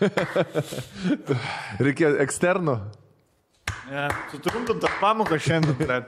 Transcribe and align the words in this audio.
Reikėjo 1.84 2.14
eksterno. 2.24 2.78
Ja, 3.90 4.06
Sutrumpintas 4.30 4.92
pamokas 5.00 5.42
šiandien. 5.42 6.06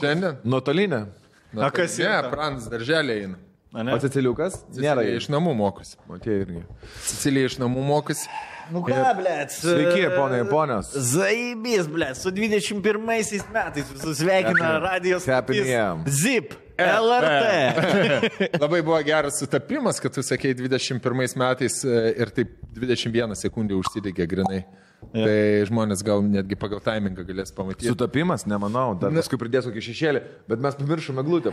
Šiandien? 0.00 0.40
Nuotolinė. 0.44 1.04
Na 1.52 1.68
kas 1.74 1.98
Ne, 2.00 2.08
yra? 2.08 2.30
Prans 2.32 2.68
darželė 2.72 3.18
eina. 3.22 3.38
Ne? 3.72 3.94
O 3.94 4.00
Ceciliukas? 4.00 4.58
Nėra 4.76 5.04
iš. 5.08 5.30
namų 5.32 5.54
mokosi. 5.56 5.96
O 6.10 6.18
tie 6.20 6.42
irgi. 6.42 6.64
Cecilija 7.06 7.48
iš 7.48 7.56
namų 7.62 7.84
mokosi. 7.88 8.28
Nu 8.72 8.82
ką, 8.84 8.98
ble. 9.18 9.36
Sveiki, 9.52 10.02
ponai 10.12 10.42
ponios. 10.48 10.92
Zaibys, 11.12 11.88
ble, 11.90 12.10
su 12.16 12.30
21 12.32 13.00
metais 13.00 13.88
visus 13.90 14.20
sveikina 14.20 14.74
radijos 14.82 15.26
Year. 15.26 16.04
Zip. 16.06 16.52
LRT. 16.78 18.58
Labai 18.62 18.82
buvo 18.82 19.00
geras 19.04 19.38
sutapimas, 19.40 20.00
kad 20.00 20.14
tu 20.14 20.22
sakei 20.22 20.54
21 20.54 21.36
metais 21.36 21.82
e, 21.84 21.98
ir 22.22 22.32
taip 22.34 22.54
21 22.76 23.36
sekundė 23.38 23.76
užsidegė 23.78 24.26
grinai. 24.30 24.62
Ja. 25.12 25.26
Tai 25.26 25.66
žmonės 25.68 26.00
gal 26.06 26.22
netgi 26.24 26.56
pagal 26.56 26.80
timingą 26.84 27.24
galės 27.28 27.50
pamatyti. 27.52 27.90
Sutapimas, 27.90 28.46
nemanau. 28.48 28.94
Dar 29.00 29.12
paskui 29.12 29.36
pridės 29.40 29.66
kokį 29.68 29.82
šešėlį, 29.88 30.22
bet 30.48 30.62
mes 30.64 30.78
pamiršome 30.78 31.24
glūtę. 31.26 31.52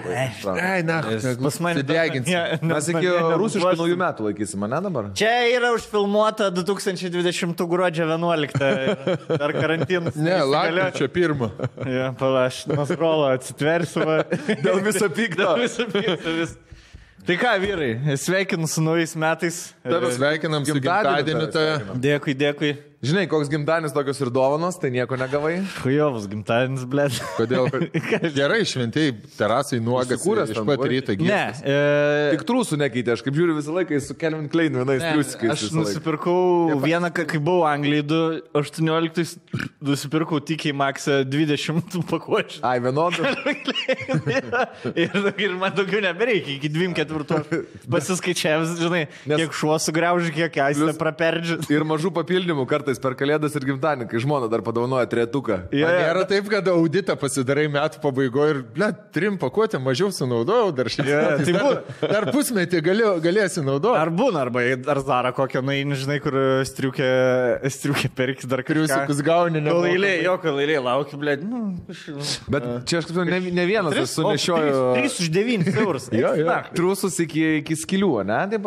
Ai, 0.53 0.79
na, 0.87 1.01
Pas 1.41 1.59
mane 1.65 1.81
Sudeginsim. 1.81 2.31
Ja, 2.31 2.59
Mes 2.63 2.87
iki 2.93 3.11
rusiškų 3.41 3.73
naujų 3.81 3.97
metų 3.99 4.27
laikysime, 4.29 4.69
ne 4.71 4.79
dabar? 4.85 5.09
Čia 5.19 5.33
yra 5.57 5.73
užfilmuota 5.75 6.47
2020 6.55 7.65
gruodžio 7.73 8.07
11. 8.07 9.27
Dar 9.33 9.55
karantinas. 9.57 10.15
Ne, 10.15 10.39
lapkričio 10.47 11.09
pirmą. 11.11 11.51
Ja, 11.83 12.13
palaš, 12.19 12.63
nasrolo 12.71 13.27
atsitversiu. 13.33 14.05
va. 14.07 14.21
Dėl 14.65 14.83
viso 14.87 15.11
pikto. 15.11 15.43
Dėl 15.43 15.65
viso 15.65 15.87
pikto 15.91 16.35
vis. 16.39 16.55
Tai 17.27 17.35
ką, 17.37 17.49
vyrai, 17.61 17.89
sveikinu 18.17 18.67
su 18.71 18.81
naujais 18.81 19.11
metais. 19.19 19.57
Tave 19.83 20.13
Sveikinam 20.15 20.63
su 20.65 20.77
Gimtadieniu. 20.79 21.49
Dėkui, 21.99 22.33
dėkui. 22.39 22.71
Žinai, 22.99 23.29
koks 23.31 23.47
gimtadienis 23.47 23.93
tokios 23.95 24.17
ir 24.19 24.27
dovanos, 24.35 24.75
tai 24.75 24.89
nieko 24.91 25.15
negavai. 25.15 25.61
Hujovas 25.85 26.25
gimtadienis, 26.27 26.81
blė. 26.91 27.05
Kodėl? 27.37 27.69
Gerai, 28.35 28.57
šventėjai 28.67 29.13
terasai 29.37 29.77
nuogas, 29.79 30.17
Užsikūręs 30.19 30.51
iš 30.51 30.59
pat 30.67 30.83
ryto 30.91 31.15
Ne, 31.15 31.19
gyvas. 31.21 31.61
e, 31.63 31.77
Tik 32.33 32.43
trūsų 32.49 32.79
nekeitė, 32.81 33.13
aš 33.15 33.23
kaip 33.23 33.37
žiūriu 33.39 33.55
visą 33.55 33.71
laiką 33.77 34.01
su 34.03 34.17
Kelvin 34.19 34.49
Klein 34.51 34.75
vienais 34.81 34.99
ne, 34.99 35.13
triusikais. 35.15 35.53
aš 35.55 35.71
nusipirkau 35.77 36.75
vieną, 36.83 37.07
ka- 37.15 37.23
kai 37.31 37.39
buvau 37.39 37.63
Anglijai 37.71 38.03
18, 38.59 39.37
nusipirkau 39.79 40.41
tikiai 40.43 40.75
Maksą 40.75 41.21
20 41.23 41.87
tų 41.95 42.03
pakuočių. 42.11 42.59
Ai, 42.67 42.81
vienodų. 42.83 43.31
ir, 45.05 45.15
ir 45.47 45.55
man 45.63 45.71
daugiau 45.79 46.03
nebereikia, 46.03 46.57
iki 46.59 46.73
24 46.75 47.63
pasiskaičiavęs, 47.95 48.75
žinai, 48.83 49.05
Nes- 49.23 49.39
kiek 49.45 49.55
šuo 49.55 49.79
sugraužė, 49.87 50.35
kiek 50.35 50.59
Plius- 50.59 50.99
praperdžia. 50.99 51.61
Ir 51.71 51.87
mažų 51.87 52.11
papildymų 52.19 52.67
kartais 52.67 52.87
per 52.97 53.13
kalėdas 53.19 53.53
ir 53.59 53.67
gimtadienį, 53.69 54.07
kai 54.09 54.21
žmona 54.23 54.49
dar 54.49 54.63
padovanoja 54.65 55.05
tretuką. 55.11 55.59
Ja, 55.75 55.91
nėra 55.93 56.23
taip, 56.29 56.49
kad 56.49 56.65
auditą 56.73 57.13
pasidarai 57.19 57.67
metų 57.69 58.01
pabaigoje 58.01 58.55
ir, 58.55 58.61
ble, 58.73 58.89
trim 59.13 59.37
pakuotėm 59.41 59.85
mažiau 59.85 60.09
sunaudojau, 60.15 60.71
dar 60.73 60.89
šiandien. 60.89 61.13
Yeah, 61.13 61.43
tai 61.45 61.53
dar, 61.53 62.09
dar 62.15 62.29
pusmetį 62.33 62.81
galėjau, 62.89 63.13
galėsi 63.27 63.65
naudoti. 63.65 63.99
Ar 63.99 64.09
būna, 64.15 64.47
arba 64.47 64.65
ar 64.95 65.03
Zara 65.05 65.33
kokią, 65.35 65.61
na, 65.61 65.77
žinai, 65.99 66.17
kur 66.23 66.39
striukė, 66.65 67.11
striukė 67.77 68.09
perkis 68.17 68.49
dar 68.49 68.65
Kriusikus 68.65 69.21
gauni? 69.25 69.61
Kol 69.69 69.85
eilė, 69.91 70.15
jo, 70.25 70.35
kol 70.41 70.59
eilė 70.63 70.81
laukia, 70.87 71.19
blė, 71.21 71.37
nu, 71.43 71.61
Bet 72.49 72.65
čia 72.89 73.01
aš 73.01 73.09
kaip 73.09 73.19
ne, 73.29 73.39
ne 73.53 73.65
vienas 73.69 73.95
aš 73.97 74.13
sunešioju 74.17 74.81
3 74.97 75.11
už 75.23 75.31
9 75.35 75.69
eurus. 75.83 76.09
Jo, 76.19 76.33
jo. 76.35 76.55
trusus 76.75 77.15
iki, 77.23 77.41
iki 77.61 77.75
skilių, 77.79 78.09
ne? 78.27 78.39
Taip, 78.51 78.65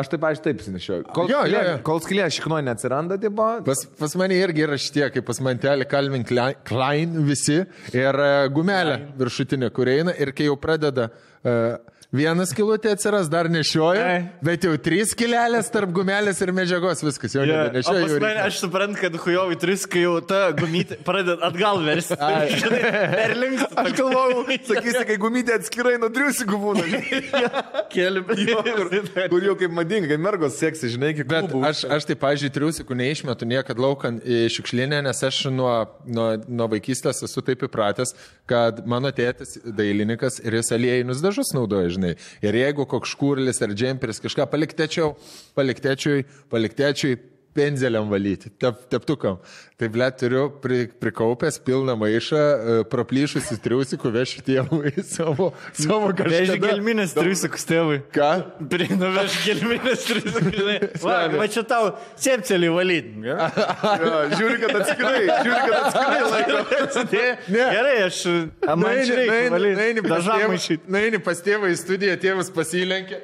aš 0.00 0.10
taip, 0.12 0.24
aš 0.30 0.40
taip 0.44 0.62
sinešioju. 0.64 1.06
Kol, 1.16 1.28
Jo, 1.30 1.42
jo, 1.50 1.62
jo. 1.66 1.74
kol 1.86 2.00
skilė 2.04 2.28
šiknoje 2.32 2.64
neatsiranda, 2.68 3.18
taip, 3.20 3.34
Pas, 3.64 3.82
pas 3.98 4.16
mane 4.20 4.36
irgi 4.36 4.64
yra 4.66 4.76
šitie, 4.80 5.06
kaip 5.14 5.26
pas 5.28 5.40
mantelį 5.44 5.86
Calvin 5.88 6.26
Klein, 6.26 7.16
visi 7.26 7.62
ir 7.96 8.20
e, 8.26 8.30
gumelė 8.52 8.98
viršutinė, 9.16 9.70
kur 9.74 9.88
eina 9.92 10.14
ir 10.20 10.34
kai 10.36 10.48
jau 10.50 10.56
pradeda 10.60 11.08
uh, 11.08 11.76
vienas 12.16 12.52
kilutė 12.56 12.92
atsiras, 12.96 13.28
dar 13.32 13.48
nešioja, 13.52 14.06
Ai. 14.06 14.20
bet 14.44 14.64
jau 14.66 14.72
trys 14.80 15.12
kilelės 15.18 15.68
tarp 15.72 15.92
gumelės 15.96 16.40
ir 16.44 16.52
medžiagos, 16.56 17.02
viskas 17.06 17.36
jau 17.36 17.44
Ja, 17.46 17.66
yeah. 17.68 17.76
jau 17.76 17.94
mane, 17.96 18.18
reikia. 18.24 18.46
aš 18.48 18.60
suprantu, 18.64 19.00
kad 19.04 19.18
hujovai 19.22 19.58
3, 19.62 19.86
kai 19.92 20.04
jau 20.06 20.14
ta 20.24 20.40
gumytė 20.56 20.98
pradeda 21.06 21.36
atgal 21.50 21.82
versti. 21.84 22.16
Perlinks. 23.16 23.66
Aš 23.76 23.92
galvojau, 23.98 24.44
sakysi, 24.70 25.02
kai 25.08 25.16
gumytė 25.20 25.56
atskirai 25.60 25.96
nuo 26.02 26.10
triusikų 26.14 26.60
būna. 26.62 26.84
keli 27.94 28.22
kur, 28.26 28.92
kur 29.32 29.46
jau 29.50 29.56
kaip 29.60 29.74
madinga, 29.76 30.10
kai 30.10 30.18
mergos 30.20 30.58
seksi, 30.60 30.90
žinai, 30.96 31.12
kiek 31.18 31.28
Bet 31.30 31.48
klubų. 31.50 31.62
aš, 31.68 31.84
aš 31.98 32.08
tai, 32.10 32.16
pažiūrėjau, 32.22 32.54
triusikų 32.56 32.98
neišmetu 33.02 33.48
niekada 33.48 33.82
laukan 33.82 34.18
į 34.24 34.46
šiukšlinę, 34.56 35.02
nes 35.06 35.22
aš 35.28 35.42
nuo, 35.54 35.72
nuo, 36.08 36.28
nuo 36.48 36.68
vaikystės 36.72 37.22
esu 37.26 37.42
taip 37.46 37.64
įpratęs, 37.68 38.14
kad 38.50 38.82
mano 38.88 39.10
tėtis 39.14 39.56
dailininkas 39.66 40.40
ir 40.44 40.58
jis 40.60 40.72
aliejinius 40.76 41.22
dažus 41.24 41.52
naudoja, 41.56 41.90
žinai. 41.96 42.05
Ir 42.44 42.60
jeigu 42.60 42.86
koks 42.90 43.14
škūrlis 43.16 43.62
ar 43.64 43.74
džemperis 43.76 44.22
kažką 44.24 44.46
paliktečiau, 44.52 45.14
paliktečiui, 45.58 46.26
paliktečiui, 46.52 47.18
penzeliam 47.56 48.10
valyti, 48.12 48.52
tep, 48.60 48.84
teptukam. 48.92 49.40
Tai 49.76 49.88
ble, 49.92 50.06
turiu 50.16 50.46
pri, 50.62 50.86
prikaupęs 51.02 51.58
pilną 51.64 51.92
maišą, 52.00 52.38
e, 52.40 52.76
proplyšusi 52.88 53.58
triusikų 53.60 54.12
vešiu 54.14 54.44
tėvui 54.46 54.92
savo, 55.16 55.50
savo 55.76 56.08
Veži 56.16 56.54
kažką. 56.54 56.62
gelminės 56.62 57.12
triusikus 57.16 57.66
tėvui. 57.68 57.98
Ką? 58.16 58.30
Prieinu 58.72 59.10
veži 59.18 59.42
gelminės 59.50 60.06
triusikus. 60.08 61.04
Va, 61.04 61.18
va 61.42 61.48
čia 61.52 61.66
tau 61.68 61.90
sepcelį 62.16 62.72
valyti. 62.72 63.14
Jo, 63.26 63.36
žiūri, 64.32 64.58
kad 64.64 64.80
atskirai, 64.80 65.22
žiūri, 65.44 65.60
kad 65.60 65.78
atskirai 65.82 66.24
laiko. 66.32 66.64
Ne. 67.52 67.68
Gerai, 67.76 67.96
aš... 68.08 68.22
Man 68.64 69.00
čia 69.04 69.20
reikia 69.20 69.54
valyti. 69.58 70.80
Naini 70.96 71.20
pas 71.24 71.44
tėvą 71.44 71.68
į 71.72 71.80
studiją, 71.84 72.16
tėvas 72.24 72.48
pasilenkė. 72.56 73.20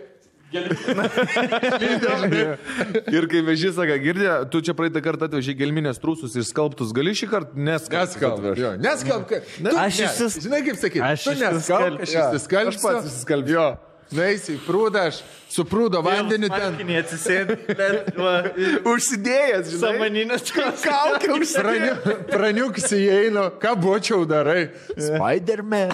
Ir 3.12 3.26
kai 3.30 3.40
veži, 3.46 3.70
sako, 3.74 3.96
girdė, 4.02 4.28
tu 4.52 4.60
čia 4.64 4.74
praeitą 4.76 5.02
kartą 5.04 5.28
atvežė 5.30 5.54
gelminės 5.58 6.00
trūsus 6.02 6.34
ir 6.38 6.44
skalbtus, 6.48 6.92
gali 6.96 7.14
šį 7.16 7.28
kartą 7.32 7.56
neskalbti. 7.68 8.20
Neskalb. 8.20 8.58
Jo, 8.60 8.72
Neskalb. 8.82 9.24
ka- 9.30 9.40
Tu, 9.42 9.76
Aš 9.78 9.98
ne, 9.98 10.06
išsis- 10.08 10.36
Žinai 10.46 10.60
kaip 10.66 10.76
sakyti? 10.80 11.02
Aš 11.08 11.26
išsiskalbsiu. 11.32 12.20
aš 12.68 12.76
pats 12.82 13.06
išsiskalbsiu. 13.12 13.66
Jo. 14.12 14.20
Naisi, 14.22 14.58
prūdą 14.66 15.08
aš 15.10 15.22
su 15.52 15.64
prūdo 15.68 16.00
vandeniu 16.04 16.48
ten. 16.52 16.78
Atsisėdi, 17.02 17.56
bet... 17.76 18.12
va, 18.16 18.32
Užsidėjęs, 18.92 19.70
žinai. 19.72 19.82
Samaninės 19.82 20.52
Kaukę 20.52 21.32
užsidėjęs. 21.36 21.52
Praniu, 21.62 22.16
praniuks 22.30 22.86
įeinu, 22.96 23.44
ką 23.62 23.72
bočiau 23.82 24.24
darai. 24.28 24.70
Spiderman. 24.96 25.92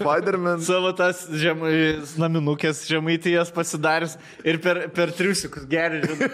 Spiderman. 0.00 0.62
Savo 0.66 0.92
tas 0.96 1.24
žemai, 1.30 1.74
naminukės 2.20 2.84
žemaitijas 2.90 3.52
pasidaręs 3.54 4.16
ir 4.46 4.60
per, 4.64 4.84
per 4.94 5.14
triusikus 5.14 5.66
geri, 5.70 6.02
žinai. 6.06 6.30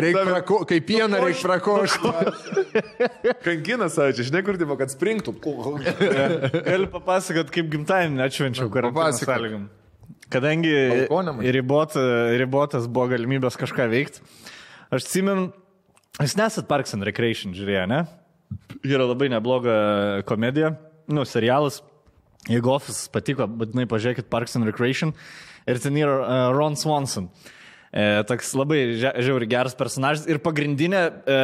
Reikia 0.00 0.24
prako, 0.28 0.62
kaip 0.70 0.88
pieną 0.88 1.20
reikia 1.26 1.44
prakošti. 1.48 2.14
Kankina 3.44 3.90
save 3.92 4.16
čia, 4.16 4.28
žinai, 4.30 4.44
kur 4.46 4.58
tipo, 4.60 4.76
kad 4.80 4.92
springtų. 4.92 5.36
Galiu 5.40 6.88
papasakot, 6.92 7.52
kaip 7.52 7.70
gimtadienį 7.72 8.24
atšvenčiau 8.50 8.72
karantino 8.72 9.12
sąlygom. 9.18 9.68
Kadangi 10.30 10.74
ribot, 11.54 11.96
ribotas 12.38 12.86
buvo 12.86 13.10
galimybės 13.10 13.58
kažką 13.58 13.88
veikti, 13.90 14.22
aš 14.90 15.04
atsimenu, 15.04 15.50
jūs 16.20 16.36
nesat 16.38 16.68
Parks 16.70 16.94
and 16.94 17.06
Recreation 17.06 17.54
žiūrėję, 17.56 17.86
ne? 17.90 18.04
Yra 18.86 19.06
labai 19.08 19.30
nebloga 19.30 19.74
komedija, 20.26 20.74
nu, 21.10 21.26
serialas. 21.26 21.80
Jeigu 22.48 22.70
ofisas 22.72 23.10
patiko, 23.12 23.44
būtinai 23.44 23.84
pažiūrėkit 23.90 24.30
Parks 24.32 24.56
and 24.56 24.64
Recreation. 24.64 25.12
Ir 25.68 25.80
ten 25.82 25.98
yra 26.00 26.14
uh, 26.22 26.44
Ron 26.56 26.78
Swanson. 26.78 27.28
E, 27.90 28.22
toks 28.22 28.52
labai 28.54 28.94
žia- 29.00 29.16
žiauri 29.18 29.48
geras 29.50 29.74
personažas. 29.74 30.22
Ir 30.30 30.38
pagrindinė 30.38 31.00
e, 31.26 31.38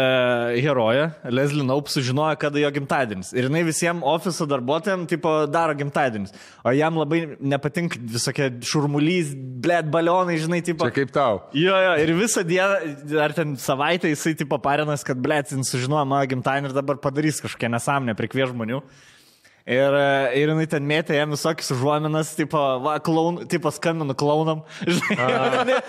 herojė, 0.62 1.08
Leslie 1.34 1.64
Naup, 1.66 1.88
sužinojo, 1.90 2.36
kada 2.38 2.60
jo 2.62 2.70
gimtadienis. 2.76 3.32
Ir 3.34 3.48
jinai 3.48 3.64
visiems 3.66 4.06
ofiso 4.06 4.46
darbuotojams, 4.46 5.08
tipo, 5.10 5.32
daro 5.50 5.74
gimtadienis. 5.74 6.30
O 6.62 6.70
jam 6.70 7.00
labai 7.00 7.24
nepatinka 7.42 7.98
visokie 7.98 8.52
šurmulys, 8.62 9.34
blėt, 9.34 9.90
balionai, 9.90 10.38
žinai, 10.38 10.62
tipo. 10.62 10.86
Čia 10.86 10.94
kaip 11.00 11.10
tau. 11.16 11.42
Jo, 11.50 11.74
jo, 11.82 11.98
ir 12.04 12.14
visą 12.14 12.46
dieną, 12.46 13.18
ar 13.26 13.34
ten 13.34 13.58
savaitę 13.58 14.14
jisai 14.14 14.36
tipo 14.38 14.60
parinas, 14.62 15.02
kad 15.06 15.18
blėt, 15.18 15.50
jis 15.50 15.74
sužinojo 15.74 16.06
mano 16.06 16.30
gimtadienį 16.30 16.70
ir 16.70 16.78
dabar 16.78 17.02
padarys 17.02 17.42
kažkokią 17.42 17.74
nesąmonę 17.74 18.14
prie 18.14 18.30
kvieš 18.30 18.54
žmonių. 18.54 18.84
Ir, 19.66 19.94
e, 19.98 20.10
ir 20.38 20.50
jinai 20.52 20.64
ten 20.70 20.84
mėtė 20.86 21.16
jam 21.16 21.32
visokius 21.34 21.72
užuominas, 21.74 22.28
tipo, 22.38 22.60
va, 22.84 22.92
klaun, 23.02 23.40
tipo 23.50 23.72
skambinu 23.74 24.14
klaunam. 24.20 24.60
Žinai, 24.86 25.80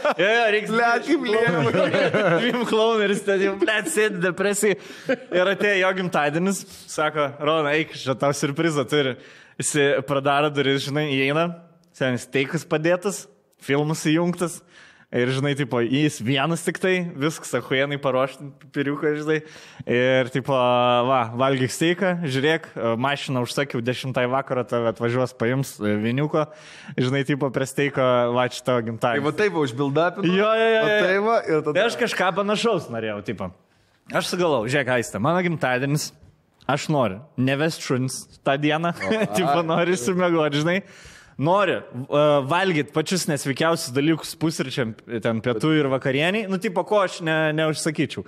reikia. 0.55 0.71
Blet, 0.71 1.05
kaip 1.05 1.27
lieka. 1.29 2.23
Dviem 2.41 2.63
klauneris, 2.65 3.21
ten 3.27 3.43
jau, 3.45 3.53
blėt, 3.61 3.91
sėdi 3.93 4.23
depresijai. 4.23 4.79
Ir 5.13 5.51
atėjo 5.53 5.75
jo 5.83 5.91
gimtadienis, 5.99 6.63
sako, 6.89 7.29
Rona, 7.37 7.75
eik, 7.77 7.93
čia 8.01 8.17
tau 8.17 8.33
surprizą 8.33 8.87
turi. 8.89 9.13
Jis 9.61 9.75
pradaro 10.09 10.49
duris, 10.53 10.87
žinai, 10.87 11.05
įeina, 11.13 11.45
senis 11.97 12.25
teikus 12.33 12.65
padėtas, 12.65 13.27
filmas 13.61 14.01
įjungtas, 14.09 14.57
Ir, 15.07 15.29
žinai, 15.31 15.53
tipo, 15.55 15.79
jis 15.79 16.17
vienas 16.19 16.65
tik 16.67 16.81
tai, 16.83 16.97
viskas, 17.15 17.53
ahuienai 17.55 17.95
paruošti, 18.03 18.43
piriuką, 18.75 19.13
žinai. 19.15 19.37
Ir, 19.87 20.27
tipo, 20.33 20.51
va, 20.51 21.21
valgyk 21.31 21.71
steiką, 21.71 22.09
žiūrėk, 22.27 22.67
mašiną 22.99 23.45
užsakiau 23.45 23.79
10 23.79 24.19
vakaro, 24.33 24.65
tave 24.67 24.91
atvažiuos, 24.91 25.31
paims 25.39 25.77
e, 25.79 25.93
viniuko, 26.03 26.43
žinai, 26.99 27.23
tipo, 27.29 27.47
prie 27.55 27.69
steiko, 27.71 28.03
va, 28.35 28.49
čia 28.51 28.67
tavo 28.67 28.97
Tai 28.99 29.15
va 29.23 29.31
taip, 29.31 29.55
užbildapinu. 29.63 30.27
Jo, 30.27 30.51
jo, 30.59 30.69
jo, 30.75 30.83
jo. 30.83 31.01
Tai 31.07 31.17
va, 31.23 31.39
ir 31.47 31.63
tada. 31.63 31.77
Tai 31.79 31.87
aš 31.87 31.99
kažką 32.03 32.31
panašaus 32.43 32.91
norėjau, 32.91 33.23
tipo. 33.31 33.51
Aš 34.11 34.33
sugalau, 34.35 34.65
žiūrėk, 34.67 34.91
Aistė, 34.99 35.23
mano 35.23 35.39
gimtadienis, 35.45 36.11
aš 36.67 36.91
noriu 36.91 37.23
nevest 37.39 37.79
šuns 37.79 38.25
tą 38.43 38.59
dieną, 38.59 38.91
tipo, 39.39 39.61
noriu 39.63 39.95
sumegoti, 39.95 40.65
žinai. 40.67 40.81
Noriu 41.37 41.83
uh, 42.07 42.39
valgyti 42.49 42.93
pačius 42.95 43.27
nesveikiausius 43.29 43.93
dalykus 43.93 44.33
pusryčiam, 44.41 44.95
ten 45.21 45.41
pietų 45.45 45.75
ir 45.77 45.89
vakarieniai, 45.91 46.47
nu, 46.49 46.57
tipo, 46.61 46.81
ko 46.87 47.03
aš 47.03 47.19
ne, 47.25 47.35
neužsakyčiau. 47.59 48.25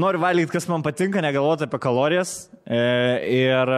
Noriu 0.00 0.22
valgyti, 0.22 0.54
kas 0.54 0.68
man 0.70 0.84
patinka, 0.86 1.20
negalvoti 1.20 1.66
apie 1.66 1.80
kalorijas 1.82 2.46
e, 2.62 2.78
ir, 3.42 3.72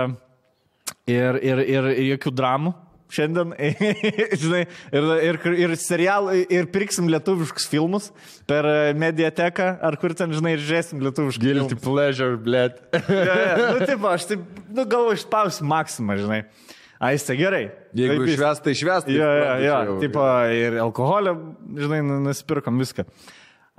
ir, 1.09 1.39
ir, 1.41 1.63
ir, 1.65 1.89
ir 1.95 2.09
jokių 2.13 2.33
dramų. 2.37 2.75
Šiandien, 3.13 3.51
žinai, 4.43 4.61
ir, 4.95 5.09
ir, 5.27 5.39
ir 5.65 5.75
serialų, 5.77 6.37
ir 6.53 6.69
pirksim 6.73 7.11
lietuviškus 7.13 7.67
filmus 7.69 8.07
per 8.49 8.69
mediateką, 8.97 9.67
ar 9.85 9.99
kur 10.01 10.15
ten, 10.17 10.33
žinai, 10.33 10.55
ir 10.57 10.63
žiūrėsim 10.65 11.03
lietuviškus 11.05 11.43
Guilty 11.43 11.77
pleasure, 11.83 12.39
blėt. 12.41 12.79
Ja, 12.93 13.35
ja. 13.37 13.59
Nu, 13.59 13.83
taip, 13.89 14.07
aš 14.09 14.31
taip, 14.31 14.47
nu, 14.71 14.87
galvoju, 14.87 15.19
išspausiu 15.21 15.69
maksimą, 15.69 16.17
žinai. 16.23 16.41
Aiste, 17.03 17.35
gerai. 17.35 17.65
Jeigu 17.99 18.21
Taip, 18.21 18.29
išvest, 18.31 18.63
tai 18.63 18.75
išvest. 18.77 19.09
tai 19.09 19.17
Jo, 19.17 19.29
jo, 19.35 19.55
jo, 19.67 19.95
tipo, 20.05 20.23
ir 20.55 20.77
alkoholio, 20.79 21.35
žinai, 21.75 21.99
nu, 22.07 22.21
nusipirkom 22.29 22.79
viską. 22.79 23.05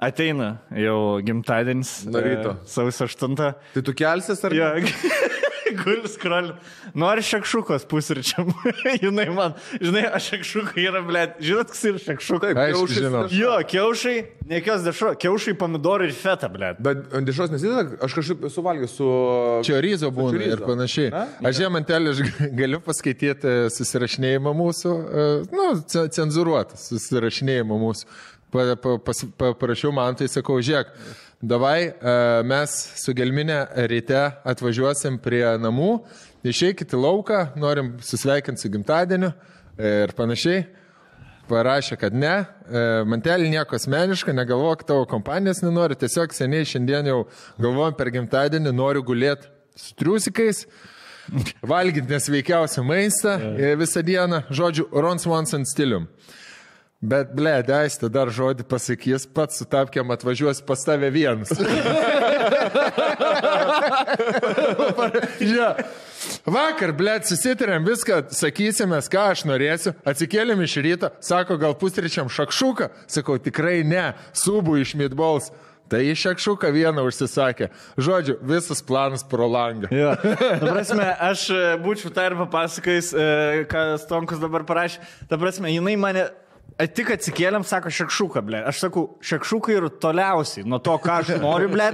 Ateina 0.03 0.57
jau 0.75 1.21
gimtadienis. 1.23 1.93
Nuo 2.11 2.19
ryto. 2.25 2.55
e, 2.57 2.67
Sausio 2.67 3.07
8. 3.07 3.37
Tai 3.37 3.83
tu 3.85 3.93
kelsis 3.95 4.43
ar 4.43 4.55
Jo, 4.57 4.71
gulis 5.77 6.15
krol. 6.21 6.51
Nori 6.97 7.23
šakšukos 7.25 7.85
pusryčiam. 7.89 8.49
Jinai 9.03 9.27
man, 9.33 9.55
žinai, 9.81 10.05
aš 10.17 10.29
šakšukai 10.33 10.85
yra, 10.89 11.01
blė, 11.05 11.23
žinot, 11.43 11.71
kas 11.73 11.83
yra 11.89 12.01
šakšukai? 12.03 12.51
Dešra. 12.57 13.23
Jo, 13.33 13.55
kiaušai, 13.69 14.15
nekios 14.51 14.83
dešro, 14.85 15.13
kiaušai, 15.21 15.55
pomidorų 15.59 16.09
ir 16.09 16.15
feta, 16.17 16.49
blė. 16.53 16.73
Bet 16.83 17.13
ant 17.17 17.29
dešros 17.29 17.53
nesideda, 17.53 17.85
aš 18.05 18.17
kažkaip 18.19 18.45
esu 18.49 18.65
valgęs 18.65 18.95
su... 18.99 19.09
Čiorizo 19.67 20.11
būna 20.13 20.37
chorizo. 20.37 20.57
ir 20.57 20.65
panašiai. 20.67 21.09
Na? 21.13 21.25
Aš 21.49 21.63
jie 21.63 21.71
mantelį 21.73 22.13
aš 22.13 22.23
galiu 22.59 22.81
paskaityti 22.83 23.55
susirašinėjimą 23.77 24.53
mūsų, 24.59 24.93
e, 24.93 25.27
nu, 25.53 25.67
ce- 25.89 26.07
cenzūruotą 26.19 26.79
susirašinėjimą 26.79 27.81
mūsų. 27.87 28.07
Pa, 28.53 28.67
pa, 28.77 28.97
pas, 29.01 29.23
pa, 29.33 29.47
parašiau 29.57 29.89
man, 29.95 30.13
tai 30.19 30.27
sakau, 30.29 30.59
žiūrėk, 30.61 30.91
davai 31.43 31.91
e, 31.91 31.93
mes 32.47 32.75
su 33.03 33.13
Gelminė 33.15 33.59
ryte 33.91 34.21
atvažiuosim 34.47 35.19
prie 35.23 35.43
namų, 35.59 35.97
išeikit 36.47 36.95
į 36.95 37.01
lauką, 37.03 37.41
norim 37.59 37.97
susveikinti 38.03 38.63
su 38.63 38.71
gimtadieniu 38.71 39.33
ir 39.77 40.15
panašiai. 40.17 40.63
Parašė, 41.43 41.97
kad 41.99 42.15
ne, 42.15 42.31
e, 42.39 42.83
mantelį 43.11 43.49
nieko 43.51 43.75
asmeniška, 43.75 44.31
negalvok 44.31 44.85
tavo 44.87 45.03
kompanijos 45.11 45.59
nenori, 45.65 45.97
tiesiog 45.99 46.31
seniai 46.31 46.63
šiandien 46.69 47.09
jau 47.11 47.17
galvojam 47.59 47.97
per 47.99 48.13
gimtadienį, 48.15 48.71
noriu 48.71 49.03
gulėti 49.03 49.51
su 49.75 49.91
triusikais, 49.99 50.63
valgyti 51.73 52.07
nesveikiausią 52.07 52.85
maistą 52.87 53.35
visą 53.79 54.03
dieną, 54.07 54.45
žodžiu, 54.55 54.87
Rons 54.95 55.27
Wanson 55.27 55.67
stilium. 55.67 56.07
Bet, 57.03 57.33
ble, 57.35 57.57
daistė 57.67 58.07
dar 58.07 58.29
žodį 58.31 58.63
pasakys, 58.63 59.25
pats 59.27 59.57
su 59.59 59.65
tapkiam 59.67 60.07
atvažiuos 60.15 60.61
pas 60.63 60.79
tave 60.87 61.09
vienas. 61.11 61.51
ja. 65.43 65.73
Vakar, 66.47 66.93
ble, 66.95 67.17
susitarėm 67.27 67.83
viską, 67.89 68.21
sakysime, 68.31 69.01
ką 69.11 69.23
aš 69.33 69.43
norėsiu, 69.49 69.91
atsikėlėm 70.07 70.63
iš 70.63 70.77
ryto, 70.85 71.11
sako, 71.19 71.59
gal 71.59 71.75
pusryčiam 71.75 72.31
šakšuką, 72.31 72.87
sakau, 73.11 73.35
tikrai 73.35 73.83
ne, 73.83 74.13
subų 74.39 74.79
iš 74.85 74.95
midballs. 75.03 75.51
Tai 75.91 75.99
iš 76.07 76.21
šakšuką 76.23 76.71
vieną 76.73 77.03
užsisakė. 77.05 77.67
Žodžiu, 77.99 78.37
visas 78.47 78.79
planas 78.81 79.21
pro 79.27 79.45
langą. 79.51 79.91
Jo. 79.93 80.15
Ta 80.15 80.63
prasme, 80.63 81.03
aš 81.27 81.43
e, 81.51 81.59
būčiau 81.83 82.09
tą 82.15 82.23
ir 82.29 82.35
papasakojęs, 82.39 83.11
e, 83.11 83.27
ką 83.69 83.83
Stonkus 84.01 84.39
dabar 84.41 84.63
parašė. 84.65 85.03
Ta 85.29 85.37
prasme, 85.37 85.69
jinai 85.75 85.97
mane 85.99 86.23
tik 86.95 87.13
atsikėlėm, 87.15 87.65
sako 87.67 87.91
šakšuką, 87.93 88.43
ble. 88.45 88.61
Aš 88.69 88.85
sakau, 88.85 89.07
šakšukai 89.23 89.77
ir 89.77 89.89
toliausiai 90.03 90.65
nuo 90.67 90.79
to, 90.83 90.95
ką 91.01 91.19
aš 91.21 91.35
noriu, 91.41 91.69
ble, 91.73 91.89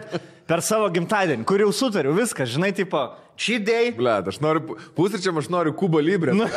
per 0.49 0.63
savo 0.65 0.89
gimtadienį, 0.93 1.45
kur 1.47 1.61
jau 1.61 1.71
sutariu, 1.75 2.15
viskas, 2.17 2.51
žinai, 2.53 2.71
tipo, 2.75 3.03
čydėjai. 3.39 3.91
Ble, 3.97 4.15
aš 4.31 4.39
noriu, 4.43 4.77
pusryčiam 4.97 5.37
aš 5.41 5.49
noriu 5.51 5.75
kubo 5.77 6.01
librę. 6.03 6.35
Nu, 6.37 6.47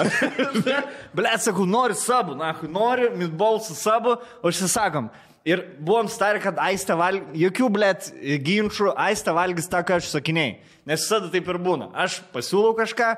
ble, 1.18 1.34
sakau, 1.42 1.66
noriu 1.68 1.98
sabų, 1.98 2.38
na, 2.38 2.54
noriu, 2.70 3.12
mitbolsų 3.18 3.76
sabų, 3.78 4.16
užsisakom. 4.46 5.10
Ir 5.42 5.64
buvom 5.82 6.06
starę, 6.06 6.38
kad 6.38 6.58
aistę 6.62 6.94
valgys, 6.94 7.34
jokių, 7.34 7.68
ble, 7.74 7.88
ginčių, 8.46 8.92
aistę 9.08 9.34
valgys 9.34 9.66
tą, 9.70 9.80
ką 9.86 9.98
aš 9.98 10.12
sakinėjai. 10.12 10.60
Nes 10.86 11.02
visada 11.02 11.30
taip 11.30 11.48
ir 11.50 11.58
būna. 11.62 11.88
Aš 11.98 12.20
pasiūlau 12.34 12.76
kažką, 12.78 13.08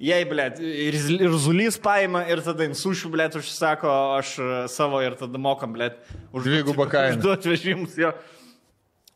jei, 0.00 0.24
ble, 0.28 0.46
ir, 0.64 0.96
ir 0.96 1.36
zulys 1.42 1.78
paima, 1.82 2.24
ir 2.32 2.42
tada 2.44 2.66
insušių, 2.68 3.12
ble, 3.12 3.28
užsisako, 3.40 3.90
o 3.90 4.16
aš 4.16 4.34
e, 4.40 4.50
savo 4.72 5.02
ir 5.04 5.16
tada 5.20 5.40
mokam, 5.40 5.74
ble, 5.76 5.92
už 6.32 6.48
Dvigubą 6.48 6.88
kainą. 6.90 7.20
Duot 7.22 7.48
vežimus, 7.50 7.96
jo. 8.00 8.14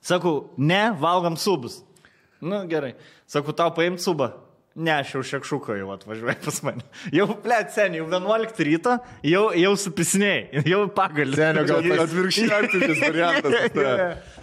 Sakau, 0.05 0.51
ne, 0.61 0.87
valgom 1.01 1.39
subus. 1.41 1.81
Nu, 2.45 2.61
gerai. 2.69 2.93
Sakau, 3.31 3.57
tau 3.57 3.73
paimti 3.77 4.05
subą. 4.05 4.35
Ne, 4.75 4.91
aš 4.91 5.13
jau 5.15 5.21
šekšuką 5.23 5.77
jau 5.79 5.93
atvažiuoju 5.95 6.41
pas 6.43 6.57
mane. 6.67 6.83
Jau, 7.15 7.29
ble, 7.45 7.61
seniai, 7.71 8.01
jau 8.01 8.09
11 8.11 8.63
ryto, 8.67 8.97
jau, 9.23 9.45
jau 9.55 9.71
supisinėjai, 9.79 10.65
jau 10.73 10.81
pagalį. 10.97 11.39
Senio, 11.39 11.63
gal 11.69 12.03
aktyvis 12.59 13.05
variantas. 13.05 13.71
ta. 13.77 13.95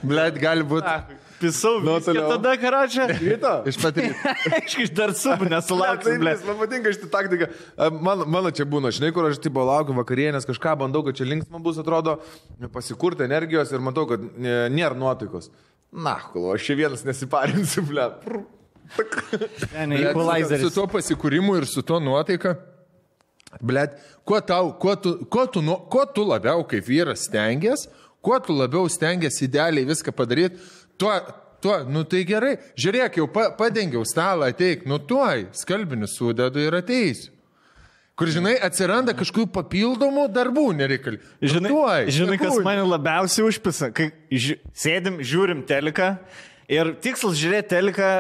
Blet, 0.08 0.40
gali 0.40 0.64
būti. 0.72 0.94
Pisau, 1.42 1.80
Nu, 1.82 1.96
toliau. 2.06 2.28
tada 2.36 2.52
karočią. 2.62 3.08
Ryto. 3.18 3.54
Iš 3.72 3.78
pat 3.82 3.98
ryto. 3.98 4.34
Aišku, 4.60 4.84
iš 4.86 4.92
dar 4.94 5.14
subų 5.18 5.48
nesulauksiu, 5.50 6.14
ble. 6.22 6.36
Man 6.46 6.60
patinka 6.62 6.94
šitą 6.94 7.10
taktiką. 7.16 7.48
E, 7.82 7.90
Man, 8.06 8.22
mano 8.30 8.52
čia 8.54 8.68
būna, 8.70 8.92
žinai, 8.94 9.10
kur 9.16 9.26
aš 9.32 9.40
tipo 9.42 9.64
laukiu 9.66 9.96
vakarienės, 9.98 10.46
kažką 10.46 10.76
bandau, 10.84 11.02
kad 11.08 11.18
čia 11.18 11.26
linksma 11.26 11.58
bus, 11.66 11.82
atrodo, 11.82 12.20
pasikurti 12.76 13.26
energijos 13.26 13.74
ir 13.74 13.82
matau, 13.82 14.06
kad 14.12 14.22
nėra 14.38 14.94
nuotaikos. 14.96 15.50
Na, 15.92 16.20
kol 16.32 16.52
aš 16.54 16.70
čia 16.70 16.78
vienas 16.86 17.02
nesiparinsiu, 17.10 17.84
ble. 17.90 18.06
Ne, 19.72 19.86
ne, 19.88 19.96
Blet, 19.96 20.12
Su 20.12 20.20
equalizeris. 20.20 20.74
tuo 20.76 20.84
pasikūrimu 20.92 21.54
ir 21.62 21.66
su 21.70 21.80
tuo 21.88 22.00
nuotaika. 22.04 22.58
Blet, 23.64 23.94
kuo, 24.28 24.40
tau, 24.44 24.74
kuo, 24.80 24.96
tu, 25.00 25.14
kuo, 25.32 25.46
tu, 25.48 25.62
nu- 25.64 25.78
kuo 25.92 26.04
tu 26.16 26.26
labiau 26.28 26.64
kaip 26.68 26.84
vyras 26.88 27.24
stengiasi, 27.28 27.88
kuo 28.24 28.36
tu 28.44 28.52
labiau 28.56 28.90
stengiasi 28.92 29.46
idealiai 29.48 29.88
viską 29.88 30.12
padaryti, 30.16 30.60
tuo, 31.02 31.18
tuo, 31.64 31.82
nu 31.90 32.06
tai 32.10 32.24
gerai, 32.30 32.56
žiūrėk, 32.80 33.20
jau 33.22 33.28
pa, 33.34 33.50
padengiau 33.58 34.06
stalą, 34.08 34.52
ateik, 34.54 34.86
nu 34.90 35.02
tuoj, 35.02 35.48
skalbinius 35.58 36.18
sudedu 36.20 36.62
ir 36.62 36.78
ateisiu. 36.82 37.34
Kur, 38.20 38.30
žinai, 38.30 38.54
atsiranda 38.62 39.16
kažkokių 39.18 39.48
papildomų 39.56 40.28
darbų 40.36 40.68
nereikalingų. 40.78 41.30
Žinai, 41.42 41.70
tuoj, 41.72 42.12
žinai 42.14 42.36
kas 42.38 42.60
mane 42.62 42.84
labiausiai 42.86 43.48
užpisa, 43.48 43.90
kai 43.98 44.12
ži 44.30 44.60
sėdim, 44.78 45.18
žiūrim 45.26 45.64
teliką 45.66 46.12
ir 46.70 46.94
tikslas 47.02 47.40
žiūrėti 47.40 47.72
teliką, 47.72 48.12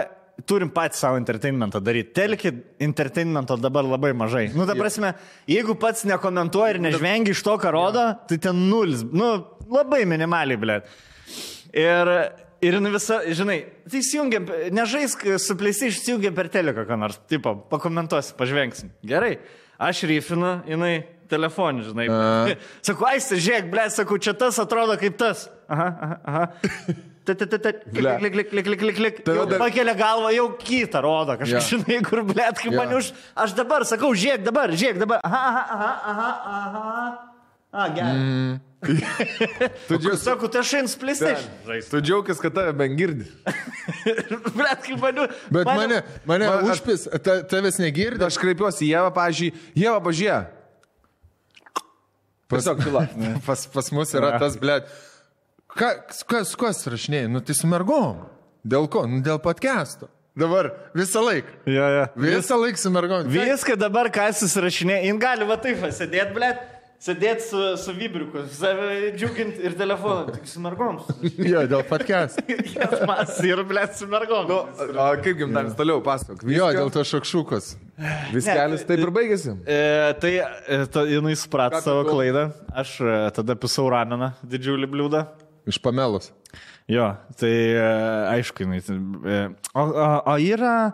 turim 0.50 0.72
patys 0.74 1.04
savo 1.04 1.20
entertainmentą 1.22 1.84
daryti. 1.84 2.16
Telikį 2.18 2.54
entertainmento 2.82 3.60
dabar 3.62 3.86
labai 3.86 4.14
mažai. 4.18 4.48
Nu, 4.56 4.66
ta 4.66 4.74
prasme, 4.80 5.14
jeigu 5.50 5.76
pats 5.78 6.08
nekomentuoji 6.10 6.80
ir 6.80 6.82
nežvengi 6.88 7.36
iš 7.36 7.44
to, 7.46 7.60
ką 7.62 7.76
rodo, 7.76 8.08
tai 8.32 8.40
ten 8.42 8.66
nulis. 8.72 9.04
Nu, 9.06 9.34
labai 9.70 10.02
minimaliai, 10.10 10.58
blė. 10.62 10.80
Ir, 11.78 12.16
ir 12.62 12.77
nu 12.82 12.91
visa, 12.94 13.22
žinai, 13.34 13.60
tai 13.89 14.01
įsijungiam, 14.01 14.46
nežaisk 14.74 15.25
su 15.41 15.58
plėsi, 15.60 15.89
išsijungiam 15.91 16.36
per 16.38 16.50
teleką, 16.53 16.86
ką 16.89 16.98
nors, 17.00 17.20
tipo, 17.32 17.56
pakomentuosi, 17.72 18.36
pažvengsim. 18.39 18.91
Gerai, 19.08 19.36
aš 19.82 20.03
ryfinu, 20.10 20.60
jinai 20.70 20.96
telefonį, 21.32 21.86
žinai. 21.89 22.10
A. 22.12 22.58
Sakau, 22.88 23.08
aistė, 23.12 23.39
žiūrėk, 23.41 23.72
blė, 23.72 23.88
sakau, 23.94 24.20
čia 24.22 24.36
tas 24.38 24.60
atrodo 24.62 24.98
kaip 25.01 25.18
tas. 25.22 25.48
Aha, 25.72 25.88
aha, 25.88 26.20
aha. 26.27 26.46
Ble. 27.22 28.15
Klik, 28.18 28.34
klik, 28.34 28.50
klik, 28.50 28.80
klik, 28.82 28.96
klik, 28.98 29.20
Pakelia 29.62 29.94
galvą, 29.96 30.32
jau 30.34 30.48
kitą 30.58 31.03
rodo 31.06 31.36
kažką, 31.38 31.53
Jo. 31.53 31.62
žinai, 31.68 32.00
kur, 32.03 32.24
blė, 32.25 32.48
kaip 32.58 32.74
Jo. 32.74 32.80
man 32.80 32.96
už... 32.98 33.12
Aš 33.38 33.53
dabar 33.56 33.86
sakau, 33.86 34.10
žiūrėk 34.18 34.41
dabar, 34.48 34.74
žiūrėk 34.74 35.03
dabar. 35.03 35.22
Aha, 35.24 35.41
aha, 35.62 35.62
aha, 35.77 35.91
aha, 36.12 36.32
aha. 36.58 37.06
A, 37.72 37.86
gerai. 37.94 38.18
Mm. 38.18 38.58
Tu 38.82 39.98
džiaugies, 39.98 40.24
Sakau, 40.26 40.48
tai 40.50 40.64
aš 40.64 40.72
einu 40.80 40.90
PlayStation. 41.02 41.52
tu 41.90 42.00
džiaugies 42.02 42.40
kad 42.42 42.56
tave 42.56 42.74
ben 42.74 42.96
girdi. 42.98 43.28
Blet, 44.58 44.82
kaip 44.88 44.98
mane. 45.04 45.28
Bet 45.54 45.70
mane, 45.70 46.00
mane 46.26 46.48
Man- 46.50 46.72
užpis, 46.74 47.06
ta, 47.22 47.42
tavęs 47.46 47.78
negirdi. 47.84 48.26
Aš 48.26 48.40
kreipiuosi 48.42 48.88
į 48.88 48.96
Jėvą, 48.96 49.12
pažiūrėjau, 49.20 49.62
Jėva, 49.84 50.02
pažiūrėjau. 50.08 50.42
Tyla. 52.52 53.06
Pas, 53.48 53.68
pas 53.72 53.92
mus 53.96 54.12
yra 54.18 54.34
tas, 54.42 54.58
blėt. 54.60 54.90
Kas, 55.72 56.26
kas, 56.28 56.50
kas 56.60 56.82
rašinėjai? 56.92 57.30
Nu 57.32 57.40
tai 57.40 57.56
su 57.56 57.70
mergom. 57.72 58.26
Dėl 58.68 58.90
ko? 58.92 59.06
Nu 59.08 59.22
dėl 59.24 59.40
podcast'o. 59.40 60.10
Dabar 60.36 60.68
visą 60.96 61.22
laiką. 61.24 61.54
Jo, 61.70 61.88
jo. 61.96 62.04
Visą 62.26 62.58
laiką 62.60 62.80
su 62.82 62.92
mergom. 62.92 63.30
Viską 63.32 63.78
dabar, 63.80 64.10
kas 64.12 64.42
susirašinė, 64.44 65.02
jin 65.06 65.20
gali 65.22 65.48
va 65.48 65.58
taip 65.64 65.80
sėdėti, 65.96 66.34
blėt. 66.36 66.60
Sėdėti 67.01 67.41
su, 67.41 67.60
su 67.81 67.96
vibriuku, 67.98 68.43
save 68.53 69.08
džiuginti 69.15 69.63
ir 69.65 69.74
telefonu, 69.74 70.36
tik 70.36 70.43
su 70.46 70.60
mergoms. 70.62 71.08
Jo, 71.41 71.63
dėl 71.65 71.81
podcast'o. 71.89 72.43
Jas 72.75 73.00
mas 73.10 73.39
ir, 73.41 73.58
blėt, 73.65 73.96
su 73.98 74.05
mergoms. 74.10 74.51
Nu, 74.51 74.58
o 75.01 75.05
kaip 75.17 75.39
gimtanis 75.39 75.74
toliau 75.79 76.03
pasakok? 76.05 76.43
Jo, 76.53 76.67
dėl 76.75 76.91
to 76.93 77.01
šakšukos. 77.10 77.72
Viskelis 78.36 78.86
taip 78.86 79.01
ir 79.01 79.12
baigėsi. 79.15 79.55
E, 79.65 79.79
tai 80.22 80.34
e, 80.46 80.77
ta, 80.93 81.01
jinai 81.10 81.34
suprato 81.41 81.81
savo 81.81 82.03
klaidą. 82.05 82.51
Aš 82.84 82.93
e, 83.01 83.15
tada 83.34 83.55
pisau 83.58 83.88
rameną, 83.89 84.36
didžiulį 84.53 84.86
bliūdą. 84.93 85.24
Iš 85.74 85.81
pamelos. 85.81 86.29
Jo, 86.86 87.17
tai 87.41 87.55
e, 87.79 87.88
aišku, 88.36 88.62
jinai. 88.62 88.77
O, 89.74 89.88
o, 89.89 90.05
o 90.36 90.38
yra. 90.38 90.93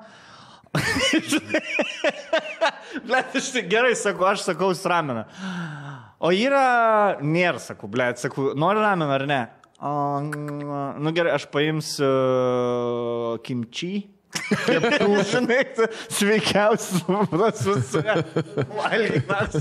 Blet, 3.07 3.35
aš 3.35 3.51
tai 3.57 3.67
gerai 3.67 3.91
sakau, 3.99 4.31
aš 4.31 4.47
sakau 4.47 4.71
su 4.71 4.87
rameną. 4.87 5.27
O 6.17 6.31
yra. 6.33 7.17
Nėra, 7.21 7.61
sakau, 7.61 7.89
blet, 7.91 8.19
sakau, 8.21 8.51
nori 8.57 8.81
rameną 8.81 9.13
ar 9.17 9.25
ne? 9.29 9.41
O, 9.77 9.89
nu 10.97 11.13
gerai, 11.13 11.35
aš 11.37 11.45
paimsiu 11.53 12.07
kimčiai. 13.45 14.07
Žinai, 15.31 15.61
sveikiausias, 16.13 17.03
su 17.87 18.01
valgymas. 18.75 19.55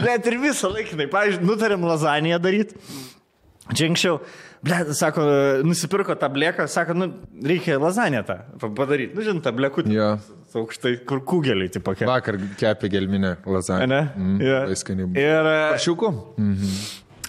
Bet 0.00 0.28
ir 0.28 0.36
visą 0.42 0.70
laikinai, 0.74 1.06
pavyzdžiui, 1.10 1.46
nutarėm 1.46 1.86
lazaniją 1.86 2.40
daryti. 2.42 2.78
Čia 3.70 3.86
anksčiau, 3.86 4.18
ble, 4.66 4.80
sako, 4.98 5.24
nusipirko 5.66 6.16
tą 6.18 6.30
bleką, 6.34 6.66
sako, 6.70 6.96
nu, 6.98 7.10
reikia 7.46 7.78
lazaniją 7.80 8.24
tą 8.26 8.70
padaryti. 8.74 9.14
Nu, 9.16 9.26
žinai, 9.26 9.44
tą 9.46 9.54
blekutį. 9.56 9.94
Jo. 9.94 10.12
Aukštai, 10.50 10.96
kur 11.06 11.20
kugeliai, 11.22 11.70
tipo, 11.70 11.92
kokie. 11.94 12.08
Vakar 12.10 12.38
kepė 12.58 12.90
gelminę 12.90 13.36
lazaniją. 13.46 13.86
Ne? 13.90 14.00
Mm, 14.16 14.40
labai 14.42 14.78
skaniai 14.80 15.06
buvo. 15.06 15.22
Ir 15.22 15.50
e, 15.52 15.78
Šiuku. 15.84 16.10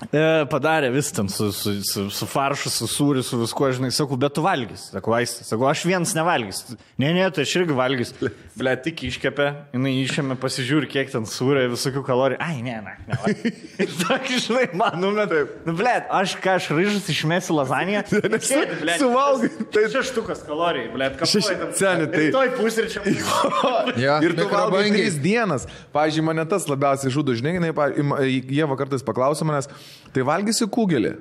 E, 0.09 0.21
padarė 0.51 0.89
vis 0.93 1.11
ten 1.13 1.29
su, 1.31 1.51
su, 1.55 1.73
su, 1.85 2.05
su 2.13 2.27
faršu, 2.29 2.71
su 2.73 2.87
sūriu, 2.89 3.23
su 3.25 3.37
viskuo, 3.41 3.69
žinai, 3.75 3.91
sakau, 3.93 4.17
bet 4.19 4.33
tu 4.37 4.43
valgys. 4.45 4.87
Sakau, 4.95 5.13
aistė, 5.17 5.45
sakau, 5.47 5.67
aš 5.69 5.83
vienas 5.89 6.15
nevalgys. 6.17 6.63
Ne, 7.01 7.11
ne, 7.15 7.27
tai 7.33 7.45
aš 7.45 7.53
irgi 7.61 7.77
valgys. 7.77 8.13
Ble, 8.57 8.73
tik 8.83 9.03
iškepė, 9.07 9.47
jinai 9.75 9.93
išėmė, 10.01 10.35
pasižiūri, 10.41 10.89
kiek 10.91 11.11
ten 11.13 11.27
sūrio, 11.29 11.67
visokių 11.71 12.03
kalorijų. 12.07 12.39
Ai, 12.43 12.59
ne, 12.65 12.79
ne, 12.83 12.95
ne. 13.07 13.19
Tokį, 14.01 14.41
žinai, 14.47 14.65
man 14.81 14.97
numetai. 15.01 15.43
Nu, 15.67 15.75
ble, 15.77 15.93
aš 16.21 16.35
ką, 16.41 16.57
aš 16.59 16.71
ryžas 16.75 17.07
išmėsiu 17.13 17.55
lazaniją. 17.59 18.03
suvalgai, 18.99 19.51
Tai 19.71 19.85
šeštukas 19.93 20.43
kalorijų, 20.47 20.91
ble, 20.95 21.11
ką 21.19 21.29
Seni, 21.31 22.07
tai- 22.11 22.27
Toj 22.33 22.51
pusryčiam. 22.57 23.05
Ja, 23.99 24.17
Ir 24.23 24.35
tu 24.37 24.47
valgai 24.51 24.89
tris 24.91 25.17
dienas. 25.21 25.65
Pavyzdžiui, 25.95 26.25
mane 26.25 26.45
tas 26.49 26.67
labiausiai 26.69 27.11
žudo, 27.13 27.33
žinai, 27.37 27.55
jie 27.61 28.67
kartais 28.81 29.03
paklauso 29.05 29.45
manęs, 29.47 29.69
tai 30.15 30.25
valgysi 30.27 30.67
kugelį. 30.71 31.15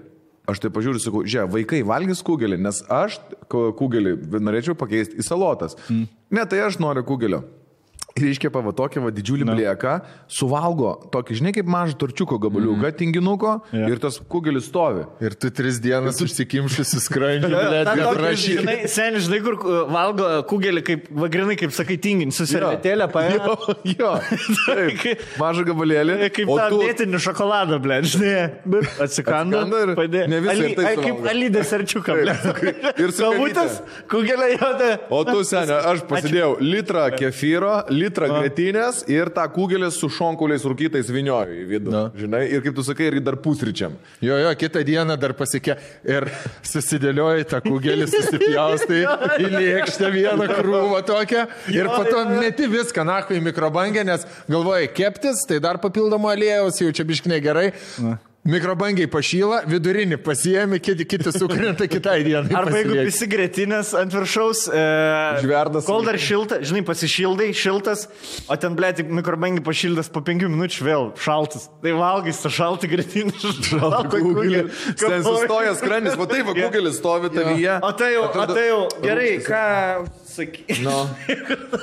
Aš 0.51 0.59
tai 0.65 0.71
pažiūriu, 0.75 0.99
sakau, 0.99 1.23
žiūrėk, 1.23 1.53
vaikai 1.55 1.81
valgys 1.87 2.25
kugelį, 2.27 2.57
nes 2.65 2.81
aš 2.91 3.21
kugelį 3.51 4.17
norėčiau 4.43 4.75
pakeisti 4.79 5.21
į 5.21 5.27
salotas. 5.27 5.77
Mm. 5.87 6.09
Ne, 6.35 6.47
tai 6.51 6.65
aš 6.65 6.81
noriu 6.83 7.05
kugelio. 7.07 7.45
Ir 8.19 8.27
iškepa 8.33 8.63
va 8.65 8.73
tokį 8.75 9.05
va 9.05 9.11
didžiulį 9.15 9.47
no. 9.47 9.55
blieką, 9.55 9.93
suvalgo 10.31 10.97
tokį, 11.15 11.37
žinai, 11.39 11.53
kaip 11.55 11.69
mažą 11.71 11.95
torčiuko 12.01 12.41
gabaliuką, 12.43 12.83
mm. 12.83 12.97
tinginuko 12.99 13.53
Jo. 13.71 13.87
ir 13.93 14.01
tas 14.03 14.19
kugelis 14.31 14.67
stovi. 14.67 15.05
Ir 15.23 15.37
tu 15.39 15.51
tris 15.55 15.79
dienas 15.83 16.19
užsikimšusi 16.25 17.01
skrandžiu, 17.07 17.53
blėt, 17.55 17.87
Ta 17.87 17.95
kad 17.95 18.05
tokia, 18.09 18.25
rašy. 18.27 18.57
Žinai, 18.61 18.77
seniai, 18.91 19.23
žinai, 19.27 19.41
kur 19.47 19.59
uh, 19.61 19.79
valgo 19.95 20.29
kugelį, 20.51 20.85
kaip, 20.87 21.07
va, 21.23 21.31
grinai, 21.33 21.57
kaip 21.61 21.75
sakai, 21.77 22.01
tingin, 22.03 22.35
su 22.35 22.49
servetėlė 22.51 23.07
paėmė. 23.15 23.39
Jo, 23.41 23.79
jo. 23.95 24.13
Taip, 24.67 25.25
mažą 25.41 25.65
gabalėlį. 25.71 26.19
Kaip 26.41 26.51
tą 26.51 26.67
tu- 26.73 26.83
vietinį 26.83 27.19
šokoladą, 27.23 27.79
ble, 27.83 28.01
žinai, 28.07 28.35
atsikando 29.03 29.61
Atsikando 29.61 29.81
ir 29.83 29.95
padė. 29.99 30.27
ne 30.31 30.41
visą 30.43 30.55
Ali- 30.55 30.75
taip 30.77 30.87
ai, 30.87 30.95
Kaip 31.01 31.27
alydės 31.33 31.73
arčiuką, 31.77 32.17
ble. 32.21 32.35
Ir 33.03 33.13
su 33.15 33.25
Kavutės, 33.25 33.81
kugelė 34.11 34.51
jauda. 34.55 34.91
O 35.13 35.23
tu, 35.29 35.41
seniai, 35.47 35.79
aš 35.93 36.03
pasidėjau 36.11 36.53
litrą 36.63 37.07
kefyro, 37.17 37.73
litrą 38.01 38.29
grėtinės 38.33 39.03
ir 39.11 39.31
tą 39.35 39.45
kugelį 39.53 39.91
su 39.95 40.11
šonkuliais 40.13 40.65
rūkytais 40.69 41.11
vinioju 41.13 41.59
į 41.63 41.67
vidų. 41.71 41.93
Na. 41.95 42.03
Žinai, 42.17 42.43
ir 42.55 42.65
kaip 42.65 42.77
tu 42.79 42.85
sakai, 42.87 43.11
irgi 43.11 43.25
dar 43.27 43.39
pusryčiam. 43.43 43.97
Jo, 44.25 44.39
jo, 44.41 44.55
kitą 44.61 44.83
dieną 44.87 45.17
dar 45.21 45.35
pasikė 45.39 45.77
ir 46.09 46.29
susidėlioji 46.67 47.49
tą 47.51 47.63
kugelį, 47.67 48.09
susipjaustai 48.15 49.03
į 49.45 49.53
lėkštę 49.57 50.11
vieną 50.17 50.49
krūvą 50.55 51.05
tokią 51.11 51.47
ir 51.75 51.91
po 51.93 52.03
to 52.09 52.25
meti 52.33 52.71
viską, 52.71 53.07
na, 53.07 53.21
į 53.31 53.43
mikrobangę, 53.51 54.05
nes 54.07 54.27
galvoji 54.51 54.91
keptis, 54.97 55.45
tai 55.49 55.61
dar 55.63 55.81
papildomo 55.83 56.33
aliejaus, 56.33 56.81
jau 56.83 56.91
čia 56.95 57.07
biškiniai 57.09 57.45
gerai. 57.45 57.71
Mikrobangiai 58.41 59.05
pašyla, 59.13 59.59
vidurinį 59.69 60.17
pasiemi, 60.25 60.79
kiti, 60.81 61.05
kiti 61.05 61.29
sukrenta 61.35 61.85
kitai 61.91 62.23
dienai. 62.25 62.55
Arba 62.57 62.79
jeigu 62.79 62.95
visi 63.05 63.27
grėtinės 63.29 63.91
ant 64.01 64.15
viršaus, 64.17 64.63
e, 64.73 64.85
Žverdas. 65.43 65.85
kol 65.85 66.07
dar 66.09 66.17
šilta, 66.17 66.63
žinai, 66.65 66.81
pasišildai, 66.89 67.51
šiltas, 67.53 68.07
o 68.49 68.57
ten, 68.57 68.79
ble, 68.79 68.95
tik 68.97 69.13
mikrobangi 69.13 69.61
pašildas 69.67 70.09
po 70.09 70.23
penkių 70.25 70.49
minučių 70.55 70.87
vėl 70.89 71.05
šaltas. 71.21 71.69
Tai 71.85 71.93
valgys 72.01 72.41
tą 72.41 72.55
šaltą 72.57 72.89
grėtinę. 72.89 73.37
Šaltą 73.69 74.09
kugelį. 74.15 74.65
Ten 74.97 75.21
sustoja 75.27 75.77
skrandis, 75.77 76.17
o 76.17 76.25
taip, 76.25 76.49
va, 76.49 76.57
kugelis 76.57 76.97
stovi 76.97 77.29
tavyje. 77.37 77.77
O 77.85 77.93
tai 77.93 78.15
jau, 78.17 78.25
o 78.25 78.49
tai 78.55 78.67
jau, 78.71 78.83
gerai, 79.05 79.35
ką 79.45 79.63
sakai. 80.31 80.77
Nu. 80.85 80.95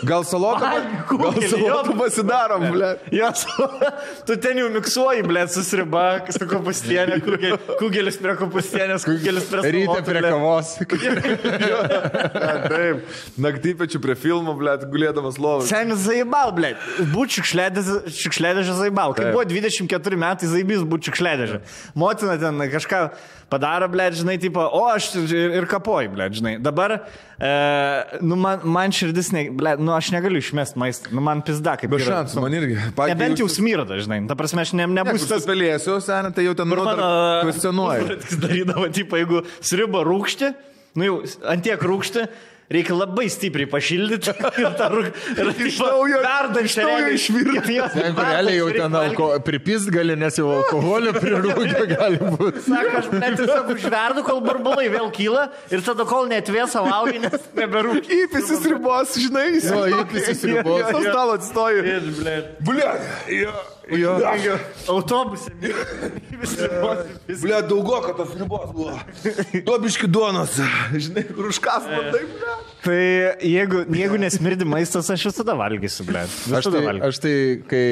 Gal 0.07 0.23
salotą, 0.27 0.69
gal 1.11 1.37
salotą 1.51 1.95
pasidarom, 1.99 2.65
ble. 2.73 2.89
Jos, 3.13 3.43
tu 4.27 4.37
ten 4.41 4.61
jau 4.61 4.69
miksuoji, 4.73 5.23
ble, 5.27 5.43
susiriba, 5.51 6.05
su 6.33 6.47
kopustienė, 6.49 7.19
kugel- 7.25 7.57
kugelis 7.81 8.19
prie 8.21 8.35
kopustienės, 8.39 9.05
kugelis 9.07 9.49
prie 9.51 9.63
Ryte 9.77 9.85
salotų, 9.85 10.05
prie 10.07 10.23
kavos. 10.25 10.73
Taip. 12.71 13.03
Naktypečių 13.47 14.01
prie 14.03 14.15
filmo, 14.19 14.55
ble, 14.59 14.75
gulėdamas 14.91 15.39
lovas. 15.41 15.69
Senis 15.71 16.03
zaibal, 16.07 16.53
ble. 16.57 16.73
Būt 17.13 17.37
šiukšlėdėžė 17.39 18.77
zaibal. 18.79 19.15
Kai 19.17 19.31
buvo 19.33 19.45
24 19.47 20.19
metai 20.23 20.49
zaibys 20.51 20.85
būt 20.87 21.09
šiukšlėdėžė. 21.09 21.61
Motina 21.97 22.37
ten 22.41 22.63
kažką 22.71 23.01
padaro, 23.51 23.87
ble, 23.91 24.09
žinai, 24.11 24.37
tipo, 24.41 24.59
o 24.59 24.85
aš 24.91 25.11
ir, 25.21 25.55
ir 25.61 25.67
kapoju, 25.69 26.11
ble, 26.15 26.27
žinai. 26.35 26.55
Dabar, 26.63 26.97
e, 27.39 27.51
nu, 28.21 28.36
man, 28.39 28.63
man 28.77 28.93
širdis, 28.95 29.31
ne, 29.35 29.45
ble, 29.53 29.75
nu, 29.81 29.91
aš 29.95 30.11
negaliu 30.15 30.41
išmesti 30.41 30.79
maistą. 30.81 31.11
Nu, 31.15 31.23
man 31.25 31.41
pizda, 31.45 31.75
kaip 31.79 31.91
Be 31.93 31.99
šansų, 32.03 32.41
man 32.43 32.55
irgi. 32.57 32.77
Nebent 33.11 33.41
jau 33.41 33.47
smirda, 33.51 33.99
žinai. 34.01 34.21
Ta 34.29 34.37
prasme, 34.39 34.63
aš 34.65 34.73
ne, 34.77 34.87
nebūsiu 34.99 35.29
tas 35.29 35.43
Pasipelėsiu, 35.43 35.97
seniai, 36.03 36.33
tai 36.35 36.47
jau 36.47 36.55
ten 36.57 36.69
mano... 36.71 36.95
kvestionuoju. 37.45 38.19
Jis 38.27 38.41
darydavo, 38.43 38.89
tipo, 38.95 39.19
jeigu 39.19 39.43
sriuba 39.59 40.03
rūkšti, 40.07 40.51
nu 40.99 41.09
jau 41.09 41.17
antiek 41.53 41.83
rūkšti, 41.89 42.27
reikia 42.71 42.97
labai 42.97 43.27
stipriai 43.31 43.69
pašildyti 43.71 44.33
ir 44.61 44.73
tą 44.79 44.89
iš 46.65 46.77
naujo 46.81 47.11
išvirti. 47.15 47.77
Kur 47.93 48.27
realiai 48.27 48.57
jau 48.59 48.67
ten 48.75 48.97
alko, 49.01 49.29
pripist 49.45 49.91
gali, 49.93 50.17
nes 50.19 50.39
jau 50.39 50.49
alkoholio 50.57 51.13
prirūkė 51.15 51.85
gali 51.93 52.19
būti. 52.21 52.65
Sako, 52.67 52.93
aš 53.01 53.09
net 53.15 53.39
tiesiog 53.39 53.71
užverdu, 53.77 54.25
kol 54.27 54.43
burbulai 54.45 54.89
vėl 54.93 55.09
kyla 55.15 55.47
ir 55.71 55.85
tada 55.85 56.07
kol 56.09 56.27
netvėsa 56.31 56.83
valgai, 56.85 57.23
nes 57.27 57.49
neberūkti. 57.57 58.21
Įpisis 58.27 58.67
ribos, 58.67 59.15
žinai, 59.21 59.47
Jo, 59.63 59.83
įpisis 60.03 60.43
ribos. 60.49 60.85
Ant 60.91 61.09
stalo 61.09 61.39
atsistoju. 61.39 61.83
Ble, 62.17 62.37
jo, 63.95 64.13
jo. 64.43 64.55
Autobusė. 64.91 65.53
Visi 66.41 66.67
Ble, 67.41 67.61
daugo, 67.69 67.99
kad 68.05 68.17
tos 68.19 68.33
ribos 68.37 68.71
buvo. 68.75 68.95
Duobiški 69.67 70.09
duonos. 70.11 70.57
Žinai, 70.93 71.23
kur 71.31 71.49
užkas 71.51 71.87
man 71.89 72.11
taip, 72.13 72.33
ble. 72.37 72.57
Tai 72.83 72.99
jeigu, 73.47 73.83
jeigu 73.97 74.19
nesmirdi 74.21 74.67
maistas, 74.69 75.09
aš 75.13 75.29
visada 75.31 75.55
valgysiu, 75.59 76.05
ble. 76.07 76.25
Aš 76.27 76.37
Visada 76.51 76.77
tai, 76.77 76.85
valgysiu. 76.91 77.07
aš 77.09 77.21
tai, 77.23 77.35
kai 77.71 77.85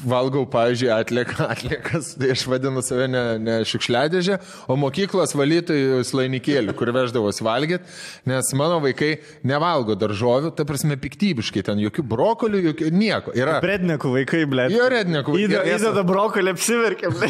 valgau, 0.00 0.46
pavyzdžiui, 0.48 0.88
atlieką, 0.94 1.44
atliekas, 1.54 2.14
tai 2.16 2.30
aš 2.32 2.44
vadinu 2.48 2.80
save 2.84 3.08
ne, 3.10 3.22
ne 3.42 3.56
šiukšliadėžė, 3.68 4.38
o 4.72 4.76
mokyklos 4.80 5.34
valytojų 5.36 5.98
slainikėlių, 6.08 6.72
kur 6.78 6.92
veždavos 6.96 7.42
valgyti, 7.44 7.84
nes 8.30 8.48
mano 8.56 8.78
vaikai 8.80 9.10
nevalgo 9.44 9.96
daržovių, 10.00 10.54
ta 10.56 10.64
prasme 10.68 10.96
piktybiškai, 11.00 11.64
ten 11.66 11.82
jokių 11.84 12.04
brokolių, 12.14 12.62
jokių 12.70 12.88
nieko. 12.96 13.34
Yra, 13.36 13.58
Prednekų 13.60 14.14
vaikai, 14.14 14.44
ble. 14.48 14.68
jo 14.72 14.86
rednekų. 14.94 15.36
Įdeda, 15.44 15.64
yra- 15.66 15.76
įdeda 15.76 16.06
brokolį, 16.08 16.54
apsiverkia, 16.56 17.12
ble. 17.12 17.28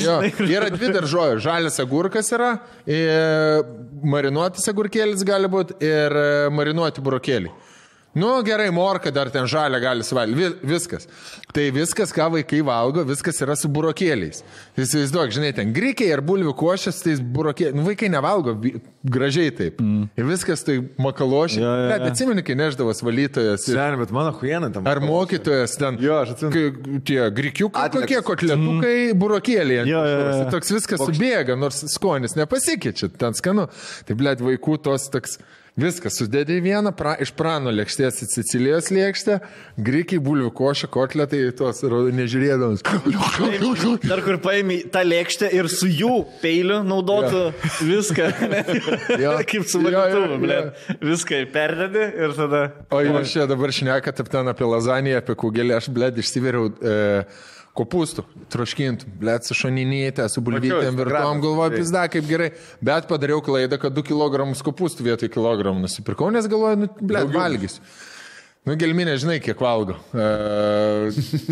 Yra 0.51 0.71
dvi 0.71 0.93
daržovės. 0.95 1.43
Žalias 1.43 1.81
agurkas 1.83 2.31
yra, 2.37 2.53
marinuotas 4.03 4.69
agurkėlis 4.71 5.25
gali 5.27 5.51
būti 5.51 5.77
ir 5.85 6.15
marinuoti 6.55 7.03
brokėliai. 7.05 7.53
Nu, 8.15 8.43
gerai, 8.43 8.71
morka 8.75 9.11
dar 9.15 9.29
ten 9.31 9.47
žalia 9.47 9.79
gali 9.79 10.03
suvalgyti. 10.03 10.35
Vi, 10.35 10.73
viskas. 10.73 11.05
Tai 11.55 11.69
viskas, 11.71 12.11
ką 12.11 12.25
vaikai 12.35 12.59
valgo, 12.67 13.05
viskas 13.07 13.39
yra 13.45 13.55
su 13.55 13.69
burokėliais. 13.71 14.41
Įsivaizduok, 14.75 15.31
žinai, 15.37 15.53
ten 15.55 15.71
grikiai 15.75 16.11
ar 16.17 16.23
bulvių 16.27 16.51
košės, 16.59 16.99
tai 17.05 17.15
burokėliai. 17.23 17.77
Nu, 17.79 17.85
vaikai 17.87 18.09
nevalgo 18.11 18.57
vi- 18.59 18.81
gražiai 19.07 19.53
taip. 19.55 19.79
Mm. 19.79 20.09
Ir 20.19 20.27
viskas 20.27 20.65
tai 20.67 20.81
makalošiai. 20.99 21.63
Jo, 21.63 21.71
Ne, 21.77 21.85
jo. 21.85 21.93
bet 21.93 22.07
atsimeni, 22.11 22.43
kai 22.47 22.55
neždavas 22.59 23.03
valytojas. 23.07 23.69
ir- 23.71 23.79
Sen, 23.79 23.99
bet 24.03 24.11
mano 24.11 24.33
huiena 24.41 24.73
tam. 24.75 24.87
Ar 24.91 24.99
mokytojas 24.99 25.79
ten. 25.79 25.97
Jo, 26.03 26.19
aš 26.25 26.35
atsimenu. 26.35 26.53
Kai 26.53 27.01
Tie 27.07 27.31
grikiukai, 27.31 27.91
kokie 27.95 28.21
kotletukai, 28.27 28.99
burokėliai. 29.15 29.81
ant 29.85 29.89
Jo, 29.89 30.03
jo, 30.05 30.19
jo. 30.43 30.51
Toks 30.51 30.71
viskas 30.75 30.99
subėga, 31.07 31.57
nors 31.57 31.85
skonis 31.95 32.35
nepasikeičia, 32.35 33.09
ten 33.17 33.33
skanu. 33.35 33.69
Tai, 34.07 34.15
blėt, 34.19 34.43
vaikų 34.43 34.83
tos 34.83 35.09
toks. 35.09 35.39
Viskas 35.79 36.17
sudėdė 36.19 36.57
į 36.59 36.63
vieną, 36.65 36.91
pra, 36.97 37.13
iš 37.23 37.31
prano 37.37 37.71
lėkštės 37.71 38.25
į 38.25 38.27
Sicilijos 38.33 38.91
lėkštę, 38.91 39.37
grikiai, 39.79 40.19
bulvių 40.23 40.51
košė, 40.57 40.89
kotletai, 40.91 41.43
rodo 41.61 42.11
nežiūrėdamas. 42.17 42.83
Dar 44.03 44.23
kur 44.27 44.41
paėmė 44.43 44.81
tą 44.93 45.05
lėkštę 45.07 45.53
ir 45.55 45.71
su 45.71 45.87
jų 45.87 46.17
peiliu 46.43 46.81
naudotų 46.87 47.45
viską. 47.87 48.29
Jo. 49.21 49.37
Kaip 49.51 49.69
su 49.71 49.83
valytuvu, 49.85 50.35
jo. 50.35 50.41
ble. 50.43 50.59
Viską 51.05 51.45
perdedi 51.55 52.03
ir 52.27 52.35
tada... 52.37 52.65
O 52.91 53.05
jūs 53.05 53.37
čia 53.37 53.47
dabar 53.51 53.73
šneka 53.75 54.15
taip 54.17 54.31
ten 54.33 54.51
apie 54.51 54.67
lazaniją, 54.69 55.23
apie 55.23 55.39
kugelį, 55.39 55.79
aš, 55.79 55.91
blėt, 55.95 56.19
išsiveriau. 56.21 56.71
E, 56.83 56.99
Kopūstų, 57.79 58.25
troškintų, 58.51 59.09
blėt, 59.21 59.47
su 59.47 59.55
šoninytė, 59.55 60.25
su 60.33 60.43
bulvytėm, 60.43 60.91
Instagramas, 60.91 61.43
galvoju, 61.45 61.71
tai. 61.71 61.79
pizda, 61.79 62.05
kaip 62.11 62.27
gerai. 62.27 62.49
Bet 62.83 63.07
padariau 63.11 63.39
klaidą, 63.47 63.79
kad 63.81 63.95
2 63.95 64.03
kg 64.11 64.49
kopūstų 64.67 65.07
vietoj 65.07 65.31
kilogramų 65.31 65.85
nusipirkau, 65.87 66.33
nes 66.35 66.51
galvoju, 66.51 66.81
nu, 66.83 66.91
blėt, 66.99 67.31
valgysiu. 67.31 67.85
Nu, 68.69 68.75
gelminė, 68.77 69.15
žinai, 69.17 69.39
kiek 69.41 69.57
valgo. 69.65 69.95
E, 70.13 70.25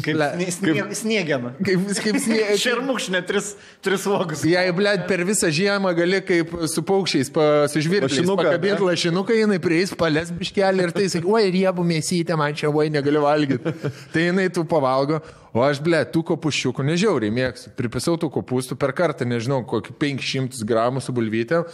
Kaip, 0.04 0.18
kaip 0.60 0.90
sniegiama. 0.92 1.54
kaip, 1.56 1.86
kaip 2.04 2.18
snie... 2.20 2.42
Šermukšnė, 2.62 3.22
tris, 3.24 3.54
tris 3.84 4.02
vogus. 4.04 4.42
Jei, 4.44 4.74
blėt, 4.76 5.06
per 5.08 5.22
visą 5.24 5.48
žiemą 5.48 5.94
gali 5.96 6.20
kaip 6.28 6.52
su 6.68 6.84
paukščiais 6.84 7.32
pasižvirti, 7.32 8.20
pakabinti 8.28 8.84
lašinuką, 8.90 9.38
jinai 9.40 9.56
prieis 9.64 9.94
palės 9.96 10.28
biškelį 10.36 10.84
ir 10.84 10.92
tai 10.98 11.06
sakai, 11.14 11.32
oi, 11.32 11.48
riebų 11.56 11.86
mėsytė, 11.94 12.36
man 12.36 12.52
čia, 12.60 12.68
oi, 12.68 12.90
negaliu 12.92 13.24
valgyti. 13.24 13.72
tai 14.12 14.26
jinai 14.28 14.50
tų 14.52 14.66
pavalgo, 14.68 15.22
o 15.56 15.64
aš, 15.64 15.80
blėt, 15.88 16.12
tų 16.12 16.26
kopuščiukų 16.34 16.84
nežiauriai 16.90 17.32
mėgstu. 17.32 17.72
Pripisau 17.80 18.18
tų 18.20 18.28
kopūstų 18.36 18.76
per 18.76 18.92
kartą, 18.92 19.24
nežinau, 19.24 19.62
kokį 19.64 19.96
500 20.04 20.60
gramų 20.68 21.00
su 21.00 21.16
bulvytėm. 21.16 21.64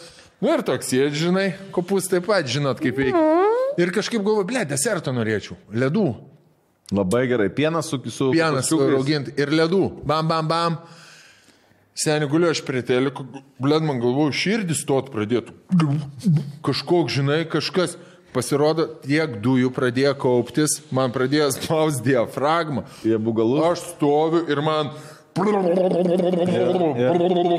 Nu 0.44 0.54
ir 0.54 0.62
toks 0.62 0.94
sėdži, 0.94 1.26
žinai, 1.26 1.48
kopūstai 1.74 2.20
taip 2.20 2.30
pat, 2.30 2.46
žinot, 2.54 2.78
kaip 2.78 3.02
veikia. 3.02 3.53
Ir 3.80 3.90
kažkaip 3.94 4.22
galvoju, 4.22 4.46
blėt, 4.48 4.68
deserto 4.70 5.12
norėčiau. 5.14 5.56
Ledų. 5.74 6.06
Labai 6.94 7.24
gerai. 7.30 7.48
Pienas 7.54 7.88
su 7.90 7.98
kisu. 8.02 8.30
Pienas 8.34 8.68
rauginti 8.70 9.34
ir 9.40 9.52
ledų. 9.54 9.84
Bam, 10.06 10.28
bam, 10.28 10.48
bam. 10.48 10.78
Seniai 11.94 12.28
guliu 12.30 12.48
aš 12.50 12.64
prie 12.66 12.82
teliko, 12.82 13.22
blėd 13.62 13.84
man 13.86 14.00
galvoju, 14.02 14.34
širdis 14.34 14.80
stot 14.82 15.12
pradėtų. 15.14 15.54
Kažkoks, 16.66 17.14
žinai, 17.20 17.44
kažkas. 17.50 17.94
Pasirodo, 18.34 18.88
tiek 19.04 19.36
dujų 19.38 19.68
pradėjo 19.70 20.16
kauptis, 20.18 20.80
man 20.90 21.12
pradėjo 21.14 21.52
spaus 21.54 22.00
diafragmą. 22.02 22.82
Jie 23.06 23.14
bugalus. 23.22 23.62
Aš 23.68 23.84
stoviu 23.92 24.40
ir 24.50 24.58
man 24.66 24.90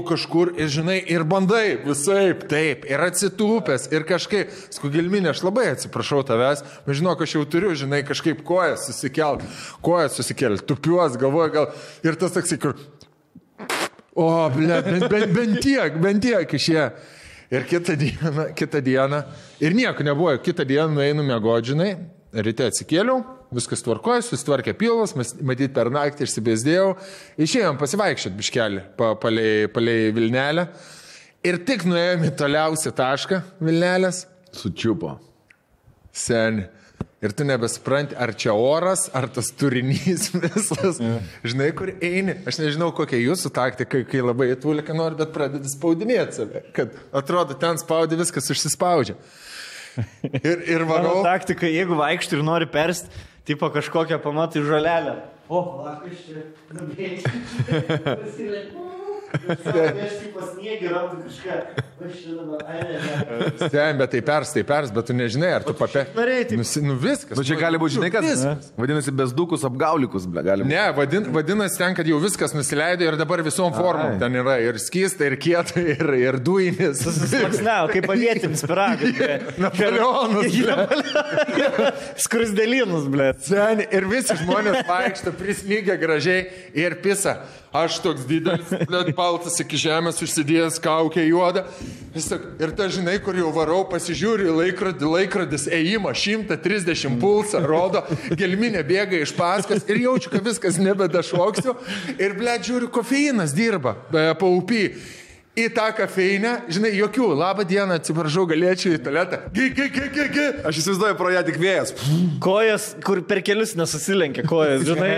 kažkur, 0.08 0.54
ir 0.56 0.70
žinai, 0.72 1.02
ir 1.12 1.26
bandai 1.28 1.76
visai 1.84 2.32
taip, 2.48 2.86
ir 2.88 3.04
atsitūpęs, 3.04 3.90
ir 3.92 4.06
kažkaip, 4.08 4.54
skugilminė, 4.72 5.34
aš 5.34 5.44
labai 5.44 5.66
atsiprašau 5.74 6.22
tavęs, 6.30 6.64
bet 6.86 7.00
žinok, 7.02 7.26
aš 7.26 7.36
jau 7.36 7.44
turiu, 7.52 7.74
žinai, 7.76 8.00
kažkaip 8.08 8.46
kojas 8.48 8.88
susikelt, 8.88 9.44
kojas 9.84 10.16
susikelt, 10.16 10.64
tupiuos, 10.70 11.20
galvoju, 11.20 11.52
gal 11.58 11.68
ir 12.08 12.16
tas 12.22 12.32
toksai, 12.38 12.62
kur... 12.64 12.80
O, 14.16 14.30
ble, 14.56 14.80
bent, 14.86 15.10
bent, 15.12 15.36
bent 15.36 15.60
tiek, 15.60 16.00
bent 16.00 16.24
tiek 16.24 16.48
išė. 16.56 16.88
Ir 17.52 17.68
kitą 17.68 18.00
dieną, 18.00 18.54
kitą 18.56 18.80
dieną, 18.82 19.26
ir 19.60 19.76
nieko 19.76 20.04
nebuvo, 20.08 20.32
kitą 20.40 20.64
dieną 20.64 20.96
nueinu 20.96 21.28
mėgodžinai, 21.28 21.92
ryte 22.40 22.72
atsikėliau, 22.72 23.35
viskas 23.54 23.84
tvarkoja, 23.86 24.24
susitvarkė 24.26 24.74
pilvas, 24.80 25.14
matyt 25.46 25.74
per 25.76 25.92
naktį 25.94 26.26
išsibėsdėjau, 26.28 26.88
išėjom 27.46 27.78
pasivaikščioti 27.82 28.40
biškelį 28.40 28.84
pa, 28.98 29.14
palei, 29.22 29.68
palei 29.72 30.10
Vilnelę 30.16 30.68
ir 31.46 31.60
tik 31.68 31.86
nuėjome 31.86 32.32
toliausią 32.40 32.96
tašką 32.98 33.42
Vilnelės, 33.62 34.26
Sučiupo. 34.56 35.18
seni. 36.16 36.66
Ir 37.26 37.32
tu 37.34 37.46
nebesupranti, 37.48 38.14
ar 38.22 38.34
čia 38.38 38.54
oras, 38.54 39.08
ar 39.16 39.26
tas 39.34 39.48
turinys 39.58 40.28
visas. 40.44 41.00
Žinai, 41.48 41.72
kur 41.74 41.90
eini. 42.04 42.36
Aš 42.46 42.60
nežinau, 42.62 42.92
kokia 42.94 43.18
jūsų 43.18 43.50
taktika, 43.56 44.04
kai 44.06 44.22
labai 44.22 44.52
įtulika 44.54 44.94
nori, 44.94 45.18
bet 45.18 45.32
pradedi 45.34 45.72
spaudinėti 45.72 46.38
save. 46.38 46.62
Kad 46.76 46.94
atrodo, 47.16 47.56
ten 47.58 47.80
spaudi 47.82 48.20
viskas 48.20 48.52
užsispaudžia. 48.54 49.16
Ir, 50.44 50.60
ir 50.68 50.84
Mano 50.84 51.16
varau. 51.16 51.24
taktika, 51.24 51.70
jeigu 51.72 51.96
vaikštai 51.98 52.36
ir 52.38 52.44
nori 52.46 52.68
perst, 52.68 53.08
tipo 53.46 53.70
kažkokią 53.70 54.20
pamatai 54.20 54.62
žolelę. 54.66 55.16
O, 55.50 55.84
lakas 55.86 56.26
čia, 56.26 56.42
nubėgti. 56.74 57.30
Ten, 63.72 63.98
bet 63.98 64.12
tai 64.12 64.22
pers, 64.22 64.52
tai 64.54 64.64
pers, 64.68 64.92
bet 64.94 65.08
tu 65.08 65.16
nežinai, 65.16 65.52
ar 65.60 65.66
tu 65.66 65.74
papė. 65.78 66.06
Nusi, 66.58 66.82
nu 66.86 66.96
viskas. 67.02 67.38
Nu 67.38 67.46
čia 67.48 67.58
gali 67.60 67.80
būti, 67.82 67.96
žinai, 67.98 68.12
kas? 68.14 68.26
Viskas. 68.28 68.72
Vadinasi, 68.80 69.14
bezdukus 69.16 69.66
apgaulikus, 69.68 70.28
ble, 70.30 70.44
gali 70.46 70.66
būti. 70.66 70.72
Ne, 70.74 70.86
vadin, 70.98 71.30
vadinasi 71.36 71.80
ten, 71.82 71.96
kad 71.98 72.10
jau 72.10 72.20
viskas 72.24 72.56
nusileido 72.58 73.08
ir 73.08 73.18
dabar 73.20 73.44
visom 73.46 73.74
formom 73.76 74.20
ten 74.22 74.40
yra 74.42 74.58
ir 74.64 74.80
skysta, 74.82 75.28
ir 75.30 75.38
kieta, 75.42 75.82
ir, 75.82 76.14
ir 76.20 76.40
duinis. 76.44 77.04
Ne, 77.66 77.78
kaip 77.94 78.10
avietinis 78.16 78.66
piragas. 78.68 79.24
Napoleonas, 79.66 80.52
Skrusdelinus, 82.26 83.10
ble. 83.12 83.32
Sen, 83.50 83.84
ir 83.90 84.08
visi 84.10 84.38
žmonės 84.40 84.86
vaikšto 84.88 85.34
prismygę 85.40 85.98
gražiai 86.02 86.48
ir 86.78 87.00
pisa. 87.04 87.40
Aš 87.76 87.98
toks 88.00 88.24
didelis, 88.30 88.70
blėt, 88.88 89.10
baltas 89.26 89.58
iki 89.64 89.80
žemės 89.80 90.22
užsidėjęs 90.24 90.80
kaukę 90.84 91.24
juodą. 91.26 91.66
Ir 92.62 92.72
ta 92.78 92.88
žinai, 92.92 93.18
kur 93.24 93.36
jau 93.38 93.50
varau, 93.56 93.82
pasižiūriu 93.90 94.52
į 94.52 94.56
laikrodį, 94.60 95.10
laikrodis 95.16 95.68
ėjimo 95.74 96.14
130 96.16 97.18
pulsą, 97.22 97.64
rodo, 97.66 98.06
gelminė 98.40 98.86
bėga 98.88 99.20
iš 99.24 99.36
paskas 99.36 99.84
ir 99.90 100.04
jaučiu, 100.06 100.32
kad 100.34 100.46
viskas 100.46 100.80
nebedašoksiu. 100.82 101.76
Ir 102.16 102.38
blėt, 102.40 102.70
žiūriu, 102.70 102.92
kofeinas 102.94 103.56
dirba, 103.58 103.98
paupy. 104.40 104.88
Į 105.56 105.70
tą 105.72 105.86
kafeinę, 105.96 106.50
žinai, 106.68 106.90
jokių, 106.98 107.30
labą 107.40 107.64
dieną, 107.68 107.96
atsiprašau, 108.02 108.44
galėčiau 108.50 108.98
į 108.98 109.00
tualetą. 109.06 109.38
Gi, 109.56 109.70
gi, 109.78 109.86
gi, 109.94 110.08
gi, 110.12 110.26
gi. 110.34 110.48
Aš 110.68 110.82
įsivaizduoju 110.82 111.16
pro 111.16 111.30
ją 111.32 111.44
tik 111.48 111.60
vėjas. 111.62 111.94
Kojas, 112.44 112.90
kur 113.08 113.22
per 113.30 113.40
kelius 113.46 113.72
nesusilenkia 113.80 114.44
kojas, 114.50 114.84
žinai. 114.84 115.14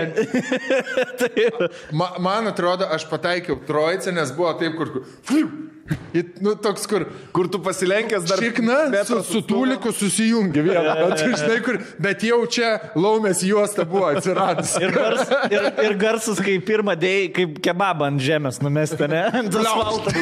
Ma, 1.98 2.12
man 2.22 2.46
atrodo, 2.52 2.86
aš 2.86 3.08
pataikiau 3.10 3.58
trojicę, 3.66 4.14
nes 4.14 4.30
buvo 4.36 4.54
taip, 4.62 4.78
kur... 4.78 5.00
kur 5.26 5.50
nu, 6.40 6.54
toks, 6.54 6.86
kur... 6.90 7.06
Kur 7.32 7.48
tu 7.48 7.60
pasilenkęs 7.62 8.26
dar... 8.28 8.42
Šikna 8.42 9.04
su, 9.08 9.22
su 9.22 9.42
tuliku 9.46 9.92
susijungia 9.92 10.62
vieną. 10.62 10.94
Bet, 11.08 11.22
žinai, 11.24 11.58
kur, 11.64 11.78
bet 12.02 12.22
jau 12.26 12.40
čia 12.50 12.70
laumės 12.98 13.42
juosta 13.46 13.86
buvo 13.88 14.08
atsiradus. 14.10 14.74
Ir, 14.82 14.92
gars, 14.94 15.24
ir, 15.52 15.68
ir 15.86 15.96
garsas, 16.00 16.40
kai 16.44 16.58
pirmą 16.64 16.96
dėjai, 16.98 17.26
kaip 17.38 17.58
kebabą 17.64 18.10
ant 18.12 18.22
žemės 18.24 18.60
numesti, 18.64 19.08
ne? 19.10 19.24
Ant 19.42 19.58
asfalto. 19.62 20.14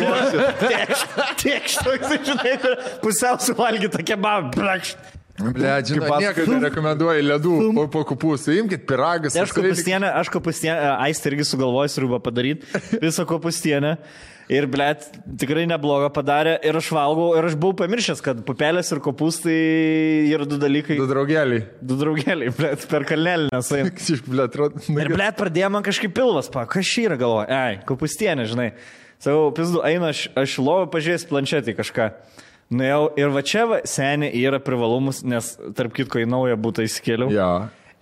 Tiekštų, 1.43 1.99
žinai, 2.31 2.57
kur 2.63 2.81
pusiau 3.05 3.41
suvalgyta 3.43 4.05
kebabą. 4.07 4.53
Plakšt. 4.57 5.16
Ble, 5.37 5.73
žinai, 5.85 6.09
niekada 6.23 6.55
nerekomenduoju 6.57 7.25
ledų 7.27 7.57
po, 7.77 7.83
po 7.93 8.05
kupusų. 8.09 8.55
Imkit 8.63 8.87
piragas. 8.89 9.35
Tai 9.37 9.45
aš 9.45 9.53
kopustienę, 9.57 10.09
aš 10.23 10.31
kopustienę, 10.33 10.95
Aistė 11.05 11.35
irgi 11.35 11.45
sugalvoju 11.51 11.93
sriubą 11.93 12.23
padaryti, 12.25 12.65
visą 13.05 13.27
kopustienę. 13.29 13.97
Ir, 14.47 14.69
blėt, 14.71 15.09
tikrai 15.43 15.65
neblogą 15.67 16.07
padarė. 16.15 16.55
Ir 16.65 16.79
aš 16.79 16.93
valgau, 16.95 17.33
ir 17.35 17.49
aš 17.49 17.57
buvau 17.59 17.75
pamiršęs, 17.81 18.23
kad 18.23 18.45
pupelės 18.47 18.93
ir 18.95 19.01
kopūstai 19.03 19.57
yra 20.31 20.47
du 20.47 20.59
dalykai. 20.63 21.01
Du 21.01 21.09
draugeliai. 21.11 21.65
Du 21.83 21.99
draugeliai, 21.99 22.53
blėt, 22.55 22.87
per 22.89 23.05
kalnelį 23.09 23.51
ble, 24.31 24.47
atrodo. 24.47 24.85
Ir, 24.95 25.11
blėt, 25.11 25.37
pradėjo 25.41 25.73
man 25.75 25.85
kažkaip 25.87 26.15
pilvas, 26.15 26.49
pa, 26.53 26.63
kas 26.71 26.87
šį 26.87 27.09
yra 27.11 27.19
galvoja, 27.21 27.59
ai, 27.59 27.81
kopustienė, 27.91 28.47
žinai. 28.53 28.71
Sakau, 29.19 29.51
pizdu, 29.57 29.83
einu 29.89 30.13
aš, 30.13 30.29
aš 30.39 30.59
lovą 30.63 30.87
pažiūrėjęs 30.95 31.27
planšetį 31.27 31.75
kažką. 31.81 32.11
Nuėjau 32.67 33.03
ir 33.21 33.31
va 33.31 33.43
čia, 33.47 33.63
va, 33.71 33.79
seniai 33.87 34.35
yra 34.43 34.59
privalumus, 34.63 35.21
nes 35.23 35.53
tarp 35.79 35.95
kitko 35.95 36.19
į 36.19 36.27
naują 36.27 36.57
būtą 36.59 36.87
įsikėliau. 36.87 37.31
Ja. 37.31 37.51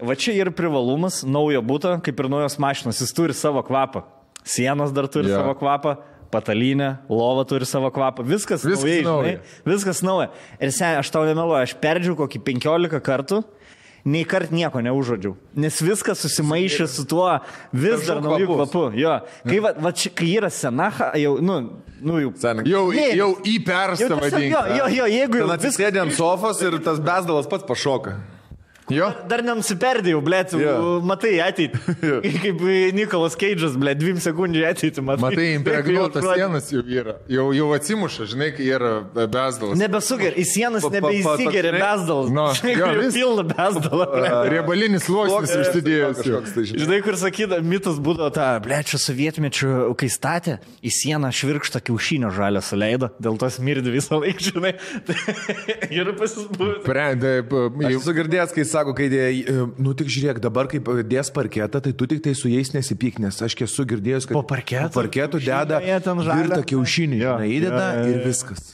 Va 0.00 0.16
čia 0.16 0.32
yra 0.38 0.52
privalumas 0.56 1.20
naujo 1.28 1.60
būto, 1.64 1.92
kaip 2.04 2.20
ir 2.22 2.30
naujos 2.32 2.56
mašinos, 2.62 3.02
jis 3.02 3.12
turi 3.14 3.36
savo 3.36 3.60
kvapą. 3.66 4.06
Sienos 4.44 4.92
dar 4.96 5.08
turi 5.12 5.28
yeah. 5.28 5.42
savo 5.42 5.52
kvapą, 5.60 5.98
patalynė, 6.32 6.90
lova 7.12 7.44
turi 7.48 7.68
savo 7.68 7.90
kvapą, 7.94 8.24
viskas, 8.26 8.64
Viskas 8.64 8.82
naujai, 8.82 9.04
nauja. 9.06 9.34
žinai, 9.36 9.60
viskas 9.68 10.00
nauja. 10.04 10.30
Ir 10.58 10.72
seniai, 10.74 11.02
aš 11.04 11.12
tau 11.12 11.26
nemeluoju, 11.28 11.68
aš 11.68 11.76
perdžiau 11.84 12.16
kokį 12.24 12.40
15 12.48 13.04
kartų 13.04 13.42
nei 14.04 14.24
kart 14.28 14.50
nieko 14.52 14.82
neužodžiau. 14.84 15.32
Nes 15.56 15.78
viskas 15.80 16.20
susimaišė 16.24 16.86
su 16.92 17.06
tuo 17.08 17.26
vis 17.72 18.04
dar 18.04 18.20
Dažų 18.20 18.26
naujų 18.28 18.48
kvapu. 18.50 18.82
Jo. 19.00 19.14
Kai, 19.48 19.58
va, 19.64 19.72
va, 19.80 19.92
čia, 19.96 20.12
kai 20.12 20.28
yra 20.36 20.50
senaha, 20.52 21.12
jau, 21.20 21.38
nu, 21.40 21.56
nu 22.04 22.20
jau. 22.20 22.32
Sen. 22.40 22.64
Jau, 22.68 22.84
Ne. 22.92 23.08
jau 23.16 23.30
įpersta 23.48 24.10
vadinti. 24.12 24.50
jo, 24.52 24.60
jo, 24.76 24.90
jo, 24.98 25.06
jeigu 25.14 25.40
jau 25.40 25.48
atsisėdė 25.56 26.02
ant 26.04 26.12
sofos 26.16 26.60
ir 26.62 26.76
tas 26.84 27.00
besdalas 27.00 27.48
pats 27.48 27.64
pašoka. 27.64 28.18
Jo. 28.92 29.06
Dar 29.30 29.40
nenusiperdėjau, 29.40 30.18
blėt, 30.20 30.50
Jo. 30.60 31.00
matai 31.08 31.38
ateitį. 31.40 31.78
Kaip 32.42 32.64
Nikolas 32.92 33.32
Keidžas, 33.40 33.78
blėt, 33.80 33.96
dviem 34.02 34.18
sekundžių 34.20 34.64
ateitį, 34.68 35.04
matai. 35.06 35.22
Matai, 35.24 35.46
impregnuotas 35.56 36.26
sienas 36.28 36.68
jau 36.74 36.82
yra. 36.84 37.14
Jau, 37.32 37.46
jau 37.56 37.68
atsimuša, 37.72 38.26
žinai, 38.34 38.50
kai 38.56 38.66
yra 38.76 38.90
besdalas. 39.32 39.78
Nebesugeria, 39.80 40.36
į 40.36 40.44
sienas 40.50 40.84
nebeįsigeria 40.92 41.72
besdalas. 41.78 42.28
Nu, 42.36 42.44
jo, 42.80 42.90
vis- 43.00 43.16
pilna 43.16 43.46
besdalą. 43.54 44.08
Riebalinis 44.52 45.06
sluoksnis 45.08 45.54
užsidėjęs. 45.62 46.20
tai, 46.20 46.66
žinai. 46.68 46.82
Žinai, 46.84 47.00
kur 47.08 47.18
sakyda, 47.24 47.62
mitas 47.64 47.96
būdavo 48.04 48.28
ta, 48.36 48.50
ble, 48.64 48.82
čia 48.84 49.00
sovietmečių, 49.00 49.72
kai 50.00 50.10
statė, 50.12 50.58
į 50.84 50.92
sieną 50.92 51.32
švirkštą 51.32 51.80
kiaušinio 51.88 52.34
žalę 52.36 52.60
suleido, 52.64 53.08
dėl 53.16 53.40
to 53.40 53.48
smirdi 53.56 53.96
visą 53.96 54.20
laiką, 54.20 54.44
žinai. 54.52 54.74
Ir 56.04 56.12
pasisbūdė. 56.20 56.78
Prendė, 56.84 57.34
Aš 57.84 57.98
esu 58.02 58.14
girdėjęs, 58.16 58.52
kai 58.54 58.64
sako, 58.74 58.94
kai 58.98 59.06
dė, 59.12 59.24
nu 59.80 59.94
tik 59.98 60.10
žiūrėk, 60.12 60.40
dabar 60.44 60.68
kaip 60.70 60.90
dės 61.10 61.30
parketą, 61.34 61.80
tai 61.84 61.92
tu 61.96 62.08
tik 62.10 62.22
tai 62.26 62.34
su 62.38 62.50
jais 62.52 62.74
nesipyk, 62.74 63.20
nes 63.24 63.40
aš 63.46 63.56
esu 63.68 63.86
girdėjęs, 63.94 64.26
kad 64.28 64.36
Po 64.36 64.44
parketo? 64.54 64.90
po 64.92 65.00
parketų 65.02 65.40
deda 65.46 65.80
virtą 65.80 66.62
kiaušinį, 66.74 67.20
Jo, 67.22 67.36
žinai, 67.38 67.52
įdeda 67.60 67.84
jo, 67.84 68.00
jo, 68.02 68.08
ir 68.10 68.18
jo. 68.20 68.24
viskas. 68.28 68.72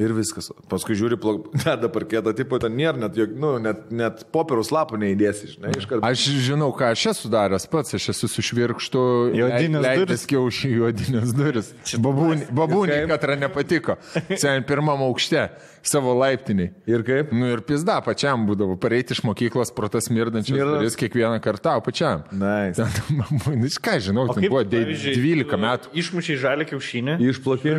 Ir 0.00 0.14
viskas. 0.16 0.48
Paskui 0.70 0.94
žiūri, 0.96 1.18
plok- 1.20 1.50
deda 1.60 1.90
parketą, 1.96 2.32
tipo, 2.36 2.56
ten 2.62 2.72
nėra, 2.78 2.96
net, 3.02 3.18
nu, 3.36 3.50
net, 3.60 3.90
net 3.92 4.22
popierus 4.32 4.70
lapų 4.72 4.96
neįdėsi, 5.02 5.50
žinai, 5.56 5.74
iš 5.76 5.84
karto. 5.90 6.02
Aš 6.08 6.22
žinau, 6.46 6.70
ką 6.76 6.88
aš 6.94 7.02
esu 7.12 7.28
daręs 7.32 7.66
pats, 7.70 7.92
aš 7.98 8.06
esu 8.14 8.30
su 8.32 8.44
švirkštu. 8.48 9.02
Juodinės 9.36 9.84
durys? 10.00 10.24
kiaušį 10.30 10.70
juodinės 10.78 11.34
duris. 11.36 11.68
Babūnį, 12.06 12.48
babūnį 12.56 12.94
kaip? 12.96 13.12
katra 13.12 13.36
nepatiko. 13.42 13.98
Sen 14.40 14.64
pirmam 14.68 15.04
aukšte, 15.04 15.44
savo 15.84 16.14
laiptiniai. 16.16 16.72
Ir 16.88 17.04
kaip? 17.06 17.34
Nu 17.36 17.50
ir 17.52 17.60
pizda 17.68 17.98
pačiam 18.04 18.46
būdavo, 18.48 18.78
pareiti 18.80 19.12
iš 19.16 19.20
mokyklos 19.28 19.74
pro 19.76 19.90
tas 19.92 20.08
mirdančias 20.12 20.56
duris 20.80 20.96
kiekvieną 21.00 21.42
kartą, 21.44 21.76
o 21.76 21.84
pačiam. 21.84 22.24
Nice. 22.32 22.80
Ten, 22.80 23.20
nu, 23.20 23.68
ką 23.84 23.98
žinau, 24.08 24.26
ten 24.32 24.48
buvo 24.48 24.64
de- 24.64 24.86
12 24.96 25.60
metų. 25.60 25.92
Išmušiai 26.00 26.40
žalę 26.40 26.64
kiaušinį. 26.72 27.18
Išplakė. 27.30 27.76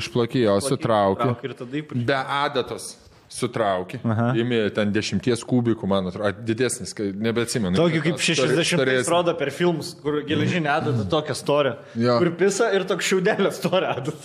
Išplakė, 0.00 0.42
jo 0.48 0.58
sutraukė. 0.64 1.03
Ir 1.44 1.54
tada 1.58 1.82
ypač. 1.82 2.04
Be 2.06 2.20
adatos 2.40 2.94
sutraukė. 3.34 3.98
Įmė 4.38 4.58
ten 4.76 4.92
dešimties 4.94 5.40
kubikų, 5.48 5.88
man 5.90 6.06
atrodo, 6.06 6.30
didesnis, 6.46 6.92
kai 6.94 7.08
nebeatsimenu. 7.10 7.74
Tokį 7.74 8.02
kaip 8.04 8.18
Tas 8.20 8.28
stori- 8.28 8.52
60 8.54 8.78
storesnis. 8.78 9.08
rodo 9.10 9.32
per 9.34 9.50
filmus, 9.50 9.88
kur 9.98 10.20
geležinė 10.28 10.70
adata 10.70 11.06
tokia 11.10 11.34
storė. 11.34 11.72
Jo. 11.98 12.18
Kur 12.20 12.30
pisa 12.38 12.68
ir 12.76 12.84
toks 12.86 13.08
šiaudelė 13.08 13.50
storė 13.56 13.88
adata. 13.90 14.22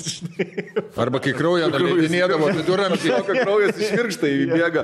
Arba 1.02 1.20
kai 1.24 1.34
kraują 1.34 1.72
nuleidinėdavo 1.74 2.52
viduramžiai. 2.60 3.16
Tokio 3.18 3.38
kraujas 3.48 3.82
išvirkštai 3.82 4.32
įbėga. 4.46 4.84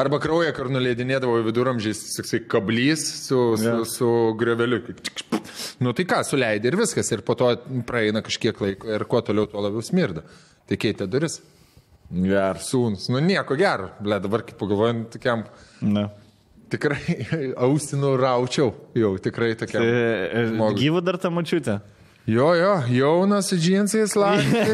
Arba 0.00 0.20
kraują, 0.22 0.54
kur 0.56 0.70
nuleidinėdavo 0.72 1.42
viduramžiais, 1.50 2.00
toksai 2.16 2.40
kablys 2.48 3.04
su, 3.26 3.40
su, 3.60 3.74
su 3.84 4.10
greveliu. 4.40 4.80
Nu 5.84 5.92
tai 5.92 6.06
ką, 6.08 6.22
suleidai 6.24 6.72
ir 6.72 6.78
viskas. 6.80 7.12
Ir 7.12 7.20
po 7.26 7.36
to 7.36 7.52
praeina 7.88 8.22
kažkiek 8.24 8.56
laiko 8.64 8.88
ir 8.96 9.04
kuo 9.10 9.20
toliau, 9.20 9.44
tuo 9.50 9.60
labiau 9.66 9.84
smirda. 9.84 10.24
Tai 10.70 10.78
keitė 10.78 11.06
duris. 11.10 11.40
Geras. 12.10 12.68
Sūnus. 12.70 13.08
Nu 13.10 13.20
nieko 13.22 13.56
gero. 13.58 13.90
Ble, 14.02 14.18
dabar 14.22 14.44
kaip 14.46 14.58
pagalvojant, 14.58 15.08
tokiam 15.14 15.44
Na. 15.82 16.08
tikrai 16.70 17.16
austinų 17.66 18.12
raučiau. 18.18 18.72
Jau 18.98 19.12
tikrai 19.22 19.52
tokiam. 19.58 19.82
žmogui. 20.52 20.84
Gyva 20.84 21.02
dar 21.06 21.18
ta 21.22 21.30
mačiutė. 21.34 21.80
Jo, 22.28 22.50
jo, 22.54 22.72
jaunas 22.92 23.48
džinsais 23.56 24.12
lakstė. 24.20 24.64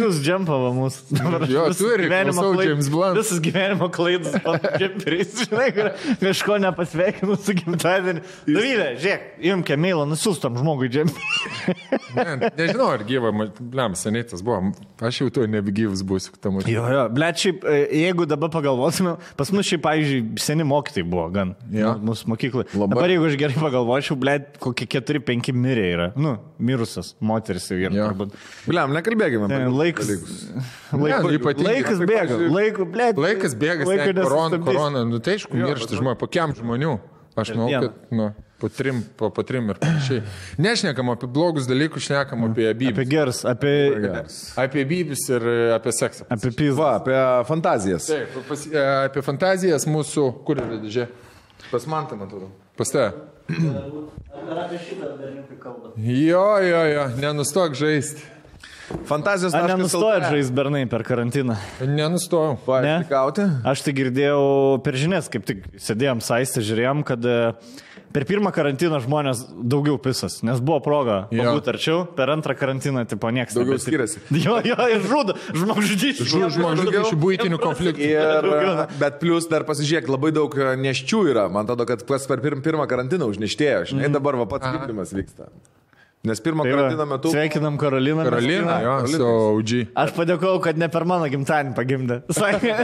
Jūs 0.00 0.20
džempavo 0.24 0.70
mūsų. 0.76 1.18
Jo, 1.50 1.64
turi, 1.76 2.06
gyvenimo 2.06 2.38
klausau 2.38 2.54
klaid- 2.54 2.70
James 2.70 2.88
Blunt. 2.92 3.18
Visas 3.18 3.40
gyvenimo 3.44 3.88
klaidas 3.92 4.36
džemperiais, 4.78 5.34
žinai, 5.42 5.66
kur 5.76 5.90
kažko 6.22 6.58
nepasveikinu 6.62 7.36
su 7.42 7.56
gimtadieniu. 7.58 8.22
Davydė, 8.46 8.86
žiūrėk, 9.02 9.26
imk 9.50 9.72
emailą, 9.74 10.06
nusiustam 10.12 10.56
žmogui 10.60 10.90
džemperį. 10.94 11.76
Ne, 12.16 12.48
nežinau, 12.56 12.86
ar 12.94 13.02
gyva, 13.06 13.30
blem, 13.60 13.92
seniai 13.98 14.24
tas 14.26 14.40
buvo. 14.44 14.70
Aš 15.04 15.18
jau 15.20 15.26
to 15.32 15.42
nebegyvas 15.50 16.00
būsiu, 16.08 16.32
tam. 16.42 16.56
Jo, 16.68 16.86
jo, 16.92 17.02
ble, 17.14 17.28
šiaip, 17.36 17.62
e, 17.68 17.76
jeigu 18.00 18.24
dabar 18.28 18.50
pagalvotume, 18.52 19.12
pas 19.38 19.52
mus 19.54 19.68
šiaip, 19.68 19.82
pavyzdžiui, 19.84 20.22
seni 20.42 20.64
mokytojai 20.68 21.04
buvo 21.08 21.26
gan. 21.34 21.52
Jo. 21.72 21.92
Nu, 22.00 22.08
Mūsų 22.10 22.30
mokyklai. 22.32 22.64
Labai. 22.72 22.88
Dabar 22.96 23.12
jeigu 23.12 23.28
aš 23.28 23.36
gerai 23.40 23.58
pagalvočiau, 23.60 24.16
ble, 24.20 24.38
kokie 24.64 24.88
4-5 24.96 25.52
mirė 25.56 25.86
yra. 25.92 26.08
Nu, 26.16 26.34
mirusios 26.68 27.14
moteris 27.20 27.66
jau 27.72 27.78
yra. 27.80 28.12
Bliam, 28.68 28.92
nekalbėkime. 28.96 29.48
apie 29.48 29.56
Ten 29.56 29.68
tokius 29.68 29.78
Laikas, 29.82 30.08
dalykus. 30.08 30.40
laiko, 30.92 31.30
Ne, 31.32 31.68
laikas 31.68 32.02
bėga, 32.08 32.40
laiko, 32.58 32.86
ble. 32.96 33.08
Laikas 33.28 33.54
bėga, 33.58 33.86
laiko 33.88 34.10
laiko 34.10 34.26
korona, 34.28 34.60
korona, 34.68 35.04
nu 35.08 35.20
tai 35.24 35.38
aišku, 35.38 35.56
miršta 35.56 35.98
žmonės, 36.00 36.20
po 36.20 36.28
kiam 36.30 36.52
žmonių. 36.58 36.98
Aš 37.38 37.52
manau, 37.54 37.68
kad, 37.70 37.92
nu, 38.18 38.24
po 38.58 38.66
trim, 38.74 38.96
po, 39.14 39.28
po 39.30 39.44
trim 39.46 39.68
ir 39.70 39.76
panašiai. 39.78 40.24
Nešnekam 40.58 41.12
apie 41.12 41.28
blogus 41.30 41.68
dalykus, 41.70 42.02
šnekam 42.08 42.48
apie 42.48 42.64
Apie 42.72 42.80
bybis. 42.90 43.06
geras, 43.12 43.44
apie, 43.46 43.74
Apie 44.58 44.82
bybis 44.90 45.22
ir 45.30 45.46
e, 45.46 45.54
apie 45.76 45.92
seksą. 45.94 46.26
apie 46.34 46.50
pizdą. 46.50 46.80
Va, 46.80 46.88
apie 46.98 47.14
fantazijas. 47.46 48.08
Taip, 48.10 48.34
pas, 48.48 48.64
e, 48.66 48.82
apie 49.06 49.22
fantazijas 49.22 49.86
mūsų, 49.86 50.24
kur 50.48 50.58
yra 50.64 50.80
didžia? 50.82 51.06
Pas 51.70 51.86
man 51.86 52.10
tam 52.10 52.26
atrodo. 52.26 52.50
Pas 52.76 52.90
te. 52.90 53.06
Apie 53.48 54.78
šitą 54.78 55.14
dalyką 55.16 55.56
kalbą. 55.62 55.92
Jo, 55.96 56.58
jo, 56.60 56.82
jo, 56.92 57.04
nenustok 57.20 57.74
žaisti. 57.78 58.20
Fantazijos. 59.08 59.54
Ar 59.56 59.68
nenustojat 59.68 60.28
žaisti 60.32 60.54
bernai 60.56 60.82
per 60.88 61.04
karantiną? 61.04 61.56
Nenustojau. 61.80 62.56
Paaiškauti? 62.64 63.44
Aš 63.68 63.84
tai 63.84 63.94
girdėjau 63.96 64.42
per 64.84 64.96
žinias, 65.00 65.28
kaip 65.32 65.44
tik 65.48 65.64
sėdėjom 65.80 66.22
saistę, 66.24 66.64
žiūrėjom, 66.64 67.04
kad 67.08 67.24
e, 67.28 67.38
per 68.12 68.24
pirmą 68.28 68.50
karantiną 68.54 68.98
žmonės 69.04 69.44
daugiau 69.68 69.98
pisas, 70.02 70.40
nes 70.46 70.60
buvo 70.64 70.80
proga 70.84 71.18
Jo. 71.34 71.52
būti 71.56 71.72
arčiau, 71.72 72.04
per 72.16 72.30
antrą 72.32 72.54
karantiną 72.58 73.04
tipo 73.08 73.30
niekas 73.34 73.54
Daugiau 73.56 73.76
nebesi- 73.76 73.88
skiriasi. 73.90 74.22
Jo, 74.46 74.58
jo, 74.64 74.76
ir 74.94 75.02
žudo, 75.08 75.34
žmogžudys. 75.54 76.22
Žmogžudysčių 76.24 77.18
būtinių 77.20 77.58
konfliktų. 77.62 78.08
Ir, 78.08 78.50
bet 79.00 79.18
plus 79.22 79.48
dar 79.50 79.64
pasižiūrėk, 79.68 80.08
labai 80.10 80.30
daug 80.36 80.54
e, 80.58 80.70
neščių 80.80 81.22
yra. 81.32 81.48
Man 81.52 81.66
atrodo, 81.68 81.86
kad 81.88 82.04
pas 82.08 82.24
per 82.30 82.40
pirm, 82.44 82.62
pirmą 82.64 82.86
karantiną 82.90 83.28
užneštėjo. 83.32 83.84
Žinai, 83.92 84.10
dabar 84.14 84.38
va 84.40 84.46
pats 84.50 84.68
gimdymas 84.72 85.12
vyksta. 85.16 85.50
Nes 86.28 86.40
pirmo 86.44 86.64
Tai 86.66 86.72
karantino 86.72 87.06
metu... 87.08 87.30
Sveikinam 87.32 87.78
Karoliną. 87.80 88.24
Karolina, 88.26 88.76
jo, 88.84 89.30
OG. 89.56 89.72
Aš 90.02 90.12
padėkojau, 90.16 90.60
kad 90.64 90.80
ne 90.80 90.88
per 90.92 91.06
mano 91.08 91.28
gimtadienį 91.32 91.74
pagimdė. 91.76 92.18
Sakė, 92.38 92.74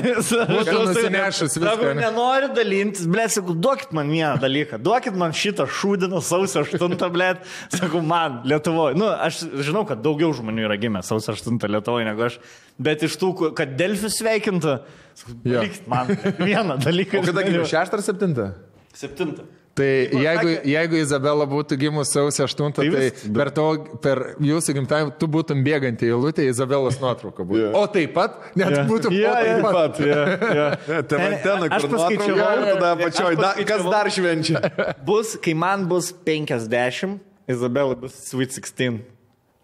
Būtų 0.50 0.76
nusinešęs 0.88 1.58
viską, 1.60 1.90
ne? 1.90 2.04
nenori 2.06 2.50
dalintis, 2.56 3.06
blė, 3.10 3.26
sakau, 3.32 3.56
duokit 3.66 3.94
man 3.96 4.12
vieną 4.12 4.34
dalyką, 4.42 4.80
duokit 4.84 5.18
man 5.20 5.34
šitą 5.36 5.68
šūdiną 5.80 6.22
sausio 6.24 6.64
8, 6.64 6.98
blė, 7.14 7.30
sakau, 7.74 8.02
man, 8.04 8.40
Lietuvoje. 8.48 8.98
Nu, 9.00 9.08
aš 9.12 9.44
žinau, 9.64 9.84
kad 9.88 10.02
daugiau 10.04 10.32
žmonių 10.36 10.68
yra 10.68 10.78
gimę 10.80 11.04
sausio 11.06 11.36
8 11.36 11.60
Lietuvoje 11.76 12.08
negu 12.08 12.26
aš, 12.28 12.38
bet 12.82 13.04
iš 13.06 13.18
tų, 13.20 13.32
kad 13.58 13.76
Delfis 13.78 14.20
sveikintų, 14.20 14.78
sakau, 15.20 15.66
man 15.90 16.14
vieną 16.40 16.78
dalyką. 16.84 17.20
O 17.20 17.28
kada 17.28 17.44
gimė? 17.46 17.66
Šeštą 17.68 18.00
ar 18.00 18.06
septintą? 18.06 18.52
7. 18.94 19.34
Tai 19.74 19.86
jeigu, 20.22 20.52
jeigu 20.70 20.98
Izabela 21.00 21.46
būtų 21.50 21.74
gimus 21.80 22.12
sausio 22.14 22.44
8, 22.46 22.68
tai, 22.76 22.84
Tai 22.84 22.90
tai 22.94 23.06
vis- 23.08 23.24
per, 23.34 23.48
to, 23.50 23.64
per 24.04 24.20
jūsų 24.38 24.74
gimtadienį 24.76 25.14
tu 25.18 25.26
būtum 25.34 25.64
bėganti 25.66 26.06
eilutė, 26.06 26.44
Izabelos 26.46 27.00
nuotrauka 27.02 27.42
būtų. 27.42 27.62
Jo. 27.64 27.72
O 27.80 27.88
taip 27.90 28.12
pat, 28.14 28.36
net 28.54 28.70
Ja, 28.70 28.84
po 28.86 29.00
ja. 29.10 29.32
taip 29.40 29.66
pat. 29.66 29.98
Ja, 29.98 30.20
ja. 30.60 31.00
Ten 31.10 31.24
antenai, 31.26 31.70
Aš 31.74 31.88
kur 31.88 31.96
nuotrauka, 31.96 32.46
ir 32.54 32.70
tada 32.76 32.92
aš 32.92 33.02
pačioj, 33.02 33.40
da, 33.42 33.50
kas 33.66 33.82
dar 33.90 34.12
švenčia? 34.14 34.62
Bus, 35.08 35.34
kai 35.42 35.56
man 35.58 35.88
bus 35.90 36.12
50, 36.22 37.18
Izabelai 37.50 37.98
bus 37.98 38.14
Sweet 38.30 38.54
16. 38.54 39.02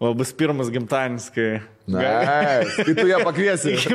O 0.01 0.11
bus 0.17 0.33
pirmas 0.33 0.67
gimtadienis, 0.73 1.29
kai... 1.31 1.61
Na, 1.87 2.01
kai 2.67 2.93
tu 2.97 3.07
ją 3.07 3.19
pakviesi. 3.23 3.73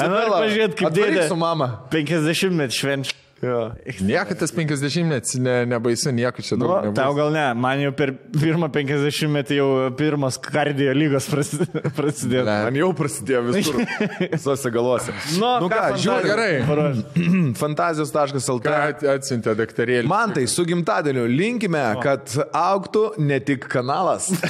Noriu 0.00 0.32
pažiūrėti, 0.32 0.74
kaip 0.78 0.88
atvaryk 0.90 0.96
dėdė 0.96 1.24
su 1.28 1.36
mama. 1.38 1.68
50 1.92 2.54
met 2.56 2.74
švenčia. 2.74 3.16
Jo. 3.38 3.70
Niekada 4.02 4.34
tas 4.40 4.50
50 4.50 5.04
net 5.06 5.28
ne, 5.38 5.52
nebaisu, 5.70 6.10
nieko 6.10 6.42
čia 6.42 6.56
Nu, 6.58 6.66
daug. 6.66 6.88
tau 6.90 7.12
nebus. 7.12 7.18
gal 7.20 7.28
ne, 7.30 7.44
man 7.54 7.78
jau 7.84 7.92
per 7.94 8.10
pirmą 8.34 8.66
50 8.74 9.30
metį 9.30 9.58
jau 9.60 9.68
pirmas 9.94 10.34
kardio 10.42 10.90
lygos 10.96 11.28
prasi- 11.30 11.68
prasidėjo. 11.94 12.42
Ne. 12.48 12.56
Man 12.66 12.74
jau 12.80 12.88
prasidėjo 12.98 13.42
visur. 13.46 13.78
Visose 14.34 14.72
galuose. 14.74 15.14
Nu, 15.38 15.52
nu 15.62 15.68
ką, 15.70 15.84
žiūri, 16.02 16.32
gerai. 16.32 16.50
fantazijos.lt. 17.62 18.66
Ką 18.66 19.06
atsiuntė 19.14 19.54
daktarėlį? 19.62 20.10
Man 20.10 20.34
tai 20.34 20.48
su 20.50 20.66
gimtadieniu 20.66 21.28
linkime, 21.30 21.84
kad 22.02 22.26
auktų 22.50 23.04
ne 23.22 23.38
tik 23.38 23.70
kanalas. 23.70 24.32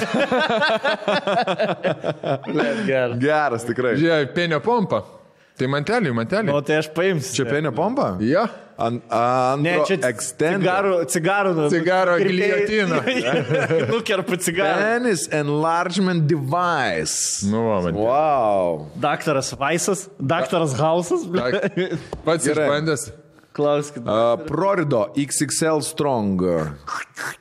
Geras 3.21 3.69
tikrai. 3.69 3.93
Žiūrėjau, 4.01 4.33
penio 4.35 4.59
pompa. 4.65 5.05
Tai 5.59 5.67
mantelį, 5.67 6.11
mantelį. 6.15 6.53
O 6.55 6.61
tai 6.63 6.77
aš 6.79 6.87
paimsiu. 6.95 7.41
Čia 7.41 7.45
penio 7.51 7.73
pompa? 7.75 8.13
Jo. 8.23 8.45
An, 8.79 9.01
ant, 9.11 9.59
Ne, 9.65 9.73
čia 9.83 9.97
extend. 10.07 10.63
cigarų, 10.63 10.93
cigarų, 11.11 11.49
nu, 11.57 11.65
Cigaro 11.73 12.13
giljotina. 12.21 13.01
Nukerpu 13.91 14.37
cigarą. 14.39 14.77
Penis 14.79 15.25
enlargement 15.35 16.23
device. 16.31 17.43
Nu, 17.51 17.65
man. 17.83 17.91
Wow. 17.99 18.85
Daktaras 19.03 19.51
Vaisas, 19.59 20.05
daktaras 20.15 20.77
Hausas. 20.79 21.27
ble. 21.27 21.51
Pats 22.25 22.47
išbandęs. 22.47 23.09
Klauskit. 23.53 24.05
Uh, 24.05 24.37
Prorido 24.47 25.07
XXL 25.17 25.81
Strong. 25.81 26.41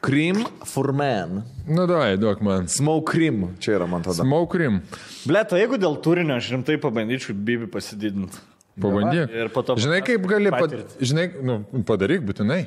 Cream 0.00 0.46
for 0.64 0.92
man. 0.92 1.42
Nu, 1.68 1.86
davai, 1.86 2.16
duok 2.16 2.40
man. 2.42 2.68
Smoke 2.68 3.12
cream. 3.12 3.54
Čia 3.60 3.76
yra 3.78 3.86
man 3.86 4.02
tada. 4.02 4.22
Smoke 4.22 4.50
cream. 4.56 4.80
Ble, 5.28 5.44
o 5.44 5.60
jeigu 5.60 5.78
dėl 5.80 5.98
turinio 6.04 6.38
aš 6.40 6.52
rimtai 6.54 6.78
pabandyčiau 6.80 7.36
Bibi 7.36 7.68
pasididinti. 7.70 8.40
Pabandyk. 8.78 9.32
Ir 9.34 9.50
po 9.52 9.62
to 9.66 9.76
Žinai, 9.78 10.00
kaip 10.06 10.26
gali, 10.30 10.52
patirtį. 10.54 10.98
žinai, 11.02 11.26
nu, 11.42 11.56
padaryk 11.86 12.22
būtinai. 12.26 12.60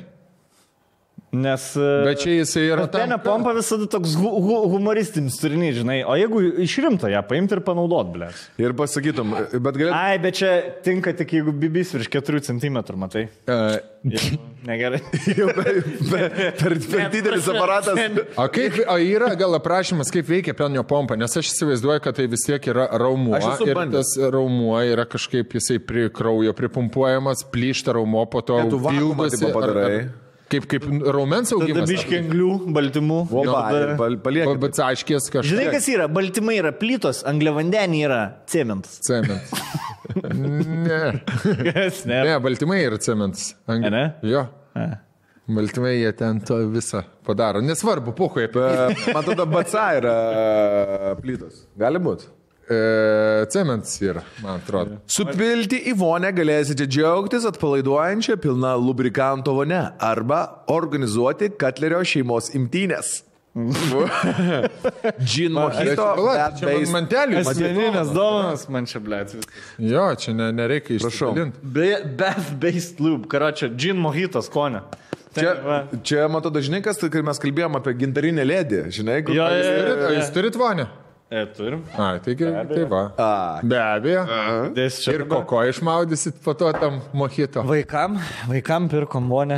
Nes... 1.32 1.62
Bet 2.04 2.20
čia 2.20 2.34
jisai 2.42 2.66
yra. 2.68 2.82
Penio 2.92 3.16
pompa 3.24 3.54
visada 3.56 3.86
toks 3.88 4.18
hu 4.20 4.30
hu 4.44 4.56
humoristinis 4.74 5.38
turinys, 5.40 5.78
žinai. 5.78 6.02
O 6.04 6.12
jeigu 6.18 6.42
iš 6.60 6.74
rimto 6.84 7.08
ją 7.08 7.22
paimti 7.24 7.56
ir 7.56 7.62
panaudot, 7.64 8.10
ble. 8.12 8.28
Ir 8.60 8.74
pasakytum, 8.76 9.32
bet 9.48 9.78
galėtum. 9.78 9.96
Ai, 9.96 10.18
bet 10.20 10.36
čia 10.42 10.50
tinka 10.84 11.14
tik 11.16 11.32
jeigu 11.38 11.54
bibis 11.56 11.94
virš 11.96 12.10
4 12.12 12.42
cm, 12.50 12.82
matai. 13.00 13.30
Uh, 13.48 13.78
Jeigu 14.02 14.42
Negerai. 14.66 14.98
Jau 15.38 15.46
per, 15.56 15.78
per, 16.10 16.26
per, 16.58 16.74
per 16.90 17.08
didelis 17.14 17.48
aparatas. 17.48 17.98
o 18.42 18.46
kaip, 18.52 18.76
o 18.84 18.96
yra 19.00 19.30
gal 19.38 19.56
aprašymas, 19.56 20.10
kaip 20.12 20.28
veikia 20.28 20.54
penio 20.58 20.84
pompa, 20.86 21.16
nes 21.18 21.32
aš 21.38 21.48
įsivaizduoju, 21.54 22.02
kad 22.04 22.18
tai 22.18 22.26
vis 22.30 22.44
tiek 22.46 22.68
yra 22.74 22.90
raumuo. 23.00 23.38
Aš 23.38 23.48
esu 23.54 23.70
Ir 23.72 23.80
tas 23.94 24.12
raumuo 24.36 24.76
yra 24.84 25.06
kažkaip 25.08 25.56
jisai 25.56 25.78
prie 25.80 26.10
kraujo 26.12 26.52
pripumpuojamas, 26.58 27.46
plyšta 27.54 27.96
raumuo, 27.96 28.26
po 28.30 28.44
to 28.44 28.58
tu 28.68 28.82
vakuumą 28.82 29.30
pildosi, 29.30 29.40
tipo 29.40 29.48
ar- 29.54 29.56
padarai. 29.56 29.96
ar- 30.02 30.12
Kaip, 30.52 30.66
kaip 30.68 30.84
raumens 31.16 31.52
augimas. 31.56 31.88
biškiai 31.88 32.18
anglių, 32.26 32.48
baltymų. 32.76 33.20
Ir 33.32 33.48
tada- 33.48 33.94
pal- 34.00 34.18
palieki. 34.24 34.56
Bet 34.60 34.80
aiškės 34.84 35.30
kažkas. 35.32 35.48
Žinai, 35.48 35.68
kas 35.72 35.86
yra? 35.88 36.08
Baltymai 36.12 36.58
yra 36.60 36.72
plytos, 36.76 37.22
angliavandeniai 37.28 38.04
yra 38.08 38.20
cementas. 38.52 38.98
Cement. 39.06 39.54
ne. 40.86 41.00
Kas, 41.72 42.02
ne? 42.08 42.20
Ne, 42.28 42.36
baltymai 42.44 42.82
yra 42.84 42.98
cementas. 43.00 43.54
Ang... 43.70 43.88
Ne? 43.92 44.04
Jo. 44.28 44.44
A. 44.76 44.90
Baltymai 45.52 45.96
jie 45.98 46.12
ten 46.16 46.38
to 46.46 46.60
visą 46.70 47.02
padaro. 47.26 47.60
Nesvarbu, 47.64 48.12
puhui 48.16 48.44
apie... 48.46 48.68
Man 49.12 49.24
tada 49.26 49.44
baca 49.50 49.88
yra 49.98 50.12
e, 50.22 51.16
plytos. 51.20 51.64
Gali 51.80 51.98
būti. 52.02 52.28
E, 52.72 53.46
cementas 53.52 53.96
yra, 54.02 54.22
man 54.42 54.60
atrodo. 54.60 55.00
Supilti 55.10 55.80
į 55.90 55.96
vonę 55.98 56.30
galėsite 56.36 56.86
džiaugtis 56.88 57.44
atpalaiduojančią 57.50 58.38
pilną 58.40 58.72
lubrikanto 58.80 59.54
vonę 59.58 59.82
arba 60.12 60.40
organizuoti 60.72 61.52
Katlerio 61.60 62.00
šeimos 62.06 62.52
imtynės. 62.56 63.20
Džin 65.20 65.52
mojito, 65.52 65.96
Palauk, 65.96 66.36
bad 66.38 66.54
čia 66.56 66.66
man 66.66 66.78
base. 66.78 66.92
mantelį. 66.94 67.40
Asmeninės 67.42 68.12
dovanas 68.16 68.64
man 68.72 68.88
čia, 68.88 69.02
ble. 69.04 69.18
Jo, 69.76 70.06
čia 70.16 70.32
ne, 70.32 70.48
nereikia 70.56 70.96
Prašau. 71.02 71.34
išsidalinti. 71.34 72.06
Bath 72.16 72.54
based 72.62 73.02
loop, 73.04 73.28
karočią, 73.32 73.68
gin 73.76 74.00
mojitos 74.00 74.48
skonio. 74.48 74.86
Čia, 75.36 75.52
čia 76.04 76.24
man 76.32 76.44
tada, 76.44 76.60
žinai, 76.64 76.80
kas, 76.84 76.98
tai, 77.00 77.08
kai 77.12 77.22
mes 77.24 77.38
kalbėjome 77.40 77.80
apie 77.80 77.94
gintarinę 78.00 78.44
lėdį, 78.44 78.82
žinai, 78.92 79.20
kur... 79.24 79.36
Jo, 79.36 79.46
jo. 79.52 79.62
Turit, 79.68 80.02
o 80.08 80.10
jūs 80.16 80.32
turit 80.32 80.58
vonę? 80.60 80.88
E, 81.32 81.46
turim. 81.56 81.80
A, 81.96 82.18
taigi, 82.20 82.44
tai 82.68 82.82
va. 82.84 83.02
A. 83.16 83.60
Be 83.64 83.78
abejo. 83.80 84.22
Čia. 84.76 85.14
Ir 85.16 85.22
koko 85.30 85.62
išmaudysit 85.64 86.42
po 86.44 86.52
to 86.52 86.68
tam 86.76 86.98
mokito, 87.16 87.62
Vaikam, 87.64 88.18
vaikam 88.50 88.88
pirkom 88.92 89.30
bonę. 89.30 89.56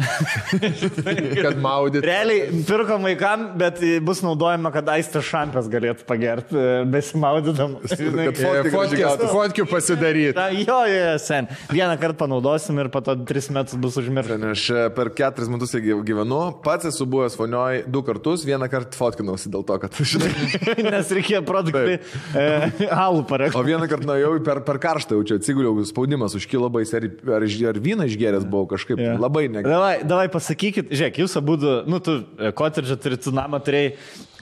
kad 1.45 1.59
maudyt. 1.59 2.05
Realiai 2.07 2.63
pirkom 2.69 3.03
vaikam, 3.09 3.47
bet 3.59 3.81
bus 4.07 4.23
naudojama, 4.23 4.71
kad 4.75 4.89
aistas 4.95 5.27
šampės 5.27 5.67
galėtų 5.73 6.07
pagerti, 6.07 6.63
besimaudydam. 6.95 7.75
E, 7.91 8.31
Fotkės, 8.71 9.01
gautų. 9.01 9.31
fotkių 9.33 9.67
pasidaryti. 9.71 10.37
Na, 10.39 10.47
jo, 10.55 10.79
jo, 10.91 11.11
sen. 11.23 11.49
Vieną 11.75 11.97
kartą 12.01 12.21
panaudosim 12.25 12.79
ir 12.85 12.91
po 12.95 13.03
to 13.05 13.17
tris 13.27 13.51
metus 13.55 13.75
bus 13.81 13.99
užmiršta. 14.01 14.39
Aš 14.55 14.65
e, 14.71 14.87
per 14.95 15.11
keturis 15.17 15.51
metus 15.51 15.75
gy- 15.75 15.99
gyvenu, 16.07 16.41
pats 16.65 16.87
esu 16.93 17.07
buvęs 17.11 17.35
vonioj 17.41 17.83
du 17.91 18.05
kartus, 18.07 18.47
vieną 18.47 18.71
kartą 18.73 18.95
fotkinausi 19.03 19.51
dėl 19.53 19.67
to, 19.67 19.81
kad, 19.83 19.99
žinai, 20.07 20.31
Nes 20.95 21.11
reikėjo 21.19 21.43
produktai 21.71 21.97
e, 22.43 22.89
alų 22.93 23.23
o 23.23 23.29
pareikšti. 23.31 23.65
vieną 23.71 23.89
kartą 23.93 24.11
nuėjau 24.11 24.35
per, 24.47 24.61
per 24.67 24.81
karštą, 24.83 25.19
jaučiu, 25.21 25.39
atsiguliau, 25.41 25.77
spaudimas 25.89 26.37
užkilo 26.39 26.69
baisiai, 26.75 27.01
ar, 27.05 27.09
ar, 27.39 27.49
ar 27.73 27.81
vyną 27.89 28.09
išgeręs 28.11 28.45
buvau 28.51 28.69
kažkaip 28.75 29.01
Jo. 29.01 29.17
labai 29.23 29.47
negerai. 29.49 29.73
Davai, 29.75 29.95
davai 30.05 30.29
pasakykit, 30.35 30.93
žiūrėk, 30.93 31.23
jūs 31.25 31.39
abu, 31.41 31.57
nu, 31.89 32.01
tu 32.05 32.21
kotedžą 32.59 32.99
turi, 33.01 33.17
tu 33.21 33.33
namą 33.35 33.61
turėjai, 33.65 33.95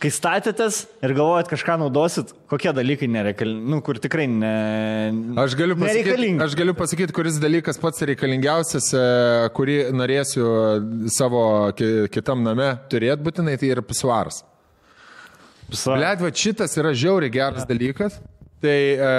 kai 0.02 0.10
statėtės 0.10 0.80
ir 1.06 1.12
galvojat 1.14 1.46
kažką 1.52 1.76
naudosit, 1.78 2.32
kokie 2.50 2.72
dalykai 2.74 3.06
nereikalingi, 3.06 3.68
nu, 3.70 3.78
kur 3.86 4.00
tikrai 4.02 4.24
ne... 4.26 4.50
Aš 5.38 5.54
galiu, 5.54 5.76
pasakyti, 5.78 6.02
Nereikalingi. 6.08 6.42
aš 6.42 6.56
galiu 6.58 6.74
pasakyti, 6.74 7.14
kuris 7.14 7.38
dalykas 7.42 7.78
pats 7.78 8.02
reikalingiausias, 8.10 8.88
e, 8.98 9.04
kurį 9.54 9.76
norėsiu 9.94 10.48
savo 11.14 11.44
ki- 11.78 12.08
kitam 12.10 12.42
name 12.42 12.72
turėti 12.90 13.22
būtinai, 13.28 13.54
tai 13.62 13.70
yra 13.76 13.84
pisuaras. 13.86 14.42
Blet, 15.72 16.20
va 16.22 16.30
šitas 16.44 16.76
yra 16.80 16.92
žiauriai 16.96 17.32
geras 17.32 17.66
dalykas. 17.68 18.18
Tai, 18.62 18.76
e, 18.94 19.12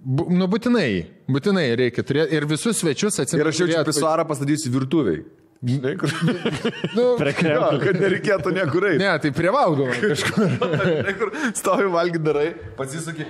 bu, 0.00 0.28
nu, 0.32 0.46
būtinai, 0.48 0.88
būtinai 1.28 1.66
reikia 1.76 2.04
turėti 2.06 2.38
ir 2.38 2.46
visus 2.48 2.78
svečius 2.80 3.18
atsimenu. 3.20 3.44
Ir 3.44 3.50
aš 3.52 3.60
jaučiu, 3.64 3.82
pisuarą 3.90 4.24
pastatysiu 4.30 4.72
virtuviai. 4.78 5.20
Žinai, 5.58 5.96
kur... 5.98 6.12
Nu, 6.96 7.04
Prie 7.18 7.32
Jo, 7.34 7.36
kremlių. 7.40 7.78
kad 7.82 7.96
nereikėtų 7.98 8.52
niekur 8.54 8.84
eiti. 8.92 9.00
ne, 9.02 9.10
tai 9.24 9.32
prie 9.34 9.50
valgo 9.52 9.88
kažkur. 10.12 11.32
Stovi 11.58 11.88
valgyti 11.92 12.22
darai, 12.24 12.48
pasisakė. 12.78 13.26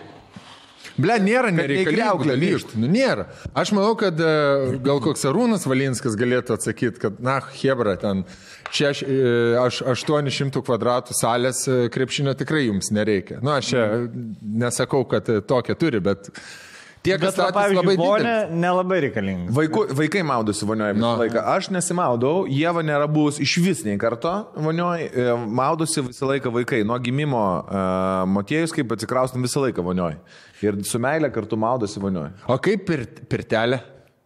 Ble, 0.99 1.15
nėra 1.23 1.53
nereikalingų 1.55 2.27
dalykų. 2.27 2.79
Nu, 2.83 2.89
nėra. 2.91 3.29
Aš 3.55 3.71
manau, 3.77 3.93
kad 3.99 4.19
gal 4.83 4.99
koks 5.05 5.23
Arūnas 5.31 5.67
Valinskas 5.71 6.17
galėtų 6.19 6.57
atsakyti, 6.57 6.99
kad, 7.05 7.21
na, 7.23 7.39
Hebra, 7.61 7.95
ten 8.03 8.25
šeš, 8.75 9.05
e, 9.07 9.19
aš, 9.63 9.83
800 9.95 10.59
kvadratų 10.67 11.15
salės 11.17 11.63
krepšinio 11.95 12.35
tikrai 12.39 12.67
jums 12.67 12.91
nereikia. 12.95 13.39
Nu, 13.43 13.55
aš 13.55 13.71
čia 13.75 13.85
nesakau, 14.43 15.05
kad 15.09 15.31
tokia 15.49 15.77
turi, 15.79 16.01
bet 16.05 16.27
tie, 17.07 17.15
kas 17.15 17.37
Bet, 17.37 17.39
labai 17.45 17.55
pavyzdžiui, 17.61 17.95
bonė 17.97 18.19
didelis. 18.35 18.59
nelabai 18.67 18.99
reikalinga. 19.07 19.53
Vaiku, 19.55 19.85
vaikai 20.03 20.25
maudosi 20.27 20.67
vonioje 20.69 20.97
visą 20.99 21.05
No. 21.07 21.13
laiką. 21.23 21.45
Aš 21.55 21.71
nesimaudau, 21.73 22.43
Jėva 22.51 22.83
nėra 22.85 23.07
buvus 23.09 23.39
iš 23.41 23.55
vis 23.65 23.85
nei 23.87 23.95
karto 24.03 24.35
vonioje. 24.59 25.09
Maudosi 25.47 26.03
visą 26.11 26.27
laiką 26.35 26.53
vaikai. 26.59 26.83
Nuo 26.85 26.99
gimimo 26.99 27.45
uh, 27.63 28.27
motiejus, 28.29 28.75
kaip 28.75 28.91
atsikraustum 28.99 29.47
visą 29.47 29.63
laiką 29.69 29.87
vonioje. 29.87 30.19
Ir 30.65 30.81
su 30.89 30.99
meilė 31.03 31.31
kartu 31.35 31.59
maudosi 31.61 32.01
vonioje. 32.03 32.33
O 32.51 32.57
kaip 32.63 32.85
pir, 32.89 33.05
pirtelė? 33.31 33.79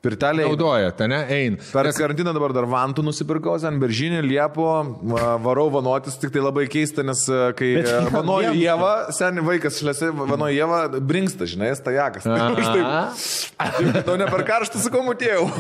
Pirtelė. 0.03 0.43
Naudoja, 0.49 0.91
ne? 1.07 1.19
Ein. 1.31 1.57
Per 1.71 1.87
karantiną 1.95 2.33
dabar 2.35 2.51
dar 2.57 2.67
vantų 2.67 3.05
nusipirkau, 3.07 3.55
ant 3.69 3.79
beržinį, 3.79 4.19
liepo, 4.27 4.65
va, 5.13 5.37
varau 5.39 5.69
vanotis, 5.71 6.17
tik 6.19 6.33
tai 6.35 6.43
labai 6.43 6.65
keista, 6.71 7.05
nes 7.07 7.23
e, 7.31 7.39
kai 7.55 7.69
e, 7.79 8.01
vanoju 8.11 8.51
Jėvą, 8.59 8.91
seniai 9.15 9.45
vaikas 9.47 9.79
šlėsi, 9.79 10.09
vanoju 10.19 10.57
Jėvą, 10.57 10.81
brinksta, 11.07 11.47
žinai, 11.47 11.71
stajakas. 11.79 12.27
Aš 12.33 12.73
taip, 12.75 14.01
tau 14.09 14.17
ne 14.19 14.27
per 14.33 14.43
karštą, 14.49 14.83
sakau, 14.83 15.05
mutėjau. 15.07 15.47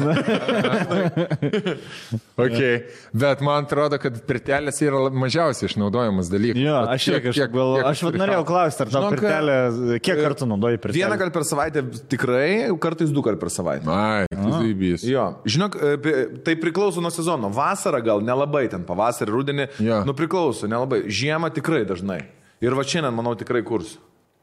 Okay. 2.42 2.86
Bet 3.14 3.42
man 3.44 3.66
atrodo, 3.66 3.98
kad 4.02 4.16
pirtelės 4.26 4.80
yra 4.82 5.04
mažiausiai 5.14 5.68
išnaudojamas 5.68 6.30
dalykas. 6.32 6.58
Jo, 6.58 6.74
Vat 6.82 6.94
aš 6.96 7.06
irgi 7.12 7.28
kažkaip 7.28 7.52
galvoju, 7.54 7.84
aš 7.86 8.02
vad 8.08 8.18
norėjau 8.18 8.46
klausti, 8.48 8.82
ar 8.82 8.90
tau 8.90 9.02
pirtelė, 9.12 9.56
kiek 10.02 10.22
kartų 10.24 10.48
naudoji 10.50 10.80
pirtelę? 10.82 10.98
Vieną 11.04 11.18
kartą 11.20 11.36
per 11.36 11.46
savaitę 11.46 11.84
tikrai, 12.10 12.48
kartais 12.82 13.12
du 13.14 13.22
kartus 13.24 13.44
per 13.44 13.52
savaitę. 13.54 13.92
Ai, 13.92 14.31
zaibys. 14.36 15.04
Jo, 15.06 15.26
žinok, 15.44 15.76
e, 15.76 16.22
tai 16.46 16.56
priklauso 16.60 17.02
nuo 17.04 17.12
sezono. 17.14 17.50
Vasarą 17.52 18.00
gal 18.04 18.24
nelabai, 18.24 18.64
ten 18.72 18.86
pavasarį, 18.88 19.34
rudenį. 19.36 19.68
Jo. 19.82 20.02
Nu 20.08 20.16
priklauso, 20.18 20.70
nelabai. 20.70 21.04
Žiemą 21.12 21.52
tikrai 21.54 21.84
dažnai. 21.88 22.22
Ir 22.62 22.76
va 22.78 22.86
šiandien, 22.86 23.14
manau, 23.14 23.34
tikrai 23.38 23.64
kurs. 23.66 23.96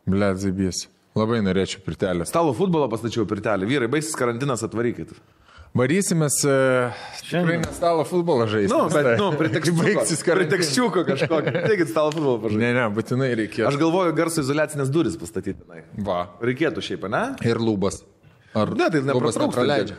Ble, 0.09 0.33
zaibys. 0.39 0.87
Labai 1.17 1.41
norėčiau 1.43 1.81
pirtelės. 1.85 2.29
Stalo 2.31 2.53
futbolo 2.55 2.89
pastačiau 2.91 3.25
pirtelį. 3.29 3.67
Vyrai, 3.69 3.91
baigsis 3.91 4.17
karantinas, 4.19 4.63
atvarykit. 4.67 5.15
Marysimės 5.77 6.39
uh, 6.49 7.01
tikrai 7.21 7.59
ne 7.61 7.71
stalo 7.75 8.01
futbolą 8.07 8.47
žaisti. 8.49 8.73
Nu, 8.73 8.87
bet, 8.89 9.09
nu, 9.21 9.27
pritekščiuko. 9.41 10.05
Pritekščiuko 10.39 11.03
kažkokį. 11.11 11.53
Taigi, 11.67 11.85
stalo 11.91 12.13
futbolo 12.15 12.39
pažaisti. 12.41 12.61
Ne, 12.63 12.71
ne, 12.77 12.87
būtinai 12.95 13.29
reikėtų. 13.43 13.67
Aš 13.69 13.77
galvoju, 13.81 14.15
garso 14.17 14.41
izolacinės 14.41 14.89
duris 14.93 15.17
pastatyti. 15.21 15.61
Va. 16.05 16.23
Reikėtų 16.41 16.81
šiaip, 16.85 17.05
ne? 17.13 17.21
Ir 17.45 17.61
lūbas. 17.61 18.01
Ar 18.57 18.71
Ne, 18.75 18.89
tai 18.89 19.01
nepraleidžia? 19.05 19.97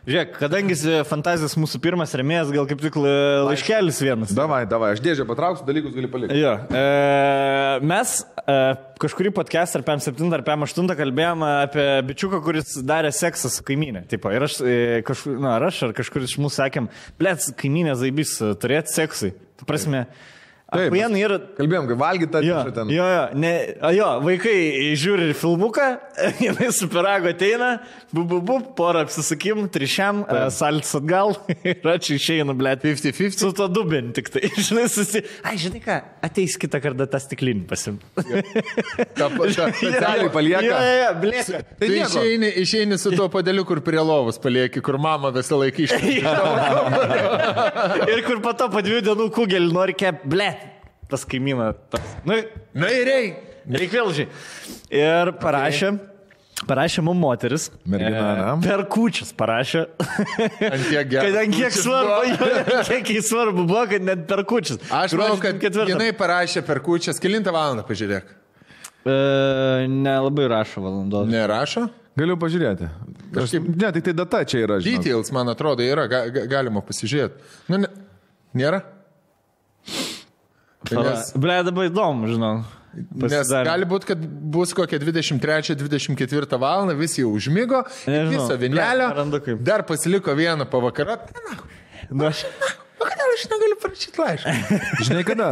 Žiūrėk, 0.00 0.30
kadangi 0.40 0.72
esi 0.72 0.92
fantazijos 1.04 1.52
mūsų 1.60 1.78
pirmas 1.84 2.14
remėjas, 2.16 2.48
gal 2.54 2.64
kaip 2.66 2.80
tik 2.80 2.94
la- 2.96 3.44
laiškelis 3.50 3.98
vienas. 4.00 4.30
Davai, 4.32 4.62
davai, 4.66 4.94
aš 4.94 5.02
dėžę 5.04 5.26
patrauksiu, 5.28 5.66
dalykus 5.68 5.92
gali 5.92 6.08
palikti. 6.08 6.38
Jo, 6.40 6.54
e, 6.72 7.80
mes 7.84 8.20
Uh, 8.50 8.72
kažkurį 8.98 9.30
podcast 9.36 9.76
ar 9.76 9.82
PM7 9.86 10.32
ar 10.34 10.42
PM8 10.42 10.94
kalbėjom 10.98 11.42
apie 11.44 11.84
bičiuką, 12.08 12.40
kuris 12.42 12.72
darė 12.82 13.12
seksą 13.14 13.50
su 13.52 13.62
kaimynė. 13.62 14.00
Tipo, 14.10 14.32
ir 14.34 14.42
aš, 14.42 14.56
e, 14.64 15.02
kažkur, 15.06 15.36
na, 15.38 15.52
ar 15.58 15.68
aš, 15.68 15.82
ar 15.86 15.92
kažkuris 15.94 16.32
iš 16.32 16.40
mūsų 16.42 16.56
sakėm, 16.56 16.88
blėt, 17.20 17.44
kaimynė 17.60 17.94
zaibys 18.00 18.32
turėti 18.58 18.90
seksui. 18.96 19.30
Tu 19.60 19.68
prasme, 19.68 20.06
Taip, 20.08 20.39
Vien 20.70 21.14
yra... 21.18 21.38
Kalbėjom, 21.56 21.86
kai 21.90 21.96
valgyti 21.98 22.30
tą 22.30 22.40
Jo, 22.46 22.60
atneša 22.60 22.74
ten. 22.76 22.90
jo, 22.94 23.06
jo, 23.10 23.22
ne, 23.42 23.52
jo, 23.96 24.08
vaikai 24.22 24.54
žiūri 25.00 25.32
filmuką, 25.34 25.86
jinai 26.44 26.68
su 26.76 26.86
pirago 26.92 27.26
ateina, 27.32 27.70
bu, 28.14 28.22
bu, 28.30 28.38
bu, 28.46 28.58
porą 28.78 29.02
apsisakim, 29.02 29.64
trišiam, 29.72 30.22
salts 30.54 30.94
atgal 30.98 31.34
ir 31.72 31.90
ačiū 31.90 32.14
išeinu, 32.20 32.54
ble, 32.58 32.76
50-50. 32.84 33.42
su 33.42 33.50
to 33.58 33.66
dubin 33.72 34.12
tik 34.14 34.30
tai, 34.30 34.44
žinai, 34.68 34.86
susi... 34.92 35.24
Ai, 35.42 35.56
žinai 35.58 35.82
ką, 35.82 35.96
ateis 36.28 36.54
kitą 36.60 36.78
kartą 36.84 37.08
tą 37.10 37.18
stiklinį 37.24 37.66
pasim. 37.70 37.98
Specialiai 39.20 40.30
palieka. 40.32 40.62
Jo, 40.64 40.78
jo, 40.78 40.94
jo, 41.00 41.10
blėka. 41.24 41.62
Tai 41.80 41.90
Tai 41.90 41.98
išeini, 42.04 42.50
išeini 42.62 42.98
su 43.00 43.10
tuo 43.14 43.26
padėliu, 43.32 43.64
kur 43.68 43.82
prie 43.84 44.00
lovos 44.02 44.38
palieki, 44.42 44.82
kur 44.84 44.98
mama 45.02 45.32
visą 45.34 45.58
laiką 45.60 45.82
išeina. 45.86 46.34
Ir 48.06 48.22
kur 48.26 48.38
po 48.44 48.54
to 48.58 48.70
po 48.72 48.82
dviejų 48.84 49.02
dienų 49.10 49.28
kugelį 49.34 49.72
nori 49.74 49.94
kep, 49.98 50.22
ble, 50.30 50.48
tas 51.10 51.24
kaimynas. 51.28 51.76
Tas. 51.92 52.14
Nu, 52.26 52.38
Na 52.74 52.88
ir 52.94 53.04
reik. 53.10 53.40
Reik 53.70 53.92
vėl 53.92 54.08
žiūrėti. 54.16 54.76
Ir 54.96 55.30
parašė, 55.42 55.90
parašė 56.66 57.02
mums 57.06 57.20
moteris. 57.20 57.68
Mergina, 57.84 58.22
e, 58.32 58.38
ne? 58.40 58.54
Per 58.64 58.82
kučias 58.92 59.30
parašė. 59.36 59.84
Kad 60.58 61.36
ant 61.42 61.54
kiek 61.54 61.72
svarbu, 61.76 62.18
jo, 62.32 62.82
kiek 62.88 63.12
jį 63.16 63.22
svarbu 63.28 63.64
buvo, 63.68 63.84
kad 63.90 64.04
net 64.06 64.24
per 64.30 64.42
kučias. 64.48 64.80
Aš 64.90 65.14
manau, 65.20 65.38
kad 65.42 65.60
ketvirtą. 65.62 65.92
jinai 65.94 66.10
parašė 66.16 66.64
per 66.66 66.80
kučias, 66.84 67.20
kilintą 67.22 67.52
valandą 67.54 67.84
pažiūrėk. 67.88 68.36
E, 69.00 69.14
nelabai 69.88 70.48
rašo 70.52 70.82
valandos. 70.84 71.28
Nerašo? 71.32 71.86
Galiu 72.18 72.34
pažiūrėti. 72.40 72.88
Aš, 72.90 73.36
Kažkaip- 73.36 73.68
ne, 73.80 73.92
tik 73.94 74.04
tai 74.08 74.12
data 74.18 74.40
čia 74.44 74.64
yra. 74.66 74.80
žinok. 74.82 75.04
Details, 75.04 75.30
man 75.32 75.48
atrodo, 75.52 75.84
yra, 75.86 76.08
ga, 76.10 76.24
ga, 76.34 76.42
galima 76.50 76.82
pasižiūrėti. 76.84 77.38
Nu, 77.70 77.78
ne, 77.84 77.88
nėra? 78.60 78.82
Nes, 80.88 81.32
Ble, 81.36 81.58
dabar 81.66 81.90
įdomu, 81.90 82.28
žinau. 82.30 82.54
nes 82.96 83.30
Pasidarė. 83.36 83.66
gali 83.68 83.86
būti, 83.90 84.08
kad 84.08 84.22
bus 84.54 84.72
kokia 84.74 84.98
23-24 84.98 86.58
val. 86.58 86.88
visi 86.96 87.20
jau 87.20 87.34
užmygo, 87.36 87.84
Nežinau. 88.08 88.48
nerandu 89.12 89.40
kaip. 89.44 89.60
Dar 89.62 89.84
pasiliko 89.86 90.32
vieną 90.34 90.64
pavakarą. 90.72 91.18
Nu, 92.10 92.26
aš... 92.26 92.46
O 93.00 93.06
kodėl 93.08 93.30
aš 93.32 93.42
negaliu 93.48 93.76
parašyti 93.80 94.20
laišką? 94.20 94.52
Žinai 95.08 95.22
kada? 95.24 95.46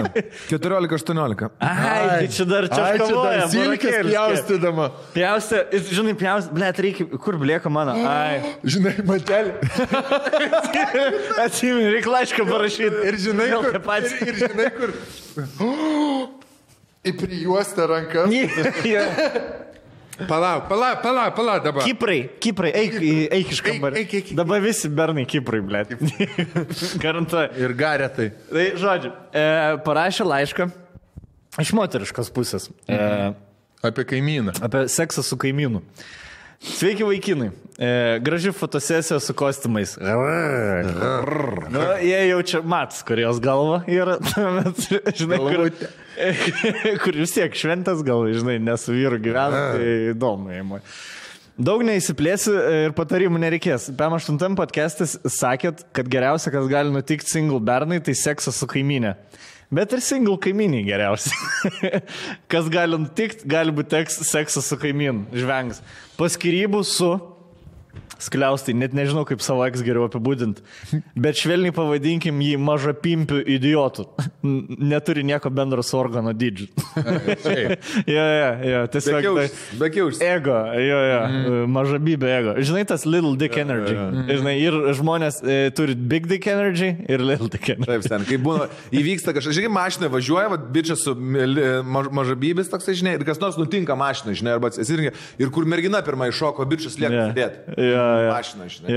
14-18. 0.50 1.46
Ai, 1.64 2.02
tai 2.10 2.26
čia 2.34 2.44
dar 2.48 2.66
čia 2.68 2.88
kovoja. 3.00 3.38
dar 3.38 3.52
silkės 3.52 3.96
pjaustydama. 4.04 4.88
Pjaustė, 5.14 5.62
žinai, 5.88 6.12
pjaustė, 6.20 6.56
ble, 6.58 6.68
reikia, 6.86 7.06
kur 7.24 7.38
blieka 7.40 7.72
mano. 7.72 7.94
Ai. 8.04 8.52
Žinai, 8.68 8.92
matelė. 9.08 9.54
Atsimenu, 11.46 11.88
reikia 11.94 12.12
laišką 12.18 12.48
parašyti. 12.50 13.06
Ir 13.08 13.16
žinai, 13.24 13.48
kur, 13.54 13.80
ir, 13.96 14.12
ir 14.28 14.42
žinai, 14.44 14.68
kur. 14.76 14.92
Į 17.08 17.14
prijuostę 17.16 17.88
ranką. 17.88 18.28
Palauk, 20.26 20.64
palauk, 20.66 21.02
palauk, 21.02 21.34
palauk 21.36 21.62
dabar. 21.62 21.84
Kiprai, 21.86 22.18
Kiprai, 22.42 22.72
eik, 22.74 22.96
eik 23.36 23.52
iš 23.54 23.60
kambario. 23.62 24.00
eik, 24.00 24.14
eik, 24.18 24.30
eik. 24.32 24.36
Dabar 24.38 24.60
visi 24.64 24.88
bernai 24.90 25.22
Kiprai, 25.30 25.60
ble. 25.62 25.84
Garantuoju. 27.04 27.52
Ir 27.62 27.74
garetai. 27.78 28.30
Tai, 28.50 28.64
žodžiu, 28.82 29.12
e, 29.30 29.44
parašė 29.86 30.26
laišką 30.26 30.66
iš 31.62 31.70
moteriškos 31.74 32.32
pusės 32.34 32.66
e, 32.90 32.98
Apie 33.86 34.04
kaimyną. 34.10 34.56
apie 34.66 34.84
seksą 34.90 35.22
su 35.22 35.38
kaimynu. 35.38 35.84
Sveiki 36.58 37.06
vaikinai. 37.06 37.50
E, 37.78 38.18
graži 38.22 38.50
fotosesija 38.52 39.20
su 39.20 39.34
kostiumais. 39.34 39.96
Nu, 41.70 41.84
jie 42.02 42.18
jaučia 42.28 42.60
mats, 42.66 43.04
kur 43.06 43.20
jos 43.22 43.38
galva 43.40 43.84
yra. 43.86 44.16
Žinai, 45.20 45.38
kur, 45.38 45.70
kur 47.04 47.20
vis 47.22 47.36
tiek 47.36 47.54
šventas 47.54 48.02
gal, 48.06 48.26
žinai, 48.34 48.58
nesu 48.58 48.96
vyru 48.96 49.20
gyvena, 49.22 49.62
tai 49.76 49.92
įdomu. 50.16 50.50
Įmu. 50.58 50.80
Daug 51.58 51.82
neįsiplėsiu 51.86 52.56
ir 52.86 52.96
patarimų 52.98 53.38
nereikės. 53.42 53.88
PM8 53.98 54.58
podcastas 54.58 55.14
sakėt, 55.38 55.86
kad 55.94 56.10
geriausia, 56.10 56.50
kas 56.54 56.66
gali 56.70 56.94
nutikti 56.94 57.30
single 57.30 57.62
bernai, 57.62 58.02
tai 58.02 58.14
seksas 58.18 58.58
su 58.58 58.66
kaimynė. 58.70 59.14
Bet 59.72 59.92
ir 59.92 60.00
single 60.00 60.38
kaimyniai 60.40 60.86
geriausia. 60.86 61.34
kas 62.52 62.70
gali 62.72 62.96
nutikti, 63.00 63.44
gali 63.48 63.74
būti 63.74 64.00
seksas 64.24 64.70
su 64.70 64.78
kaimynu, 64.80 65.26
žvengs. 65.36 65.82
Paskirybų 66.16 66.80
su 66.88 67.10
skliaustai, 68.22 68.74
net 68.76 68.94
nežinau 68.96 69.24
kaip 69.28 69.42
savo 69.44 69.64
eks 69.66 69.82
geriau 69.86 70.06
apibūdinti, 70.08 70.64
bet 71.18 71.38
švelniai 71.40 71.74
pavadinkim 71.76 72.40
jį 72.42 72.56
mažą 72.62 72.94
pimpių 73.02 73.40
idiotų. 73.56 74.06
Neturi 74.78 75.24
nieko 75.26 75.50
bendro 75.54 75.84
su 75.86 75.98
organo 75.98 76.34
dydžiu. 76.36 76.68
Jo, 78.08 78.24
jo, 78.24 78.48
jo, 78.64 78.80
tiesiog. 78.92 79.26
Bekiaušis. 79.78 80.18
tai-. 80.20 80.28
Ego, 80.38 80.54
jo, 80.80 80.98
jo, 81.08 81.18
mm. 81.28 81.70
maža 81.72 81.98
bybė 82.02 82.30
ego. 82.38 82.54
Žinai, 82.64 82.84
tas 82.88 83.04
little 83.08 83.34
dick 83.38 83.56
energy. 83.60 83.94
Žinai, 84.28 84.54
ir 84.62 84.76
žmonės 84.98 85.40
e, 85.42 85.56
turi 85.76 85.94
big 85.98 86.28
dick 86.30 86.46
energy 86.50 86.90
ir 87.10 87.22
little 87.24 87.50
dick 87.52 87.68
energy. 87.72 87.88
Taip, 87.88 88.06
ten, 88.10 88.24
kai 88.28 88.38
būna, 88.42 88.68
įvyksta 88.94 89.34
kažkas, 89.36 89.56
žinai, 89.58 89.70
mašina 89.74 90.10
važiuoja, 90.12 90.50
va, 90.52 90.58
bičias 90.78 91.04
su 91.06 91.14
maž, 91.18 92.10
mažabybės 92.20 92.70
toksai, 92.72 92.96
žinai, 92.98 93.16
ir 93.18 93.26
kas 93.28 93.40
nors 93.42 93.58
nutinka 93.60 93.96
mašina, 93.98 94.34
žinai, 94.38 94.56
arba 94.58 94.70
atsirgia, 94.72 95.14
ir 95.40 95.52
kur 95.54 95.68
mergina 95.68 96.02
pirmai 96.06 96.30
šoko, 96.34 96.66
bičias 96.68 96.98
lieka 97.00 97.14
Jo, 97.14 97.26
sėdėti. 97.30 97.76
jo, 97.88 98.07
jo. 98.24 98.30
Mašina, 98.34 98.68
žinai. 98.72 98.92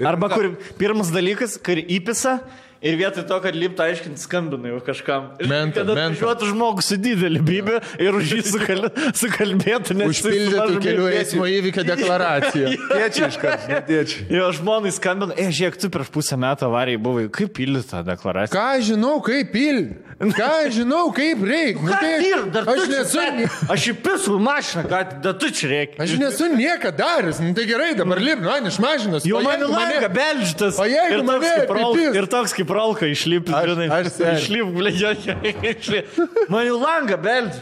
Ir 0.00 0.06
Arba 0.10 0.28
ką- 0.28 0.34
kur 0.34 0.46
pirmas 0.78 1.10
dalykas, 1.14 1.56
kur 1.62 1.78
įpisa. 1.78 2.40
Ir 2.84 2.98
vietoj 3.00 3.24
to, 3.28 3.38
kad 3.44 3.56
liptų 3.56 3.84
aiškinti, 3.86 4.20
skambina 4.20 4.72
jau 4.72 4.80
kažkam. 4.84 5.30
Ir 5.40 5.48
Mental, 5.50 5.86
Kad 5.88 5.92
atvažiuotų 5.94 6.50
žmogus 6.50 6.90
su 6.92 6.98
didelį 7.00 7.42
bybę 7.44 7.80
ir 8.02 8.18
už 8.18 8.34
jį 8.36 8.40
sukal... 8.50 8.88
sukalbėtų, 9.16 9.96
nes... 10.00 10.12
Užpildytų 10.14 10.80
kelių 10.84 11.08
eismo 11.14 11.48
įvykio 11.48 11.84
deklaraciją. 11.92 12.74
Tėčiai 12.92 13.30
iš 13.30 13.38
karto, 13.40 13.80
tėčiai. 13.88 14.26
Jo 14.36 14.50
žmonai 14.58 14.92
skambina, 14.94 15.36
e, 15.38 15.48
žiūrėk, 15.54 15.78
tu 15.80 15.92
prieš 15.94 16.12
pusę 16.14 16.38
metų 16.40 16.68
avarijai 16.68 17.00
buvai, 17.08 17.28
kaip 17.32 17.54
pildyti 17.56 17.90
tą 17.94 18.02
deklaraciją? 18.06 18.52
Ką 18.54 18.66
aš 18.76 18.90
žinau, 18.92 19.16
kaip 19.24 19.54
pildyti? 19.54 20.02
Ką 20.14 20.50
aš 20.64 20.76
žinau, 20.78 21.08
kaip 21.14 21.40
reikia? 21.44 21.82
Nu, 21.84 21.94
tai 21.98 22.12
ir 22.22 22.44
dar 22.54 22.68
aš 22.70 22.84
nesu. 22.88 23.24
Aš 23.74 23.88
įpisau 23.90 24.36
mašiną, 24.40 24.84
kad 24.88 25.16
da 25.24 25.32
tu 25.36 25.50
čia 25.50 25.70
reikia. 25.72 25.98
aš 26.04 26.14
nesu 26.20 26.48
niekada 26.54 27.04
daręs. 27.04 27.40
Nu, 27.42 27.54
tai 27.54 27.66
gerai, 27.68 27.94
dabar 27.98 28.20
lip, 28.22 28.40
nu, 28.40 28.50
iš 28.68 28.78
mašinos. 28.82 29.26
Jo 29.28 29.40
man 29.44 29.58
jeigu 29.58 29.72
langą 29.72 30.10
beldžitas. 30.14 30.78
O 30.78 30.86
jeigu 30.88 31.22
mane 31.26 31.52
ir 32.14 32.28
toks 32.30 32.54
kaip 32.56 32.70
rolka 32.74 33.06
išlipti, 33.10 33.52
Aš- 33.54 33.68
žinai. 33.72 33.88
aš 33.98 34.10
sėdžiu. 34.16 34.40
Išlip, 34.40 34.66
išlip. 35.70 36.18
Man 36.52 36.66
jau 36.66 36.78
langą 36.82 37.16
beldži. 37.22 37.60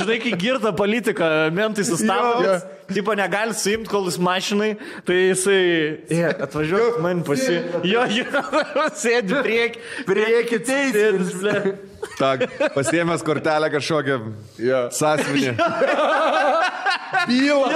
Žinai, 0.00 0.18
kai 0.24 0.32
girta 0.40 0.72
politika, 0.76 1.32
mentai 1.54 1.84
sustabdo. 1.84 2.56
Jo. 2.92 2.96
Tipo 3.00 3.16
negali 3.18 3.56
suimti, 3.56 3.88
kol 3.90 4.06
jis 4.10 4.18
mašinai, 4.22 4.72
tai 5.08 5.18
jisai 5.32 5.62
e, 6.12 6.20
atvažiuoja 6.44 7.00
man 7.02 7.24
pasi. 7.26 7.58
Jo, 7.88 8.04
jo, 8.12 8.44
sėdi 9.02 9.40
prieki, 9.42 9.82
prieki, 10.08 10.60
teisės. 10.68 11.32
Tak, 12.18 12.44
pasiemęs 12.74 13.22
kortelę 13.22 13.70
kažkokią 13.72 14.18
Jo. 14.58 14.80
sąsiuvinį. 14.92 15.54
Byla. 17.28 17.68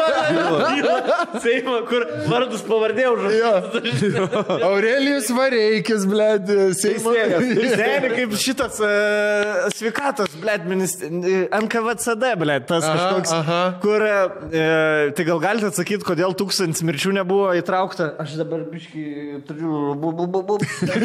Seimo, 1.42 1.76
kur 1.86 2.06
vardus 2.26 2.62
pavardė 2.66 3.06
užrašytas. 3.12 4.62
Aurelijus 4.66 5.28
Vareikis, 5.36 6.06
blėd, 6.08 6.50
Seimo. 6.78 7.12
Seniai 7.14 8.10
kaip 8.14 8.34
šitas 8.40 8.80
uh, 8.82 9.66
sveikatos, 9.76 10.34
blėt, 10.42 10.66
NKVCD, 10.66 12.32
blėt, 12.40 12.66
tas 12.70 12.86
Aha, 12.86 12.96
kažkoks, 12.96 13.34
aha. 13.36 13.60
kur, 13.84 14.02
uh, 14.02 15.05
tai 15.14 15.24
gal 15.28 15.40
galite 15.42 15.68
atsakyti, 15.70 16.04
kodėl 16.06 16.34
tūkstantis 16.38 16.82
mirčių 16.86 17.12
nebuvo 17.18 17.50
įtraukta. 17.58 18.08
Aš 18.22 18.36
dabar 18.40 18.64
biškai 18.70 19.40
turiu, 19.48 19.94
bu, 20.00 20.12
bu, 20.16 20.26
bu, 20.32 20.42
bu, 20.48 20.56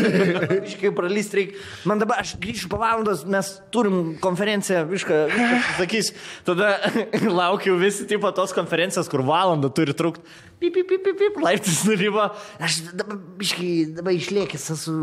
biškai 0.65 0.93
pralyst 0.97 1.36
reikia. 1.38 1.59
Man 1.89 2.01
dabar, 2.01 2.23
aš 2.23 2.36
grįšiu 2.41 2.71
po 2.71 2.80
valandos, 2.82 3.25
mes 3.30 3.51
turim 3.73 4.15
konferenciją, 4.23 4.86
viską, 4.89 5.19
viską 5.34 5.59
sakys. 5.80 6.13
Tada 6.47 6.78
laukiu 7.41 7.75
visi 7.82 8.07
tipo 8.09 8.32
tos 8.36 8.55
konferencijos, 8.55 9.11
kur 9.11 9.25
valandą 9.28 9.71
turi 9.73 9.97
trukti. 9.97 10.25
Pip, 10.61 10.75
pip, 10.78 10.91
pip, 10.91 11.17
pip, 11.17 11.38
laiptis 11.41 11.80
nuryvo. 11.88 12.28
Aš 12.61 12.75
dabar, 12.93 13.17
biškai, 13.39 13.69
dabar 13.97 14.13
išlėkęs 14.13 14.67
esu. 14.75 14.93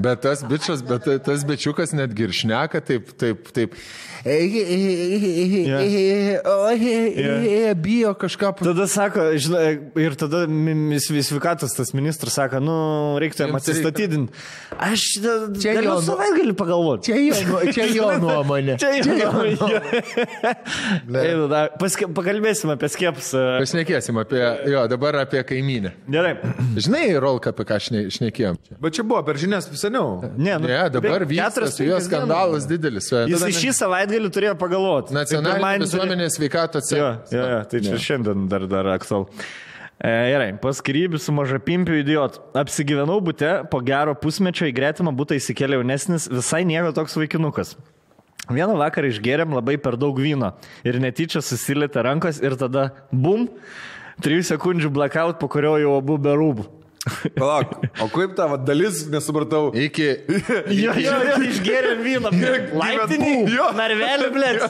Bet 0.00 0.22
tas 0.24 0.40
bičias, 0.48 0.80
bet 0.88 1.04
tas 1.26 1.44
bičiukas 1.44 1.92
netgi 1.92 2.24
ir 2.24 2.32
šneka 2.32 2.80
taip, 2.80 3.12
taip, 3.20 3.50
taip. 3.52 3.76
Bijo 7.74 8.14
kažką. 8.14 8.52
Tada 8.64 8.86
sako, 8.88 9.20
žinai, 9.36 9.78
ir 10.00 10.14
tada 10.16 10.44
sveikatos 11.24 11.74
tas 11.76 11.92
ministras 11.96 12.32
sako, 12.38 12.60
nu, 12.64 12.76
reiktų 13.20 13.44
jam 13.44 13.56
atsistatydinti. 13.58 14.32
Aš 14.80 15.04
Čia 15.60 15.74
jo 15.76 15.82
jau 15.84 15.96
nu- 15.98 16.06
savaitgalį 16.06 16.54
pagalvoti. 16.56 17.12
Čia 17.12 17.16
jo, 17.20 17.60
čia 17.74 17.84
jo 17.92 18.08
nuomonė. 18.22 18.78
Čia 18.80 18.90
da, 21.52 21.60
paske, 21.80 22.08
pakalbėsim 22.16 22.72
apie 22.74 22.88
skiepus. 22.92 23.28
e, 23.36 23.44
Pašnekėsim 23.60 24.18
apie, 24.22 24.40
jo, 24.72 24.86
dabar 24.90 25.20
apie 25.24 25.42
kaimynę. 25.46 25.92
Gerai. 26.08 26.34
Žinai, 26.80 27.04
Rolka, 27.22 27.52
apie 27.54 27.64
ką 27.68 27.76
šne- 27.86 28.06
šnekėjom 28.16 28.56
čia? 28.64 28.72
Bet 28.80 28.96
čia 28.96 29.02
buvo 29.06 29.20
per 29.26 29.36
žinias 29.40 29.68
seniau. 29.78 30.22
Ne, 30.36 30.56
nu, 30.58 30.66
Ne, 30.68 30.80
dabar 30.90 31.20
vyksta 31.28 31.68
su 31.68 31.84
jo 31.84 31.92
penkias 31.94 32.08
skandalas 32.08 32.64
didelis. 32.70 33.10
Jis 33.28 33.44
šį 33.60 33.70
savaitgalį 33.78 34.13
turėjo 34.34 34.54
pagalvoti. 34.60 35.14
Nacionalinė 35.16 35.84
visuomenės 35.86 36.36
sveikato 36.38 36.80
Jo, 36.80 36.86
centras. 36.88 37.32
jo, 37.34 37.44
jo, 37.52 37.60
tai 37.70 37.80
čia 37.84 37.98
šiandien 37.98 38.48
dar, 38.48 38.66
dar 38.70 38.86
aktual. 38.94 39.28
E, 39.94 40.10
gerai, 40.32 40.50
paskirybį 40.58 41.18
su 41.22 41.32
maža 41.32 41.58
pimpiu 41.62 41.96
idiot. 42.00 42.40
Apsigyvenau 42.58 43.20
būte, 43.24 43.64
po 43.70 43.78
gero 43.84 44.14
pusmečio 44.18 44.66
į 44.70 44.74
gretimą 44.74 45.12
būtą 45.14 45.38
įsikėlė 45.38 45.78
jaunesnis, 45.80 46.28
visai 46.32 46.64
nieko 46.66 46.92
toks 46.96 47.14
vaikinukas. 47.16 47.74
Vieną 48.50 48.74
vakarą 48.76 49.08
išgėrėm 49.08 49.54
labai 49.56 49.78
per 49.80 49.96
daug 49.96 50.18
vyno 50.20 50.52
ir 50.84 50.98
netyčia 51.00 51.40
susilėtė 51.40 52.02
rankos 52.04 52.42
ir 52.44 52.58
tada 52.60 52.90
bum, 53.10 53.46
trijų 54.20 54.44
sekundžių 54.50 54.90
blackout, 54.92 55.38
po 55.40 55.48
kurio 55.48 55.78
jau 55.80 55.94
abu 55.96 56.18
be 56.20 56.34
rūbų. 56.36 56.66
Palauk, 57.36 57.74
o 58.00 58.06
kaip 58.08 58.32
ta 58.36 58.46
va, 58.48 58.56
dalis, 58.56 59.02
nesupratau. 59.12 59.68
Iki. 59.76 60.06
Jo, 60.84 60.94
jo, 60.96 61.16
jo, 61.28 61.34
išgėrėm 61.50 62.00
vyną. 62.06 62.30
Laiptinį, 62.80 63.32
Jo. 63.52 63.66
narvelį, 63.76 64.30
blėt. 64.32 64.64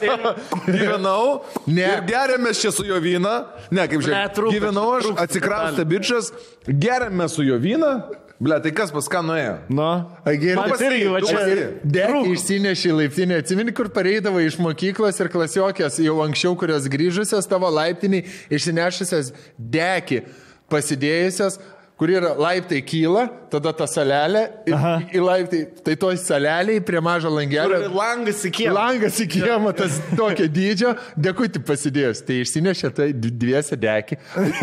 Gyvenau 0.67 1.41
Ne. 1.67 1.85
ir 1.87 2.03
geriamės 2.09 2.59
čia 2.59 2.73
su 2.75 2.83
jo 2.87 2.99
vyną. 3.03 3.35
Ne, 3.71 3.87
kaip 3.87 4.03
žinia, 4.03 4.25
trūksta- 4.35 4.57
gyvenau 4.59 4.85
aš, 4.99 5.09
atsikraustė 5.23 5.85
bičias, 5.87 6.31
geriamės 6.67 7.37
su 7.39 7.45
jo 7.47 7.57
vyną. 7.61 7.93
Ble, 8.35 8.57
tai 8.59 8.71
kas 8.75 8.91
pas 8.91 9.05
ką 9.07 9.21
nuėjo? 9.23 9.53
Nu, 9.71 9.85
Agir- 10.27 10.57
man 10.59 10.73
irgi 10.75 11.05
va 11.07 11.21
čia. 11.23 11.37
pasakyk. 11.39 11.77
Dekį 11.95 12.23
išsinešė 12.35 12.89
į 12.91 12.95
laiptinę. 12.99 13.37
Atsimeni, 13.39 13.71
kur 13.71 13.87
pareidavo 13.95 14.41
iš 14.43 14.57
mokyklos 14.59 15.21
ir 15.23 15.29
klasiokės 15.31 16.01
jau 16.03 16.17
anksčiau, 16.25 16.51
kurios 16.59 16.83
grįžusios 16.91 17.47
tavo 17.47 17.71
laiptiniai, 17.71 18.25
išsinešusios 18.51 19.31
dekį 19.55 20.25
pasidėjusios, 20.69 21.59
kur 21.99 22.11
yra 22.11 22.33
laiptai 22.35 22.81
kyla, 22.85 23.25
tada 23.51 23.71
ta 23.75 23.87
salelė 23.87 24.43
ir 24.67 24.75
Aha. 24.75 24.93
į 25.15 25.21
laiptai. 25.23 25.61
Tai 25.85 25.95
toj 26.01 26.19
saleliai 26.19 26.83
prie 26.83 27.01
mažo 27.03 27.31
langelio. 27.31 27.79
Langas 27.95 28.43
į 28.47 28.51
kiemą. 28.59 28.75
Langas 28.75 29.19
į 29.23 29.27
kiemą, 29.37 29.73
tas 29.77 29.97
tokio 30.19 30.47
dydžio, 30.51 30.93
dėkui 31.15 31.49
pasidėjus. 31.65 32.23
Tai 32.27 32.39
išsinešė 32.43 32.91
tai 32.99 33.09
dviese 33.15 33.79
dekį. 33.79 34.19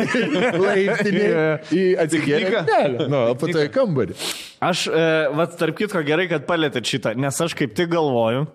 Laiptinį 0.66 1.26
į 1.72 1.84
atsigėrę. 2.04 2.64
Ne, 2.68 2.82
nu, 3.06 3.22
po 3.40 3.48
to 3.48 3.64
į 3.64 3.70
kambarį. 3.72 4.18
Aš, 4.62 4.86
e, 4.92 5.06
va, 5.34 5.48
tarp 5.58 5.78
kitko, 5.80 6.04
gerai, 6.06 6.28
kad 6.30 6.44
palėtėt 6.48 6.86
šitą, 6.86 7.16
nes 7.18 7.40
aš 7.44 7.56
kaip 7.58 7.72
tik 7.78 7.90
galvoju. 7.96 8.46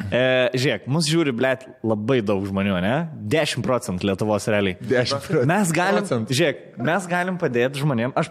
E, 0.00 0.22
žiūrėk, 0.56 0.86
mus 0.90 1.06
žiūri, 1.10 1.34
blėt, 1.36 1.66
labai 1.84 2.20
daug 2.24 2.44
žmonių, 2.48 2.78
ne? 2.82 2.94
10 3.32 3.64
procentų 3.66 4.08
Lietuvos 4.08 4.48
realiai. 4.50 4.78
10 4.80 5.26
procentų. 5.26 5.48
Mes 5.50 5.72
galim, 5.76 6.26
žiūrėk, 6.32 6.62
mes 6.88 7.08
galim 7.10 7.38
padėti 7.40 7.82
žmonėms. 7.82 8.16
Aš 8.18 8.30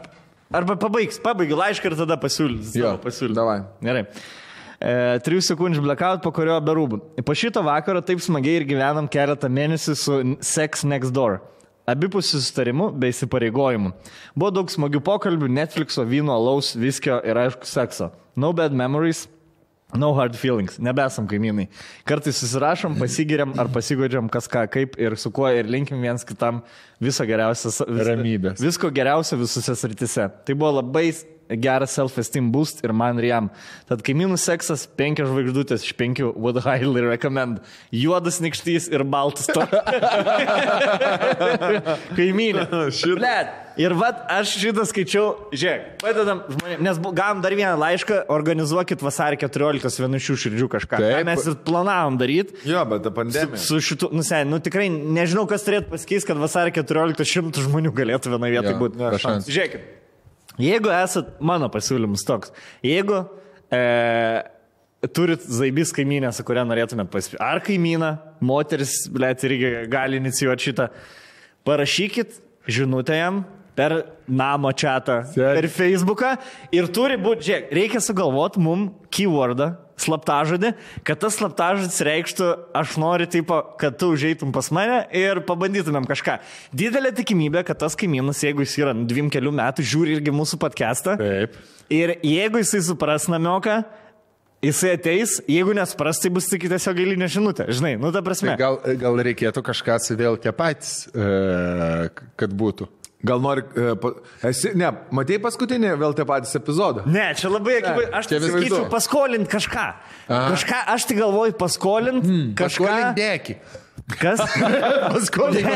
arba 0.57 0.75
pabaigs, 0.81 1.21
pabaigiu 1.21 1.59
laišką 1.59 1.91
ir 1.91 1.97
tada 2.01 2.17
pasiūlys. 2.21 2.73
Jo, 2.77 2.95
pasiūlys. 3.03 3.37
davai. 3.37 3.59
Gerai. 3.85 4.07
E, 4.81 4.93
trijų 5.21 5.43
sekundžių 5.51 5.83
blackout, 5.85 6.23
po 6.25 6.31
kurio 6.33 6.57
be 6.65 6.73
rūbų. 6.73 6.99
Po 7.25 7.35
šito 7.37 7.61
vakaro 7.65 8.01
taip 8.05 8.23
smagiai 8.25 8.63
ir 8.63 8.67
gyvenam 8.69 9.09
keletą 9.11 9.49
mėnesių 9.53 9.95
su 9.97 10.17
Sex 10.41 10.81
Next 10.87 11.13
Door. 11.13 11.43
Abipusių 11.91 12.39
sustarimų 12.39 12.87
bei 12.97 13.13
įsipareigojimų. 13.13 13.91
Buvo 14.37 14.49
daug 14.53 14.73
smagių 14.73 15.01
pokalbių, 15.05 15.49
Netflixo, 15.53 16.05
vyno, 16.07 16.33
alaus, 16.33 16.73
viskio 16.77 17.19
ir 17.25 17.37
aišku 17.41 17.69
sekso. 17.69 18.09
No 18.37 18.53
bad 18.57 18.73
memories, 18.73 19.25
no 19.97 20.13
hard 20.13 20.35
feelings. 20.35 20.77
Nebesam 20.79 21.27
kaimynai. 21.27 21.67
Kartais 22.07 22.37
susirašom, 22.41 22.97
pasigiriam 23.01 23.53
ar 23.59 23.69
pasigodžiam 23.73 24.29
kas 24.31 24.47
ką 24.51 24.65
kaip 24.71 24.97
ir 25.01 25.17
su 25.19 25.31
kuo 25.31 25.49
ir 25.51 25.69
linkim 25.71 26.01
viens 26.01 26.25
kitam 26.27 26.61
viso 27.01 27.27
geriausio. 27.27 27.73
Vis, 27.89 28.07
Ramybės. 28.07 28.63
Visko 28.63 28.91
geriausio 28.93 29.39
visose 29.41 29.75
sritise. 29.79 30.29
Tai 30.45 30.57
buvo 30.57 30.77
labai 30.79 31.09
geras 31.57 31.95
self-esteem 31.97 32.51
boost 32.51 32.83
ir 32.85 32.93
man 32.95 33.19
ir 33.19 33.29
jam. 33.31 33.49
Tad 33.89 34.03
kaimynų 34.05 34.37
seksas 34.39 34.85
5 34.99 35.23
žvaigždutės 35.27 35.85
iš 35.87 35.95
5 35.99 36.23
would 36.31 36.61
highly 36.63 37.03
recommend. 37.05 37.59
Juodas 37.91 38.39
nikštys 38.43 38.89
ir 38.91 39.03
baltas 39.03 39.49
to. 39.51 39.65
Kaimynė. 42.17 42.67
Blet. 43.17 43.57
Ir 43.79 43.93
vad, 43.95 44.17
aš 44.31 44.51
šitą 44.59 44.83
skaičiau, 44.87 45.27
žiūrėk, 45.55 46.01
padedam 46.01 46.41
žmonėms, 46.51 46.81
nes 46.83 46.97
gavom 47.15 47.39
dar 47.43 47.53
vieną 47.55 47.77
laišką, 47.79 48.17
organizuokit 48.33 49.03
vasarį 49.03 49.39
14 49.45 50.01
vienišių 50.03 50.35
širdžių 50.43 50.67
kažką. 50.73 50.99
Ką 50.99 51.11
Taip. 51.15 51.27
mes 51.29 51.47
ir 51.47 51.55
planavom 51.69 52.17
daryti. 52.19 52.57
Jo, 52.67 52.83
bet 52.89 53.05
ta 53.05 53.13
pandemija. 53.15 53.61
Su 53.63 53.79
šitu, 53.79 54.09
nu, 54.11 54.25
sen, 54.27 54.51
nu 54.51 54.59
tikrai 54.63 54.89
nežinau, 54.91 55.45
kas 55.49 55.63
turėtų 55.63 55.87
pasikeisti, 55.93 56.33
kad 56.33 56.41
vasarį 56.41 56.75
14 56.81 56.90
šimtų 57.27 57.65
žmonių 57.67 57.91
galėtų 57.97 58.33
vienoje 58.33 58.55
vietoje 58.57 58.77
būti. 58.79 58.99
be 59.01 59.19
šansų. 59.21 59.53
Žiūrėkit, 59.55 59.85
jeigu 60.61 60.91
esat, 60.95 61.35
mano 61.39 61.69
pasiūlymas 61.73 62.25
toks, 62.27 62.51
jeigu 62.85 63.23
e, 63.71 63.81
turit 65.15 65.45
zaibys 65.47 65.93
kaimynę, 65.95 66.31
su 66.35 66.45
kuria 66.47 66.65
norėtumėt 66.67 67.09
pasipirkti, 67.13 67.41
ar 67.43 67.61
kaimyną, 67.65 68.11
moteris, 68.45 68.97
blėt, 69.13 69.45
irgi 69.47 69.73
gali 69.91 70.21
inicijuoti 70.21 70.69
šitą, 70.69 70.89
parašykit 71.67 72.37
žinutę 72.69 73.17
jam 73.17 73.43
per 73.75 73.95
namo 74.27 74.71
čatą, 74.75 75.21
Seri. 75.31 75.61
per 75.61 75.69
Facebooką 75.71 76.35
ir 76.75 76.89
turi 76.93 77.17
būti, 77.21 77.47
žiūrėk, 77.47 77.71
reikia 77.77 78.01
sugalvoti 78.03 78.61
mum 78.61 78.89
keywordą, 79.13 79.71
slaptažodį, 80.01 80.73
kad 81.07 81.21
tas 81.21 81.37
slaptažodis 81.39 82.01
reikštų, 82.07 82.49
aš 82.77 82.97
noriu, 83.01 83.27
tipo, 83.31 83.61
kad 83.81 83.97
tu 84.01 84.11
užeitum 84.15 84.53
pas 84.55 84.71
mane 84.75 85.03
ir 85.15 85.43
pabandytumėm 85.47 86.07
kažką. 86.09 86.39
Didelė 86.75 87.13
tikimybė, 87.17 87.65
kad 87.67 87.79
tas 87.81 87.97
kaimynas, 87.99 88.43
jeigu 88.45 88.65
jis 88.65 88.77
yra 88.81 88.95
dviem 88.97 89.31
kelių 89.33 89.55
metų, 89.61 89.85
žiūri 89.93 90.17
irgi 90.19 90.35
mūsų 90.35 90.61
podcastą. 90.61 91.17
Taip. 91.21 91.57
Ir 91.91 92.15
jeigu 92.23 92.61
jisai 92.61 92.83
supras 92.85 93.27
namioką, 93.31 93.81
jisai 94.63 94.95
ateis, 94.95 95.39
jeigu 95.49 95.75
nesupras, 95.75 96.21
tai 96.21 96.31
bus 96.33 96.47
tik 96.51 96.69
tiesiog 96.71 97.01
eilinė 97.03 97.27
žinutė. 97.31 97.67
Žinai, 97.73 97.97
nu 98.01 98.13
ta 98.15 98.21
prasme. 98.25 98.53
Tai 98.53 98.61
gal, 98.61 98.79
gal 99.01 99.21
reikėtų 99.29 99.63
kažką 99.65 99.99
tie 100.41 100.55
patys, 100.55 101.07
e, 101.11 102.09
kad 102.39 102.53
būtų. 102.53 102.87
Gal 103.23 103.41
nori, 103.41 103.61
e, 103.77 104.13
esi, 104.49 104.71
ne, 104.77 104.87
matėjai 105.13 105.41
paskutinį 105.43 105.91
vėl 106.01 106.15
tie 106.17 106.25
patys 106.25 106.55
epizodą? 106.57 107.03
Ne, 107.05 107.27
čia 107.37 107.51
labai 107.53 107.77
akivaizdu. 107.77 108.13
Aš 108.17 108.29
tai 108.31 108.39
sakyčiau, 108.41 108.65
įdomu. 108.69 108.89
paskolinti 108.93 109.51
kažką. 109.51 109.85
Aha. 110.25 110.47
Kažką, 110.55 110.79
aš 110.95 111.05
tai 111.09 111.17
galvoju, 111.19 111.55
paskolinti 111.59 112.31
hmm, 112.31 112.49
kažką. 112.57 112.87
Kažką 112.89 113.13
dėki. 113.19 113.57
Kas? 114.19 114.41
Paskolink 115.13 115.67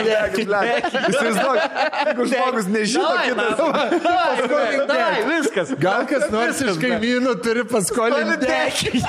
Įsivaizduok, 1.10 1.60
jeigu 2.06 2.28
žmogus 2.32 2.70
nežino, 2.72 3.12
kitas. 3.24 3.58
Davai, 3.60 4.80
davai, 4.90 5.22
viskas. 5.30 5.74
Gal 5.82 6.06
kas 6.10 6.28
nors 6.34 6.62
iš 6.66 6.80
kaimynų 6.82 7.36
turi 7.46 7.66
paskolinti 7.70 8.38
dėki. 8.44 9.04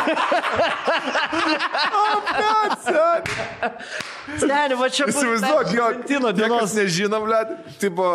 Seniai, 4.36 4.76
va 4.78 4.88
čia 4.90 5.06
Įsivaizduok, 5.10 5.70
jo, 5.76 5.86
niekas 6.08 6.34
dienos. 6.40 6.74
nežino, 6.76 7.20
ble, 7.24 7.40
tipo, 7.82 8.08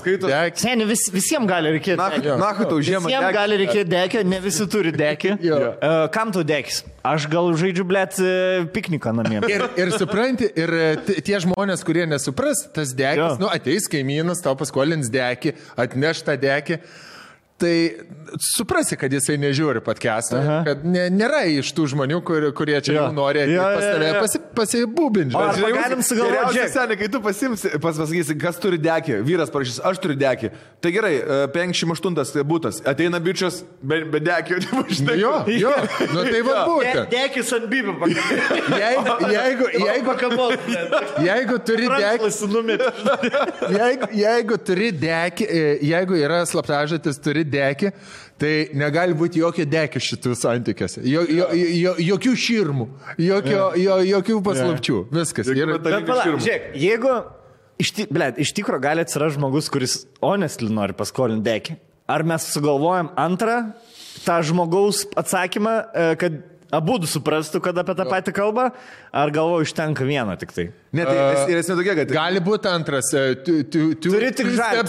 skaito. 0.00 0.30
Seniai, 0.60 0.88
vis, 0.88 1.06
visiems 1.12 1.48
gali 1.50 1.74
reikėti. 1.76 1.98
Na, 2.00 2.38
na, 2.40 2.50
tau 2.64 2.80
žiemą. 2.80 3.10
Visiems 3.10 3.36
gali 3.36 3.60
reikėti 3.64 3.88
dekio, 3.90 4.24
ne 4.26 4.40
visi 4.44 4.66
turi 4.70 4.94
dekį. 4.96 5.36
Uh, 5.44 6.06
kam 6.14 6.32
tu 6.34 6.44
dekis? 6.46 6.82
Aš 7.04 7.26
gal 7.28 7.50
žaidžiu, 7.60 7.84
blėt, 7.84 8.16
pikniką 8.72 9.12
namie. 9.12 9.42
Ir, 9.52 9.66
ir 9.76 9.90
supranti, 10.00 10.48
ir 10.58 10.74
e, 10.76 10.86
tie 11.24 11.40
žmonės, 11.42 11.84
kurie 11.86 12.04
nesupras, 12.10 12.64
tas 12.74 12.92
dekis, 12.96 13.22
Jo. 13.22 13.30
nu 13.42 13.50
ateis 13.52 13.88
kaimynas, 13.90 14.42
tau 14.44 14.54
paskolins 14.58 15.10
dekį, 15.12 15.54
atneš 15.86 16.24
tą 16.26 16.36
dekį. 16.40 16.80
Tai 17.60 17.74
suprasi, 18.56 18.96
kad 18.98 19.12
jisai 19.14 19.36
nežiūri 19.38 19.78
podcast'ą, 19.86 20.40
kad 20.66 20.80
ne, 20.84 21.04
nėra 21.14 21.44
iš 21.54 21.68
tų 21.76 21.84
žmonių, 21.92 22.16
kur, 22.26 22.48
kurie 22.58 22.80
čia 22.82 22.96
jau 22.96 23.04
nori 23.14 23.44
Jo, 23.46 23.62
pas 23.76 23.84
tave 23.86 24.08
jo. 24.08 24.22
pasi, 24.24 24.40
pasibūbinti. 24.58 25.36
O, 25.38 25.44
žinai. 25.54 25.70
galim 25.76 26.02
sugalvot, 26.02 26.34
Geriausia, 26.34 26.56
žiūrėk. 26.58 26.72
seniai, 26.74 26.98
kai 26.98 27.08
tu 27.14 27.20
pasimsi, 27.22 27.70
pas 27.78 28.00
pasakysi, 28.00 28.36
kas 28.42 28.58
turi 28.62 28.80
dekį, 28.82 29.20
vyras 29.28 29.52
parašys, 29.54 29.78
aš 29.86 30.00
turiu 30.02 30.16
dekį. 30.20 30.50
Tai 30.82 30.92
gerai, 30.96 31.12
e, 31.22 31.38
58 31.54 32.42
būtas, 32.50 32.80
ateina 32.90 33.20
bičias 33.22 33.60
be, 33.80 34.00
be 34.12 34.20
dekio, 34.26 34.58
nežinai. 34.82 35.16
Jo, 35.22 35.32
jo, 35.54 35.72
nu 36.10 36.26
tai 36.26 36.42
va 36.50 36.58
būtent. 36.72 37.14
Dekis 37.14 37.54
ant 37.56 37.70
bibio, 37.70 37.94
Jeigu, 38.04 39.16
jeigu, 39.30 39.70
jeigu, 39.78 40.10
pakabos. 40.10 40.58
jeigu 41.22 41.60
turi 41.70 41.88
dekį, 41.94 42.32
jeigu, 43.78 44.10
jeigu 44.18 44.58
turi 44.66 44.90
dekį, 45.06 45.46
e, 45.48 45.64
jeigu 45.94 46.18
yra 46.18 46.42
slaptažatis, 46.48 47.18
turi 47.22 47.43
dekį, 47.52 47.92
tai 48.40 48.52
negali 48.76 49.16
būti 49.18 49.40
jokio 49.42 49.66
dekio 49.68 50.02
šitų 50.02 50.34
santykiuose. 50.38 51.04
Jo, 51.08 51.22
jo, 51.28 51.48
jo, 51.54 51.94
jokių 52.10 52.34
širmų, 52.44 52.88
jokio, 53.22 53.62
jo, 53.80 53.98
jokių 54.10 54.40
paslapčių. 54.48 55.00
Viskas. 55.14 55.50
Ir, 55.54 55.74
Bet 55.78 56.06
pala, 56.08 56.28
žiūrėk, 56.34 56.70
jeigu 56.80 57.16
iš, 57.82 57.92
blėt, 58.10 58.40
iš 58.42 58.54
tikro 58.56 58.80
gali 58.82 59.04
atsirasti 59.04 59.38
žmogus, 59.38 59.70
kuris 59.72 60.00
honestly 60.24 60.70
nori 60.72 60.96
paskolinti 60.96 61.46
dekį, 61.48 61.76
ar 62.10 62.26
mes 62.26 62.48
sugalvojam 62.52 63.12
antrą 63.20 63.60
tą 64.24 64.40
žmogaus 64.46 65.04
atsakymą, 65.18 65.74
e, 65.92 66.08
kad 66.20 66.40
abu 66.76 66.98
suprastų, 67.06 67.60
kad 67.64 67.78
apie 67.82 67.94
tą 67.98 68.04
patį 68.10 68.32
kalbą, 68.36 68.68
ar 69.14 69.30
galvo 69.34 69.60
užtenka 69.64 70.04
vieno 70.08 70.34
tik 70.40 70.52
tai? 70.56 70.66
Ne, 70.94 71.04
tai 71.08 71.14
es- 71.34 71.48
ir 71.50 71.58
esmė 71.62 71.76
tokia, 71.80 71.94
kad... 72.00 72.12
gali 72.14 72.40
būti 72.44 72.70
antras. 72.70 73.08
e, 73.14 73.34
tu- 73.46 73.62
tu- 73.64 73.94
tu- 73.98 74.12
Turi 74.14 74.30
tik 74.34 74.46
žalę. 74.54 74.84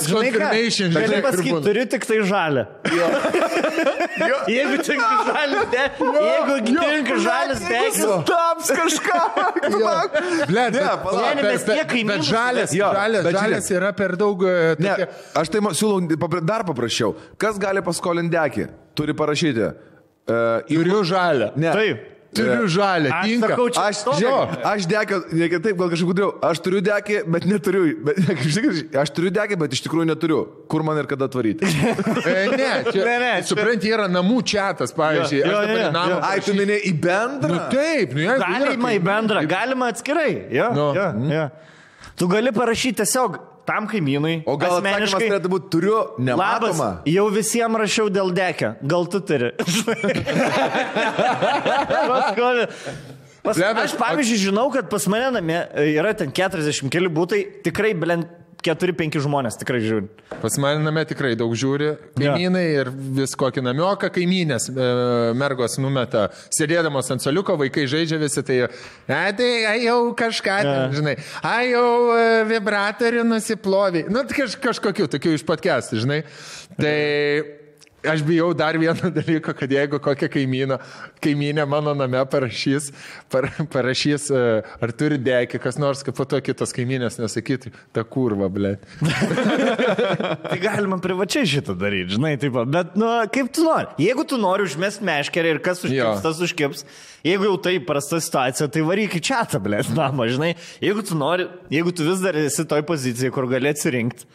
Gali 0.93 1.21
pasakyti, 1.25 1.61
turi 1.65 1.85
tik 1.95 2.05
tai 2.05 2.19
žalę. 2.29 2.65
Jeigu 4.47 4.77
tik 4.85 4.99
žalis, 4.99 5.65
de, 5.73 5.83
jeigu 5.99 6.57
tik 6.65 7.09
žalis 7.25 7.63
dekis. 7.65 8.05
Taps 8.29 8.69
kažką. 8.77 9.19
Blet, 10.49 10.73
Ne, 10.75 10.81
bet, 10.81 11.01
palauk, 11.03 11.41
bet- 11.41 12.23
žalės, 12.29 12.73
žalės, 12.75 13.27
žalės 13.35 13.69
yra 13.73 13.91
per 13.97 14.15
daug. 14.19 14.43
e, 14.45 14.75
Ne, 14.79 15.07
aš 15.37 15.49
tai 15.53 15.59
siūlau 15.77 16.41
dar 16.45 16.63
paprasčiau. 16.67 17.15
Kas 17.41 17.57
gali 17.61 17.81
paskolinti 17.85 18.33
dekį? 18.35 18.67
Turi 18.95 19.13
parašyti. 19.17 19.71
Uh, 20.27 20.61
Turiu 20.67 21.03
žalę. 21.05 21.51
ne. 21.55 21.71
Taip. 21.71 22.11
Turiu 22.35 22.67
žalę. 22.67 23.07
Aš 23.13 23.25
Tinka. 23.29 23.47
sakau, 23.47 23.65
čia- 23.71 23.83
Aš, 23.87 23.99
žiūrėk, 24.19 24.63
aš 24.67 24.85
dekio, 24.91 25.17
ne 25.31 25.47
kitaip, 25.47 25.77
gal 25.79 25.87
kažkaip 25.93 26.09
gudriau. 26.09 26.31
Aš 26.43 26.59
turiu 26.65 26.81
dekį, 26.83 27.19
bet 27.31 27.45
neturiu. 27.47 27.83
Bet, 28.03 28.17
aš 29.03 29.09
turiu 29.15 29.31
dekį, 29.31 29.55
bet 29.61 29.71
iš 29.77 29.83
tikrųjų 29.85 30.07
neturiu. 30.09 30.39
Kur 30.67 30.83
man 30.83 30.97
ir 30.99 31.07
kada 31.07 31.29
tvaryti? 31.31 31.63
E, 32.25 32.47
ne, 32.51 32.71
čia, 32.91 33.05
Ne, 33.05 33.15
ne, 33.23 33.31
čia- 33.39 33.47
supranti, 33.53 33.87
yra 33.93 34.09
namų 34.11 34.41
čatas, 34.43 34.91
pavyzdžiui. 34.97 35.39
Jo, 35.45 35.61
jo, 35.61 35.61
jo, 35.61 35.77
į 35.85 35.91
namą 35.95 36.09
jo. 36.11 36.19
Ai, 36.27 36.39
tu 36.43 36.57
minėjai 36.57 36.83
į 36.89 36.93
bendrą? 37.05 37.53
Nu 37.53 37.59
taip, 37.71 38.13
nu 38.17 38.19
jeigu 38.25 38.35
yra 38.35 38.51
Galima 38.59 38.91
į 38.97 38.99
bendrą, 39.07 39.45
galima 39.47 39.87
atskirai. 39.93 40.31
Jo, 40.51 40.71
Nu. 40.75 40.87
jo, 40.97 41.07
jo. 41.31 41.45
Tu 42.17 42.27
gali 42.27 42.51
parašyti 42.51 42.99
tiesiog 43.05 43.39
tam 43.67 43.87
kaimynui. 43.89 44.43
O 44.45 44.55
gal 44.61 44.77
asmeniškai. 44.79 45.27
turėtų 45.29 45.51
būti 45.51 45.71
turiu, 45.73 45.97
Labas, 45.97 46.25
nematoma. 46.29 46.89
jau 47.09 47.25
visiems 47.33 47.81
rašiau 47.81 48.09
dėl 48.13 48.31
dekio. 48.35 48.75
Gal 48.85 49.07
tu 49.11 49.21
turi? 49.25 49.51
Pas, 53.45 53.59
aš 53.61 53.93
pavyzdžiui 53.99 54.39
žinau, 54.47 54.71
kad 54.73 54.87
pas 54.89 55.03
mane 55.11 55.27
namie 55.35 55.59
yra 55.93 56.15
ten 56.17 56.31
40 56.33 56.89
keli 56.89 57.11
būtai, 57.13 57.43
tikrai 57.67 57.91
blent 57.93 58.25
4-5 58.65 59.19
žmonės 59.25 59.59
tikrai 59.61 59.81
žiūri. 59.83 60.09
Pas 60.41 60.57
mane 60.61 60.83
name 60.83 61.03
tikrai 61.07 61.33
daug 61.39 61.53
žiūri, 61.57 61.91
kaimynai 62.17 62.63
ir 62.81 62.91
vis 63.17 63.35
kokį 63.39 63.63
namioką. 63.65 64.09
Kaimynės 64.15 64.69
e, 64.71 64.87
mergos 65.37 65.77
numeta, 65.81 66.27
sėdėdamos 66.55 67.11
ant 67.13 67.25
soliuko, 67.25 67.57
vaikai 67.61 67.85
žaidžia 67.91 68.19
visi, 68.21 68.45
tai, 68.45 68.61
e, 68.65 69.19
tai 69.39 69.51
ai, 69.69 69.77
jau 69.85 69.99
kažką, 70.17 70.61
ten, 70.69 70.95
žinai, 70.97 71.17
ai 71.45 71.69
jau 71.71 71.89
e, 72.15 72.23
vibratorių 72.55 73.27
nusiplovė, 73.29 74.07
nu 74.13 74.25
tai 74.25 74.41
kaž, 74.41 74.57
kažkokių 74.69 75.11
tokių 75.17 75.37
iš 75.37 75.45
podcastų, 75.47 76.01
žinai. 76.05 76.23
Tai 76.75 76.97
aš 78.11 78.23
bijau 78.25 78.49
dar 78.57 78.77
vieną 78.79 79.11
dalyką, 79.15 79.53
kad 79.57 79.71
jeigu 79.71 79.99
kokia 80.03 80.29
kaimyna, 80.31 80.77
kaimynė 81.23 81.65
mano 81.69 81.93
name 81.97 82.21
parašys, 82.31 82.91
par, 83.31 83.47
parašys, 83.73 84.27
e, 84.33 84.43
ar 84.63 84.93
turi 84.97 85.19
dekį, 85.21 85.61
kas 85.63 85.79
nors, 85.81 86.03
kad 86.05 86.15
po 86.17 86.27
to 86.29 86.39
kitos 86.45 86.73
kaimynės 86.75 87.19
nesakytų, 87.21 87.73
ta 87.95 88.05
kurva, 88.07 88.49
ble. 88.51 88.75
Tai 90.49 90.59
galima 90.61 90.99
privačiai 91.03 91.47
šitą 91.49 91.75
daryti, 91.79 92.15
žinai, 92.15 92.35
taip, 92.41 92.57
bet, 92.71 92.95
nu, 92.99 93.09
kaip 93.33 93.51
tu 93.55 93.65
nori. 93.65 93.91
Jeigu 94.05 94.25
tu 94.27 94.39
nori 94.41 94.65
užmest 94.67 95.03
meškerį 95.05 95.55
ir 95.55 95.61
kas 95.65 95.83
užkips, 95.83 95.99
Jo. 95.99 96.15
tas 96.23 96.41
užkips. 96.43 96.85
Jeigu 97.25 97.47
jau 97.47 97.55
tai 97.57 97.77
prasta 97.81 98.19
situacija, 98.21 98.67
tai 98.69 98.83
varyk 98.85 99.15
į 99.17 99.23
čia, 99.25 99.41
blėt, 99.61 99.89
namą, 99.97 100.27
žinai. 100.29 100.51
Jeigu 100.83 101.05
tu 101.05 101.17
nori, 101.17 101.47
jeigu 101.73 101.93
tu 101.95 102.05
vis 102.05 102.21
dar 102.21 102.37
esi 102.37 102.67
toj 102.69 102.85
pozicijai, 102.85 103.33
kur 103.33 103.49
gali 103.49 103.71
atsirinkti. 103.71 104.27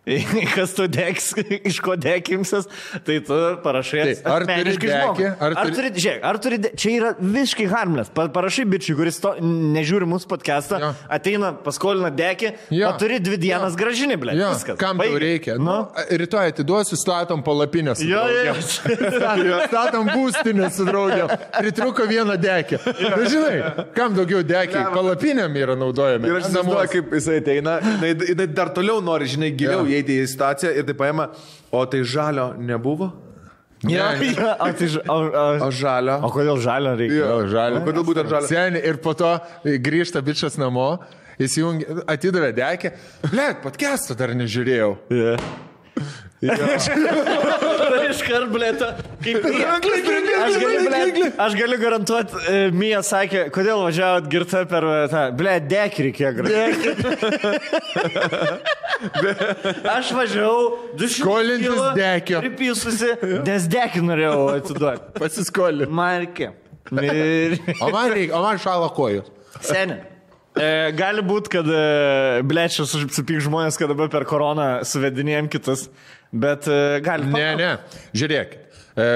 Kas 0.56 0.72
tu 0.74 0.86
deks, 0.88 1.26
iš 1.68 1.76
ko 1.84 1.92
dekimsias, 2.00 2.64
tai 3.04 3.18
tu 3.20 3.36
parašai 3.62 4.00
Tai, 4.00 4.32
ar 4.32 4.44
turi 4.48 4.72
dekį, 4.72 4.88
žmogui. 4.90 5.26
ar 5.28 5.54
Ar 5.60 5.70
turi- 5.76 5.90
žiūrėk, 5.92 6.22
ar 6.24 6.38
turi, 6.40 6.58
de- 6.64 6.70
čia 6.80 6.92
yra 6.96 7.10
visiškai 7.20 7.66
harmless. 7.70 8.08
Pa, 8.16 8.24
parašai 8.32 8.64
bičiui, 8.72 8.96
kuris 8.98 9.20
to, 9.20 9.34
nežiūri 9.44 10.08
mūsų 10.08 10.26
podcastą, 10.32 10.80
Jo. 10.80 10.88
ateina, 11.12 11.52
paskolina 11.66 12.08
dekį, 12.16 12.52
Jo. 12.72 12.88
o 12.88 12.98
turi 12.98 13.20
dvi 13.20 13.36
dienas 13.44 13.76
gražinį, 13.78 14.16
blė. 14.24 14.34
Jo, 14.40 14.48
Viskas. 14.56 14.78
kam 14.80 14.96
tau 14.98 15.04
Baigė. 15.04 15.20
reikia? 15.20 15.58
Nu. 15.60 15.68
Nu, 15.70 16.06
rytoj 16.24 16.48
atiduosiu, 16.54 16.96
statom 16.98 17.44
palapinę 17.46 17.94
su 17.94 18.08
Jo, 18.08 18.24
jo, 18.26 18.42
jo. 18.48 19.60
Statom 19.68 20.08
būstinę 20.10 20.70
su 20.74 20.84
draugėm. 20.88 21.28
Pritruko 21.60 22.06
vieną 22.08 22.36
dekę. 22.40 22.80
Na, 22.86 23.20
žinai, 23.30 23.86
kam 23.94 24.16
daugiau 24.16 24.42
dekiai? 24.46 24.88
Palapinėm 24.94 25.54
yra 25.60 25.76
naudojami. 25.78 26.26
Ir 26.30 26.40
aš 26.40 26.48
įsivaizduoju, 26.50 26.90
kaip 26.96 27.14
jisai 27.16 27.38
ateina, 27.42 27.76
jinai, 27.84 28.12
jinai 28.32 28.48
dar 28.56 28.72
toliau 28.74 29.00
nori, 29.04 29.28
žinai, 29.30 29.52
giliau 29.56 29.84
Jo. 29.84 29.89
Įeiti 29.90 30.20
į 30.22 30.28
situaciją 30.32 30.72
ir 30.78 30.86
tai 30.88 30.96
paima, 30.98 31.28
o 31.72 31.82
tai 31.90 32.04
žalio 32.06 32.52
nebuvo? 32.58 33.10
Ja, 33.88 34.10
Ne, 34.12 34.32
ja, 34.36 34.56
o, 34.60 34.72
tai, 34.76 34.88
o, 35.08 35.14
o, 35.14 35.44
O 35.66 35.70
žalio? 35.72 36.18
o 36.26 36.28
kodėl 36.34 36.58
žalio 36.60 36.96
reikia? 37.00 37.20
Jo, 37.22 37.36
žalio. 37.48 37.80
O 37.80 37.86
kodėl 37.86 38.04
būtent 38.04 38.28
žalio? 38.28 38.50
Seniai, 38.50 38.82
ir 38.90 39.00
po 39.00 39.14
to 39.16 39.30
grįžta 39.64 40.20
bičias 40.24 40.58
namo, 40.60 40.90
įsijungia, 41.40 42.02
atidavė 42.12 42.52
dekę. 42.58 42.92
Blet, 43.30 43.62
podcast'o 43.64 44.18
dar 44.18 44.36
nežiūrėjau. 44.36 44.92
Yeah. 45.16 46.28
Iškart, 48.10 48.48
blėta. 48.48 48.94
Kaip 49.20 49.44
aš 49.44 50.54
galiu, 50.56 50.78
blėt, 50.86 51.18
aš 51.44 51.56
galiu 51.58 51.76
garantuoti, 51.82 52.38
e, 52.48 52.70
Mija 52.72 53.02
sakė, 53.04 53.42
kodėl 53.52 53.82
važiavot 53.84 54.28
girta 54.32 54.62
per 54.70 54.86
e, 54.88 54.94
tą, 55.12 55.24
blė, 55.36 55.58
dekį 55.68 56.06
reikėjo 56.06 56.30
grįžti. 56.38 56.88
aš 59.96 60.12
važiavau, 60.16 60.62
du 60.94 61.04
šimtus. 61.04 61.20
Skolintis 61.20 61.80
dekio. 61.98 62.40
Pripysusi, 62.46 63.10
nes 63.44 63.68
dekį 63.76 64.00
norėjau 64.08 64.38
atiduoti. 64.54 65.12
Pasiskolė. 65.20 65.90
Markė. 65.92 66.54
Ir... 66.90 67.60
O 67.84 67.92
man 67.92 68.14
reikia, 68.14 68.32
o 68.38 68.40
man 68.46 68.56
šala 68.62 68.88
kojų. 68.96 69.28
Seniai. 69.60 70.06
E, 70.58 70.90
gali 70.98 71.22
būti, 71.22 71.52
kad 71.52 71.68
e, 71.70 72.42
blečias 72.48 72.90
užsipyk 72.96 73.38
žmonės, 73.44 73.76
kad 73.78 73.92
dabar 73.92 74.08
per 74.10 74.24
koroną 74.26 74.80
suvedinėjom 74.88 75.46
kitus, 75.52 75.86
bet 76.32 76.68
e, 76.68 76.98
gali. 77.04 77.28
Ne, 77.30 77.46
ne, 77.58 77.70
žiūrėk. 78.16 78.58
E, 79.00 79.06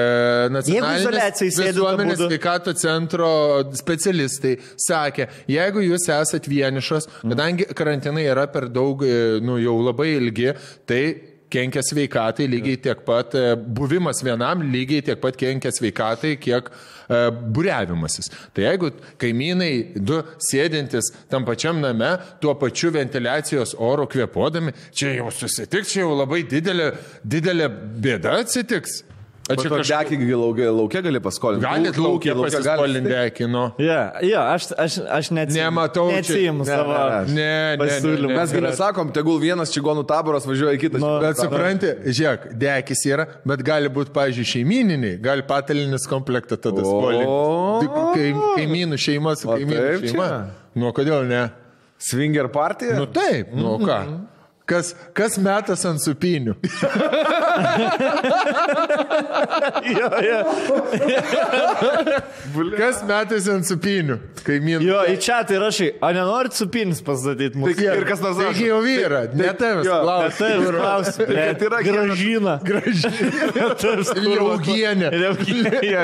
sėdi 1.51 1.75
visuomenės 1.75 2.23
sveikato 2.23 2.73
centro 2.79 3.29
specialistai 3.75 4.55
sakė, 4.79 5.27
jeigu 5.51 5.83
jūs 5.83 6.07
esat 6.15 6.49
vienišas, 6.49 7.09
kadangi 7.25 7.67
karantinai 7.75 8.25
yra 8.31 8.47
per 8.51 8.69
daug, 8.71 9.03
e, 9.03 9.39
nu 9.43 9.59
jau 9.61 9.77
labai 9.83 10.13
ilgi, 10.15 10.53
tai 10.87 11.03
kenkia 11.51 11.83
sveikatai 11.85 12.47
lygiai 12.51 12.79
tiek 12.87 13.03
pat, 13.07 13.35
buvimas 13.77 14.23
vienam 14.25 14.63
lygiai 14.65 15.03
tiek 15.05 15.21
pat 15.21 15.37
kenkia 15.39 15.71
sveikatai, 15.75 16.35
kiek 16.41 16.71
e, 16.71 16.94
būriavimasis. 17.07 18.31
Tai 18.55 18.67
jeigu 18.67 18.91
kaimynai 19.21 19.71
du 19.95 20.21
sėdintis 20.49 21.11
tam 21.31 21.45
pačiam 21.47 21.81
name, 21.83 22.15
tuo 22.41 22.55
pačiu 22.59 22.93
ventiliacijos 22.95 23.75
oro 23.79 24.07
kvėpuodami, 24.09 24.75
čia 24.95 25.15
jau 25.19 25.31
susitiks, 25.33 25.93
čia 25.93 26.05
jau 26.05 26.15
labai 26.15 26.43
didelė, 26.49 26.91
didelė 27.23 27.69
bėda 28.05 28.39
atsitiks. 28.43 29.03
A 29.45 29.53
Čia 29.53 29.61
čia 29.61 29.69
kažkas. 29.69 29.89
dekį 30.09 30.25
laukia, 30.73 31.01
gali 31.05 31.19
paskolinti. 31.21 31.61
Galit 31.61 31.97
laukia 32.01 32.33
pasiskolinti 32.33 33.09
dekino. 33.11 33.75
Ja, 33.77 34.11
ja, 34.25 34.41
aš, 34.55 34.71
aš, 34.73 34.95
aš 35.05 35.29
neatsijimu. 35.37 35.61
Nematau 35.69 36.07
čia- 36.09 36.15
Neatsijimu 36.15 36.63
Ne, 36.65 36.65
savo 36.65 36.93
ne, 36.95 36.97
ne. 36.97 37.35
Ne, 37.35 37.77
ne, 37.77 37.77
pasiūlymų. 37.83 38.27
ne, 38.31 38.39
Mes 38.39 38.53
gi 38.55 38.61
nesakom, 38.65 39.11
tegul 39.13 39.37
vienas 39.39 39.69
čigonų 39.75 40.05
taboras 40.09 40.47
važiuoja 40.49 40.73
į 40.73 40.81
kitą. 40.81 40.97
Nu, 41.03 41.19
Bet 41.21 41.37
supranti, 41.37 41.93
žiūrėk, 42.09 42.47
dekis 42.57 43.05
yra, 43.05 43.27
bet 43.45 43.61
gali 43.61 43.87
būti, 43.93 44.09
pažiūrėjau, 44.17 44.49
šeimininiai, 44.55 45.21
gali 45.21 45.45
patalinis 45.45 46.07
komplektą 46.09 46.57
tada 46.57 46.81
skolinti. 46.81 47.85
Tik 47.85 47.91
Kai, 48.15 48.29
kaimynų 48.57 48.97
šeima 48.97 49.35
su 49.37 49.47
kaimynų 49.47 50.09
šeima. 50.09 50.29
Nu, 50.73 50.89
kodėl 50.91 51.21
ne? 51.29 51.51
Swinger 52.01 52.49
partija? 52.49 52.97
Nu 52.97 53.05
taip, 53.05 53.53
nu 53.53 53.77
ką. 53.77 53.99
Kas, 54.65 54.95
kas 55.13 55.35
metas 55.37 55.83
ant 55.85 56.01
supinių? 56.01 56.55
Jo, 59.85 60.09
jo. 60.25 60.39
Kas 62.77 63.01
metas 63.07 63.47
ant 63.51 63.67
supinių? 63.69 64.17
Kaimynų. 64.45 64.81
jo, 64.85 64.97
į 65.13 65.15
čia 65.23 65.37
tai 65.47 65.59
rašai, 65.61 65.89
o 66.03 66.09
nenorit 66.15 66.57
supinis 66.57 67.01
pastatyti 67.05 67.57
mūsų? 67.61 67.77
Tai 67.79 67.95
ir 68.01 68.07
kas 68.09 68.21
nors 68.23 68.37
rašo. 68.41 68.51
Taigi 68.51 68.67
jau 68.67 68.81
yra, 68.89 69.21
ne 69.39 69.53
tavęs 69.59 69.87
klausimas. 69.89 70.37
Tai 70.41 70.51
ir 70.57 70.79
klausiu, 70.81 71.29
Tai 71.29 71.69
yra 71.69 71.81
gražina. 71.85 72.57
Gražiai. 72.65 73.31
Liaugienė. 74.25 75.13
Liaugienė. 75.15 76.03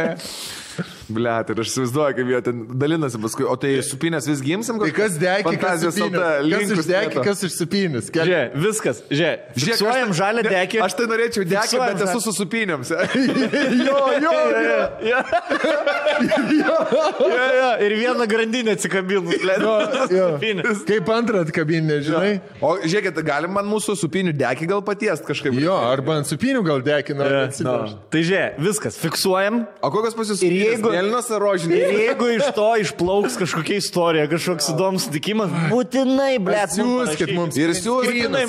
Ble, 1.16 1.34
tai 1.48 1.56
aš 1.62 1.72
įsivaizduoju, 1.72 2.16
kaip 2.20 2.32
jie 2.32 2.42
ten 2.48 2.62
dalinasi 2.82 3.20
paskui. 3.22 3.46
O 3.52 3.56
tai 3.60 3.74
supinės 3.86 4.28
vis 4.30 4.42
gimsim? 4.46 4.80
Tai 4.82 4.92
kas 4.96 5.18
degė, 5.22 5.44
kas? 5.62 5.84
LT 5.86 6.22
Kas 6.52 6.74
išdegė, 6.78 7.24
kas 7.26 7.44
išsupinės? 7.50 8.12
Žiūrėk, 8.16 8.56
viskas, 8.66 9.02
žiūrėk. 9.12 9.46
Žiūrėk, 9.56 9.82
tai- 9.82 10.18
žalę 10.22 10.44
dekį. 10.48 10.82
Aš 10.88 10.94
tai 11.00 11.06
norėčiau 11.12 11.46
Fiksuojam 11.52 11.98
bet 11.98 12.06
esu 12.08 12.22
su 12.24 12.34
supinėms. 12.40 12.94
Jo, 13.82 14.00
jo, 14.22 14.32
jo. 14.62 15.20
Jo, 16.52 16.76
jo, 17.20 17.46
jo, 17.58 17.70
ir 17.86 17.94
vieną 17.98 18.26
grandinę 18.30 18.72
atsikabinus. 18.76 19.36
jo. 20.12 20.28
Kaip 20.88 21.10
antrą 21.14 21.42
atkabinę, 21.46 22.00
žinai? 22.06 22.34
O 22.62 22.76
žiūrėkit, 22.84 23.22
galim 23.26 23.54
man 23.56 23.68
mūsų 23.70 23.96
supinių 24.00 24.34
dekį 24.38 24.68
gal 24.72 24.84
patiest 24.86 25.26
kažkaip. 25.28 25.56
Jo, 25.62 25.76
arba 25.92 26.20
ant 26.22 26.30
supinių 26.30 26.64
gal 26.68 26.84
dekina. 26.86 27.28
Tai 28.12 28.24
žiūrėk, 28.28 28.60
viskas, 28.68 28.98
fiksuojam. 29.02 29.64
O 29.82 29.92
kokios 29.94 30.16
pas 30.18 30.32
Ir 31.02 31.08
Mėlynos 31.10 31.30
ar 31.32 31.36
Ir 31.38 31.44
rožinės? 31.44 31.94
jeigu 31.98 32.28
iš 32.38 32.48
to 32.56 32.68
išplauks 32.84 33.38
kažkokia 33.42 33.78
istorija, 33.82 34.28
kažkoks 34.32 34.70
įdomus 34.74 35.08
sutikimas, 35.08 35.50
būtinai, 35.72 36.36
ble, 36.40 36.60
Siūskit 36.72 37.34
mums 37.36 37.58
Ir 37.58 37.74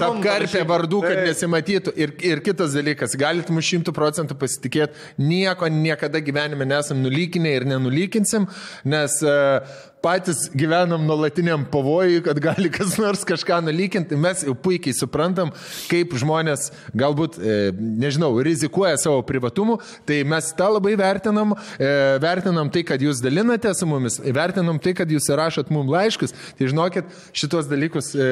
apkarpę 0.05 0.47
parašykit. 0.47 0.69
vardų, 0.69 1.01
kad 1.07 1.23
nesimatytų. 1.27 1.95
Ir, 1.97 2.15
ir 2.23 2.43
kitas 2.45 2.77
dalykas, 2.77 3.17
galit 3.19 3.49
mums 3.51 3.69
šimtų 3.73 3.95
procentų 3.97 4.37
pasitikėti, 4.39 4.95
nieko 5.19 5.69
niekada 5.73 6.21
gyvenime 6.21 6.69
nesam 6.69 7.01
nulykinę 7.03 7.57
ir 7.57 7.65
nenulykinsim, 7.73 8.47
nes 8.85 9.19
uh, 9.25 9.65
patys 10.03 10.49
gyvenam 10.55 11.05
nuolatiniam 11.07 11.65
pavojui, 11.71 12.23
kad 12.27 12.39
gali 12.43 12.71
kas 12.73 12.97
nors 12.99 13.23
kažką 13.27 13.61
nulykinti. 13.67 14.19
Mes 14.19 14.43
jau 14.47 14.55
puikiai 14.59 14.95
suprantam, 14.97 15.53
kaip 15.91 16.17
žmonės 16.19 16.71
galbūt, 16.99 17.39
e, 17.39 17.59
nežinau, 18.03 18.33
rizikuoja 18.43 18.99
savo 19.01 19.23
privatumu, 19.27 19.79
tai 20.09 20.23
mes 20.29 20.51
tą 20.59 20.73
labai 20.75 20.97
vertinam, 20.99 21.55
e, 21.79 21.93
vertinam 22.23 22.71
tai, 22.73 22.83
kad 22.89 23.03
jūs 23.03 23.23
dalinate 23.23 23.71
su 23.79 23.89
mumis, 23.89 24.19
vertinam 24.35 24.81
tai, 24.83 24.95
kad 24.99 25.11
jūs 25.11 25.31
rašot 25.39 25.71
mums 25.75 25.93
laiškus. 25.93 26.35
Tai 26.59 26.71
žinokit, 26.73 27.15
šitos 27.37 27.71
dalykus 27.71 28.13
e, 28.17 28.29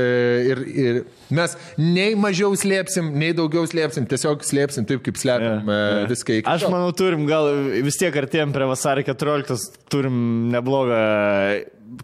ir, 0.50 0.64
ir 0.66 1.00
mes 1.30 1.54
nei 1.78 2.18
mažiau 2.18 2.56
slėpsim, 2.58 3.12
nei 3.20 3.30
daugiau 3.36 3.68
slėpsim, 3.70 4.08
tiesiog 4.10 4.42
slėpsim 4.46 4.88
taip, 4.90 5.04
kaip 5.06 5.20
slėpim 5.20 5.70
yeah, 5.70 6.04
viską 6.10 6.40
iki 6.40 6.50
Aš 6.50 6.66
manau, 6.72 6.90
turim 6.96 7.28
gal 7.30 7.46
vis 7.86 7.98
tiek 8.00 8.14
artėjom 8.16 8.54
prie 8.56 8.66
vasario 8.70 9.06
14, 9.06 9.78
turim 9.92 10.16
neblogą 10.50 10.98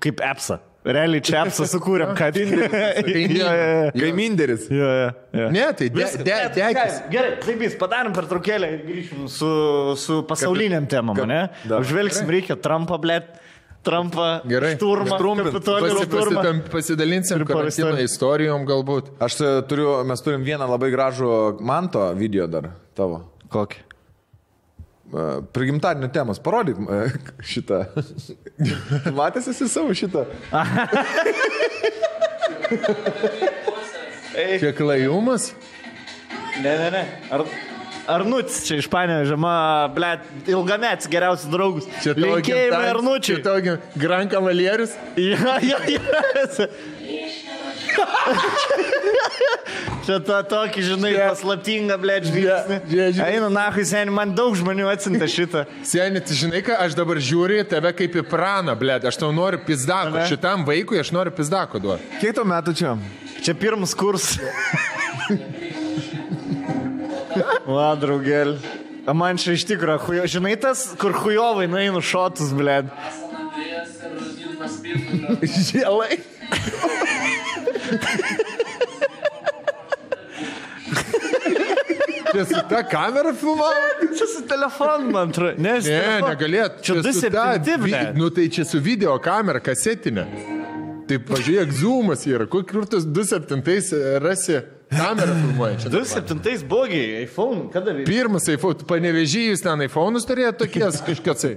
kaip 0.03 0.23
EPSą. 0.25 0.59
Realiai 0.87 1.23
čia 1.25 1.41
EPSą 1.43 1.67
sukūrėm, 1.67 2.13
kad... 2.15 2.37
Kaimynai. 2.37 3.91
Kaiminderis. 3.97 4.69
Jo, 4.77 4.87
jo, 4.87 5.09
jo. 5.41 5.49
Ne, 5.55 5.65
tai 5.79 5.89
de, 5.91 6.05
de, 6.05 6.21
bet, 6.21 6.55
dekis. 6.55 7.01
Gerai, 7.11 7.33
taip 7.43 7.59
vis, 7.65 7.75
padarom 7.81 8.15
per 8.15 8.29
traukėlę 8.31 8.69
ir 8.75 8.85
grįšim 8.87 9.27
su, 9.33 9.51
su 9.99 10.21
pasauliniam 10.29 10.87
temam, 10.91 11.19
ne? 11.27 11.41
da. 11.67 11.81
Apžvelgsim, 11.81 12.31
reikia 12.31 12.59
Trumpą, 12.63 13.01
blėt. 13.03 13.35
Trumpą, 13.87 14.29
Gerai. 14.51 14.73
šturmą, 14.75 15.15
Pasi, 15.15 16.07
šturmą. 16.09 16.43
pasidalinsim 16.73 17.45
karantino 17.47 17.93
istorijom 18.03 18.67
galbūt. 18.67 19.13
Aš 19.23 19.39
turiu, 19.71 19.93
mes 20.07 20.25
turim 20.27 20.43
vieną 20.47 20.67
labai 20.73 20.91
gražų 20.95 21.31
manto 21.63 22.03
video 22.19 22.49
dar 22.51 22.73
tavo. 22.99 23.23
Kokį? 23.55 23.86
Prigimtadienio 25.53 26.09
temos, 26.13 26.41
parodyk 26.43 26.81
šitą. 27.53 27.85
Matėsi 29.15 29.53
esi 29.55 29.69
savo 29.71 29.95
šitą? 29.95 30.25
Čia 34.61 34.73
klajumas? 34.77 35.53
Ne, 36.63 36.73
ne, 36.81 36.91
ne. 36.91 37.05
Ar, 37.31 37.45
Arnutis 38.17 38.61
čia 38.67 38.79
iš 38.81 38.89
Panevežė, 38.91 39.37
ma, 39.41 39.55
ble, 39.95 40.13
ilgamets 40.51 41.09
geriausias 41.11 41.51
draugas. 41.51 41.89
Čia 42.03 42.15
tavo 42.15 42.37
Linkėjimai 42.37 42.91
Arnučiui. 42.93 43.39
Čia 43.39 43.45
tavo 43.47 43.77
Gran 43.99 44.31
Cavalierius? 44.33 44.95
Ja, 45.19 45.59
ja, 45.63 45.81
ja. 45.91 46.69
Čia 50.07 50.21
ta 50.23 50.39
tokį, 50.47 50.83
žinai, 50.87 51.11
paslaptinga, 51.19 51.97
ble, 51.99 52.15
žvilgsnį. 52.23 52.77
Žie- 52.91 53.07
žie- 53.17 53.25
Einu, 53.27 53.49
nahui, 53.51 53.83
seniai, 53.89 54.13
man 54.15 54.31
daug 54.39 54.55
žmonių 54.55 54.87
atsinta 54.93 55.27
šitą. 55.27 55.65
Seniai, 55.87 56.23
tu 56.23 56.37
žinai 56.39 56.61
ką, 56.63 56.77
aš 56.85 56.95
dabar 56.95 57.19
žiūriu 57.19 57.65
tave 57.67 57.91
kaip 57.99 58.15
į 58.15 58.23
praną, 58.31 58.77
blėt. 58.79 59.03
Aš 59.11 59.19
tau 59.19 59.33
noriu 59.35 59.59
pizdako. 59.67 60.15
Ane? 60.15 60.29
Šitam 60.31 60.63
vaikui 60.69 61.01
aš 61.03 61.11
noriu 61.17 61.35
pizdako 61.35 61.81
duoti. 61.83 62.07
Kiek 62.23 62.37
tau 62.39 62.47
metų 62.47 62.77
čia? 62.79 62.95
Čia 63.43 63.55
pirmas 63.59 63.95
kurs. 63.99 64.37
Va, 67.67 67.91
draugėl. 67.99 68.57
Man 69.15 69.39
čia 69.39 69.55
iš 69.59 69.67
tikrųjų, 69.69 69.99
hujo, 70.07 70.23
žinai 70.31 70.55
tas, 70.59 70.87
kur 70.99 71.13
hujovai 71.15 71.67
nueinu 71.71 72.01
šotus, 72.03 72.55
ble. 72.57 72.79
Žielai. 75.43 76.19
Čia 82.33 82.45
su 82.45 82.55
ta 82.69 82.83
kamera 82.89 83.33
filmavo? 83.35 83.73
Čia 84.19 84.27
su 84.27 84.49
telefonu, 84.49 85.11
man 85.11 85.29
atrodo. 85.29 85.55
Ne, 85.59 85.73
Ne, 85.81 86.21
negalėt. 86.29 86.83
Čia 86.83 87.03
su 87.03 87.31
ta 87.31 87.55
2.7, 87.59 87.83
vi-. 87.85 88.19
Nu 88.19 88.31
tai 88.31 88.49
čia 88.53 88.65
su 88.65 88.81
video 88.83 89.17
kamera 89.23 89.61
kasetinė. 89.61 90.27
Tai 91.07 91.19
pažiūrėk, 91.23 91.71
zoomas 91.79 92.27
yra. 92.27 92.49
Kur 92.51 92.87
tas 92.91 93.07
2.7 93.07 94.19
rasi 94.21 94.59
kamerą 94.91 95.37
filmuojančią? 95.41 95.93
2007 95.95 96.67
bogiai, 96.69 97.23
iPhone, 97.25 97.69
kada 97.73 97.95
veikia? 97.95 98.11
Pirmas 98.11 98.49
iPhone, 98.51 98.85
panevežėjus 98.91 99.63
ten 99.65 99.87
iPhone'us 99.87 100.27
turėjo 100.29 100.53
tokies 100.65 100.99
kažkasai. 101.07 101.55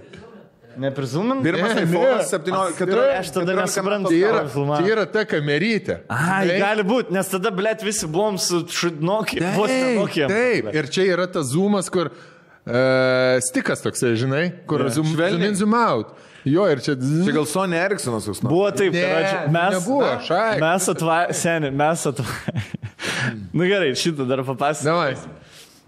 Neprizumint? 0.78 1.44
Pirmas 1.44 1.74
Ne, 1.76 1.84
iPhone 1.84 2.16
ne. 2.18 2.24
17, 2.24 2.78
Tai 2.78 2.88
14. 2.88 3.20
aš 3.20 3.32
tada 3.34 3.54
14 3.54 3.62
nesuprantu. 3.62 4.10
Tai 4.10 4.20
yra, 4.20 4.44
tai 4.78 4.90
yra 4.92 5.06
ta 5.10 5.26
kamerytė. 5.26 5.98
Ai, 6.08 6.46
Žinai? 6.48 6.60
gali 6.62 6.86
būti, 6.88 7.16
nes 7.16 7.28
tada, 7.32 7.52
blėt, 7.52 7.84
visi 7.84 8.08
buvom 8.08 8.38
su 8.40 8.62
šudnokė. 8.68 9.42
Vos 9.58 9.70
Taip, 9.72 9.86
nemokėm. 9.90 10.32
taip. 10.32 10.72
Ir 10.78 10.90
čia 10.94 11.08
yra 11.16 11.28
tas 11.28 11.52
zoomas, 11.52 11.90
kur 11.92 12.12
uh, 12.14 13.40
stikas 13.44 13.82
toksai, 13.84 14.14
žinai, 14.20 14.46
kur 14.70 14.86
yeah. 14.86 14.94
zoom, 14.94 15.10
zoom 15.18 15.44
in, 15.50 15.56
zoom 15.60 15.74
out. 15.74 16.16
Jo, 16.48 16.64
ir 16.72 16.80
čia... 16.80 16.96
Čia 16.96 17.34
gal 17.36 17.46
Sony 17.50 17.76
Ericssonas 17.76 18.30
jūs 18.30 18.40
nuo. 18.46 18.54
Buvo 18.54 18.70
taip, 18.72 18.94
Ne, 18.96 19.02
karadži, 19.04 19.52
mes, 19.52 19.74
nebuvo, 19.76 20.08
šaik. 20.24 20.62
mes 20.64 20.88
atvarėm, 20.94 21.36
seniai, 21.36 21.74
mes 21.82 22.06
atvarėm. 22.14 22.70
Na 23.60 23.68
gerai, 23.68 23.90
šitą 24.00 24.24
dar 24.30 24.46
papasakosiu. 24.48 25.34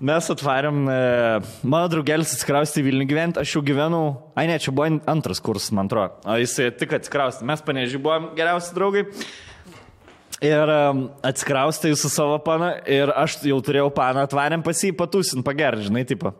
Mes 0.02 0.26
atvarėm, 0.34 0.78
e, 0.89 0.95
mano 1.62 1.89
draugelis 1.91 2.32
atsikraustė 2.34 2.82
į 2.82 2.88
Vilnių 2.88 3.06
gyventi, 3.06 3.41
aš 3.43 3.52
jau 3.54 3.62
gyvenau, 3.66 4.06
ai 4.34 4.47
ne, 4.49 4.56
čia 4.58 4.74
buvo 4.74 4.88
antras 5.12 5.38
kursas, 5.43 5.70
man 5.78 5.91
atrodo, 5.91 6.18
o 6.26 6.38
jisai 6.41 6.72
tik 6.74 6.95
atsikraustė, 6.97 7.45
mes 7.45 7.62
panežiai 7.68 8.02
buvom 8.02 8.32
geriausi 8.38 8.74
draugai. 8.74 9.06
Ir 10.41 10.72
atsikraustė 11.30 11.91
su 11.93 12.10
savo 12.10 12.39
pana 12.41 12.72
ir 12.89 13.14
aš 13.14 13.43
jau 13.45 13.60
turėjau 13.62 13.91
paną, 13.93 14.26
atvarėm 14.26 14.66
pas 14.66 14.82
jį 14.82 14.89
patusin, 14.97 15.45
pagerti, 15.45 15.86
žinai, 15.91 16.02
tipo. 16.10 16.34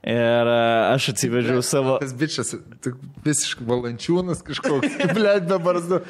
Ir 0.00 0.48
uh, 0.48 0.94
aš 0.94 1.10
atsivežiau 1.12 1.60
savo... 1.64 1.98
Tas 2.00 2.16
bičias, 2.16 2.54
visiškai 3.26 3.68
valančiūnas 3.68 4.40
kažkoks, 4.46 4.96
blėt, 5.18 5.44
be 5.52 5.60
barzdo. 5.60 6.00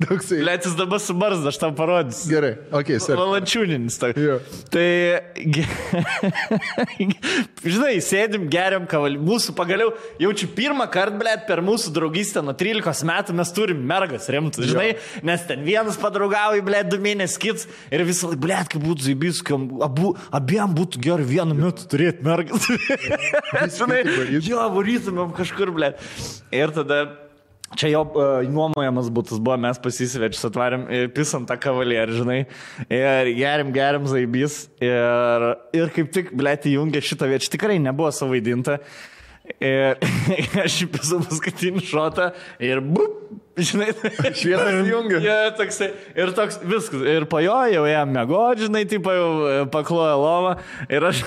Toksai. 0.00 0.38
Lietys 0.40 0.72
dabar 0.78 1.00
su 1.00 1.14
barzda, 1.14 1.50
aš 1.52 1.58
tau 1.60 1.74
parodysiu. 1.76 2.30
Gerai, 2.32 2.54
ok, 2.72 2.92
sir. 3.04 3.18
Valančiūninis. 3.20 3.98
Jo. 4.16 4.38
tai 4.72 5.20
žinai, 7.74 7.98
sėdim, 8.04 8.46
geriam 8.52 8.86
kavalį. 8.88 9.20
Mūsų 9.28 9.52
pagaliau, 9.58 9.92
jaučiu 10.22 10.48
pirmą 10.56 10.88
kartą, 10.92 11.20
blėt, 11.20 11.44
per 11.50 11.60
mūsų 11.66 11.92
draugystę 11.96 12.40
nuo 12.44 12.56
13 12.56 13.10
metų 13.12 13.36
mes 13.42 13.54
turim 13.56 13.84
mergas 13.92 14.30
rimtas, 14.32 14.70
žinai, 14.72 14.88
nes 15.26 15.46
ten 15.48 15.68
vienas 15.68 16.00
padraugauja, 16.00 16.64
blėt, 16.64 16.88
du 16.88 16.96
mėnesius 17.02 17.40
kits 17.44 17.68
ir 17.92 18.08
visą 18.08 18.32
laiką, 18.32 18.42
blėt, 18.48 18.72
kaip 18.72 18.88
būtų 18.88 19.10
zaibys, 19.10 19.44
abu, 19.84 20.16
abiem 20.32 20.76
būtų 20.80 21.04
gerai 21.10 21.28
vienu 21.28 21.60
metu 21.60 21.84
turėti 21.92 22.24
mergas. 22.24 22.72
žinai, 23.78 24.06
jo, 24.40 24.64
varytumėm 24.80 25.36
kažkur, 25.36 25.76
blėt. 25.76 26.00
Ir 26.56 26.72
tada 26.72 27.04
Čia 27.78 27.92
jo 27.92 28.00
uh, 28.02 28.40
nuomojamas 28.50 29.12
būtas 29.14 29.38
buvo, 29.38 29.54
mes 29.62 29.78
pasisvečius 29.78 30.48
atvarėm, 30.48 30.88
e, 30.90 31.04
pisam 31.14 31.44
tą 31.46 31.54
kavalierį, 31.60 32.16
žinai, 32.18 32.38
ir 32.90 33.30
gerim, 33.36 33.70
gerim 33.76 34.08
zaibys. 34.10 34.64
Ir, 34.82 35.46
ir 35.78 35.92
kaip 35.94 36.10
tik, 36.16 36.32
blėti, 36.34 36.74
jungia 36.74 37.02
šitą 37.04 37.28
vietą, 37.30 37.46
tikrai 37.54 37.78
nebuvo 37.82 38.10
savaidinta. 38.14 38.80
Ir 39.62 40.02
aš 40.64 40.80
įpisau 40.88 41.20
paskutinį 41.22 41.84
šotą 41.86 42.32
ir 42.62 42.82
bup, 42.82 43.14
Žinai, 43.60 43.90
Šviesas 44.36 44.80
įjungia. 44.84 45.20
Ja, 45.24 45.36
toksai, 45.56 45.90
ir 46.16 46.32
toks 46.36 46.58
viskas. 46.64 47.02
Ir 47.08 47.26
po 47.30 47.40
jo 47.42 47.56
jau 47.70 47.84
jam 47.88 48.12
mėgoti, 48.14 48.66
žinai, 48.66 48.84
taip 48.88 49.08
jau 49.12 49.28
e, 49.46 49.54
paklojo 49.72 50.16
lovą. 50.20 50.54
Ir 50.92 51.06
aš 51.10 51.22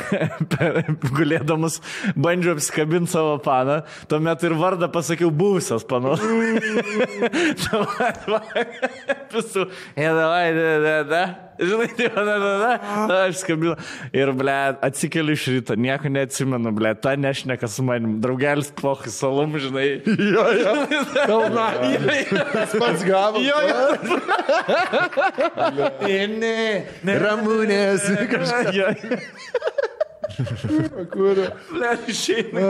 gulėdamas 1.17 1.79
bandžiau 2.17 2.57
apsikabinti 2.57 3.13
savo 3.13 3.37
paną. 3.43 3.81
Tuomet 4.11 4.45
ir 4.47 4.57
vardą 4.59 4.89
pasakiau 4.93 5.31
buvusios 5.33 5.85
panos. 5.87 6.23
Visų. 9.33 9.67
Ir 9.97 10.13
davai, 10.17 10.45
da, 10.57 10.69
da, 10.83 10.95
da. 11.09 11.23
Žinai, 11.59 11.87
tai 11.97 12.09
man, 12.15 12.25
da, 12.25 12.37
da, 12.39 12.51
da. 13.07 13.17
Aš 13.27 13.41
skambinu. 13.43 13.75
Ir, 14.15 14.31
ble, 14.37 14.55
atsikeliu 14.85 15.35
iš 15.37 15.45
ryto, 15.53 15.77
nieko 15.79 16.09
neatsimenu, 16.09 16.71
ble, 16.75 16.93
ta 16.97 17.15
nešneka 17.19 17.67
su 17.69 17.85
manim. 17.85 18.17
Draugelis 18.23 18.71
pohai 18.81 19.11
salum, 19.13 19.57
žinai. 19.61 20.01
Jo, 20.05 20.45
jo. 20.59 20.75
Kalna. 21.29 21.67
Jo, 21.93 21.99
Pats 22.81 23.05
gavo. 23.07 23.41
jo. 23.43 23.57
Ne, 26.43 26.85
ne. 27.03 27.13
Ramūnės. 27.19 28.07
Jo, 28.73 28.89
Kur? 31.13 31.41
ble, 31.69 31.91
išeina. 32.09 32.61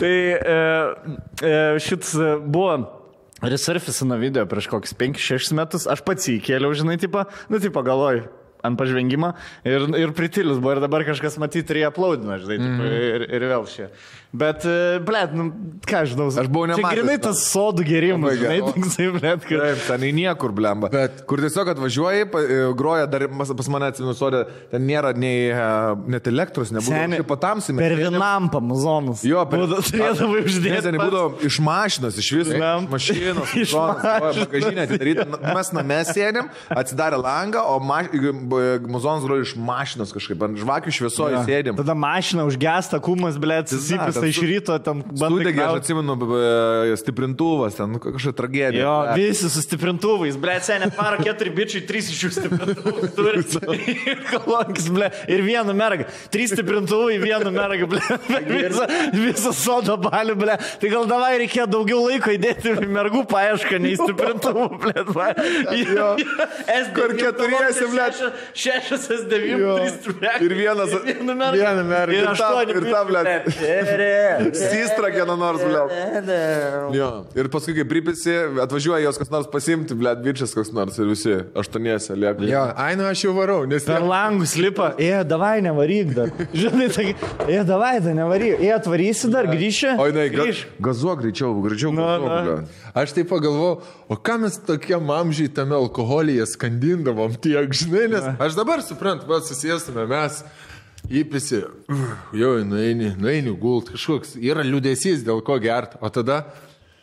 Tai 0.00 0.10
e, 0.12 0.56
e, 1.40 1.52
šitas 1.80 2.14
e, 2.14 2.34
buvo. 2.44 3.01
Resurfisino 3.42 4.18
video 4.20 4.46
prieš 4.46 4.68
kokius 4.70 4.94
5-6 4.98 5.56
metus, 5.58 5.88
aš 5.90 6.04
pats 6.06 6.28
jį 6.30 6.38
kėliau, 6.46 6.74
žinai, 6.78 6.98
tipo, 7.02 7.24
nu, 7.50 7.58
tipo, 7.62 7.82
galvoju, 7.82 8.28
ant 8.62 8.78
pažvengimo 8.78 9.32
ir, 9.66 9.88
ir 9.98 10.14
pritilius 10.16 10.60
buvo 10.62 10.76
ir 10.76 10.82
dabar 10.84 11.02
kažkas 11.06 11.38
matyti 11.42 11.74
ir 11.74 11.82
jį 11.82 11.88
aplaudino, 11.88 12.38
žinai, 12.38 12.58
mm 12.60 12.76
-hmm. 12.78 12.92
ir, 13.16 13.26
ir 13.34 13.48
vėl 13.50 13.66
šie. 13.66 13.88
Bet, 14.32 14.64
blėt, 15.04 15.34
nu, 15.36 15.50
ką 15.84 15.98
aš 16.06 16.14
žinau, 16.14 16.30
Aš 16.32 16.46
buvau 16.48 16.64
Čia 16.70 16.78
nematęs 16.78 16.96
grinai 16.96 17.16
to. 17.20 17.24
tas 17.28 17.40
sodų 17.52 17.82
God. 17.84 18.38
žinai, 18.40 18.60
toksai, 18.64 19.08
blėt, 19.12 19.42
kad... 19.44 19.58
Taip, 19.60 19.82
ten 19.90 20.06
į 20.08 20.12
niekur 20.16 20.54
blemba. 20.56 20.88
Bet- 20.88 21.18
Kur 21.28 21.42
tiesiog 21.44 21.68
atvažiuoji, 21.74 22.22
e, 22.40 22.60
groja 22.78 23.04
dar 23.12 23.26
pas, 23.28 23.68
mane 23.68 23.90
atsimenu 23.92 24.14
sodė, 24.16 24.40
ten 24.72 24.86
nėra 24.88 25.10
nei 25.12 25.50
e, 25.52 25.66
net 26.14 26.30
elektros, 26.32 26.72
nebūtų. 26.72 26.94
Seni, 26.96 27.18
Kaip 27.20 27.28
patamsi. 27.28 27.74
Per 27.76 27.92
vienam 27.98 28.48
pamuzonus. 28.54 29.20
Jo, 29.28 29.44
per... 29.52 29.66
Būdavo- 29.66 29.84
Turėdavai 29.90 30.40
uždėti. 30.46 30.72
Ne, 30.78 30.80
ten 30.88 30.98
būdavo 31.02 31.44
iš 31.50 31.60
mašinos, 31.68 32.16
iš 32.24 32.32
viso. 32.38 32.56
Iš 32.62 32.88
mašinos, 32.88 33.52
Iš. 33.66 33.76
Bagažinė 33.76 34.86
atidaryta. 34.88 35.28
Mes 35.52 35.72
name 35.76 36.00
sėdėm, 36.08 36.48
atsidarė 36.72 37.20
langą, 37.20 37.66
o 37.68 37.76
maš... 37.84 38.08
muzonas 38.88 39.28
groja 39.28 39.44
iš 39.44 39.54
mašinos 39.60 40.16
kažkaip. 40.16 40.40
Ant 40.48 40.56
žvakių 40.64 40.96
šviesoje 41.02 41.44
sėdėm. 41.46 41.76
Tada 41.78 41.94
mašina 41.98 42.48
užgesta, 42.48 42.96
kumas, 43.04 43.36
blėt, 43.36 43.68
susipista 43.72 44.21
ten 44.22 44.30
iš 44.30 44.38
ryto, 44.46 44.78
ten 44.78 45.02
bandai. 45.02 45.30
Sudegė, 45.42 45.62
aš 45.66 45.80
atsimenu, 45.82 46.14
stiprintuvas, 47.00 47.74
ten 47.78 47.96
kažkokia 47.98 48.36
tragedija. 48.38 48.82
Jo, 48.84 48.94
Blet. 49.08 49.16
visi 49.18 49.50
su 49.50 49.62
stiprintuvais, 49.64 50.36
ble, 50.40 50.54
seniai 50.62 50.90
paro 50.94 51.18
keturi 51.22 51.50
bičiai, 51.56 51.82
trys 51.88 52.10
iš 52.12 52.20
jų 52.26 52.30
stiprintuvų 52.36 53.10
turi. 53.16 53.42
Ir 54.12 54.20
kolonkis, 54.30 54.86
ble, 54.92 55.08
ir 55.30 55.42
vieną 55.46 55.74
mergą. 55.76 56.06
Trys 56.32 56.52
stiprintuvai, 56.54 57.18
vieną 57.22 57.50
mergą, 57.54 57.88
ble. 57.90 58.00
Visą, 58.52 58.86
visą 59.16 59.52
sodą 59.56 59.96
balių, 60.02 60.36
ble. 60.38 60.56
Tai 60.80 60.90
gal 60.92 61.06
davai 61.10 61.32
reikėjo 61.42 61.66
daugiau 61.72 62.02
laiko 62.06 62.32
įdėti 62.36 62.74
mergų 62.92 63.24
paiešką, 63.30 63.80
nei 63.82 63.96
stiprintuvų, 63.98 64.68
ble. 64.82 65.28
Jo. 65.82 66.12
Kur 66.96 67.14
keturiese, 67.18 67.86
ble. 67.92 68.08
Šešias 68.58 69.08
S9, 69.18 69.46
Jo. 69.62 69.76
trys 69.80 69.98
ble. 70.06 70.32
Ir 70.46 70.54
vienas- 70.58 70.94
vieną 71.06 71.34
mergą. 71.34 71.58
vieną 71.58 71.84
mergą. 71.88 72.18
Ir 72.18 72.28
aštuoni. 72.32 72.76
ir 72.76 72.88
tą, 72.92 73.02
ble. 73.08 73.22
Ble. 74.12 74.54
Sistra 74.56 75.10
kieno 75.14 75.36
nors, 75.40 75.62
ble. 75.64 75.82
Jo. 76.96 77.08
Ir 77.38 77.48
paskui, 77.52 77.74
kai 77.76 77.84
pripisi, 77.88 78.34
atvažiuoja 78.62 79.02
jos 79.06 79.18
kas 79.20 79.30
nors 79.32 79.48
pasimti, 79.52 79.96
ble, 79.98 80.12
bičias 80.24 80.54
koks 80.56 80.72
nors 80.76 80.98
ir 81.00 81.08
visi 81.10 81.34
aštuoniese 81.58 82.16
lieka. 82.18 82.46
Jo, 82.48 82.64
ai, 82.76 82.94
nu 82.98 83.06
aš 83.08 83.24
jau 83.26 83.34
varau, 83.36 83.62
nes 83.68 83.86
Per 83.86 84.04
langus 84.06 84.54
lipa, 84.60 84.92
e, 85.00 85.10
davai 85.28 85.60
nevaryk 85.64 86.12
dar. 86.16 86.32
Žinai, 86.62 86.88
tai, 86.94 87.08
e, 87.48 87.60
davai 87.68 87.94
dar 88.04 88.16
nevaryk, 88.18 88.60
e, 88.60 88.72
atvarysi 88.74 89.30
dar, 89.32 89.48
grįši. 89.50 89.94
O 89.98 90.08
jinai, 90.10 90.28
ga, 90.32 90.46
grįš. 90.46 90.64
gazuok 90.88 91.22
greičiau, 91.24 91.54
greičiau, 91.64 91.94
Na, 91.96 92.08
gazuok, 92.16 92.28
na. 92.28 92.42
ble. 92.42 92.82
Aš 93.02 93.14
taip 93.16 93.30
pagalvojau, 93.32 93.78
o 94.12 94.18
ką 94.20 94.38
mes 94.44 94.58
tokiam 94.68 95.08
amžiai 95.14 95.52
tame 95.54 95.76
alkoholyje 95.78 96.46
skandindavom 96.54 97.38
tiek, 97.42 97.72
žinai, 97.72 98.08
nes 98.12 98.28
aš 98.42 98.58
dabar 98.58 98.84
suprantu, 98.84 99.28
va, 99.30 99.40
susėstume 99.44 100.04
mes. 100.10 100.42
Įpisi, 101.10 101.64
jau 102.38 102.52
nueini, 102.64 103.12
nueini 103.20 103.52
gult, 103.58 103.90
kažkoks 103.92 104.36
yra 104.40 104.62
liūdėsys, 104.64 105.24
dėl 105.26 105.42
ko 105.44 105.58
gert, 105.60 105.96
o 106.00 106.08
tada 106.14 106.44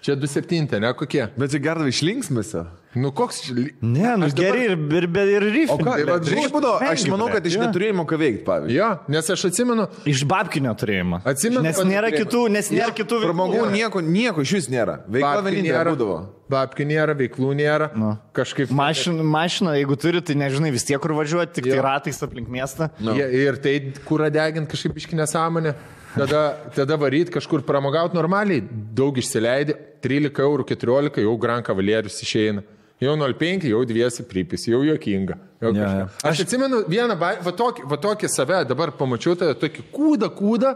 čia 0.02 0.16
27, 0.16 0.80
ne 0.80 0.94
kokie. 0.98 1.26
Bet 1.38 1.52
čia 1.52 1.60
gerdavai 1.62 1.92
išlinksmėse. 1.92 2.64
Nu 2.98 3.12
koks 3.14 3.42
čia... 3.44 3.54
Ne, 3.86 4.16
nu 4.18 4.26
Aš 4.26 4.34
dabar- 4.34 4.56
geri 4.56 4.64
ir, 4.72 4.78
ir, 4.98 5.06
ir, 5.36 5.44
ryfai. 5.54 5.76
O 5.76 5.78
ką, 5.78 5.92
Tai 5.92 6.00
tai 6.00 6.08
vat 6.10 6.26
va, 6.32 6.48
būdavo, 6.56 6.88
aš 6.90 7.04
manau, 7.12 7.28
kad 7.30 7.46
iš 7.46 7.60
Jo. 7.60 7.68
neturėjimo 7.68 8.08
ką 8.10 8.18
veikti, 8.24 8.42
pavyzdžiui. 8.48 8.80
Jo, 8.80 8.88
nes 9.14 9.30
aš 9.36 9.44
atsimenu, 9.52 9.86
Iš 10.10 10.24
babkinio 10.32 10.74
turėjimo. 10.80 11.20
Atsimenu, 11.30 11.62
Nes 11.68 11.84
nėra 11.86 12.10
kitų, 12.16 12.48
nes 12.56 12.72
nėra 12.74 12.96
kitų 12.98 13.20
Pramogų 13.28 13.68
nieko, 13.76 14.02
nieko 14.02 14.42
iš 14.48 14.56
vis 14.58 14.72
nėra. 14.74 15.04
Veikla 15.12 15.44
vienintelė 15.46 15.94
būdavo. 15.94 16.18
Babkių 16.50 16.88
nėra, 16.90 17.14
veiklų 17.20 17.52
nėra. 17.60 17.92
Nu. 17.98 18.16
Kažkaip... 18.38 18.72
Mašina, 18.76 19.24
mašina, 19.26 19.76
jeigu 19.78 19.98
turi, 20.02 20.22
tai 20.26 20.36
nežinai 20.40 20.72
vis 20.74 20.86
tiek 20.88 21.00
kur 21.04 21.14
važiuoti, 21.18 21.54
tik 21.60 21.70
tai 21.70 21.78
Jo. 21.78 21.86
ratais 21.86 22.20
aplink 22.26 22.50
miestą. 22.52 22.90
Nu. 23.00 23.14
Ja, 23.18 23.28
ir 23.30 23.60
tai 23.62 23.78
kurą 24.08 24.32
degint 24.34 24.70
kažkaip 24.72 24.98
iški 24.98 25.18
nesąmonė. 25.20 25.76
Tada, 26.16 26.42
tada 26.74 26.98
varyt 26.98 27.30
kažkur 27.30 27.62
pramogauti 27.62 28.18
normaliai, 28.18 28.64
daug 28.98 29.18
išsileidė, 29.22 29.76
13 30.02 30.42
eurų, 30.42 30.66
14 30.72 31.22
jau 31.22 31.36
Gran 31.38 31.62
Cavalierius 31.64 32.18
išeina. 32.26 32.66
Jau 33.00 33.14
05, 33.16 33.64
jau 33.70 33.80
dviesi 33.88 34.26
pripis, 34.28 34.66
jau 34.68 34.82
juokinga. 34.84 35.38
Jau 35.64 35.70
kažką. 35.72 36.00
jo. 36.02 36.08
Aš 36.28 36.42
atsimenu 36.44 36.82
vieną, 36.92 37.16
va 37.20 37.54
tokį, 37.62 37.86
va 37.88 38.00
tokį 38.02 38.28
save, 38.34 38.58
dabar 38.68 38.92
pamačiau 38.98 39.38
tave, 39.40 39.54
tokį 39.62 39.86
kūdą, 39.94 40.28
kūdą, 40.36 40.74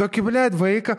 tokį 0.00 0.24
blėd 0.26 0.56
vaiką. 0.58 0.96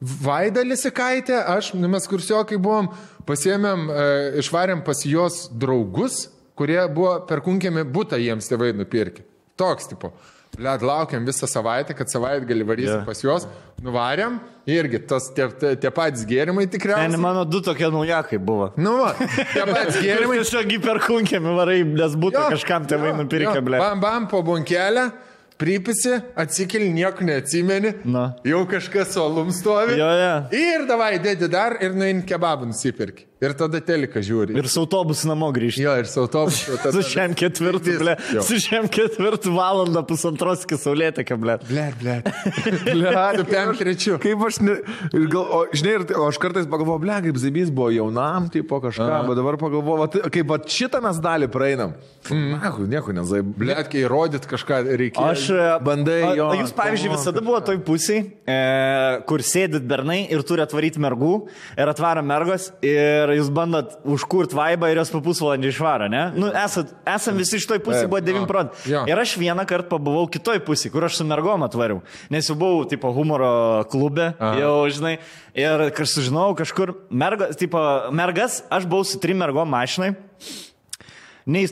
Vaida 0.00 0.62
Lisikaitė, 0.62 1.34
aš, 1.56 1.72
nu, 1.74 1.88
mes 1.90 2.06
kursiokai 2.06 2.58
buvom, 2.62 2.92
pasiemėm, 3.26 3.88
e, 3.90 4.08
išvarėm 4.44 4.84
pas 4.86 5.00
jos 5.06 5.48
draugus, 5.50 6.28
kurie 6.58 6.80
buvo 6.94 7.16
perkunkėmi 7.26 7.82
būtą 7.82 8.18
jiems 8.22 8.46
tėvai 8.50 8.72
nupirkę. 8.78 9.24
Toks 9.58 9.90
tipo. 9.90 10.12
Led 10.58 10.82
laukiam 10.82 11.26
visą 11.28 11.46
savaitę, 11.50 11.92
kad 11.94 12.08
savaitę 12.10 12.46
gali 12.48 12.64
varysim 12.66 13.02
Jo. 13.02 13.04
pas 13.06 13.20
juos, 13.22 13.44
nuvarėm, 13.84 14.38
irgi 14.66 14.98
tas 15.06 15.26
tie, 15.36 15.44
tie, 15.76 15.90
patys 15.94 16.24
gėrimai 16.26 16.64
Ne, 16.64 16.70
tikriausiai. 16.72 17.20
mano 17.20 17.44
du 17.44 17.60
tokie 17.62 17.90
naujakai 17.92 18.38
buvo. 18.42 18.70
Nu, 18.80 18.96
va, 19.02 19.12
tie 19.18 19.66
patys 19.74 19.98
gėrimai. 20.02 20.40
Tiesiog 20.40 20.72
įperkunkėmi 20.78 21.52
varai, 21.58 21.82
nes 21.84 22.16
būtų 22.16 22.40
Jo, 22.40 22.48
kažkam 22.56 22.86
tėvai 22.90 23.12
jo, 23.12 23.18
nupirkę, 23.20 23.60
ble. 23.66 23.78
Bam, 23.82 24.00
bam, 24.02 24.26
po 24.30 24.40
bunkelę, 24.46 25.10
pripisi, 25.58 26.14
atsikeli, 26.38 26.90
nieko 26.94 27.26
neatsimeni. 27.26 27.92
Na. 28.04 28.32
Jau 28.46 28.64
kažkas 28.70 29.12
su 29.14 29.22
alum 29.22 29.52
stovi. 29.52 29.98
Jo, 29.98 30.10
jo. 30.22 30.34
Ir 30.58 30.86
davai, 30.88 31.16
dėdi 31.22 31.50
dar 31.52 31.78
ir 31.82 31.96
nuein 31.98 32.22
kebabą 32.26 32.68
nusipirki. 32.70 33.27
Ir 33.38 33.52
tada 33.54 33.78
telika 33.78 34.18
žiūri. 34.18 34.56
Ir 34.58 34.66
su 34.66 34.80
autobusu 34.82 35.28
namo 35.30 35.46
grįžti. 35.54 35.84
Jo, 35.84 35.92
ir 36.00 36.08
su 36.10 36.18
autobusu. 36.24 36.74
tada- 36.82 36.90
Su 36.96 37.04
šiam 37.06 37.36
ketvirtu, 37.38 37.92
ble. 38.00 38.16
Su 38.42 38.56
šiam 38.58 38.88
ketvirtu 38.90 39.52
valandą 39.54 40.02
pusantros 40.08 40.64
iki 40.66 40.74
saulėtė, 40.82 41.22
ble. 41.38 41.54
Blet, 41.68 41.94
blet. 42.00 42.26
Blet, 42.96 43.38
su 43.38 43.44
pem 43.46 43.70
trečiu. 43.78 44.16
Kaip 44.22 44.42
aš, 44.48 44.58
ne, 44.66 44.74
ir 45.14 45.28
gal, 45.30 45.44
o, 45.54 45.60
žinai, 45.70 45.92
ir, 46.00 46.06
o 46.18 46.26
aš 46.32 46.40
kartais 46.42 46.66
pagalvoju, 46.70 47.02
ble, 47.04 47.18
kaip 47.28 47.38
Zibys 47.38 47.70
buvo 47.70 47.92
jaunam, 47.94 48.48
tipo 48.50 48.80
kažką, 48.82 49.06
bet 49.28 49.38
dabar 49.38 49.58
pagalvoju, 49.62 50.08
tai- 50.16 50.32
kaip 50.34 50.50
va, 50.50 50.58
šitą 50.74 51.02
mes 51.06 51.22
dalį 51.22 51.50
praeinam. 51.54 51.94
Mm. 52.32 52.58
Na, 52.58 52.72
nieko 52.90 53.14
nezai, 53.14 53.44
ble. 53.46 53.78
Kai 53.88 54.02
įrodyt 54.02 54.50
kažką 54.50 54.80
reikia. 54.98 55.28
Aš. 55.30 55.46
e, 55.54 55.70
Bandai 55.86 56.18
a- 56.26 56.34
jo, 56.36 56.50
a 56.50 56.58
Jūs, 56.58 56.74
pavyzdžiui, 56.76 57.14
visada 57.14 57.40
buvo 57.46 57.62
toj 57.64 57.78
pusėje, 57.86 58.26
e, 58.50 58.58
kur 59.30 59.46
sėdit 59.46 59.86
bernai 59.88 60.24
ir 60.26 60.42
turi 60.42 60.66
atvaryti 60.66 60.98
mergų 61.06 61.32
ir 61.78 61.94
atvaro 61.94 62.26
mergos 62.26 62.72
ir 62.82 63.27
jūs 63.36 63.50
bandot 63.54 63.94
užkurt 64.08 64.54
vaibą 64.56 64.90
ir 64.90 65.00
jos 65.00 65.12
po 65.12 65.20
pusvalandį 65.24 65.70
išvaro, 65.72 66.08
ne? 66.12 66.22
Nu, 66.38 66.50
esat, 66.56 66.92
esam 67.08 67.38
visi 67.40 67.58
iš 67.60 67.66
toj 67.70 67.80
pusėje, 67.84 68.08
buvo 68.10 68.20
9 68.24 68.42
jo, 68.42 68.48
procentų. 68.50 68.84
jo. 68.92 69.04
Ir 69.10 69.22
aš 69.22 69.34
vieną 69.40 69.64
kartą 69.68 69.90
pabuvau 69.92 70.26
kitoj 70.32 70.62
pusėje, 70.66 70.92
kur 70.94 71.08
aš 71.08 71.20
su 71.20 71.26
mergom 71.28 71.64
atvariau, 71.66 72.02
nes 72.32 72.48
jau 72.48 72.56
buvau, 72.58 72.84
tipo, 72.88 73.12
humoro 73.16 73.84
klube, 73.92 74.32
Aha. 74.34 74.52
jau, 74.62 74.74
žinai, 74.92 75.16
ir 75.58 75.88
kas 75.96 76.16
sužinojau, 76.16 76.58
kažkur 76.62 76.94
mergas, 77.10 77.56
tipo, 77.60 77.82
mergas, 78.14 78.62
aš 78.72 78.88
buvau 78.90 79.06
su 79.08 79.20
trim 79.22 79.40
mergom 79.42 79.68
mašinai, 79.72 80.14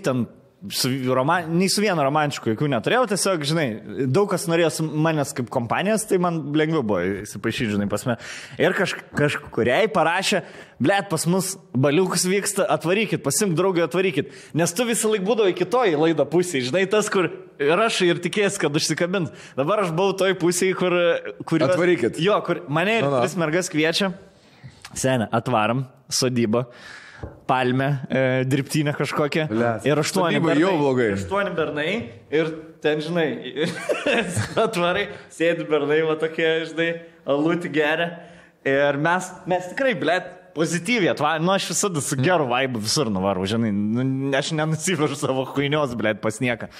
ten 0.04 0.26
su, 0.70 0.90
roman, 1.14 1.48
nei 1.58 1.68
su 1.72 1.82
vienu 1.84 2.02
romantišku 2.04 2.52
jokių 2.52 2.68
neturėjau, 2.72 3.06
tiesiog, 3.10 3.44
žinai, 3.48 3.66
daug 4.10 4.28
kas 4.30 4.46
norėjo 4.50 4.86
manęs 4.90 5.34
kaip 5.36 5.50
kompanijos, 5.52 6.06
tai 6.08 6.18
man 6.22 6.40
lengviau 6.56 6.84
buvo 6.86 7.00
įsipašyti, 7.22 7.74
žinai, 7.74 7.88
pas 7.90 8.04
mane. 8.08 8.18
Ir 8.62 8.76
kaž, 8.76 8.96
kažkuriai 9.16 9.90
parašė, 9.92 10.42
blėt, 10.82 11.08
pas 11.12 11.26
mus 11.30 11.54
baliukus 11.76 12.26
vyksta, 12.28 12.66
atvarykit, 12.76 13.22
pasimk 13.24 13.56
draugį, 13.58 13.86
atvarykit. 13.86 14.34
Nes 14.58 14.74
tu 14.76 14.86
visą 14.88 15.10
laiką 15.12 15.26
būdavai 15.28 15.56
kitoj 15.56 15.96
laido 16.00 16.26
pusėje, 16.30 16.68
žinai, 16.70 16.84
tas, 16.90 17.10
kur 17.12 17.30
aš 17.58 18.02
ir 18.06 18.20
tikėjęs, 18.24 18.60
kad 18.62 18.76
užsikabint. 18.76 19.32
Dabar 19.58 19.84
aš 19.86 19.94
buvau 19.96 20.16
toj 20.18 20.36
pusėje, 20.40 20.76
kur... 20.78 20.96
kur 21.48 21.66
Atvarykit. 21.66 22.20
Jo, 22.22 22.38
kur 22.46 22.64
mane 22.68 23.00
ir 23.00 23.08
Na, 23.08 23.18
na. 23.18 23.24
tris 23.24 23.36
mergas 23.40 23.72
kviečia. 23.72 24.12
Senė, 24.96 25.26
atvaram, 25.34 25.84
sodybą, 26.12 26.66
palmę, 27.46 27.88
e, 28.10 28.22
dirbtinę 28.48 28.94
kažkokią. 28.98 29.48
Blet, 29.50 29.86
Ir 29.86 30.00
aštuoni 30.02 30.40
bernai. 30.40 30.62
jau 30.62 30.72
blogai. 30.80 31.10
Aštuoni 31.16 31.52
bernai 31.56 31.90
ir 32.34 32.50
ten, 32.82 33.02
žinai, 33.04 33.28
atvarai, 34.66 35.08
sėdi 35.32 35.66
bernai, 35.68 36.00
va 36.08 36.16
tokie, 36.20 36.48
žinai, 36.72 36.88
alutį 37.26 37.70
geria. 37.74 38.10
Ir 38.66 38.98
mes, 38.98 39.28
mes 39.46 39.68
tikrai, 39.70 39.94
blėt, 39.98 40.32
pozityviai 40.56 41.12
atvarom. 41.12 41.44
Nu, 41.46 41.52
aš 41.54 41.68
visada 41.70 42.00
su 42.02 42.16
geru 42.18 42.48
vaibu 42.50 42.80
visur 42.82 43.10
nuvaru, 43.12 43.44
žinai, 43.46 43.70
nu, 43.70 44.06
aš 44.36 44.50
nenusivežu 44.56 45.18
savo 45.20 45.44
huinios, 45.52 45.92
blėt, 45.98 46.22
pas 46.24 46.40
nieką. 46.42 46.70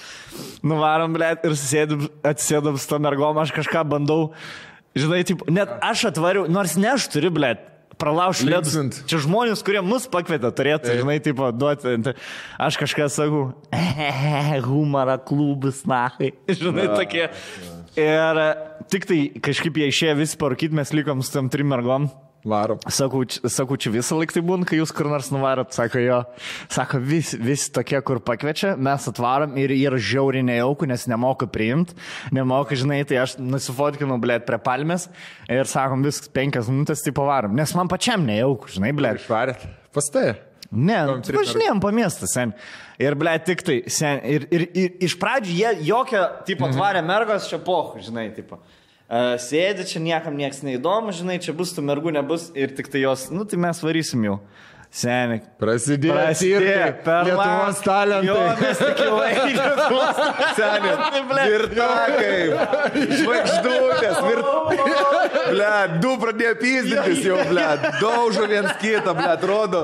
Nuvarom, 0.67 1.13
blėt, 1.15 1.45
ir 1.47 1.55
sėdim, 1.59 2.07
atsėdam 2.27 2.79
su 2.81 2.89
to 2.89 2.99
mergom, 3.03 3.37
aš 3.39 3.53
kažką 3.55 3.85
bandau. 3.87 4.31
Žinai, 4.97 5.21
taip, 5.29 5.43
net 5.53 5.69
aš 5.85 6.07
atvariau, 6.09 6.47
nors 6.49 6.73
ne 6.79 6.89
aš 6.95 7.05
turiu, 7.13 7.29
blėt, 7.35 7.61
pralaužti 8.01 8.47
ledus. 8.49 9.01
Čia 9.09 9.21
žmonės, 9.25 9.63
kurie 9.65 9.81
mus 9.85 10.07
pakvietė, 10.11 10.51
turėtų, 10.55 10.97
žinai, 11.01 11.17
taip, 11.23 11.41
duoti. 11.57 12.13
Aš 12.61 12.79
kažką 12.81 13.09
sakau, 13.13 13.43
humorą 14.67 15.17
klubus, 15.27 15.83
nahai. 15.89 16.33
Žinai, 16.61 16.87
tokie. 16.93 17.27
Ir 17.97 18.41
e, 18.43 18.47
tik 18.93 19.07
tai 19.09 19.19
kažkaip 19.43 19.79
jie 19.81 19.89
išėjo 19.89 20.17
visi 20.19 20.37
parūkyti, 20.37 20.77
mes 20.77 20.93
likom 20.93 21.23
su 21.25 21.33
tam 21.33 21.49
trim 21.53 21.71
mergom. 21.73 22.11
Varom. 22.47 22.79
Sakau, 22.87 23.23
sakau, 23.51 23.77
čia 23.79 23.91
visą 23.91 24.17
laiką 24.17 24.37
tai 24.37 24.43
būna, 24.45 24.67
kai 24.67 24.79
jūs 24.79 24.93
kur 24.95 25.09
nors 25.11 25.29
nuvarot, 25.33 25.73
sako 25.75 26.01
jo. 26.01 26.19
Sako, 26.73 27.01
vis, 27.03 27.33
vis 27.35 27.67
tokie, 27.73 27.99
kur 28.07 28.21
pakviečia, 28.23 28.75
mes 28.79 29.07
atvarom 29.11 29.57
ir 29.59 29.73
yra 29.75 29.99
žiauriai 29.99 30.45
nejaukų, 30.47 30.87
nes 30.91 31.07
nemoku 31.11 31.49
priimti, 31.51 31.97
nemoku, 32.35 32.77
žinai, 32.79 33.01
tai 33.09 33.21
aš 33.25 33.37
nusifotkinu, 33.41 34.19
blėt, 34.23 34.47
prie 34.47 34.59
palmės 34.63 35.09
ir 35.51 35.67
sakom, 35.69 36.05
viskas 36.07 36.31
penkias 36.33 36.71
minutės, 36.71 37.03
tai 37.05 37.15
pavarom. 37.15 37.55
Nes 37.57 37.75
man 37.77 37.91
pačiam 37.91 38.23
nejaukų, 38.27 38.77
žinai, 38.77 38.93
blėt. 38.95 39.23
Išvarėt. 39.23 39.67
Pas 39.95 40.11
tai. 40.13 40.29
Ne, 40.67 40.97
važinėjom 41.31 41.79
po 41.79 41.93
miestą, 41.95 42.27
sen. 42.27 42.51
Ir, 42.99 43.15
ble, 43.19 43.31
tik 43.45 43.61
tai, 43.63 43.77
sen. 43.93 44.19
Ir, 44.27 44.47
ir, 44.51 44.65
ir 44.75 45.05
iš 45.07 45.15
pradžių 45.19 45.53
jie 45.55 45.71
jokią, 45.87 46.23
tipo, 46.49 46.67
tvarę 46.73 47.03
mergos 47.07 47.47
čia 47.47 47.59
pohu, 47.63 48.01
žinai, 48.03 48.27
tipo. 48.35 48.59
Uh, 49.07 49.37
sėdi 49.39 49.85
čia 49.87 50.01
niekam 50.03 50.35
nieks 50.35 50.59
neįdomu, 50.67 51.13
žinai, 51.15 51.37
čia 51.39 51.53
bus 51.55 51.71
tų 51.71 51.85
mergų, 51.87 52.11
nebus 52.11 52.49
ir 52.59 52.73
tik 52.75 52.89
tai 52.91 53.05
jos, 53.05 53.29
nu 53.31 53.45
tai 53.47 53.55
mes 53.63 53.79
varysim 53.79 54.25
jau. 54.27 54.33
Seniai. 54.93 55.41
Prasidėjo. 55.59 56.15
Prasidėjo 56.15 56.87
per 57.05 57.27
Lietuvos 57.27 57.81
talentai. 57.85 58.27
Jo, 58.29 58.37
mes 58.61 58.81
tik 58.81 59.01
jau 59.03 59.17
einame. 59.27 59.99
Seniai, 60.57 61.23
virtakai, 61.51 62.37
žvaigždutės, 63.21 64.21
virt... 64.25 64.47
Ble, 65.47 65.99
du 66.01 66.13
pradėjo 66.19 66.55
pyzdintis 66.59 67.21
jau, 67.23 67.37
ble, 67.47 67.65
daužo 68.01 68.47
viens 68.49 68.73
kitą, 68.81 69.13
ble, 69.15 69.27
atrodo. 69.31 69.83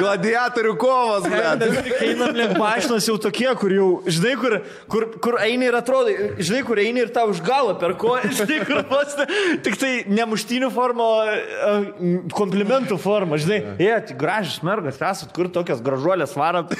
Gladiatorių 0.00 0.74
kovas, 0.80 1.28
ble. 1.30 1.70
Einam 2.04 2.36
link 2.36 2.56
mašinos 2.60 3.08
jau 3.08 3.16
tokie, 3.22 3.48
kur 3.60 3.74
jau, 3.74 3.88
žinai, 4.08 4.34
kur, 4.40 4.56
kur, 4.92 5.06
kur 5.24 5.38
eini 5.42 5.70
ir 5.70 5.78
atrodo, 5.78 6.12
žinai, 6.40 6.62
kur 6.66 6.80
eini 6.82 7.04
ir 7.04 7.12
tau 7.14 7.30
už 7.32 7.42
galą 7.46 7.76
per 7.80 7.96
koją, 8.00 8.32
žinai, 8.40 8.60
kur 8.68 8.82
ne, 8.82 9.28
tik 9.64 9.78
tai 9.80 9.92
ne 10.10 10.28
muštinių 10.30 10.70
forma, 10.74 11.06
o 11.06 11.24
e, 11.30 12.12
komplimentų 12.36 13.00
forma, 13.00 13.40
žinai, 13.40 13.60
jie, 13.80 13.94
tik 14.10 14.20
gražios 14.30 14.60
mergas, 14.66 14.96
esat, 15.02 15.32
kur 15.34 15.48
tokias 15.52 15.80
gražuolės 15.82 16.32
varat. 16.38 16.70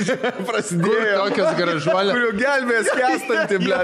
Prasidėjo. 0.46 1.16
Tokios 1.26 1.56
gražuolės. 1.58 2.12
Kurių 2.16 2.30
gelbės 2.38 2.90
kestantį, 2.94 3.58
ble. 3.64 3.78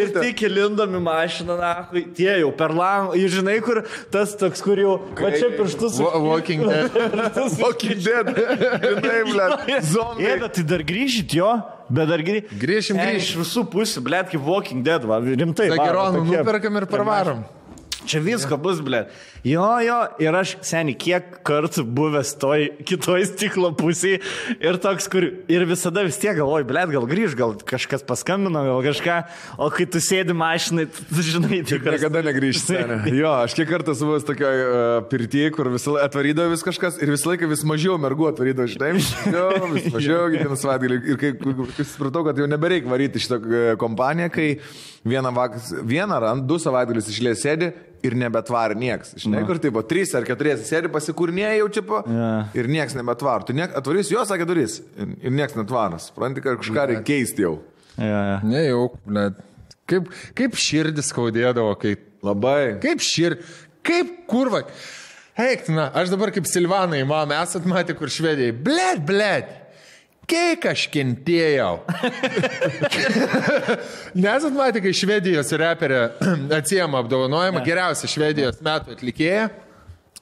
Ir 0.00 0.12
tik 0.16 0.42
įlindami 0.48 1.00
mašiną, 1.04 1.56
na, 1.60 1.70
tie 2.16 2.30
jau 2.40 2.50
per 2.56 2.72
langą, 2.76 3.14
ir 3.20 3.30
žinai, 3.32 3.58
kur 3.64 3.82
tas 4.14 4.32
toks, 4.40 4.62
kur 4.64 4.80
jau, 4.80 4.94
va 5.20 5.32
čia 5.34 5.50
pirštus. 5.56 5.98
Wa- 6.02 6.16
Walking 6.26 6.64
Dead. 6.66 6.96
Walking 7.62 8.00
Dead. 8.02 8.32
Žinai, 8.32 9.20
ble. 9.30 9.48
Zombiai. 9.92 10.38
bet 10.42 10.56
tai 10.58 10.64
dar 10.72 10.84
grįžit 10.88 11.36
jo, 11.36 11.50
bet 11.92 12.08
dar 12.10 12.24
grįžit. 12.24 12.54
Grįšim, 12.62 12.96
Iš 13.00 13.12
grįšim. 13.12 13.42
visų 13.44 13.66
pusių, 13.72 14.02
blėt, 14.06 14.32
kaip 14.32 14.46
Walking 14.48 14.82
Dead, 14.86 15.04
va, 15.08 15.20
rimtai. 15.22 15.68
Zageronų 15.74 16.22
tokie- 16.24 16.40
nuperkam 16.40 16.80
ir 16.82 16.88
parvarom. 16.90 17.44
Čia 18.06 18.22
visko 18.22 18.58
bus, 18.60 18.80
ble. 18.84 19.04
Jo, 19.46 19.66
jo, 19.84 19.98
ir 20.22 20.34
aš, 20.34 20.56
seniai, 20.66 20.96
kiek 20.98 21.38
kartų 21.46 21.84
buvęs 21.96 22.32
toj 22.42 22.64
kitoj 22.86 23.26
stiklo 23.28 23.70
pusėje 23.78 24.18
ir 24.58 24.78
toks, 24.82 25.06
kur 25.10 25.26
ir 25.26 25.66
visada 25.68 26.02
vis 26.06 26.18
tiek 26.18 26.34
galvoju, 26.38 26.66
ble, 26.66 26.82
gal 26.94 27.06
grįž, 27.06 27.36
gal 27.38 27.54
kažkas 27.68 28.02
paskambino, 28.06 28.64
gal 28.66 28.82
kažką, 28.88 29.18
o 29.62 29.68
kai 29.74 29.86
tu 29.90 30.02
sėdi 30.02 30.34
mašinai, 30.36 30.88
tu 30.90 31.26
žinai, 31.26 31.60
tikrai. 31.66 31.98
Niekada 31.98 32.24
negrįžti. 32.30 32.82
Jo, 33.16 33.30
aš 33.46 33.54
kiek 33.56 33.68
kartų 33.70 33.94
esu 33.94 34.08
buvęs 34.08 34.26
tokioje 34.28 34.64
uh, 34.66 34.80
pirtyje, 35.08 35.52
kur 35.54 35.70
visą 35.72 35.94
laiką 35.94 36.10
atvarydavo 36.10 36.52
vis 36.52 36.64
kažkas 36.66 36.98
ir 37.02 37.12
visą 37.12 37.30
laiką 37.30 37.48
vis 37.50 37.62
mažiau 37.68 37.96
mergų 38.00 38.30
atvarydavo, 38.32 38.66
žinai, 38.72 38.90
jo, 39.32 39.46
vis 39.74 39.86
mažiau 39.94 40.26
kiekvieną 40.32 40.58
savaitgalį. 40.60 40.98
Ir 41.12 41.20
kai, 41.20 41.32
kai, 41.38 41.54
kai 41.78 41.86
supratau, 41.86 42.24
kad 42.26 42.40
jau 42.40 42.48
nebereik 42.50 42.88
varyti 42.90 43.22
šitą 43.22 43.38
e, 43.40 43.64
kompaniją, 43.80 44.32
kai 44.34 44.48
vieną, 45.06 45.32
vaks, 45.36 45.70
vieną 45.86 46.18
ar 46.18 46.40
du 46.46 46.58
savaitgalius 46.62 47.10
išlės 47.12 47.44
sėdi 47.44 47.70
ir 48.06 48.16
nebetvar 48.18 48.74
nieks. 48.78 49.14
Žinai, 49.22 49.44
kur 49.48 49.60
tai 49.62 49.72
buvo, 49.72 49.84
trys 49.88 50.12
ar 50.18 50.26
keturiesi 50.26 50.66
sėdi 50.68 50.90
pasikūrinėjai 50.92 51.56
jau 51.60 51.68
čia 51.76 51.84
po 51.86 52.02
Jo. 52.06 52.30
ir 52.58 52.68
nieks 52.70 52.96
nebetvar. 52.98 53.46
Tu 53.46 53.56
niek, 53.56 53.72
atvarys, 53.78 54.10
jo 54.12 54.24
sakė 54.28 54.46
durys 54.48 54.80
ir, 54.98 55.16
ir 55.22 55.34
nieks 55.34 55.56
netvaras. 55.58 56.10
Supranti, 56.10 56.44
kad 56.44 56.60
kažką 56.62 56.88
reikia 56.92 57.06
keisti 57.06 57.46
jau. 57.46 57.56
Ja, 57.96 58.20
ja. 58.30 58.38
Ne 58.44 58.66
jau, 58.66 58.90
net. 59.08 59.40
Kaip, 59.86 60.10
kaip 60.36 60.58
širdis 60.58 61.12
skaudėdavo, 61.12 61.76
kai... 61.80 61.96
Labai. 62.26 62.76
Kaip 62.82 63.02
šir... 63.04 63.38
Kaip 63.86 64.24
kurva. 64.26 64.64
Eiktina, 65.38 65.90
aš 65.94 66.10
dabar 66.10 66.32
kaip 66.34 66.48
Silvanai, 66.48 67.04
mam, 67.06 67.30
esat 67.36 67.68
matę 67.68 67.94
kur 67.94 68.10
švedijai. 68.10 68.54
Blet, 68.66 69.02
blet. 69.06 69.52
Kiek 70.26 70.64
aš 70.66 70.88
kentėjau. 70.90 71.76
Nesat 74.18 74.56
matę, 74.56 74.80
kai 74.82 74.90
Švedijos 74.96 75.52
reperė 75.54 76.00
atsijama 76.58 76.98
apdovanojimą, 77.04 77.62
geriausia 77.66 78.10
Švedijos 78.10 78.58
metų 78.64 78.96
atlikėja. 78.96 79.46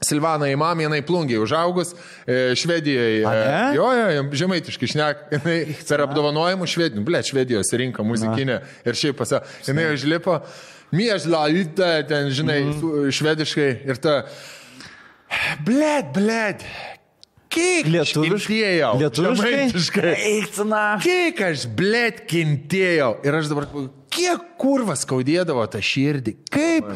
Silvana 0.04 0.50
Imam, 0.52 0.76
jinai 0.82 0.98
plungiai 1.06 1.38
užaugus, 1.40 1.94
e, 2.28 2.50
Švedijoje. 2.58 3.22
e? 3.24 3.60
Jo, 3.78 3.86
jo, 3.96 4.24
žemaitiškai 4.36 4.88
šnek, 4.90 5.22
jinai 5.32 5.56
per 5.88 6.02
apdovanojimų 6.04 6.66
Švedijos, 6.68 7.06
ble, 7.06 7.22
Švedijos 7.24 7.70
rinka 7.80 8.04
muzikinė 8.04 8.58
ir 8.84 8.98
šiaip 9.00 9.16
pasa, 9.22 9.40
jinai 9.64 9.86
užlipo, 9.94 10.40
miežla, 10.92 11.46
ten, 12.10 12.28
žinai, 12.36 12.58
su- 12.82 13.06
švediškai 13.16 13.70
ir 13.88 14.02
ta, 14.02 14.18
bled, 15.64 16.10
bled, 16.12 16.66
kiek 17.54 17.86
Lietuviškai. 17.94 18.56
Lietuviškai. 19.00 19.52
Kiek 21.04 21.40
aš, 21.46 21.64
blėt, 21.78 22.24
kentėjau. 22.30 23.12
Ir 23.26 23.38
aš 23.38 23.52
dabar, 23.52 23.68
kiek 24.14 24.42
kurva 24.60 24.96
skaudėdavo 24.98 25.64
tą 25.72 25.80
širdį. 25.84 26.34
Kaip, 26.54 26.90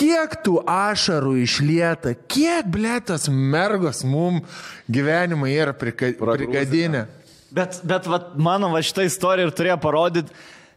kiek 0.00 0.36
tų 0.46 0.58
ašarų 0.70 1.34
išlieta, 1.46 2.14
kiek, 2.30 2.68
blėt, 2.72 3.08
tos 3.10 3.26
mergos 3.32 4.04
mum 4.08 4.40
gyvenimą 4.88 5.50
yra 5.52 5.74
prika- 5.76 6.14
prigadinę. 6.16 7.06
Bet, 7.50 7.80
bet 7.82 8.06
vat, 8.06 8.36
mano 8.38 8.68
va 8.70 8.78
šitą 8.78 9.02
istoriją 9.08 9.48
ir 9.50 9.54
turėjo 9.58 9.76
parodyti, 9.82 10.30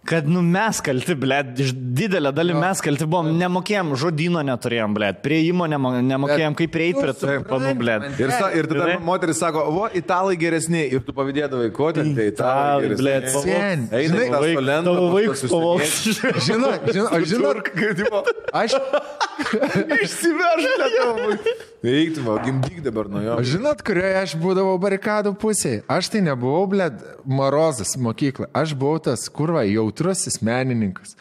kad 0.06 0.28
nu, 0.28 0.41
mes 0.43 0.80
kalti, 0.84 1.16
blėt, 1.16 1.54
iš 1.64 1.72
didelę 1.74 2.32
dalį 2.36 2.56
mes 2.60 2.82
kalti 2.84 3.06
buvom, 3.08 3.30
nemokėjom, 3.39 3.93
žodino 3.99 4.41
neturėjom, 4.43 4.95
blėt, 4.97 5.22
prieimo 5.24 5.68
nemo- 5.72 5.93
nemokėjom, 6.04 6.58
kaip 6.60 6.74
prieiti 6.74 6.99
prie 7.04 7.14
tų 7.16 7.38
panų, 7.47 7.72
blėt. 7.80 8.08
Ir, 8.20 8.34
sa, 8.36 8.49
ir 8.51 8.68
tada 8.68 8.89
Žinai? 8.89 8.97
moteris 9.08 9.39
sako, 9.39 9.64
o, 9.72 9.88
italai 9.95 10.36
geresni. 10.39 10.84
Ir 10.91 11.06
tu 11.08 11.16
pavydėdavai, 11.16 11.70
ko 11.76 11.91
ten 11.95 12.12
tai 12.18 12.28
Italai, 12.34 12.91
geresni. 12.93 13.43
Sen, 13.47 13.88
Eina 13.91 14.12
žinai, 14.12 14.28
į 14.28 14.34
tą 14.34 14.43
stolentą, 14.51 14.93
Tavo 14.93 15.08
pas 15.08 15.16
vaikus 15.18 15.43
tuos 15.45 15.54
pavogs. 15.56 15.95
Žinot, 16.49 16.89
žinot, 16.91 17.14
aš 17.20 17.30
žinot, 17.32 17.72
Žinot, 18.04 18.28
aš, 18.54 18.74
išsiverš 20.04 20.66
lietuvą. 20.80 21.38
Eiktum, 21.84 22.28
gimdyk 22.45 22.80
dabar 22.86 23.10
nuo 23.12 23.20
jo. 23.24 23.36
žinot, 23.43 23.82
kurioje 23.84 24.16
aš 24.22 24.36
būdavau 24.39 24.78
barikadų 24.80 25.34
pusėje. 25.41 25.82
Aš 25.91 26.08
tai 26.14 26.22
nebuvau, 26.24 26.64
blėt, 26.72 27.01
Marozas 27.28 27.95
mokykla. 27.99 28.47
Aš 28.56 28.72
buvau 28.80 29.01
tas, 29.04 29.26
kurva, 29.28 29.66
jautrusis 29.94 30.41
menininkas, 30.41 31.16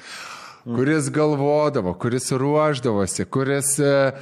kuris 0.64 1.10
galvodavo, 1.10 1.94
kuris 1.94 2.30
ruoždavosi, 2.32 3.24
kuris, 3.24 3.78
e, 3.78 4.12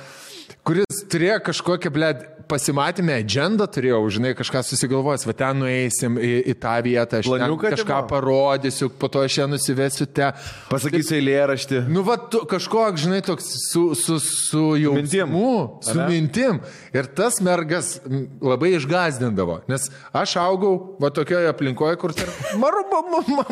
kuris 0.64 1.04
turėjo 1.10 1.40
kažkokią, 1.46 1.92
blėt, 1.94 2.26
pasimatymę 2.50 3.20
agendą 3.22 3.66
turėjau, 3.70 4.02
žinai, 4.12 4.34
kažką 4.38 4.62
susigalvojęs, 4.66 5.26
va 5.28 5.34
ten 5.38 5.60
nueisim 5.62 6.18
į, 6.18 6.32
į 6.52 6.56
tą 6.60 6.74
vietą, 6.84 7.20
aš 7.22 7.30
Planiuką 7.30 7.72
kažką 7.76 8.00
tipo? 8.02 8.10
parodysiu, 8.10 8.90
po 8.90 9.10
to 9.12 9.22
aš 9.26 9.38
ją 9.42 9.46
nusivesiu 9.50 10.06
te. 10.10 10.32
Pasakysiu 10.70 11.16
eilėraštį. 11.20 11.84
Nu, 11.92 12.04
va, 12.06 12.18
tu, 12.32 12.42
kažkoks, 12.50 13.04
žinai, 13.06 13.22
toks 13.26 13.48
su, 13.70 13.84
su, 13.98 14.18
su 14.24 14.64
mintim. 14.96 15.30
jausmu, 15.30 15.80
su 15.86 15.96
Ane? 15.96 16.08
mintim. 16.10 16.60
Ir 16.96 17.08
tas 17.16 17.40
mergas 17.44 17.98
labai 18.42 18.74
išgazdindavo, 18.78 19.60
nes 19.70 19.88
aš 20.16 20.36
augau, 20.42 20.74
va, 21.00 21.12
tokioje 21.14 21.50
aplinkoje, 21.50 21.98
kur 22.00 22.14
tarp... 22.16 22.34
Maruba, 22.62 23.02
mama. 23.10 23.46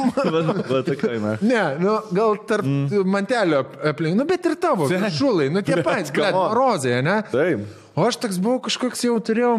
Va, 0.68 0.82
tokia, 0.86 1.18
na. 1.22 1.36
Ne, 1.40 1.64
nu, 1.82 1.98
gal 2.14 2.38
tarp 2.48 2.66
mm. 2.66 3.04
mantelio 3.08 3.64
aplink, 3.92 4.18
nu, 4.18 4.26
bet 4.28 4.46
ir 4.48 4.58
tavo, 4.60 4.88
šulai, 4.90 5.50
nu, 5.52 5.62
tie 5.66 5.82
patys, 5.86 6.14
on. 6.32 6.48
rozai, 6.56 6.98
ne? 7.04 7.20
Taip. 7.32 7.86
O 7.98 8.04
aš 8.06 8.20
toks 8.22 8.38
buvau 8.38 8.60
kažkoks 8.62 9.00
jau 9.08 9.16
turėjau. 9.18 9.56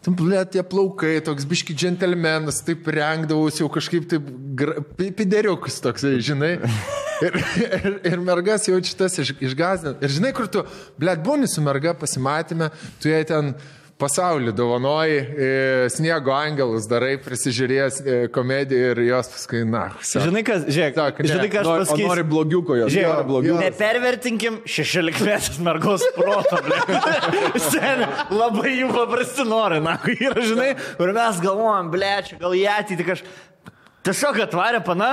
Tam, 0.00 0.14
ble, 0.16 0.38
tie 0.48 0.62
plaukai, 0.64 1.18
toks 1.22 1.44
biški 1.46 1.74
džentelmenas, 1.76 2.62
taip 2.64 2.86
rengdavausi 2.88 3.60
jau 3.60 3.68
kažkaip 3.70 4.06
taip 4.08 4.30
gra- 4.56 4.80
pi- 4.96 5.10
pideriukus 5.14 5.76
toksai, 5.84 6.16
žinai. 6.24 6.54
Ir, 7.20 7.34
ir, 7.60 7.96
ir 8.08 8.22
mergas 8.24 8.64
jau 8.64 8.78
šitas 8.80 9.18
iš, 9.20 9.34
išgazdino. 9.44 9.98
Ir 10.00 10.08
žinai, 10.14 10.30
kur 10.32 10.46
tu, 10.48 10.62
ble, 10.96 11.12
būni 11.20 11.44
su 11.52 11.60
merga 11.60 11.92
pasimatymę, 12.00 12.70
tu 12.96 13.12
jai 13.12 13.20
ten 13.28 13.52
pasaulį 14.00 14.52
dovanoji, 14.56 15.18
e, 15.20 15.48
sniego 15.92 16.32
angelus 16.34 16.86
darai, 16.90 17.12
prisižiūrėjęs 17.22 17.98
e, 18.00 18.14
komediją 18.34 18.94
ir 18.94 19.00
jos 19.10 19.28
paskui, 19.34 19.60
na, 19.68 19.84
sako. 20.00 20.24
Žinai, 20.30 20.42
kas, 20.48 20.64
žiūrėk, 20.68 20.96
Tak, 20.96 21.20
ne. 21.22 21.28
žinai, 21.30 21.50
ką 21.52 21.60
aš 21.62 21.68
Nori, 21.68 21.84
pasakysiu. 21.84 22.08
nori 22.10 22.24
blogiuko 22.32 22.78
jos. 22.80 22.88
nori 22.88 22.96
Žiūrėk, 22.96 23.28
blogiuko. 23.30 23.60
nepervertinkim 23.66 24.58
16 24.64 25.24
metės 25.28 25.60
mergos 25.68 26.06
proto, 26.16 26.62
ble. 26.66 26.80
Seniai, 27.70 28.08
labai 28.34 28.72
jų 28.80 28.88
paprasti 28.96 29.46
nori, 29.48 29.82
na, 29.84 29.98
yra, 30.16 30.40
žinai, 30.48 30.70
kur 30.98 31.12
mes 31.16 31.42
galvojam, 31.44 31.92
ble, 31.92 32.12
čia 32.26 32.40
gal 32.40 32.56
į 32.56 32.64
ateitį 32.78 33.08
kažką. 33.12 33.36
Tiesiog 34.08 34.38
atvarė 34.46 34.80
pana, 34.86 35.10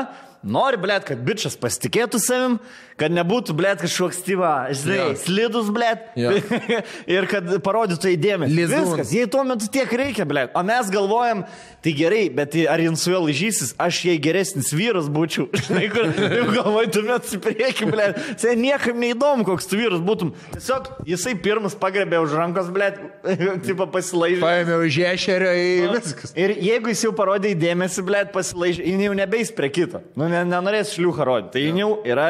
nori, 0.48 0.80
ble, 0.80 0.96
kad 1.04 1.20
bičias 1.28 1.58
pasitikėtų 1.60 2.22
savim, 2.24 2.60
kad 2.98 3.14
nebūtų, 3.14 3.54
ble, 3.58 3.72
kažkoks 3.78 4.24
tyva, 4.26 4.52
žinai, 4.74 4.98
Jo. 4.98 5.08
slidus, 5.22 5.68
ble. 5.74 5.90
Jo. 6.18 6.32
ir 7.18 7.28
kad 7.30 7.46
parodytų 7.64 8.14
įdėmės. 8.16 8.54
Lizūnas. 8.58 8.94
Viskas, 8.96 9.12
jei 9.14 9.28
tuo 9.30 9.44
metu 9.46 9.68
tiek 9.72 9.92
reikia, 10.02 10.26
ble. 10.30 10.48
O 10.58 10.64
mes 10.66 10.90
galvojam, 10.94 11.44
tai 11.86 11.94
gerai, 11.98 12.24
bet 12.34 12.56
tai 12.56 12.66
ar 12.74 12.82
jins 12.82 13.04
su 13.06 13.14
juo 13.14 13.22
lažysis, 13.28 13.76
aš 13.82 14.00
jei 14.10 14.18
geresnis 14.22 14.72
vyras 14.74 15.12
būčiau. 15.14 15.46
Žinai, 15.68 15.84
kur 15.94 16.10
jau 16.10 16.48
galvoj, 16.56 16.90
tu 16.96 17.04
met 17.06 17.30
į 17.38 17.42
priekį, 17.46 17.90
ble. 17.94 18.08
Tai 18.42 18.56
niekam 18.58 18.98
neįdomu, 19.04 19.46
koks 19.48 19.70
tu 19.70 19.78
vyras 19.80 20.02
būtum. 20.04 20.34
Tiesiog 20.56 20.90
jisai 21.08 21.36
pirmas 21.38 21.78
pagrebė 21.78 22.24
už 22.26 22.34
rankos, 22.40 22.74
ble, 22.74 22.90
tipo 23.68 23.86
pasilaižė. 23.94 24.42
Paėmiau 24.42 24.82
iš 24.90 25.00
ešerio 25.14 25.54
į 25.54 25.70
viskas. 25.94 26.34
Ir 26.34 26.56
jeigu 26.66 26.92
jis 26.96 27.06
jau 27.06 27.14
parodė 27.18 27.54
įdėmėsi, 27.54 28.02
blėt, 28.08 28.34
pasilaižė, 28.34 28.86
jis 28.90 29.06
jau 29.06 29.14
nebeis 29.22 29.54
prie 29.54 29.70
kito. 29.74 30.02
Nu, 30.18 30.28
ne, 30.32 30.42
nenorės 30.50 30.96
šliuchą 30.98 31.30
rodyti. 31.30 31.54
Tai 31.58 31.64
jis 31.68 31.82
jau 31.84 31.92
yra 32.10 32.28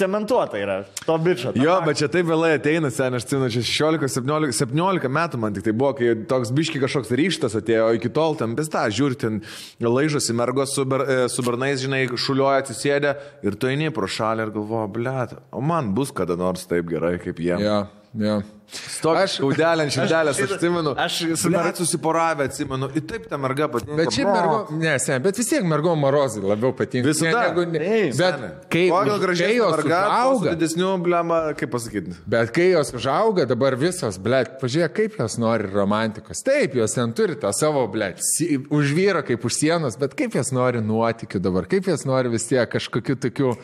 užcementuota, 0.00 0.58
yra 0.58 0.84
to 1.06 1.18
bičio. 1.18 1.52
Jo, 1.54 1.80
bet 1.84 1.98
čia 2.00 2.08
taip 2.12 2.28
vėlai 2.28 2.54
ateina, 2.56 2.90
sen, 2.92 3.14
aš 3.14 3.26
atsimenu, 3.26 3.50
čia 3.52 3.62
16, 3.66 4.08
17, 4.20 4.56
17 4.56 5.10
metų 5.12 5.40
man 5.40 5.56
tik 5.56 5.66
tai 5.66 5.74
buvo, 5.76 5.92
kai 5.98 6.14
toks 6.30 6.52
biški 6.56 6.80
kažkoks 6.82 7.12
ryštas 7.20 7.56
atėjo, 7.60 7.90
o 7.90 7.98
iki 7.98 8.12
tol 8.14 8.36
ten 8.40 8.56
pista, 8.58 8.86
žiūri, 8.88 9.18
ten 9.20 9.40
laižosi 9.84 10.36
mergos 10.36 10.74
su, 10.76 10.86
ber, 10.88 11.04
e, 11.04 11.18
su 11.32 11.44
bernais, 11.46 11.82
žinai, 11.82 12.06
šuliuoja 12.08 12.64
atsisėdę 12.64 13.14
ir 13.46 13.58
tu 13.60 13.70
eini 13.70 13.92
pro 13.94 14.08
šalį 14.08 14.48
ir 14.48 14.54
galvoji, 14.56 14.92
blėt, 14.96 15.36
o 15.52 15.64
man 15.64 15.92
bus 15.96 16.14
kada 16.16 16.38
nors 16.40 16.66
taip 16.70 16.88
gerai 16.90 17.18
kaip 17.22 17.42
jie. 17.42 17.56
Jo, 17.60 17.82
jo. 18.16 18.40
Stok, 18.70 19.16
aš 19.18 19.32
kaudelę 19.42 19.82
ant 19.86 19.92
širdelės, 19.94 20.38
aš 20.44 20.52
atsimenu. 20.54 20.92
Aš 21.00 21.14
su 21.40 21.48
Blėt, 21.50 21.64
mer- 21.64 21.76
susiporavę, 21.78 22.44
atsimenu. 22.50 22.88
Ir 22.94 23.02
taip 23.10 23.24
ta 23.30 23.38
merga 23.40 23.66
patinka. 23.72 23.96
Bet 23.98 24.12
šiaip 24.14 24.28
mergo, 24.30 24.58
ne, 24.78 24.92
sen, 25.02 25.22
bet 25.24 25.40
vis 25.40 25.48
tiek 25.50 25.64
mergo 25.66 25.94
marozai 25.98 26.42
labiau 26.44 26.70
patinka. 26.78 27.08
Visada. 27.08 27.32
Ne, 27.32 27.48
negu, 27.48 27.64
ne, 27.72 27.80
Taip, 27.80 28.14
bet 28.20 28.36
Seni. 28.38 28.50
kai, 28.70 28.84
Pagal 28.92 29.18
gražiai 29.24 29.56
jos 29.58 29.74
merga, 29.74 30.00
su 30.04 30.12
užauga, 30.12 30.54
didesniu, 30.54 30.90
blema, 31.02 31.40
kaip 31.58 31.72
pasakyti. 31.74 32.14
bet 32.30 32.52
kai 32.54 32.68
jos 32.76 32.92
užauga, 33.00 33.46
dabar 33.50 33.74
visos, 33.80 34.20
blėt, 34.22 34.54
pažiūrėk, 34.62 34.94
kaip 35.00 35.18
jos 35.24 35.38
nori 35.42 35.66
romantikos. 35.74 36.44
Taip, 36.46 36.78
jos 36.78 36.94
ten 36.94 37.12
turi 37.16 37.34
tą 37.42 37.50
savo, 37.56 37.86
blėt, 37.90 38.22
si- 38.22 38.60
už 38.70 38.94
vyrą 38.94 39.24
kaip 39.26 39.44
už 39.50 39.58
sienos, 39.64 39.98
bet 39.98 40.14
kaip 40.14 40.36
jos 40.38 40.52
nori 40.54 40.78
nuotikių 40.84 41.42
dabar, 41.42 41.66
kaip 41.66 41.90
jos 41.90 42.06
nori 42.06 42.30
vis 42.36 42.46
tiek 42.46 42.70
kažkokiu 42.70 43.18
tokiu... 43.26 43.56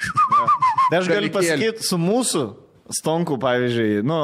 Tai 0.90 0.98
aš 1.00 1.08
galiu 1.12 1.30
pasakyti 1.32 1.84
su 1.86 1.96
mūsų 2.00 2.44
stonku, 2.90 3.38
pavyzdžiui, 3.40 4.00
nu, 4.06 4.18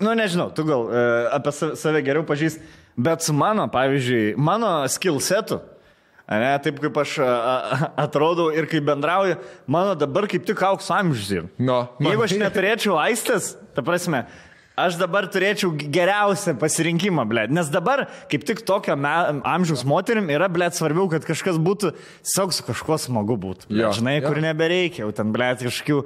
nu 0.00 0.12
nežinau, 0.18 0.50
tu 0.54 0.64
gal 0.68 0.86
e, 0.90 1.02
apie 1.38 1.52
sa- 1.54 1.74
save 1.78 2.02
geriau 2.06 2.24
pažįst, 2.28 2.62
bet 2.98 3.22
su 3.26 3.34
mano, 3.36 3.66
pavyzdžiui, 3.72 4.36
mano 4.38 4.70
skill 4.90 5.18
setu. 5.24 5.60
Ne, 6.28 6.50
taip 6.60 6.76
kaip 6.82 6.98
aš 7.00 7.14
a, 7.24 7.28
a, 7.28 7.76
atrodau 8.04 8.50
ir 8.52 8.66
kaip 8.68 8.84
bendrauju, 8.84 9.38
mano 9.64 9.94
dabar 9.96 10.26
kaip 10.28 10.44
tik 10.44 10.60
aukso 10.66 10.92
amžius. 10.92 11.30
yra. 11.32 11.48
No, 11.56 11.78
Jeigu 12.04 12.26
aš 12.26 12.34
neturėčiau 12.42 12.98
aistės, 13.00 13.54
ta 13.72 13.80
prasme, 13.86 14.26
aš 14.78 14.98
dabar 15.00 15.24
turėčiau 15.32 15.72
geriausią 15.72 16.52
pasirinkimą, 16.60 17.24
ble. 17.32 17.46
Nes 17.48 17.70
dabar, 17.72 18.04
kaip 18.28 18.44
tik 18.46 18.60
tokio 18.68 18.92
me, 19.00 19.14
amžiaus 19.40 19.86
moterim, 19.88 20.28
yra, 20.30 20.50
ble, 20.52 20.68
svarbiau, 20.76 21.08
kad 21.10 21.24
kažkas 21.26 21.56
būtų, 21.64 21.94
tiesiog 22.28 22.52
su 22.54 22.66
kažkuo 22.68 23.00
smagu 23.00 23.38
būtų. 23.48 23.72
Ble, 23.72 23.86
Jo, 23.86 23.94
žinai, 23.96 24.18
jo. 24.20 24.28
kur 24.28 24.42
nebereikia, 24.44 25.06
jau 25.06 25.14
ten, 25.16 25.32
ble, 25.34 25.48
kažkokių 25.64 26.02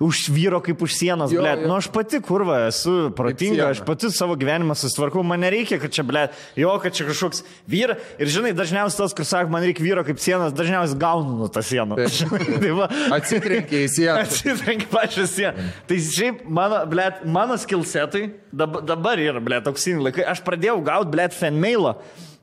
už 0.00 0.32
vyro 0.32 0.62
kaip 0.64 0.80
už 0.80 0.96
sienos, 0.96 1.28
ble. 1.28 1.52
Nu, 1.60 1.76
aš 1.76 1.90
pati 1.92 2.22
kurva 2.24 2.70
esu 2.70 3.10
protinga, 3.12 3.68
aš 3.74 3.82
pati 3.84 4.08
savo 4.08 4.32
gyvenimą 4.40 4.72
susitvarkau, 4.72 5.20
man 5.26 5.44
nereikia, 5.44 5.76
kad 5.82 5.92
čia, 5.92 6.04
ble, 6.08 6.22
jo, 6.56 6.72
kad 6.80 6.96
čia 6.96 7.04
kažkoks 7.10 7.44
vyras. 7.68 8.00
Ir 8.16 8.32
žinai, 8.32 8.54
dažniausiai 8.56 9.02
tas, 9.02 9.14
kur 9.16 9.28
sako, 9.28 9.52
man 9.52 9.66
reikia 9.68 9.84
vyro 9.84 10.04
kaip 10.06 10.22
sienos, 10.22 10.56
dažniausiai 10.56 11.02
gaunu 11.04 11.36
nuo 11.42 11.50
tą 11.52 11.60
sieną. 11.60 12.00
tai 12.64 12.72
va, 12.78 12.88
Atsitrenkė 13.18 13.84
į 13.84 13.92
sieną. 13.98 14.16
Atsitrenk 14.24 14.88
pačią 14.88 15.28
sieną. 15.28 15.68
Tai 15.90 16.00
šiaip 16.08 16.42
mano, 16.48 16.80
blėt, 16.88 17.22
mano 17.28 17.60
skilsetai 17.60 18.24
dabar, 18.56 18.88
dabar 18.94 19.20
yra, 19.20 19.44
blėt, 19.44 19.68
auksiniai 19.68 20.08
laikai. 20.08 20.24
Aš 20.32 20.40
pradėjau 20.48 20.80
gauti, 20.88 21.12
blėt, 21.12 21.36
fanmailą 21.36 21.98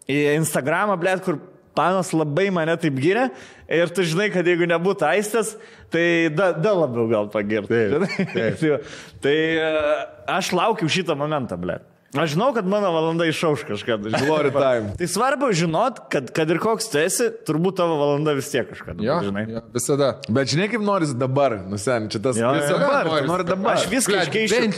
į 0.06 0.22
Instagramą, 0.38 1.02
blėt, 1.02 1.26
kur 1.26 1.42
panas 1.78 2.14
labai 2.16 2.50
mane 2.54 2.74
taip 2.82 2.98
gyrė. 2.98 3.28
Ir 3.68 3.92
tu 3.92 4.06
žinai, 4.08 4.30
kad 4.32 4.48
jeigu 4.48 4.68
nebūtų 4.70 5.04
aistės, 5.10 5.56
tai 5.92 6.30
da, 6.32 6.54
da 6.56 6.72
labiau 6.78 7.08
gal 7.12 7.28
pagirtų. 7.34 8.08
Tai, 9.24 9.36
e, 9.36 9.72
aš 10.32 10.54
laukiu 10.56 10.88
šitą 10.92 11.18
momentą, 11.20 11.58
blėt. 11.60 11.84
Aš 12.16 12.32
žinau, 12.38 12.54
kad 12.56 12.64
mano 12.66 12.88
valanda 12.96 13.26
išauš 13.28 13.66
kažkada. 13.68 14.10
Glory 14.24 14.48
time. 14.56 14.94
Tai 14.96 15.08
svarbu 15.12 15.50
žinot, 15.52 15.98
kad, 16.10 16.30
kad 16.32 16.50
ir 16.50 16.56
koks 16.64 16.88
tu 16.88 17.02
esi, 17.02 17.28
turbūt 17.46 17.76
tavo 17.82 17.98
valanda 18.00 18.32
vis 18.38 18.48
tiek 18.48 18.64
kažkada. 18.70 19.04
Jo, 19.04 19.18
žinai. 19.26 19.44
jo, 19.52 19.62
visada. 19.76 20.14
Bet 20.32 20.48
žinai, 20.54 20.70
kaip 20.72 20.86
nori 20.88 21.10
dabar, 21.20 21.58
nusen, 21.68 22.08
čia 22.14 22.22
tas 22.24 22.40
Jo, 22.40 22.54
vis 22.56 22.64
jo. 22.72 22.78
dabar, 22.80 23.10
Noris. 23.12 23.28
nori 23.28 23.44
dabar. 23.50 23.76
Aš 23.76 23.90
viską 23.92 24.22
iškeičiau. 24.24 24.70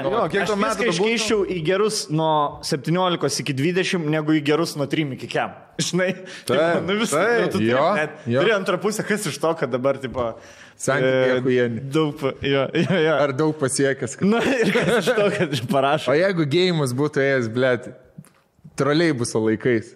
Nori. 0.00 0.14
Jo, 0.16 0.24
kiek 0.32 0.40
aš 0.46 0.48
tau 0.54 0.56
metų 0.56 0.86
bebūtų? 0.86 0.94
iškeičiau 0.96 1.44
į 1.52 1.58
gerus 1.68 2.00
nuo 2.10 2.32
17 2.64 3.44
iki 3.44 3.58
20, 3.60 4.08
negu 4.16 4.38
į 4.38 4.42
gerus 4.48 4.72
nuo 4.80 4.88
3 4.88 5.12
iki 5.18 5.28
4. 5.36 5.68
Žinai, 5.90 6.08
Taip, 6.48 6.82
nu 6.88 6.96
vis, 7.00 7.12
taip. 7.12 7.44
nu, 7.44 7.52
tu 7.52 7.58
turi, 7.60 7.70
Jo, 7.70 7.84
net, 7.96 8.16
jo. 8.28 8.40
turi 8.42 8.52
antrą 8.56 8.80
pusę, 8.82 9.04
kas 9.06 9.28
iš 9.30 9.38
to, 9.40 9.52
kad 9.56 9.70
dabar, 9.72 9.96
tipo, 10.00 10.32
Santykiai 10.80 11.28
e, 11.28 11.38
achujieni. 11.38 11.80
Daug, 11.92 12.22
jo, 12.40 12.62
jo, 12.72 13.00
jo. 13.04 13.14
Ar 13.20 13.32
daug 13.36 13.52
pasiekęs? 13.60 14.14
kad- 14.16 14.28
Na 14.32 14.40
ir 14.40 14.70
kas 14.72 14.92
iš 15.02 15.10
to, 15.18 15.26
kad 15.36 15.56
parašo. 15.68 16.08
O 16.12 16.16
jeigu 16.16 16.46
gėjimus 16.48 16.94
būtų 16.96 17.20
ėjęs, 17.26 17.50
blėt, 17.52 17.90
troleibuso 18.80 19.42
laikais. 19.44 19.92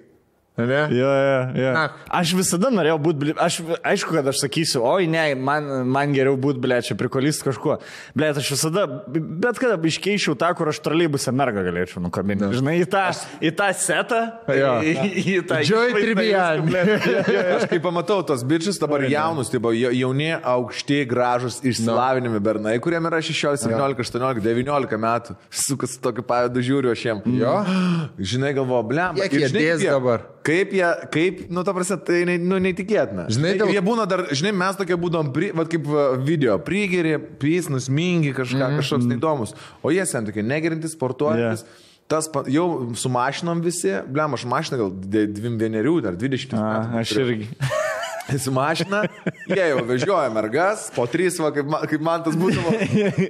Ne? 0.55 0.87
Jo, 0.95 1.09
jo, 1.11 1.39
jo. 1.59 1.71
Na. 1.75 1.89
Aš 2.15 2.31
visada 2.39 2.69
norėjau 2.71 2.99
būti, 3.03 3.33
aš 3.43 3.57
aišku, 3.91 4.13
kad 4.15 4.29
aš 4.31 4.39
sakysiu, 4.45 4.85
oi 4.87 5.09
ne, 5.11 5.25
man, 5.35 5.67
man 5.91 6.13
geriau 6.15 6.37
būti, 6.39 6.61
ble, 6.63 6.77
čia 6.87 6.95
prikolist 6.95 7.43
kažkuo. 7.43 7.81
Ble, 8.15 8.29
aš 8.39 8.53
visada, 8.55 8.85
bet 9.11 9.59
kada 9.59 9.75
iškeičiau 9.91 10.37
tą, 10.39 10.53
kur 10.55 10.71
aš 10.71 10.79
troleibusą 10.85 11.35
mergą 11.35 11.65
galėčiau 11.67 12.05
nukabinti. 12.05 12.53
Žinai, 12.55 12.77
į 12.85 12.87
tą, 12.93 13.03
į 13.43 13.51
tą 13.59 13.71
setą, 13.81 14.21
Jo. 14.55 14.77
į, 14.87 14.93
į, 15.25 15.35
tą... 15.51 15.59
Viską, 15.67 16.69
ble. 16.69 16.85
Aš 17.57 17.67
kai 17.73 17.81
pamatau 17.83 18.21
tos 18.27 18.47
bičius, 18.47 18.79
dabar 18.79 19.03
jaunus, 19.11 19.51
tai 19.51 19.59
buvo 19.59 19.75
jauni, 19.75 20.31
aukšti, 20.39 21.01
gražus, 21.11 21.59
išsilavinimi 21.67 22.39
bernai, 22.45 22.77
kuriem 22.85 23.11
yra 23.11 23.19
16, 23.19 23.67
17, 23.67 24.07
18, 24.07 24.39
19 24.47 25.03
metų. 25.03 25.35
Sukas 25.65 25.99
tokiu 25.99 26.23
pavydu 26.31 26.63
žiūriu 26.63 26.95
aš 26.95 27.05
jiem. 27.09 27.27
Jo. 27.43 27.59
Žinai, 28.35 28.55
galvoju, 28.55 28.87
blem. 28.95 29.19
Kiek 29.19 29.39
jie 29.43 29.51
dės 29.59 29.85
dabar? 29.89 30.29
Kaip 30.45 30.75
jie, 30.77 30.89
kaip, 31.15 31.39
nu, 31.49 31.63
ta 31.65 31.73
prasme, 31.73 31.97
tai 32.05 32.19
nu, 32.37 32.59
neįtikėtina. 32.61 33.25
Žinai, 33.33 33.55
Ir 33.55 33.63
dėl- 33.63 33.73
jie 33.73 33.83
būna 33.85 34.05
dar, 34.09 34.27
žinai, 34.29 34.53
mes 34.53 34.77
tokie 34.77 34.99
būdom, 35.01 35.31
pri, 35.33 35.49
vat, 35.57 35.71
kaip 35.73 35.87
va, 35.89 36.05
video, 36.21 36.59
prigeri, 36.61 37.15
pys, 37.41 37.71
nusmingi 37.73 38.35
kažką, 38.37 38.61
mm 38.61 38.69
-hmm. 38.69 38.77
kažkoks 38.83 39.09
neįdomus. 39.09 39.55
O 39.83 39.91
jie 39.91 40.05
sen 40.07 40.27
tokie 40.27 40.43
negerintis, 40.43 40.93
sportuojantis. 40.93 41.65
Yeah. 41.65 41.81
Tas 42.07 42.29
pa, 42.29 42.43
jau 42.47 42.93
su 42.95 43.09
mašinom 43.09 43.63
visi, 43.65 43.95
blem, 44.07 44.35
aš 44.35 44.45
mašiną 44.45 44.77
gal 44.77 44.91
de- 44.93 45.27
dvim 45.27 45.57
vienerių, 45.59 46.03
dar 46.03 46.13
20 46.13 46.53
A, 46.53 47.01
aš 47.01 47.17
irgi. 47.17 47.49
Su 48.41 48.53
mašina, 48.57 49.03
jie 49.51 49.67
jau 49.69 49.83
vežioja 49.85 50.31
mergas, 50.33 50.87
po 50.95 51.05
trys, 51.11 51.37
va, 51.43 51.51
kaip, 51.53 51.67
ma- 51.69 51.83
kaip 51.85 52.01
man 52.05 52.23
tas 52.25 52.37
būdavo. 52.41 52.71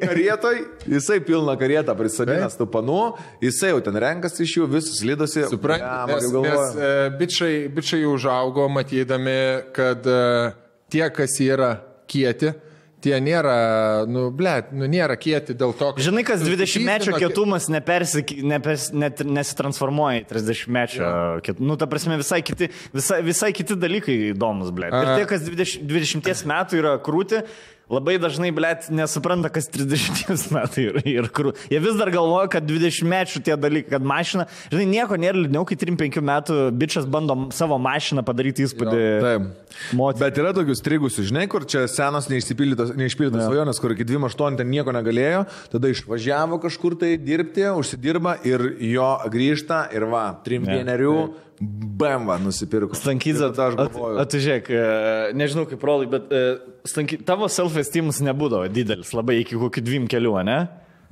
Karietoj, 0.04 0.60
jisai 0.86 1.16
pilną 1.26 1.56
karietą 1.58 1.96
prisadinęs 1.98 2.54
tų 2.60 2.68
panų, 2.70 2.98
jisai 3.42 3.72
jau 3.72 3.80
ten 3.88 3.98
renkasi 4.04 4.44
iš 4.46 4.52
jų, 4.60 4.68
visus 4.76 5.00
lydosi. 5.06 5.42
Suprantate, 5.50 6.20
Blemba, 6.22 6.44
nes, 6.46 6.60
nes 6.60 6.78
e, 6.78 6.92
bičiai, 7.18 7.56
bičiai 7.74 8.06
užaugo 8.06 8.68
matydami, 8.70 9.36
kad 9.74 10.06
e, 10.06 10.20
tie, 10.94 11.08
kas 11.16 11.34
yra 11.42 11.72
kieti, 12.10 12.54
tie 13.04 13.18
nėra, 13.22 13.54
nu, 14.08 14.26
ble, 14.34 14.54
nu, 14.72 14.88
nėra 14.90 15.16
kieti 15.20 15.56
dėl 15.58 15.74
to, 15.76 15.92
kad... 15.94 16.02
Žinai, 16.04 16.24
kas 16.26 16.42
20 16.44 16.84
mečio 16.86 17.12
Susipyzdino- 17.12 17.20
kietumas 17.20 17.68
nepersik, 17.72 18.32
nepers, 18.54 18.88
net, 18.96 19.20
nesitransformuoja 19.28 20.22
į 20.22 20.26
30 20.32 20.72
mečio 20.78 21.12
kietumą. 21.44 21.68
Nu, 21.72 21.78
ta 21.80 21.88
prasme, 21.90 22.18
visai 22.20 22.40
kiti, 22.46 22.70
visai, 22.96 23.20
visai 23.26 23.52
kiti 23.56 23.76
dalykai 23.80 24.16
įdomus, 24.32 24.72
ble. 24.74 24.88
Ir 24.90 24.98
Aha. 25.00 25.18
tie, 25.20 25.28
kas 25.30 25.44
20, 25.46 25.84
20 25.90 26.48
metų 26.50 26.80
yra 26.80 26.96
krūti, 27.04 27.44
labai 27.92 28.16
dažnai, 28.22 28.50
blėt, 28.54 28.88
nesupranta, 28.94 29.50
kas 29.52 29.68
30 29.72 30.48
metų 30.56 30.84
ir, 30.84 30.98
ir 31.08 31.28
kur. 31.34 31.52
Jie 31.72 31.80
vis 31.84 31.98
dar 31.98 32.10
galvoja, 32.14 32.48
kad 32.56 32.66
20 32.68 33.08
metų 33.10 33.42
tie 33.44 33.56
dalykai, 33.60 33.94
kad 33.96 34.06
mašina, 34.08 34.46
žinai, 34.72 34.86
nieko 34.94 35.18
nėra 35.20 35.42
liūdniau, 35.42 35.66
kai 35.68 35.78
3-5 35.80 36.20
metų 36.24 36.58
bičias 36.80 37.08
bando 37.10 37.36
savo 37.54 37.78
mašiną 37.82 38.24
padaryti 38.26 38.66
įspūdį. 38.68 39.04
Taip. 39.24 39.50
Moterį. 39.98 40.22
Bet 40.22 40.40
yra 40.40 40.52
tokių 40.56 40.76
strigusių, 40.78 41.26
žinai, 41.30 41.46
kur 41.50 41.66
čia 41.68 41.84
senos 41.90 42.28
neišsipildytos 42.30 42.94
svajonės, 42.94 43.80
kur 43.82 43.94
iki 43.96 44.06
28 44.06 44.60
ten 44.60 44.70
nieko 44.70 44.94
negalėjo, 44.94 45.44
tada 45.72 45.90
išvažiavo 45.90 46.60
kažkur 46.62 46.98
tai 47.00 47.14
dirbti, 47.20 47.66
užsidirba 47.74 48.38
ir 48.46 48.68
jo 48.94 49.10
grįžta 49.32 49.88
ir 49.94 50.06
va, 50.10 50.28
trim 50.46 50.68
vienerių, 50.68 51.16
bemva 51.60 52.38
nusipirko. 52.42 52.96
Stankyza, 52.98 53.50
Ir 53.50 53.54
tada 53.54 53.68
aš 53.70 53.76
galvoju. 53.78 54.18
Atužiūrėk, 54.24 54.70
nežinau 55.38 55.66
kaip 55.70 55.84
rolai, 55.86 56.08
bet 56.10 56.32
stanky, 56.88 57.18
tavo 57.24 57.46
self-esteemas 57.50 58.20
nebūdavo 58.26 58.68
didelis, 58.72 59.12
labai 59.14 59.40
iki 59.42 59.58
kokių 59.60 59.84
dviem 59.86 60.08
kelių, 60.10 60.34
ne? 60.48 60.58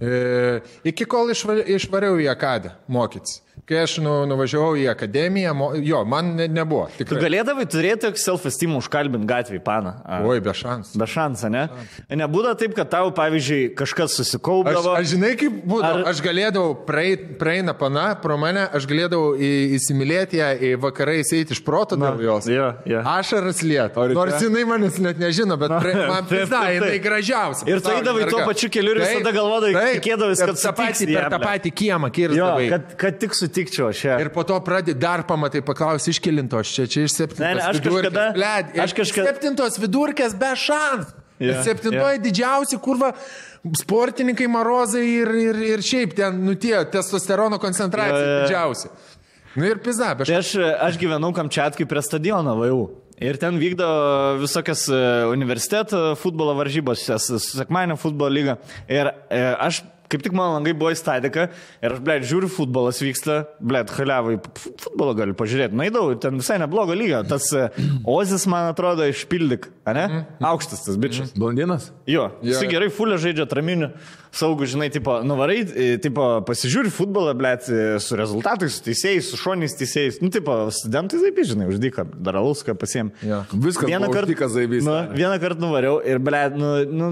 E, 0.02 0.60
iki 0.90 1.04
kol 1.06 1.30
išva- 1.30 1.62
išvariau 1.76 2.16
į 2.18 2.26
akadą 2.32 2.72
mokytis. 2.90 3.40
Kai 3.68 3.82
aš 3.84 3.98
nu, 4.02 4.10
nuvažiavau 4.26 4.72
į 4.80 4.88
akademiją, 4.90 5.52
mo, 5.54 5.66
jo, 5.78 6.00
man 6.08 6.32
ne, 6.34 6.48
nebuvo. 6.50 6.86
Tu 6.96 7.04
Tikrai. 7.04 7.20
galėdavai 7.28 7.66
turėti 7.70 8.08
self-esteemą 8.18 8.80
užkalbinti 8.80 9.28
gatvį, 9.28 9.60
pana. 9.62 9.92
Oi, 10.26 10.40
be 10.42 10.50
šansų. 10.56 10.96
Be 10.98 11.06
šansą, 11.06 11.50
ne? 11.52 11.62
Nebūda 12.10 12.56
taip, 12.58 12.72
kad 12.74 12.88
tau, 12.90 13.12
pavyzdžiui, 13.14 13.74
kažkas 13.78 14.16
Aš, 14.16 14.16
susikaupdavo. 14.24 14.94
aš 14.98 15.12
žinai, 15.12 15.34
kaip 15.38 15.60
būdavo. 15.68 16.00
Ar-. 16.02 16.08
Aš 16.10 16.22
galėdavau, 16.24 16.72
praeina 16.88 17.74
pana 17.78 18.06
pro 18.18 18.38
mane, 18.40 18.64
aš 18.74 18.88
galėdavau 18.90 19.36
į, 19.36 19.50
įsimylėti 19.78 20.40
ją, 20.40 20.48
į 20.58 20.72
vakarais 20.82 21.30
eiti 21.36 21.54
iš 21.54 21.62
proto 21.62 22.00
dėl 22.00 22.18
jos. 22.24 22.48
jo, 22.50 22.66
jo. 22.88 23.04
Ašaras 23.14 23.62
liet. 23.62 24.00
Nors 24.16 24.42
jinai 24.42 24.64
manęs 24.68 24.98
net 25.04 25.20
nežino, 25.22 25.58
bet 25.60 25.76
pra, 25.76 26.08
man 26.10 26.26
pizda, 26.26 26.64
jinai 26.72 26.98
gražiausia. 27.04 27.68
Ir 27.68 27.78
tu 27.78 27.86
pasaulyje 27.86 28.02
eidavai 28.02 28.26
tuo 28.32 28.42
pačiu 28.48 28.72
keliu 28.74 28.96
ir 28.96 29.04
visada 29.04 29.36
galvodavai, 29.38 30.00
Per 30.02 30.50
kad 30.50 30.58
tą 30.58 30.74
patį, 30.82 31.10
per 31.14 31.30
tą 31.36 31.42
patį 31.46 31.74
kiemą 31.78 32.10
Jo, 32.10 32.16
kirzdavai. 32.18 32.68
kad, 32.72 32.92
kad 32.98 33.22
tik 33.22 33.38
sutikčiau 33.42 33.90
aš 33.92 34.04
ją. 34.06 34.18
Ir 34.22 34.30
po 34.34 34.44
to 34.48 34.56
pradedi 34.64 34.94
dar 34.98 35.24
pamatai, 35.28 35.60
paklausi, 35.66 36.10
iš 36.14 36.20
kilintos 36.22 36.70
čia, 36.74 36.86
čia 36.90 37.04
iš 37.08 37.16
septintos. 37.18 37.44
Ne, 37.44 37.54
ne, 37.58 37.66
aš 37.68 37.80
vidurkės, 37.82 38.12
kažkada- 38.12 38.28
bled, 38.38 38.78
aš 38.86 38.94
kažkada- 39.00 39.32
Septintos 39.32 39.78
vidurkės 39.82 40.38
be 40.38 40.52
šansų. 40.66 41.18
Yeah, 41.42 41.62
Septintoji 41.66 42.18
yeah. 42.20 42.22
didžiausi, 42.22 42.76
kurva, 42.78 43.08
sportininkai 43.78 44.46
marozai 44.50 45.02
ir, 45.02 45.30
ir, 45.42 45.56
ir 45.74 45.82
šiaip 45.82 46.14
ten, 46.14 46.36
nu 46.46 46.54
tie, 46.54 46.76
testosterono 46.92 47.58
koncentracija 47.62 48.20
jo, 48.20 48.28
jo. 48.28 48.42
didžiausia. 48.44 48.90
Nu 49.58 49.66
ir 49.68 49.80
pizda, 49.84 50.12
be 50.16 50.24
Tai 50.24 50.36
šansų. 50.38 50.62
aš, 50.62 50.76
aš 50.86 50.98
gyvenau 51.02 51.32
Kamčiatkai 51.36 51.84
prie 51.90 52.02
stadiono 52.04 52.54
VAU. 52.60 52.84
Ir 53.22 53.36
ten 53.38 53.58
vykdo 53.60 53.86
visokias 54.40 54.86
e, 54.90 55.00
universiteto 55.30 56.14
futbolo 56.18 56.54
varžybos, 56.58 57.04
sekmanio 57.42 57.98
futbolo 58.00 58.32
lyga. 58.32 58.56
Ir 58.90 59.10
e, 59.30 59.42
aš, 59.62 59.82
kaip 60.12 60.22
tik 60.24 60.34
mano 60.36 60.56
langai 60.58 60.74
buvo 60.76 60.90
į 60.92 60.98
stadiką, 60.98 61.46
ir 61.82 61.94
aš, 61.94 62.00
blėt, 62.04 62.26
žiūriu, 62.28 62.50
futbolas 62.52 62.98
vyksta, 63.02 63.38
blėt, 63.64 63.92
haliavai, 63.96 64.38
fu- 64.58 64.72
futbolo 64.86 65.14
galiu 65.16 65.36
pažiūrėti. 65.38 65.76
Na, 65.78 65.86
įdau, 65.88 66.10
ten 66.20 66.36
visai 66.40 66.58
neblogo 66.62 66.96
lygio. 66.96 67.22
Tas 67.28 67.46
e, 67.56 67.68
Ozis, 68.08 68.44
man 68.50 68.70
atrodo, 68.72 69.06
išpildyk, 69.08 69.70
ne? 69.96 70.06
Aukštas 70.44 70.84
tas 70.84 70.98
bičias. 71.00 71.32
Blondinas? 71.38 71.90
Jo, 72.08 72.30
jis 72.44 72.60
gerai 72.68 72.90
fulė 72.92 73.16
žaidžia 73.22 73.46
traminių, 73.48 73.88
saugų, 74.32 74.68
žinai, 74.74 74.88
tipo, 74.92 75.18
nuvarai, 75.28 75.58
e, 75.64 75.88
tipo, 76.02 76.26
pasižiūri 76.48 76.92
futbolą, 76.92 77.32
blėt, 77.36 77.68
e, 77.72 77.96
su 78.00 78.16
rezultatais, 78.20 78.76
su 78.78 78.84
teisėjais, 78.86 79.28
su 79.32 79.40
šoniais 79.40 79.76
teisėjais. 79.80 80.20
Nu, 80.24 80.28
tipo, 80.32 80.54
studentai 80.72 81.20
taip, 81.24 81.40
žinai, 81.48 81.68
uždyka, 81.72 82.04
daraluską 82.28 82.76
pasiem. 82.80 83.12
Jo. 83.24 83.42
Viskas 83.52 83.88
Vieną 83.88 84.12
kartą 84.12 84.48
zaibys. 84.52 84.84
Nu, 84.84 84.98
vieną 85.16 85.36
kartą 85.42 85.64
nuvariau 85.64 85.98
ir, 86.04 86.20
blėt, 86.24 86.56
nu, 86.56 86.72
nu 86.88 87.10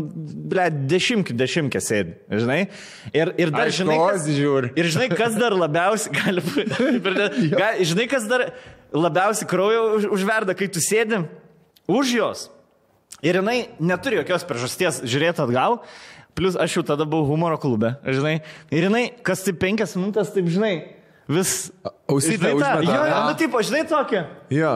blėt, 0.53 0.81
dešimtkį, 0.91 1.37
dešimtkį 1.45 1.85
sėdi, 1.85 2.17
žinai. 2.33 2.63
Ir, 3.15 3.33
ir 3.41 3.51
dar, 3.55 3.67
Aišku, 3.69 3.83
žinai, 3.85 3.99
kas, 4.11 4.29
žiūri. 4.29 4.71
ir 4.79 4.89
žinai, 4.95 5.09
kas 5.17 5.35
dar 5.41 5.55
labiausiai, 5.57 6.13
gali, 6.17 6.45
būti- 6.45 7.51
žinai, 7.91 8.07
kas 8.11 8.29
dar 8.31 8.49
labiausiai 8.93 9.49
kraujo 9.51 9.83
už, 9.99 10.09
užverda, 10.19 10.55
kai 10.59 10.69
tu 10.73 10.83
sėdi 10.85 11.23
už 11.91 12.15
jos. 12.19 12.47
Ir 13.23 13.41
jinai 13.41 13.69
neturi 13.83 14.21
jokios 14.21 14.47
priežasties 14.49 15.03
žiūrėti 15.05 15.43
atgal. 15.45 15.81
Plus 16.39 16.55
aš 16.57 16.79
jau 16.79 16.85
tada 16.87 17.05
buvau 17.05 17.27
humoro 17.35 17.59
klube, 17.61 17.97
žinai. 18.07 18.39
Ir 18.73 18.87
jinai, 18.87 19.11
kas 19.27 19.43
tai 19.45 19.53
penkias 19.59 19.97
minutės, 19.99 20.31
taip 20.33 20.47
žinai, 20.49 20.75
vis... 21.29 21.71
Ausytę 22.11 22.39
žinai, 22.39 22.53
tą- 22.55 22.77
užmeta, 22.79 22.95
Jo, 22.95 23.03
jo, 23.11 23.19
nu, 23.27 23.35
tipo, 23.39 23.61
žinai 23.67 23.83
tokia. 23.91 24.23
Jo. 24.55 24.73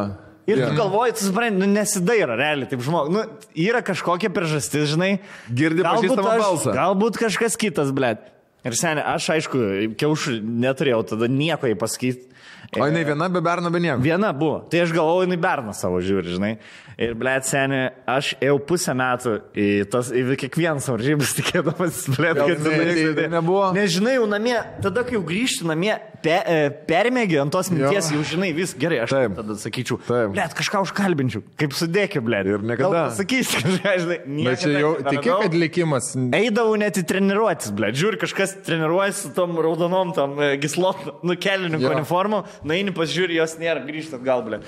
Ir 0.47 0.61
jo. 0.61 0.69
tu 0.69 0.77
galvoji, 0.77 1.15
tu 1.17 1.25
supranti, 1.25 1.57
nu, 1.57 1.69
nesidaira 1.73 2.37
realiai, 2.37 2.69
taip 2.69 2.83
žmogus. 2.85 3.15
Nu, 3.15 3.23
yra 3.65 3.81
kažkokia 3.85 4.29
priežastis, 4.35 4.91
žinai. 4.93 5.15
Girdi 5.49 5.85
pažįstamą 5.85 6.37
balsą. 6.43 6.75
Galbūt 6.77 7.17
kažkas 7.23 7.57
kitas, 7.61 7.95
blėt. 7.97 8.27
Ir 8.65 8.77
seniai, 8.77 9.05
aš 9.17 9.31
aišku, 9.35 9.59
kiaušų 10.01 10.39
neturėjau 10.41 11.03
tada 11.15 11.29
nieko 11.29 11.69
į 11.69 11.77
pasakyti. 11.81 12.31
O 12.75 12.87
jinai 12.89 13.05
viena 13.07 13.29
be 13.31 13.41
berno 13.45 13.71
be 13.71 13.81
nieko. 13.81 14.01
Viena 14.03 14.33
buvo. 14.37 14.63
Tai 14.73 14.81
aš 14.83 14.93
galvoju, 14.97 15.29
jinai 15.29 15.37
berną 15.41 15.75
savo 15.77 16.01
žiūri, 16.03 16.33
žinai. 16.35 16.53
Ir, 16.95 17.13
blėt, 17.19 17.47
seniai, 17.47 17.91
aš 18.09 18.33
ėjau 18.43 18.57
pusę 18.69 18.95
metų 18.97 19.35
į, 19.53 19.67
tas, 19.93 20.11
į 20.15 20.37
kiekvienas 20.45 20.89
varžybas 20.91 21.35
tikėdamas, 21.39 22.05
Gal 22.15 22.41
kad 22.41 22.69
jinai- 22.69 23.29
nebuvo? 23.33 23.69
Nežinai, 23.77 24.17
jau 24.17 24.27
namie, 24.31 24.57
tada 24.83 25.05
kai 25.07 25.17
jau 25.19 25.25
grįžti 25.27 25.69
namie, 25.69 25.97
pe, 26.25 26.35
e, 26.49 26.71
permėgi 26.89 27.37
ant 27.43 27.53
tos 27.55 27.69
minties, 27.73 28.09
jau 28.15 28.23
žinai 28.27 28.51
vis 28.57 28.73
gerai, 28.81 29.03
aš 29.05 29.13
Taip. 29.15 29.35
tada 29.39 29.57
sakyčiau, 29.61 29.99
Taip. 30.09 30.33
blėt, 30.35 30.55
kažką 30.59 30.81
užkalbinčiau, 30.87 31.43
kaip 31.61 31.77
sudėkė, 31.77 32.23
blėt. 32.25 32.49
Ir 32.55 32.65
niekada. 32.67 33.05
Sakysi, 33.19 33.59
kažką, 33.65 33.95
žinai, 34.05 34.19
nieko. 34.27 34.47
Bet 34.49 34.63
čia 34.65 34.73
jau 34.81 34.93
tiki, 35.07 35.35
kad 35.45 35.57
likimas. 35.61 36.11
Eidavau 36.41 36.77
net 36.81 37.01
į 37.01 37.05
treniruotis, 37.13 37.73
ble, 37.77 37.93
žiūri, 37.97 38.21
kažkas 38.25 38.57
treniruojasi 38.67 39.27
su 39.29 39.33
tom 39.37 39.57
raudonom, 39.65 40.15
tam 40.17 40.39
e, 40.41 40.55
gislot, 40.63 41.05
nukelininku 41.27 41.85
Jo. 41.85 41.95
uniformom, 41.99 42.49
naini 42.67 42.95
pasižiūri, 42.97 43.39
jos 43.43 43.59
nėra, 43.61 43.85
grįžtat 43.87 44.25
gal, 44.25 44.43
ble. 44.47 44.63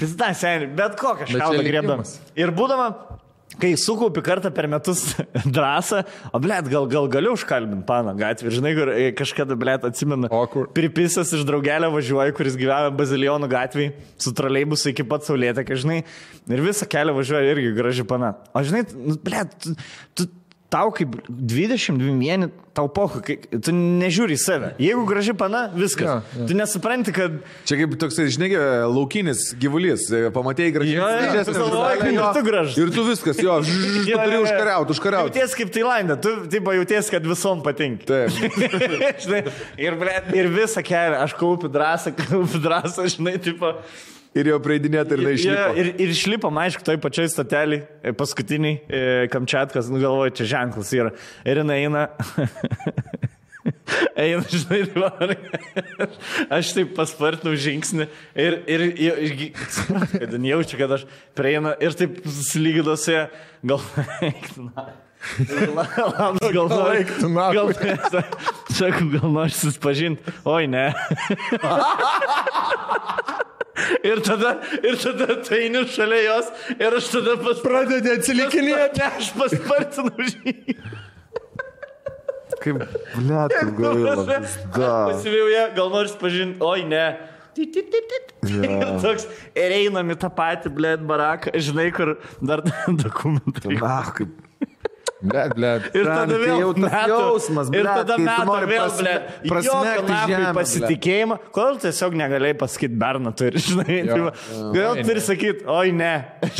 Pizda, 0.00 0.30
seniai, 0.36 0.68
bet 0.78 0.98
kokią 1.00 1.26
Bet 1.26 1.34
čia 1.34 1.40
šaudą 1.42 1.64
grėdam. 1.64 2.02
likimas. 2.02 2.18
Ir 2.38 2.52
būdama, 2.54 2.92
kai 3.60 3.72
sukaupi 3.80 4.22
kartą 4.24 4.50
per 4.54 4.68
metus 4.70 5.02
drąsą, 5.56 6.02
o 6.32 6.40
blėt, 6.42 6.68
gal, 6.72 6.88
gal 6.90 7.08
galiu 7.12 7.34
užkalbinti 7.36 7.86
paną 7.88 8.14
gatvį, 8.18 8.54
žinai, 8.58 8.74
kur 8.78 8.92
e, 8.94 9.08
kažkada, 9.18 9.58
blėt, 9.58 9.86
atsimenu. 9.88 10.30
Kur? 10.52 10.70
Pripisas 10.76 11.32
iš 11.36 11.44
draugelio 11.48 11.90
važiuoju, 11.94 12.36
kuris 12.38 12.58
gyvena 12.58 12.92
Bazilionų 12.94 13.50
gatvėje, 13.52 13.94
su 14.20 14.34
troleibusu 14.36 14.92
iki 14.92 15.06
pat 15.08 15.26
saulėtė, 15.28 15.66
žinai, 15.78 16.02
ir 16.48 16.64
visą 16.64 16.88
kelią 16.90 17.16
važiuoju 17.18 17.54
irgi 17.54 17.74
graži 17.76 18.06
pana. 18.08 18.34
O 18.56 18.64
žinai, 18.66 18.84
nu, 18.94 19.18
blėt, 19.24 19.54
tu, 19.62 19.74
tu, 20.16 20.30
tau 20.68 20.90
kaip 20.92 21.14
22 21.28 22.50
tau 22.76 22.86
pohu, 22.92 23.18
tu 23.24 23.72
nežiūri 23.74 24.36
į 24.36 24.38
save. 24.38 24.68
Jeigu 24.78 25.02
graži 25.08 25.32
pana, 25.34 25.64
viskas. 25.74 26.04
Jo, 26.04 26.12
Ja, 26.18 26.18
jo. 26.36 26.42
ja. 26.42 26.46
Tu 26.50 26.56
nesupranti, 26.58 27.14
kad... 27.16 27.38
Čia 27.66 27.78
kaip 27.80 27.94
toks, 27.98 28.18
žinai, 28.34 28.50
laukinis 28.86 29.48
gyvulys. 29.58 30.04
Pamatėjai 30.36 30.74
gražiai. 30.76 30.98
Jo, 31.00 31.08
jo, 31.38 31.44
tu 31.48 31.54
galvoji, 31.56 31.98
kad 32.02 32.12
ir 32.12 32.20
tu 32.36 32.44
gražus. 32.46 32.76
Ir 32.84 32.92
tu 32.94 33.06
viskas, 33.08 33.40
jo, 33.42 33.56
ž- 33.66 33.78
ž- 33.80 34.04
tu 34.12 34.18
turi 34.20 34.38
užkariauti, 34.44 34.94
užkariauti. 34.94 35.32
Jauties 35.40 35.56
kaip 35.58 35.72
Tailandė, 35.74 36.18
tu 36.22 36.34
taip 36.54 36.70
jauties, 36.78 37.10
kad 37.16 37.26
visom 37.32 37.64
patinka. 37.66 38.06
Taip. 38.12 38.38
žinai, 39.24 39.42
ir, 39.88 39.98
ir 40.38 40.52
visą 40.54 40.84
kelią, 40.86 41.24
aš 41.24 41.34
kaupiu 41.40 41.72
drąsą, 41.74 42.14
kaupiu 42.22 42.62
drąsą, 42.68 43.08
žinai, 43.16 43.38
tipo... 43.42 43.74
Ir 44.38 44.52
jau 44.52 44.58
praeidinėti 44.62 45.16
ir 45.16 45.24
neišlipo. 45.24 45.68
ir, 45.80 45.88
ir 45.98 46.12
išlipom, 46.14 46.60
aišku, 46.62 46.84
toj 46.86 47.00
pačioj 47.02 47.30
statelį, 47.32 47.80
e, 48.02 48.12
paskutiniai, 48.18 48.76
e, 48.86 49.00
kamčiatkas, 49.32 49.90
nu 49.90 50.02
galvoju, 50.02 50.36
čia 50.38 50.50
ženklas 50.54 50.92
yra. 50.94 51.14
Ir 51.48 51.62
jinai 51.64 51.80
eina. 51.86 52.06
Eina, 54.18 54.42
žinai, 54.50 54.82
dabar. 54.92 55.34
Aš 56.58 56.72
taip 56.76 56.94
paspartinau 56.96 57.54
žingsnį 57.58 58.06
ir, 58.34 58.56
ir, 58.68 58.86
ir, 58.90 59.18
ir 59.24 59.66
suprantu, 59.72 60.78
kad 60.78 60.96
aš 60.98 61.04
prieinu 61.38 61.74
ir 61.82 61.98
taip 61.98 62.22
sulyginusi, 62.26 63.20
gal... 63.62 63.82
Labas, 65.18 66.38
gal 66.54 66.68
nachui. 66.70 67.02
Gal, 67.56 67.72
sakau, 68.70 69.08
gal 69.16 69.34
nori 69.34 69.54
susipažinti. 69.56 70.38
Oi, 70.46 70.70
ne. 70.70 70.86
Ir 74.10 74.22
tada, 74.26 74.54
ir 74.82 74.98
tada 75.00 75.38
eini 75.58 75.84
šalia 75.92 76.22
jos 76.24 76.48
ir 76.76 76.96
aš 76.98 77.10
tada 77.16 77.36
pas... 77.42 77.60
Pradedi 77.62 78.14
atsilikinėti. 78.16 79.02
Ne, 79.02 79.10
aš 79.20 79.32
paspartinu 79.36 80.28
žygį. 80.32 80.76
Kaip, 82.58 82.80
ble, 83.14 83.42
tu 83.52 83.74
gaila. 83.78 84.40
Pasivėjau 84.74 85.50
ją, 85.52 85.64
gal 85.76 85.92
nors 85.94 86.16
pažinti, 86.18 86.58
oi 86.64 86.86
ne. 86.88 87.04
Tit. 87.58 87.78
Ir 88.48 88.82
toks, 89.02 89.24
ir 89.58 89.72
einam 89.74 90.12
į 90.14 90.16
tą 90.22 90.28
patį, 90.30 90.70
blėt, 90.74 91.02
baraką, 91.06 91.50
žinai, 91.58 91.88
kur 91.94 92.14
dar 92.38 92.62
dokumentai. 92.86 93.74
Na, 93.80 93.96
kaip. 94.14 94.47
Blet, 95.18 95.50
blet. 95.58 95.86
Ir 95.98 96.04
tada 96.06 96.26
tai 96.30 96.36
vėl 96.44 96.60
jau 96.62 96.68
tas 96.76 96.84
metų- 96.92 97.08
jausmas, 97.10 97.70
Ir 97.74 97.82
blet, 97.82 97.88
tada 97.90 98.14
kai 98.14 98.22
tu 98.22 98.26
metų 98.28 98.44
nori 98.46 98.66
vėl, 98.70 98.84
prasme- 98.84 99.14
ble, 99.48 100.36
blet. 100.38 100.52
pasitikėjimą. 100.58 101.38
Kodėl 101.56 101.80
tiesiog 101.82 102.14
negalėjai 102.20 102.58
pasakyti 102.60 102.98
Berną 103.02 103.32
turi, 103.34 103.58
žinai? 103.66 103.96
Jo. 104.06 104.28
Tai 104.30 104.62
Kodėl 104.76 105.02
turi 105.08 105.24
sakyti, 105.26 105.66
oi 105.66 105.90
ne. 105.98 106.12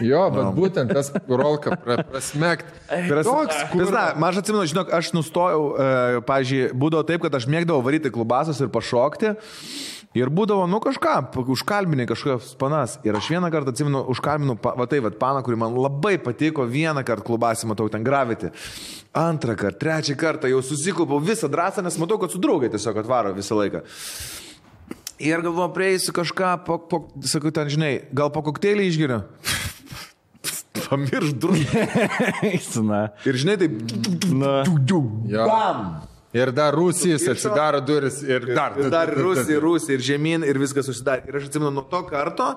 Jo, 0.00 0.22
bet 0.32 0.54
būtent 0.56 0.94
tas 0.96 1.10
rolka 1.28 1.74
pra, 1.76 1.98
prasmegt. 2.08 2.64
Toks, 2.88 3.56
kur... 3.72 3.82
Vis 3.82 3.90
dar, 3.92 4.14
aš 4.30 4.38
atsimenu, 4.40 4.62
žinok, 4.70 4.92
aš 4.96 5.10
nustojau, 5.12 5.64
e, 5.76 6.20
pažiūrėjau, 6.24 6.76
būdavo 6.80 7.04
taip, 7.10 7.20
kad 7.26 7.34
aš 7.36 7.44
mėgdavau 7.50 7.82
varyti 7.84 8.08
klubasus 8.14 8.62
ir 8.64 8.70
pašokti. 8.72 9.34
Ir 10.18 10.26
būdavo, 10.34 10.64
nu 10.66 10.80
kažką, 10.82 11.12
užkalbinai 11.54 12.02
kažkokias 12.10 12.56
panas. 12.58 12.96
Ir 13.06 13.14
aš 13.14 13.28
vieną 13.30 13.46
kartą 13.54 13.70
atsimenu, 13.70 14.00
užkalbinu, 14.10 14.56
pa, 14.58 14.72
va 14.74 14.88
tai, 14.90 14.98
va, 15.04 15.12
paną, 15.14 15.44
kuri 15.46 15.58
man 15.60 15.76
labai 15.78 16.16
patiko, 16.18 16.66
vieną 16.66 17.04
kartą 17.06 17.28
klubasį 17.28 17.70
matau 17.70 17.86
ten 17.92 18.02
graviti. 18.02 18.50
Antrą 19.14 19.54
kartą, 19.54 19.78
trečią 19.78 20.18
kartą 20.18 20.50
jau 20.50 20.64
susikaupiau 20.66 21.22
visą 21.22 21.46
drąsą, 21.52 21.86
nes 21.86 22.00
matau, 22.02 22.18
kad 22.18 22.34
su 22.34 22.42
draugai 22.42 22.72
tiesiog 22.74 22.98
atvaro 23.04 23.36
visą 23.38 23.60
laiką. 23.60 23.84
Ir 25.22 25.46
galvoju, 25.46 25.70
prieisiu 25.78 26.16
kažką, 26.16 26.52
po, 26.66 26.80
po, 26.90 27.04
sakau, 27.22 27.54
ten, 27.54 27.70
žinai, 27.70 27.94
gal 28.10 28.34
po 28.34 28.42
kokteilį 28.50 28.90
išgeriu. 28.90 29.22
Pamirš. 30.88 31.36
Eisina. 32.50 33.04
Ir 33.30 33.38
žinai, 33.38 33.60
taip. 33.62 33.78
Na. 34.34 34.62
Bam! 35.46 36.09
Ir 36.36 36.52
dar 36.54 36.74
Rusijas 36.74 37.24
atsidaro 37.26 37.80
duris 37.82 38.20
ir 38.22 38.44
dar. 38.54 38.76
Ir 38.78 38.90
dar 38.92 39.10
Rusija, 39.10 39.58
Rusija, 39.62 39.96
ir 39.98 40.04
žemyn, 40.06 40.46
ir 40.46 40.60
viskas 40.62 40.86
susidarė. 40.86 41.26
Ir 41.26 41.40
aš 41.40 41.48
atsimenu, 41.48 41.72
nuo 41.74 41.82
to 41.90 42.04
karto 42.06 42.52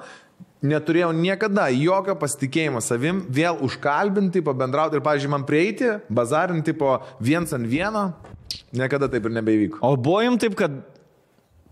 neturėjau 0.64 1.12
niekada 1.16 1.68
jokio 1.76 2.16
pasitikėjimo 2.20 2.80
savim, 2.84 3.24
vėl 3.34 3.60
užkalbinti, 3.66 4.44
pabendrauti 4.45 4.98
ir, 4.98 5.04
pavyzdžiui, 5.04 5.32
man 5.34 5.48
prieiti, 5.48 5.90
bazarinti 6.08 6.76
po 6.78 6.95
viens 7.24 7.52
ant 7.56 7.68
vieno, 7.68 8.06
niekada 8.76 9.10
taip 9.12 9.28
ir 9.28 9.36
nebevyko. 9.40 9.82
O 9.84 9.98
buvo 10.00 10.22
jums 10.24 10.40
taip, 10.44 10.56
kad 10.60 10.80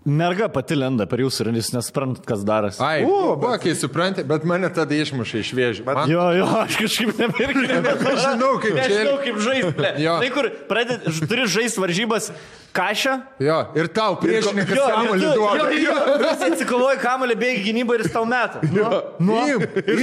merga 0.06 0.48
pati 0.50 0.76
lenda 0.76 1.06
per 1.06 1.22
jūsų 1.22 1.44
ir 1.46 1.58
jūs 1.60 1.72
nesprantat, 1.76 2.24
kas 2.26 2.42
darosi. 2.48 2.82
Ai, 2.82 3.04
U, 3.06 3.36
buvo, 3.38 3.52
kai 3.62 3.76
supranti, 3.78 4.24
bet 4.28 4.46
mane 4.50 4.70
tada 4.74 4.98
išmušė 4.98 5.42
iš 5.44 5.52
vėžių. 5.58 5.86
Man... 5.86 6.10
Jo, 6.10 6.24
jo, 6.40 6.48
aš 6.64 6.80
kažkaip 6.82 7.12
nebirgiu. 7.22 7.82
Aš 8.12 8.24
žinau, 8.26 8.54
kaip 8.64 8.80
čia- 8.80 8.88
Nežinau, 8.90 9.18
kaip 9.22 9.38
žaisti. 9.46 9.92
Jo. 10.02 10.16
Tai 10.24 10.32
kur 10.34 10.50
pradėt, 10.72 11.06
ž- 11.06 11.28
turi 11.30 11.46
žaisti 11.54 11.84
varžybas 11.84 12.32
kažą. 12.76 13.14
Jo, 13.44 13.58
ir 13.78 13.88
tau 13.92 14.16
priešininkas 14.22 14.78
kamuolį 14.80 15.28
duoda. 15.36 15.66
jo, 15.76 15.96
Visi 16.22 16.46
atsikovoja 16.48 16.98
kamuolį, 17.02 17.36
bėgi 17.42 17.62
gynybą 17.68 17.92
ir 17.98 18.02
jis 18.06 18.14
tau 18.16 18.26
meta. 18.28 18.58
Nu, 18.72 18.86
nu, 19.20 19.36
ir 19.48 19.58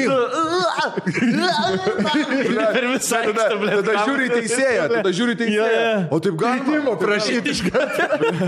tu... 0.04 0.16
Visą 2.88 3.16
Tada, 3.28 3.44
tada 3.50 3.92
žiūri 4.04 4.22
į 4.28 4.30
teisėją, 4.34 4.84
tada 4.92 5.10
žiūri 5.14 5.34
teisėją. 5.38 5.94
O 6.14 6.16
taip 6.22 6.34
galima? 6.40 6.92
Prašyti 7.00 7.48
iš 7.54 7.60
karto. 7.68 8.02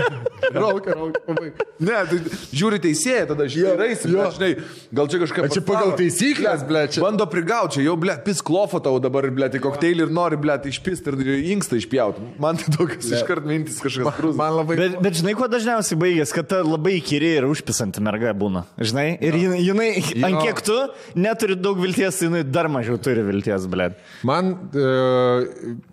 Rolka, 0.61 0.89
rolka, 0.97 1.19
pabaig. 1.27 1.53
Ne, 1.81 1.97
tai 2.09 2.17
žiūri 2.57 2.75
į 2.79 2.81
teisėją, 2.87 3.23
tada 3.31 3.43
žiūri, 3.51 4.51
gal 4.91 5.05
čia 5.11 5.17
kažką... 5.21 5.39
A 5.45 5.47
čia 5.53 5.61
pagal 5.65 5.89
taisyklės, 5.99 6.59
ble, 6.67 6.81
čia- 6.91 7.03
Bando 7.05 7.25
prigauti, 7.29 7.71
čia 7.77 7.81
jau, 7.85 7.95
ble, 8.01 8.13
pis 8.25 8.39
klofo 8.45 8.77
tau 8.83 8.95
dabar, 9.03 9.23
ble, 9.33 9.47
į 9.53 9.59
kokteilį 9.63 10.01
ir 10.07 10.11
nori, 10.13 10.37
ble, 10.41 10.55
išpist 10.71 11.03
ir 11.11 11.15
inkstą 11.55 11.75
išpjauti. 11.79 12.19
Man 12.41 12.55
tai 12.59 12.67
tokias 12.75 13.07
iškart 13.21 13.43
mintis 13.47 13.77
kažkas 13.83 14.10
krūzas. 14.15 14.37
Man 14.39 14.55
labai... 14.59 14.77
Bet, 14.79 14.95
bet 15.03 15.17
žinai, 15.19 15.33
kuo 15.37 15.47
dažniausiai 15.51 15.99
baigės, 16.01 16.33
kad 16.35 16.49
ta 16.51 16.61
labai 16.65 16.97
įkyri 16.99 17.31
ir 17.39 17.47
užpisanti 17.49 18.03
merga 18.03 18.33
būna. 18.37 18.63
Žinai, 18.81 19.05
ir 19.23 19.37
jinai, 19.39 19.59
jinai 19.63 19.89
ant 20.27 20.41
kiek 20.43 20.61
tu 20.67 20.77
neturi 21.19 21.57
daug 21.59 21.79
vilties, 21.81 22.21
jinai 22.25 22.43
dar 22.47 22.69
mažiau 22.71 22.99
turi 23.01 23.23
vilties, 23.27 23.67
blėt. 23.71 23.99
Man 24.27 24.53
e, 24.71 24.87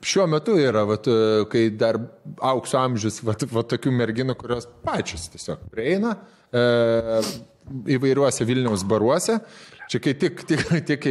šiuo 0.06 0.28
metu 0.30 0.56
yra, 0.60 0.84
vat, 0.88 1.08
e, 1.10 1.44
kai 1.52 1.68
dar 1.78 2.00
aukso 2.50 2.80
amžius, 2.80 3.20
vat, 3.26 3.46
vat, 3.52 3.70
tokių 3.74 3.94
merginų, 4.00 4.36
kurios 4.40 4.68
pačios 4.86 5.28
tiesiog 5.32 5.68
prieina 5.72 6.16
e, 6.50 6.66
įvairiuose 7.98 8.46
Vilniaus 8.48 8.84
baruose. 8.88 9.40
Čia 9.88 10.02
kai 10.04 10.12
tik, 10.20 10.44
tik, 10.48 10.66
tik 10.88 11.06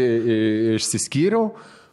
išsiskyriau, 0.77 1.49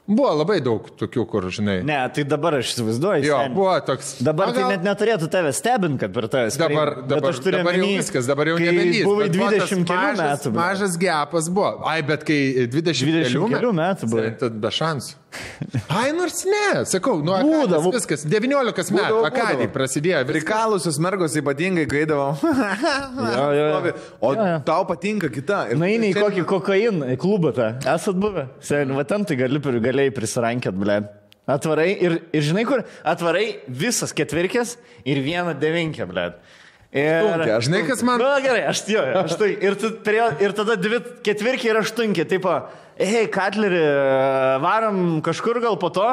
buvo 0.07 0.31
labai 0.37 0.61
daug 0.65 0.87
tokių, 1.01 1.25
kur, 1.31 1.47
žinai. 1.55 1.79
Ne, 1.87 1.97
tai 2.15 2.25
dabar 2.29 2.59
aš 2.59 2.75
įsivaizduoju. 2.75 3.25
Jo, 3.25 3.39
seni. 3.45 3.55
buvo 3.57 3.75
toks. 3.87 4.11
Dabar 4.25 4.51
Na, 4.51 4.53
tai 4.53 4.63
gal- 4.63 4.73
net 4.75 4.85
neturėtų 4.85 5.31
tave 5.33 5.53
stebinti, 5.57 5.99
kad 6.05 6.13
per 6.13 6.29
tave 6.29 6.51
Dabar, 6.61 6.93
dabar, 7.09 7.31
aš 7.33 7.41
turiu 7.41 7.59
dabar 7.63 7.79
jau 7.81 7.87
viskas, 7.89 8.27
dabar 8.29 8.47
jau 8.53 8.59
nebelys. 8.61 9.05
Buvai 9.09 9.29
bet 9.31 9.37
va 9.41 9.51
tas 9.51 9.71
20 9.71 9.85
kelių 9.89 10.01
mažas, 10.05 10.25
metų. 10.29 10.53
blet. 10.53 10.61
Mažas 10.61 10.97
gepas 11.01 11.49
buvo. 11.49 11.73
Ai, 11.89 12.03
bet 12.03 12.25
kai 12.29 12.41
20, 12.69 13.05
20 13.09 13.49
kelių 13.57 13.73
metų 13.81 14.11
buvai. 14.13 14.39
Tad 14.39 14.61
be 14.61 14.69
šansų. 14.69 15.15
Ai, 15.89 16.11
nors 16.17 16.43
ne, 16.49 16.85
sakau, 16.89 17.19
nu, 17.25 17.33
Būdavo. 17.35 17.65
Būdavo. 17.65 17.93
viskas. 17.97 18.25
19 18.29 18.93
metų, 18.95 18.95
Būdavo, 18.95 19.25
akadį 19.29 19.69
prasidėjo. 19.75 20.23
Prikalusios 20.29 20.99
mergos 21.03 21.37
ypatingai, 21.41 21.87
kai 21.91 22.05
eidavom. 22.05 22.39
Jo, 23.35 23.47
jo, 23.55 23.67
jo. 23.69 23.93
O 24.21 24.33
Jo, 24.35 24.47
jo. 24.49 24.59
tau 24.67 24.85
patinka 24.89 25.29
kita. 25.33 25.65
Ir 25.73 25.79
Na, 25.81 25.89
eini 25.91 26.13
į 26.13 26.17
kokį 26.19 26.45
kokainą, 26.49 27.09
į 27.15 27.19
klubą 27.21 27.53
tą. 27.57 27.69
Esat 27.95 28.19
buvę? 28.21 28.47
Sen, 28.65 28.93
va 28.97 29.05
ten 29.09 29.25
tai 29.29 29.37
gali, 29.41 29.61
galėjai 29.61 30.15
prisirankėt, 30.17 30.77
ble. 30.79 31.01
Atvarai 31.51 31.91
ir, 32.01 32.19
ir 32.33 32.45
žinai 32.47 32.63
kur? 32.69 32.85
Atvarai 33.05 33.59
visas 33.69 34.15
ketvirkės 34.17 34.77
ir 35.05 35.21
vieną 35.25 35.53
devinkę, 35.61 36.07
ble. 36.09 36.31
Ir... 36.95 37.27
Aštunkė, 37.27 37.55
Žinai, 37.67 37.81
kas 37.89 38.03
man... 38.07 38.23
Na 38.23 38.37
gerai, 38.43 38.61
aš 38.71 38.85
jo, 38.87 39.03
aš 39.25 39.35
tai. 39.41 39.49
Ir, 39.67 39.75
tu, 39.81 39.91
turėjo, 40.07 40.29
ir 40.47 40.53
tada 40.55 40.77
dvi 40.79 41.01
ketvirkė 41.27 41.73
ir 41.73 41.81
aštunkė, 41.81 42.23
taip, 42.31 42.47
hei, 43.01 43.27
Katlerį, 43.35 43.83
varom 44.63 45.01
kažkur 45.27 45.59
gal 45.65 45.75
po 45.83 45.91
to. 45.95 46.07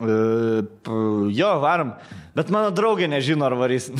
E, 0.00 0.62
p- 0.64 1.32
Jo, 1.36 1.50
varom. 1.60 1.92
Bet 2.36 2.50
mano 2.52 2.68
draugė 2.72 3.08
nežino, 3.08 3.44
ar 3.48 3.54
varys. 3.56 3.90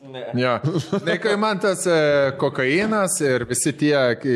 Jo. 0.37 0.53
Žinai, 0.91 1.17
kai 1.21 1.35
man 1.39 1.59
tas 1.61 1.85
e, 1.89 1.97
kokainas 2.41 3.17
ir 3.23 3.45
visi 3.49 3.73
tie, 3.77 3.95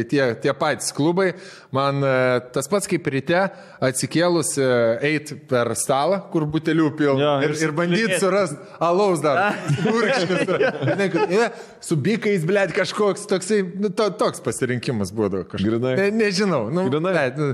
tie, 0.10 0.23
tie 0.41 0.53
patys 0.57 0.91
klubai, 0.95 1.31
man 1.76 2.02
e, 2.06 2.14
tas 2.56 2.69
pats 2.72 2.89
kaip 2.89 3.07
ryte 3.11 3.41
atsikėlus 3.85 4.56
e, 4.61 4.69
eit 5.11 5.34
per 5.49 5.73
stalą, 5.80 6.22
kur 6.34 6.47
butelių 6.49 6.89
pil 6.99 7.14
Jo, 7.22 7.35
ir, 7.45 7.56
ir 7.68 7.73
bandyti 7.76 8.19
surasti 8.22 8.60
alaus 8.84 9.23
dar. 9.23 9.56
E, 9.56 11.49
Su 11.85 11.97
bikais, 12.02 12.45
blėt, 12.47 12.73
kažkoks 12.76 13.27
toksai, 13.30 13.61
nu, 13.77 13.91
to, 13.93 14.10
toks 14.18 14.41
pasirinkimas 14.45 15.11
būdavo. 15.15 15.45
kažkoks. 15.52 15.85
Ne, 15.99 16.10
nežinau. 16.15 16.65
Nu, 16.73 16.88
Grynai. 16.89 17.14
blet, 17.14 17.38
nu, 17.38 17.52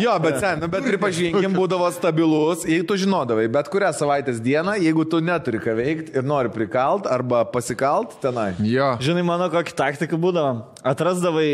Jo, 0.00 0.14
bet 0.22 0.38
sen, 0.40 0.60
nu, 0.62 0.68
bet 0.70 0.84
pripažinkim, 0.86 1.54
būdavo 1.56 1.88
stabilus, 1.94 2.62
jei 2.68 2.84
tu 2.86 2.96
žinodavai, 3.00 3.48
bet 3.52 3.68
kurią 3.72 3.90
savaitės 3.96 4.38
dieną, 4.42 4.76
jeigu 4.80 5.04
tu 5.10 5.20
neturi 5.24 5.60
ką 5.62 5.74
veikti 5.80 6.16
ir 6.20 6.28
nori 6.28 6.52
prikalt 6.54 7.08
arba 7.10 7.42
pasikalt 7.50 8.18
tenai. 8.22 8.52
Jo. 8.68 8.92
Žinai, 9.02 9.26
mano 9.26 9.50
kokį 9.52 9.76
taktiką 9.80 10.20
būdavo. 10.20 10.54
Atrasdavai 10.92 11.50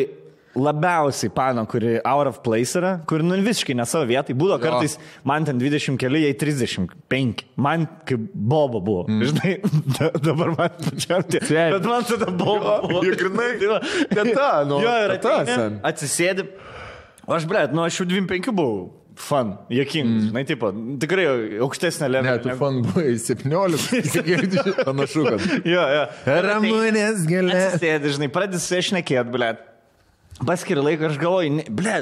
labiausiai 0.56 1.28
paną, 1.36 1.66
kuri 1.68 1.98
out 2.04 2.26
of 2.30 2.38
place 2.42 2.72
yra, 2.78 2.94
kuri 3.08 3.24
nu 3.26 3.36
visiškai 3.44 3.74
ne 3.76 3.84
savo 3.88 4.06
vietai. 4.08 4.36
Būdavo 4.38 4.60
kartais, 4.62 4.96
man 5.28 5.44
ten 5.44 5.60
20 5.60 5.98
keli, 6.00 6.22
jai 6.24 6.32
35. 6.40 7.44
Man 7.60 7.84
kaip 8.08 8.28
boba 8.32 8.80
buvo. 8.80 9.04
Mm. 9.08 9.26
Žinai, 9.30 9.52
da, 9.98 10.10
dabar 10.28 10.54
man 10.56 10.78
pačiam 10.80 11.24
tie. 11.28 11.42
Bet 11.44 11.84
man 11.88 12.06
tada 12.08 12.30
boba 12.32 12.78
buvo. 12.86 13.02
jo, 13.04 13.16
grynai. 13.20 13.50
Tai. 13.60 13.80
Teta, 14.16 14.48
nu, 14.68 14.80
Jo, 14.84 14.94
ir 15.04 15.16
sen. 15.52 15.80
atsisėdi. 15.84 16.48
O 17.26 17.34
aš, 17.34 17.44
ble, 17.50 17.66
nu 17.74 17.82
aš 17.84 18.00
jau 18.00 18.08
25 18.08 18.52
buvau. 18.54 18.86
Fun, 19.16 19.54
jokingas, 19.72 20.26
mm. 20.26 20.26
žinai, 20.28 20.42
tipo, 20.44 20.68
tikrai 21.00 21.24
aukštesnė 21.64 22.10
Ne, 22.10 22.12
levelė. 22.18 22.42
tu 22.44 22.56
fan 22.60 22.82
buvai 22.84 23.14
17. 23.16 24.82
Panašu, 24.84 25.22
kad. 25.24 25.46
Jo, 25.64 25.86
jo. 25.88 26.02
Ramunės 26.44 27.24
gėlė. 27.28 27.54
Atsisėdi, 27.56 28.12
žinai, 28.18 28.28
pradedi 28.34 28.60
su 28.60 28.76
išnekėt, 28.76 29.30
ble. 29.32 29.54
Paskiri 30.44 30.84
laiką, 30.84 31.08
aš 31.08 31.16
galvoju, 31.22 31.54
ne, 31.56 31.64
ble, 31.72 31.94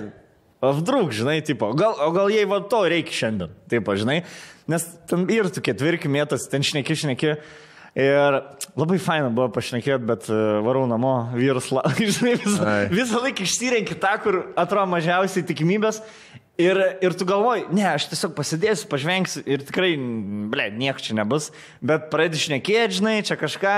apdruk, 0.64 1.14
žinai, 1.14 1.38
tipo, 1.46 1.70
gal, 1.78 1.94
o 2.02 2.10
gal 2.16 2.34
jai 2.34 2.48
va 2.50 2.58
to 2.66 2.82
reikia 2.90 3.20
šiandien, 3.20 3.54
taip, 3.70 3.94
žinai, 4.00 4.18
nes 4.70 4.88
ten 5.10 5.22
ir 5.30 5.50
tu 5.54 5.62
ketvirki 5.64 6.10
mėtas, 6.10 6.48
ten 6.50 6.66
šneki, 6.66 6.98
šneki. 7.04 7.36
Ir 7.94 8.40
labai 8.74 8.96
faina 8.98 9.28
buvo 9.30 9.52
pašnekėti, 9.54 10.02
bet 10.08 10.26
uh, 10.26 10.58
varau 10.66 10.82
namo, 10.90 11.14
vyrus, 11.36 11.70
la, 11.70 11.84
žinai, 12.16 12.34
visą, 12.42 12.72
visą 12.90 13.20
laiką 13.22 13.46
išsirenki 13.46 13.98
tą, 14.02 14.16
kur 14.24 14.40
atrodo 14.58 14.88
mažiausiai 14.90 15.46
tikimybės. 15.46 16.02
Ir, 16.58 16.78
ir 17.02 17.14
tu 17.18 17.26
galvoji, 17.26 17.64
ne, 17.74 17.82
aš 17.96 18.04
tiesiog 18.12 18.30
pasidėsiu, 18.36 18.86
pažvengsiu 18.86 19.40
ir 19.50 19.62
tikrai, 19.66 19.96
ble, 20.52 20.68
nieko 20.78 21.02
čia 21.02 21.16
nebus, 21.18 21.48
bet 21.82 22.06
pradedi 22.12 22.44
šnekėti, 22.44 23.00
žinai, 23.00 23.14
čia 23.26 23.34
kažką 23.38 23.72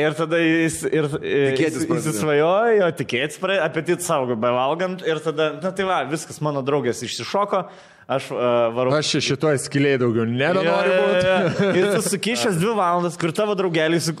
ir 0.00 0.16
tada 0.16 0.40
jis 0.40 0.78
ir 0.88 1.10
Tikėtis 1.12 1.82
jis, 1.82 1.84
pradedi. 1.90 2.14
įsisvajojo, 2.14 2.88
tikėtis, 3.02 3.36
apetit 3.60 4.04
saugo 4.04 4.32
bevalgant 4.40 5.04
ir 5.04 5.20
tada, 5.20 5.50
na 5.60 5.74
tai 5.76 5.84
va, 5.88 5.98
viskas, 6.08 6.40
mano 6.40 6.64
draugės 6.64 7.04
išsišoko, 7.04 7.66
aš 8.08 8.28
uh, 8.30 8.40
varau. 8.76 8.92
Aš 8.96 9.14
čia 9.14 9.20
šitoj 9.32 9.58
skiliai 9.64 9.98
daugiau 10.02 10.26
nebenoriu 10.28 10.92
Jo, 10.92 10.98
jo, 10.98 11.06
būti. 11.06 11.64
jo. 11.64 11.70
Ir 11.80 11.88
tu 11.96 12.02
sukišęs 12.12 12.60
dvi 12.62 12.74
valandas, 12.78 13.16
kur 13.20 13.32
tavo 13.34 13.54
draugeliai 13.58 14.02
su, 14.02 14.14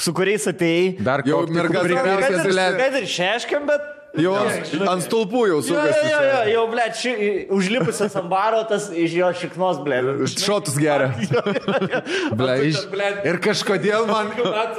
su 0.00 0.12
kuriais 0.16 0.44
atėjai. 0.50 0.98
Dar 1.04 1.24
Jau 1.24 1.42
mergaitė- 1.48 1.96
kad 2.82 3.00
ir 3.00 3.08
šeškiam, 3.18 3.66
bet... 3.70 3.88
Jau 4.18 4.32
ant, 4.34 4.70
ant 4.90 5.02
stulpų 5.04 5.44
jau 5.46 5.58
Jo, 5.60 5.60
jo, 5.60 5.62
sukasi. 5.68 6.08
jo, 6.10 6.20
jo, 6.26 6.38
jau, 6.50 6.62
ble, 6.72 6.86
ši, 6.98 7.12
užlipusias 7.54 8.16
ant 8.18 8.26
baro, 8.32 8.64
tas 8.66 8.88
iš 8.90 9.12
jo 9.14 9.28
šiknos, 9.38 9.78
ble. 9.86 10.00
Šotus 10.32 10.74
geria. 10.82 11.12
Ble, 12.40 12.56
iš... 12.70 12.80
Ir 13.28 13.38
kažkodėl 13.44 14.08
man... 14.10 14.32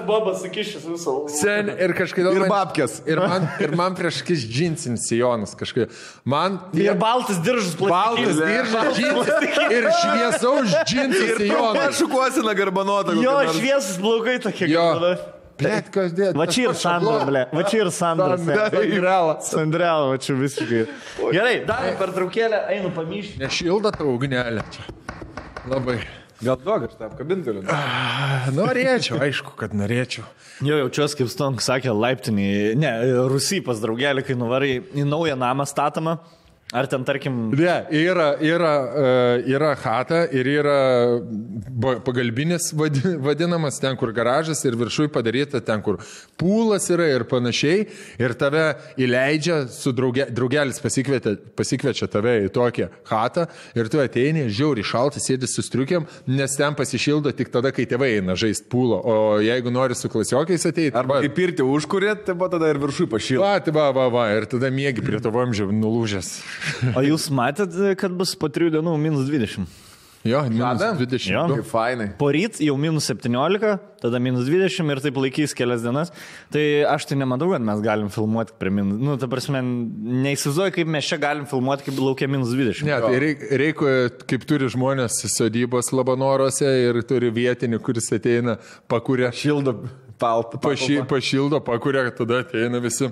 Bobas 0.07 0.41
sukišęs 0.43 0.83
visą. 0.89 1.15
Sen, 1.31 1.71
ir 1.79 1.93
kažkodėl 1.95 2.35
Ir 2.35 2.43
man... 2.43 2.51
babkės. 2.51 2.99
Ir 3.07 3.21
man, 3.23 3.47
ir 3.63 3.75
man 3.79 3.95
prieš 3.95 4.19
kis 4.27 4.43
džinsinis 4.47 5.07
sijonas 5.07 5.55
kažkaip. 5.59 5.95
Man... 6.27 6.59
Ir 6.75 6.95
baltas 6.99 7.39
diržas 7.45 7.75
Baltas 7.79 8.35
diržas, 8.41 8.95
džinsas 8.99 9.67
ir 9.71 9.87
šviesaus 10.01 10.75
džinsų 10.91 11.27
Ir 11.29 11.43
sijonas. 11.45 11.99
šukuosina 12.01 12.55
garbanotą. 12.57 13.15
Jo, 13.23 13.37
šviesus 13.55 13.95
plaukai 14.01 14.39
tokie. 14.43 14.67
Jo. 14.75 14.89
kaip 14.99 15.40
tada. 15.61 15.73
Blet, 15.77 15.91
kas 15.95 16.15
dėt? 16.17 16.39
Va 16.39 16.47
čia 16.51 16.67
ir 16.67 16.77
Sandra, 16.81 17.17
ble. 17.29 17.43
Va 17.53 17.65
čia 17.67 17.83
ir 17.85 17.91
Sandra. 17.95 18.37
Sandrela. 18.41 19.35
Sandrela, 19.45 20.07
va 20.11 20.17
čia 20.21 20.37
visiškai. 20.39 20.81
Gerai, 21.31 21.53
dar 21.67 21.85
per 22.01 22.15
traukėlę 22.17 22.65
einu 22.75 22.91
pamyšti. 22.95 23.39
Nešilda 23.41 23.93
ta 23.95 24.07
ugnelė. 24.09 24.65
Labai. 25.69 26.01
Gal 26.41 26.57
duok, 26.57 26.87
aš 26.87 26.97
tą 26.97 27.05
apkabinti 27.05 27.51
galiu. 27.51 27.61
Norėčiau, 28.57 29.19
aišku, 29.21 29.53
kad 29.59 29.75
norėčiau. 29.77 30.25
Jo, 30.65 30.79
jaučiuosi, 30.79 31.19
kaip 31.19 31.29
Stonk 31.29 31.61
sakė, 31.61 31.93
laiptinį, 31.93 32.47
ne, 32.81 32.91
Rusy 33.29 33.59
pas 33.65 33.77
draugelį, 33.81 34.23
kai 34.25 34.37
nuvarai 34.39 34.79
į 34.81 35.05
naują 35.05 35.37
namą 35.37 35.67
statomą. 35.69 36.17
Ar 36.71 36.87
ten, 36.87 37.03
tarkim, 37.03 37.51
Ne, 37.51 37.73
yra, 37.91 38.37
yra, 38.39 38.73
e, 38.95 39.43
yra 39.51 39.73
hata 39.75 40.21
ir 40.31 40.47
yra 40.47 41.19
pagalbinis 42.05 42.71
vadi- 42.73 43.17
vadinamas, 43.19 43.79
ten 43.79 43.97
kur 43.99 44.13
garažas 44.15 44.63
ir 44.65 44.77
viršui 44.79 45.09
padaryta, 45.11 45.59
ten 45.59 45.81
kur 45.83 45.97
pūlas 46.39 46.87
yra 46.93 47.09
ir 47.11 47.25
panašiai. 47.27 47.87
Ir 48.19 48.33
tave 48.39 48.77
įleidžia, 48.97 49.67
su 49.67 49.91
drauge, 49.91 50.29
draugelis 50.31 50.79
pasikviečia, 50.79 51.35
pasikviečia 51.59 52.07
tave 52.11 52.37
į 52.47 52.49
tokią 52.55 52.87
hatą 53.11 53.47
ir 53.75 53.89
tu 53.91 53.99
ateini, 53.99 54.47
žiauri 54.47 54.85
šaltas, 54.85 55.27
sėdi 55.27 55.49
su 55.51 55.61
striukiam, 55.65 56.07
nes 56.27 56.55
ten 56.55 56.75
pasišildo 56.77 57.35
tik 57.35 57.51
tada, 57.51 57.73
kai 57.75 57.83
tėvai 57.85 58.13
eina 58.21 58.37
žaisti 58.39 58.69
pūlo. 58.71 59.01
O 59.03 59.17
jeigu 59.43 59.71
nori 59.75 59.95
su 59.99 60.07
klasiokiais 60.07 60.65
ateiti, 60.71 60.95
Arba 60.95 61.19
kaip 61.19 61.35
pirti 61.35 61.67
užkurėt, 61.67 62.23
tai 62.29 62.33
buvo 62.37 62.47
tada 62.55 62.71
ir 62.71 62.79
viršui 62.79 63.09
pašyla. 63.11 63.43
Va, 63.43 63.59
tai 63.59 63.75
va, 63.75 63.89
va, 63.91 64.07
va, 64.13 64.29
ir 64.39 64.47
tada 64.47 64.71
mėgi 64.71 65.03
prie 65.03 65.19
to 65.19 65.31
vamzdžio 65.35 65.67
nulūžęs. 65.71 66.31
O 66.95 67.05
jūs 67.05 67.29
matėt, 67.33 67.75
kad 67.99 68.11
bus 68.19 68.35
po 68.35 68.49
3 68.51 68.71
dienų 68.77 68.97
minus 69.01 69.29
20? 69.29 69.65
Jo, 70.21 70.43
minus 70.45 70.77
Kada? 70.77 70.87
20. 70.99 71.23
Jo. 71.33 71.43
Kaip 71.49 71.65
fainai. 71.65 72.05
Poryt 72.19 72.59
jau 72.61 72.75
minus 72.77 73.07
17, 73.09 73.71
tada 74.03 74.19
minus 74.21 74.45
20 74.45 74.91
ir 74.93 74.99
taip 75.01 75.15
laikys 75.17 75.55
kelias 75.57 75.81
dienas. 75.81 76.11
Tai 76.53 76.61
aš 76.91 77.07
tai 77.09 77.17
nematau, 77.17 77.47
kad 77.49 77.63
mes 77.65 77.81
galim 77.81 78.11
filmuoti 78.13 78.53
prie 78.61 78.69
minus. 78.69 78.99
Nu, 79.01 79.15
ta 79.17 79.25
prasme, 79.31 79.63
neįsivaizduoju, 79.65 80.75
kaip 80.75 80.91
mes 80.93 81.09
čia 81.09 81.17
galim 81.23 81.47
filmuoti, 81.49 81.87
kaip 81.87 81.97
laukia 81.97 82.29
minus 82.29 82.53
20. 82.53 82.85
Ne, 82.85 82.99
tai 83.01 83.17
reik- 83.23 83.47
reikia, 83.63 83.95
kaip 84.29 84.45
turi 84.45 84.69
žmonės 84.69 85.23
sodybos 85.33 85.89
labanorose 85.97 86.69
ir 86.69 87.01
turi 87.09 87.33
vietinį, 87.33 87.81
kuris 87.81 88.13
ateina, 88.13 88.59
pakuria, 88.93 89.33
Šildo 89.33 89.73
paltą. 90.21 90.61
paši, 90.61 91.01
pašildo, 91.09 91.63
pakuria, 91.65 92.05
tada 92.13 92.43
ateina 92.45 92.77
visi. 92.77 93.09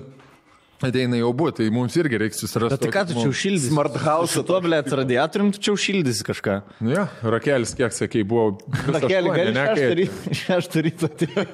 Ateina 0.80 1.18
jau 1.18 1.28
būti, 1.36 1.58
tai 1.60 1.66
mums 1.74 1.92
irgi 2.00 2.16
reikia 2.22 2.38
susirasti. 2.40 2.72
Bet 2.72 2.80
tai 2.86 2.90
ką 2.94 3.02
tu 3.10 3.16
čia 3.18 3.28
užšildysi? 3.28 3.68
Smart 3.74 3.96
house. 4.00 4.32
Su 4.32 4.40
tuo, 4.48 4.56
blėt, 4.64 4.86
radiatorium 4.96 5.50
tu 5.52 5.60
čia 5.60 5.74
užšildysi 5.76 6.24
kažką. 6.24 6.54
Nu, 6.80 6.94
ja, 6.94 7.02
rakelis, 7.20 7.74
kiek 7.76 7.92
sakei, 7.92 8.22
buvo. 8.24 8.54
aštuoni, 8.88 9.10
gali 9.36 9.52
ne, 9.52 9.66
šeštą 10.40 10.80
kai- 10.80 10.84
rytą- 10.88 11.10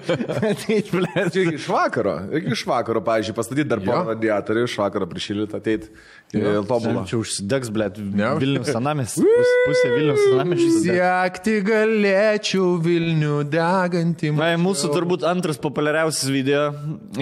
ateit, 0.53 0.93
blėt. 0.95 1.41
Iš 1.57 1.67
vakaro. 1.75 2.15
Iki 2.39 2.55
iš 2.55 2.63
vakaro, 2.71 3.03
pavyzdžiui, 3.09 3.35
pastatyti 3.41 3.67
dar 3.75 3.83
porą 3.83 4.05
Jo. 4.05 4.13
radiatorių, 4.15 4.63
iš 4.71 4.79
vakaro 4.79 5.11
prišildyti, 5.11 5.59
ateit. 5.59 5.91
Tobulą. 6.35 7.05
Čia 7.09 7.17
užsidegs, 7.23 7.69
blėt, 7.73 7.97
Ne. 8.03 8.27
Vilnius 8.43 8.69
senamės. 8.75 9.15
Pusė 9.67 9.91
Vilnius 9.95 10.19
senamės. 10.27 10.65
Siekti 10.83 11.55
galėčiau 11.65 12.73
Vilnių 12.83 13.37
degantį. 13.53 14.33
Na, 14.37 14.49
mūsų 14.61 14.91
turbūt 14.93 15.25
antras 15.31 15.57
populiariausias 15.63 16.29
video 16.35 16.65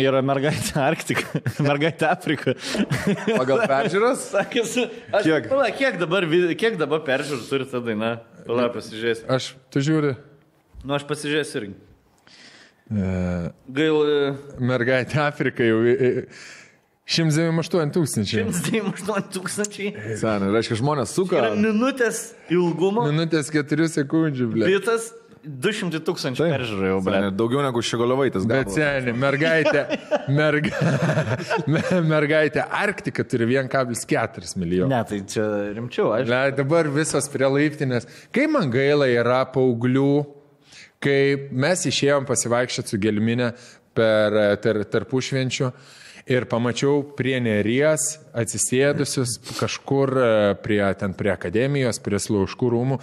yra 0.00 0.22
mergaitė 0.24 0.80
Arktika, 0.82 1.42
mergaitė 1.68 2.08
Afrika. 2.10 2.56
Pagal 3.28 3.62
peržiūras? 3.70 4.24
Sakė, 4.32 4.64
su- 4.72 4.88
aš, 5.12 5.28
Kiek? 5.28 5.48
Pala, 5.52 5.68
kiek 5.76 6.00
dabar, 6.00 6.26
kiek 6.58 6.80
dabar 6.80 7.04
peržiūrų 7.06 7.46
turi 7.52 7.68
ta 7.70 7.84
daina? 7.84 8.14
Pala, 8.48 8.70
pasižiūrėsiu. 8.74 9.28
Aš, 9.36 9.52
tu 9.72 9.84
žiūri, 9.84 10.16
Nu, 10.84 10.92
aš 10.98 11.04
pasižiūrėsiu 11.08 11.60
irgi. 11.62 11.76
e, 12.92 13.52
Gail, 13.78 14.00
e, 14.04 14.34
mergaitė 14.60 15.22
Afrika 15.24 15.64
jau 15.64 15.78
e, 15.88 16.10
198 17.04 17.90
tūkstančiai. 17.92 18.46
198 18.48 19.26
tūkstančiai. 19.34 19.90
Seniai, 20.20 20.52
reiškia, 20.54 20.78
žmonės 20.80 21.12
suka. 21.12 21.36
Yra 21.42 21.50
minutės 21.58 22.30
ilgumo. 22.52 23.04
Minutės 23.10 23.50
4 23.52 23.90
sekundžių, 23.92 24.46
ble. 24.54 24.70
Bitas 24.72 25.10
200 25.44 26.00
tūkstančių 26.06 26.46
peržiūrų 26.48 26.86
jau, 26.88 27.00
ble. 27.04 27.18
Seniai, 27.18 27.34
Daugiau 27.36 27.60
negu 27.66 27.82
Šigoliovaitis. 27.84 28.46
Bet 28.48 28.72
seniai, 28.72 29.12
mergaitė, 29.20 29.82
merga, 30.32 30.94
me- 31.74 32.00
mergaitė 32.08 32.64
Arktika 32.64 33.26
turi 33.28 33.50
1,4 33.52 34.56
milijonų. 34.64 34.88
Ne, 34.94 35.02
tai 35.12 35.20
čia 35.28 35.44
rimčiau, 35.76 36.08
aš. 36.16 36.24
Le, 36.32 36.40
dabar 36.56 36.88
visos 36.96 37.28
prie 37.28 37.52
laiptinės. 37.52 38.08
Kai 38.32 38.48
man 38.48 38.72
gaila 38.72 39.10
yra 39.12 39.42
paauglių, 39.52 40.08
kai 41.04 41.20
mes 41.52 41.84
išėjom 41.92 42.24
pasivaikščioti 42.32 42.94
su 42.96 43.04
gelminė 43.04 43.52
per 43.94 44.36
tar, 44.64 44.82
tarpušvenčių 44.90 45.70
ir 46.34 46.46
pamačiau 46.48 47.02
prie 47.18 47.36
neries 47.44 48.18
atsisėdusius 48.32 49.38
kažkur 49.58 50.14
e, 50.16 50.28
prie, 50.64 50.82
ten 51.00 51.12
prie 51.16 51.32
akademijos, 51.34 51.98
prie 52.00 52.20
slauškų 52.22 52.70
rūmų, 52.74 53.00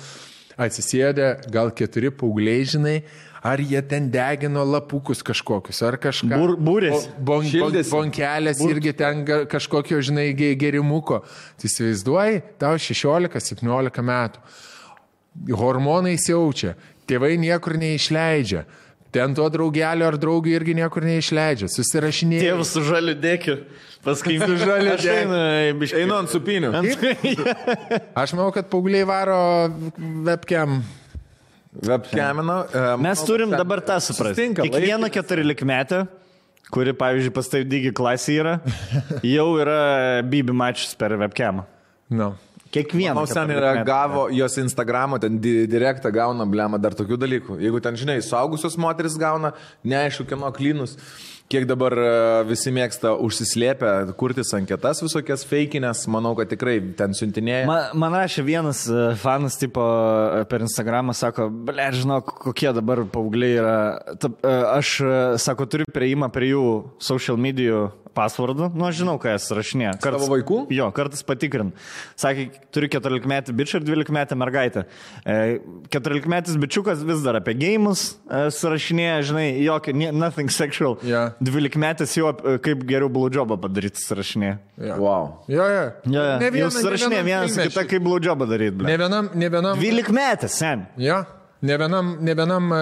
atsisėdę 0.61 1.27
gal 1.53 1.69
keturi 1.77 2.09
paaugliai, 2.13 2.63
žinai, 2.67 2.95
ar 3.41 3.57
jie 3.61 3.79
ten 3.89 4.09
degino 4.13 4.61
lapukus 4.69 5.23
kažkokius, 5.25 5.79
ar 5.87 5.95
kažką. 6.01 6.33
Bur- 6.37 6.57
būrės. 6.61 7.07
Bo- 7.17 7.39
Bon, 7.41 7.47
bon, 7.63 7.77
bonkelės 7.89 8.59
irgi 8.65 8.91
ten 8.99 9.23
kažkokio, 9.49 10.01
žinai, 10.05 10.27
ge- 10.37 10.53
gerimuko. 10.61 11.21
Tai 11.57 11.69
įsivaizduoji, 11.71 12.43
tau 12.61 12.75
16-17 12.77 14.03
metų. 14.05 14.43
Hormonai 15.57 16.17
siaučia, 16.19 16.75
tėvai 17.07 17.37
niekur 17.39 17.77
neišleidžia. 17.79 18.65
Ten 19.11 19.33
to 19.35 19.43
draugelio 19.51 20.05
ar 20.07 20.15
draugų 20.15 20.53
irgi 20.55 20.73
niekur 20.77 21.03
neišleidžia. 21.03 21.67
Susirašinėja. 21.73 22.45
Tėvas 22.53 22.69
su 22.71 22.83
žaliu 22.87 23.15
dėkiu. 23.19 23.57
Paskui 24.05 24.37
Su 24.41 24.55
žaliu 24.57 24.93
Aš 24.95 25.03
dėkiu. 25.03 25.33
einu. 25.75 25.89
Einu 25.99 26.15
ant 26.15 26.31
supinių. 26.31 26.69
Aš 28.21 28.31
manau, 28.37 28.47
kad 28.55 28.69
paaugliai 28.71 29.03
varo 29.05 29.41
webcam. 30.25 30.79
Webcamino. 31.71 32.55
e, 32.71 32.85
Mes 33.03 33.21
turim 33.27 33.51
dabar 33.51 33.79
tą 33.83 33.99
suprasti. 34.03 34.35
susitinka 34.35 34.65
Kiekviena 34.65 35.07
keturiolikmetė, 35.13 36.01
kuri, 36.71 36.91
pavyzdžiui, 36.99 37.33
pas 37.35 37.47
tai 37.51 37.61
dygi 37.67 37.93
klasė 37.95 38.35
yra, 38.41 38.55
jau 39.35 39.45
yra 39.61 39.77
bibi 40.27 40.51
mačas 40.55 40.95
per 40.99 41.15
webcamą. 41.19 41.63
No. 42.11 42.33
Kiekviena. 42.71 43.15
Manau, 43.17 43.27
sen 43.27 43.51
yra 43.51 43.73
gavo 43.83 44.29
jos 44.31 44.55
Instagramo, 44.61 45.19
ten 45.19 45.41
di 45.43 45.65
direktą 45.67 46.11
gauna, 46.15 46.47
blema, 46.47 46.79
dar 46.79 46.95
tokių 46.95 47.19
dalykų. 47.19 47.59
Jeigu 47.59 47.81
ten, 47.83 47.99
žinai, 47.99 48.21
suaugusios 48.23 48.77
moteris 48.79 49.17
gauna, 49.19 49.51
neaišku, 49.83 50.27
kieno 50.29 50.51
klynus. 50.55 50.95
Kiek 51.51 51.65
dabar 51.67 51.91
e, 51.99 52.11
visi 52.47 52.71
mėgsta 52.71 53.11
užsislėpę, 53.19 53.89
kurtis 54.15 54.53
anketas 54.55 55.01
visokias 55.03 55.43
feikinės, 55.43 56.05
manau, 56.07 56.31
kad 56.37 56.47
tikrai 56.47 56.77
ten 56.95 57.11
siuntinėja. 57.17 57.65
Man, 57.67 57.89
man 57.99 58.15
rašė 58.21 58.45
vienas 58.47 58.85
e, 58.87 59.09
fanas 59.19 59.59
tipo 59.59 59.83
e, 59.83 60.45
per 60.47 60.63
Instagramą, 60.63 61.11
sako, 61.17 61.49
ble, 61.67 61.89
žinok, 61.97 62.31
kokie 62.45 62.71
dabar 62.77 63.03
paaugliai 63.11 63.57
yra. 63.59 63.75
Aš, 64.77 64.93
sako, 65.43 65.67
turiu 65.67 65.91
prieimą 65.91 66.31
prie 66.31 66.53
jų 66.53 66.63
social 67.03 67.35
medijų 67.41 67.89
pasvardų, 68.17 68.69
nu 68.77 68.85
aš 68.87 68.99
žinau, 69.01 69.15
ką 69.21 69.31
jas 69.33 69.47
rašinė. 69.55 69.93
Savo 70.03 70.27
vaikų? 70.31 70.59
Jo, 70.75 70.89
kartais 70.95 71.23
patikrint. 71.27 71.73
Sakė, 72.19 72.49
turiu 72.75 72.89
14 72.91 73.27
metį 73.31 73.55
bičią 73.57 73.79
ir 73.81 73.87
12 73.87 74.13
metį 74.15 74.37
mergaitę. 74.41 74.83
E, 75.25 75.59
14 75.93 76.27
metis 76.31 76.57
bičiukas 76.61 77.03
vis 77.07 77.23
dar 77.25 77.39
apie 77.39 77.55
gėjimus 77.59 78.05
e, 78.29 78.43
surašinėja, 78.55 79.17
žinai, 79.31 79.45
jokio, 79.65 79.95
nothing 80.11 80.51
sexual. 80.53 80.97
Jo. 81.07 81.27
12 81.41 81.79
metis 81.81 82.15
jau 82.17 82.29
ap- 82.31 82.43
kaip 82.65 82.85
geriau 82.89 83.09
blowjobą 83.11 83.57
padaryti 83.63 84.03
surašinėja. 84.05 84.57
Ja. 84.81 84.95
Wow. 85.01 85.29
Jo, 85.51 85.67
jo. 85.71 85.83
Ja, 86.15 86.25
Ne 86.41 86.49
jau 86.59 86.71
surašinėja 86.73 87.23
vienas 87.27 87.57
kitą, 87.59 87.85
kaip 87.89 88.03
blowjobą 88.05 88.47
daryti. 88.49 88.83
Ne 88.87 88.97
vienam, 89.01 89.29
ne 89.35 89.49
vienam. 89.53 89.77
12 89.79 90.11
metais, 90.15 90.57
sen. 90.61 90.85
Ja. 91.01 91.23
Ne 91.61 91.77
vienam, 91.77 92.15
ne 92.25 92.33
vienam 92.33 92.71
e, 92.73 92.77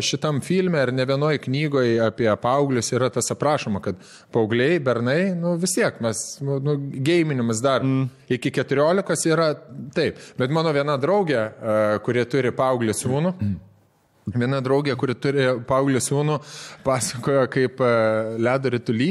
šitam 0.00 0.40
filme 0.40 0.80
ir 0.82 0.92
ne 0.96 1.04
vienoje 1.04 1.40
knygoje 1.44 1.98
apie 2.00 2.30
paauglius 2.40 2.88
yra 2.96 3.10
tas 3.12 3.28
aprašoma, 3.34 3.82
kad 3.84 3.98
paaugliai, 4.32 4.78
bernai, 4.80 5.34
nu 5.36 5.56
vis 5.60 5.76
tiek 5.76 5.98
mes, 6.00 6.22
nu, 6.40 6.56
nu 6.64 6.78
gėjiminimas 6.80 7.60
dar 7.64 7.84
mm. 7.84 8.06
iki 8.32 8.54
14 8.56 9.28
yra 9.28 9.50
taip. 9.92 10.22
Bet 10.40 10.54
mano 10.54 10.72
viena 10.72 10.96
draugė, 11.00 11.42
e, 11.42 11.76
kurie 12.06 12.24
turi 12.24 12.54
paauglį 12.56 12.96
sūnų, 12.96 13.34
mm. 13.36 13.60
Viena 14.22 14.60
draugė, 14.62 14.94
kuri 14.94 15.16
turi 15.18 15.48
paauglį 15.66 15.98
sūnų, 15.98 16.36
pasakojo, 16.86 17.40
kaip 17.50 17.80
e, 17.82 17.88
ledo 18.38 18.70
rytulį, 18.70 19.08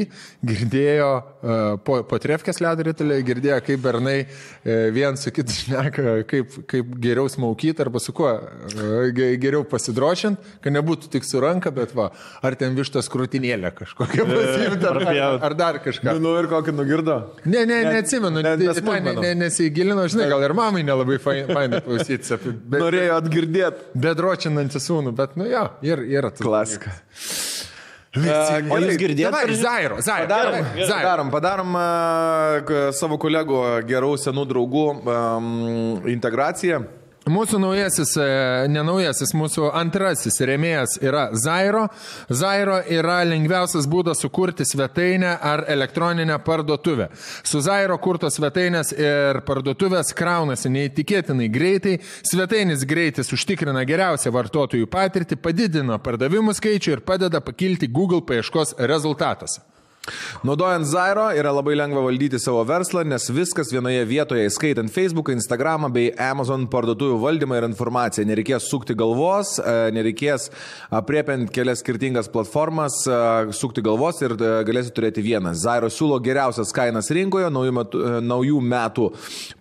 girdėjo, 0.48 1.10
e, 1.20 1.56
po, 1.84 1.98
po 2.08 2.20
trefkės 2.24 2.62
ledo 2.64 2.86
rytulį, 2.88 3.18
girdėjo, 3.28 3.58
kaip 3.68 3.82
bernai 3.84 4.16
e, 4.22 4.78
vien 4.96 5.20
su 5.20 5.34
kitu 5.36 5.52
šneka, 5.52 6.14
kaip, 6.30 6.56
kaip 6.72 6.94
geriau 7.04 7.28
smaukyti 7.32 7.84
arba 7.84 8.00
su 8.00 8.16
kuo 8.16 8.32
geriau 9.12 9.66
pasidrošint, 9.68 10.40
kad 10.64 10.78
nebūtų 10.78 11.12
tik 11.12 11.28
su 11.28 11.44
ranka, 11.44 11.74
bet 11.76 11.92
va, 11.98 12.08
ar 12.40 12.56
ten 12.56 12.80
vištas 12.80 13.12
krūtinėlė 13.12 13.74
kažkokia 13.82 14.30
pasimta, 14.32 14.94
ar, 14.94 15.02
ar, 15.12 15.38
ar 15.50 15.58
dar 15.60 15.82
kažką. 15.84 16.16
Nu 16.24 16.38
ir 16.40 16.48
kokį 16.52 16.78
nugirdo? 16.78 17.18
Ne, 17.44 17.66
ne, 17.68 17.82
neatsimenu, 17.98 18.46
ne, 18.48 18.56
nesmulkmenų. 18.64 19.20
ne, 19.20 19.36
ne, 19.36 19.44
nesigilino, 19.44 20.08
žinai, 20.08 20.32
gal 20.32 20.48
ir 20.48 20.56
mamai 20.56 20.88
nelabai 20.88 21.20
fainai 21.20 21.84
klausytis 21.86 22.38
apie... 22.38 22.56
Norėjo 22.72 23.20
atgirdėti. 23.20 23.92
bedročinantį 24.08 24.80
sūnų, 24.80 25.01
bet 25.18 25.34
nu 25.42 25.48
jo, 25.50 25.64
ir, 25.82 26.04
yra 26.06 26.30
tas. 26.30 26.46
Klasika. 26.46 26.94
O 28.12 28.78
jūs 28.84 28.98
girdėjote? 29.00 29.32
Dabar 29.32 29.52
Zairo, 29.56 29.98
Zairo. 30.04 30.26
Padarom, 30.28 30.66
Zairo. 30.76 30.88
padarom, 31.00 31.30
padarom 31.32 31.76
k- 32.68 32.82
savo 32.98 33.16
kolegų 33.22 33.62
gerų 33.88 34.10
senų 34.20 34.44
draugų 34.50 34.84
um, 35.00 35.52
integraciją. 36.12 36.82
Mūsų 37.30 37.60
naujasis, 37.62 38.16
e, 38.18 38.24
nenaujasis, 38.74 39.36
mūsų 39.38 39.68
antrasis 39.78 40.40
remėjas 40.42 40.96
yra 41.06 41.28
Zairo. 41.38 41.84
Zairo 42.34 42.80
yra 42.90 43.20
lengviausias 43.30 43.86
būdas 43.86 44.24
sukurti 44.24 44.66
svetainę 44.66 45.36
ar 45.38 45.62
elektroninę 45.70 46.40
parduotuvę. 46.42 47.12
Su 47.46 47.62
Zairo 47.62 48.00
kurtos 48.02 48.40
svetainės 48.40 48.90
ir 48.98 49.44
parduotuvės 49.46 50.16
kraunasi 50.18 50.74
neįtikėtinai 50.74 51.52
greitai. 51.54 52.00
Svetainės 52.26 52.88
greitis 52.90 53.30
užtikrina 53.30 53.86
geriausią 53.86 54.34
vartotojų 54.34 54.90
patirtį, 54.90 55.38
padidina 55.38 56.02
pardavimų 56.02 56.58
skaičių 56.58 56.98
ir 56.98 57.06
padeda 57.06 57.38
pakilti 57.46 57.86
Google 57.86 58.26
paieškos 58.26 58.80
rezultatuose. 58.80 59.62
Naudojant 60.42 60.88
Zairo 60.90 61.28
yra 61.38 61.52
labai 61.54 61.76
lengva 61.78 62.02
valdyti 62.02 62.40
savo 62.42 62.64
verslą, 62.66 63.04
nes 63.06 63.28
viskas 63.30 63.70
vienoje 63.70 64.02
vietoje, 64.10 64.48
įskaitant 64.50 64.90
Facebook, 64.90 65.28
Instagram 65.30 65.92
bei 65.94 66.08
Amazon 66.18 66.64
parduotuvių 66.74 67.20
valdymą 67.22 67.60
ir 67.60 67.68
informaciją. 67.68 68.26
Nereikės 68.26 68.66
sukti 68.72 68.96
galvos, 68.98 69.60
e, 69.62 69.92
nereikės 69.94 70.48
apriepiant 70.90 71.52
kelias 71.54 71.84
skirtingas 71.86 72.32
platformas, 72.34 72.98
e, 73.06 73.20
sukti 73.54 73.84
galvos 73.86 74.24
ir 74.26 74.34
e, 74.34 74.50
galėsite 74.66 74.96
turėti 74.98 75.22
vieną. 75.22 75.54
Zairo 75.54 75.92
siūlo 75.94 76.18
geriausias 76.18 76.74
kainas 76.74 77.12
rinkoje, 77.14 77.52
naujų 77.54 77.78
metų, 77.78 78.02
naujų 78.26 78.64
metų 78.74 79.12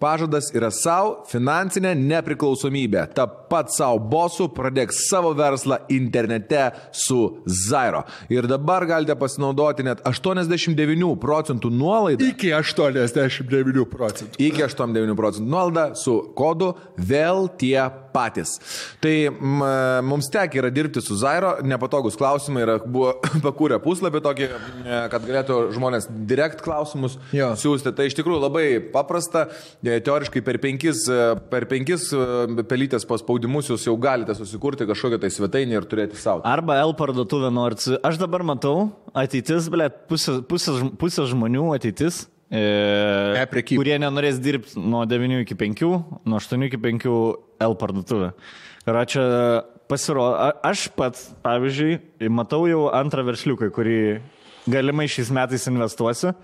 pažadas 0.00 0.48
yra 0.56 0.72
savo 0.72 1.18
finansinė 1.28 1.92
nepriklausomybė. 2.00 3.10
Ta 3.12 3.28
pat 3.28 3.74
savo 3.74 4.00
bosų 4.08 4.48
pradėk 4.56 4.96
savo 4.96 5.34
verslą 5.36 5.82
internete 5.92 6.70
su 6.96 7.20
Zairo. 7.44 8.06
Ir 8.32 8.48
dabar 8.48 8.88
galite 8.88 9.16
pasinaudoti 9.20 9.84
net 9.84 10.00
89 10.32 11.14
procentų 11.22 11.70
nuolaidą. 11.74 12.30
Iki 12.32 12.52
89 12.58 13.86
procentų. 13.90 14.40
Iki 14.40 14.66
89 14.68 15.18
procentų 15.18 15.50
nuolaidą 15.50 15.86
su 15.98 16.16
kodu 16.38 16.72
vėl 16.96 17.48
tie 17.60 17.78
patys. 18.10 18.56
Tai 19.02 19.14
m, 19.30 19.62
mums 20.08 20.30
tekia 20.32 20.64
yra 20.64 20.72
dirbti 20.74 21.02
su 21.04 21.14
Zairo, 21.20 21.56
nepatogus 21.62 22.18
klausimai 22.18 22.64
yra, 22.64 22.78
buvo 22.82 23.14
pakūrę 23.46 23.78
puslapį 23.84 24.24
tokį, 24.24 24.50
kad 25.12 25.26
galėtų 25.28 25.60
žmonės 25.76 26.08
direkt 26.30 26.64
klausimus 26.66 27.18
Jo. 27.36 27.52
siūsti. 27.58 27.94
Tai 27.94 28.08
iš 28.10 28.18
tikrųjų 28.18 28.42
labai 28.48 28.66
paprasta, 28.92 29.46
E, 29.80 29.96
teoriškai 30.04 30.42
per 30.44 30.58
penkis, 30.60 31.06
e, 31.08 31.18
per 31.50 31.64
penkis 31.70 32.10
e, 32.12 32.64
pelytės 32.68 33.06
paspaudimus 33.08 33.70
jūs 33.70 33.86
jau 33.88 33.94
galite 34.00 34.34
susikurti 34.36 34.86
kažkokią 34.88 35.20
tai 35.22 35.30
svetainę 35.32 35.78
ir 35.78 35.86
turėti 35.88 36.18
savo. 36.20 36.44
Arba 36.48 36.76
L 36.82 36.92
parduotuvė 36.98 37.48
nors. 37.54 37.88
Aš 38.06 38.20
dabar 38.20 38.44
matau, 38.46 38.90
ateitis, 39.16 39.70
ble, 39.72 39.88
pusė, 40.20 40.40
pusė, 40.46 40.90
pusė 41.00 41.26
žmonių 41.30 41.70
ateitis. 41.76 42.26
E, 42.50 42.60
E-prekyba. 43.38 43.78
kurie 43.78 43.96
nenorės 44.02 44.40
dirbti 44.42 44.80
nuo 44.82 45.04
9 45.06 45.44
iki 45.44 45.54
5, 45.54 45.84
nuo 46.26 46.40
8 46.40 46.66
iki 46.66 46.80
5 46.82 47.06
L 47.62 47.76
parduotuvė. 47.78 48.32
Ir 48.88 48.98
čia 49.06 49.22
pasirodo, 49.90 50.34
aš 50.66 50.88
pats, 50.96 51.28
pavyzdžiui, 51.44 52.00
matau 52.32 52.64
jau 52.66 52.88
antrą 52.96 53.22
versliuką, 53.28 53.68
kurį 53.74 54.00
galimai 54.70 55.06
šiais 55.10 55.30
metais 55.34 55.66
investuosiu. 55.70 56.34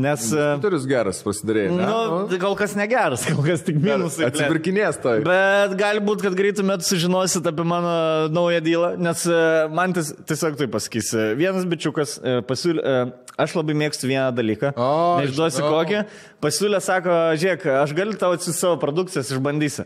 Nes... 0.00 0.22
e, 0.32 0.44
Turis 0.62 0.86
geras 0.88 1.18
pasidarėjai. 1.20 1.72
ne? 1.76 1.84
Nu, 1.84 2.20
tai 2.30 2.38
kol 2.40 2.54
kas 2.56 2.72
negeras, 2.78 3.26
kol 3.28 3.42
kas 3.44 3.60
tik 3.66 3.76
minusai. 3.76 4.30
Atsipirkinės 4.30 4.96
tai. 5.02 5.18
Bet 5.26 5.74
gali 5.76 6.00
būti, 6.00 6.24
kad 6.24 6.36
greitų 6.38 6.64
metų 6.64 6.86
sužinosit 6.88 7.44
apie 7.50 7.66
mano 7.68 7.92
naują 8.32 8.62
dylą, 8.64 8.92
nes 9.04 9.26
e, 9.28 9.40
man 9.76 9.92
tis, 9.98 10.14
tiesiog 10.30 10.56
tai 10.62 10.70
pasakysiu. 10.72 11.26
Vienas 11.36 11.68
bičiukas 11.68 12.16
e, 12.24 12.38
pasiūlė, 12.48 12.96
aš 13.44 13.58
labai 13.60 13.76
mėgstu 13.84 14.08
vieną 14.08 14.30
dalyką, 14.38 14.72
O, 14.80 14.88
neišduosiu 15.20 15.60
žinau. 15.60 15.74
kokį, 15.76 16.00
pasiūlė, 16.44 16.80
sako, 16.88 17.18
žiūrėk, 17.44 17.68
aš 17.84 17.92
galiu 18.00 18.16
tau 18.20 18.32
atsiųsti 18.38 18.56
savo 18.64 18.80
produkcijas, 18.80 19.28
išbandysi. 19.36 19.84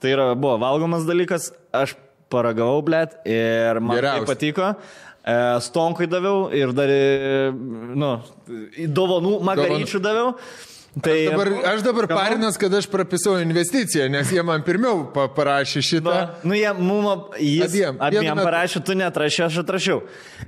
Tai 0.00 0.12
yra, 0.18 0.30
buvo 0.36 0.58
valgomas 0.60 1.08
dalykas, 1.08 1.50
aš 1.76 1.96
paragavau, 2.30 2.78
blėt, 2.86 3.16
ir 3.26 3.80
man 3.82 3.96
tai 3.96 4.02
Geriausia. 4.04 4.28
patiko. 4.28 4.68
E, 5.20 5.60
Stonkai 5.60 6.06
daviau 6.08 6.48
ir 6.56 6.72
dar, 6.72 6.88
e, 6.88 7.52
nu, 7.52 8.14
dovanų, 8.88 9.38
magaryčių 9.44 10.00
daviau. 10.00 10.34
Tai 10.90 11.12
Dabar, 11.30 11.48
aš 11.70 11.84
dabar 11.86 12.06
parinas, 12.10 12.56
kad 12.58 12.72
aš 12.74 12.88
prapisau 12.90 13.36
investiciją, 13.38 14.08
nes 14.10 14.26
jie 14.34 14.42
man 14.42 14.64
pirmiau 14.66 15.04
pa- 15.14 15.28
parašė 15.30 15.78
šitą. 15.86 16.14
Nu, 16.42 16.50
nu 16.50 16.56
jie, 16.58 16.72
mum, 16.74 17.06
jis 17.38 17.68
Abiem, 17.68 18.00
abiem, 18.02 18.24
metu. 18.34 18.46
parašė, 18.48 18.82
tu 18.88 18.96
netrašė, 18.98 19.44
aš 19.46 19.60
atrašiau. 19.62 20.00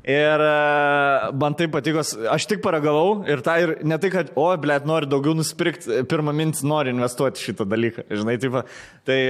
Ir 0.02 0.42
e, 0.48 1.30
man 1.38 1.54
tai 1.54 1.68
patiko, 1.70 2.02
aš 2.34 2.48
tik 2.50 2.58
paragavau 2.64 3.22
ir 3.30 3.38
tai 3.46 3.60
ir 3.68 3.74
ne 3.86 4.00
tai, 4.02 4.10
kad, 4.10 4.34
o, 4.34 4.48
blėt, 4.58 4.82
nori 4.90 5.06
daugiau 5.06 5.36
nusipirkti, 5.38 6.02
pirmą 6.10 6.34
mintį 6.34 6.66
nori 6.66 6.90
investuoti 6.90 7.38
šitą 7.38 7.68
dalyką. 7.70 8.08
Žinai, 8.10 8.34
taip, 8.42 8.58
tai 9.06 9.20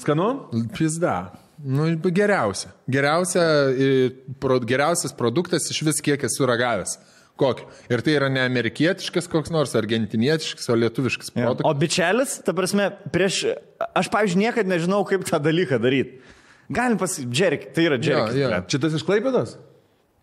Skanu? 0.00 0.32
Pizda. 0.72 1.18
Nu, 1.62 1.86
geriausia. 2.10 2.72
Geriausia, 2.90 3.42
pro, 4.42 4.58
geriausias 4.66 5.14
produktas 5.14 5.68
iš 5.70 5.82
vis 5.86 6.02
kiek 6.04 6.24
esu 6.26 6.46
ragavęs. 6.48 6.96
Kokį. 7.38 7.64
Ir 7.90 8.02
tai 8.04 8.16
yra 8.18 8.28
ne 8.30 8.42
amerikietiškas 8.44 9.28
koks 9.30 9.50
nors, 9.54 9.72
argentinietiškas, 9.78 10.68
o 10.68 10.76
lietuviškas 10.76 11.30
jo. 11.32 11.38
produktas. 11.38 11.70
O 11.70 11.78
bičelis, 11.80 12.36
ta 12.44 12.54
prasme, 12.56 12.90
prieš, 13.14 13.44
aš, 13.88 14.10
pavyzdžiui, 14.12 14.42
niekada 14.44 14.74
nežinau, 14.74 15.00
kaip 15.08 15.24
tą 15.28 15.40
dalyką 15.42 15.80
daryti. 15.82 16.20
Galim 16.72 17.00
pasakyti, 17.00 17.32
džerik, 17.32 17.68
tai 17.76 17.88
yra 17.88 17.98
džerik. 18.00 18.36
Jo, 18.36 18.50
jo. 18.52 18.62
Čia 18.68 18.82
tas 18.84 18.98
iš 19.00 19.06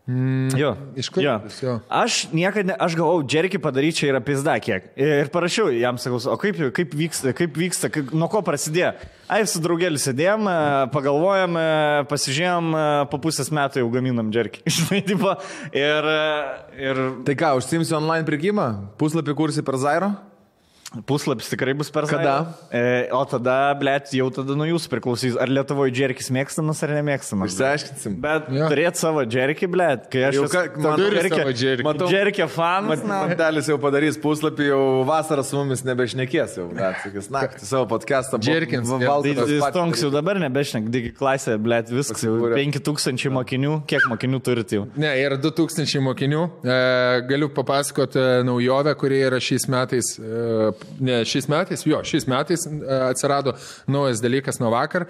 Klaipėdos? 0.09 0.57
Jo. 0.57 0.71
Iš 0.97 1.09
Klaipėdos, 1.13 1.57
jo. 1.61 1.75
Aš 1.85 2.17
niekada, 2.33 2.71
ne, 2.71 2.75
aš 2.81 2.95
galvojau, 2.97 3.25
džerkį 3.29 3.59
padaryti 3.61 4.01
čia 4.01 4.07
yra 4.09 4.21
pizda 4.25 4.55
kiek. 4.63 4.87
Ir 4.97 5.29
parašiau 5.33 5.69
jam, 5.75 5.99
sakau, 6.01 6.17
o 6.17 6.37
kaip, 6.41 6.57
kaip 6.75 6.95
vyksta, 6.97 7.33
kaip 7.37 7.57
vyksta, 7.59 7.91
kaip, 7.93 8.13
nuo 8.17 8.29
ko 8.31 8.41
prasidėjo. 8.45 8.95
Ai, 9.29 9.43
su 9.45 9.61
draugeliu 9.61 10.01
sėdėjom, 10.01 10.47
e, 10.49 10.55
pagalvojom, 10.95 11.59
e, 11.61 11.67
pasižiūrėjom, 12.09 12.71
e, 12.73 12.87
po 13.11 13.19
pusės 13.21 13.51
metų 13.53 13.83
jau 13.83 13.91
gaminam 13.93 14.31
džerkį. 14.33 14.63
Žinai, 14.79 15.03
tipo, 15.05 15.35
ir, 15.77 16.09
ir 16.79 17.03
Tai 17.27 17.37
ką, 17.37 17.53
užsimsi 17.61 17.93
online 17.99 18.25
prekybą? 18.25 18.71
Puslapį 18.97 19.37
kursi 19.37 19.65
per 19.65 19.77
Zairo? 19.77 20.15
Puslapis 21.05 21.49
tikrai 21.51 21.73
bus 21.77 21.91
per 21.93 22.07
Kada? 22.09 22.35
E, 22.73 23.09
o 23.13 23.21
tada, 23.29 23.73
blėt, 23.77 24.09
jau 24.17 24.29
tada 24.33 24.55
nuo 24.57 24.65
jūsų 24.65 24.89
priklausys, 24.89 25.35
ar 25.37 25.51
Lietuvoje 25.51 25.93
džerkis 25.93 26.31
mėgstamas 26.33 26.81
ar 26.85 26.93
nemėgstamas. 26.97 27.53
Išsiaiškinsim. 27.53 28.15
Bet 28.23 28.47
ja. 28.53 28.69
turėti 28.71 29.01
savo 29.01 29.21
džerkį, 29.29 29.69
blėt, 29.69 30.07
kai 30.09 30.23
aš 30.29 30.39
Jau 30.39 30.47
ką- 30.49 30.63
man- 30.81 31.03
džerkį. 31.59 31.85
Matau- 31.85 32.09
Džerkio 32.09 32.47
fanas. 32.49 33.03
na. 33.05 33.19
Matelis 33.29 33.69
jau 33.69 33.77
padarys 33.81 34.17
puslapį, 34.17 34.65
jau 34.71 34.81
vasarą 35.05 35.45
su 35.45 35.59
mumis 35.59 35.83
nebešnekės 35.85 36.57
jau. 36.57 36.67
Bet, 36.73 36.97
sakys, 37.03 37.29
naktį 37.29 37.69
savo 37.69 37.85
podcastą. 37.93 38.41
Jerkins, 38.49 38.89
Tai 38.89 39.05
Valdas 39.05 39.53
Stonks 39.69 40.01
jau 40.01 40.09
dabar 40.13 40.39
nebešnek, 40.41 40.89
digi 40.89 41.13
klasė, 41.13 41.57
blėt, 41.61 41.93
viskas 41.93 42.23
jau 42.25 42.33
Pasikūrė. 42.39 42.57
5000 42.57 43.29
mokinių, 43.37 43.85
kiek 43.85 44.09
mokinių 44.09 44.41
turite 44.41 44.79
jau? 44.79 44.87
Ne, 44.97 45.13
yra 45.21 45.37
2000 45.37 46.01
mokinių. 46.01 46.43
E, 46.65 47.21
galiu 47.29 47.49
papasakoti 47.53 48.17
e, 48.19 48.43
naujovę, 48.47 48.95
kuri 48.97 49.21
yra 49.29 49.37
šiais 49.37 49.67
metais. 49.69 50.15
E, 50.17 50.71
ne, 50.99 51.21
šiais 51.27 51.47
metais, 51.51 51.85
jo, 51.87 51.99
šiais 52.05 52.27
metais 52.29 52.65
e, 52.67 52.79
atsirado 53.09 53.55
naujas 53.87 54.23
dalykas 54.23 54.61
nuo 54.61 54.71
vakar. 54.73 55.07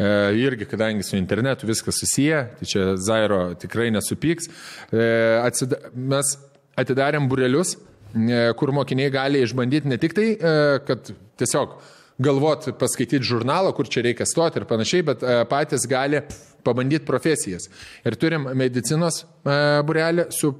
E, 0.00 0.10
irgi, 0.40 0.68
kadangi 0.68 1.04
su 1.06 1.16
internetu 1.18 1.68
viskas 1.68 2.00
susiję, 2.00 2.42
tai 2.58 2.68
čia 2.72 2.86
Zairo 2.96 3.42
tikrai 3.60 3.90
nesupyks. 3.94 4.50
E, 4.92 5.06
atsida, 5.44 5.80
mes 5.94 6.34
atidarėm 6.80 7.28
burelius, 7.30 7.76
e, 8.14 8.42
kur 8.56 8.72
mokiniai 8.76 9.12
gali 9.14 9.42
išbandyti 9.44 9.90
ne 9.90 10.00
tik 10.00 10.16
tai, 10.16 10.28
e, 10.34 10.54
kad 10.88 11.12
tiesiog 11.40 11.78
galvoti, 12.20 12.74
paskaityti 12.76 13.24
žurnalą, 13.26 13.72
kur 13.76 13.88
čia 13.88 14.04
reikia 14.04 14.26
stoti 14.28 14.60
ir 14.60 14.68
panašiai, 14.68 15.06
bet 15.08 15.24
e, 15.24 15.38
patys 15.50 15.86
gali 15.88 16.20
pabandyti 16.64 17.06
profesijas. 17.08 17.70
Ir 18.04 18.16
turim 18.20 18.50
medicinos 18.58 19.22
e, 19.22 19.56
burelį 19.88 20.28
su 20.34 20.52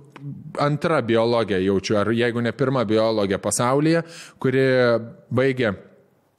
antra 0.61 1.01
biologija, 1.05 1.61
jaučiu, 1.65 1.99
ar 2.01 2.13
jeigu 2.17 2.43
ne 2.45 2.53
pirma 2.57 2.85
biologija 2.89 3.41
pasaulyje, 3.41 4.03
kuri 4.41 4.67
baigė 5.33 5.75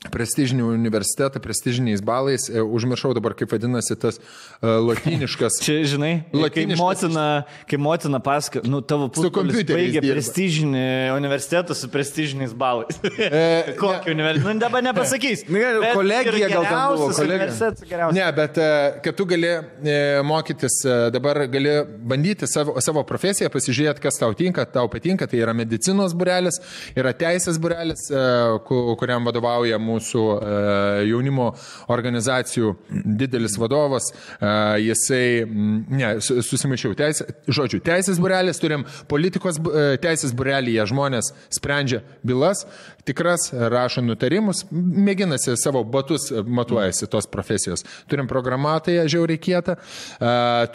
prestižinį 0.09 0.63
universitetą, 0.65 1.37
prestižiniais 1.43 2.01
balais. 2.01 2.47
E, 2.49 2.57
Užmiršau 2.65 3.11
dabar, 3.13 3.35
kaip 3.37 3.51
vadinasi 3.53 3.93
tas 4.01 4.17
uh, 4.17 4.79
latiniškas. 4.87 5.59
Čia, 5.65 5.75
žinai, 5.85 6.23
Latiniškas- 6.33 6.79
motina, 6.81 7.25
kai 7.69 7.77
motina 7.77 8.17
pasako, 8.23 8.63
nu 8.65 8.79
tavo 8.81 9.11
kompiuteriais 9.13 9.91
baigė 9.93 10.01
prestižinį 10.07 10.81
universitetą 11.19 11.75
su 11.77 11.89
prestižiniais 11.93 12.55
balais. 12.57 12.97
E, 13.13 13.75
Kokį 13.81 14.15
universitetą? 14.15 14.55
Nu, 14.55 14.63
dabar 14.63 14.81
nepasakys. 14.87 15.45
Ne, 15.53 15.61
kolegija 15.93 16.49
gal 16.49 16.65
ten 16.65 16.81
buvo, 16.95 17.11
kolegija. 17.13 18.09
Ne, 18.17 18.25
bet 18.41 18.57
e, 18.57 18.71
kad 19.05 19.19
tu 19.21 19.27
gali 19.29 19.51
e, 19.53 19.95
mokytis, 20.25 20.79
e, 20.87 20.97
dabar 21.13 21.43
gali 21.51 21.75
bandyti 22.09 22.49
savo, 22.49 22.73
savo 22.81 23.05
profesiją, 23.05 23.51
pasižiūrėti, 23.53 24.01
kas 24.07 24.17
tau 24.17 24.33
tinka, 24.33 24.65
tau 24.65 24.89
patinka. 24.89 25.29
Tai 25.29 25.43
yra 25.45 25.53
medicinos 25.53 26.17
burelis, 26.17 26.57
yra 26.97 27.13
teisės 27.13 27.61
burelis, 27.61 28.07
e, 28.09 28.25
ku- 28.65 28.97
kuriam 28.97 29.29
vadovauja 29.29 29.77
mūsų 29.77 29.90
e, 29.99 31.07
jaunimo 31.09 31.49
organizacijų 31.91 32.75
didelis 33.19 33.57
vadovas. 33.59 34.11
E, 34.11 34.53
Jisai, 34.85 35.43
ne, 35.47 36.13
su- 36.23 36.39
susimaišiau, 36.45 36.95
teisė, 36.97 37.27
žodžiu, 37.47 37.81
teisės 37.83 38.21
burelis, 38.21 38.61
turim 38.61 38.85
politikos 39.11 39.59
e, 39.59 39.97
teisės 40.01 40.33
burelyje 40.37 40.85
žmonės 40.91 41.33
sprendžia 41.53 42.01
bylas, 42.23 42.65
tikras, 43.07 43.49
rašo 43.53 44.01
nutarimus, 44.05 44.63
mėginasi 44.71 45.55
savo 45.59 45.81
batus 45.83 46.29
e, 46.31 46.41
matuojasi 46.45 47.07
tos 47.11 47.27
profesijos. 47.31 47.83
Turim 48.11 48.27
programuotoją 48.29 49.07
žiauriai 49.11 49.39
kietą, 49.41 49.75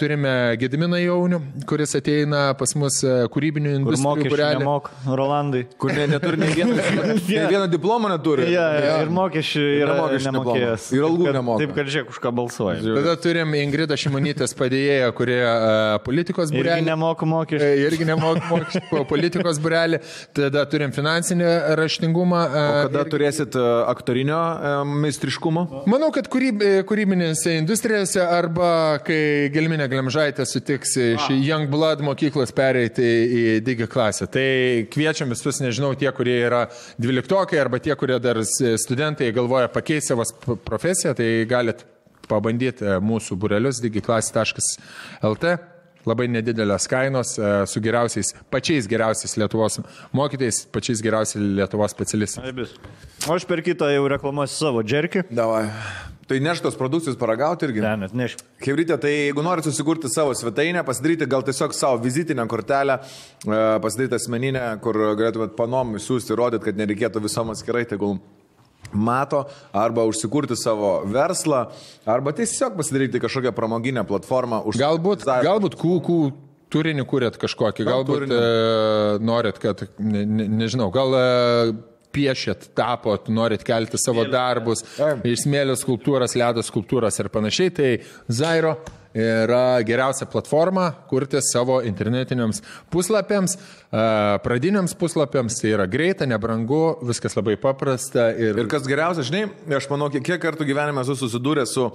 turime 0.01 0.32
Gediminą 0.61 0.98
Jaunių, 1.01 1.40
kuris 1.69 1.94
ateina 1.98 2.48
pas 2.59 2.73
mus 2.78 2.98
e, 3.07 3.15
kūrybinių 3.32 3.73
Kur 3.73 3.78
industrijų 3.97 4.32
burelį. 4.32 4.62
nemok, 4.65 4.90
Rolandai. 5.20 5.62
Kur 5.81 5.94
ne, 5.97 6.07
neturi 6.11 6.40
nei 6.43 6.55
vieno, 6.57 6.77
nei 7.28 7.44
vieno 7.51 7.66
diplomo 7.70 8.11
neturi. 8.12 8.48
Ja, 8.53 8.66
ja. 8.74 8.97
Ir 9.05 9.12
mokesčių 9.15 9.65
yra 9.85 9.98
mokesčių 10.01 10.35
nemokėjęs. 10.39 10.89
Ir 10.97 11.07
algų 11.11 11.31
nemoka. 11.36 11.62
Taip, 11.65 11.74
kad 11.78 11.93
žiūrėk, 11.94 12.11
už 12.15 12.20
ką 12.24 12.35
balsuoja. 12.40 12.81
Tada 12.98 13.16
turim 13.23 13.55
Ingridą 13.61 13.98
Šimonytės 14.01 14.57
padėjėją, 14.59 15.12
kurie 15.16 15.40
uh, 15.44 15.97
politikos 16.07 16.51
Irgi 16.51 16.62
burelį. 16.62 16.86
nemoka 16.90 17.28
mokesčių. 17.28 17.70
Irgi 17.86 18.09
nemoka 18.09 18.44
mokesčių, 18.51 18.85
po 18.90 19.05
politikos 19.09 19.61
burelį. 19.62 20.03
Tada 20.36 20.66
turim 20.70 20.94
finansinį 20.97 21.53
raštingumą. 21.78 22.15
E, 22.24 22.62
Kada 22.86 23.02
ir- 23.05 23.10
turėsit 23.12 23.56
e, 23.59 23.64
aktorinio 23.90 24.38
e, 24.38 24.70
meistriškumo? 25.05 25.64
Manau, 25.90 26.09
kad 26.14 26.30
kūryb, 26.32 26.62
kūrybinėse 26.88 27.56
industrijose 27.60 28.22
arba 28.24 28.70
kai 29.06 29.51
Gelminė 29.55 29.88
Glemžaitė 29.93 30.47
sutiks 30.48 30.97
iš 31.02 31.28
Young 31.34 31.68
Blood 31.72 32.01
mokyklos 32.06 32.55
pereiti 32.56 33.05
į 33.05 33.44
digi 33.66 33.88
klasę. 33.90 34.26
Tai 34.32 34.47
kviečiam 34.94 35.30
visus, 35.34 35.60
nežinau, 35.60 35.93
tie, 35.98 36.09
kurie 36.16 36.38
yra 36.47 36.64
dvyliktokai 37.02 37.60
arba 37.60 37.82
tie, 37.84 37.94
kurie 37.98 38.16
dar 38.22 38.40
studentai 38.47 39.32
galvoja 39.36 39.68
pakeisti 39.72 40.14
savo 40.14 40.24
profesiją, 40.64 41.12
tai 41.18 41.30
galit 41.51 41.84
pabandyti 42.26 42.97
mūsų 43.06 43.36
burelius 43.38 43.78
digiklasė.lt. 43.84 45.56
Labai 46.06 46.28
nedidelės 46.30 46.86
kainos 46.90 47.34
e, 47.38 47.52
su 47.66 47.82
geriausiais, 47.82 48.30
pačiais 48.52 48.86
geriausiais 48.90 49.34
Lietuvos 49.40 49.80
mokytais, 50.14 50.62
pačiais 50.70 51.02
geriausiais 51.02 51.42
Lietuvos 51.58 51.94
specialistais. 51.96 52.76
Aš 53.26 53.46
per 53.48 53.64
kitą 53.66 53.88
jau 53.90 54.04
reklamuosiu 54.12 54.60
savo 54.60 54.84
džerkį. 54.86 55.26
Davai. 55.34 55.64
Tai 56.26 56.38
neštos 56.42 56.74
produkcijos 56.78 57.18
paragauti 57.18 57.68
irgi. 57.68 57.82
Ne, 57.84 57.92
net 58.02 58.14
neš. 58.18 58.32
Hebrytė, 58.62 58.96
tai 59.02 59.12
jeigu 59.12 59.44
norite 59.46 59.70
susikurti 59.70 60.10
savo 60.10 60.32
svetainę, 60.34 60.82
pasidaryti 60.86 61.28
gal 61.30 61.44
tiesiog 61.46 61.74
savo 61.74 62.00
vizitinę 62.02 62.46
kortelę, 62.50 62.98
e, 62.98 63.60
pasidaryti 63.82 64.18
asmeninę, 64.18 64.64
kur 64.82 64.98
galėtumėt 65.18 65.54
panom 65.58 65.94
siūsti, 66.02 66.34
rodyti, 66.38 66.66
kad 66.66 66.82
nereikėtų 66.82 67.22
visom 67.28 67.54
atskirai, 67.54 67.84
tegul 67.86 68.18
mato, 68.92 69.44
arba 69.72 70.04
užsikurti 70.08 70.56
savo 70.58 71.00
verslą, 71.10 71.66
arba 72.06 72.32
tiesiog 72.36 72.76
pasidaryti 72.78 73.20
kažkokią 73.22 73.52
pramoginę 73.56 74.04
platformą. 74.08 74.62
Už 74.70 74.78
Galbūt, 74.80 75.26
galbūt 75.26 75.78
kūkų 75.80 76.18
turinį 76.72 77.04
kūrėt 77.06 77.36
kažkokį, 77.42 77.84
Gal 77.86 78.00
galbūt 78.00 78.24
turinį. 78.24 78.38
e, 78.38 79.18
norit, 79.24 79.60
kad, 79.62 79.86
ne, 80.02 80.24
ne, 80.26 80.48
nežinau, 80.62 80.90
gal 80.94 81.14
e, 81.14 81.26
piešėt, 82.16 82.70
tapot, 82.78 83.28
norit 83.28 83.64
kelti 83.66 84.00
savo 84.00 84.24
darbus, 84.32 84.82
iš 85.28 85.44
smėlio 85.44 85.76
skulptūras, 85.76 86.34
ledo 86.38 86.64
skulptūras 86.64 87.20
ir 87.20 87.28
panašiai, 87.34 87.72
tai 87.76 87.90
Zairo 88.32 88.78
yra 89.16 89.80
geriausia 89.86 90.26
platforma 90.28 90.90
kurti 91.09 91.40
savo 91.40 91.78
internetiniams 91.82 92.60
puslapiams, 92.93 93.56
e, 93.56 94.02
pradiniams 94.44 94.94
puslapiams, 94.98 95.56
tai 95.60 95.72
yra 95.72 95.86
greita, 95.88 96.26
nebrangu, 96.28 96.98
viskas 97.06 97.36
labai 97.38 97.56
paprasta 97.60 98.28
ir, 98.36 98.59
Ir 98.60 98.68
kas 98.70 98.88
geriausia, 98.88 99.24
žinai, 99.26 99.47
aš 99.78 99.88
manau, 99.93 100.10
kiek, 100.12 100.36
kartų 100.43 100.66
gyvenime 100.68 101.01
esu 101.05 101.16
susidūręs 101.22 101.72
su 101.72 101.86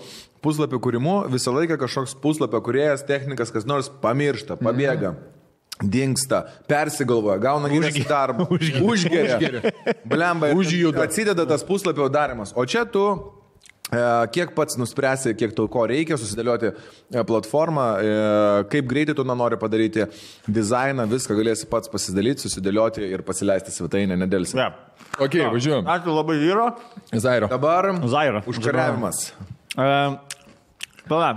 puslapio 0.41 0.79
kūrimu, 0.81 1.19
visą 1.31 1.53
laiką 1.53 1.77
kažkoks 1.81 2.17
puslapio 2.23 2.61
kuriejas, 2.65 3.05
technikas, 3.05 3.53
kas 3.53 3.69
nors 3.69 3.91
pamiršta, 4.01 4.57
pabėga. 4.61 5.15
Dinksta, 5.81 6.43
persigalvoja, 6.69 7.39
gauna 7.41 7.69
geresnį 7.71 8.03
darbą, 8.05 8.45
užgeria, 8.91 9.71
blemba, 10.05 10.51
Užjuda. 10.53 11.07
atsideda 11.07 11.47
tas 11.49 11.63
puslapio 11.65 12.05
darimas. 12.13 12.51
O 12.53 12.67
čia 12.69 12.83
tu 12.85 13.07
kiek 14.31 14.53
pats 14.55 14.77
nuspręsi, 14.79 15.33
kiek 15.35 15.51
tau 15.57 15.67
ko 15.71 15.83
reikia, 15.89 16.15
susidėlioti 16.19 16.69
e, 16.71 17.23
platformą, 17.27 17.85
e, 17.99 18.13
kaip 18.71 18.87
greitai 18.87 19.15
tu 19.17 19.25
nori 19.27 19.57
padaryti 19.59 20.05
dizainą, 20.47 21.05
viską 21.11 21.35
galėsi 21.35 21.67
pats 21.71 21.91
pasidalyti, 21.91 22.45
susidėlioti 22.45 23.03
ir 23.03 23.23
pasileisti 23.27 23.73
svetainę 23.75 24.15
nedėlsi. 24.23 24.55
Ne. 24.55 24.69
Ok, 25.19 25.35
važiuojam. 25.51 25.89
Ačiū 25.91 26.15
labai 26.15 26.37
vyro. 26.39 26.69
Zairo. 27.11 27.49
Dabar 27.51 27.89
Zaira. 28.07 28.43
užkariavimas. 28.47 29.25
Uh, 29.75 30.15
Pala, 31.09 31.31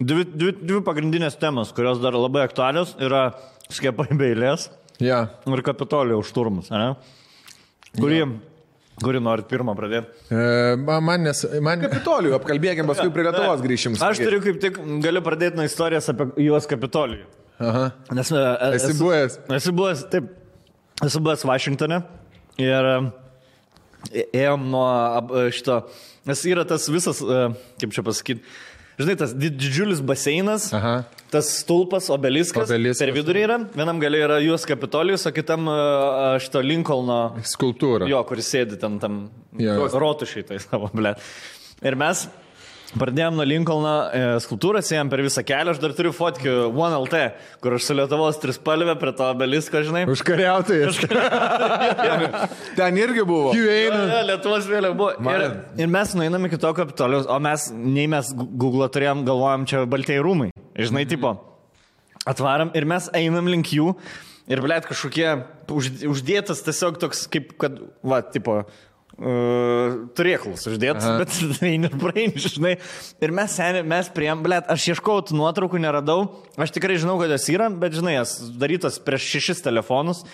dvi, 0.00 0.26
dvi, 0.28 0.52
dvi 0.60 0.82
pagrindinės 0.84 1.38
temos, 1.40 1.70
kurios 1.72 2.00
dar 2.02 2.12
labai 2.18 2.42
aktualios, 2.44 2.92
yra 3.00 3.30
skiepai 3.72 4.10
beilės 4.12 4.68
Ja. 5.00 5.22
ir 5.48 5.62
kapitolio 5.64 6.18
užturmas. 6.20 6.68
Ne? 6.72 6.94
Kurį, 7.96 8.20
kurį 9.02 9.20
norit 9.22 9.48
pirmą 9.50 9.74
pradėti? 9.76 10.08
E, 10.32 10.76
ma- 10.80 11.00
man 11.04 11.22
nes, 11.28 11.42
man, 11.62 11.82
Kapitolijų 11.84 12.36
apkalbėkim, 12.38 12.86
paskui 12.88 13.10
prie 13.12 13.26
Lietuvos 13.26 13.60
grįšim. 13.64 13.98
Aš 14.06 14.22
turiu 14.22 14.40
kaip 14.44 14.60
tik, 14.62 14.78
galiu 15.04 15.20
pradėti 15.26 15.58
nuo 15.60 15.66
istorijos 15.68 16.08
apie 16.12 16.28
juos 16.46 16.68
kapitolijų. 16.70 17.26
aha. 17.60 17.86
Nes, 18.16 18.30
e, 18.32 18.36
e, 18.36 18.70
Esi 18.78 18.92
esu- 18.92 19.00
buvęs? 19.04 19.38
Esu 19.58 19.72
buvęs, 19.76 20.06
taip, 20.12 20.30
esu 21.04 21.20
buvęs 21.24 21.44
Vašingtone 21.48 22.02
ir 22.60 22.90
e, 22.92 22.96
ėjom 24.36 24.64
nuo 24.70 24.86
e, 25.42 25.50
šito, 25.56 25.80
nes 26.28 26.44
yra 26.48 26.64
tas 26.68 26.88
visas, 26.92 27.20
kaip 27.80 27.92
čia 27.96 28.04
pasakyti, 28.06 28.42
žinai, 29.00 29.16
tas 29.18 29.32
di- 29.36 29.50
didžiulis 29.52 30.00
baseinas, 30.04 30.70
Aha. 30.76 31.02
Tas 31.36 31.50
stulpas, 31.60 32.08
obeliskas, 32.14 32.70
Obeliskas. 32.70 33.02
per 33.04 33.12
vidurį 33.16 33.44
yra, 33.44 33.58
vienam 33.76 34.00
gale 34.00 34.22
yra 34.24 34.40
juos 34.44 34.64
kapitolijus, 34.68 35.26
o 35.28 35.34
kitam 35.36 35.68
e, 35.68 35.76
šito 36.44 36.62
Lincolno, 36.64 37.20
Skulptūra. 37.44 38.08
jo, 38.10 38.22
kuris 38.28 38.48
sėdi 38.54 38.80
ten 38.80 38.98
tam 39.02 39.22
rotušiai, 39.56 40.46
tai 40.48 40.60
savo, 40.64 40.90
ble. 40.96 41.14
Ir 41.84 41.98
mes 42.00 42.26
Pradėjom 42.94 43.34
nuo 43.34 43.44
Lincolno 43.46 43.92
e, 44.14 44.20
skulptūros, 44.44 44.88
ėjom 44.94 45.08
per 45.10 45.20
visą 45.24 45.42
kelią, 45.46 45.74
aš 45.74 45.80
dar 45.82 45.94
turiu 45.96 46.12
fotkių 46.14 46.52
OneLT, 46.70 47.16
kur 47.64 47.74
aš 47.76 47.88
su 47.88 47.96
Lietuvos 47.98 48.38
trispalvė 48.42 48.94
prie 49.00 49.12
to 49.18 49.26
obelisko, 49.32 49.82
žinai. 49.88 50.04
Užkariautojas. 50.12 51.00
Ten 52.78 53.00
irgi 53.02 53.26
buvo. 53.26 53.50
Ja, 53.58 53.74
ja, 53.74 54.22
Lietuvos 54.30 54.70
vėliava 54.70 54.96
buvo. 54.98 55.34
Ir, 55.34 55.58
ir 55.82 55.90
mes 55.90 56.14
nueinam 56.18 56.46
iki 56.46 56.60
to 56.62 56.70
kapitolijos, 56.78 57.26
o 57.26 57.40
mes, 57.42 57.66
nei 57.74 58.06
mes 58.12 58.30
Google 58.36 58.88
turėjom, 58.94 59.26
galvojom, 59.26 59.66
čia 59.68 59.82
baltieji 59.90 60.22
rūmai. 60.24 60.52
Žinai, 60.78 61.04
tipo, 61.10 61.34
atvaram 62.28 62.70
ir 62.78 62.86
mes 62.88 63.10
einam 63.18 63.50
link 63.50 63.74
jų 63.74 63.96
ir, 64.46 64.62
blėt, 64.62 64.86
kažkokie 64.86 65.28
už, 65.74 65.90
uždėtas 66.12 66.62
tiesiog 66.66 67.00
toks, 67.02 67.26
kaip, 67.32 67.56
kad, 67.60 67.82
va, 68.06 68.22
tipo, 68.22 68.62
uh, 69.18 69.96
turėklus 70.16 70.66
uždėtas, 70.70 71.06
Aha. 71.06 71.22
bet 71.22 71.62
eini 71.66 71.90
ir 71.90 71.96
praeini, 72.00 72.42
žinai. 72.42 72.74
Ir 73.22 73.34
mes, 73.36 73.54
seniai, 73.56 73.84
mes 73.86 74.10
priem, 74.14 74.42
blėt, 74.44 74.68
aš 74.72 74.90
ieškojau 74.94 75.28
tų 75.30 75.38
nuotraukų, 75.40 75.80
neradau. 75.82 76.18
Aš 76.60 76.74
tikrai 76.76 76.98
žinau, 77.02 77.18
kad 77.20 77.32
jos 77.34 77.48
yra, 77.52 77.70
bet, 77.70 77.96
žinai, 77.96 78.18
jas 78.18 78.38
darytos 78.60 79.00
prieš 79.04 79.28
šešis 79.36 79.64
telefonus 79.66 80.24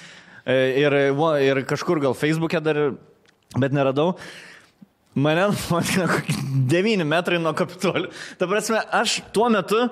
ir, 0.46 0.96
va, 1.18 1.36
ir 1.42 1.62
kažkur 1.68 2.00
gal 2.02 2.16
Facebook'e 2.18 2.62
dar, 2.64 2.80
bet 3.54 3.74
neradau. 3.74 4.16
Mane 5.14 5.50
kokie 6.08 6.38
9 6.72 7.04
metrai 7.04 7.38
nuo 7.42 7.52
kapitolių. 7.56 8.08
Ta 8.40 8.48
prasme, 8.48 8.80
aš 8.96 9.20
tuo 9.34 9.50
metu 9.52 9.84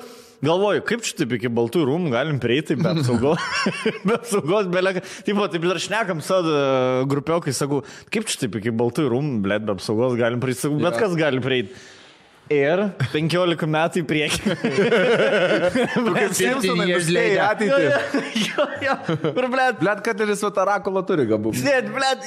galvoju, 0.44 0.82
kaip 0.88 1.04
čia 1.06 1.16
taip 1.20 1.34
iki 1.36 1.50
baltų 1.52 1.84
rūmų 1.88 2.10
galim 2.14 2.40
prieiti 2.42 2.76
be 2.80 2.90
apsaugos. 2.94 3.42
be 4.06 4.16
apsaugos, 4.16 4.68
be 4.72 4.82
leka. 4.84 5.04
Taip, 5.26 5.40
taip 5.52 5.66
dar 5.68 5.80
šnekam 5.82 6.22
savo 6.24 6.54
grupiokai, 7.10 7.54
sakau, 7.56 7.82
kaip 8.12 8.28
čia 8.30 8.44
taip 8.46 8.60
iki 8.60 8.72
baltų 8.74 9.08
rūmų, 9.12 9.40
blėt, 9.44 9.66
be 9.68 9.76
apsaugos 9.76 10.16
galim 10.20 10.42
prieiti. 10.42 10.72
Bet 10.80 10.96
Jo. 10.96 11.00
kas 11.04 11.16
gali 11.20 11.42
prieiti. 11.44 11.74
Ir 12.50 12.80
15 13.12 13.68
metų 13.70 14.00
į 14.00 14.06
priekį. 14.10 14.54
Kaip 16.16 16.32
Simpsonai 16.34 16.88
later. 16.98 17.42
ateitį. 17.46 17.84
jo, 18.48 18.64
jo. 18.82 18.96
Ir 19.30 19.46
blėt, 19.52 19.78
Blet, 19.78 20.00
kad 20.02 20.24
ir 20.24 20.32
su 20.38 20.50
Tarakola 20.56 21.04
turi 21.06 21.28
galbūt. 21.30 21.60
Sėd, 21.60 21.92
blėt, 21.94 22.26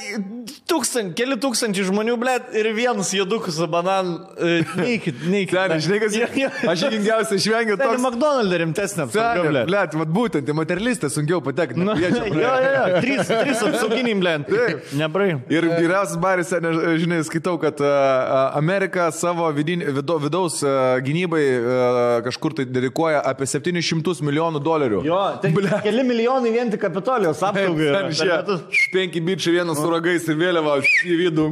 Tūkstant, 0.64 1.12
keli 1.18 1.36
tūkstančiai 1.40 1.84
žmonių, 1.90 2.14
blėt, 2.20 2.46
ir 2.56 2.70
vienas 2.76 3.10
judukus 3.12 3.58
su 3.60 3.66
bananu. 3.68 4.14
e, 4.40 4.62
Neikit, 4.78 5.18
neikit. 5.28 5.52
Ten, 5.54 5.82
žinai, 5.84 5.98
kas 6.06 6.16
jo. 6.16 6.48
Aš 6.72 6.84
įgingiausiai 6.88 7.40
išvengiu 7.42 7.76
to. 7.80 7.90
į 7.92 8.00
McDonald's 8.00 8.56
rimtesnė. 8.62 9.06
Blėt. 9.12 9.60
blėt, 9.68 9.96
vat 10.00 10.14
būtent, 10.16 10.48
į 10.48 10.56
materialistę 10.56 11.10
sunkiau 11.12 11.42
patekti. 11.44 11.76
Nu, 11.84 11.92
jie 12.00 12.08
jo, 12.08 12.16
čia 12.16 12.32
jo, 12.32 12.54
jo, 12.64 12.84
trys, 13.04 13.28
trys 13.28 13.62
apsauginiai, 13.68 14.16
blėt. 14.24 14.48
Nebrai. 14.96 15.28
Ir 15.52 15.68
geriausias 15.74 16.16
baris, 16.24 16.54
ne, 16.64 16.72
žinai, 17.02 17.20
skaitau, 17.28 17.58
kad 17.60 17.84
uh, 17.84 18.56
Amerika 18.56 19.10
savo 19.12 19.50
vidin, 19.56 19.84
vido, 20.18 20.24
vidaus 20.24 20.60
uh, 20.62 20.98
gynybai 21.04 21.42
uh, 21.58 22.22
kažkur 22.26 22.54
tai 22.58 22.64
dedikuoja 22.68 23.20
apie 23.26 23.46
700 23.48 24.22
milijonų 24.24 24.60
dolerių. 24.64 25.02
Jo, 25.06 25.20
tai 25.42 25.50
keli 25.84 26.04
milijonai 26.06 26.52
vien 26.54 26.70
tik 26.72 26.82
kapitolijos 26.84 27.42
apsaugai. 27.42 28.50
Penki 28.94 29.20
bičiai 29.24 29.56
vienas 29.58 29.78
su 29.80 29.90
ragais 29.90 30.26
ir 30.28 30.38
vėliava 30.40 30.78
į 30.84 31.18
vidų. 31.24 31.48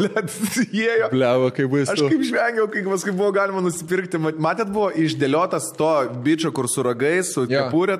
Įėjo. 0.70 1.10
Bliavo, 1.12 1.50
kaip 1.54 1.70
baisu. 1.72 1.92
Aš 1.94 2.04
kaip 2.06 2.22
žvengiau, 2.26 2.68
kai 2.72 2.82
paskui 2.86 3.14
buvo 3.16 3.32
galima 3.36 3.62
nusipirkti. 3.64 4.20
Mat- 4.22 4.38
Matėt, 4.40 4.70
buvo 4.72 4.90
išdėliotas 4.94 5.70
to 5.78 5.90
bičio, 6.24 6.52
kur 6.56 6.68
su 6.70 6.84
ragais, 6.86 7.34
su 7.34 7.44
Jo. 7.50 7.66
kepurė 7.66 7.98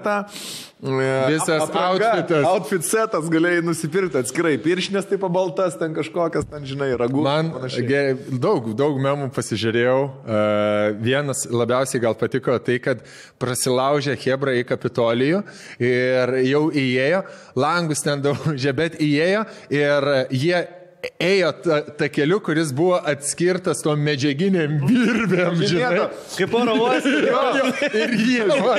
Visas 0.80 1.68
outfitas. 1.68 2.44
Outfit 2.48 2.84
setas 2.88 3.26
galėjai 3.28 3.60
nusipirkti 3.66 4.16
atskirai. 4.22 4.54
Piršinės 4.64 5.04
taip 5.10 5.26
baltas, 5.28 5.76
ten 5.76 5.92
kažkokias, 5.92 6.46
ten 6.48 6.64
žinai, 6.64 6.88
ragų. 6.96 7.20
Man 7.26 7.50
panašiai. 7.52 7.84
ge- 7.84 8.38
daug, 8.40 8.70
daug 8.78 8.96
memų 8.96 9.28
pasižiūrėjau. 9.36 9.98
Uh, 10.24 10.96
vienas 11.04 11.44
labiausiai 11.52 12.00
gal 12.00 12.16
patiko 12.16 12.56
tai, 12.64 12.78
kad 12.80 13.04
prasilaužė 13.42 14.16
Hebra 14.24 14.56
į 14.56 14.64
Kapitolijų 14.72 15.42
ir 15.84 16.34
jau 16.48 16.64
įėjo, 16.72 17.24
langus 17.60 18.00
ten 18.06 18.24
daužė, 18.24 18.72
bet 18.72 18.96
įėjo 19.04 19.44
ir 19.68 20.10
jie 20.32 20.64
ėjo 21.00 21.50
tą 21.64 21.78
ta 21.98 22.08
keliu, 22.12 22.38
kuris 22.44 22.72
buvo 22.76 22.98
atskirtas 23.08 23.80
tom 23.84 24.00
medžiaginiam 24.04 24.78
virbėm, 24.84 25.62
žinai. 25.68 26.08
Kaip 26.36 26.56
oro 26.60 26.76
uostas. 26.84 27.08
Jo, 27.30 27.40
jo, 27.54 27.66
ir 27.94 28.12
jie, 28.16 28.44
va, 28.64 28.76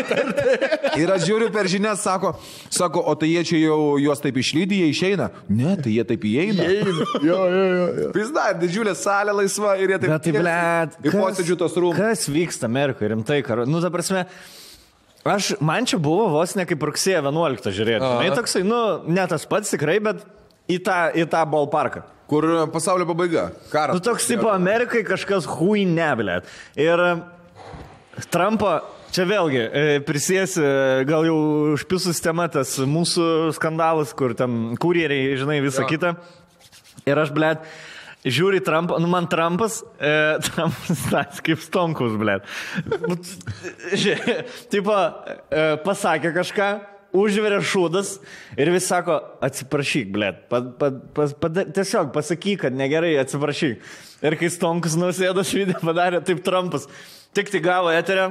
Ir 1.00 1.12
aš 1.14 1.26
žiūriu 1.28 1.50
per 1.54 1.70
žinias, 1.72 2.02
sako, 2.04 2.34
sako, 2.74 3.04
o 3.08 3.14
tai 3.20 3.30
jie 3.32 3.44
čia 3.48 3.60
jau 3.62 3.78
juos 4.02 4.22
taip 4.24 4.40
išlydė, 4.42 4.82
jie 4.82 4.90
išeina. 4.92 5.30
Ne, 5.50 5.76
tai 5.80 5.94
jie 5.96 6.06
taip 6.08 6.26
įeina. 6.28 6.66
eina. 6.66 7.06
jo, 7.22 7.38
jo, 7.38 7.62
jo, 7.76 7.86
jo. 8.00 8.10
Vis 8.18 8.34
dar 8.36 8.58
didžiulė 8.60 8.96
salė 8.98 9.36
laisva 9.38 9.76
ir 9.80 9.96
jie 9.96 10.02
taip 10.02 10.16
Bet 10.16 10.26
tai, 10.28 10.36
blėt. 10.36 10.98
Į 11.06 11.16
posėdžių 11.16 11.60
tos 11.62 11.78
rūmus. 11.80 12.02
Kas 12.02 12.28
vyksta 12.32 12.68
Amerikoje, 12.70 13.14
rimtai, 13.14 13.40
karo. 13.48 13.68
Nu, 13.70 13.84
ta 13.84 13.94
prasme. 13.94 14.26
Aš, 15.32 15.54
man 15.62 15.86
čia 15.86 16.02
buvo 16.02 16.28
vos 16.34 16.56
ne 16.58 16.66
kaip 16.66 16.82
rugsėjo 16.90 17.22
11 17.30 17.74
žiūrėti. 17.78 18.02
Na, 18.02 18.36
toksai, 18.36 18.64
nu, 18.66 18.82
ne 19.06 19.26
tas 19.30 19.46
pats 19.50 19.74
tikrai, 19.76 20.00
bet 20.04 20.26
į 20.70 20.80
tą, 20.86 20.98
į 21.18 21.26
tą 21.32 21.44
ballparką. 21.50 22.04
Kur 22.32 22.46
pasaulio 22.72 23.06
pabaiga. 23.10 23.50
Karas. 23.74 23.98
Nu, 23.98 24.04
toks 24.04 24.30
tipo 24.30 24.48
Amerikai 24.54 25.02
kažkas 25.04 25.48
hui 25.58 25.84
neblėt. 25.90 26.48
Ir 26.80 27.02
e, 27.04 27.10
Trumpo, 28.32 28.78
čia 29.12 29.26
vėlgi, 29.28 29.60
e, 29.60 30.00
prisiesi, 30.08 30.62
e, 30.64 31.04
gal 31.10 31.28
jau 31.28 31.38
užpisų 31.76 32.14
sistema 32.14 32.48
tas 32.52 32.78
mūsų 32.80 33.26
skandalas, 33.58 34.14
kur 34.16 34.36
ten 34.40 34.78
kurjeriai, 34.80 35.36
žinai, 35.40 35.60
visą 35.66 35.84
Jo. 35.84 35.90
kitą. 35.92 36.14
Ir 37.04 37.20
aš, 37.20 37.34
blėt, 37.36 37.68
žiūri 38.24 38.62
Trumpą, 38.64 39.00
nu 39.02 39.10
man 39.12 39.28
Trumpas, 39.28 39.82
e, 40.00 40.14
Trumpas 40.48 41.04
tas 41.12 41.44
kaip 41.44 41.60
stonkus, 41.64 42.16
blėt. 42.22 42.48
Tipo, 44.72 44.98
e, 45.52 45.66
pasakė 45.84 46.32
kažką, 46.40 46.72
užveria 47.18 47.60
šūdas 47.66 48.14
ir 48.60 48.72
vis 48.74 48.88
sako, 48.90 49.18
atsiprašyk, 49.44 50.12
blėt, 50.16 50.44
pa, 50.52 50.62
pa, 50.64 50.92
pa, 51.16 51.28
pa, 51.44 51.50
tiesiog 51.76 52.12
pasakyk, 52.16 52.64
kad 52.66 52.78
negerai, 52.78 53.14
atsiprašyk. 53.22 53.82
Ir 54.22 54.38
kai 54.40 54.52
stonkus 54.54 54.96
nausėdas 55.00 55.50
švidė 55.50 55.80
padarė, 55.82 56.22
taip 56.26 56.44
Trumpas, 56.46 56.86
tik 57.36 57.50
tai 57.54 57.62
gavo 57.66 57.92
eterę, 57.94 58.30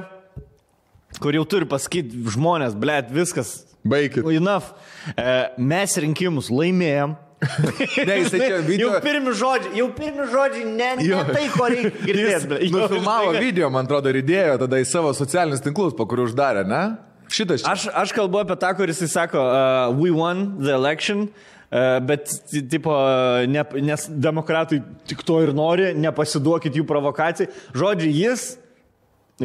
kur 1.21 1.35
jau 1.35 1.43
turi 1.49 1.67
pasakyti 1.69 2.23
žmonės, 2.35 2.77
blėt, 2.79 3.11
viskas. 3.13 3.61
Baikit. 3.83 4.25
Enough. 4.29 4.71
E, 5.17 5.31
mes 5.57 5.97
rinkimus 6.03 6.51
laimėjom. 6.53 7.17
Ne, 8.05 8.19
jisai 8.19 8.37
čia 8.37 8.57
video- 8.61 8.91
Jau 8.93 8.99
pirmi 9.01 9.31
žodžiai, 9.33 9.71
jau 9.79 9.87
pirmi 9.97 10.27
žodžiai, 10.29 10.65
ne, 10.77 10.89
ne 10.99 11.21
tai, 11.33 11.47
ko 11.49 11.69
reikia 11.73 12.03
girdėti. 12.07 12.59
Jis 12.67 12.73
nufilmavo 12.75 13.31
video, 13.41 13.69
man 13.73 13.87
atrodo, 13.89 14.11
ir 14.13 14.19
įdėjo 14.21 14.59
tada 14.61 14.77
į 14.77 14.85
savo 14.85 15.09
socialinius 15.17 15.63
tinklus, 15.65 15.95
po 15.97 16.05
kurių 16.05 16.27
uždarė, 16.29 16.61
ne? 16.69 16.83
Šitas 17.31 17.63
čia. 17.63 17.71
Aš, 17.71 17.87
aš 17.95 18.11
kalbu 18.15 18.41
apie 18.43 18.57
tą, 18.59 18.73
kuris 18.75 18.99
sako, 19.11 19.39
uh, 19.39 19.95
we 19.95 20.11
won 20.11 20.57
the 20.59 20.73
election. 20.75 21.29
Uh, 21.71 22.01
bet, 22.03 22.27
ti- 22.51 22.65
tipo, 22.67 22.91
ne, 23.47 23.63
nes 23.79 24.07
demokratai 24.11 24.81
tik 25.07 25.21
to 25.23 25.37
ir 25.39 25.53
nori, 25.55 25.93
nepasiduokit 25.95 26.75
jų 26.75 26.83
provokacijai. 26.89 27.47
Žodžiu, 27.71 28.09
jis 28.11 28.57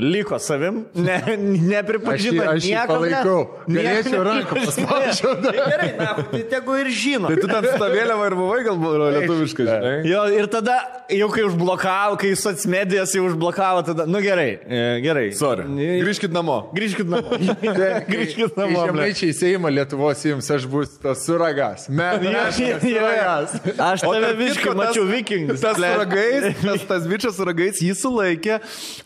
liko 0.02 0.38
savim, 0.42 0.82
ne, 0.94 1.16
nepripažino. 1.72 2.42
Aš 2.52 2.56
jį- 2.56 2.56
aš 2.56 2.68
jį 2.70 2.84
palaikau. 2.90 3.38
Galėčiau 3.66 4.22
ranką 4.26 4.60
paspausčiau 4.66 5.34
Tai 5.42 5.52
Gerai, 5.56 5.88
na, 5.98 6.10
tai 6.32 6.42
tegu 6.50 6.76
ir 6.80 6.90
žino. 6.92 7.30
Tai 7.30 7.36
tu 7.40 7.48
ten 7.50 7.66
su 7.66 7.74
ta 7.80 7.88
vėliava 7.92 8.26
ir 8.30 8.36
buvai 8.38 8.60
gal 8.66 8.76
lietuviškai, 9.16 9.66
žinai? 9.68 9.94
Jo, 10.08 10.24
ir 10.36 10.48
tada, 10.52 10.76
jau 11.12 11.28
kai 11.32 11.44
užblokavo, 11.46 12.18
kai 12.20 12.32
socmedijas 12.38 13.14
jau 13.16 13.24
užblokavo, 13.30 13.82
tada, 13.86 14.06
nu 14.10 14.20
gerai, 14.24 14.48
e, 14.66 14.82
gerai. 15.04 15.26
Sorry. 15.36 15.66
Grįžkit 16.02 16.34
namo. 16.34 16.58
Grįžkit 16.76 17.08
namo. 17.10 17.38
Grįžkit 18.12 18.56
namo. 18.58 18.86
Žemaičiai 18.90 19.34
Seimo 19.36 19.70
Lietuvos 19.72 20.22
jums, 20.26 20.50
aš 20.50 20.66
bus 20.70 20.96
tas 21.02 21.24
suragas. 21.26 21.86
Jo. 21.88 22.46
suragas. 22.82 23.56
Aš 23.78 24.00
tave 24.06 24.32
viškai 24.38 24.74
mačiau 24.76 25.06
vikingus. 25.08 25.60
Tas 25.62 25.78
ble. 25.78 25.88
su 25.92 25.98
ragais, 26.02 26.86
tas, 26.88 27.06
bičias 27.08 27.36
su 27.38 27.44
ragais 27.46 27.80
jį 27.82 27.94
sulaikė, 27.96 28.58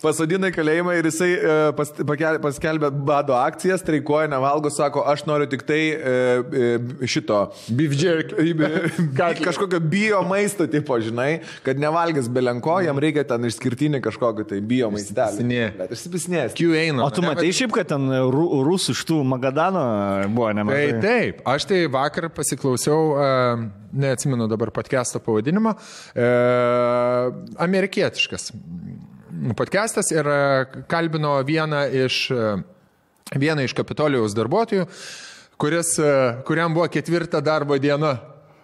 pasodino 0.03 0.49
į 0.51 0.55
kalėjimą 0.57 0.80
ir 0.97 1.07
jisai 1.11 1.29
e, 1.37 1.55
pas, 1.77 1.91
paskelbė 2.45 2.89
bado 3.07 3.35
akciją, 3.37 3.77
streikuoja, 3.81 4.29
nevalgo, 4.33 4.71
sako, 4.73 5.03
aš 5.13 5.27
noriu 5.29 5.49
tik 5.51 5.63
tai 5.69 5.81
e, 5.93 6.15
e, 6.65 7.07
šito. 7.11 7.41
Beef 7.77 7.95
jerky. 8.01 8.55
Kažkokio 9.49 9.81
bio 9.81 10.23
maisto 10.29 10.67
tipo, 10.71 10.97
žinai, 11.03 11.43
kad 11.67 11.81
nevalgys 11.81 12.29
belenko, 12.33 12.79
jam 12.85 12.99
reikia 13.03 13.27
ten 13.29 13.45
išskirtinį 13.51 14.01
kažkokį 14.05 14.47
tai 14.55 14.61
bio 14.65 14.91
maistelį. 14.95 15.37
Q 16.57 16.73
eina. 16.81 17.05
O 17.05 17.11
tu 17.15 17.25
matai 17.25 17.51
šiaip, 17.57 17.75
kad 17.77 17.91
ten 17.93 18.09
ru- 18.33 18.63
rusų 18.67 18.97
iš 18.97 19.05
tų 19.09 19.21
Magadano 19.31 19.85
buvo 20.33 20.49
Tai 20.51 20.57
nemažai. 20.61 21.01
taip, 21.05 21.45
aš 21.49 21.69
tai 21.71 21.85
vakar 21.93 22.31
pasiklausiau, 22.35 23.15
neatsimenu 23.91 24.47
dabar 24.51 24.71
podcast'o 24.75 25.19
pavadinimo, 25.25 25.75
amerikietiškas 27.59 28.51
podcast'as 29.57 30.11
ir 30.13 30.27
uh, 30.29 30.83
kalbino 30.91 31.39
vieną 31.47 31.85
iš, 32.07 32.17
uh, 32.35 32.61
vieną 33.33 33.65
iš 33.65 33.75
Kapitolijos 33.79 34.35
darbuotojų, 34.37 34.85
kuris, 35.61 35.95
uh, 36.03 36.43
kuriam 36.49 36.77
buvo 36.77 36.89
ketvirta 36.93 37.41
darbo 37.45 37.79
diena. 37.81 38.19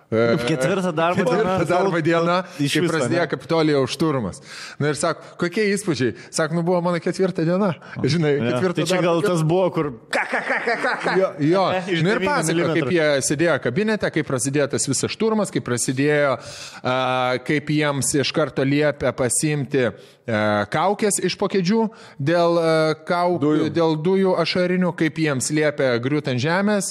Uh, 0.07 0.39
Ketvirtą 0.47 0.93
darbo 0.95 1.25
dieną. 1.25 1.43
Ketvirtą 1.43 1.65
darbo 1.67 2.01
dieną, 2.07 2.37
Iš 2.63 2.77
kai 2.79 2.83
prasidėjo? 2.87 3.25
Kapitolijo 3.33 3.81
šturmas. 3.91 4.39
Na 4.79 4.93
ir 4.93 4.99
sako, 5.01 5.33
kokie 5.41 5.65
įspūdžiai? 5.73 6.13
Sako, 6.31 6.55
nu 6.61 6.63
buvo 6.63 6.79
mano 6.85 7.01
ketvirta 7.03 7.43
diena. 7.43 7.73
Žinai, 8.05 8.37
Ja, 8.37 8.53
ketvirta 8.55 8.85
Tai 8.85 8.87
čia 8.93 9.01
gal 9.03 9.23
tas 9.27 9.43
buvo, 9.43 9.67
kur... 9.75 9.89
Jo, 11.19 11.33
jo. 11.43 11.65
Iš 11.91 12.03
Nu 12.07 12.13
ir 12.15 12.21
9 12.23 12.27
pasako, 12.29 12.55
milimetrų. 12.55 12.85
kaip 12.87 12.93
jie 12.95 13.09
sėdėjo 13.27 13.57
kabinete, 13.67 14.11
kaip 14.15 14.29
prasidėjo 14.31 14.69
tas 14.77 14.87
visas 14.89 15.11
šturmas, 15.17 15.51
kaip 15.55 15.65
prasidėjo, 15.67 16.37
kaip 17.47 17.73
jiems 17.75 18.13
iš 18.23 18.31
karto 18.37 18.63
liepia 18.67 19.11
pasimti 19.17 19.89
kaukės 20.75 21.21
iš 21.23 21.37
pokėdžių 21.39 21.81
dėl, 22.19 22.57
a, 22.59 22.71
kau, 23.07 23.37
dujų. 23.39 23.69
dėl 23.71 23.93
dujų 24.03 24.33
ašarinių, 24.43 24.91
kaip 24.99 25.21
jiems 25.23 25.53
liepia 25.55 25.93
griūti 26.03 26.33
ant 26.33 26.43
žemės, 26.43 26.89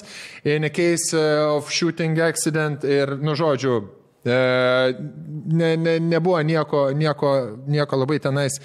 in 0.48 0.64
case 0.72 1.12
of 1.52 1.68
shooting 1.76 2.16
accident 2.24 2.86
ir, 2.88 3.05
nu 3.22 3.36
žodžiu, 3.36 3.84
E, 4.26 4.94
ne, 5.54 5.76
ne, 5.78 6.00
nebuvo 6.02 6.40
nieko, 6.42 6.88
nieko, 6.98 7.32
nieko 7.70 7.98
labai 8.02 8.18
tenais 8.20 8.56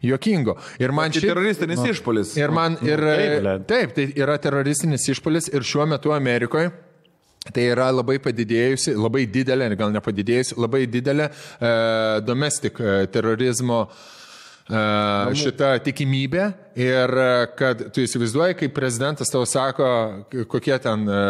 juokingo. 0.00 0.54
Ir 0.78 0.92
man 0.94 1.10
Tai 1.10 1.18
šiaip- 1.18 1.32
teroristinis 1.32 1.80
išpolis. 1.90 2.36
Ir 2.38 2.52
man, 2.54 2.76
ir, 2.86 3.02
taip, 3.02 3.40
blet. 3.42 3.64
taip, 3.66 3.94
tai 3.96 4.04
yra 4.14 4.36
teroristinis 4.38 5.08
išpolis 5.10 5.48
ir 5.50 5.66
šiuo 5.66 5.88
metu 5.90 6.12
Amerikoje. 6.14 6.70
Tai 7.52 7.64
yra 7.66 7.88
labai 7.90 8.20
padidėjusi, 8.22 8.94
labai 8.94 9.24
didelė, 9.26 9.72
gal 9.76 9.90
nepadidėjusi, 9.90 10.54
labai 10.54 10.84
didelė 10.86 11.26
e, 11.32 12.20
domestik 12.22 12.78
e, 12.78 13.06
terorizmo 13.10 13.88
e, 13.88 14.17
šita 14.68 15.78
tikimybė 15.84 16.44
ir 16.76 17.14
e, 17.16 17.28
kad 17.56 17.86
tu 17.94 18.04
įsivaizduoji, 18.04 18.58
kaip 18.60 18.74
prezidentas 18.76 19.32
tau 19.32 19.46
sako, 19.48 19.88
kokie 20.50 20.76
ten 20.84 21.08
e, 21.08 21.20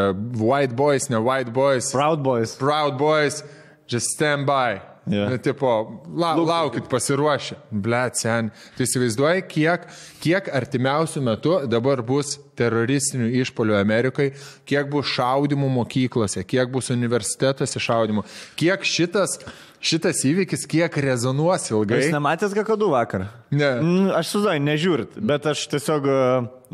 white 0.42 0.74
boys, 0.74 1.08
ne 1.10 1.20
white 1.22 1.52
boys, 1.54 1.92
Proud 1.94 2.22
Boys. 2.22 2.56
proud 2.58 2.98
boys, 2.98 3.44
just 3.86 4.10
stand 4.16 4.46
by. 4.46 4.80
Yeah. 5.08 5.38
Tipo, 5.40 6.02
la, 6.12 6.34
laukit 6.36 6.84
pasiruošę. 6.90 7.56
Ble, 7.72 8.02
sen. 8.12 8.50
Tu 8.76 8.84
įsivaizduoji, 8.84 9.46
kiek, 9.48 9.86
kiek 10.20 10.50
artimiausių 10.52 11.22
metų 11.24 11.54
dabar 11.72 12.02
bus 12.04 12.34
teroristinių 12.58 13.30
išpolių 13.40 13.78
Amerikai, 13.78 14.32
kiek 14.68 14.90
bus 14.92 15.08
šaudimų 15.14 15.70
mokyklose, 15.78 16.44
kiek 16.44 16.68
bus 16.74 16.90
universitetuose 16.92 17.80
šaudimų, 17.80 18.26
kiek 18.60 18.84
šitas, 18.84 19.38
šitas 19.80 20.22
įvykis, 20.26 20.66
kiek 20.70 20.98
rezonuos 21.04 21.68
ilgai. 21.70 22.00
Jūs 22.02 22.14
nematėt 22.14 22.54
kakadų 22.56 22.90
vakar? 22.92 23.28
Ne. 23.54 23.70
Mm, 23.78 24.10
Aš 24.18 24.34
sužinojau, 24.34 24.64
nežiūrit, 24.66 25.18
bet 25.30 25.46
aš 25.52 25.64
tiesiog 25.72 26.08
e, 26.10 26.18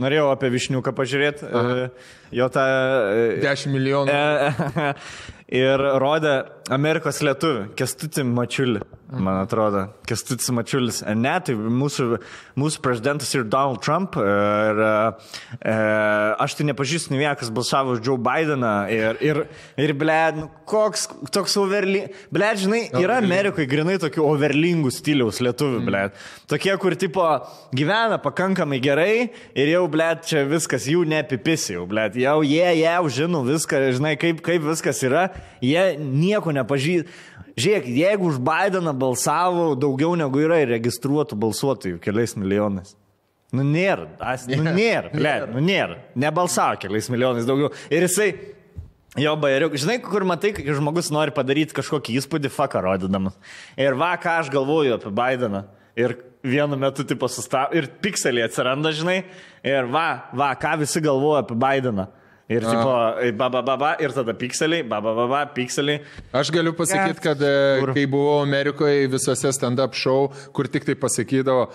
norėjau 0.00 0.30
apie 0.32 0.50
Višniuką 0.54 0.94
pažiūrėti, 0.96 1.50
jo 2.40 2.50
tą... 2.54 2.66
e, 3.14 3.40
10 3.44 3.74
milijonų. 3.74 4.14
E, 4.14 4.88
ir 5.64 5.88
rodė 6.02 6.36
Amerikos 6.72 7.18
lietuvių, 7.20 7.74
Kestutį 7.76 8.22
Mačiulį, 8.24 8.80
man 9.12 9.42
atrodo. 9.42 9.88
Kestutis 10.08 10.48
Mačiulis. 10.54 11.02
E, 11.04 11.14
Ne, 11.14 11.34
tai 11.44 11.54
mūsų, 11.54 12.18
mūsų 12.60 12.80
prezidentas 12.84 13.30
ir 13.36 13.44
Donald 13.48 13.82
Trump. 13.84 14.16
Ir, 14.20 14.80
e, 15.60 15.74
aš 16.40 16.56
tai 16.58 16.66
nepažįstu 16.68 17.12
nei 17.12 17.22
vieną, 17.22 17.34
kas 17.40 17.52
balsavo 17.54 17.94
už 17.96 18.02
Joe 18.04 18.18
Bideną. 18.20 18.72
Ir, 18.92 19.20
ir, 19.24 19.40
ir 19.80 19.94
ble, 19.96 20.18
nu, 20.36 20.48
koks 20.68 21.06
toks 21.34 21.56
overly... 21.60 22.06
Ble, 22.34 22.50
žinai, 22.60 22.82
yra 23.00 23.20
Amerikoje 23.22 23.68
grinai 23.70 23.96
tokių 24.02 24.24
overlingų 24.26 24.92
stiliaus 24.92 25.40
lietuvių, 25.44 25.82
ble. 25.86 26.04
Tokie, 26.50 26.72
kur 26.80 26.96
tipo 27.00 27.24
gyvena 27.76 28.18
pakankamai 28.22 28.80
gerai 28.84 29.30
ir 29.56 29.72
jau, 29.72 29.84
ble, 29.92 30.10
čia 30.24 30.44
viskas 30.48 30.88
jų 30.90 31.04
neapipisi, 31.12 31.76
jau, 31.76 31.86
ble. 31.88 32.08
Jau 32.20 32.40
jie, 32.44 32.66
jau 32.80 33.04
žino 33.12 33.44
viską, 33.46 33.84
žinai, 33.96 34.16
kaip, 34.20 34.44
kaip 34.44 34.64
viskas 34.64 35.00
yra. 35.06 35.28
Jie 35.64 35.94
nieko 36.00 36.52
nepažįsta. 36.54 37.10
Žiūrėk, 37.54 37.86
jeigu 37.94 38.26
už 38.32 38.40
Bideną 38.42 38.94
balsavo 38.98 39.72
daugiau 39.78 40.16
negu 40.18 40.42
yra 40.42 40.58
registruotų 40.66 41.38
balsuotojų, 41.38 42.00
keliais 42.02 42.34
milijonais. 42.38 42.96
Nu 43.54 43.62
nėra, 43.62 44.08
as, 44.18 44.48
nu 44.50 44.64
nėra, 44.66 45.12
ble, 45.14 45.34
nu 45.52 45.62
nėra. 45.62 46.00
Nebalsavo 46.18 46.80
keliais 46.82 47.06
milijonais 47.12 47.46
daugiau. 47.46 47.70
Ir 47.94 48.08
jisai, 48.08 48.32
jo 49.22 49.36
bairiuk, 49.38 49.76
žinai, 49.78 50.00
kur 50.02 50.26
matai, 50.26 50.50
kai 50.56 50.66
žmogus 50.74 51.12
nori 51.14 51.34
padaryti 51.34 51.76
kažkokį 51.76 52.18
įspūdį, 52.18 52.50
faką 52.50 52.82
rodydamas. 52.82 53.38
Ir 53.78 53.94
va, 54.00 54.10
ką 54.18 54.40
aš 54.42 54.50
galvoju 54.54 54.96
apie 54.96 55.14
Bideną. 55.14 55.62
Ir 55.94 56.16
vienu 56.42 56.74
metu, 56.80 57.06
tipo, 57.06 57.30
sustab... 57.30 57.70
Ir 57.78 57.86
pikseliai 58.02 58.48
atsiranda, 58.48 58.90
žinai. 58.90 59.20
Ir 59.62 59.86
va, 59.94 60.08
va, 60.34 60.50
ką 60.58 60.74
visi 60.82 61.02
galvoja 61.04 61.44
apie 61.44 61.54
Bideną. 61.54 62.08
Ir, 62.48 62.60
tipo, 62.60 62.90
ba, 63.38 63.48
ba, 63.48 63.62
ba, 63.64 63.76
ba, 63.80 63.90
ir 64.04 64.12
tada 64.12 64.34
pikseliai, 64.36 64.84
ba, 64.84 64.98
ba, 65.00 65.14
ba, 65.16 65.24
ba, 65.30 65.38
pikseliai. 65.56 66.02
Aš 66.36 66.50
galiu 66.52 66.74
pasakyti, 66.76 67.22
kad 67.24 67.40
e, 67.40 67.52
Kur? 67.80 67.94
kai 67.96 68.04
buvau 68.04 68.42
Amerikoje 68.44 69.06
visose 69.08 69.52
stand-up 69.56 69.96
show, 69.96 70.28
kur 70.52 70.68
tik 70.68 70.84
tai 70.84 70.96
pasakydavo 71.00 71.70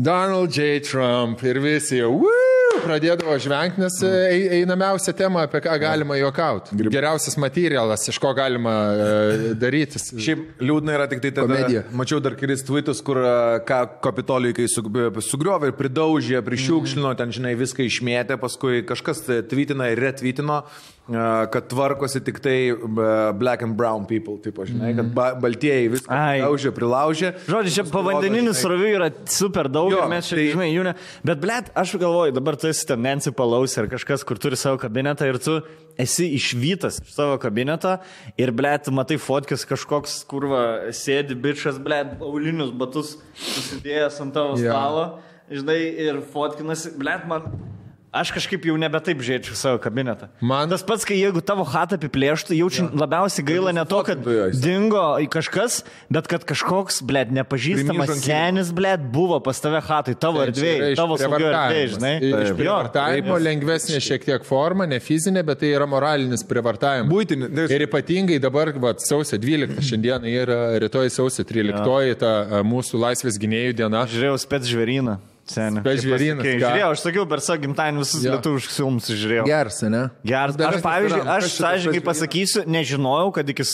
Donald 0.00 0.50
J. 0.56 0.80
Trump 0.80 1.44
ir 1.44 1.60
visi 1.60 2.00
jau 2.00 2.14
"Woo!" 2.24 2.63
Pradėdavo 2.84 3.34
žvengti, 3.42 3.80
nes 3.82 3.96
e, 4.04 4.10
ei- 4.34 4.60
einamiausia 4.62 5.12
tema, 5.16 5.42
apie 5.48 5.60
ką 5.64 5.74
galima 5.82 6.16
juokauti. 6.20 6.76
Geriausias 6.92 7.36
materialas, 7.40 8.06
iš 8.08 8.18
ko 8.22 8.30
galima 8.36 8.74
e, 8.94 9.54
darytis. 9.58 10.10
Šiaip 10.14 10.62
liūdna 10.62 10.94
yra 10.98 11.08
tik 11.10 11.20
tai 11.24 11.32
tada. 11.34 11.48
Komedija. 11.50 11.84
Mačiau 11.96 12.20
dar 12.24 12.36
kelis 12.40 12.62
tweetus, 12.66 13.02
kur 13.04 13.20
a, 13.24 13.34
ką 13.66 13.80
kapitolijai, 14.04 14.56
kai 14.60 14.68
sug- 14.70 15.20
sugriovė 15.24 15.72
ir 15.72 15.78
pridaužė, 15.78 16.40
prišiukšlino, 16.46 17.14
ten, 17.18 17.32
žinai, 17.34 17.54
viską 17.58 17.84
išmėtė, 17.88 18.38
paskui 18.40 18.84
kažkas 18.88 19.24
e, 19.28 19.40
tweetina 19.50 19.90
ir 19.92 20.00
retweetino, 20.04 20.62
a, 20.64 21.03
kad 21.52 21.66
tvarkosi 21.68 22.20
tik 22.24 22.38
tai 22.40 22.70
a, 22.72 23.32
black 23.36 23.60
and 23.62 23.76
brown 23.76 24.06
people, 24.08 24.38
tipo, 24.40 24.64
žinai, 24.64 24.94
kad 24.96 25.10
ba 25.12 25.26
baltieji 25.36 25.90
viską 25.92 26.08
pridaužė, 26.08 26.70
prilaužė. 26.72 27.30
Žodžiu, 27.44 27.72
čia 27.74 27.84
žinai, 27.84 28.54
srovių 28.56 28.88
yra 28.96 29.08
super 29.28 29.68
daug 29.68 29.92
Jo, 29.92 30.06
mes 30.08 30.30
čia, 30.30 30.38
tai- 30.38 30.46
žinai, 30.54 30.68
jų 30.72 30.86
ne. 30.88 30.94
Bet, 31.22 31.42
blėt, 31.44 31.68
aš 31.76 31.92
galvoju, 32.00 32.32
dabar 32.38 32.56
tu 32.56 32.68
esi 32.72 32.86
ten 32.88 33.02
Nancy 33.04 33.34
Palaus 33.36 33.76
ar 33.76 33.90
kažkas, 33.92 34.24
kur 34.24 34.40
turi 34.40 34.56
savo 34.56 34.78
kabinetą 34.80 35.28
ir 35.28 35.36
tu 35.44 35.58
esi 36.00 36.30
išvytas 36.38 37.02
iš 37.04 37.12
savo 37.12 37.36
kabineto 37.38 37.98
ir, 38.40 38.50
blėt, 38.56 38.88
matai 38.90 39.20
fotkės 39.20 39.66
kažkoks, 39.68 40.22
kurva, 40.26 40.88
sėdi 40.88 41.36
bičias, 41.36 41.76
blėt, 41.78 42.16
aulinius 42.24 42.72
batus 42.72 43.18
susidėjęs 43.36 44.20
ant 44.24 44.32
tavo 44.32 44.56
Jo. 44.56 44.72
stalo, 44.72 45.04
žinai, 45.52 45.78
ir 46.08 46.22
fotkinasi, 46.32 46.96
blėt, 46.96 47.28
man. 47.28 47.73
Aš 48.14 48.30
kažkaip 48.30 48.62
jau 48.68 48.76
nebe 48.78 48.98
taip 49.02 49.18
žiūrėčiau 49.26 49.56
savo 49.58 49.78
kabinetą. 49.82 50.28
Man- 50.38 50.70
tas 50.70 50.84
pats, 50.86 51.02
kai 51.02 51.16
jeigu 51.18 51.40
tavo 51.42 51.64
hatą 51.66 51.98
apiplėštų, 51.98 52.54
jaučiu 52.54 52.86
labiausiai 52.94 53.42
gaila 53.48 53.72
ne 53.74 53.82
to, 53.90 53.98
kad 54.06 54.22
dingo 54.62 55.02
kažkas, 55.34 55.80
bet 56.14 56.28
kad 56.30 56.46
kažkoks, 56.46 57.00
blėt, 57.02 57.32
nepažįstamas 57.34 58.12
senis, 58.22 58.70
blėt, 58.70 59.02
buvo 59.10 59.40
pas 59.42 59.58
tave 59.58 59.82
hatai, 59.82 60.14
tavo 60.14 60.38
Tai 60.44 60.46
erdvėje, 60.52 60.92
tavo 60.94 61.18
saugio 61.18 61.50
erdvėje, 61.50 61.90
žinai. 61.96 62.14
Iš 62.30 62.54
prievartavimo 62.60 63.40
lengvesnė 63.48 63.98
šiek 64.06 64.30
tiek 64.30 64.46
forma, 64.46 64.86
ne 64.86 65.02
fizinė, 65.02 65.42
bet 65.50 65.64
tai 65.64 65.74
yra 65.74 65.90
moralinis 65.90 66.46
prievartavimas. 66.46 67.10
Buitinė. 67.10 67.50
Ir 67.66 67.88
ypatingai 67.88 68.38
dabar, 68.38 68.70
va, 68.78 68.94
sausio 69.02 69.42
12 69.42 69.82
šiandieną 69.90 70.30
yra, 70.38 70.62
rytoj 70.86 71.10
sausio 71.10 71.42
13 71.42 72.14
ta 72.22 72.34
a, 72.60 72.62
mūsų 72.62 73.02
laisvės 73.08 73.42
gynėjų 73.42 73.78
diena. 73.82 74.06
Žiūrėjau 74.06 74.38
spets 74.46 74.70
žvėryną. 74.70 75.18
Seniai. 75.44 75.82
Spec 75.84 76.00
žvėrynas, 76.00 76.40
ką? 76.46 76.52
Žiūrėjau, 76.62 76.86
aš 76.94 77.00
sakiau, 77.04 77.24
per 77.28 77.42
savo 77.44 77.60
gimtadienį 77.60 78.00
visus 78.00 78.22
Jo. 78.24 78.32
lietuviškus 78.38 78.78
filmus 78.80 79.10
žiūrėjau. 79.12 79.44
Geras, 79.44 79.80
ne? 79.92 80.00
Geras. 80.24 80.56
Dar 80.56 80.72
Aš, 80.72 80.80
pavyzdžiui, 80.86 81.20
aš 81.34 81.48
sąžininkai 81.58 82.00
pasakysiu, 82.06 82.62
nežinojau, 82.64 83.28
kad 83.36 83.52
iki, 83.52 83.66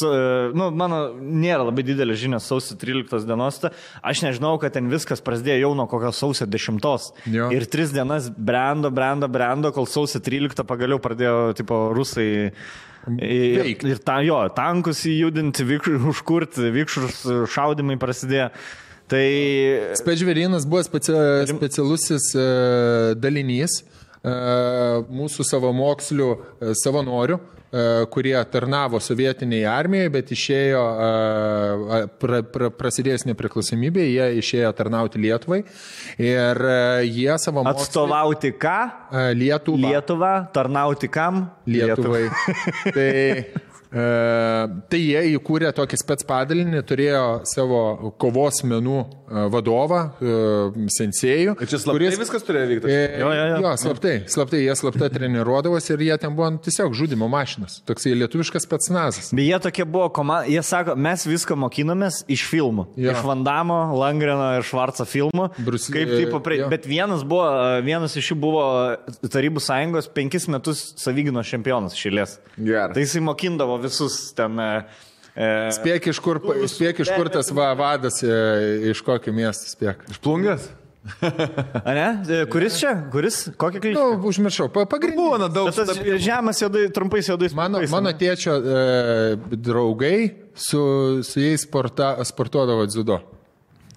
nu, 0.59 0.66
mano 0.74 0.98
nėra 1.14 1.68
labai 1.68 1.84
didelė 1.86 2.16
žinia 2.18 2.42
sausio 2.42 2.74
13 2.80 3.22
dienos, 3.28 3.60
aš 4.02 4.24
nežinojau, 4.26 4.59
kad 4.66 4.74
ten 4.74 4.90
viskas 4.90 5.22
prasidėjo 5.22 5.62
jau 5.68 5.72
nuo 5.78 5.86
kokios 5.90 6.18
sausio 6.18 6.51
10. 6.51 6.82
Jo. 7.30 7.48
Ir 7.55 7.70
tris 7.70 7.94
dienas 7.94 8.26
brendo, 8.34 8.90
brendo, 8.90 9.30
brendo, 9.30 9.70
kol 9.76 9.86
sausio 9.86 10.18
13 10.18 10.66
pagaliau 10.66 10.98
pradėjo, 10.98 11.55
tipo, 11.62 11.84
rusai. 11.94 12.30
Ir, 13.09 13.62
Veikt. 13.62 13.86
ir 13.88 14.02
ta, 14.05 14.18
jo, 14.26 14.42
tankus 14.52 15.06
įjudinti, 15.09 15.64
vyk, 15.64 15.86
užkurti, 16.10 16.66
vykšrus 16.74 17.22
šaudimai 17.48 17.97
prasidėjo. 18.02 18.51
Tai 19.11 19.31
Spečverinas 19.99 20.66
buvo 20.66 20.82
specia, 20.82 21.47
specialusis 21.47 22.31
e, 22.39 22.45
dalinys 23.19 23.81
e, 23.81 24.35
mūsų 25.11 25.47
savamokslių 25.49 26.28
e, 26.31 26.77
savanorių, 26.85 27.41
kurie 28.11 28.32
tarnavo 28.51 28.99
sovietiniai 28.99 29.62
armijai, 29.70 30.09
bet 30.11 30.32
išėjo, 30.35 30.81
pra, 32.19 32.41
pra, 32.43 32.70
prasidėjus 32.74 33.23
nepriklausomybė, 33.28 34.09
jie 34.11 34.27
išėjo 34.41 34.73
tarnauti 34.74 35.23
Lietuvai 35.23 35.61
ir 36.19 36.62
jie 37.07 37.31
savamoksliai 37.39 37.87
atstovauti 37.87 38.51
ką? 38.59 38.77
Lietuvą. 39.39 39.85
Lietuvą, 39.87 40.35
tarnauti 40.51 41.12
kam? 41.15 41.45
Lietuvai. 41.70 42.24
tai, 42.91 43.07
e, 43.07 43.69
tai 43.90 45.00
jie 45.02 45.20
įkūrė 45.34 45.72
tokį 45.74 45.98
spets 45.98 46.26
padalinį, 46.28 46.82
turėjo 46.86 47.22
savo 47.48 47.80
kovos 48.22 48.60
menų 48.66 48.98
e, 49.00 49.44
vadovą, 49.50 50.00
e, 50.22 50.34
sensėjų. 50.94 51.56
Ir 51.58 51.70
čia 51.70 51.80
slaptai 51.82 52.10
viskas 52.20 52.46
turėjo 52.46 52.68
vykti. 52.70 52.90
E, 52.94 53.00
Jo, 53.20 53.32
jo, 53.34 53.46
jo. 53.50 53.56
jo, 53.64 53.72
slaptai, 53.82 54.12
slaptai, 54.30 54.60
jie 54.64 54.76
slaptai 54.78 55.08
treniruodavosi 55.12 55.92
ir 55.96 56.04
jie 56.06 56.18
ten 56.22 56.36
buvo 56.38 56.50
tiesiog 56.62 56.94
žudimo 56.96 57.26
mašinas. 57.32 57.80
Toksai 57.88 58.14
lietuviškas 58.20 58.64
spetsnazas. 58.68 59.32
Bet 59.34 59.44
jie 59.48 59.58
tokie 59.66 59.84
buvo 59.88 60.06
komanda, 60.14 60.46
jie 60.50 60.62
sako, 60.66 60.94
mes 60.94 61.26
viską 61.28 61.58
mokinomės 61.66 62.22
iš 62.30 62.46
filmų. 62.50 62.86
Jo. 63.00 63.16
Iš 63.16 63.24
Vandamo, 63.26 63.80
Langreno 63.98 64.52
ir 64.60 64.66
Švarco 64.70 65.06
filmų. 65.08 65.50
Bruce- 65.66 65.90
Kaip 65.90 66.14
taip, 66.14 66.36
prie... 66.46 66.60
bet 66.70 66.86
vienas, 66.88 67.24
buvo, 67.26 67.48
vienas 67.86 68.14
iš 68.20 68.32
jų 68.32 68.38
buvo 68.46 68.64
Tarybų 69.26 69.60
sąjungos 69.66 70.08
penkis 70.14 70.46
metus 70.52 70.84
savygino 71.00 71.42
čempionas 71.46 71.98
šilės. 71.98 72.38
Geras. 72.56 72.94
Tai 72.94 73.02
jisai 73.04 73.22
mokindavo 73.26 73.80
visus 73.82 74.19
ten. 74.36 74.59
e, 74.61 74.69
e, 75.35 75.48
Spėk 75.77 76.11
iš 76.12 76.20
kur, 76.24 76.40
spėk 76.70 77.01
iš 77.05 77.12
kur 77.16 77.31
tas 77.32 77.51
va, 77.57 77.70
vadas, 77.78 78.20
e, 78.23 78.90
iš 78.93 79.02
kokio 79.07 79.32
miesto 79.36 79.70
spėk. 79.70 80.05
Plungas? 80.24 80.69
A 81.89 81.94
ne? 81.97 82.07
Kuris 82.52 82.77
čia? 82.77 82.90
Kuris? 83.12 83.39
Kokia 83.57 83.81
klišė? 83.81 83.97
Nu, 83.97 84.19
užmiršau, 84.28 84.66
pa- 84.74 84.85
pagrindinė. 84.85 85.16
Buvo 85.23 85.39
na 85.40 85.48
daug. 85.48 85.70
Tas 85.73 85.97
žemas 86.20 86.61
juodai, 86.61 86.82
trumpais 86.93 87.31
juodais. 87.31 87.55
Mano, 87.57 87.81
plaukais, 87.81 87.94
mano 87.94 88.12
tėčio 88.20 88.57
e, 88.61 88.82
draugai 89.57 90.16
su, 90.52 90.82
su 91.24 91.40
jais 91.40 91.65
sporta, 91.65 92.12
sportuodavo 92.28 92.85
dziudo. 92.90 93.16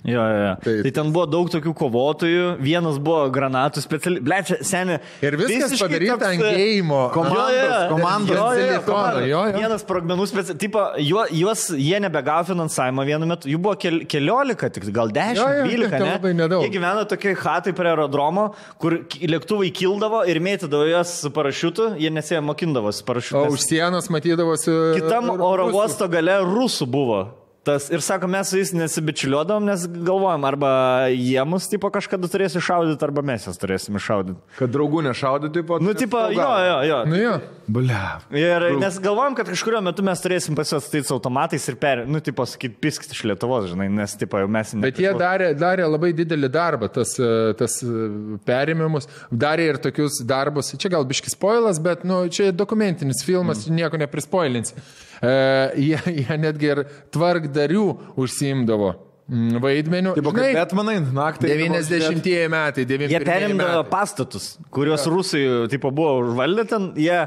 Jo, 0.03 0.19
jo, 0.19 0.39
jo. 0.43 0.53
Taip. 0.65 0.79
Tai 0.83 0.91
ten 0.97 1.11
buvo 1.15 1.23
daug 1.31 1.47
tokių 1.47 1.71
kovotojų, 1.79 2.47
vienas 2.59 2.97
buvo 2.99 3.21
granatų 3.31 3.79
specialiai. 3.85 4.23
Blečia, 4.25 4.57
seniai. 4.67 4.97
Ir 5.23 5.37
viskas 5.39 5.75
padaryta 5.79 6.27
ant 6.27 6.41
gėjimo. 6.43 6.97
Komandos, 7.13 7.85
komandos 7.93 8.41
telefono, 8.59 9.21
jo, 9.23 9.43
jo. 9.47 9.61
Vienas 9.61 9.85
sprogmenų 9.85 10.25
specialiai. 10.27 10.59
Tipo, 10.59 10.81
juo- 10.99 11.27
juos 11.31 11.69
jie 11.79 12.01
nebegavo 12.03 12.43
finansavimo 12.49 13.05
vienu 13.07 13.29
metu. 13.29 13.47
Jų 13.47 13.61
buvo 13.63 13.75
kel, 13.79 14.01
keliolika, 14.11 14.67
tik 14.75 14.89
gal 14.91 15.07
dešimt, 15.15 15.39
Jo, 15.39 15.45
jo, 15.61 15.67
dvylika. 15.69 15.99
ne? 16.03 16.33
nedaug. 16.41 16.65
Jie 16.67 16.73
gyveno 16.75 17.05
tokiai 17.07 17.37
hatai 17.39 17.71
prie 17.77 17.93
aerodromo, 17.93 18.49
kur 18.83 18.97
lėktuvai 19.07 19.71
kildavo 19.71 20.25
ir 20.27 20.41
mėtydavo 20.43 20.89
juos 20.91 21.13
su 21.21 21.31
parašiutu, 21.31 21.93
jie 22.03 22.11
nesėjo 22.11 22.41
mokindavo 22.43 22.91
su 22.91 23.03
O 23.03 23.07
parašiutu. 23.13 23.53
už 23.55 23.59
sienos 23.69 24.11
matydavosi. 24.11 24.99
Kitam 24.99 25.31
oro 25.39 25.69
uosto 25.71 26.09
gale 26.11 26.41
rusų 26.43 26.89
buvo. 26.91 27.21
Tas, 27.63 27.85
ir 27.87 28.01
sako, 28.03 28.27
mes 28.27 28.49
su 28.51 28.57
jais 28.59 28.73
nesibičiuliuodom, 28.75 29.63
nes 29.63 29.85
galvojam, 29.87 30.43
arba 30.43 30.69
jie 31.13 31.39
mus 31.47 31.69
tipo 31.71 31.87
kažkada 31.95 32.27
turės 32.27 32.57
iššaudyti, 32.59 32.99
arba 33.07 33.23
mes 33.23 33.45
jas 33.47 33.59
turėsim 33.61 33.95
iššaudyti. 33.95 34.35
Kad 34.57 34.73
draugų 34.73 35.05
nešaudyti, 35.05 35.61
tipo. 35.61 35.77
Nu, 35.79 35.93
tipo, 35.95 36.19
jo, 36.35 36.47
jo, 36.67 36.73
jo. 36.89 36.97
Nu 37.07 37.21
jo. 37.21 37.37
Ble. 37.71 38.01
Ir 38.35 38.65
nes 38.81 38.97
galvojam, 38.99 39.37
kad 39.39 39.47
kažkurio 39.47 39.79
metu 39.85 40.03
mes 40.03 40.19
turėsim 40.19 40.57
pas 40.59 40.73
juos 40.75 40.83
statyti 40.83 41.07
su 41.07 41.15
automatais 41.15 41.63
ir 41.71 41.77
per, 41.79 42.01
nu, 42.03 42.19
tipo, 42.25 42.43
sakyti, 42.51 42.75
piskit 42.83 43.15
iš 43.15 43.23
Lietuvos, 43.31 43.69
žinai, 43.71 43.87
nes, 43.95 44.17
tipo, 44.19 44.43
jau 44.43 44.51
mes 44.51 44.75
Bet 44.83 44.99
jie 44.99 45.15
darė, 45.15 45.53
darė 45.55 45.87
labai 45.87 46.11
didelį 46.17 46.51
darbą, 46.51 46.91
tas, 46.91 47.15
e, 47.15 47.53
tas 47.55 47.77
e, 47.79 48.09
perimimus, 48.43 49.07
darė 49.31 49.69
ir 49.71 49.79
tokius 49.87 50.19
darbus, 50.27 50.73
čia 50.75 50.91
gal 50.91 51.07
biškis 51.07 51.37
spoilas, 51.37 51.79
bet 51.79 52.03
nu, 52.03 52.25
čia 52.27 52.51
dokumentinis 52.51 53.23
filmas, 53.23 53.63
mm. 53.63 53.79
nieko 53.79 54.03
neprispoilins. 54.03 54.75
E, 55.23 55.71
jie, 55.79 55.97
jie 56.19 56.37
netgi 56.41 56.69
ir 56.73 56.83
tvarkdarių 57.15 57.83
užsiimdavo 58.19 58.89
mm, 59.31 59.61
vaidmenių. 59.63 60.13
Taip, 60.17 60.27
kaip 60.35 60.57
Batmanai, 60.57 60.97
naktį. 61.15 61.51
90-ieji 61.53 62.49
metai, 62.51 62.85
91 62.89 63.13
Jie 63.13 63.21
perimdavo 63.27 63.85
pastatus, 63.91 64.49
kuriuos 64.73 65.07
rusai, 65.11 65.43
tipo, 65.71 65.93
buvo 65.95 66.17
užvaldę 66.25 66.67
ten, 66.67 66.89
jie 66.99 67.21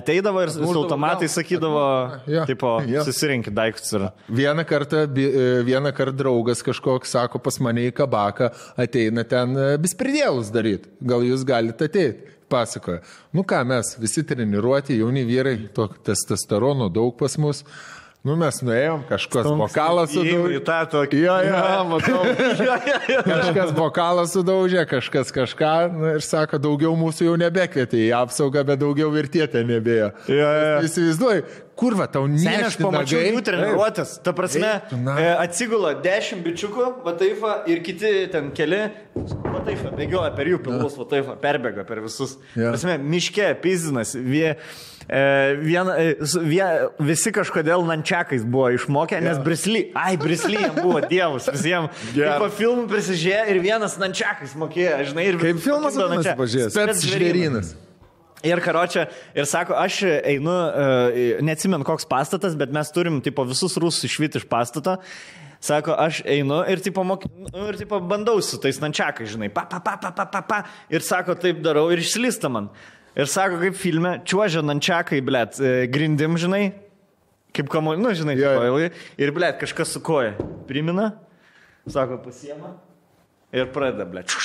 ateidavo 0.00 0.42
ir 0.42 0.54
su 0.56 0.66
automatai 0.66 1.30
sakydavo, 1.30 1.86
Jo, 2.34 2.46
tipo, 2.50 2.76
jo. 2.90 3.06
susirinkit 3.06 3.54
daiktus 3.54 3.94
ir... 3.94 4.08
Vieną 4.42 4.66
kartą, 4.66 5.04
e, 5.06 5.48
vieną 5.66 5.94
kartą 5.94 6.18
draugas 6.24 6.66
kažkoks 6.66 7.14
sako 7.14 7.42
pas 7.46 7.60
mane 7.62 7.86
į 7.86 7.94
kabaką, 7.94 8.50
ateina 8.82 9.22
ten 9.28 9.54
e, 9.54 9.74
bispridėlus 9.82 10.50
daryti. 10.54 10.90
Gal 10.98 11.22
jūs 11.30 11.46
galite 11.46 11.86
ateiti? 11.86 12.34
Pasakoja. 12.48 13.02
Nu 13.34 13.44
ką, 13.46 13.64
mes 13.66 13.96
visi 14.00 14.24
treniruoti, 14.26 14.98
jauni 15.00 15.26
vyrai, 15.26 15.58
to 15.74 15.88
testosterono 16.06 16.88
daug 16.92 17.16
pas 17.18 17.38
mus. 17.42 17.64
Nu 18.26 18.34
mes 18.34 18.56
nuėjom, 18.58 19.04
kažkas 19.06 19.46
bokalą 19.54 20.02
sudaužė. 20.10 20.56
į 20.56 20.62
tą 20.66 20.80
tokį. 20.90 21.18
Jo, 21.22 21.34
jo, 21.46 21.60
matau. 21.92 22.22
kažkas 23.30 23.70
bokalą 23.76 24.24
sudaužė, 24.26 24.82
kažkas 24.90 25.30
kažką 25.34 25.74
nu, 25.94 26.08
ir 26.16 26.24
sako, 26.26 26.58
daugiau 26.64 26.96
mūsų 26.98 27.28
jau 27.28 27.36
nebekvietė 27.38 28.00
į 28.08 28.10
apsaugą, 28.18 28.64
bet 28.66 28.82
daugiau 28.82 29.12
ir 29.20 29.30
tie 29.30 29.46
ten 29.52 29.70
nebėjo. 29.70 30.10
Jo, 30.26 30.50
jo. 30.58 30.74
Įsivaizduoju, 30.88 31.46
kur 31.76 31.94
va 31.98 32.06
tau 32.08 32.24
Seniai 32.24 32.62
aš 32.64 32.74
niežti 32.76 32.82
pamačiau 32.86 33.20
nagai? 33.20 33.32
jų 33.36 33.42
treniruotės. 33.44 34.14
Ta 34.24 34.32
prasme, 34.36 34.70
na. 35.04 35.16
e, 35.20 35.28
atsigula 35.44 35.92
10 36.02 36.40
bičiukų, 36.46 36.86
Vataifa 37.04 37.58
ir 37.68 37.82
kiti 37.84 38.12
ten 38.32 38.50
keli, 38.56 38.82
Vataifa 39.14 39.92
bėgioja 39.96 40.32
per 40.36 40.48
jų 40.48 40.62
pilvus, 40.64 40.96
Vataifa 40.96 41.36
perbėga 41.42 41.84
per 41.88 42.00
visus. 42.04 42.36
Jo. 42.56 42.72
Prasme, 42.72 42.96
miške, 42.98 43.50
pizinas, 43.60 44.14
vie, 44.16 44.54
e, 45.06 45.22
vien, 45.60 45.92
e, 45.92 46.16
vie, 46.48 46.64
visi 47.12 47.32
kažkodėl 47.36 47.84
nančiakais 47.92 48.44
buvo 48.48 48.72
išmokę, 48.76 49.20
nes 49.24 49.38
Brisly, 49.44 49.90
ai, 49.94 50.16
Brisly 50.20 50.56
jam 50.64 50.80
buvo 50.80 51.00
dievas 51.04 51.48
visiems. 51.52 51.92
Geras. 52.16 52.38
Kaip 52.40 52.46
po 52.46 52.52
filmų 52.56 52.88
prisižiūrėjo 52.90 53.48
ir 53.52 53.60
vienas 53.68 53.98
nančiakais 54.00 54.56
mokėjo, 54.58 54.96
žinai, 55.12 55.28
ir 55.32 55.38
Kaip 55.44 55.60
filmas 55.64 55.96
nunčiak- 56.00 56.40
pažiūrės? 56.40 56.72
Spets 56.72 57.04
žvėrynas. 57.12 57.74
Ir 58.44 58.60
karočią, 58.60 59.06
ir 59.34 59.46
sako, 59.48 59.74
aš 59.80 60.02
einu, 60.20 60.52
uh, 60.52 61.40
neatsimenu 61.44 61.86
koks 61.88 62.04
pastatas, 62.08 62.54
bet 62.58 62.74
mes 62.74 62.90
turim, 62.92 63.22
tipo, 63.24 63.46
visus 63.48 63.78
rusus 63.80 64.04
išvyti 64.10 64.42
iš 64.42 64.44
pastato. 64.50 64.98
Sako, 65.64 65.94
aš 65.98 66.20
einu 66.28 66.60
ir, 66.68 66.82
tipo, 66.84 67.02
mok... 67.06 67.24
nu, 67.48 67.64
ir 67.70 67.78
tipo, 67.80 67.98
bandau 68.04 68.36
su 68.44 68.58
tais 68.60 68.76
nančiakai, 68.82 69.24
žinai, 69.26 69.48
pa, 69.52 69.64
pa, 69.70 69.80
pa, 69.80 69.96
pa, 69.96 70.12
pa, 70.12 70.26
pa, 70.28 70.42
pa. 70.44 70.58
Ir 70.92 71.02
sako, 71.02 71.34
taip 71.40 71.62
darau 71.64 71.88
ir 71.90 72.02
išslysta 72.04 72.52
man. 72.52 72.68
Ir 73.16 73.30
sako, 73.32 73.56
kaip 73.62 73.78
filme, 73.80 74.18
čiuožia 74.28 74.60
nančiakai, 74.60 75.22
blėt, 75.24 75.56
e, 75.56 75.86
grindim, 75.88 76.36
žinai, 76.38 76.66
kaip 77.56 77.70
kamu, 77.72 77.96
nu, 77.98 78.12
žinai, 78.14 78.36
Jo, 78.36 78.52
jo. 78.68 78.90
ir, 79.16 79.32
blėt, 79.34 79.56
kažkas 79.62 79.96
su 79.96 80.04
koja. 80.04 80.36
Primina, 80.68 81.14
sako, 81.88 82.20
pasiema 82.28 82.74
ir 83.56 83.72
pradeda, 83.72 84.04
blėt. 84.12 84.36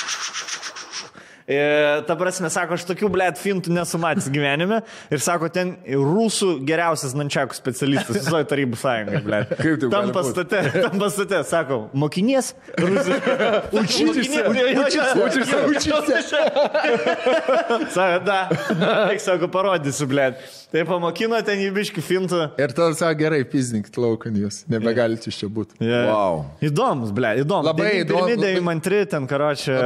E, 1.52 2.02
ta 2.08 2.16
prasme, 2.18 2.48
sako, 2.52 2.76
aš 2.78 2.86
tokių, 2.88 3.10
blėt, 3.12 3.40
fintų 3.40 3.72
nesu 3.76 4.00
matęs 4.02 4.28
gyvenime. 4.32 4.80
Ir 5.12 5.22
sako, 5.22 5.50
ten 5.52 5.74
rusų 5.86 6.54
geriausias 6.68 7.14
nančiakų 7.18 7.56
specialistas 7.58 8.22
visoje 8.22 8.48
tarybų 8.50 8.78
sąjungoje, 8.80 9.22
blėt. 9.26 9.54
Kaip 9.58 9.82
taip 9.82 9.92
Tam 9.92 10.12
pastate, 10.16 10.62
tam 10.78 10.98
pastate, 11.02 11.42
sako, 11.48 11.80
mokinės 12.04 12.52
rusiškai. 12.80 13.36
Učytis, 13.82 14.32
učytis, 15.26 15.54
učytis. 15.68 16.34
Sako, 17.92 18.18
da. 18.26 18.40
Tik 19.12 19.22
sako, 19.22 19.52
parodysiu, 19.52 20.08
blėt. 20.10 20.61
Tai 20.72 20.82
pamokino 20.88 21.36
ten 21.44 21.60
į 21.60 21.70
biškį 21.76 22.02
fintų. 22.06 22.38
Ir 22.62 22.72
tada 22.72 22.94
sako, 22.96 23.18
gerai, 23.20 23.42
pizninkit 23.48 23.96
laukan 24.00 24.36
jūs, 24.40 24.62
nebegalite 24.72 25.28
iš 25.28 25.42
čia 25.42 25.48
būti. 25.52 25.76
Yeah. 25.84 26.06
Wow. 26.08 26.44
Įdomus, 26.64 27.10
ble, 27.12 27.34
įdomus. 27.42 27.68
Labai 27.68 27.90
įdomu- 28.02 28.22
Pirmi, 28.30 28.36
labai- 28.38 28.46
devim 28.56 28.70
antri, 28.72 29.02
ten 29.06 29.26
karočią. 29.28 29.76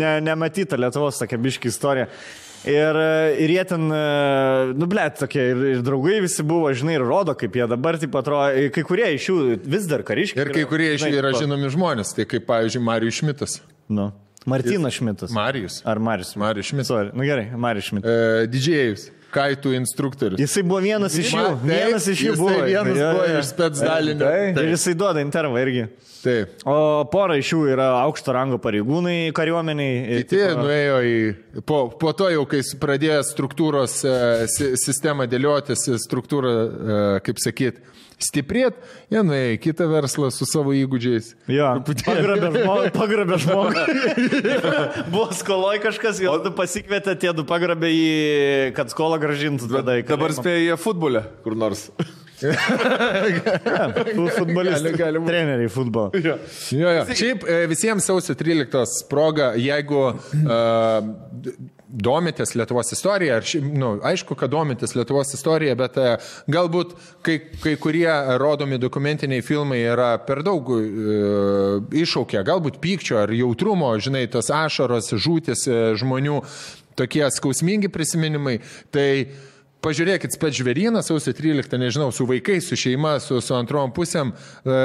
Ne, 0.00 0.14
nematyta 0.24 0.78
Lietuvos 0.80 1.20
tokia 1.20 1.36
biški 1.38 1.68
istorija. 1.68 2.08
Ir, 2.64 2.96
ir 3.40 3.48
jie 3.54 3.62
ten, 3.64 3.86
e, 3.92 4.72
nu, 4.76 4.84
ble, 4.88 5.04
tokie 5.16 5.40
ir, 5.52 5.60
ir 5.76 5.82
draugai 5.84 6.18
visi 6.20 6.42
buvo, 6.44 6.68
žinai, 6.76 6.98
ir 6.98 7.04
rodo, 7.08 7.32
kaip 7.36 7.54
jie 7.56 7.64
dabar, 7.68 7.96
taip 8.00 8.12
atrodo, 8.20 8.50
kai 8.74 8.82
kurie 8.84 9.06
iš 9.16 9.28
jų 9.30 9.36
vis 9.64 9.86
dar 9.88 10.02
kariškiai. 10.04 10.44
Ir 10.44 10.52
kai 10.52 10.64
kurie 10.68 10.90
iš 10.96 11.06
jų 11.08 11.14
yra 11.22 11.30
žinomi 11.36 11.70
žmonės, 11.72 12.12
tai 12.16 12.26
kaip, 12.28 12.44
pavyzdžiui, 12.50 12.82
Marijus 12.84 13.20
Šmitas. 13.22 13.60
Nu, 13.88 14.10
Martinas 14.48 14.92
Šmitas. 14.96 15.32
Marijus. 15.32 15.80
Ar 15.88 15.98
Marius? 16.00 16.34
Marijus 16.36 16.68
Šmitas. 16.72 17.14
Nu 17.16 17.24
gerai, 17.24 17.48
Marius 17.56 17.88
Šmitas. 17.88 18.12
E, 18.12 18.46
didžėjus, 18.52 19.08
kaitų 19.34 19.72
instruktorius. 19.78 20.40
Jisai 20.42 20.62
buvo 20.66 20.80
vienas 20.84 21.14
iš 21.20 21.32
jų. 21.34 21.42
Taip, 21.46 21.64
Vienas 21.70 22.06
iš 22.12 22.22
jų 22.28 22.36
buvo. 22.40 22.60
vienas 22.66 22.96
Jo, 22.98 23.10
buvo 23.16 23.26
jo. 23.30 23.38
iš 23.42 23.50
spetsdalinio. 23.54 24.30
Ir 24.50 24.54
Taip. 24.58 24.70
jisai 24.74 24.94
duoda 24.98 25.20
intervą 25.24 25.60
irgi. 25.62 25.84
Taip. 26.20 26.58
O 26.68 26.74
pora 27.08 27.38
iš 27.40 27.52
jų 27.54 27.60
yra 27.72 27.86
aukšto 28.02 28.34
rango 28.36 28.58
pareigūnai 28.60 29.30
kariuomeniai. 29.32 29.94
ir 30.18 30.24
Kiti 30.26 30.36
tipo- 30.42 30.64
nuėjo 30.66 30.98
į... 31.08 31.14
Po, 31.64 31.78
po 31.96 32.12
to 32.12 32.28
jau, 32.28 32.42
kai 32.50 32.60
pradėjo 32.82 33.22
struktūros 33.24 33.94
e, 34.04 34.16
si, 34.52 34.72
sistemą 34.76 35.24
dėliotis, 35.32 35.86
struktūrą, 36.04 36.52
e, 36.52 36.98
kaip 37.24 37.40
sakyt, 37.40 37.80
stiprėt, 38.26 38.76
jie 39.12 39.22
nuėjo 39.26 39.54
į 39.54 39.58
kitą 39.66 39.86
verslą 39.90 40.30
su 40.34 40.46
savo 40.48 40.74
įgūdžiais. 40.76 41.32
Jo, 41.50 41.70
pagrabė 42.04 42.50
žmogų. 42.56 42.92
Pagrabė 42.96 43.38
žmogų. 43.44 43.84
Buvo 45.12 45.28
skoloj 45.36 45.80
kažkas, 45.84 46.20
jo 46.24 46.36
du 46.44 46.52
pasikvietė, 46.56 47.16
tie 47.20 47.32
du 47.36 47.44
pagrabė 47.48 47.90
jį, 47.92 48.14
kad 48.76 48.92
skolą 48.92 49.18
gražintų 49.22 49.70
tada 49.72 49.98
į 50.00 50.06
Dabar 50.08 50.30
kalėjimą. 50.32 50.42
spėja 50.44 50.80
futbolę 50.80 51.24
kur 51.44 51.56
nors. 51.58 51.88
Fu- 52.40 54.28
Futbolistai, 54.32 54.94
Gali- 54.96 55.20
treneriai 55.26 55.68
futbolo. 55.68 56.10
Jo, 56.16 56.36
jo. 56.72 57.02
Šiaip 57.12 57.44
e, 57.44 57.58
visiems 57.68 58.06
sausio 58.08 58.32
13 58.38 59.04
proga, 59.10 59.50
jeigu 59.60 60.06
uh, 60.08 60.14
domitės 61.90 62.54
Lietuvos 62.58 62.92
istorija, 62.94 63.38
ar 63.40 63.46
šiaip, 63.46 63.66
nu, 63.80 63.92
aišku, 64.06 64.36
kad 64.38 64.52
domitės 64.52 64.94
Lietuvos 64.96 65.34
istorija, 65.36 65.76
bet 65.78 65.98
uh, 66.00 66.32
galbūt 66.50 66.94
kai, 67.26 67.38
kai 67.62 67.74
kurie 67.80 68.10
rodomi 68.40 68.80
dokumentiniai 68.80 69.44
filmai 69.44 69.82
yra 69.82 70.12
per 70.26 70.44
daug 70.46 70.72
uh, 70.76 71.80
iššaukę, 71.90 72.44
galbūt 72.46 72.80
pykčio 72.82 73.20
ar 73.24 73.34
jautrumo, 73.34 73.92
žinai, 73.98 74.26
tos 74.32 74.52
ašaros, 74.54 75.12
žūtis 75.18 75.66
uh, 75.70 75.78
žmonių, 75.98 76.40
tokie 76.98 77.24
skausmingi 77.34 77.90
prisiminimai. 77.92 78.60
Tai 78.94 79.08
Pažiūrėkit, 79.80 80.34
spēc 80.36 80.58
žvėryną, 80.58 81.00
sausio 81.00 81.32
13, 81.32 81.78
nežinau, 81.80 82.10
su 82.12 82.26
vaikais, 82.28 82.66
su 82.68 82.76
šeima, 82.76 83.14
su, 83.24 83.38
su 83.40 83.54
antrom 83.56 83.94
pusėm, 83.96 84.34
e, 84.60 84.80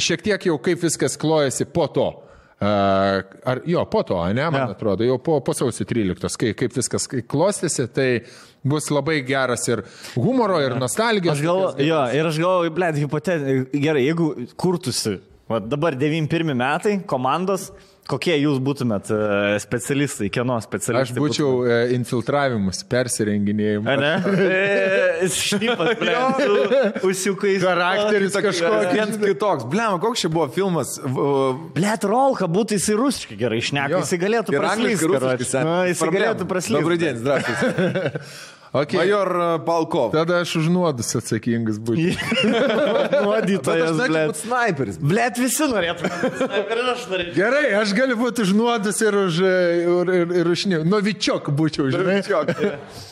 šiek 0.00 0.24
tiek 0.24 0.46
jau 0.48 0.56
kaip 0.56 0.80
viskas 0.80 1.18
klojasi 1.20 1.66
po 1.68 1.84
to. 1.92 2.06
Ar, 2.62 3.60
jo, 3.66 3.82
po 3.90 4.02
to, 4.06 4.18
ne, 4.32 4.44
man 4.50 4.60
Ja. 4.60 4.68
atrodo, 4.70 5.04
jau 5.04 5.18
po, 5.18 5.40
po 5.42 5.52
sausio 5.56 5.84
13, 5.88 6.36
kai, 6.38 6.52
kaip 6.54 6.74
viskas 6.76 7.08
klostėsi, 7.08 7.88
tai 7.92 8.08
bus 8.64 8.86
labai 8.94 9.20
geras 9.26 9.66
ir 9.68 9.82
humoro, 10.14 10.60
ir 10.62 10.76
nostalgijos. 10.78 11.34
Aš 11.38 11.42
galvoju, 11.42 11.86
jo, 11.88 12.02
ir 12.14 12.28
aš 12.30 12.38
galvoju, 12.38 12.74
blėt, 12.76 13.00
hipotetiškai, 13.02 13.80
gerai, 13.82 14.04
jeigu 14.06 14.28
kurtųsi, 14.56 15.16
va, 15.50 15.58
dabar 15.58 15.96
91 15.98 16.54
metai, 16.54 17.00
komandos, 17.10 17.70
Kokie 18.12 18.34
jūs 18.36 18.58
būtumėt 18.60 19.08
e, 19.14 19.18
specialistai, 19.62 20.28
kieno 20.32 20.58
specialistai? 20.64 21.16
Aš 21.16 21.16
būčiau 21.16 21.48
būtumėt? 21.48 21.92
E, 21.92 21.96
infiltravimus, 21.96 22.82
persirenginėjimus. 22.92 24.02
Ne? 24.02 24.12
E, 25.22 25.28
šnipas, 25.30 25.92
ble, 26.00 26.12
usiukai. 27.06 27.54
Charakteris 27.62 28.34
kažkoks 28.34 28.88
vienas 28.90 29.20
kitoks. 29.22 29.66
Ble, 29.70 29.84
koks 30.02 30.24
čia 30.24 30.30
buvo 30.32 30.48
filmas? 30.52 30.96
Ble, 31.02 31.92
Rolka 32.10 32.48
būtų 32.50 32.78
jis 32.78 32.88
ir 32.90 32.98
rusiškai 33.00 33.38
gerai 33.38 33.60
išneka, 33.62 34.00
jis 34.02 34.16
galėtų 34.20 34.56
praslysti. 34.56 35.62
Jis 35.92 36.02
galėtų 36.02 36.48
praslysti. 36.50 36.80
Dobrudienis, 36.80 37.22
drąsus. 37.22 38.42
Okay. 38.72 38.96
Major 38.96 39.28
e, 39.36 39.64
Palkov. 39.66 40.12
Tada 40.16 40.38
aš 40.40 40.54
už 40.56 40.68
nuodus 40.72 41.10
atsakingas 41.18 41.76
būčiau. 41.76 42.16
Nuodytojas, 43.26 43.98
būt 44.00 44.38
sniperis. 44.40 44.96
Blet, 44.96 45.36
visi 45.36 45.68
norėtų. 45.68 46.08
Aš. 46.94 47.04
Gerai, 47.36 47.66
aš 47.82 47.92
galiu 47.98 48.16
būti 48.16 48.46
už 48.46 48.54
nuodus 48.56 49.02
ir 49.04 49.18
už, 49.26 49.42
e, 49.44 49.52
ir, 49.84 50.12
ir, 50.22 50.34
ir 50.40 50.50
už. 50.54 50.64
Novičiok 50.88 51.52
būčiau, 51.52 51.92
žinai. 51.92 52.22
Ja, 52.32 52.40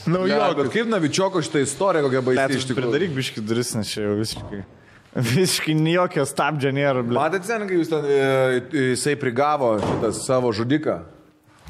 Naujok. 0.09 0.57
bet 0.62 0.73
kaip 0.73 0.89
Navičioko 0.89 1.43
šitą 1.45 1.61
istoriją 1.66 2.09
kokia 2.09 2.24
Blet, 2.24 2.57
iš 2.57 2.65
tikrųjų. 2.70 2.89
pridaryk 2.89 3.12
biški 3.19 3.45
duris, 3.45 3.74
nes 3.77 3.91
čia 3.93 4.07
jau 4.07 4.16
visiškai. 4.16 4.65
Visiškai 5.12 5.77
jokio 5.93 6.24
stabdžio 6.24 6.73
nėra. 6.73 7.05
Matėte, 7.05 7.61
kai 7.69 7.77
jūs 7.77 7.93
ten, 7.93 8.09
e, 8.09 8.61
jisai 8.95 9.19
prigavo 9.20 9.74
šitas 9.82 10.24
savo 10.24 10.55
žudiką. 10.57 11.03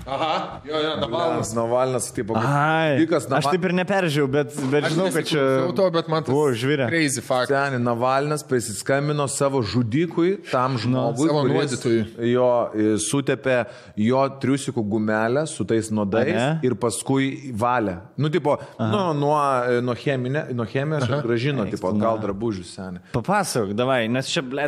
Aha, 0.07 0.61
jo, 0.65 0.77
jo, 0.77 0.93
Navalnas. 1.01 1.53
Navalnas, 1.55 2.11
tipo, 2.15 2.35
Ai, 2.39 2.97
žudikas 2.99 3.27
aš 3.37 3.49
taip 3.53 3.65
ir 3.69 3.75
neperžiūrėjau, 3.81 4.29
bet, 4.33 4.55
bet 4.73 4.87
žinau, 4.93 5.09
kad 5.15 5.27
čia... 5.29 5.43
to, 5.77 5.87
bet 5.95 6.09
man 6.11 6.25
tai 6.27 6.35
O, 6.35 6.45
žvirė. 6.57 6.87
crazy 6.91 7.23
fact. 7.25 7.53
Seniai, 7.53 7.81
Navalnas 7.83 8.43
prisiskambino 8.47 9.27
savo 9.31 9.61
žudikui, 9.63 10.39
tam 10.51 10.79
žmogui, 10.81 11.29
Savo 11.29 11.43
kuris 11.45 11.57
nuodytojui. 11.57 12.31
jo 12.33 12.49
e, 12.73 12.87
sutepė 13.03 13.59
jo 14.01 14.23
triusikų 14.43 14.85
gumelę 14.95 15.45
su 15.51 15.67
tais 15.69 15.91
nuodais 15.95 16.33
Ane? 16.33 16.61
ir 16.67 16.75
paskui 16.81 17.53
valė. 17.61 17.99
Nu, 18.17 18.31
tipo, 18.33 18.57
nu, 18.81 19.03
nuo, 19.21 19.37
e, 19.69 19.81
nuo, 19.85 19.95
cheminė, 20.01 20.47
nuo 20.57 20.67
chemijos 20.71 21.07
ir 21.11 21.21
gražino, 21.27 21.69
tipo, 21.71 21.93
gal 22.01 22.19
drabužius 22.23 22.73
seniai. 22.79 23.05
Papasakok, 23.15 23.75
davai, 23.79 24.05
nes 24.13 24.33
čia, 24.33 24.43
ble, 24.47 24.67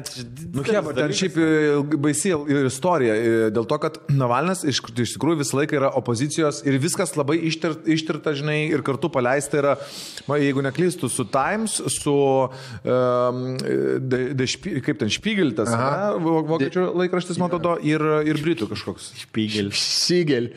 Nu, 0.53 0.63
Heba, 0.67 0.93
ten 0.97 1.13
šiaip 1.17 1.37
e, 1.41 1.51
baisi 2.01 2.33
istorija, 2.67 3.15
dėl 3.55 3.67
to, 3.69 3.77
kad 3.83 3.99
Navalnas 4.13 4.63
iš, 4.69 4.81
iš 5.03 5.17
tikrųjų 5.23 5.41
visą 5.45 5.59
laiką 5.61 5.79
yra 5.79 5.93
opozicijos 5.99 6.63
ir 6.67 6.79
viskas 6.83 7.15
labai 7.19 7.39
ištir, 7.47 7.79
ištirta, 7.95 8.35
žinai, 8.35 8.59
ir 8.75 8.83
kartu 8.87 9.11
paleista 9.13 9.61
yra, 9.61 9.77
jeigu 10.27 10.65
neklystu, 10.67 11.11
su 11.13 11.27
Times, 11.31 11.79
su, 11.95 12.17
um, 12.83 13.43
de, 13.63 14.23
de, 14.35 14.49
kaip 14.83 14.99
ten, 15.01 15.13
Špygeltas, 15.13 15.71
vokiečių 16.23 16.89
laikraštis, 17.03 17.39
man 17.41 17.51
atrodo, 17.51 17.77
ir, 17.87 18.03
ir 18.27 18.41
Britų 18.43 18.69
kažkoks. 18.73 19.13
Špygel. 19.23 19.71
Šygel. 19.77 20.51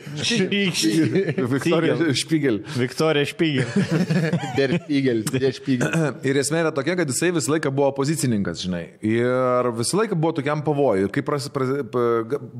Viktorija 1.54 1.96
Špygel. 2.16 2.60
Viktorija 2.76 3.28
Špygel. 3.30 3.70
Der 4.58 4.76
Šygel. 4.86 5.22
Der 5.30 5.54
Šygel. 5.54 5.94
Ir 6.26 6.40
esmė 6.40 6.64
yra 6.64 6.72
tokia, 6.74 6.96
kad 6.98 7.10
jisai 7.10 7.30
visą 7.36 7.54
laiką 7.54 7.70
buvo 7.74 7.90
opozicininkas, 7.92 8.62
žinai. 8.64 8.82
Ir 9.06 9.70
visą 9.76 10.00
laiką 10.00 10.18
buvo 10.18 10.34
tokiam 10.40 10.64
pavojui. 10.66 11.06
Ir 11.06 11.12
kaip 11.14 11.28
pras, 11.28 11.46
pras, 11.52 11.72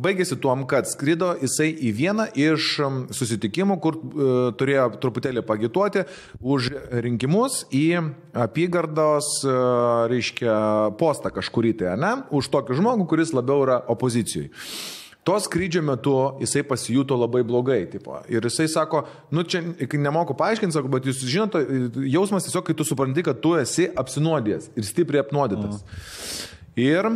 baigėsi 0.06 0.38
tuom, 0.42 0.66
kad 0.70 0.88
skrido 0.90 1.32
jisai 1.42 1.72
į 1.74 1.92
vieną 1.96 2.28
iš 2.36 2.68
um, 2.84 2.98
susitikimų, 3.14 3.78
kur 3.82 3.98
uh, 3.98 4.34
turėjo 4.58 4.88
truputėlį 5.02 5.44
pagituoti 5.46 6.04
už 6.40 6.70
rinkimus 7.04 7.64
į 7.74 7.86
apygardos, 8.46 9.32
uh, 9.46 10.04
reiškia, 10.12 10.58
postą 11.00 11.32
kažkurį 11.34 11.76
tai, 11.80 11.96
ne? 12.00 12.12
Už 12.34 12.50
tokį 12.52 12.78
žmogų, 12.80 13.08
kuris 13.10 13.34
labiau 13.36 13.64
yra 13.66 13.80
opozicijai. 13.92 14.50
To 15.26 15.34
skrydžio 15.42 15.80
metu 15.82 16.12
jisai 16.38 16.62
pasijuto 16.62 17.16
labai 17.18 17.40
blogai. 17.42 17.80
Tipo. 17.90 18.20
Ir 18.30 18.44
jisai 18.46 18.68
sako, 18.70 19.00
nu 19.34 19.42
čia 19.42 19.58
nemoku 19.98 20.36
paaiškinti, 20.38 20.76
sako, 20.76 20.92
bet 20.92 21.08
jūs 21.08 21.24
žinote, 21.26 21.64
jausmas 22.06 22.46
tiesiog, 22.46 22.62
kai 22.68 22.76
tu 22.78 22.86
supranti, 22.86 23.24
kad 23.26 23.40
tu 23.42 23.56
esi 23.58 23.88
apsinuodęs 23.90 24.70
ir 24.78 24.86
stipriai 24.86 25.24
apnuodytas. 25.26 25.80
Ir 25.82 26.46
Ir 26.76 27.06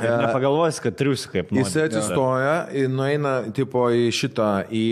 nepagalvojęs, 0.00 0.80
kad 0.84 0.96
triusi 0.98 1.28
kaip 1.32 1.52
nori. 1.52 1.62
Jisai 1.64 1.86
atsistoja, 1.88 2.54
nueina 2.92 3.34
tipo 3.56 3.86
į 3.92 4.08
šitą, 4.14 4.48
į 4.72 4.84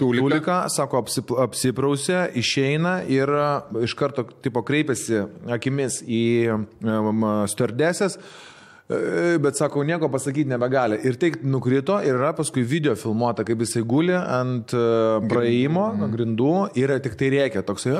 Tūliką. 0.00 0.22
tūliką, 0.22 0.60
sako, 0.72 1.02
apsip, 1.02 1.34
apsiprausė, 1.46 2.22
išeina 2.38 3.00
ir 3.10 3.32
e, 3.32 3.50
iš 3.88 3.96
karto 3.98 4.26
tipo 4.44 4.62
kreipėsi 4.66 5.24
akimis 5.52 6.02
į 6.06 6.22
stardesės. 7.52 8.18
Bet 9.40 9.56
sako, 9.56 9.86
nieko 9.88 10.10
pasakyti 10.12 10.50
nebegali. 10.50 10.98
Ir 11.06 11.14
tai 11.16 11.30
nukrito 11.48 11.94
ir 12.04 12.18
yra 12.18 12.34
paskui 12.36 12.60
video 12.66 12.92
filmuota, 12.98 13.44
kaip 13.46 13.62
jisai 13.64 13.80
guli 13.88 14.12
ant 14.12 14.74
e, 14.76 14.82
praėjimo, 15.30 15.86
grindų 16.12 16.56
ir 16.76 16.92
tik 17.00 17.16
tai 17.16 17.30
reikia 17.32 17.62
toksai. 17.64 17.94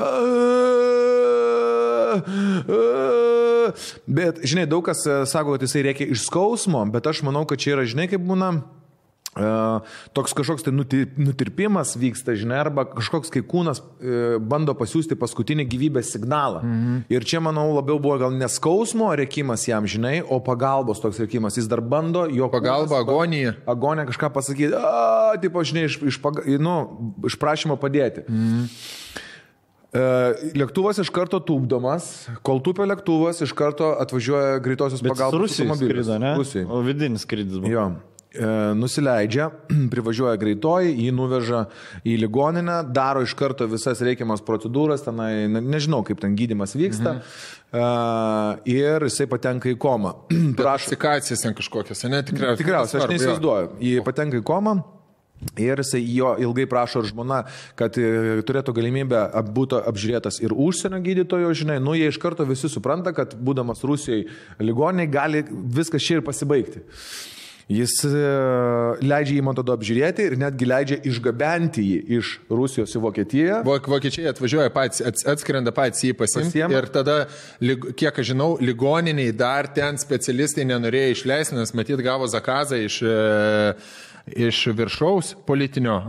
Bet, 4.07 4.43
žinai, 4.43 4.67
daug 4.69 4.83
kas 4.85 5.05
e, 5.07 5.21
sako, 5.29 5.55
kad 5.55 5.63
jisai 5.65 5.85
reikia 5.87 6.09
iš 6.13 6.25
skausmo, 6.27 6.83
bet 6.91 7.07
aš 7.07 7.23
manau, 7.25 7.45
kad 7.47 7.61
čia 7.63 7.77
yra, 7.77 7.85
žinai, 7.87 8.09
kaip 8.11 8.23
būna. 8.27 8.55
Uh, 9.33 9.79
toks 10.13 10.29
kažkoks 10.37 10.61
tai 10.61 10.69
nuti- 10.77 11.07
nutirpimas 11.17 11.95
vyksta, 11.97 12.35
žinai, 12.37 12.59
arba 12.67 12.83
kažkoks, 12.85 13.31
kai 13.33 13.41
kūnas 13.41 13.79
uh, 13.81 14.35
bando 14.37 14.75
pasiūsti 14.77 15.17
paskutinį 15.17 15.65
gyvybės 15.71 16.11
signalą. 16.13 16.61
Mhm. 16.61 16.99
Ir 17.09 17.25
čia, 17.25 17.41
manau, 17.41 17.63
labiau 17.73 17.97
buvo 17.97 18.19
gal 18.21 18.35
neskausmo 18.37 19.07
reikimas 19.17 19.65
jam, 19.65 19.87
žinai, 19.89 20.19
o 20.21 20.37
pagalbos 20.45 21.01
toks 21.01 21.17
reikimas. 21.23 21.57
Jis 21.57 21.65
dar 21.71 21.81
bando 21.81 22.27
jo 22.29 22.45
Pagalba, 22.53 22.99
kūnas- 23.01 23.09
agonija. 23.09 23.55
Agonė 23.73 24.05
kažką 24.11 24.29
pasakyti, 24.37 24.77
a, 24.77 25.33
tipo, 25.41 25.65
žinai, 25.65 25.87
iš, 25.89 25.97
iš, 26.13 26.21
nu, 26.61 26.77
iš 27.25 27.39
prašymo 27.41 27.81
padėti. 27.81 28.27
Mhm. 28.29 28.69
Lėktuvas 29.93 30.97
iš 31.03 31.11
karto 31.13 31.37
tūpdomas, 31.45 32.07
kol 32.45 32.63
tūpia 32.65 32.87
lėktuvas, 32.89 33.43
iš 33.45 33.53
karto 33.57 33.91
atvažiuoja 34.01 34.57
greitosios 34.65 35.03
Bet 35.05 35.13
pagalbos 35.13 35.53
automobilis. 35.53 36.07
skrido, 36.07 36.17
ne? 36.21 36.33
Rusijai. 36.39 36.65
O 36.65 36.81
vidinis 36.85 37.27
skrydis 37.27 37.59
buvo. 37.61 37.69
Jo. 37.69 37.85
E, 38.33 38.47
Nusileidžia, 38.73 39.51
privažiuoja 39.93 40.39
greitoji, 40.41 40.95
jį 40.97 41.11
nuveža 41.13 41.67
į 42.09 42.15
ligoninę, 42.23 42.79
daro 42.89 43.21
iš 43.21 43.35
karto 43.37 43.67
visas 43.69 44.01
reikiamas 44.01 44.41
procedūras, 44.41 45.05
tenai, 45.05 45.45
ne- 45.45 45.61
nežinau, 45.61 46.01
kaip 46.07 46.17
ten 46.23 46.33
gydimas 46.39 46.73
vyksta, 46.73 47.19
mhm. 47.19 48.65
ir 48.73 49.05
jisai 49.05 49.29
patenka 49.29 49.69
į 49.69 49.77
komą. 49.77 50.15
Prašau. 50.57 50.89
Apsikacijas 50.89 51.45
ten 51.45 51.53
kažkokias, 51.53 52.01
ne? 52.09 52.23
Tikriausiai. 52.25 52.63
Tikriausiai, 52.65 53.03
aš 53.03 53.13
neįsivaizduoju. 53.13 53.71
Jį 53.91 54.01
patenka 54.09 54.41
į 54.41 54.45
komą. 54.49 54.79
Ir 55.59 55.81
jisai 55.83 56.01
jo 56.15 56.31
ilgai 56.41 56.65
prašo 56.69 57.03
ir 57.03 57.09
žmona, 57.11 57.41
kad 57.79 57.97
e, 58.01 58.41
turėtų 58.47 58.73
galimybę 58.77 59.25
būtų 59.53 59.81
apžiūrėtas 59.91 60.39
ir 60.45 60.55
užsienio 60.55 61.01
gydytojo, 61.05 61.51
žinai, 61.53 61.79
nu 61.83 61.93
jie 61.97 62.07
iš 62.13 62.17
karto 62.23 62.45
visi 62.49 62.69
supranta, 62.71 63.13
kad 63.13 63.35
būdamas 63.37 63.83
Rusijai 63.85 64.23
ligoniai 64.63 65.07
gali 65.11 65.43
viskas 65.51 66.01
čia 66.05 66.19
ir 66.21 66.25
pasibaigti. 66.25 66.81
Jis 67.71 67.93
e, 68.03 68.09
leidžia 69.07 69.37
jį 69.37 69.43
man 69.47 69.55
tada 69.55 69.71
apžiūrėti 69.77 70.25
ir 70.27 70.33
netgi 70.37 70.65
leidžia 70.67 70.97
išgabenti 71.07 71.85
jį 71.87 71.99
iš 72.17 72.31
Rusijos 72.51 72.91
į 72.91 73.01
Vokietiją. 73.05 73.61
Vok- 73.63 73.87
Vokiečiai 73.93 74.27
atvažiuoja 74.33 74.67
patys, 74.75 74.99
ats- 75.07 75.23
atskrenda 75.31 75.71
patys 75.71 76.03
jį 76.03 76.11
pasimti. 76.19 76.59
Ir 76.59 76.89
tada, 76.91 77.15
kiek 77.95 78.19
aš 78.19 78.33
žinau, 78.33 78.49
ligoniniai 78.59 79.31
dar 79.31 79.69
ten 79.73 79.95
specialistai 80.01 80.65
nenorėjo 80.73 81.15
išleisti, 81.15 81.55
nes 81.55 81.71
matyt 81.79 82.03
gavo 82.03 82.27
zakazą 82.27 82.81
iš, 82.83 82.99
e, 83.07 83.15
iš 84.27 84.67
viršaus 84.67 85.35
politinio 85.45 85.95
e, 85.97 86.03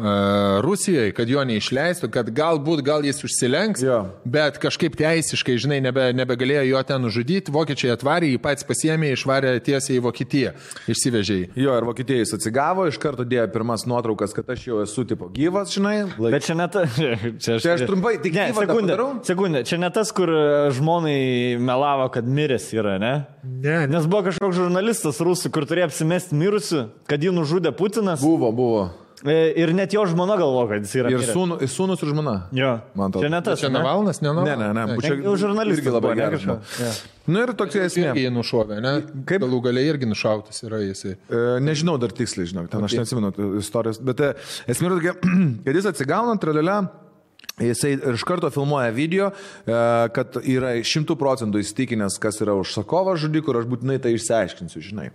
Rusijoje, 0.62 1.12
kad 1.16 1.28
jo 1.28 1.43
neišleistų, 1.45 2.11
kad 2.15 2.31
galbūt 2.35 2.82
gal 2.86 3.05
jis 3.05 3.19
užsilenks, 3.27 3.82
Jo. 3.82 3.99
bet 4.24 4.61
kažkaip 4.62 4.95
teisiškai, 4.99 5.57
žinai, 5.59 5.81
nebe, 5.82 6.07
nebegalėjo 6.15 6.62
jo 6.69 6.82
ten 6.86 7.03
nužudyti. 7.03 7.53
Vokiečiai 7.55 7.95
atvarė, 7.97 8.31
jį 8.35 8.41
patys 8.45 8.66
pasiemė, 8.69 9.11
išvarė 9.16 9.57
tiesiai 9.66 9.99
į 9.99 10.05
Vokietiją, 10.07 10.55
išsivežė 10.95 11.39
jį. 11.41 11.49
Jo, 11.65 11.74
ir 11.81 11.89
Vokietijai 11.89 12.28
atsigavo, 12.39 12.86
iš 12.91 13.01
karto 13.03 13.27
dėjo 13.27 13.49
pirmas 13.55 13.86
nuotraukas, 13.91 14.35
kad 14.36 14.49
aš 14.55 14.66
jau 14.69 14.81
esu 14.85 15.05
tipo 15.09 15.28
gyvas, 15.35 15.74
žinai. 15.74 15.97
Laik... 16.15 16.36
Bet 16.39 16.47
čia 16.47 16.59
ne 16.59 16.69
ta. 16.70 16.86
Čia 17.45 17.59
aš, 17.59 17.65
Čia 17.65 17.74
aš 17.74 17.85
trumpai, 17.89 18.15
tik 18.23 18.35
ne, 18.36 18.47
sekundę, 18.55 18.97
sekundę. 19.27 19.65
Čia 19.66 19.78
ne 19.82 19.91
tas, 19.95 20.12
kur 20.15 20.31
e, 20.31 20.45
žmonai 20.77 21.59
melavo, 21.59 22.07
kad 22.15 22.27
miręs 22.28 22.70
yra, 22.77 22.97
ne? 23.03 23.15
Ne, 23.45 23.85
Nes 23.91 24.07
buvo 24.09 24.24
kažkoks 24.28 24.57
žurnalistas 24.57 25.19
rusų, 25.24 25.51
kur 25.55 25.66
turėjo 25.69 25.91
apsimesti 25.91 26.36
mirusiu, 26.39 26.86
kad 27.11 27.23
jį 27.23 27.35
nužudė 27.36 27.74
Putinas. 28.05 28.20
Buvo, 28.22 28.52
buvo. 28.52 28.85
E, 29.24 29.55
Ir 29.56 29.70
net 29.72 29.89
jo 29.94 30.02
žmona 30.05 30.35
galvo, 30.36 30.66
kad 30.68 30.82
jis 30.85 30.90
yra. 31.01 31.09
Ir, 31.09 31.22
ir 31.24 31.68
sūnus 31.72 32.02
ir 32.05 32.10
žmona. 32.12 32.35
Jo. 32.52 32.74
Man 32.94 33.09
atrodo. 33.09 33.22
Čia 33.24 33.31
ne 33.32 33.40
tas. 33.47 33.60
Čia 33.62 33.70
ne? 33.72 33.78
Navalnas, 33.81 34.18
ne 34.20 34.28
Ne, 34.28 34.35
Navalnas. 34.35 34.59
ne, 34.59 34.72
ne. 34.74 34.97
Čia- 35.01 35.14
Čia 35.14 35.24
Jau 35.24 35.36
žurnalistas 35.40 35.81
irgi 35.81 35.94
labai 35.94 36.10
ne, 36.12 36.20
geras. 36.20 36.43
žinau. 36.43 36.59
Jo. 36.82 36.90
Nu 37.32 37.40
ir 37.40 37.52
tokia 37.56 37.86
esmė. 37.89 38.10
Irgi 38.10 38.26
jį 38.26 38.32
nušovė, 38.36 38.81
ne? 38.85 38.93
Kaip? 39.24 39.40
Galų 39.47 39.62
galiai 39.64 39.86
irgi 39.94 40.10
nušautas 40.10 40.60
yra 40.68 40.82
jisai. 40.85 41.14
E, 41.32 41.40
Nežinau 41.64 41.97
dar 41.98 42.12
tiksliai, 42.12 42.51
žinok, 42.52 42.68
ten 42.68 42.85
aš 42.85 42.98
neatsimenu 43.01 43.32
istorijos, 43.62 43.98
bet 44.05 44.20
e, 44.20 44.35
esmė 44.68 44.90
yra 44.93 45.01
tokia, 45.01 45.14
kad 45.64 45.74
jis 45.81 45.89
atsigauna, 45.94 46.36
tralelė. 46.39 46.76
Jisai 47.64 47.93
iš 48.12 48.24
karto 48.26 48.48
filmuoja 48.51 48.90
video, 48.93 49.28
e, 49.64 49.72
kad 50.12 50.36
yra 50.43 50.74
šimtų 50.82 51.14
procentų 51.16 51.60
įsitikinęs, 51.62 52.16
kas 52.20 52.40
yra 52.43 52.52
užsakovas 52.59 53.20
žudikų 53.24 53.52
ir 53.55 53.59
aš 53.62 53.68
būtinai 53.70 54.01
tai 54.02 54.12
išsiaiškinsiu, 54.18 54.82
žinai. 54.82 55.12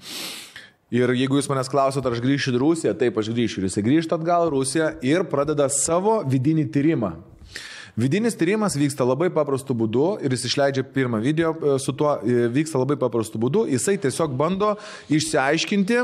Ir 0.90 1.12
jeigu 1.14 1.38
jūs 1.38 1.50
manęs 1.52 1.70
klausot, 1.70 2.06
ar 2.06 2.16
aš 2.16 2.22
grįšiu 2.24 2.56
į 2.56 2.60
Rusiją, 2.64 2.96
taip 2.98 3.18
aš 3.22 3.28
grįšiu. 3.30 3.62
Ir 3.62 3.68
jisai 3.68 3.84
grįžta 3.86 4.18
atgal 4.18 4.48
į 4.48 4.54
Rusiją 4.56 4.88
ir 5.06 5.26
pradeda 5.30 5.68
savo 5.70 6.20
vidinį 6.26 6.66
tyrimą. 6.74 7.12
Vidinis 8.00 8.38
tyrimas 8.40 8.78
vyksta 8.80 9.06
labai 9.06 9.28
paprastu 9.34 9.76
būdu 9.78 10.16
ir 10.24 10.34
jis 10.34 10.48
išleidžia 10.50 10.86
pirmą 10.96 11.20
video 11.22 11.52
e, 11.52 11.76
su 11.84 11.94
tuo, 11.98 12.16
e, 12.24 12.48
vyksta 12.54 12.80
labai 12.82 12.96
paprastu 13.02 13.42
būdu. 13.42 13.66
Jisai 13.70 13.98
tiesiog 14.02 14.34
bando 14.40 14.76
išsiaiškinti, 15.12 16.00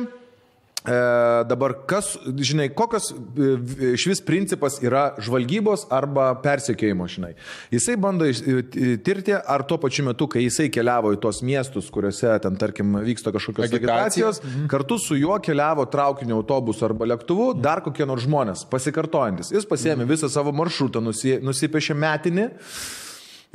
dabar 1.50 1.74
kas, 1.90 2.12
žinai, 2.38 2.68
kokios 2.76 3.10
e, 3.12 3.52
iš 3.96 4.06
vis 4.12 4.22
principas 4.26 4.78
yra 4.84 5.08
žvalgybos 5.24 5.88
arba 5.94 6.28
persekėjimo, 6.44 7.08
žinai. 7.10 7.32
Jisai 7.74 7.96
bando 8.02 8.28
e, 8.30 8.96
tirti, 9.06 9.36
ar 9.36 9.66
tuo 9.68 9.80
pačiu 9.82 10.06
metu, 10.10 10.28
kai 10.32 10.46
jisai 10.46 10.68
keliavo 10.74 11.14
į 11.16 11.22
tos 11.24 11.42
miestus, 11.46 11.90
kuriuose 11.94 12.36
ten, 12.44 12.60
tarkim, 12.62 12.98
vyksta 13.06 13.34
kažkokios 13.36 13.70
agitacijos, 13.70 14.42
kartu 14.72 15.00
su 15.02 15.18
juo 15.20 15.40
keliavo 15.44 15.88
traukiniu 15.92 16.40
autobusu 16.42 16.86
arba 16.90 17.10
lėktuvu 17.14 17.54
dar 17.62 17.82
kokie 17.86 18.06
nors 18.08 18.28
žmonės, 18.28 18.68
pasikartojantis. 18.72 19.54
Jis 19.56 19.68
pasėmė 19.70 20.08
visą 20.10 20.30
savo 20.32 20.54
maršrutą, 20.56 21.04
nusi, 21.04 21.40
nusipešė 21.44 21.98
metinį. 21.98 22.52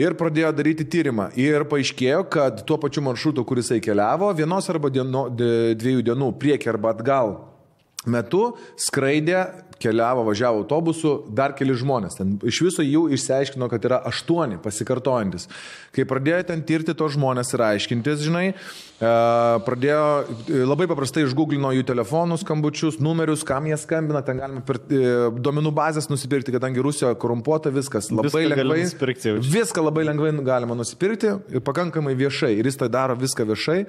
Ir 0.00 0.14
pradėjo 0.16 0.54
daryti 0.56 0.86
tyrimą. 0.88 1.28
Ir 1.36 1.66
paaiškėjo, 1.68 2.22
kad 2.32 2.62
tuo 2.64 2.78
pačiu 2.80 3.02
maršrutu, 3.04 3.44
kuris 3.44 3.68
jisai 3.68 3.82
keliavo, 3.84 4.30
vienos 4.38 4.68
arba 4.72 4.88
dieno, 4.92 5.26
dviejų 5.28 6.04
dienų 6.06 6.30
prieki 6.40 6.70
arba 6.72 6.94
atgal 6.94 7.34
metu 8.08 8.54
skraidė, 8.80 9.42
keliavo, 9.80 10.24
važiavo 10.28 10.62
autobusu 10.62 11.14
dar 11.36 11.54
keli 11.56 11.74
žmonės. 11.78 12.18
Ten 12.18 12.36
iš 12.46 12.60
viso 12.66 12.84
jų 12.84 13.06
išsiaiškino, 13.16 13.68
kad 13.72 13.84
yra 13.88 14.00
aštuoni 14.10 14.60
pasikartojantis. 14.62 15.48
Kai 15.96 16.04
pradėjo 16.08 16.42
ten 16.50 16.64
tirti 16.66 16.94
tos 16.96 17.16
žmonės 17.16 17.54
ir 17.56 17.64
aiškintis, 17.66 18.20
žinai, 18.26 18.44
e, 18.52 19.12
pradėjo 19.66 20.02
e, 20.20 20.60
labai 20.68 20.88
paprastai 20.90 21.24
išgooglino 21.26 21.72
jų 21.78 21.86
telefonus, 21.88 22.44
skambučius, 22.44 23.00
numerius, 23.02 23.44
kam 23.48 23.66
jie 23.70 23.78
skambina, 23.80 24.22
ten 24.26 24.42
galima 24.42 24.62
per 24.66 24.82
e, 24.86 25.00
duomenų 25.40 25.72
bazės 25.76 26.10
nusipirkti, 26.12 26.54
kadangi 26.54 26.84
Rusijoje 26.84 27.16
korumpuota 27.20 27.72
viskas 27.74 28.12
labai 28.12 28.30
Viską 28.30 28.52
lengvai. 28.54 28.84
nusipirkti. 28.84 29.34
Viską 29.56 29.86
labai 29.88 30.06
lengvai 30.10 30.34
galima 30.46 30.76
nusipirkti 30.78 31.34
ir 31.56 31.64
pakankamai 31.66 32.14
viešai. 32.18 32.54
Ir 32.60 32.68
jis 32.70 32.78
tai 32.80 32.92
daro 32.92 33.16
viską 33.18 33.48
viešai. 33.50 33.80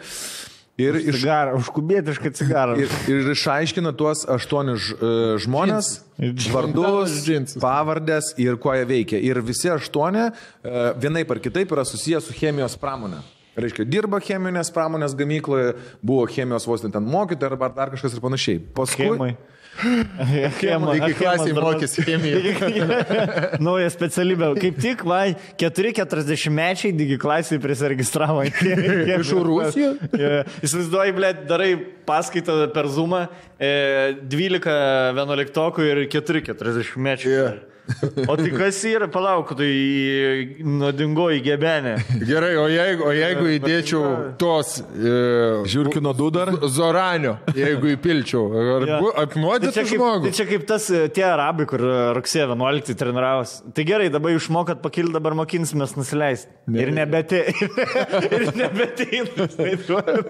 Ir 0.82 0.98
iš, 1.02 1.20
Cigarą, 1.22 1.56
užkubietišką 1.62 2.32
cigarą. 2.38 2.78
ir, 2.82 2.94
ir 3.12 3.30
išaiškina 3.36 3.92
tuos 4.00 4.24
aštuonis 4.30 4.88
e, 4.94 5.12
žmonės, 5.46 5.92
Džinsus. 6.20 6.50
vardus, 6.54 7.18
Džinsus. 7.26 7.60
pavardės 7.64 8.32
ir 8.42 8.58
kuo 8.62 8.74
jie 8.78 8.88
veikia. 8.90 9.20
Ir 9.22 9.42
visi 9.46 9.70
aštuoni 9.74 10.26
e, 10.30 10.34
vienaip 11.04 11.32
ar 11.36 11.42
kitaip 11.44 11.72
yra 11.76 11.86
susijęs 11.88 12.30
su 12.30 12.36
chemijos 12.38 12.78
pramonė. 12.82 13.22
Reiškia, 13.60 13.84
dirba 13.84 14.22
cheminės 14.24 14.70
pramonės 14.72 15.12
gamykloje, 15.20 15.74
buvo 16.08 16.24
chemijos 16.32 16.64
vos 16.70 16.86
ne 16.86 16.92
ten 16.94 17.04
mokytoja 17.04 17.52
arba 17.52 17.68
dar 17.76 17.92
kažkas 17.92 18.16
ir 18.16 18.22
panašiai. 18.24 18.62
Paskui, 18.78 19.10
Chemai. 19.10 19.34
Chema, 20.60 20.94
Iki 21.00 21.16
klasiai 21.18 21.56
mokėsi 21.56 22.04
chemiją. 22.06 22.42
Nauja 23.66 23.90
specialybė. 23.94 24.52
Kaip 24.60 24.78
tik, 24.84 25.06
va, 25.08 25.22
4-40 25.62 26.54
mečiai 26.54 26.94
digi 26.96 27.18
klasiai 27.22 27.62
prisiregistravo. 27.64 28.44
Iš 29.16 29.34
Rusijos? 29.48 30.06
Įsivaizduoji, 30.62 31.16
blė, 31.18 31.34
darai 31.50 31.72
paskaitą 32.08 32.60
per 32.76 32.92
Zoomą, 32.92 33.26
e, 33.58 33.74
12 34.30 34.78
11 35.18 35.84
ir 35.88 36.06
4-40 36.20 36.98
mečiai. 37.10 37.36
Yeah. 37.40 37.60
O 38.28 38.36
tai 38.38 38.52
kas 38.54 38.78
yra, 38.88 39.08
palauk, 39.12 39.52
tai 39.58 39.70
nuodingoji 40.64 41.42
gebenė. 41.44 41.96
Gerai, 42.28 42.54
o 42.60 42.68
jeigu, 42.72 43.08
o 43.10 43.14
jeigu 43.16 43.48
įdėčiau 43.58 44.04
tos... 44.42 44.78
E, 44.96 45.14
žiūrkių 45.72 46.04
nuodų 46.06 46.30
dar. 46.36 46.52
Zoranio, 46.72 47.36
jeigu 47.58 47.92
įpilčiau, 47.96 48.46
ar 48.78 48.88
Tai 48.88 49.12
apnuodytų 49.26 49.74
čia, 49.76 49.86
kaip, 49.88 49.98
žmogų? 49.98 50.28
tai 50.28 50.34
čia 50.38 50.48
kaip 50.50 50.66
tas 50.70 50.88
e, 50.94 51.02
tie 51.14 51.26
arabai, 51.28 51.68
kur 51.70 51.84
e, 51.84 51.98
rugsėjo 52.18 52.48
11 52.54 53.00
treniravos. 53.02 53.58
Tai 53.76 53.88
gerai, 53.88 54.08
dabar 54.14 54.38
išmokat 54.38 54.82
pakilti, 54.86 55.16
dabar 55.18 55.36
mokinsimės 55.42 55.98
nusileisti. 56.00 56.54
Ir 56.78 56.94
nebete. 56.96 57.44
ir 58.38 58.48
nebete. 58.58 59.10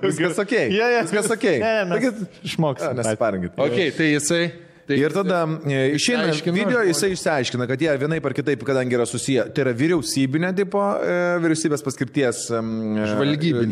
Viskas 0.02 0.42
ok. 0.42 0.58
Ja, 0.74 0.90
ja. 0.98 1.06
Viskas 1.06 1.32
ok. 1.36 1.48
Ne, 1.62 1.78
ne, 1.86 2.02
mes 2.02 2.44
išmoksim. 2.52 3.00
Nesiparinkit. 3.02 3.58
Ok, 3.60 3.80
tai 4.00 4.12
jisai... 4.16 4.44
Tai 4.88 4.98
Ir 4.98 5.14
tada 5.14 5.42
e, 5.68 5.80
išeina 5.98 6.32
video, 6.54 6.82
jisai 6.88 7.12
išsiaiškina, 7.16 7.68
kad 7.70 7.82
jie 7.82 7.92
vienaip 8.02 8.26
ar 8.28 8.36
kitaip, 8.36 8.64
kadangi 8.68 8.98
yra 8.98 9.06
susiję, 9.10 9.48
tai 9.56 9.66
yra 9.66 9.74
vyriausybinė 9.78 10.52
tipo, 10.58 10.82
e, 11.02 11.18
vyriausybės 11.44 11.86
paskirties 11.86 12.44
e, 12.54 12.62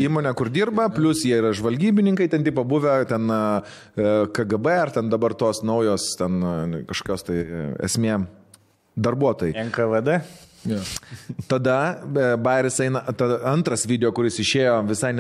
įmonė, 0.08 0.34
kur 0.38 0.52
dirba, 0.54 0.90
plus 0.94 1.24
jie 1.28 1.38
yra 1.40 1.54
žvalgybininkai, 1.58 2.30
ten 2.32 2.46
tipo 2.46 2.66
buvę, 2.68 3.00
ten 3.10 3.32
KGB 4.36 4.76
ar 4.76 4.94
ten 4.96 5.10
dabar 5.12 5.36
tos 5.38 5.64
naujos, 5.66 6.12
ten 6.20 6.40
kažkokios 6.90 7.26
tai 7.28 7.42
esmė 7.90 8.22
darbuotojai. 9.00 9.56
NKVD. 9.70 10.22
Ja. 10.68 10.80
Tada 11.48 11.76
Bairis 12.44 12.82
eina, 12.84 13.00
tada 13.16 13.40
antras 13.48 13.86
video, 13.88 14.12
kuris 14.16 14.42
išėjo 14.44 14.74
visai, 14.90 15.14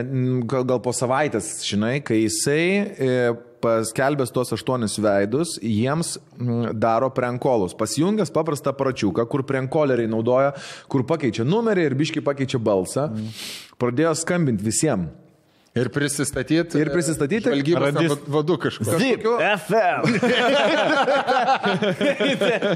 gal, 0.52 0.66
gal 0.68 0.82
po 0.84 0.91
savaitės, 0.95 1.61
žinai, 1.64 1.99
kai 2.03 2.26
jisai 2.26 2.66
paskelbęs 3.64 4.31
tuos 4.36 4.53
aštuonis 4.56 4.98
veidus, 5.03 5.56
jiems 5.61 6.15
m, 6.40 6.69
daro 6.80 7.10
prenkolus. 7.15 7.76
Pasijungęs 7.77 8.34
paprastą 8.36 8.73
pračiuką, 8.77 9.26
kur 9.30 9.45
prenkoleriai 9.48 10.10
naudoja, 10.11 10.53
kur 10.91 11.06
pakeičia 11.10 11.48
numerį 11.48 11.90
ir 11.90 11.98
biški 11.99 12.23
pakeičia 12.26 12.60
balsą, 12.61 13.10
pradėjo 13.81 14.15
skambinti 14.23 14.65
visiems. 14.68 15.10
Ir 15.77 15.86
prisistatyti. 15.94 16.80
Ir 16.81 16.90
prisistatyti. 16.90 17.45
Žvalgybos 17.45 17.84
Radis- 17.94 18.10
va- 18.10 18.34
vadu 18.40 18.56
kažkokiu. 18.57 18.98
Zip, 18.99 19.22
FM. 19.61 20.02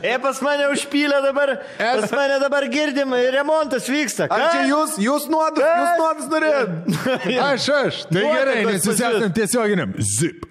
e, 0.05 0.13
pas 0.21 0.41
mane 0.45 0.69
užpylė 0.75 1.19
dabar. 1.25 1.55
Pas 1.79 2.13
mane 2.13 2.37
dabar 2.43 2.67
girdim, 2.71 3.17
remontas 3.33 3.89
vyksta. 3.89 4.29
Ar 4.29 4.45
čia 4.53 4.63
jūs, 4.69 4.95
jūs 5.01 5.27
nuodus, 5.33 5.65
jūs 5.65 5.99
nuodus 6.03 6.31
norėjot? 6.35 6.69
Aš, 7.49 7.69
aš. 7.81 8.01
Tai 8.13 8.25
gerai, 8.29 8.57
nes 8.69 8.85
jūs 8.85 8.93
esate 9.01 9.33
tiesioginiam. 9.41 9.97
Zip. 9.97 10.45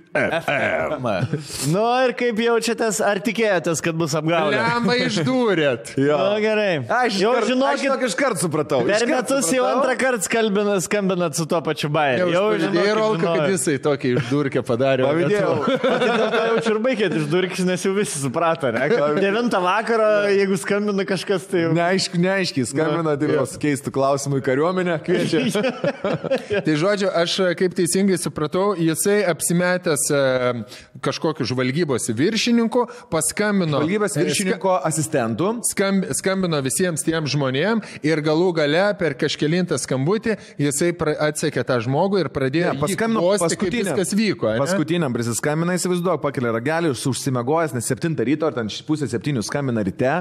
Nu 1.72 1.82
ir 2.04 2.12
kaip 2.18 2.40
jaučiatės, 2.44 2.98
ar 3.04 3.20
tikėjotės, 3.24 3.80
kad 3.84 3.96
bus 3.96 4.12
apgaulė? 4.18 4.58
Lemba 4.60 4.96
išdūrėt. 5.06 5.94
Na 6.22 6.36
gerai. 6.42 6.82
Aš 6.84 7.16
jau 7.22 7.30
aš 7.38 7.46
žinokit, 7.48 7.84
žinok, 7.86 8.04
iškart 8.10 8.42
supratau. 8.42 8.82
per 8.84 9.06
metus 9.08 9.48
jau 9.48 9.62
supratau. 9.62 9.70
antrą 9.70 9.94
kartą 10.02 10.26
skambinat, 10.28 10.84
skambinat 10.84 11.38
su 11.38 11.46
tuo 11.48 11.62
pačiu 11.64 11.88
bairiu. 11.92 12.28
Jau 12.32 12.44
Ir 12.52 12.92
Rolka, 12.98 13.32
kad 13.38 13.54
jisai 13.54 13.78
tokį 13.82 14.12
išdurkę 14.18 14.62
padarė. 14.66 15.06
Pavydėjau. 15.08 15.54
Dėl 15.80 16.26
to 16.34 16.42
jau 16.50 16.60
čia 16.66 16.74
ir 16.74 16.80
baigėt 16.84 17.16
išdurkis, 17.22 17.64
nes 17.68 17.86
jau 17.88 17.94
visi 17.96 18.20
suprato, 18.20 18.68
ne? 18.74 18.90
Devintą 19.16 19.62
vakarą, 19.64 20.10
jeigu 20.34 20.60
skambina 20.60 21.06
kažkas, 21.08 21.48
tai 21.48 21.64
jau... 21.64 21.72
Neaišku, 21.76 22.20
neaiškiai, 22.20 22.68
skambina, 22.68 23.16
tai 23.20 23.32
vos 23.32 23.56
keistų 23.62 23.94
klausimų 23.96 24.42
į 24.42 24.46
kariuomenę, 24.50 24.98
kviečia. 25.06 25.64
Tai 26.66 26.74
žodžiu, 26.78 27.08
aš 27.16 27.34
kaip 27.58 27.74
teisingai 27.76 28.18
supratau, 28.20 28.72
jisai 28.78 29.22
apsimetęs 29.30 30.01
e, 30.10 30.64
kažkokiu 31.04 31.46
žvalgybos 31.46 32.08
viršininku, 32.16 32.86
paskambino. 33.12 33.80
Valgybės 33.82 34.16
viršininko 34.18 34.74
asistentų. 34.88 35.52
Skamb, 35.70 36.08
skambino 36.16 36.60
visiems 36.64 37.04
tiem 37.06 37.26
žmonėm 37.30 37.82
ir 38.02 38.22
galų 38.24 38.50
gale 38.58 38.84
per 38.98 39.14
kažkelintą 39.20 39.78
skambutį 39.82 40.36
jisai 40.60 40.92
atsekė 41.28 41.64
tą 41.68 41.78
žmogų 41.86 42.22
ir 42.24 42.30
pradėjo 42.34 42.72
Ne, 42.74 42.80
paskambino 42.82 43.22
paskambino, 43.22 43.60
kaip 43.62 43.76
viskas 43.78 44.14
vyko. 44.18 44.50
ane? 44.52 44.62
Paskutiniam 44.64 45.12
prisiskambina, 45.14 45.76
įsivaizduoju, 45.78 46.20
pakelia 46.22 46.52
ragelį, 46.56 46.92
užsimegojęs, 47.12 47.74
nes 47.76 47.88
7 47.92 48.16
ryto 48.28 48.46
ar 48.48 48.56
ten 48.56 48.70
pusė 48.88 49.08
7 49.10 49.42
skambina 49.46 49.82
ryte. 49.84 50.12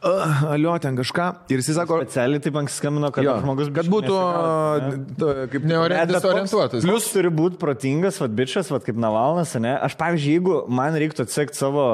Uh, 0.00 0.44
alio, 0.54 0.76
ten 0.82 0.96
kažką. 0.98 1.28
Ir 1.50 1.60
jis 1.62 1.72
sako, 1.76 2.00
Specialiai 2.04 2.40
taip 2.44 2.56
anksti 2.60 2.80
skambino, 2.80 3.10
kad 3.14 3.24
jo, 3.26 3.34
žmogus 3.42 3.70
kad 3.74 3.88
būtų 3.90 4.14
nesigaudytų, 4.14 5.28
ne? 5.34 5.46
kaip 5.52 5.66
Neori- 5.70 5.96
Bet 6.00 6.08
toks- 6.08 6.22
disorientuotas. 6.22 6.84
Plius 6.86 7.08
turi 7.12 7.30
būti 7.34 7.58
protingas, 7.60 8.20
vad 8.22 8.34
bičias, 8.36 8.70
vad 8.72 8.84
kaip 8.86 8.96
Navalnas, 9.10 9.52
ne? 9.58 9.74
Aš, 9.82 9.98
pavyzdžiui, 9.98 10.38
jeigu 10.38 10.56
man 10.70 10.96
reiktų 10.98 11.26
atsekti 11.26 11.58
savo 11.58 11.86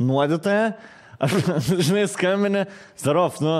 nuodytoją, 0.00 0.72
aš, 1.26 1.38
žinai, 1.82 2.06
skambinę, 2.10 2.66
Zarov, 3.00 3.40
nu, 3.44 3.56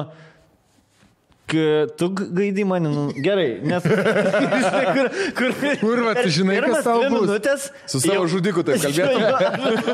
tu 1.99 2.09
gaidai 2.15 2.65
mane, 2.65 2.89
nu, 2.95 3.09
gerai, 3.27 3.59
nes... 3.67 3.83
žinai, 4.65 4.85
kur, 4.95 5.11
kur, 5.35 5.55
Kur, 5.83 6.03
va, 6.07 6.15
tu 6.21 6.31
žinai, 6.31 6.61
kas 6.63 6.87
tau 6.87 7.03
bus? 7.03 7.27
Minutės, 7.27 7.69
Su 7.91 8.01
savo 8.05 8.29
žudiku 8.31 8.63
taip 8.67 8.79
kalbėtum? 8.85 9.91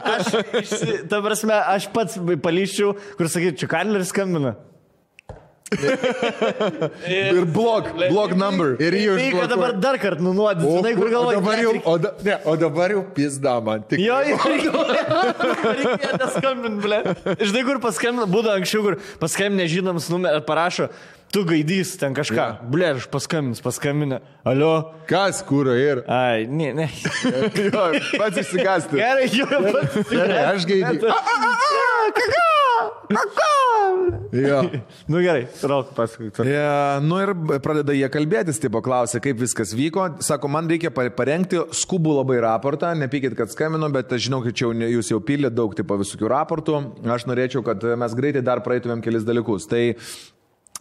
Aš, 0.61 0.75
ta 1.09 1.23
prasme, 1.25 1.57
aš 1.77 1.89
pats 1.97 2.21
palyščiau, 2.21 2.93
kur 3.17 3.33
sakyčiau, 3.33 3.63
čia 3.65 3.71
Kandleris 3.73 4.13
skambina. 4.13 4.57
Ir 5.75 7.45
blog, 7.55 7.89
blog 8.11 8.35
number. 8.39 8.77
Ir 8.83 8.95
jį 8.95 9.17
Tai, 9.19 9.27
kad 9.41 9.51
dabar 9.51 9.73
dar 9.83 9.99
kartą 10.03 10.23
nunuodyti, 10.23 10.69
žinai, 10.77 10.93
kur 10.99 11.09
o, 11.09 11.11
galvoji. 11.15 11.39
dabar 11.41 11.63
jau, 11.65 11.73
o, 11.83 11.97
da, 12.05 12.13
ne, 12.29 12.37
o 12.47 12.55
dabar 12.61 12.95
jau 12.95 13.03
pizda 13.17 13.57
man. 13.67 13.83
Tik, 13.91 13.99
Jo, 14.05 14.21
jo, 14.31 14.37
reikia 15.81 16.13
neskambinti, 16.23 16.81
ble. 16.85 17.01
Žinai, 17.43 17.65
kur 17.67 17.81
paskambina, 17.83 18.29
būdavo 18.31 18.55
anksčiau, 18.61 18.85
kur 18.87 18.99
paskambina 19.23 19.67
žinoms 19.71 20.07
numerį, 20.13 20.45
parašo, 20.47 20.89
tu 21.33 21.45
gaidys 21.49 21.97
ten 22.01 22.15
kažką. 22.17 22.37
Yeah. 22.37 22.61
Ble, 22.73 22.91
aš 22.97 23.09
paskambins, 23.13 23.63
paskambina. 23.65 24.21
Alio. 24.47 24.93
Kas 25.11 25.43
kūro 25.47 25.75
ir. 25.79 26.05
Ai, 26.09 26.47
ne, 26.49 26.73
ne. 26.77 26.89
Jo, 27.67 27.89
pats 28.19 28.43
išsigasti. 28.43 29.01
Gerai, 29.01 29.29
jau 29.35 29.49
pats. 29.51 30.01
Gerai, 30.11 30.43
aš 30.55 30.69
gaidį. 30.69 31.15
Jo. 34.37 34.61
Nu 35.11 35.21
gerai, 35.23 35.47
rauk 35.63 35.93
pasakoti. 35.97 36.45
Ja, 36.51 36.99
nu 37.03 37.19
ir 37.23 37.33
pradeda 37.63 37.95
jie 37.97 38.09
kalbėtis, 38.13 38.59
tipo 38.63 38.81
klausė, 38.85 39.21
kaip 39.23 39.39
viskas 39.41 39.73
vyko. 39.77 40.07
Sako, 40.25 40.51
man 40.53 40.69
reikia 40.71 40.91
pa- 40.95 41.09
parengti 41.15 41.61
skubų 41.75 42.17
labai 42.21 42.39
raportą, 42.45 42.93
nepykit, 42.99 43.37
kad 43.39 43.53
skambinu, 43.55 43.89
bet 43.95 44.13
aš 44.17 44.27
žinau, 44.29 44.43
kad 44.45 44.57
čia 44.59 44.71
jūs 44.93 45.13
jau 45.13 45.21
pildėt 45.25 45.55
daug 45.57 45.75
tipo 45.79 45.99
visokių 46.01 46.31
raportų. 46.33 46.81
Aš 47.17 47.29
norėčiau, 47.31 47.63
kad 47.67 47.83
mes 47.99 48.17
greitai 48.19 48.43
dar 48.47 48.63
praeitumėm 48.67 49.03
kelis 49.05 49.27
dalykus. 49.27 49.69
Tai 49.71 49.83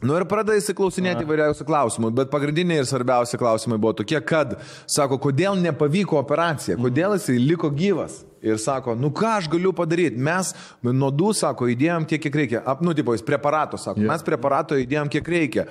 Nu 0.03 0.17
ir 0.19 0.25
pradeda 0.27 0.57
įsiklausinėti 0.59 1.23
įvairiausių 1.23 1.65
klausimų, 1.69 2.09
bet 2.17 2.31
pagrindiniai 2.33 2.81
ir 2.81 2.87
svarbiausi 2.89 3.37
klausimai 3.39 3.77
buvo 3.79 3.93
tokie, 4.01 4.19
kad, 4.27 4.57
sako, 4.91 5.15
kodėl 5.23 5.55
nepavyko 5.61 6.17
operacija, 6.19 6.75
kodėl 6.79 7.15
jisai 7.15 7.37
liko 7.39 7.69
gyvas. 7.71 8.23
Ir 8.45 8.59
sako, 8.61 8.93
nu 8.99 9.09
ką 9.15 9.31
aš 9.39 9.47
galiu 9.49 9.71
padaryti, 9.73 10.19
mes 10.21 10.51
nuodų, 10.85 11.31
sako, 11.33 11.65
įdėjom 11.73 12.03
tiek, 12.11 12.21
kiek 12.21 12.35
reikia. 12.37 12.59
Ap, 12.67 12.83
nu, 12.85 12.93
tipo, 12.93 13.15
jis 13.15 13.23
preparato, 13.25 13.79
sako, 13.81 14.03
Jo. 14.03 14.11
mes 14.11 14.25
preparato 14.27 14.77
įdėjom 14.77 15.09
kiek 15.15 15.31
reikia. 15.33 15.65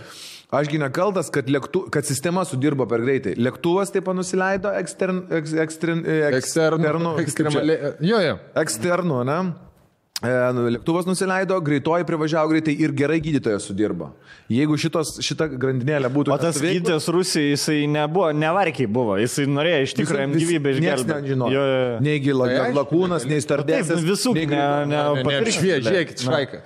Ašgi 0.55 0.81
nekaltas, 0.83 1.31
kad, 1.35 1.47
lėktu, 1.51 1.85
kad 1.95 2.07
sistema 2.09 2.43
sudirbo 2.49 2.87
per 2.91 3.05
greitai. 3.05 3.37
Lėktuvas 3.39 3.93
taip 3.95 4.09
nusileido 4.15 4.73
ekstern, 4.81 5.23
eks, 5.39 5.55
ekstrin, 5.69 6.03
eks, 6.03 6.41
Eksternų. 6.41 6.83
kaip 6.83 6.99
čia? 7.15 7.23
Ekstremaliai. 7.29 7.95
Jo, 8.01 8.21
jo. 8.25 8.35
Eksternu, 8.65 9.23
ne? 9.29 9.39
E, 9.39 9.45
nu, 9.45 9.74
Lėktuvas 10.20 11.06
nusileido, 11.08 11.56
greitoji 11.64 12.04
privažiavo 12.04 12.50
greitai 12.52 12.74
ir 12.84 12.92
gerai 12.92 13.22
gydytojas 13.24 13.64
sudirbo. 13.70 14.10
Jeigu 14.52 14.76
šitos, 14.76 15.14
šita 15.24 15.46
grandinėlė 15.54 16.10
būtų... 16.12 16.34
O 16.34 16.38
tas 16.38 16.58
nesuveikus- 16.58 16.74
gydytojas 16.76 17.08
Rusijai, 17.16 17.54
jisai 17.54 17.78
nebuvo, 17.88 18.34
nevarkiai 18.36 18.90
buvo, 18.92 19.16
jisai 19.22 19.46
norėjo 19.48 19.86
iš 19.86 19.94
tikrųjų 20.02 20.26
jam 20.26 20.34
Vis- 20.36 20.44
gyvybę 20.44 20.74
Niekas 20.76 21.06
išgelbėti. 21.06 21.24
nežino. 21.24 21.48
Jo, 21.54 21.64
jo, 21.70 21.80
jo. 21.86 21.96
Nei 22.04 22.18
gila- 22.26 22.50
Tai 22.52 22.58
aišku, 22.66 22.78
lakūnas, 22.82 23.26
nei 23.32 23.40
Taip, 23.40 23.48
stardėsas. 23.48 23.96
nu, 24.04 24.08
visų, 24.12 24.34
nei 24.36 24.44
ne, 24.46 24.52
greitai- 24.52 24.84
ne, 24.84 24.98
Ne, 24.98 25.00
ne, 25.00 25.24
papirkit, 25.24 25.56
švie- 25.56 25.80
blet. 25.80 25.88
Žiūrėkit, 25.88 26.24
švaika. 26.28 26.62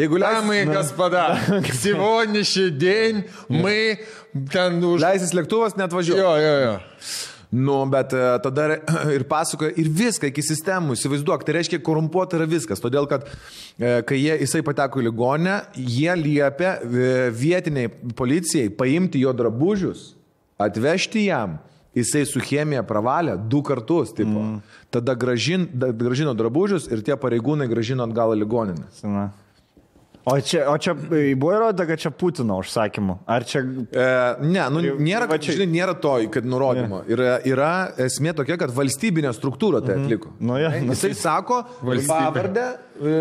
Jeigu 0.00 0.16
leisis, 0.16 0.40
Дамы 0.40 0.62
и 0.62 0.64
господа, 0.64 1.38
сегодняшний 1.76 2.70
день 2.70 3.24
мы 3.50 3.98
ten 4.50 4.80
už... 4.82 4.96
leisis 5.04 5.34
lėktuvas, 5.36 5.76
net 5.76 5.92
važiuoju. 5.92 6.16
Jo, 6.24 6.36
jo, 6.40 6.56
jo. 6.64 6.78
Nu, 7.51 7.85
bet 7.91 8.13
e, 8.13 8.39
tada 8.39 8.77
ir 9.17 9.25
pasakoja 9.27 9.73
ir 9.75 9.89
viską 9.91 10.29
iki 10.31 10.43
sistemų, 10.45 10.95
įsivaizduok, 10.95 11.43
tai 11.43 11.57
reiškia 11.57 11.81
korumpuota 11.83 12.37
yra 12.39 12.47
viskas, 12.47 12.79
todėl 12.79 13.09
kad 13.11 13.25
e, 13.27 13.97
kai 14.07 14.21
jie, 14.21 14.37
jisai 14.45 14.61
pateko 14.63 15.01
į 15.01 15.09
ligonę, 15.09 15.57
jie 15.75 16.15
liepia 16.15 16.77
e, 16.79 17.09
vietiniai 17.35 17.91
policijai 18.15 18.71
paimti 18.71 19.19
jo 19.25 19.35
drabužius, 19.35 20.13
atvežti 20.63 21.25
jam, 21.25 21.59
jisai 21.97 22.23
su 22.29 22.39
chemija 22.39 22.85
pravalė 22.87 23.35
du 23.51 23.59
kartus, 23.67 24.15
tipo. 24.15 24.31
Mm. 24.31 24.79
Tada 24.91 25.15
gražin, 25.19 25.67
da, 25.75 25.91
gražino 25.95 26.31
drabužius 26.35 26.87
ir 26.91 27.03
tie 27.03 27.15
pareigūnai 27.19 27.67
gražino 27.71 28.07
atgal 28.07 28.31
į 28.35 28.41
ligoninę. 28.45 28.87
Na. 29.07 29.29
O 30.25 30.35
čia, 30.45 30.67
o 30.69 30.75
čia 30.77 30.93
buvo 30.93 31.49
įrodyta, 31.55 31.87
kad 31.89 32.01
čia 32.03 32.11
Putino 32.13 32.59
užsakymu. 32.61 33.15
Ar 33.25 33.45
čia... 33.47 33.63
E, 33.89 34.05
ne, 34.45 34.65
nu, 34.69 34.83
nėra, 35.01 35.25
kad, 35.31 35.41
čia- 35.41 35.55
žinai, 35.57 35.69
nėra 35.73 35.95
to, 35.97 36.13
kad 36.33 36.45
nurodymo. 36.45 37.01
Yra, 37.09 37.39
yra 37.49 37.71
esmė 38.05 38.35
tokia, 38.37 38.59
kad 38.61 38.69
valstybinė 38.75 39.31
struktūra 39.33 39.81
tai 39.85 39.97
atliko. 39.97 40.35
Nu, 40.39 40.59
ja, 40.61 40.69
nu, 40.77 40.93
Jisai 40.93 41.15
sako, 41.17 41.63
Valstybė. 41.81 42.11
pavardę, 42.11 42.65
e, 43.01 43.15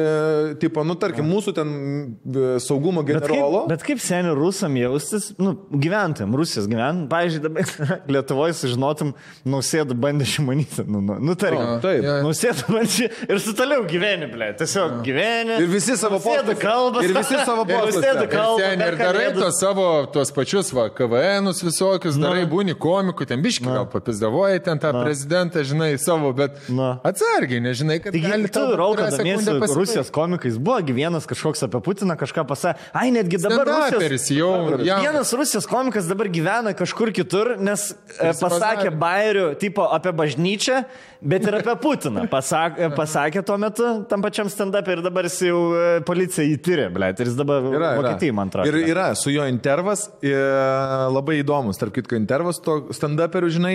tipo, 0.60 0.84
nu, 0.84 0.98
tarkim, 1.00 1.24
mūsų 1.30 1.54
ten 1.56 1.70
e, 1.72 2.44
saugumo 2.60 3.00
Bet 3.06 3.16
kaip, 3.22 3.30
generolo. 3.30 3.62
bet 3.70 3.86
kaip 3.86 4.02
seniai 4.04 4.36
rusam 4.36 4.76
jaustis, 4.76 5.30
nu, 5.40 5.54
gyventojim, 5.72 6.36
Rusijos 6.36 6.68
gyventojim, 6.68 7.08
pavyzdžiui, 7.08 7.42
dabar 7.48 7.94
Lietuvoje 8.18 8.58
sužinotum, 8.60 9.14
nausėdą 9.48 9.96
bandė 10.04 10.28
šimanyti, 10.28 10.84
nu, 10.84 11.00
nu, 11.00 11.16
nu 11.30 11.38
tarkim. 11.40 11.64
O, 11.64 11.80
taip. 11.80 12.04
Nausėdą 12.28 12.68
bandė 12.76 13.08
ir 13.30 13.40
su 13.40 13.56
toliau 13.56 13.88
gyveni, 13.88 14.28
ble, 14.36 14.52
tiesiog 14.60 15.00
gyveni. 15.06 15.56
Ir 15.64 15.72
visi 15.72 15.96
savo 15.96 16.18
Nausėda 16.20 16.50
postuose. 16.52 16.60
Kalba. 16.92 17.04
Ir 17.06 17.14
visi 17.16 17.38
savo. 17.46 17.64
Nausėda 17.70 18.24
Ir 18.26 18.30
kalba. 18.32 18.60
Ten 18.62 18.84
ir 18.86 18.96
darai 19.00 19.26
tos 19.36 19.60
savo, 19.62 19.86
tuos 20.14 20.32
pačius, 20.34 20.72
va, 20.76 20.88
KVNus 20.94 21.62
visokius, 21.66 22.18
darai 22.20 22.44
būni 22.50 22.74
komikų, 22.78 23.28
ten 23.30 23.42
biški 23.44 23.66
gal 23.68 23.86
papizdavoji 23.92 24.62
ten 24.66 24.80
tą 24.82 24.92
prezidentą, 25.00 25.64
žinai, 25.66 25.92
savo, 26.02 26.32
bet 26.36 26.58
Na. 26.72 26.92
atsargiai, 27.06 27.62
nežinai, 27.64 28.00
kad 28.02 28.14
Taigi, 28.14 28.26
gali 28.26 28.50
tu, 28.50 28.58
tau 28.58 28.76
Rauka, 28.80 29.06
kurią 29.06 29.18
domiesi 29.18 29.44
sekundę 29.44 29.60
pasibaigt. 29.64 29.80
Rusijos 29.80 30.12
komikais, 30.14 30.58
buvo 30.60 30.80
vienas 31.00 31.28
kažkoks 31.30 31.64
apie 31.66 31.80
Putiną 31.84 32.16
kažką 32.20 32.44
pasakė. 32.48 32.88
Ai, 32.96 33.10
netgi 33.14 33.40
dabar 33.42 33.68
Rusijos, 33.70 34.28
jau, 34.34 34.52
jam- 34.86 35.04
vienas 35.04 35.32
Rusijos 35.36 35.68
komikas 35.70 36.08
dabar 36.10 36.30
gyvena 36.32 36.74
kažkur 36.76 37.12
kitur, 37.16 37.54
nes 37.60 37.90
e, 38.18 38.30
Jis 38.30 38.40
pasakė 38.42 38.92
bairių 39.00 39.46
tipo 39.60 39.86
apie 39.90 40.12
bažnyčią, 40.16 40.82
bet 41.20 41.46
ir 41.48 41.58
apie 41.60 41.76
Putiną. 41.82 42.26
Pasak, 42.30 42.78
pasakė 42.96 43.42
tuo 43.46 43.58
metu 43.60 43.90
tam 44.10 44.22
pačiam 44.24 44.48
stand-up 44.52 44.88
ir 44.92 45.02
dabar 45.04 45.28
jis 45.28 45.38
jau 45.50 45.60
e, 45.76 45.86
policija 46.06 46.46
įtyrė, 46.54 46.79
ble, 46.94 47.10
ir 47.12 47.28
jis 47.28 47.36
dabar 47.38 47.60
Yra, 47.66 47.76
yra. 47.76 47.90
Vokietijai, 47.98 48.34
man 48.36 48.48
atrodo. 48.48 48.70
Ir 48.70 48.88
yra 48.94 49.08
su 49.18 49.32
jo 49.34 49.44
intervas, 49.50 50.06
e, 50.24 50.32
labai 51.12 51.40
įdomus, 51.42 51.78
tarp 51.80 51.92
kitko, 51.98 52.16
intervas 52.18 52.62
to 52.64 52.78
stand-uperių, 52.96 53.50
žinai, 53.56 53.74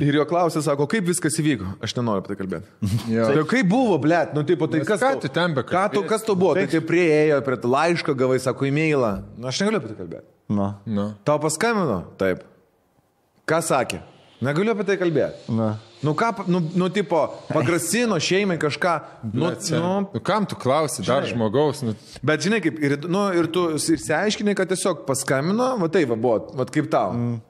ir 0.00 0.18
jo 0.18 0.24
klausė, 0.28 0.64
sako, 0.66 0.88
kaip 0.90 1.06
viskas 1.06 1.38
įvyko. 1.42 1.76
Aš 1.86 1.94
nenoriu 2.00 2.24
apie 2.24 2.32
tai 2.34 2.38
kalbėti. 2.42 2.90
Tai 3.14 3.46
kaip 3.54 3.70
buvo, 3.70 4.00
blėt, 4.02 4.34
nu 4.36 4.42
taip, 4.48 4.66
tai 4.72 4.82
Nes 4.82 4.88
kas 4.88 5.00
ką 5.04 5.12
tu 5.20 5.28
bekalbėsi? 5.30 5.70
Ką 5.70 5.84
tu, 5.94 6.02
kas 6.10 6.26
tu 6.26 6.34
buvo? 6.34 6.56
Tai 6.58 6.66
kaip 6.74 6.88
prieėjo 6.90 7.38
prie 7.46 7.60
to 7.62 7.70
laiško, 7.70 8.16
gavai, 8.18 8.40
sako, 8.42 8.66
e-mailą. 8.72 9.12
Nu, 9.38 9.46
aš 9.52 9.62
negaliu 9.62 9.82
apie 9.82 9.92
tai 9.92 10.00
kalbėti. 10.02 10.28
Nu, 10.48 10.72
Nu. 10.86 11.08
Tau 11.26 11.38
paskambino? 11.42 12.02
Taip. 12.20 12.44
Ką 13.46 13.62
sakė? 13.62 14.02
Negaliu 14.44 14.72
apie 14.74 14.84
tai 14.84 14.96
kalbėti. 15.00 15.52
nu. 15.52 15.74
Nu 16.04 16.12
ką, 16.12 16.44
nu, 16.46 16.60
nu 16.76 16.90
tipo, 16.92 17.22
pagrasino 17.48 18.18
šeimai 18.20 18.58
kažką. 18.60 18.92
Nu, 19.32 19.48
Nu, 19.48 19.78
nu, 19.80 20.08
nu, 20.12 20.20
kam 20.20 20.44
tu 20.46 20.54
klausi, 20.54 21.00
dar 21.02 21.24
Žinai. 21.24 21.32
žmogaus, 21.32 21.80
nu, 21.82 21.94
bet 22.22 22.44
žinai, 22.44 22.60
kaip, 22.60 22.76
ir, 22.84 22.98
nu, 23.08 23.22
ir 23.32 23.48
tu 23.48 23.62
išsiaiškinai, 23.80 24.54
kad 24.54 24.68
tiesiog 24.68 25.06
paskambino, 25.08 25.70
va 25.80 25.88
tai 25.88 26.04
va 26.04 26.14
buvo, 26.14 26.52
va 26.54 26.66
kaip 26.68 26.90
tau. 26.92 27.14
Mm. 27.16 27.40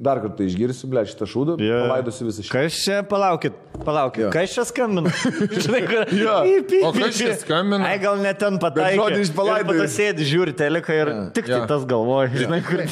Dar 0.00 0.20
kartą 0.22 0.44
išgirsiu, 0.48 0.88
ble, 0.88 1.02
šitą 1.08 1.26
šūdą, 1.28 1.54
yeah. 1.60 1.82
palaidusi 1.84 2.24
visą 2.24 2.44
šitą. 2.46 2.54
Kas 2.56 2.76
čia, 2.84 2.98
palaukit, 3.04 3.56
palaukit, 3.84 4.22
Jo. 4.24 4.30
kas 4.32 4.54
čia 4.54 4.64
skambina? 4.68 5.12
Žinai, 5.66 5.80
kur... 5.90 6.04
Py, 6.08 6.54
py, 6.70 6.78
O 6.88 6.92
kas 6.96 7.18
čia 7.18 7.34
skambina? 7.40 7.84
Ai, 7.90 7.98
gal 8.00 8.16
net 8.24 8.38
ten 8.40 8.56
pataikė. 8.62 8.96
žodį 9.00 9.20
iš 9.26 9.32
palaidojų. 9.36 9.66
Ir 9.66 9.68
po 9.68 9.76
to 9.82 9.88
sėdi, 9.92 10.26
žiūri 10.30 10.54
teleką 10.56 10.96
ir 11.02 11.12
tik 11.36 11.50
tai 11.50 11.58
Jo. 11.58 11.66
tas 11.74 11.84
galvoja, 11.90 12.30
žinai, 12.44 12.60
kur... 12.64 12.80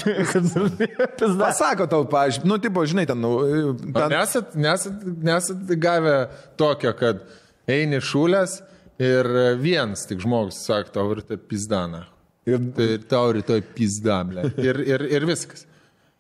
Pizda. 1.18 1.40
Pasako 1.46 1.88
tau, 1.90 2.02
pažiūrėjau, 2.12 2.48
nu, 2.52 2.58
tipo, 2.62 2.84
žinai, 2.88 3.06
ten, 3.08 3.20
nu, 3.24 3.32
O 3.38 3.72
ten, 3.78 4.08
Nesat, 4.12 4.52
nesat, 4.58 5.02
nesat 5.30 5.72
gavę 5.80 6.16
tokio, 6.60 6.92
kad 6.98 7.24
eini 7.68 8.00
šūlės 8.04 8.60
ir 8.98 9.28
vienas 9.62 10.04
tik 10.08 10.20
žmogus 10.24 10.60
sako, 10.66 10.92
tau 10.94 11.08
rytoj 11.18 11.40
pizdana. 11.48 12.04
Ir- 12.48 12.70
Tai 12.72 12.84
ir 12.94 13.02
tau 13.04 13.32
rytoj 13.36 13.60
pizdablė. 13.76 14.46
Ir, 14.64 14.78
ir, 14.88 15.02
ir 15.18 15.26
viskas. 15.28 15.66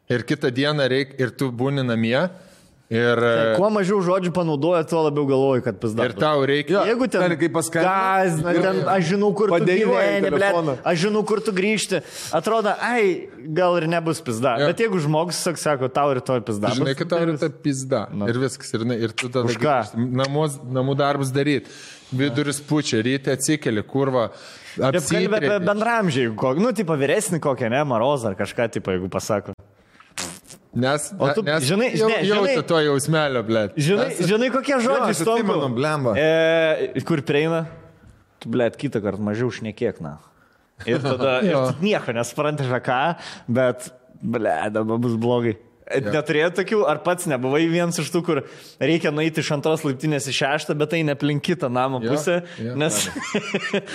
Ir 0.08 0.24
kitą 0.24 0.48
dieną 0.54 0.88
reikia, 0.88 1.18
ir 1.20 1.32
tu 1.36 1.50
būni 1.52 1.82
namie, 1.84 2.16
ir, 2.88 3.20
Kuo 3.58 3.68
mažiau 3.68 3.98
žodžių 4.00 4.30
panaudoja, 4.32 4.80
tuo 4.88 5.02
labiau 5.04 5.26
galvoju, 5.28 5.64
kad 5.66 5.76
pizda. 5.82 6.06
ir 6.08 6.14
tau 6.16 6.46
reikia. 6.48 6.78
Jo. 6.78 6.84
Jeigu 6.88 7.08
ten, 7.12 7.24
ten 7.26 7.34
kai 7.42 7.50
paskambina 7.52 8.54
ten, 8.56 8.80
aš 8.88 9.10
žinau, 9.10 9.28
kur 9.36 9.52
tu 9.52 9.68
gyveni, 9.68 10.30
ble, 10.32 10.76
aš 10.80 11.02
žinau, 11.02 11.20
kur 11.28 11.42
tu 11.44 11.52
grįžti. 11.52 12.00
Atrodo, 12.32 12.72
ai, 12.80 13.28
gal 13.52 13.76
ir 13.82 13.88
nebus 13.92 14.24
pizda. 14.24 14.56
Jo. 14.62 14.70
Bet 14.72 14.80
jeigu 14.80 15.02
žmogus 15.04 15.42
sak, 15.44 15.60
sako, 15.60 15.92
tau 15.92 16.16
rytoj 16.16 16.40
pizda. 16.48 16.72
Žinai, 16.80 16.96
kad 16.96 17.12
tau 17.12 17.20
tai 17.20 17.28
yra 17.28 17.36
ta 17.44 17.52
pizda. 17.52 18.02
Ir 18.32 18.40
viskas. 18.40 18.72
Ir, 18.72 18.88
ir 18.96 19.12
tu 19.12 19.28
tada 19.28 19.44
grįžti, 19.52 20.08
Namus, 20.22 20.56
namų 20.64 20.96
darbus 20.96 21.34
daryti. 21.36 21.68
Viduris 22.16 22.62
pučia, 22.64 23.02
ryte 23.04 23.36
atsikeli, 23.36 23.84
kurva. 23.84 24.30
Taip 24.78 25.02
kalbė 25.04 25.42
apie 25.42 25.56
bendramžiai, 25.60 26.32
nu, 26.56 26.72
tipo 26.72 26.96
vyresnį 26.96 27.42
kokią, 27.44 27.68
ne, 27.74 27.82
Marozą 27.84 28.32
ar 28.32 28.38
kažką, 28.38 28.70
tipo, 28.78 28.94
jeigu 28.94 29.10
pasako. 29.12 29.52
Nes, 30.74 31.12
O 31.18 31.28
tu 31.32 31.42
nes 31.42 31.64
žinai- 31.64 31.94
jau, 31.96 32.08
žinai- 32.10 32.26
jauti 32.28 32.62
to 32.68 32.76
jausmelio, 32.84 33.42
ble. 33.42 33.62
Žinai, 33.76 34.08
žinai 34.20 34.50
kokie 34.52 34.76
žodžiai 34.76 35.10
aš 35.14 35.22
atsimenu, 35.24 35.68
blemba. 35.74 36.12
E, 36.16 37.00
kur 37.08 37.22
prieina? 37.24 37.66
Tu, 38.38 38.48
blėt, 38.52 38.76
kitą 38.76 39.00
kartą 39.02 39.18
mažiau 39.24 39.48
šnekėk, 39.50 40.00
na. 40.04 40.18
Ir 40.86 41.00
tada 41.02 41.40
ir 41.42 41.56
nieko 41.82 42.12
nesupranti, 42.14 42.62
ką, 42.84 43.16
bet, 43.48 43.88
blėt, 44.22 44.72
dabar 44.76 44.98
bus 45.02 45.16
blogai. 45.18 45.56
E, 45.88 46.00
Neturėjai 46.04 46.50
tokių, 46.58 46.82
ar 46.90 47.00
pats 47.04 47.24
nebuvai 47.30 47.62
vienas 47.70 47.96
iš 48.00 48.10
tų, 48.12 48.20
kur 48.26 48.40
reikia 48.82 49.12
nueiti 49.14 49.40
iš 49.40 49.50
antros 49.56 49.84
laiptinės 49.86 50.28
į 50.28 50.34
šeštą, 50.36 50.76
bet 50.78 50.92
tai 50.92 51.00
neplink 51.08 51.44
kitą 51.46 51.70
namo 51.72 52.00
pusę, 52.04 52.42
jo, 52.60 52.74
nes... 52.78 53.00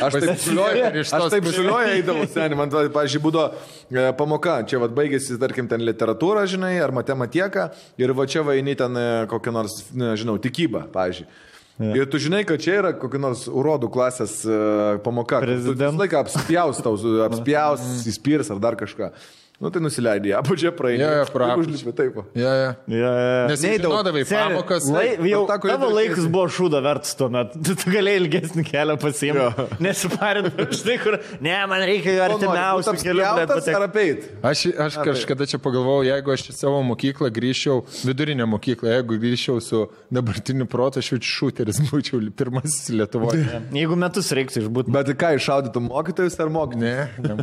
Aš 0.01 0.17
taip 0.17 0.31
iš 0.33 1.13
Aš 1.13 1.27
taip 1.29 1.45
pusės. 1.45 1.59
šliuoju 1.59 1.93
eidavau, 1.99 2.25
seniai, 2.33 2.57
man, 2.57 2.73
pažiūrėjau, 2.73 3.23
būdo 3.27 3.45
e, 3.53 4.07
pamoka, 4.17 4.57
čia 4.69 4.81
vad 4.81 4.95
baigėsi, 4.97 5.37
tarkim, 5.41 5.69
ten 5.69 5.85
literatūra, 5.85 6.47
žinai, 6.49 6.73
ar 6.81 6.95
matematika, 6.95 7.69
ir 8.01 8.15
va 8.17 8.25
čia 8.29 8.45
vaini 8.47 8.73
ten 8.79 8.97
e, 8.97 9.07
kokią 9.29 9.53
nors, 9.53 9.83
nežinau, 9.93 10.39
tikybą, 10.41 10.87
pažiūrėjau. 10.93 11.49
Ir 11.81 12.05
tu 12.05 12.19
žinai, 12.21 12.43
kad 12.45 12.61
čia 12.61 12.75
yra 12.83 12.91
kokia 12.93 13.17
nors 13.17 13.47
urodų 13.49 13.87
klasės 13.93 14.35
e, 14.45 14.57
pamoka. 15.05 15.39
visą 15.41 15.89
laiką 15.97 16.19
apspjaus, 16.21 16.81
tau, 16.85 16.93
apspjaus, 17.27 17.87
įspirs 18.09 18.51
ar 18.53 18.61
dar 18.61 18.77
kažką. 18.77 19.09
Nu 19.63 19.69
tai 19.71 19.79
nusileidai, 19.85 20.33
apačia 20.35 20.73
praeini. 20.75 20.99
Jo, 21.05 21.09
jo, 21.15 21.25
apačią. 21.29 21.53
Užlipė 21.63 21.93
taip. 21.95 22.17
Ja, 22.35 22.51
ja. 22.59 22.69
Ja, 22.91 23.11
ja. 23.15 23.43
Nes 23.47 23.61
neįdavai 23.63 24.23
pamokas. 24.27 24.87
lai, 24.91 25.05
jau 25.29 25.43
ta, 25.47 25.55
tavo 25.63 25.87
laikas 25.93 26.25
buvo 26.33 26.49
šūdo 26.51 26.81
vertas 26.83 27.15
tuo 27.15 27.29
metu. 27.31 27.61
Tu, 27.63 27.75
tu 27.79 27.93
galėjai 27.93 28.19
ilgesnį 28.25 28.63
kelią 28.67 28.97
pasiimti. 28.99 29.67
Nesiparint, 29.83 30.57
štai 30.79 30.97
kur. 30.99 31.15
Ne, 31.43 31.55
man 31.71 31.83
reikia 31.87 32.17
kelių. 33.07 33.27
blet, 33.37 33.53
patek- 33.53 33.77
Ar 33.79 33.85
apeit? 33.87 34.25
Aš, 34.51 34.65
aš 34.87 34.97
kažkada 35.07 35.47
čia 35.53 35.61
pagalvojau, 35.63 36.03
jeigu 36.09 36.33
aš 36.35 36.43
į 36.51 36.55
savo 36.57 36.81
mokyklą 36.89 37.31
grįžčiau, 37.33 37.85
vidurinę 38.03 38.47
mokyklą, 38.51 38.97
jeigu 38.97 39.19
grįžčiau 39.23 39.61
su 39.63 39.85
dabartiniu 40.13 40.67
protu, 40.69 40.99
aš 40.99 41.13
jau 41.13 41.21
šūteris 41.33 41.79
būčiau 41.87 42.19
pirmasis 42.35 42.91
Lietuvoje. 42.93 43.61
Jeigu 43.79 43.95
metus 44.03 44.33
reiktų 44.35 44.65
išbūti. 44.65 44.93
Bet 44.93 45.13
ką, 45.23 45.33
iššaudytų 45.39 45.87
mokytojus 45.87 46.37
ar 46.43 46.51
mokytojus? 46.53 46.83
Ne, 47.23 47.39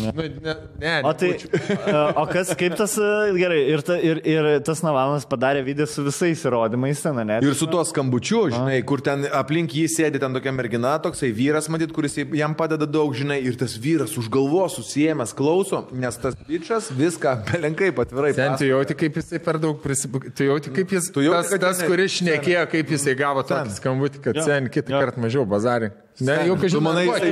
nemokyti. 0.00 0.40
Nu, 0.44 0.44
ne, 0.44 0.54
ne, 0.80 0.94
O 1.04 1.12
tai, 1.16 1.30
nebūčiau. 1.34 2.12
o 2.20 2.24
kas, 2.30 2.52
kaip 2.58 2.76
tas, 2.78 2.96
e, 2.98 3.10
gerai, 3.38 3.60
ir, 3.72 3.82
ta, 3.86 3.96
ir, 3.98 4.20
ir 4.28 4.48
tas 4.66 4.82
Navalas 4.84 5.26
padarė 5.28 5.64
video 5.66 5.86
su 5.90 6.04
visais 6.06 6.44
įrodymais 6.46 7.02
ten, 7.04 7.20
ne? 7.26 7.38
Ir 7.44 7.56
su 7.58 7.68
tuo 7.70 7.82
skambučiu, 7.86 8.44
žinai, 8.54 8.78
kur 8.86 9.02
ten 9.04 9.26
aplink 9.34 9.74
jį 9.76 9.86
sėdi 9.92 10.20
ten 10.22 10.36
tokia 10.36 10.52
mergina, 10.54 10.94
toksai 11.04 11.32
vyras, 11.34 11.68
matyt, 11.72 11.92
kuris 11.96 12.16
jam 12.20 12.56
padeda 12.58 12.88
daug, 12.88 13.14
žinai, 13.16 13.40
ir 13.44 13.58
tas 13.60 13.76
vyras 13.80 14.14
už 14.20 14.30
galvos 14.32 14.78
susijęs 14.78 15.34
klauso, 15.36 15.84
nes 15.92 16.18
tas 16.20 16.36
bičias 16.48 16.90
viską 16.94 17.36
belenkai 17.50 17.90
patvirai. 17.96 18.34
Ten 18.36 18.56
tu 18.60 18.68
jauti, 18.68 18.96
kaip 18.98 19.20
jisai 19.20 19.40
per 19.44 19.58
daug 19.62 19.80
prisibūgė. 19.84 20.34
Tu 20.36 20.48
jauti, 20.48 20.72
kaip 20.74 20.96
jis... 20.96 21.10
Tu 21.14 21.26
jauti, 21.26 21.58
tas, 21.58 21.78
tas 21.78 21.84
kuris 21.88 22.18
šnekėjo, 22.20 22.64
kaip 22.72 22.94
jisai 22.96 23.16
gavo 23.18 23.44
tokį 23.46 23.76
skambutį, 23.78 24.24
kad 24.28 24.40
sen 24.46 24.70
kitą 24.72 24.98
kartą 25.00 25.24
mažiau 25.24 25.46
bazarį. 25.48 25.92
Ne, 26.22 26.34
jau 26.46 26.54
Tu 26.54 26.62
kažkaip 26.68 26.82
manai, 26.84 27.06
jisai... 27.08 27.30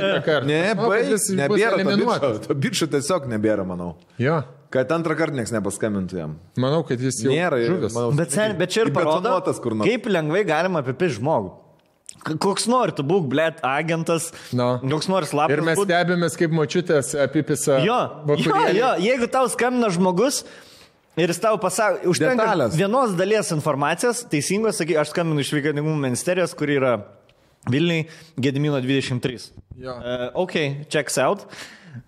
Ne, 0.49 0.57
bai, 0.75 0.97
nebėra 1.39 1.77
eliminuotas. 1.79 2.41
To 2.47 2.55
bičio 2.59 2.87
tiesiog 2.91 3.29
nebėra, 3.31 3.63
manau. 3.67 3.93
Jo. 4.19 4.41
Kad 4.73 4.89
antrą 4.91 5.15
kartą 5.15 5.37
niekas 5.37 5.53
nepaskambintų 5.55 6.17
jam. 6.17 6.31
Manau, 6.59 6.81
kad 6.83 6.99
jis 6.99 7.21
jau 7.23 7.31
Nėra, 7.31 7.59
žuvęs. 7.63 7.93
manau, 7.95 8.11
Bet, 8.17 8.33
sen, 8.33 8.55
bet 8.59 8.73
čia 8.73 8.83
ir 8.87 8.91
parodo, 8.91 9.21
Įbetonuotas 9.21 9.61
kur 9.63 9.75
nors. 9.77 9.87
kaip 9.87 10.09
lengvai 10.11 10.41
galima 10.49 10.81
apipiš 10.83 11.19
žmogų. 11.21 11.53
Koks 12.23 12.67
nori, 12.71 12.93
tu 12.95 13.03
būk, 13.03 13.25
blėt, 13.31 13.61
agentas, 13.67 14.31
No. 14.55 14.79
koks 14.83 15.07
nori 15.11 15.27
slapas. 15.27 15.53
Ir 15.55 15.61
mes 15.61 15.77
būt. 15.77 15.87
stebėmės, 15.89 16.37
kaip 16.39 16.51
močiutės 16.55 17.13
apipisa. 17.23 17.79
Jo, 17.85 17.97
jo, 18.33 18.67
jo, 18.73 18.91
jeigu 19.03 19.27
tau 19.31 19.45
skambina 19.51 19.89
žmogus 19.93 20.43
ir 21.19 21.27
jis 21.29 21.39
tau 21.43 21.57
pasako, 21.61 22.07
užtenka 22.09 22.41
Detalės. 22.43 22.75
vienos 22.79 23.13
dalies 23.19 23.51
informacijos, 23.53 24.23
teisingos, 24.31 24.77
sakai, 24.79 24.95
aš 25.03 25.11
skambinu 25.13 25.39
iš 25.43 25.51
Vyganimų 25.53 25.93
ministerijos, 25.99 26.55
kur 26.57 26.67
yra 26.73 26.95
Vilniui 27.71 28.07
Gedimino 28.41 28.81
23. 28.83 29.51
Jo. 29.79 29.95
Uh, 29.95 30.27
ok, 30.43 30.59
checks 30.91 31.17
out. 31.21 31.47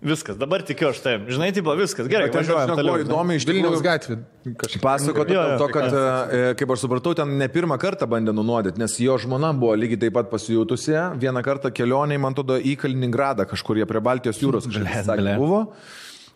Viskas, 0.02 0.34
dabar 0.34 0.64
tikiu 0.66 0.88
aš 0.90 0.98
taip. 1.04 1.28
Žinai, 1.30 1.52
tai 1.54 1.62
buvo 1.62 1.76
viskas. 1.78 2.08
Gerai, 2.10 2.26
ten, 2.32 2.42
važiuojam 2.42 2.72
žinok, 2.72 2.80
buvo 2.88 3.02
įdomu 3.04 3.36
iš 3.38 3.44
Vilniaus 3.46 3.82
gatvė. 3.84 4.16
Kažkaip. 4.58 4.82
Pasakot 4.82 5.30
Jo, 5.30 5.44
dėl 5.44 5.60
to, 5.62 5.68
kad, 5.74 5.94
e, 5.94 6.40
kaip 6.58 6.72
aš 6.74 6.82
supratau, 6.82 7.12
ten 7.18 7.36
ne 7.38 7.46
pirmą 7.52 7.78
kartą 7.82 8.08
bandė 8.10 8.34
nunuodyti, 8.34 8.82
nes 8.82 8.96
jo 9.02 9.14
žmona 9.22 9.52
buvo 9.54 9.76
lygiai 9.78 10.00
taip 10.06 10.16
pat 10.18 10.32
pasijutusi. 10.32 10.96
Vieną 11.22 11.42
kartą 11.46 11.70
kelionėje, 11.74 12.22
man 12.22 12.34
atrodo, 12.34 12.58
į 12.58 12.74
Kaliningradą 12.82 13.46
kažkur 13.46 13.78
jie 13.78 13.86
prie 13.86 14.02
Baltijos 14.02 14.42
jūros 14.42 14.66
blet. 14.66 15.06
buvo. 15.38 15.68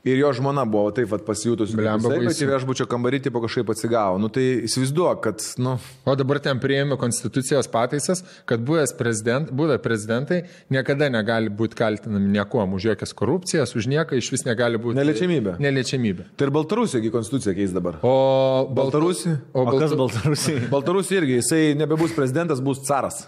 Ir 0.04 0.16
jo 0.16 0.30
žmona 0.32 0.62
buvo 0.64 0.88
taip 0.96 1.10
pat 1.12 1.26
pasijutusi. 1.26 1.74
Blemba 1.76 2.08
bet 2.14 2.38
į 2.40 2.46
viešbučio 2.48 2.86
kambarį 2.88 3.18
tipo 3.26 3.42
kažkaip 3.44 3.68
atsigavo. 3.74 4.16
Nu 4.22 4.30
tai 4.32 4.44
įsivaizduok, 4.64 5.18
kad, 5.26 5.44
nu, 5.60 5.74
O 6.08 6.14
dabar 6.16 6.38
ten 6.40 6.56
prieėmė 6.62 6.96
konstitucijos 7.00 7.68
pataisas, 7.68 8.22
kad 8.48 8.62
buvęs 8.64 8.94
prezident, 8.96 9.50
buvę 9.52 9.76
prezidentai 9.84 10.38
niekada 10.72 11.10
negali 11.12 11.52
būti 11.52 11.76
kaltinami 11.76 12.32
niekuom 12.32 12.78
už 12.78 12.88
jokias 12.90 13.12
korupcijas, 13.12 13.74
už 13.76 13.90
nieką 13.92 14.16
iš 14.16 14.30
vis 14.32 14.46
negali 14.48 14.80
būti. 14.80 14.96
Neliečiamybė. 14.96 15.58
Neliečiamybė. 15.60 16.30
tai 16.36 16.48
ir 16.48 16.54
Baltarusija 16.54 17.12
konstituciją 17.12 17.54
keis 17.58 17.74
dabar. 17.76 17.98
O 18.00 18.66
Baltarusija? 18.72 19.36
O, 19.52 19.66
O 19.66 19.76
kas 19.76 19.92
Balta... 19.92 20.00
Baltarusijai? 20.00 20.62
Baltarusija 20.74 21.20
irgi, 21.20 21.36
jisai 21.42 21.62
nebebus 21.76 22.16
prezidentas, 22.16 22.64
bus 22.64 22.80
caras. 22.88 23.26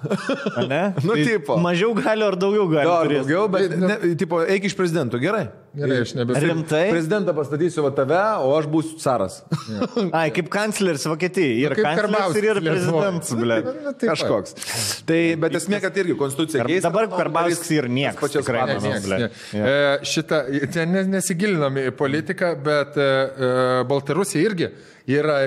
A 0.57 0.65
Ne? 0.65 0.95
Nu, 1.05 1.13
Tai 1.19 1.25
tipo. 1.27 1.57
Mažiau 1.61 1.93
gali 1.99 2.25
ar 2.25 2.37
daugiau 2.39 2.65
gali. 2.71 2.87
Jo, 2.89 2.97
turės? 3.05 3.27
daugiau, 3.27 3.49
bet, 3.53 3.77
ne, 3.77 4.15
tipo, 4.17 4.41
eik 4.47 4.65
iš 4.71 4.77
prezidento, 4.79 5.21
gerai. 5.21 5.51
Gerai, 5.73 6.03
aš 6.05 6.11
nebesu. 6.19 6.41
Rimtai? 6.45 6.83
Prezidentą 6.93 7.33
pastatysiu 7.37 7.85
va 7.87 7.91
tave, 7.97 8.19
o 8.45 8.51
aš 8.59 8.67
būsiu 8.69 8.99
caras. 9.01 9.39
Ai, 10.19 10.27
kaip 10.37 10.51
kancleris 10.53 11.07
Vokietijai. 11.09 11.55
Yra 11.65 11.79
kaip 11.79 11.87
kancleris 11.87 12.13
Karbauskis 12.13 12.43
ir 12.43 12.49
yra 12.51 12.63
prezidentas, 12.67 13.33
taip 13.41 13.81
pat. 13.81 14.05
Kažkoks. 14.05 14.57
Tai, 15.09 15.21
bet 15.47 15.57
esmė, 15.63 15.81
kad 15.87 15.97
irgi 16.05 16.19
konstitucija 16.21 16.69
keista. 16.69 16.91
dabar 16.91 17.09
Karbauskis 17.15 17.73
ir 17.73 17.89
niekas, 17.89 18.37
ble. 19.09 19.21
ne. 19.25 19.31
E, 19.57 19.75
Šitą, 20.13 20.43
ten 20.77 20.93
ne- 20.93 21.07
nesigilinam 21.17 21.81
į 21.81 21.89
politiką, 21.97 22.53
bet 22.69 23.01
e, 23.01 23.09
e, 23.09 23.53
Baltarusija 23.89 24.45
irgi 24.45 24.69
yra. 25.09 25.39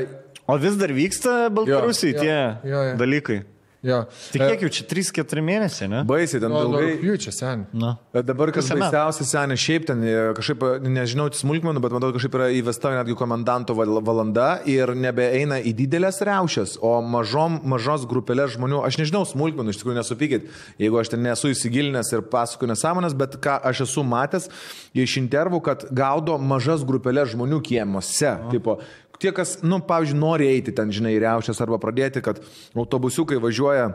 O 0.49 0.57
vis 0.61 0.77
dar 0.81 0.93
vyksta 0.93 1.43
Baltarusijai 1.53 2.17
tie 2.17 2.33
jo, 2.33 2.71
jo, 2.73 2.87
jo. 2.89 2.97
dalykai. 3.01 3.43
Jo. 3.85 3.99
Tai 4.33 4.39
kiek 4.49 4.63
jau 4.65 4.69
čia 4.73 4.85
3-4 4.89 5.43
mėnesiai, 5.45 5.87
ne? 5.91 5.99
Baisiai, 6.09 6.39
ten 6.41 6.49
nuo 6.49 6.63
ilgai. 6.65 6.85
rūpjūčio 6.95 7.33
sen. 7.35 7.65
Na. 7.77 7.91
Bet 8.15 8.25
Dabar 8.25 8.49
kas 8.55 8.71
baisiausia, 8.73 9.27
seniai, 9.29 9.59
šiaip 9.61 9.85
ten 9.91 10.01
e, 10.01 10.13
kažkaip, 10.39 10.63
e, 10.65 10.89
nežinau, 10.89 11.27
smulkmenų, 11.37 11.83
bet 11.83 11.93
matau, 11.93 12.09
kažkaip 12.15 12.37
yra 12.39 12.47
įvesta 12.57 12.95
netgi 12.95 13.13
komendanto 13.19 13.75
val- 13.77 14.01
valanda 14.07 14.47
ir 14.65 14.95
nebeeina 14.97 15.59
į 15.61 15.75
didelės 15.83 16.17
reušės, 16.25 16.77
o 16.81 16.95
mažom, 17.05 17.59
mažos 17.69 18.07
grupelės 18.09 18.55
žmonių, 18.57 18.81
aš 18.87 18.97
nežinau 19.03 19.21
smulkmenų, 19.29 19.75
iš 19.75 19.81
tikrųjų 19.83 19.99
nesupykit, 20.01 20.49
jeigu 20.81 20.99
aš 21.03 21.13
ten 21.13 21.21
nesu 21.27 21.53
įsigilinęs 21.53 22.09
ir 22.17 22.25
pasakoju 22.33 22.71
nesąmonės, 22.73 23.13
bet 23.21 23.37
ką 23.43 23.59
aš 23.69 23.85
esu 23.85 24.01
matęs 24.07 24.49
iš 24.97 25.17
intervų, 25.21 25.61
kad 25.69 25.85
gaudo 25.93 26.39
mažas 26.41 26.81
grupelės 26.87 27.35
žmonių 27.35 27.61
kiemuose. 27.69 28.33
Tipo, 28.49 28.79
tie, 29.21 29.31
kas, 29.35 29.57
nu, 29.65 29.79
pavyzdžiui, 29.85 30.19
nori 30.19 30.49
eiti 30.49 30.73
ten, 30.75 30.91
žinai, 30.95 31.15
į 31.17 31.23
reušės 31.25 31.61
arba 31.65 31.79
pradėti, 31.81 32.23
kad 32.25 32.41
autobusiukai 32.75 33.39
važiuoja 33.43 33.89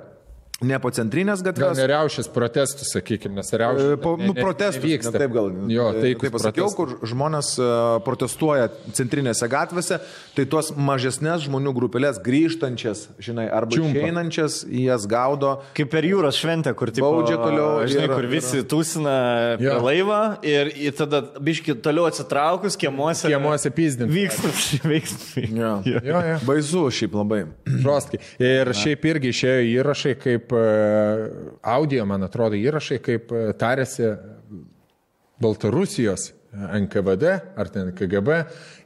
ne 0.60 0.78
po 0.80 0.90
centrinės 0.92 1.40
Gal 1.42 1.52
gatvės. 1.54 1.78
neriaušės 1.80 2.28
protestų, 2.34 2.84
sakykime, 2.84 3.34
nes 3.40 3.52
E, 3.52 3.58
riaušės. 3.62 4.00
Po, 4.02 4.16
nu, 4.20 4.34
protestus, 4.36 4.82
vyksta. 4.84 5.12
ne 5.14 5.18
taip 5.22 5.32
gal. 5.32 5.50
Jo, 5.72 5.86
e, 5.94 6.00
tai 6.02 6.10
taip 6.20 6.32
pasakiau, 6.34 6.68
kur 6.76 6.98
žmonės 7.06 7.54
e, 7.58 7.68
protestuoja 8.04 8.68
centrinėse 8.92 9.48
gatvėse, 9.48 10.00
tai 10.36 10.44
tuos 10.44 10.72
mažesnės 10.76 11.46
žmonių 11.46 11.72
grupelės 11.76 12.20
grįžtančias, 12.22 13.06
žinai, 13.22 13.48
arba 13.50 13.72
Čiumpa. 13.72 13.96
išeinančias, 13.98 14.60
jas 14.68 15.06
gaudo. 15.10 15.54
Kaip 15.74 15.90
per 15.90 16.04
jūros 16.04 16.36
šventę, 16.40 16.74
kur 16.76 16.92
tipo, 16.92 17.08
Baudžia 17.10 17.36
toliau 17.40 17.86
Žinai, 17.88 18.08
kur 18.12 18.26
visi 18.30 18.60
tūsina 18.68 19.56
prie 19.56 19.66
Jo. 19.70 19.78
laivą 19.82 20.20
ir, 20.46 20.70
ir 20.76 20.92
tada 20.92 21.22
biški 21.40 21.74
toliau 21.82 22.04
atsitraukus 22.10 22.76
kiemuose. 22.76 23.28
Kiemuose 23.32 23.70
pyzdinti. 23.72 24.12
Vyksta 24.12 24.52
šį 24.52 24.80
veiksmą. 24.84 25.46
Jo. 25.56 25.72
Jo, 25.88 26.20
jo. 26.28 26.36
Baisu 26.46 26.84
šiaip 26.92 27.16
labai. 27.16 27.40
Žostkai. 27.66 28.20
Ir 28.42 28.72
šiaip 28.76 29.04
irgi 29.10 29.32
išėjo 29.32 29.64
įrašai 29.80 30.14
kaip 30.20 30.49
e, 30.56 30.66
audio, 31.62 32.04
man 32.08 32.26
atrodo, 32.26 32.58
įrašai 32.58 33.00
kaip 33.04 33.32
e, 33.32 33.46
tarėsi 33.58 34.12
Baltarusijos 35.40 36.30
NKVD 36.52 37.34
ar 37.56 37.70
ten 37.72 37.92
KGB 37.96 38.40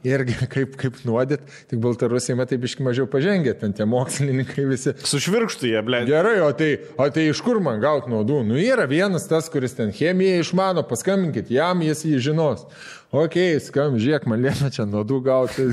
irgi 0.05 0.37
kaip, 0.53 0.75
kaip 0.79 0.99
nuodyt, 1.07 1.45
tik 1.69 1.81
Baltarusija 1.83 2.37
matai 2.39 2.59
biški 2.61 2.85
mažiau 2.85 3.09
pažengė, 3.11 3.55
ten 3.61 3.75
tie 3.75 3.87
mokslininkai 3.89 4.67
visi. 4.69 4.95
Sušvirkštų 5.05 5.71
jie, 5.71 5.79
ble. 5.85 6.03
Gerai, 6.09 6.37
o 6.45 6.51
tai, 6.57 6.75
o 6.97 7.09
tai 7.13 7.29
iš 7.31 7.41
kur 7.45 7.61
man 7.63 7.81
gauti 7.83 8.11
naudų? 8.13 8.43
Nu 8.47 8.59
yra 8.61 8.87
vienas 8.89 9.27
tas, 9.31 9.49
kuris 9.51 9.77
ten 9.77 9.93
chemiją 9.95 10.43
išmano, 10.43 10.85
paskambinkit 10.87 11.51
jam, 11.53 11.83
jis 11.85 12.05
jį 12.07 12.21
žinos. 12.29 12.67
Ok, 13.15 13.35
skam, 13.63 13.93
žiūrėk, 14.01 14.25
man 14.27 14.41
lieka 14.43 14.67
čia 14.73 14.83
naudų 14.89 15.21
gauti. 15.23 15.67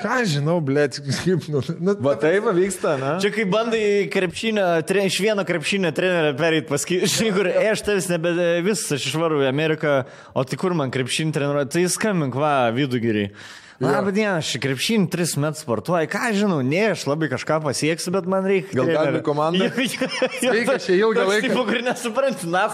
Ką 0.00 0.16
žinau, 0.26 0.56
blėt, 0.64 0.96
kaip, 1.20 1.44
nu, 1.52 1.60
nu, 1.84 1.94
Va 2.02 2.14
taip 2.18 2.48
vyksta, 2.56 2.96
na. 2.98 3.12
Čia 3.22 3.30
kai 3.34 3.44
bandai 3.50 3.82
krepšinio, 4.10 4.64
tre, 4.88 5.04
iš 5.10 5.20
vieno 5.22 5.44
krepšinio 5.46 5.92
trenerio 5.94 6.34
perėti 6.38 6.70
paskui, 6.72 7.00
žinai, 7.12 7.30
kur, 7.36 7.50
e, 7.52 7.68
aš 7.70 7.84
tavęs 7.86 8.10
nebe 8.10 8.34
visas, 8.66 8.96
aš 8.96 9.10
išvaru 9.12 9.44
į 9.44 9.50
Ameriką, 9.52 9.94
o 10.34 10.46
tai 10.48 10.58
kur 10.58 10.74
man 10.78 10.90
krepšinį 10.94 11.36
treniruoja, 11.36 11.70
tai 11.76 11.86
skambink, 11.92 12.38
va, 12.40 12.56
vidugiriai. 12.74 13.30
Labą 13.78 14.10
dieną, 14.10 14.40
aš 14.40 14.56
krepšinį 14.58 15.06
tris 15.06 15.36
metus 15.38 15.60
sportuoju, 15.62 16.08
ką 16.10 16.32
žinau, 16.34 16.56
ne, 16.66 16.80
aš 16.96 17.04
labai 17.06 17.28
kažką 17.30 17.60
pasieksiu, 17.62 18.10
bet 18.10 18.24
man 18.26 18.42
reikia. 18.50 18.74
Gal 18.74 18.88
galime 18.90 19.20
komandą? 19.22 19.68
Sveika, 20.42 20.74
čia 20.82 20.96
ilgą 20.96 21.22
laiką. 21.28 21.44
Tipo, 21.46 21.62
kur 21.68 21.78
nesupranti, 21.86 22.48
na, 22.50 22.64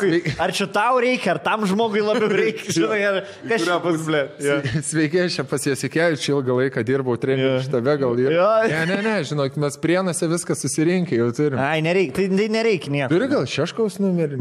ar 0.41 0.53
čia 0.57 0.65
tau 0.73 1.03
reikia, 1.05 1.35
ar 1.35 1.41
tam 1.45 1.67
žmogui 1.69 2.01
labiau 2.01 2.31
reikia, 2.41 2.73
žinai, 2.73 3.03
ar 3.05 3.19
čia 3.53 3.77
ble. 3.85 4.23
Jo. 4.41 4.57
Sveiki, 4.89 5.21
aš 5.27 5.37
čia 5.37 5.45
pas 5.51 5.67
Jasikėvičiu 5.69 6.39
ilgą 6.39 6.57
laiką 6.63 6.87
dirbau 6.89 7.19
treneriu, 7.21 7.59
Jo. 7.59 7.61
štabe 7.69 7.99
gal 8.01 8.25
ir. 8.25 8.33
Ne, 8.73 8.81
ne, 8.89 8.99
ne, 9.05 9.15
žinok, 9.29 9.61
mes 9.61 9.77
prienose 9.85 10.31
viską 10.33 10.57
susirinkę 10.57 11.21
jau 11.21 11.29
turim. 11.37 11.61
Ai, 11.61 11.85
nereikia, 11.85 12.17
tai, 12.17 12.31
tai 12.33 12.49
nereikia 12.57 12.95
nieko. 12.97 13.11
Turi 13.13 13.29
gal 13.29 13.45
šeškaus 13.45 14.01
numerį? 14.01 14.41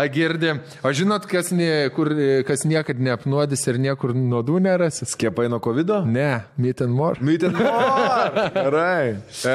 A 0.00 0.08
girdė. 0.16 0.56
O 0.80 0.96
žinot, 0.96 1.28
kas, 1.28 1.52
ne, 1.52 1.70
kur, 1.92 2.14
kas 2.48 2.64
niekad 2.64 3.04
neapnuodys 3.04 3.68
ir 3.68 3.82
niekur 3.84 4.16
nuodų 4.16 4.64
nerasis? 4.64 5.09
Skiepai 5.10 5.48
nuo 5.50 5.58
COVID? 5.58 5.90
Ne, 6.06 6.44
meet 6.56 6.80
and 6.80 6.92
more. 6.94 7.16
Meet 7.20 7.42
and 7.42 7.56
more. 7.56 8.50
Gerai. 8.54 9.16
E, 9.44 9.54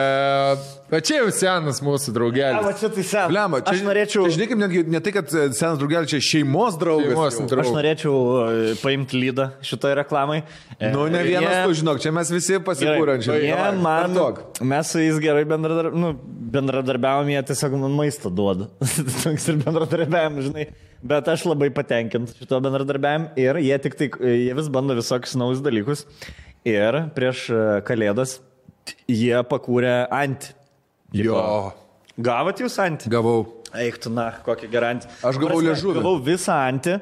bet 0.91 1.05
čia 1.07 1.17
jau 1.21 1.29
senas 1.33 1.79
mūsų 1.83 2.13
draugelis. 2.15 2.61
va 2.65 2.73
čia 2.77 2.89
tai 2.93 3.03
sen. 3.07 3.27
Bliama, 3.31 3.59
čia, 3.65 3.73
Aš 3.75 3.81
norėčiau, 3.87 4.25
Čia, 4.27 4.33
žinai, 4.35 4.47
kaip 4.51 4.59
netgi 4.61 4.83
ne 4.93 5.01
tai, 5.05 5.13
kad 5.15 5.29
senas 5.33 5.79
draugelis, 5.81 6.09
čia 6.13 6.19
šeimos 6.23 6.77
draugas. 6.81 7.11
Šeimos 7.13 7.39
draugas. 7.49 7.67
aš 7.69 7.75
norėčiau 7.77 8.15
e, 8.15 8.75
paimti 8.83 9.19
lydą 9.21 9.49
šitoje 9.65 9.97
reklamai. 10.01 10.39
E, 10.79 10.91
Nu, 10.93 11.07
ne 11.11 11.23
vienas 11.25 11.51
jie- 11.55 11.65
tu, 11.67 11.77
žinok, 11.81 12.01
čia 12.03 12.11
mes 12.15 12.31
visi 12.33 12.59
pasikūrenčiai. 12.69 13.41
Jie 13.49 13.59
man, 13.81 14.17
mes 14.61 14.91
su 14.93 14.99
jais 15.03 15.19
gerai 15.23 15.45
bendradar, 15.49 15.91
nu, 15.95 16.13
bendradarbiavom, 16.55 17.29
jie 17.33 17.41
tiesiog 17.49 17.77
man 17.81 17.95
maistą 17.97 18.29
duoda. 18.33 18.67
Toks 19.23 19.49
ir 19.51 19.57
bendradarbiavam, 19.63 20.41
žinai. 20.45 20.67
Bet 21.05 21.27
aš 21.29 21.43
labai 21.45 21.67
patenkintas 21.75 22.37
šito 22.39 22.57
bendradarbiavimu 22.65 23.33
ir 23.41 23.59
jie 23.61 23.77
tik 23.83 23.97
tai, 23.99 24.07
jie 24.25 24.53
vis 24.57 24.69
bando 24.73 24.95
visokius 24.97 25.35
naujus 25.37 25.61
dalykus. 25.65 26.05
Ir 26.65 27.01
prieš 27.17 27.43
e, 27.53 27.63
kalėdas 27.85 28.39
jie 29.09 29.35
pakūrė 29.49 29.97
ant. 30.13 30.51
Jo, 31.14 31.73
Gavot 32.18 32.60
jūs 32.60 32.77
ant? 32.80 33.06
gavau. 33.11 33.44
Eik 33.76 33.98
tu, 33.99 34.10
na, 34.10 34.30
kokią 34.45 34.69
garantį. 34.72 35.10
Aš 35.27 35.36
gavau 35.41 35.60
liežuvį. 35.60 35.98
Gavau 35.99 36.15
visą 36.23 36.56
antį, 36.69 36.94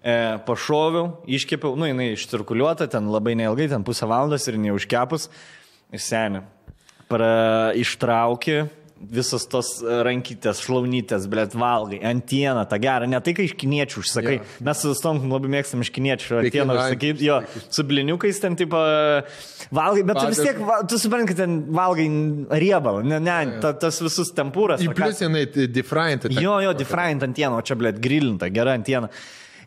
e, 0.00 0.14
pašoviau, 0.46 1.10
iškepiau, 1.28 1.74
nu, 1.76 1.84
jinai 1.90 2.14
išcirkuliuota, 2.14 2.88
ten 2.88 3.10
labai 3.12 3.34
neilgai, 3.36 3.68
ten 3.68 3.84
pusę 3.84 4.08
valandos 4.08 4.46
ir 4.48 4.56
neužkepus. 4.56 5.28
Seniai. 5.92 6.42
Pra, 7.06 7.72
ištraukė 7.78 8.64
visos 8.96 9.44
tos 9.52 9.68
rankytės, 9.84 10.62
šlaunytės, 10.64 11.26
blėt, 11.28 11.52
valgai, 11.58 11.98
antieną, 12.08 12.62
tą 12.70 12.78
gerą, 12.80 13.04
ne 13.12 13.18
tai, 13.20 13.34
kai 13.36 13.44
iš 13.44 13.52
kiniečių 13.60 14.00
užsakai. 14.00 14.36
Yeah. 14.38 14.54
Mes 14.64 14.80
su 14.80 14.94
Stonkum 14.96 15.28
labai 15.34 15.50
mėgstam 15.52 15.84
iš 15.84 15.90
kiniečių 15.92 16.38
antieną 16.40 16.76
užsakyti, 16.80 17.26
jo, 17.28 17.36
su 17.68 17.84
bliniukais 17.84 18.40
ten, 18.40 18.56
tipo, 18.56 18.80
valgai, 19.76 20.04
bet 20.08 20.16
tu 20.16 20.30
vis 20.32 20.40
tiek, 20.40 20.60
va- 20.64 20.80
tu 20.88 20.96
supranti, 21.00 21.28
kad 21.34 21.42
ten 21.44 21.58
valgai 21.76 22.06
riebalą, 22.62 23.04
ne, 23.04 23.18
ne, 23.20 23.36
ta, 23.60 23.74
tas 23.76 24.00
visus 24.00 24.32
tempūras. 24.32 24.80
Ką- 24.80 24.96
plus 25.02 25.20
jinai 25.20 25.44
different. 25.76 26.24
Jo, 26.32 26.56
jo, 26.64 26.72
different 26.72 27.22
antiena, 27.28 27.56
o 27.56 27.60
čia, 27.60 27.76
blėt, 27.76 28.00
grilinta, 28.00 28.48
gera 28.48 28.72
antiena. 28.80 29.10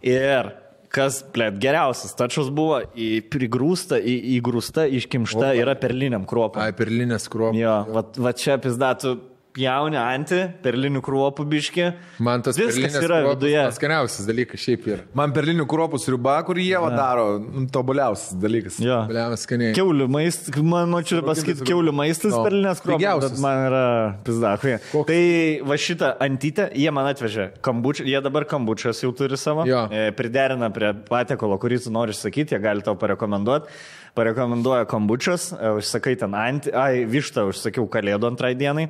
Ir 0.02 0.50
kas, 0.94 1.22
blėt, 1.34 1.60
geriausias 1.62 2.16
tačius 2.18 2.50
buvo 2.54 2.82
į, 2.98 3.10
prigrūsta, 3.32 4.00
į, 4.02 4.16
įgrūsta, 4.38 4.88
iškimšta 5.00 5.54
yra 5.60 5.76
perliniam 5.80 6.26
kruopam. 6.30 6.64
Ai, 6.66 6.74
perlinės 6.78 7.30
kruopas. 7.32 7.60
Jo, 7.60 7.76
va, 7.94 8.06
va 8.18 8.34
čia 8.38 8.58
pizdatų 8.62 9.16
jauni 9.58 9.98
anti, 9.98 10.38
perlinių 10.64 11.02
kruopų 11.04 11.44
biški. 11.50 11.86
Man 12.24 12.44
tas 12.46 12.58
viskas 12.60 12.94
yra 13.02 13.22
viduje. 13.26 13.64
Skaniausias 13.76 14.28
dalykas 14.30 14.62
šiaip 14.62 14.86
yra. 14.88 15.00
Man 15.18 15.34
perlinių 15.36 15.66
kruopų 15.70 16.00
sriuba, 16.00 16.36
kur 16.46 16.60
jie 16.62 16.78
va 16.80 16.92
daro, 16.94 17.26
nu, 17.42 17.66
tobuliausias 17.74 18.38
dalykas. 18.40 18.78
Jo. 18.84 19.02
Bliamas 19.10 19.44
skaniai. 19.48 19.74
Keulių 19.76 20.08
maistas, 20.12 20.54
man 20.62 20.94
čia 21.08 21.22
pasakyti, 21.26 21.66
keulių 21.68 21.94
maistas 21.98 22.36
No. 22.36 22.44
perlinės 22.46 22.84
kruopos, 22.86 23.40
man 23.42 23.64
yra 23.68 23.84
pizdakui. 24.28 24.78
Tai 25.10 25.22
va 25.66 25.80
šitą 25.82 26.12
antytę 26.22 26.70
jie 26.78 26.92
man 26.94 27.10
atvežė 27.12 27.50
kambučią, 27.66 28.06
jie 28.06 28.22
dabar 28.22 28.46
kambučias 28.46 29.02
jau 29.04 29.12
turi 29.18 29.38
savo, 29.38 29.66
Jo. 29.68 29.88
e, 29.92 30.12
priderina 30.16 30.70
prie 30.74 30.94
patiekalo, 31.10 31.58
kurį 31.60 31.82
tu 31.84 31.92
nori 31.92 32.14
sakyti, 32.14 32.54
jie 32.56 32.62
gali 32.62 32.86
tau 32.86 32.96
parekomenduoti. 32.96 33.68
Parekomenduoja 34.16 34.86
kambučias, 34.90 35.52
e, 35.54 35.74
užsakai 35.80 36.16
ten 36.20 36.32
antį, 36.38 36.74
ai, 36.74 37.06
vištą 37.10 37.48
užsakiau 37.52 37.88
kalėdų 37.92 38.28
antrai 38.32 38.56
dienai. 38.58 38.90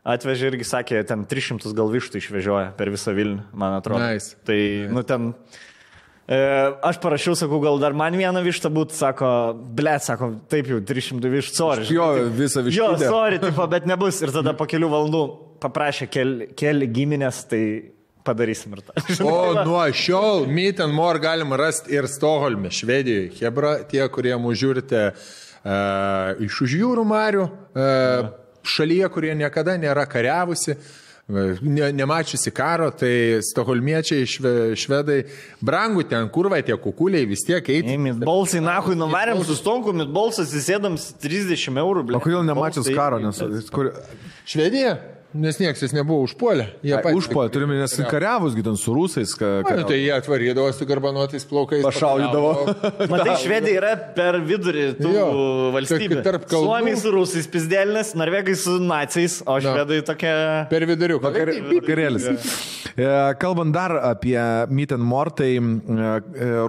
Atvežė 0.00 0.48
irgi 0.48 0.64
sakė, 0.64 1.02
ten 1.04 1.26
300 1.28 1.74
gal 1.76 1.90
vištų 1.92 2.22
išvežioja 2.22 2.70
per 2.78 2.88
visą 2.92 3.12
Vilnių, 3.12 3.50
man 3.52 3.76
atrodo. 3.76 4.00
Nice. 4.00 4.38
Tai, 4.48 4.56
nu, 4.94 5.02
ten 5.04 5.34
E, 6.30 6.36
aš 6.86 7.00
parašiau, 7.02 7.34
sakau, 7.34 7.58
gal 7.58 7.80
dar 7.82 7.94
man 7.96 8.14
vieną 8.14 8.38
vištą 8.44 8.70
būtų, 8.70 8.94
sako, 8.94 9.28
ble, 9.74 9.96
sako, 9.98 10.28
taip 10.52 10.68
jau 10.70 10.76
300 10.86 11.32
vištų, 11.32 11.54
sorry. 11.56 11.86
Jo, 11.90 12.06
visą 12.30 12.62
Jo, 12.70 12.92
vištą. 12.92 13.08
sorry, 13.08 13.40
tipo, 13.42 13.66
bet 13.72 13.88
nebus. 13.90 14.20
Ir 14.22 14.30
tada 14.36 14.52
po 14.54 14.68
kelių 14.70 14.92
valandų 14.92 15.22
paprašė 15.64 16.06
keli, 16.06 16.46
keli 16.54 16.86
giminės, 16.86 17.42
tai 17.50 17.62
padarysim 18.22 18.78
ir 18.78 18.84
tą. 18.86 18.94
O 19.26 19.64
nuo 19.66 19.82
šiol 19.90 20.46
Meet 20.46 20.84
and 20.86 20.94
More 20.94 21.18
galima 21.18 21.58
rasti 21.58 21.98
ir 21.98 22.06
Stoholme, 22.06 22.70
Švedijoje. 22.70 23.32
Hebra, 23.40 23.80
tie, 23.90 24.04
kurie 24.14 24.36
mūsų 24.38 24.60
žiūrite 24.62 25.02
uh, 25.10 26.46
iš 26.46 26.62
už 26.68 26.78
jūrų 26.78 27.08
marių, 27.10 27.48
uh, 27.50 28.30
šalyje, 28.66 29.08
kurie 29.14 29.36
niekada 29.38 29.76
nėra 29.80 30.06
kariavusi. 30.10 30.76
Ne, 31.30 31.92
nemačiusi 31.94 32.50
karo, 32.50 32.88
tai 32.90 33.38
stoholmiečiai, 33.46 34.24
šve, 34.26 34.52
švedai, 34.74 35.20
brangų 35.62 36.02
ten, 36.10 36.26
kurva 36.34 36.58
tie 36.66 36.74
kukuliai 36.74 37.28
vis 37.30 37.44
tiek 37.46 37.68
eiti. 37.70 37.94
Mitbolsai, 38.02 38.58
nahui, 38.64 38.96
nuvarėm 38.98 39.44
su 39.46 39.54
stonku, 39.54 39.94
mitbolsas 39.94 40.50
įsėdam 40.58 40.98
30 40.98 41.78
eurų, 41.84 42.02
ble. 42.08 42.18
O 42.18 42.24
kodėl 42.24 42.42
nemačius 42.48 42.90
karo? 42.90 43.20
Nes, 43.22 43.70
kur, 43.70 43.92
Švedija, 44.42 44.96
nes 45.34 45.58
niekas 45.60 45.82
jas 45.84 45.92
nebuvo 45.94 46.24
užpuolę. 46.26 46.66
Užpuolė, 47.14 47.50
turime 47.54 47.76
nes 47.78 47.94
kariavus, 48.10 48.56
ten 48.58 48.76
su 48.80 48.94
rusais. 48.96 49.32
Ka, 49.38 49.60
Na, 49.62 49.76
ka, 49.82 49.84
tai 49.88 50.00
jie 50.02 50.10
atvarydavo 50.16 50.72
su 50.74 50.86
garbanuotais 50.88 51.46
plaukais. 51.48 51.84
Pašaudydavo. 51.86 52.50
Matai, 53.12 53.36
Švedija 53.42 53.78
yra 53.80 53.92
per 54.16 54.40
vidurį 54.46 54.86
tų 54.98 55.14
Jo. 55.14 55.28
valstybių. 55.76 56.20
Tarp- 56.26 56.48
kalbų. 56.50 56.66
Suomiai 56.66 56.98
su 57.00 57.12
rusais 57.14 57.48
pizdėlinės, 57.50 58.12
norvegai 58.18 58.56
su 58.58 58.76
naciais, 58.82 59.40
o 59.46 59.58
švedai 59.62 60.00
tokia... 60.06 60.34
Per 60.70 60.86
viduriuką. 60.90 61.30
Vakarėlis. 61.30 62.28
E, 62.96 63.08
Kalbant 63.40 63.74
dar 63.74 63.94
apie 64.10 64.36
Meet 64.70 64.92
and 64.96 65.06
More, 65.06 65.30
tai 65.36 65.52
e, 65.56 66.10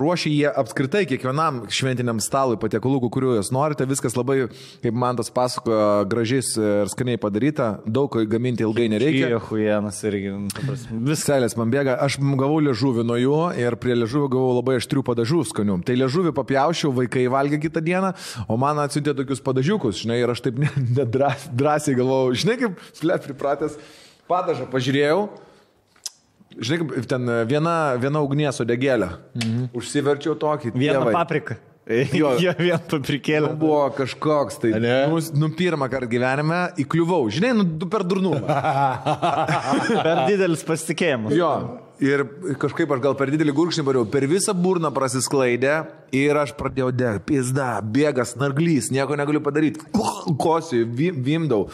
ruošia 0.01 0.31
jie 0.31 0.51
apskritai 0.61 1.03
kiekvienam 1.09 1.63
šventiniam 1.73 2.21
stalui 2.23 2.59
patiekalų, 2.61 3.01
kuriuo 3.11 3.35
jūs 3.39 3.51
norite. 3.55 3.87
Viskas 3.89 4.15
labai, 4.19 4.45
kaip 4.83 4.97
man 4.97 5.17
tas 5.19 5.31
pasakojo, 5.33 6.05
gražiais 6.11 6.53
ir 6.61 6.91
skaniai 6.93 7.19
padaryta. 7.21 7.71
Daug 7.89 8.13
gaminti 8.29 8.50
ilgai 8.59 8.87
nereikia. 8.91 9.29
Čia 9.31 9.39
huienas 9.47 9.99
irgi. 10.07 10.31
nu, 10.33 10.49
ta 10.51 10.63
prasme, 10.65 10.99
Vis 11.07 11.23
Selės 11.25 11.55
man 11.59 11.71
bėga, 11.73 11.95
aš 12.03 12.17
gavau 12.19 12.59
liežuvį 12.63 13.05
nuo 13.07 13.17
jų 13.19 13.37
ir 13.61 13.77
prie 13.81 13.95
liežuvio 13.95 14.27
gavau 14.33 14.57
labai 14.57 14.77
aštrių 14.81 15.03
padažų 15.07 15.43
skanių. 15.51 15.79
Tai 15.87 15.95
liežuvį 16.01 16.33
papjaušiau, 16.37 16.91
vaikai 16.97 17.27
valgė 17.31 17.61
kitą 17.63 17.83
dieną, 17.85 18.11
o 18.51 18.59
man 18.61 18.83
atsiuntė 18.83 19.15
tokius 19.17 19.43
padažiukus, 19.45 20.03
žinai, 20.03 20.19
ir 20.23 20.33
aš 20.33 20.43
taip 20.47 20.59
nedrąsiai 20.99 21.97
galvojau, 21.99 22.35
žinai, 22.43 22.59
kaip 22.65 22.85
slep 22.97 23.25
pripratęs, 23.29 23.79
padažą 24.31 24.67
pažiūrėjau. 24.73 25.25
Žinai, 26.51 26.83
kaip 26.83 27.05
ten 27.07 27.35
viena, 27.47 27.75
viena 27.95 28.19
ugnies 28.25 28.59
odegėlė. 28.59 29.13
Mhm. 29.39 29.69
Užsiverčiau 29.77 30.35
tokį. 30.35 30.75
vieną 30.75 31.05
dievai. 31.05 31.13
papriką. 31.15 31.61
Jo. 32.21 32.33
Jo, 32.41 32.53
vieną 32.57 32.79
paprikėlę. 32.91 33.51
Nu, 33.53 33.59
buvo 33.61 33.83
kažkoks, 33.97 34.59
tai, 34.63 34.73
Ne? 34.81 34.95
nu, 35.11 35.19
nu 35.41 35.49
pirmą 35.57 35.87
kartą 35.91 36.09
gyvenime 36.11 36.59
įkliuvau, 36.81 37.25
žinai, 37.33 37.53
nu, 37.57 37.65
du 37.65 37.87
per 37.91 38.05
durnumą. 38.07 38.41
Per 40.05 40.25
didelis 40.29 40.63
pasitikėjimas. 40.67 41.35
Jo. 41.37 41.51
Ir 42.01 42.23
kažkaip 42.57 42.89
aš 42.95 43.01
gal 43.03 43.13
per 43.17 43.29
didelį 43.29 43.53
gurkšnį 43.53 43.83
pariau, 43.85 44.07
per 44.09 44.25
visą 44.29 44.55
burną 44.57 44.89
prasisklaidė 44.95 45.75
ir 46.17 46.39
aš 46.41 46.55
pradėjau 46.57 46.89
degti, 46.97 47.21
pizda, 47.29 47.67
bėgas, 47.85 48.33
narglys, 48.41 48.89
nieko 48.93 49.13
negaliu 49.19 49.43
padaryti. 49.45 49.85
Kosiu, 50.41 50.81
vim, 50.97 51.19
vimdau. 51.21 51.67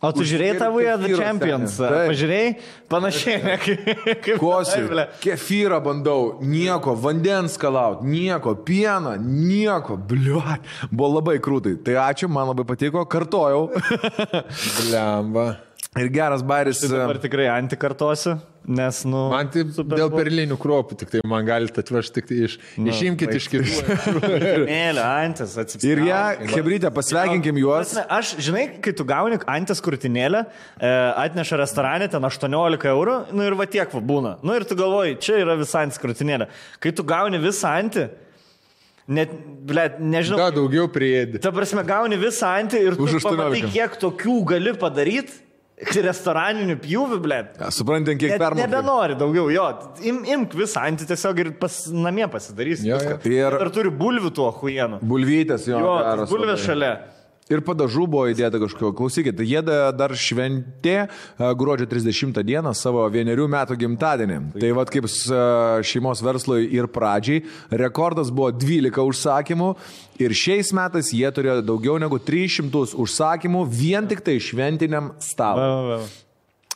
O 0.00 0.08
tu 0.16 0.24
žiūrėjai 0.24 0.56
tą 0.56 0.66
Weird 0.72 1.02
the 1.02 1.10
kefyro 1.10 1.20
Champions? 1.20 1.74
Pažiūrėjai? 1.76 2.52
Panašiai, 2.88 3.40
ne, 3.44 3.56
kaip... 3.60 4.38
Kosiu, 4.40 4.86
kefyrą 5.20 5.76
bandau, 5.84 6.38
nieko, 6.40 6.94
vandens 6.96 7.58
kalaut, 7.60 8.00
nieko, 8.00 8.54
pieną, 8.64 9.18
nieko, 9.20 9.98
bliuot. 10.00 10.64
Buvo 10.88 11.10
labai 11.18 11.36
krūtai. 11.44 11.74
Tai 11.84 11.98
ačiū, 12.06 12.30
man 12.32 12.48
labai 12.54 12.64
patiko, 12.70 13.04
kartojau. 13.04 13.66
Lemba. 14.92 15.50
ir 16.00 16.08
geras 16.14 16.46
bairis. 16.48 16.80
Dabar 16.88 17.20
tikrai 17.20 17.50
antikartosiu, 17.52 18.38
nes, 18.64 19.02
nu... 19.04 19.22
Man 19.32 19.48
tai 19.52 19.64
Super 19.72 19.98
dėl 19.98 20.10
perlinių 20.12 20.56
kruopų, 20.60 20.96
tik 21.00 21.12
tai 21.14 21.20
man 21.28 21.46
galite 21.48 21.82
atvežti 21.82 22.18
tik 22.18 22.28
tai 22.28 22.38
iš... 22.46 22.56
Išimkite 22.80 23.36
iš 23.38 23.48
kitų. 23.52 23.96
Mėlė, 24.68 25.04
antis, 25.04 25.56
atsiprašau. 25.60 25.90
Ir 25.90 26.02
ją, 26.06 26.22
Hebrytė, 26.52 26.92
pasveikinkim 26.94 27.60
juos. 27.62 27.96
Aš, 28.04 28.34
žinai, 28.42 28.66
kai 28.84 28.94
tu 28.96 29.06
gauni 29.08 29.40
antės 29.50 29.82
krūtinėlę, 29.84 30.44
e, 30.76 30.94
atneša 31.24 31.60
restorane 31.62 32.10
ten 32.12 32.30
18 32.30 32.90
eurų, 32.92 33.18
nu 33.34 33.46
ir 33.46 33.58
va 33.58 33.68
tiek 33.70 33.92
va 33.96 34.02
būna. 34.12 34.36
Nu 34.46 34.56
ir 34.56 34.68
tu 34.68 34.78
galvoji, 34.78 35.18
čia 35.24 35.40
yra 35.44 35.58
visa 35.60 35.84
antės 35.84 36.00
krūtinėlė. 36.02 36.50
Kai 36.82 36.94
tu 36.96 37.06
gauni 37.06 37.40
visą 37.42 37.74
antį, 37.80 38.08
net, 39.10 39.32
ble, 39.66 39.86
nežinau. 40.00 40.38
Da, 40.40 40.50
daugiau 40.54 40.88
priėdi. 40.92 41.40
Ta 41.42 41.52
prasme, 41.54 41.84
gauni 41.86 42.18
visą 42.20 42.54
antį 42.60 42.82
ir 42.86 42.98
tu 42.98 43.08
Už 43.08 43.18
18. 43.20 43.30
pamatai, 43.30 43.70
kiek 43.74 43.96
tokių 44.04 44.36
gali 44.54 44.76
padaryti. 44.78 45.46
Restoraninių 45.80 46.76
pjūvių, 46.82 47.18
ble. 47.24 47.38
Ja, 47.58 47.70
Suprantant, 47.72 48.20
kiek 48.20 48.34
Net 48.34 48.42
permokė. 48.42 48.66
nebenori 48.68 49.14
daugiau, 49.20 49.46
jo. 49.52 49.64
Im, 50.04 50.18
imk 50.28 50.52
visą 50.58 50.82
antį 50.88 51.06
tiesiog 51.08 51.38
ir 51.40 51.50
pas 51.60 51.76
namie 51.88 52.26
pasidarys. 52.32 52.82
Jo, 52.84 52.98
jo. 53.00 53.16
Ir- 53.24 53.56
Ir 53.60 53.70
turi 53.72 53.90
bulvių 53.90 54.32
tuo 54.36 54.50
huienu. 54.60 55.00
Bulvytės 55.00 55.64
jo. 55.70 55.78
Jo, 55.80 56.26
bulvės 56.30 56.66
šalia. 56.66 56.92
Ir 57.50 57.64
padažų 57.66 58.04
buvo 58.06 58.28
įdėta 58.30 58.60
kažkokio. 58.62 58.92
Klausykit, 58.94 59.40
jie 59.42 59.58
da- 59.66 59.90
dar 59.90 60.14
šventė 60.14 60.96
e, 61.02 61.08
gruodžio 61.58 61.88
30 61.90 62.38
dieną 62.46 62.70
savo 62.78 63.02
vienerių 63.10 63.48
metų 63.50 63.76
gimtadienį. 63.80 64.38
Tai 64.54 64.70
vad 64.78 64.92
kaip 64.94 65.08
e, 65.10 65.42
šeimos 65.82 66.22
verslui 66.22 66.68
ir 66.70 66.86
pradžiai. 66.86 67.42
Rekordas 67.74 68.30
buvo 68.30 68.52
12 68.54 69.02
užsakymų 69.02 69.74
ir 70.22 70.36
šiais 70.36 70.70
metais 70.76 71.10
jie 71.10 71.26
turėjo 71.34 71.60
daugiau 71.66 71.98
negu 71.98 72.22
300 72.22 72.94
užsakymų 72.94 73.66
vien 73.66 74.06
tik 74.06 74.22
tai 74.22 74.38
šventiniam 74.38 75.14
stalui. 75.18 76.00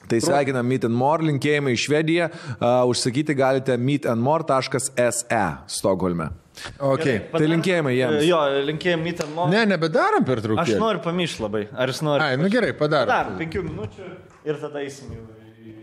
Tai 0.05 0.19
sveikinam 0.21 0.67
Meet 0.69 0.85
and 0.85 0.99
More, 0.99 1.25
linkėjimai 1.25 1.73
į 1.73 1.81
Švediją. 1.81 2.27
Uh, 2.59 2.83
užsakyti 2.91 3.33
galite 3.39 3.79
meetandmore.se 3.81 5.45
Stokholme. 5.79 6.44
Okay. 6.79 7.19
Tai 7.33 7.47
linkėjimai 7.51 7.95
jiems. 7.97 8.21
Jo, 8.29 8.39
linkėjimai 8.69 9.05
mytam 9.09 9.33
mo. 9.35 9.49
Ne, 9.51 9.65
nebedarom 9.67 10.25
per 10.25 10.39
Aš 10.39 10.45
truputį. 10.47 10.77
noriu 10.79 11.01
pamyšti 11.03 11.43
labai. 11.43 11.65
Ar 11.75 11.91
jūs 11.91 12.03
norite? 12.07 12.29
Ai, 12.29 12.37
nu 12.39 12.49
gerai, 12.53 12.71
Dar 12.73 12.79
padarom. 12.79 13.39
penkių 13.41 13.63
minučių 13.71 14.11
ir 14.45 14.61
tada 14.63 14.79
eisim 14.85 15.11
jau 15.17 15.25
į... 15.25 15.73
į- 15.73 15.75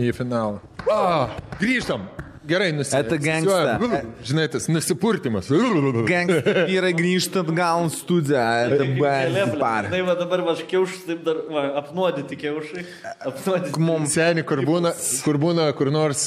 į- 0.00 0.10
Į 0.10 0.14
finalą. 0.16 0.58
O, 0.90 1.28
grįžtam. 1.60 2.08
Gerai, 2.48 2.72
nusipurtimas. 2.72 3.44
Žinai, 4.24 4.46
tas 4.48 4.64
nusipurtimas. 4.72 5.50
Vyrai 5.50 6.92
grįžta 6.96 7.42
atgal 7.44 7.90
studiją. 7.92 8.44
Tai 9.92 10.00
va 10.06 10.14
dabar 10.16 10.40
aš 10.54 10.62
kiaušus, 10.70 11.02
taip 11.04 11.20
dar 11.26 11.42
va, 11.52 11.66
apnuodyti 11.82 12.38
kiaušai. 12.40 12.84
Apnuodyti. 13.28 13.82
Mums 13.84 14.16
seniai, 14.16 14.44
kur 14.48 14.62
būna, 14.64 14.94
kur 15.26 15.36
būna, 15.42 15.66
kur 15.76 15.90
nors 15.92 16.24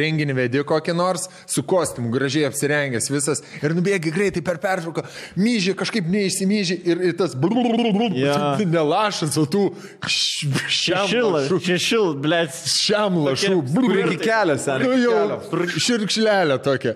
renginį 0.00 0.36
vedi 0.36 0.64
kokį 0.68 0.96
nors, 0.98 1.30
su 1.48 1.64
kostiumu 1.64 2.12
gražiai 2.12 2.44
apsirengęs 2.50 3.08
visas 3.12 3.40
ir 3.62 3.72
nubėgi 3.76 4.12
greitai 4.12 4.44
per 4.44 4.60
pertrauką, 4.60 5.06
myži 5.40 5.72
kažkaip 5.80 6.12
neišsimyži 6.12 6.78
ir, 6.84 7.02
ir 7.08 7.16
tas 7.16 7.32
ja. 8.20 8.36
nelašas, 8.68 9.40
o 9.40 9.46
tu 9.48 9.64
šiam 10.04 11.32
lašų. 11.38 11.62
Šiam 11.64 12.12
lašų. 12.12 12.60
Šiam 12.84 13.18
lašų. 13.24 14.20
Kelias, 14.24 14.68
ar 14.68 14.84
ne? 14.84 14.92
Kelio. 15.68 15.84
širkšlelė 15.88 16.58
tokia. 16.64 16.94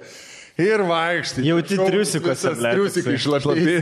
Ir 0.59 0.83
vaikštai. 0.83 1.43
Jauti 1.47 1.77
Triusikai 1.79 2.33
toksai. 2.35 3.13
išlapi. 3.15 3.77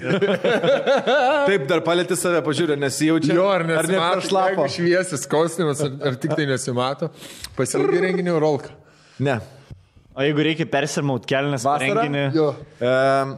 Taip, 1.49 1.63
dar 1.71 1.81
palėti 1.87 2.19
save, 2.21 2.43
pažiūrė, 2.45 2.77
nesijaučia. 2.81 3.33
Jo, 3.39 3.47
ar 3.49 3.65
ar 3.65 3.71
nesimato, 3.71 4.25
šlapą. 4.27 4.67
jeigu 4.67 4.75
šviesis 4.75 5.25
kostiumas, 5.33 5.81
ar, 5.87 5.95
ar 6.11 6.19
tik 6.21 6.35
tai 6.37 6.45
nesimato. 6.51 7.09
Pasilgi 7.57 8.03
renginio 8.05 8.37
rolką. 8.45 8.75
Ne. 9.25 9.39
O 10.17 10.25
jeigu 10.25 10.45
reikia 10.45 10.69
persimaut 10.69 11.25
kelnes 11.29 11.65
renginį, 11.65 12.27
Jo. 12.37 12.51
Um, 12.85 13.35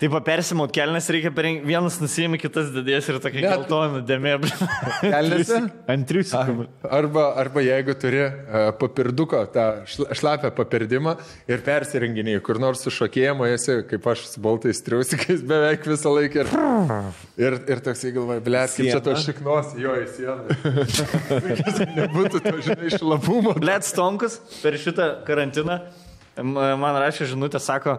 taip 0.00 0.14
persimaut 0.24 0.72
kelnes 0.72 1.06
reikia 1.12 1.30
per 1.34 1.44
renginį, 1.46 1.66
vienas 1.68 1.98
nusijimi, 2.00 2.38
kitas 2.40 2.70
didės 2.72 3.08
ir 3.10 3.18
tokia 3.20 3.42
Net- 3.44 3.50
geltona 3.52 4.00
dėmė. 4.06 4.32
Kelnėse? 5.02 5.60
Ant 5.92 6.08
triusikų. 6.08 6.66
Arba, 6.88 7.26
arba 7.42 7.64
jeigu 7.64 7.94
turi 8.00 8.22
uh, 8.24 8.70
papirduko, 8.80 9.42
tą 9.52 9.66
šla- 9.90 10.16
šlapę 10.16 10.52
papirdimą 10.56 11.16
ir 11.50 11.62
persirenginiai, 11.66 12.40
kur 12.44 12.60
nors 12.62 12.84
su 12.86 12.92
šokėjimu 12.96 13.48
esi, 13.52 13.80
kaip 13.90 14.08
aš 14.14 14.24
su 14.32 14.44
baltais 14.44 14.80
triusikais 14.86 15.44
beveik 15.46 15.84
visą 15.92 16.14
laiką. 16.16 16.46
Ir, 16.48 16.52
ir, 17.44 17.58
ir 17.76 17.84
toksai 17.84 18.14
galvoja, 18.16 18.44
blėt, 18.44 18.76
kaip 18.78 18.92
čia 18.94 19.00
to 19.04 19.16
šiknos, 19.28 19.74
jo 19.80 19.96
į 20.00 20.06
sieną. 20.16 20.60
Nebūtų 22.00 22.44
to, 22.46 22.56
žinai, 22.64 22.92
šlapumo. 22.96 23.56
Blet 23.60 23.84
Stonkus 23.86 24.40
per 24.62 24.80
šitą 24.80 25.12
karantiną 25.28 25.82
man 26.42 26.96
rašė 27.00 27.26
žinutę, 27.32 27.60
sako, 27.60 27.98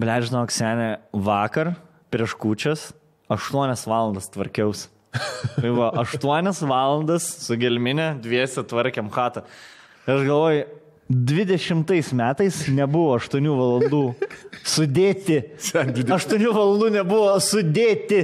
blet 0.00 0.26
žinok, 0.28 0.52
senė, 0.54 0.90
vakar 1.12 1.74
prieš 2.10 2.34
kučias 2.40 2.88
8 3.30 3.86
valandas 3.86 4.30
tvarkiaus. 4.32 4.88
Tai 5.56 5.70
va, 5.74 5.90
8 6.02 6.64
valandas 6.70 7.26
su 7.44 7.58
gelminė 7.58 8.12
dviese 8.22 8.62
tvarkiam 8.66 9.10
hatą. 9.14 9.44
Ir 10.06 10.16
aš 10.16 10.26
galvoju, 10.26 10.64
20 11.10 12.12
metais 12.14 12.60
nebuvo 12.70 13.16
8 13.18 13.42
valandų 13.50 14.02
sudėti. 14.62 15.40
8 15.58 16.44
valandų 16.54 16.90
nebuvo 16.94 17.32
sudėti 17.42 18.20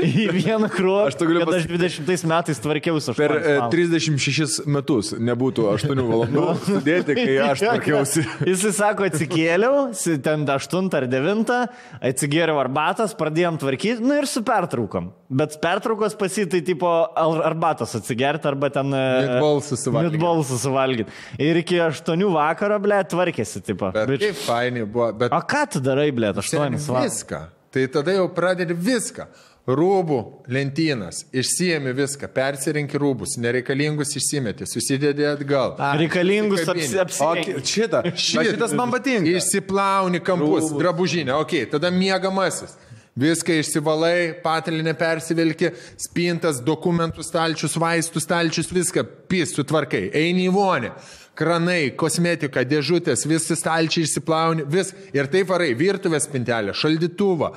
į 0.00 0.28
vieną 0.32 0.70
krūvą. 0.72 1.02
Aš 1.10 1.18
kad 1.20 1.52
aš 1.58 1.66
20 1.68 2.24
metais 2.30 2.62
tvarkiausi 2.64 3.12
8 3.12 3.18
per 3.18 3.34
e, 3.36 3.42
valandas. 3.58 3.74
36 3.76 4.64
metus 4.72 5.12
nebūtų 5.20 5.66
8 5.74 6.00
valandų 6.00 6.46
sudėti, 6.70 7.18
kai 7.18 7.34
aš 7.50 7.64
tvarkiausi. 7.66 8.24
Jisai 8.50 8.72
sako, 8.78 9.10
atsikėliau, 9.10 9.82
si- 9.98 10.16
ten 10.24 10.48
8 10.48 10.88
ar 10.96 11.08
9, 11.12 11.52
atsigėriau 12.00 12.62
arbatas, 12.62 13.12
pradėjom 13.20 13.60
tvarkyti, 13.60 14.00
nu 14.00 14.16
ir 14.22 14.30
su 14.30 14.40
pertraukom. 14.46 15.12
Bet 15.34 15.58
pertraukos 15.60 16.14
pasitai 16.16 16.62
tipo 16.64 16.88
arbatos 16.88 17.92
atsigerti 17.98 18.48
arba 18.48 18.70
ten... 18.72 18.92
Meatballsų 18.94 19.78
suvalgyt. 19.80 20.14
Mitbalsų 20.14 20.58
suvalgyti. 20.62 21.16
Ir 21.42 21.58
iki 21.58 21.80
8 21.82 22.13
vakaro, 22.22 22.78
ble, 22.78 23.00
tvarkėsi, 23.10 23.60
tipo. 23.66 23.90
Bet 23.92 24.08
kaip 24.20 24.34
fainai 24.36 24.84
buvo, 24.86 25.12
bet 25.12 25.32
O 25.32 25.40
ką 25.42 25.64
tu 25.72 25.80
darai, 25.80 26.10
ble, 26.12 26.30
8 26.32 26.42
Seni, 26.42 26.78
valandas? 26.78 26.88
viską. 27.22 27.40
Tai 27.74 27.86
tada 27.90 28.12
jau 28.12 28.28
pradedi 28.30 28.74
viską. 28.74 29.26
Rūbų 29.64 30.44
lentynas, 30.52 31.22
išsiemi 31.32 31.94
viską, 31.96 32.28
persirinki 32.36 32.98
rūbus, 33.00 33.38
nereikalingus 33.40 34.10
išsimeti, 34.20 34.66
susidedi 34.68 35.24
atgal. 35.24 35.72
Reikalingus 35.96 36.66
Apsikabini. 36.68 36.98
apsi, 37.00 37.22
O 37.24 37.30
apsi... 37.32 37.44
ki- 37.54 37.62
šitą, 37.72 38.02
Šit. 38.14 38.50
šitas 38.52 38.72
man 38.76 38.90
patinka. 38.92 39.24
Išsiplauni 39.30 40.20
kampus, 40.20 40.66
Rūbus. 40.68 40.78
drabužinę, 40.82 41.32
ok, 41.40 41.54
tada 41.72 41.88
miegamasis. 41.90 42.76
Viską 43.16 43.56
išsivalai, 43.62 44.34
patelinę 44.42 44.92
persivilki, 44.98 45.68
spintas, 46.02 46.58
dokumentų 46.60 47.22
stalčius, 47.24 47.76
vaistų 47.78 48.20
stalčius, 48.20 48.68
viską 48.74 49.04
pis 49.30 49.52
sutvarkai, 49.54 50.10
eini 50.12 50.48
į 50.48 50.52
vonę. 50.52 50.90
Kranai, 51.34 51.90
kosmetika, 51.98 52.62
dėžutės, 52.62 53.24
visi 53.26 53.56
stalčiai 53.58 54.06
išsiplauni, 54.06 54.66
vis. 54.70 54.92
Ir 55.16 55.26
taip 55.32 55.50
varai, 55.50 55.72
virtuvės 55.78 56.28
spintelė, 56.28 56.74
šaldytuvą. 56.78 57.50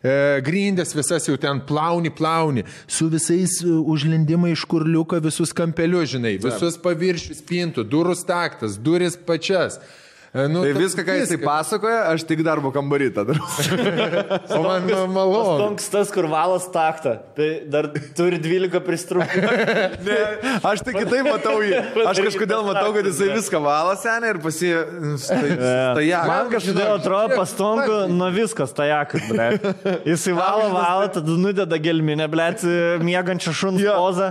E, 0.00 0.12
grindės 0.40 0.94
visas 0.96 1.26
jau 1.28 1.36
ten 1.36 1.60
plauni, 1.68 2.08
plauni, 2.08 2.64
su 2.88 3.10
visais 3.12 3.58
e, 3.60 3.68
užlendimai 3.68 4.54
iš 4.54 4.64
kurliuko, 4.70 5.18
visus 5.20 5.52
kampelius, 5.52 6.14
žinai, 6.14 6.38
visus 6.40 6.78
paviršius 6.80 7.42
spintų, 7.42 7.84
durų 7.84 8.16
staktas, 8.16 8.78
duris 8.80 9.18
pačias. 9.28 9.76
E, 10.32 10.46
Nu, 10.48 10.62
Tai 10.62 10.72
ta- 10.72 10.78
viską, 10.78 11.02
ką 11.02 11.14
jisai 11.18 11.38
pasakoja, 11.42 12.02
aš 12.12 12.22
tik 12.22 12.44
darbo 12.46 12.70
kambarį 12.70 13.08
tada. 13.16 13.34
O 14.54 14.60
man 14.62 14.84
ma- 14.86 15.06
malonu. 15.10 15.56
Stonks 15.58 15.88
tas, 15.90 16.10
kur 16.14 16.28
valas 16.30 16.68
taktą. 16.70 17.16
Tai 17.34 17.48
dar 17.66 17.88
turi 18.14 18.38
12 18.38 18.78
pristrukų. 18.86 19.40
Ne, 20.06 20.18
aš 20.62 20.84
tai 20.86 20.94
kitaip 20.94 21.26
matau 21.26 21.56
jį. 21.64 21.74
Aš 22.10 22.20
kažkodėl 22.24 22.62
matau, 22.64 22.92
kad 22.94 23.08
jisai 23.10 23.28
viską 23.34 23.58
valo 23.62 23.96
senę 23.98 24.30
ir 24.32 24.38
pasi... 24.42 24.70
Tai 25.26 26.04
ja. 26.06 26.22
Man 26.30 26.48
kažkodėl 26.52 26.94
atrodo 26.94 27.36
pastonkų 27.36 27.98
nuo 28.14 28.30
viskas 28.34 28.72
tajakas, 28.76 29.26
ble. 29.28 29.48
Jisai 30.08 30.34
valo, 30.38 30.70
valo, 30.74 31.10
tada 31.12 31.36
nudeda 31.42 31.78
gelminę, 31.82 32.28
ble, 32.32 32.48
miegančią 33.04 33.52
šuns 33.64 33.82
Jo. 33.82 33.98
pozą. 33.98 34.30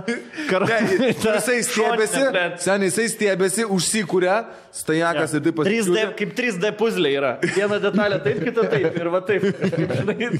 Kar... 0.50 0.64
Ne, 0.66 1.12
jisai 1.12 1.60
stiebėsi, 1.68 2.24
seniai 2.64 2.88
jisai 2.90 3.06
stiebėsi, 3.14 3.68
užsikūrė, 3.70 4.40
stajakas 4.74 5.36
ir 5.38 5.44
taip 5.46 5.60
3D, 5.90 6.04
kaip 6.18 6.34
3D 6.38 6.72
puzlė 6.78 7.12
yra. 7.18 7.32
Viena 7.54 7.78
detalė 7.82 8.20
taip, 8.24 8.40
kita 8.46 8.66
taip. 8.72 8.96
Ir 9.00 9.10
va 9.12 9.20
taip. 9.26 9.46
Žinai, 10.00 10.30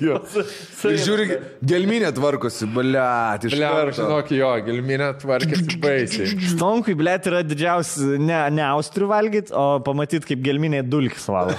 Ir 0.90 0.98
žiūri, 1.04 1.26
gelminė 1.70 2.10
tvarkosi, 2.16 2.66
bliat, 2.74 3.44
iš 3.48 3.54
Ble, 3.56 3.68
karto. 3.70 3.96
žinok, 4.00 4.30
jo, 4.34 4.50
gilminė 4.66 5.10
tvarkėsi 5.20 5.76
baisiai. 5.82 6.28
Stonkui, 6.54 6.94
ble, 6.98 7.14
yra 7.30 7.42
didžiausia 7.46 8.18
ne, 8.20 8.38
ne 8.56 8.64
austrių 8.70 9.08
valgyti, 9.10 9.54
o 9.56 9.66
pamatyti, 9.84 10.24
kaip 10.32 10.42
gelminė 10.46 10.82
dulkis 10.86 11.26
valo. 11.30 11.54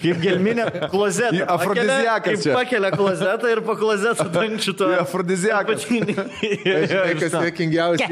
Kaip 0.00 0.20
gelminė 0.22 0.66
klozetą. 0.90 1.44
Afrodiziakas 1.54 2.42
Kaip 2.44 2.56
pakelia 2.58 2.90
klozetą 2.94 3.52
ir 3.52 3.62
po 3.66 3.76
klozetą 3.78 4.26
dančių 4.34 4.74
to. 4.80 4.90
Afrodiziakas. 5.04 5.86
Žinai, 5.88 7.14
kas 7.20 7.36
juokingiausia. 7.36 8.08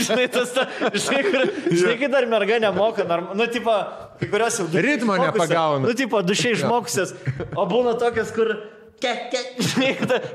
Žinai, 0.00 0.26
tas, 0.32 0.52
ta, 0.54 0.66
žinai, 0.94 1.44
žinai, 1.70 1.96
kai 2.00 2.08
dar 2.12 2.26
merga 2.30 2.58
nemoka, 2.62 3.04
norm, 3.08 3.30
nu, 3.40 3.46
tipo, 3.52 3.72
kai 4.20 4.28
kurios 4.32 4.58
jau 4.60 4.66
duše 4.68 4.82
Ritmo 4.84 5.16
išmokusios, 5.16 5.48
nepagauna. 5.48 5.88
Nu, 5.88 5.94
tipo, 5.96 6.20
dušiai 6.22 6.58
išmokusios, 6.58 7.14
o 7.56 7.66
būna 7.70 7.96
tokias, 8.00 8.30
kur... 8.36 8.52
Ke, 9.00 9.14
ke, 9.32 9.38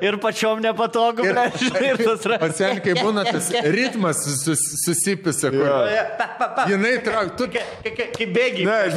ir 0.02 0.16
pačiom 0.18 0.58
nepatogu, 0.64 1.22
Ir- 1.22 1.38
ir 1.86 2.00
tas 2.02 2.24
yra. 2.26 2.40
O 2.42 2.50
sen, 2.50 2.80
kai 2.82 2.96
būna 2.98 3.22
tas 3.28 3.52
ritmas 3.70 4.24
sus, 4.26 4.64
susipisa, 4.82 5.52
kur... 5.54 5.70
Pa, 6.18 6.32
pa, 6.40 6.48
pa. 6.58 6.66
Jinai 6.72 6.96
trauk, 7.06 7.36
tu... 7.38 7.46
Kaip 7.54 8.26
bėgi. 8.34 8.66
Ne. 8.66 8.90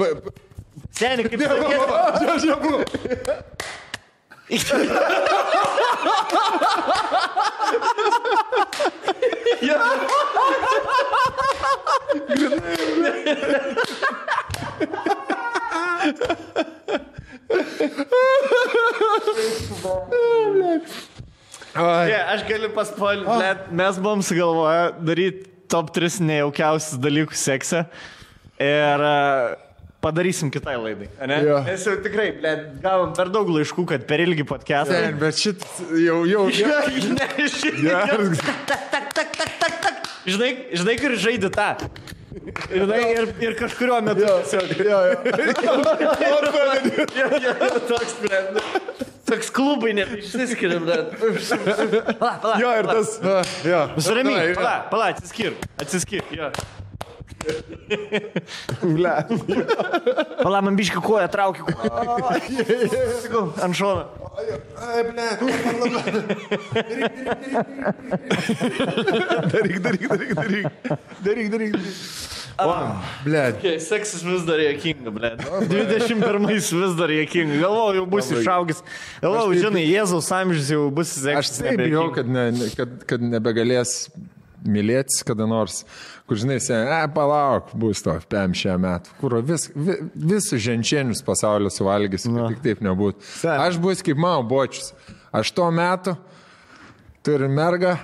Pa, 0.00 0.08
pa, 0.24 0.32
Seniai, 0.96 1.28
kaip 1.28 1.44
va, 3.28 3.36
buvau. 19.70 20.08
Ai, 21.74 22.10
Ne, 22.10 22.18
aš 22.34 22.42
galiu 22.48 22.70
paspoilinti, 22.74 23.74
mes 23.78 23.98
buvom 24.02 24.22
sugalvoję 24.26 24.92
daryti 25.06 25.44
top 25.70 25.90
3 25.94 26.20
nejaukiausius 26.26 26.98
dalykus 26.98 27.38
sekse. 27.46 27.84
Ir 28.60 29.04
e, 29.06 29.14
padarysim 30.04 30.50
kitai 30.52 30.76
laidai. 30.80 31.08
Ne? 31.28 31.40
Jo. 31.46 31.58
Mes 31.66 31.84
jau 31.86 31.96
tikrai, 32.04 32.30
ble, 32.38 32.52
gavom 32.84 33.12
per 33.16 33.30
daug 33.32 33.50
laiškų, 33.52 33.84
kad 33.94 34.06
per 34.08 34.22
ilgi 34.24 34.46
podcastą. 34.48 34.96
ten, 34.96 35.18
bet 35.20 35.40
šit 35.40 35.64
jau, 36.04 36.22
jau. 36.28 36.46
Ne, 37.20 37.28
žinai, 37.50 38.38
tak, 38.40 38.86
tak, 38.92 39.12
tak, 39.14 39.36
tak, 39.36 39.52
tak, 39.60 39.76
tak. 39.84 40.08
Žinai, 40.28 40.50
žinai, 40.76 40.96
kur 41.00 41.14
žaidži 41.20 41.50
tą. 41.54 41.68
Žinai, 42.70 43.00
ir, 43.10 43.30
ir 43.42 43.54
kažkurio 43.58 44.00
metu. 44.06 44.24
tiesiog. 44.24 44.74
Jo, 44.86 44.98
jo. 45.10 45.14
Jo, 47.16 47.30
jo, 47.44 47.54
Toks, 47.88 48.12
ble, 48.22 48.42
toks 49.28 49.50
klubai 49.54 49.94
nebeišsiskiria, 49.98 50.78
ble. 50.84 50.98
Pala, 52.20 52.36
pala. 52.42 52.54
Jo, 52.62 52.70
ir 52.78 52.90
tas. 52.92 53.16
Jo. 53.66 53.82
Nusirami, 53.96 54.36
Davai, 54.36 54.54
pala, 54.60 54.76
pala, 54.92 55.10
atsiskir, 55.16 55.58
atsiskir, 55.82 56.22
jo. 56.36 56.52
Ble. 58.82 59.12
Pala, 60.42 60.60
man 60.64 60.76
biški 60.78 61.00
koją 61.04 61.28
traukia. 61.32 61.64
Sakau, 63.22 63.46
ant 63.64 63.76
šono. 63.78 64.04
Ble. 65.10 65.28
Daryk, 69.52 69.78
daryk, 69.84 70.08
daryk, 70.08 70.34
daryk. 70.34 70.66
Daryk, 71.24 71.48
daryk. 71.52 71.74
Ble. 73.24 73.44
Seksas 73.80 74.22
vis 74.26 74.44
dar 74.48 74.60
jėkinga, 74.60 75.12
ble. 75.14 75.30
21 75.70 76.48
vis 76.50 76.96
dar 76.98 77.12
jėkinga. 77.14 77.60
Galvoju, 77.62 78.00
jau 78.00 78.06
bus 78.16 78.28
išaugęs. 78.36 78.82
Galvoju, 79.22 79.62
žinai, 79.64 79.84
Jėzaus 79.88 80.28
amžius 80.36 80.68
jau 80.74 80.86
bus 80.94 81.14
Aš 81.16 81.24
seksas. 81.24 81.62
taip 81.64 81.80
bijau, 81.80 82.08
kad, 82.16 82.28
ne- 82.28 82.70
kad, 82.76 82.98
kad 83.08 83.24
nebegalės 83.24 83.94
mylėtis 84.60 85.22
kada 85.24 85.46
nors. 85.48 85.82
Kur 86.30 86.38
žinai, 86.38 86.60
sen, 86.62 86.86
e, 86.86 87.06
palauk, 87.10 87.72
bus 87.74 88.04
to 88.06 88.12
PM 88.30 88.52
šią 88.54 88.76
metą. 88.78 89.10
Kur 89.18 89.34
vis, 89.42 89.64
vi, 89.74 89.96
visus 90.14 90.60
ženčienius 90.62 91.24
pasaulio 91.26 91.72
suvalgys, 91.74 92.28
kad 92.30 92.52
tik 92.52 92.60
taip 92.62 92.84
nebūtų. 92.86 93.26
Aš 93.50 93.80
bus 93.82 93.98
kaip 94.06 94.20
mano 94.22 94.44
bočius. 94.46 94.92
Aš 95.34 95.50
tuo 95.56 95.66
metu 95.74 96.14
turiu 97.26 97.50
mergą. 97.50 97.96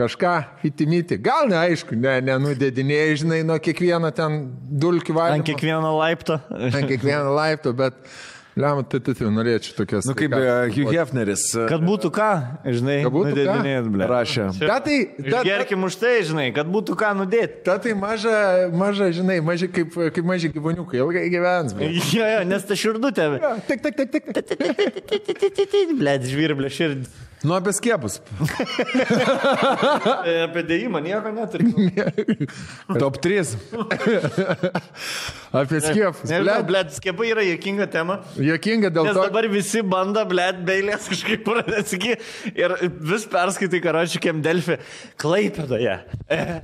Kažką 0.00 0.32
fitimyti. 0.62 1.18
Gal 1.20 1.50
neaišku, 1.50 1.98
ne, 2.00 2.16
nenudėdinėjai, 2.24 3.20
žinai, 3.20 3.42
nuo 3.44 3.58
kiekvieno 3.60 4.08
ten 4.16 4.40
dulkių 4.80 5.18
valymo. 5.18 5.42
Ant 5.42 5.48
kiekvieno 5.50 5.92
laipto. 5.98 6.40
Ant 6.56 6.88
kiekvieno 6.88 7.34
laipto, 7.36 7.74
bet, 7.76 7.98
lemą, 8.62 8.82
tai 8.88 9.00
tai 9.02 9.14
norėčiau 9.32 9.74
tokias. 9.78 10.06
Nu 10.08 10.14
kaip 10.18 10.34
e, 10.36 10.42
Hugh 10.74 10.92
Hefneris 10.94 11.44
e, 11.56 11.66
Kad 11.70 11.84
būtų 11.86 12.10
ką, 12.14 12.28
žinai, 12.66 12.98
Kad 13.06 13.14
būtų 13.16 13.32
nudėdinėt, 13.32 13.88
ble. 13.94 14.08
rašė. 14.10 14.46
Ta 14.60 14.76
tai, 14.84 14.98
ta, 15.30 15.42
Gerkim 15.46 15.86
už 15.88 15.96
tai, 16.02 16.12
žinai, 16.28 16.46
kad 16.56 16.68
būtų 16.70 16.96
ką 17.00 17.10
nudėti. 17.22 17.62
ta 17.64 17.78
tai 17.82 17.94
maža, 17.98 18.68
maža, 18.72 19.10
žinai, 19.16 19.40
maži 19.44 19.68
kaip, 19.72 19.96
kaip 20.14 20.24
maži 20.28 20.52
gyvūniukai, 20.54 21.00
ilgai 21.02 21.26
gyvens. 21.32 21.74
bet- 21.74 22.12
Jo, 22.14 22.26
jo, 22.36 22.44
nes 22.44 22.64
ta 22.68 22.74
širdutė. 22.74 23.26
Tik, 23.66 23.82
tik, 23.82 23.96
tik, 23.96 24.30
tik. 24.36 25.96
Ble, 25.98 26.18
žvirblė 26.24 26.70
širdį. 26.72 27.08
Nu 27.42 27.54
apie 27.56 27.72
skiepus. 27.72 28.18
Apie 30.44 30.62
dėjimą 30.68 31.00
nieko 31.00 31.30
neturi. 31.32 31.70
Top 33.00 33.16
3. 33.24 33.54
Apie 35.56 35.80
skiepus. 35.80 36.26
Nežinau, 36.28 36.44
Ble, 36.44 36.56
ble, 36.68 36.82
skiepai 36.92 37.30
yra 37.32 37.44
jokinga 37.46 37.86
tema. 37.90 38.18
Jokinga 38.36 38.90
dėl 38.92 39.08
Nes 39.08 39.16
to. 39.16 39.24
dabar 39.24 39.48
visi 39.52 39.80
bando, 39.86 40.24
blėt, 40.28 40.60
beilės 40.68 41.08
kažkaip 41.10 41.44
pradėti 41.46 42.18
ir 42.52 42.76
vis 43.08 43.24
perskaitai, 43.32 43.80
karačiukėm 43.84 44.42
Delfi. 44.44 44.76
Klaipėdoje. 45.20 45.96
E, 46.28 46.60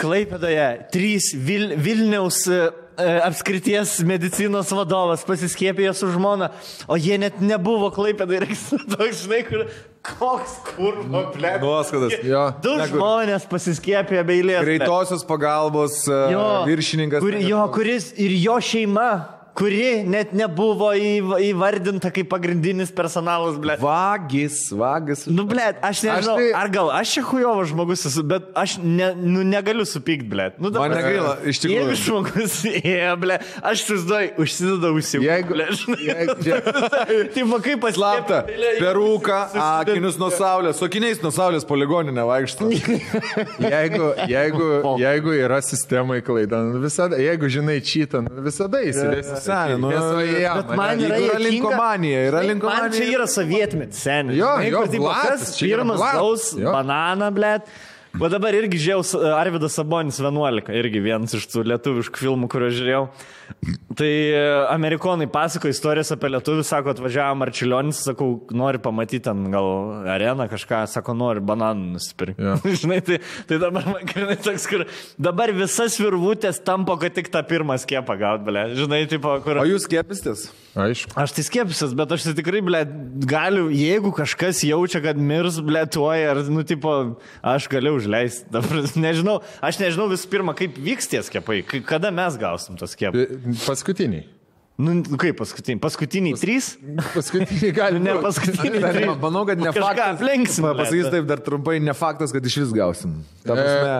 Klaipėdoje 0.00 0.66
trys 0.94 1.34
Vil, 1.36 1.74
Vilniaus 1.84 2.40
e, 2.48 2.62
e, 2.96 3.10
apskrities 3.28 3.98
medicinos 4.08 4.72
vadovas 4.74 5.26
pasiskėpėjo 5.28 5.92
su 6.00 6.10
žmona, 6.16 6.50
o 6.88 6.96
jie 6.96 7.20
net 7.20 7.44
nebuvo 7.44 7.92
Klaipėdoje. 7.94 8.48
Ir 8.48 8.88
toks, 8.96 9.24
žinai, 9.26 9.44
kur, 9.48 9.68
koks 10.18 10.58
kurvo, 10.72 11.24
blėt. 11.34 11.60
Nuoskadas. 11.62 12.14
Jo. 12.24 12.44
Du 12.64 12.74
žmonės 12.90 13.46
pasiskėpėjo 13.50 14.24
beilės. 14.28 14.62
Greitosios 14.66 15.24
pagalbos 15.28 16.00
e, 16.08 16.20
Jo, 16.34 16.46
viršininkas. 16.68 17.24
Kur, 17.24 17.36
jo, 17.42 17.64
kuris 17.74 18.12
ir 18.20 18.34
jo 18.38 18.58
šeima, 18.64 19.10
kuri 19.58 20.04
net 20.06 20.30
nebuvo 20.38 20.92
įvardinta 20.94 22.12
kaip 22.14 22.28
pagrindinis 22.30 22.92
personalas, 22.94 23.56
ble. 23.58 23.74
Vagis, 23.82 24.60
vagis. 24.78 25.24
Nu, 25.26 25.42
ble, 25.50 25.64
aš 25.82 26.02
nežinau, 26.06 26.36
tai- 26.38 26.52
ar 26.54 26.68
gal 26.70 26.90
aš 26.94 27.14
čia 27.16 27.22
hujovas 27.26 27.72
žmogus 27.72 28.04
esu, 28.06 28.22
bet 28.22 28.46
aš 28.54 28.76
ne, 28.82 29.08
nu, 29.18 29.42
negaliu 29.42 29.82
supykti, 29.88 30.28
ble. 30.30 30.46
Nu, 30.62 30.70
Man 30.76 30.94
negaila, 30.94 31.32
iš 31.42 31.58
tikrųjų. 31.64 31.88
Jeigu 31.88 31.98
žmogus, 32.04 32.58
ėjo, 32.94 33.16
ble, 33.24 33.40
aš 33.72 33.82
susiduoju, 33.88 34.30
užsideda 34.44 34.92
ausių. 34.94 35.22
Jeigu- 35.26 35.56
ble, 35.56 35.66
žinai. 35.80 36.28
Taip, 37.34 37.42
va, 37.50 37.58
kaip 37.64 37.82
paslapta. 37.82 38.42
Slapta. 38.46 38.78
Peruką, 38.78 39.40
akinius 39.64 40.20
nuo 40.22 40.30
saulės, 40.34 40.78
su 40.78 40.86
akiniais 40.86 41.18
nuo 41.24 41.32
saulės 41.34 41.66
poligoninė 41.68 42.24
vaikšto. 42.28 42.70
Jeigu, 43.68 44.12
jeigu, 44.30 44.68
jeigu 45.02 45.34
yra 45.34 45.58
sistemai 45.64 46.20
klaida, 46.24 46.60
nu 46.70 46.78
visada, 46.82 47.18
jeigu 47.20 47.50
žinai 47.52 47.78
čitą, 47.84 48.22
nu 48.24 48.42
visada 48.44 48.80
įsivesi. 48.86 49.47
Seni, 49.48 49.76
nu, 49.82 49.92
Bet 50.60 50.72
man 50.78 51.04
yra, 51.04 51.20
yra 51.26 51.42
linkomanija, 51.42 52.24
yra 52.30 52.42
linkomanija. 52.46 52.88
Man 52.88 52.96
čia 52.96 53.10
yra 53.16 53.28
sovietmetis, 53.30 54.02
seniai. 54.04 54.38
Jo, 54.38 54.54
jo, 54.68 54.82
blatas, 55.00 55.54
čia 55.58 55.72
pirmas 55.72 56.02
gaus 56.02 56.50
bananą, 56.58 57.32
blėt. 57.36 57.70
O 58.18 58.28
dabar 58.32 58.56
irgi 58.56 58.80
uh, 58.96 59.34
Arvidas 59.36 59.76
Sabonis 59.78 60.18
11, 60.18 60.72
irgi 60.80 61.02
vienas 61.04 61.34
iš 61.36 61.44
tų 61.52 61.66
lietuviškų 61.74 62.22
filmų, 62.24 62.48
kuriuos 62.50 62.74
žiūrėjau. 62.78 63.02
Tai 63.98 64.08
e, 64.08 64.42
amerikonai 64.70 65.26
pasako 65.32 65.70
istorijas 65.72 66.12
apie 66.14 66.30
lietuvių, 66.30 66.62
sako, 66.66 66.92
atvažiavo 66.94 67.38
Marčiulionis, 67.40 68.02
sakau, 68.06 68.28
nori 68.54 68.80
pamatyti 68.82 69.24
ten 69.26 69.48
gal 69.52 69.68
areną 70.14 70.46
kažką, 70.50 70.84
sako, 70.92 71.16
nori 71.18 71.42
bananų 71.44 71.96
nusipirkti. 71.96 72.44
Jo. 72.44 72.58
Žinai, 72.82 73.00
tai, 73.06 73.18
tai 73.50 73.58
dabar 73.62 73.88
man 73.88 74.06
grinai 74.08 74.38
toks, 74.42 74.68
kur 74.70 74.84
dabar 75.18 75.52
visas 75.56 75.98
virvutės 75.98 76.62
tampo, 76.64 76.98
kad 77.00 77.16
tik 77.16 77.32
tą 77.34 77.42
pirmą 77.48 77.78
skiepą 77.82 78.18
gaut, 78.20 78.46
blė. 78.46 78.68
Žinai, 78.78 79.02
tipo, 79.10 79.34
kur... 79.44 79.62
O 79.64 79.66
jūs 79.68 79.88
skiepistės? 79.88 80.48
Aišku. 80.78 81.16
Aš 81.18 81.34
tai 81.34 81.42
skiepsiuos, 81.42 81.94
bet 81.98 82.12
aš 82.14 82.28
tai 82.28 82.36
tikrai, 82.38 82.60
ble, 82.62 82.84
galiu, 83.26 83.66
jeigu 83.74 84.12
kažkas 84.14 84.60
jaučia, 84.62 85.00
kad 85.02 85.18
mirs, 85.18 85.58
ble, 85.64 85.82
tuoj, 85.90 86.22
ar, 86.30 86.42
nu, 86.52 86.62
tipo, 86.68 86.94
aš 87.42 87.66
galiu 87.72 87.96
užleisti. 87.98 88.46
Dabar 88.54 88.84
Nežinau, 89.08 89.38
aš 89.64 89.78
nežinau 89.80 90.08
visų 90.10 90.30
pirma, 90.30 90.54
kaip 90.58 90.76
vyks 90.82 91.10
tie 91.10 91.20
skiepai, 91.24 91.60
kada 91.86 92.12
mes 92.14 92.36
gausim 92.40 92.78
tos 92.78 92.94
skiepus. 92.94 93.37
Paskutiniai. 93.66 94.26
Nu, 94.78 94.92
kaip 95.18 95.34
paskutiniai? 95.40 95.80
Paskutiniai 95.82 96.36
trys? 96.38 96.76
Paskutiniai 97.10 97.72
gali. 97.74 97.98
Ne 98.04 98.12
paskutiniai 98.22 98.78
Dar, 98.84 98.94
trys. 98.94 99.16
manau, 99.24 99.40
kad 99.48 99.58
ne 99.58 99.72
faktas. 99.74 100.20
blet. 100.20 100.52
Pasakys 100.78 101.08
taip 101.10 101.26
dar 101.26 101.40
trumpai, 101.42 101.80
ne 101.82 101.90
faktas, 101.98 102.30
kad 102.30 102.46
iš 102.46 102.60
vis 102.62 102.74
gausim. 102.76 103.16
Ta 103.42 103.56
prasme, 103.58 103.96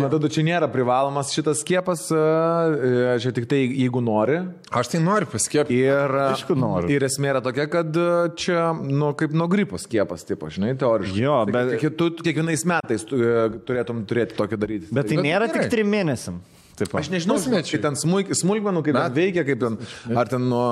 man 0.00 0.08
atrodo, 0.08 0.26
čia 0.34 0.42
nėra 0.48 0.66
privalomas 0.72 1.30
šitas 1.30 1.60
skiepas, 1.62 2.08
e, 2.10 3.20
čia 3.22 3.30
tik 3.38 3.46
tai 3.46 3.60
jeigu 3.68 4.02
nori. 4.02 4.40
Aš 4.74 4.90
tai 4.96 5.02
noriu 5.04 5.30
paskiepti. 5.30 5.78
Ir, 5.86 6.18
Aišku, 6.32 6.58
noriu. 6.58 6.90
ir 6.90 7.06
esmė 7.06 7.30
yra 7.36 7.44
tokia, 7.46 7.68
kad 7.70 7.94
e, 7.94 8.08
čia, 8.42 8.72
nu, 8.82 9.12
kaip 9.14 9.30
nuo 9.30 9.46
gripo 9.52 9.78
skiepas, 9.78 10.26
tipo, 10.26 10.50
žinai, 10.50 10.74
teoriškai. 10.82 11.22
Jo, 11.22 11.38
Tai 11.46 11.54
bet- 11.54 11.78
kiek- 11.84 11.94
Tu 12.02 12.10
kiekvienais 12.26 12.66
metais 12.66 13.06
tu, 13.06 13.14
e, 13.22 13.46
turėtum 13.62 14.02
turėti 14.10 14.34
tokį 14.42 14.58
daryti. 14.58 14.90
Bet 14.90 15.06
tai 15.06 15.22
Bet 15.22 15.24
nėra 15.30 15.46
gerai. 15.46 15.54
tik 15.62 15.70
trim 15.70 15.94
mėnesiam. 15.94 16.42
Taip, 16.76 16.92
Aš 17.00 17.08
nežinau, 17.08 17.38
Pusmečiui. 17.40 17.78
kaip 17.78 17.84
ten 17.86 17.96
smulk, 17.96 18.32
smulkmenų, 18.36 18.82
kaip 18.84 18.96
ten 18.98 19.14
veikia, 19.16 19.44
kaip 19.48 19.60
ten, 19.62 19.78
ar 20.12 20.28
ten 20.28 20.42
nuo, 20.50 20.64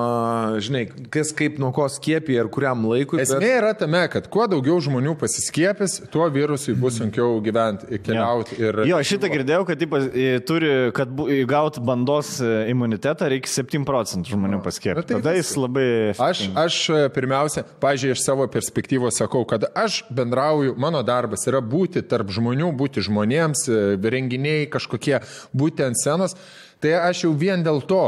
žinai, 0.61 0.83
kas 1.13 1.33
kaip 1.37 1.57
nuo 1.63 1.71
ko 1.73 1.87
skiepija 1.89 2.45
ir 2.45 2.51
kuriam 2.53 2.85
laikui. 2.91 3.23
Esmė 3.25 3.53
yra 3.63 3.71
tame, 3.79 4.03
kad 4.13 4.29
kuo 4.33 4.45
daugiau 4.51 4.77
žmonių 4.85 5.15
pasiskiepys, 5.21 6.03
tuo 6.13 6.27
virusui 6.35 6.75
bus 6.77 6.99
sunkiau 7.01 7.39
gyventi, 7.45 8.01
keliauti. 8.05 8.59
Ir... 8.61 8.83
Jo, 8.91 8.99
šitą 9.07 9.31
girdėjau, 9.33 9.65
kad 9.71 9.81
tipo, 9.81 10.01
e, 10.13 10.43
turi, 10.45 10.73
kad 10.97 11.15
gauti 11.49 11.81
bandos 11.85 12.35
e, 12.45 12.53
imunitetą, 12.75 13.31
reikia 13.33 13.55
7 13.55 13.89
procentų 13.89 14.35
žmonių 14.37 14.61
paskiepyti. 14.67 15.09
tai 15.09 15.23
Tada 15.23 15.35
jis 15.39 15.55
labai... 15.57 15.89
Aš, 16.21 16.45
aš 16.67 16.79
e, 16.93 17.01
pirmiausia, 17.17 17.65
pažiūrėjau, 17.81 18.19
iš 18.19 18.27
savo 18.27 18.49
perspektyvos 18.53 19.23
sakau, 19.23 19.47
kad 19.49 19.65
aš 19.73 20.03
bendrauju, 20.13 20.77
mano 20.81 21.01
darbas 21.07 21.49
yra 21.49 21.65
būti 21.65 22.05
tarp 22.05 22.29
žmonių, 22.35 22.69
būti 22.77 23.05
žmonėms, 23.09 23.67
e, 23.73 23.83
renginiai 24.15 24.69
kažkokie, 24.69 25.17
būti 25.57 25.87
ant 25.95 26.03
scenos. 26.03 26.39
Tai 26.83 26.97
aš 27.07 27.25
jau 27.25 27.35
vien 27.39 27.63
dėl 27.65 27.81
to 27.89 28.05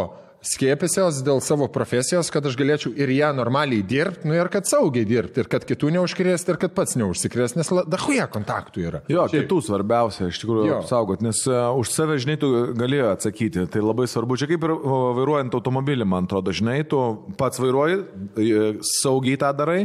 skiepęsios 0.46 1.20
dėl 1.26 1.40
savo 1.44 1.66
profesijos, 1.72 2.28
kad 2.32 2.44
aš 2.46 2.56
galėčiau 2.58 2.92
ir 2.98 3.10
ją 3.14 3.32
normaliai 3.36 3.84
dirbti, 3.86 4.28
nu 4.28 4.36
ir 4.36 4.50
kad 4.52 4.68
saugiai 4.68 5.06
dirbti, 5.08 5.42
ir 5.42 5.50
kad 5.50 5.64
kitų 5.66 5.90
neužkrėsti, 5.96 6.52
ir 6.52 6.60
kad 6.62 6.74
pats 6.76 6.96
neužsikrės, 7.00 7.56
nes 7.58 7.70
dahuja 7.90 8.28
kontaktų 8.32 8.84
yra. 8.84 9.02
Jo, 9.10 9.26
kitų 9.32 9.60
svarbiausia, 9.66 10.28
iš 10.30 10.40
tikrųjų, 10.42 10.68
apsaugot, 10.78 11.24
nes 11.24 11.42
uh, 11.50 11.70
už 11.78 11.90
save, 11.94 12.18
žinai, 12.22 12.38
tu 12.42 12.50
gali 12.78 13.00
atsakyti, 13.02 13.66
tai 13.72 13.82
labai 13.84 14.08
svarbu. 14.10 14.38
Čia 14.40 14.50
kaip 14.52 14.66
ir 14.68 14.74
uh, 14.76 14.96
vairuojant 15.18 15.56
automobilį, 15.58 16.06
man 16.08 16.28
atrodo, 16.30 16.54
žinai, 16.56 16.78
tu 16.88 17.00
pats 17.40 17.60
vairuoji, 17.62 17.98
e, 18.36 18.60
saugiai 18.86 19.38
tą 19.40 19.50
darai, 19.56 19.80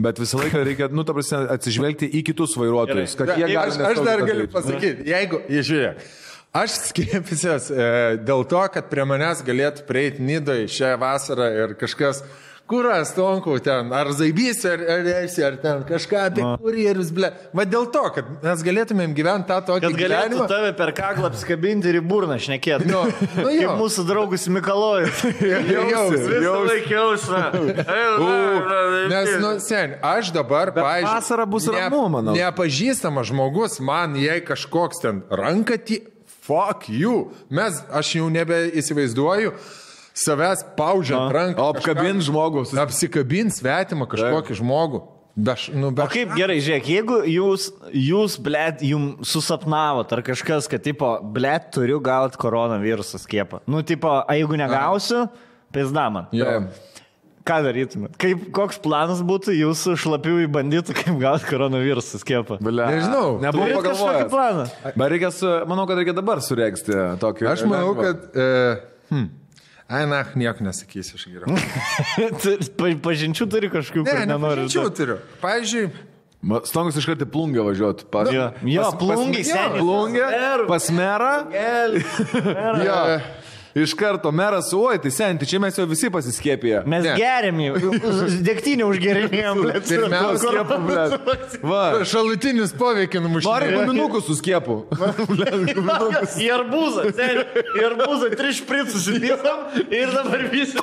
bet 0.00 0.20
visą 0.22 0.40
laiką 0.40 0.62
reikia, 0.66 0.90
nu, 0.94 1.06
ta 1.06 1.16
prasme, 1.16 1.42
atsižvelgti 1.56 2.10
į 2.20 2.22
kitus 2.30 2.54
vairuotojus, 2.60 3.16
kad 3.18 3.34
jie 3.34 3.48
gali. 3.48 3.58
aš, 3.64 3.80
aš 3.90 4.04
dar 4.06 4.22
galiu 4.26 4.46
pasakyti, 4.52 5.08
jeigu, 5.10 5.42
jie 5.50 5.66
žiūrėk. 5.70 6.06
Aš 6.56 6.78
skiepysiuos 6.88 7.68
e, 7.68 7.86
dėl 8.24 8.46
to, 8.48 8.62
kad 8.72 8.88
prie 8.88 9.04
manęs 9.08 9.42
galėtų 9.44 9.84
prieiti 9.88 10.24
Nidoj 10.24 10.64
šią 10.72 10.94
vasarą 11.02 11.50
ir 11.52 11.74
kažkas, 11.76 12.22
kur 12.66 12.86
aš 12.90 13.12
tonkau 13.14 13.58
ten, 13.62 13.90
ar 13.92 14.08
zaibys, 14.16 14.62
ar, 14.66 14.80
ar 14.94 15.10
esi, 15.20 15.42
ar 15.44 15.58
ten 15.60 15.82
kažką 15.86 16.22
apie 16.30 16.46
kurjerius, 16.62 17.10
ble. 17.14 17.28
Va 17.54 17.66
dėl 17.68 17.90
to, 17.92 18.02
kad 18.14 18.30
mes 18.40 18.64
galėtumėm 18.66 19.12
gyventi 19.18 19.50
tą 19.50 19.58
tokį 19.68 19.84
Kad 19.84 19.98
galėtų 20.00 20.30
gyvenimą. 20.32 20.48
tave 20.54 20.72
per 20.80 20.94
kaklą 20.96 21.28
apskabinti 21.28 21.92
ir 21.92 22.00
į 22.00 22.04
burną 22.08 22.40
šnekėti. 22.42 22.88
Nu, 22.96 23.04
nu 23.36 23.52
jo. 23.52 23.60
Kaip 23.60 23.82
mūsų 23.82 24.06
draugus 24.08 24.48
Mikalojus. 24.48 25.22
Jausi, 25.76 26.24
Visą 26.24 26.56
laiką 26.70 26.96
jausmą. 26.96 27.44
Nes, 29.12 29.32
nu, 29.44 29.52
sen, 29.60 29.96
aš 30.00 30.32
dabar, 30.34 30.72
pavyzdžiui, 30.72 31.12
vasarą 31.12 31.46
bus 31.52 31.68
ramu, 31.68 32.06
manau. 32.16 32.34
Nepažįstamas 32.38 33.28
žmogus, 33.28 33.78
man 33.84 34.16
jei 34.18 34.40
kažkoks 34.46 35.04
ten 35.04 35.20
rankatį, 35.28 36.00
fuck 36.46 36.88
you. 36.88 37.30
Mes, 37.50 37.82
aš 37.90 38.14
jau 38.20 38.28
nebeįsivaizduoju 38.30 39.52
savęs 40.16 40.62
paužiant 40.78 41.32
ranką. 41.34 41.66
Apkabint 41.74 42.22
žmogų. 42.24 42.64
kažką- 42.64 42.82
Apsikabint 42.86 43.52
svetimą 43.52 44.06
kažkokį 44.08 44.56
žmogų. 44.62 45.02
Be, 45.36 45.52
š- 45.52 45.74
nu, 45.76 45.90
be 45.92 46.00
O 46.00 46.06
kaip 46.08 46.30
gerai, 46.32 46.56
žiūrėk, 46.64 46.86
jeigu 46.88 47.16
jūs, 47.28 47.66
jūs 47.92 48.38
blėt, 48.40 48.80
jums 48.80 49.28
susapnavot 49.28 50.10
ar 50.16 50.22
kažkas, 50.24 50.64
kad, 50.66 50.80
tipo, 50.82 51.10
blėt, 51.20 51.66
turiu 51.76 52.00
gauti 52.00 52.38
koronavirusą 52.40 53.20
skiepą. 53.20 53.60
Nu, 53.68 53.82
tipo, 53.82 54.08
a 54.08 54.32
jeigu 54.32 54.56
negausiu, 54.56 55.26
pizda 55.70 56.06
man. 56.10 56.26
Ką 57.46 57.60
darytumėt? 57.62 58.16
Kaip, 58.18 58.40
koks 58.56 58.80
planas 58.82 59.20
būtų 59.22 59.52
jūsų 59.54 59.94
šlapiųjų 60.02 60.48
bandytų, 60.56 60.96
kaip 60.98 61.18
gauti 61.22 61.46
koronavirusą 61.46 62.18
skiepą? 62.18 62.56
Ble, 62.58 62.88
Nežinau. 62.90 63.36
Kažkokį 63.44 63.76
pagalvojęs. 63.76 64.30
planą? 64.32 64.64
Bet 64.98 65.12
reikia, 65.14 65.30
su, 65.30 65.52
manau, 65.70 65.84
kad 65.86 66.00
reikia 66.00 66.14
dabar 66.18 66.42
suregsti 66.42 66.96
tokį. 67.22 67.46
Aš 67.52 67.62
manau, 67.70 67.92
lengvą. 67.94 68.02
kad... 68.02 68.18
E, 68.34 69.14
hm. 69.14 69.28
Ai, 69.86 70.02
na, 70.10 70.24
nieko 70.34 70.66
nesakysiu, 70.66 71.14
aš 71.14 71.28
geriau. 71.30 71.54
Pažinčių 73.06 73.46
turi 73.54 73.70
kažkokių, 73.70 74.02
Ne, 74.02 74.10
kur 74.10 74.26
nenori. 74.26 74.64
nepažinčiau 74.66 74.90
turiu. 74.98 75.20
Pavyzdžiui, 75.44 75.86
Stengiuosi 76.46 77.00
iš 77.00 77.06
karto 77.08 77.26
į 77.26 77.30
plungę 77.32 77.62
važiuoti. 77.66 78.04
Pas, 78.12 78.28
Jo, 78.30 78.48
jo 78.70 78.82
pas- 78.82 78.92
pas- 78.92 78.98
plungiai 79.00 79.40
jo, 79.42 79.54
seniai. 79.54 79.80
Plungė, 79.80 80.26
pas 80.68 80.84
merą. 80.94 81.30
Jo. 82.86 82.98
Iš 83.76 83.92
karto 83.92 84.30
meras, 84.32 84.70
oi, 84.72 84.96
tai 85.04 85.10
senti, 85.12 85.44
čia 85.44 85.58
mes 85.60 85.76
jau 85.76 85.84
visi 85.90 86.08
pasiskėpėję. 86.08 86.78
Mes 86.88 87.04
Ne. 87.04 87.12
geriam 87.20 87.58
jį, 87.60 87.72
degtinį 88.46 88.86
užgerinėjom. 88.88 89.58
Pirmiausia, 89.84 91.18
Va. 91.60 91.82
šalutinis 92.12 92.72
poveikį 92.72 93.20
Nori 93.20 93.26
numušti. 93.28 93.74
guminukų 93.76 94.22
su 94.24 94.36
skiepu. 94.38 94.78
Į 96.44 96.48
arbūzą, 96.56 97.04
seniai, 97.18 97.44
į 97.76 97.84
arbūzą 97.90 98.30
tris 98.40 98.62
špricus 98.62 99.10
įpilom 99.12 99.92
ir 99.92 100.14
dabar 100.16 100.46
visi. 100.52 100.80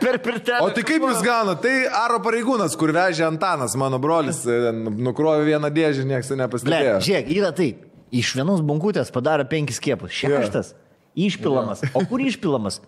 Per 0.00 0.18
pirtelę. 0.24 0.62
O 0.64 0.70
tai 0.72 0.82
kaip 0.86 1.04
jūs 1.10 1.20
gaunate? 1.24 1.60
Tai 1.68 1.76
aro 2.06 2.18
pareigūnas, 2.24 2.72
kur 2.78 2.92
vežė 2.94 3.26
Antanas, 3.28 3.74
mano 3.76 3.98
brolis, 4.00 4.44
e, 4.48 4.72
nukrovė 4.72 5.44
vieną 5.52 5.68
dėžę, 5.74 6.04
niekas 6.08 6.30
nepastebėjo. 6.38 6.98
žiūrėk, 7.04 7.32
yra 7.36 7.52
tai. 7.52 7.70
Iš 8.14 8.30
vienos 8.38 8.62
bankutės 8.64 9.10
padaro 9.12 9.44
penkis 9.44 9.76
skiepus. 9.82 10.14
Šeštas. 10.16 10.70
Išpilamas. 11.18 11.82
O 11.98 12.04
kur 12.06 12.22
išpilamas? 12.22 12.78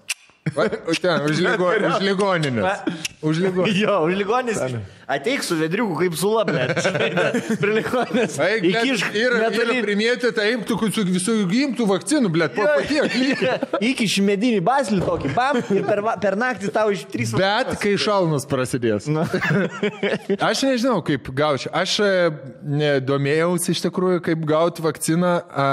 Ten, 1.02 1.20
už, 1.28 1.36
ligo, 1.44 1.68
už 1.68 1.98
ligoninės. 2.00 2.84
Už 3.20 3.42
ligoninės. 3.44 3.76
Jo, 3.76 3.96
už 4.06 4.16
ligonis. 4.16 4.60
Ateik 5.10 5.42
su 5.44 5.56
vedriuku 5.58 5.96
kaip 5.98 6.14
su. 6.18 6.30
Eik, 8.40 8.62
blėt, 8.62 8.84
Įkišk 8.84 9.16
yra, 9.18 9.40
yra 9.40 9.48
metalin- 9.50 9.82
primėtė, 9.84 10.30
tai 10.36 10.46
imtų 10.54 10.76
visų 11.10 11.34
gimtų 11.50 11.86
vakcinų, 11.90 12.30
blėt, 12.32 12.54
po 12.54 12.66
patiek. 12.68 13.16
Įkiš 13.90 14.18
medinį 14.26 14.60
baslį 14.66 15.00
tokį, 15.04 15.32
bam, 15.36 15.58
ir 15.74 15.84
per, 15.88 16.02
per 16.22 16.36
naktį 16.38 16.70
tau 16.74 16.92
iš 16.94 17.02
trys 17.10 17.32
Bet 17.36 17.72
kai 17.82 17.96
šalnas 18.00 18.46
prasidės. 18.50 19.08
Aš 20.50 20.62
nežinau, 20.68 21.00
kaip 21.06 21.28
gaučiau. 21.36 21.72
Aš 21.76 21.96
e, 22.04 22.10
domėjausi 23.06 23.74
iš 23.74 23.82
tikrųjų, 23.86 24.22
kaip 24.30 24.44
gauti 24.48 24.84
vakciną 24.84 25.32
a, 25.50 25.66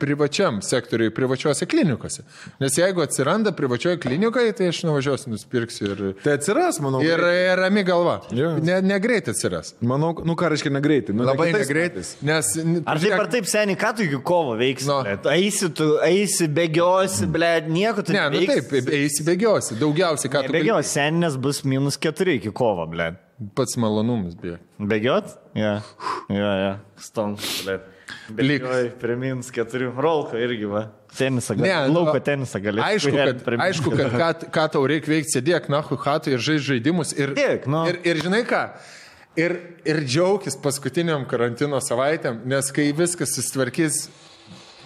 privačiam 0.00 0.60
sektoriui, 0.64 1.12
privačiuose 1.14 1.68
klinikose. 1.70 2.24
Nes 2.62 2.76
jeigu 2.78 3.04
atsiranda 3.04 3.52
privačioje 3.56 4.00
klinikoje, 4.02 4.54
tai 4.58 4.70
aš 4.72 4.82
nuvažiuosiu, 4.88 5.34
nusipirksiu 5.34 5.90
ir, 5.92 6.02
Tai 6.24 6.36
atsiras, 6.38 6.80
manau. 6.82 7.02
ir, 7.04 7.20
ir 7.20 7.60
rami 7.60 7.84
galva. 7.86 8.18
Jo. 8.36 8.52
Ne, 8.70 8.78
negreit 8.92 9.28
atsiras. 9.32 9.72
Manau, 9.82 10.12
nu 10.26 10.36
ką 10.38 10.50
reiškia 10.54 10.70
negreitai. 10.72 11.14
Nu, 11.16 11.26
Labai 11.26 11.50
negreitai. 11.52 12.00
metais. 12.00 12.14
Nes, 12.22 12.50
Ar 12.86 13.00
taip 13.02 13.16
ar 13.18 13.30
taip, 13.32 13.48
seniai, 13.50 13.78
ką 13.80 13.92
tu 13.98 14.06
iki 14.06 14.20
kovo 14.30 14.54
veiksi? 14.60 14.86
Blet? 14.90 15.26
Eisi, 15.34 15.70
tu 15.74 15.88
eisi, 16.06 16.46
bėgiosi, 16.60 17.26
ble, 17.34 17.50
nieko 17.68 18.04
tu 18.06 18.14
ne, 18.14 18.26
nu 18.34 18.44
taip, 18.48 18.72
eisi 18.94 19.26
bėgiosi. 19.26 19.78
Daugiausiai, 19.80 20.30
ką 20.32 20.44
tu 20.46 20.54
Bėgios, 20.54 20.92
seninės 20.94 21.38
bus 21.40 21.62
minus 21.66 21.98
keturi 22.00 22.38
iki 22.40 22.52
kovo, 22.54 22.86
ble. 22.90 23.12
Pats 23.56 23.78
malonumas, 23.80 24.34
beje. 24.36 24.58
Bėgiot? 24.78 25.30
Ja. 25.56 25.78
Ja, 26.28 26.50
ja. 26.60 26.72
Stom, 27.00 27.36
ble. 27.64 27.78
Prie 29.00 29.16
minus 29.18 29.50
keturių. 29.54 29.90
Rolko 30.00 30.38
irgi, 30.40 30.68
va. 30.70 30.86
Tenisą 31.16 31.56
gali. 31.58 31.66
Ne, 31.66 31.90
nu, 31.90 31.98
lauko 31.98 32.20
tenisą 32.22 32.60
gali. 32.62 32.82
Aišku, 32.84 33.12
kad, 33.16 33.44
aišku, 33.66 33.92
kad 33.98 34.14
ką, 34.14 34.30
ką 34.54 34.66
tau 34.76 34.84
reikia 34.88 35.14
veikti, 35.14 35.34
sėdėk, 35.34 35.68
na, 35.72 35.82
huhatui 35.86 36.36
ir 36.36 36.42
žaisti 36.44 36.68
žaidimus. 36.68 37.14
Ir, 37.18 37.34
Sėdėk, 37.34 37.66
nu. 37.70 37.82
ir, 37.90 38.00
ir 38.06 38.22
žinai 38.22 38.44
ką? 38.48 38.62
Ir, 39.38 39.56
ir 39.86 40.02
džiaugtis 40.04 40.58
paskutiniam 40.62 41.24
karantino 41.30 41.78
savaitėm, 41.82 42.42
nes 42.50 42.70
kai 42.74 42.88
viskas 42.96 43.34
susitvarkys, 43.36 44.04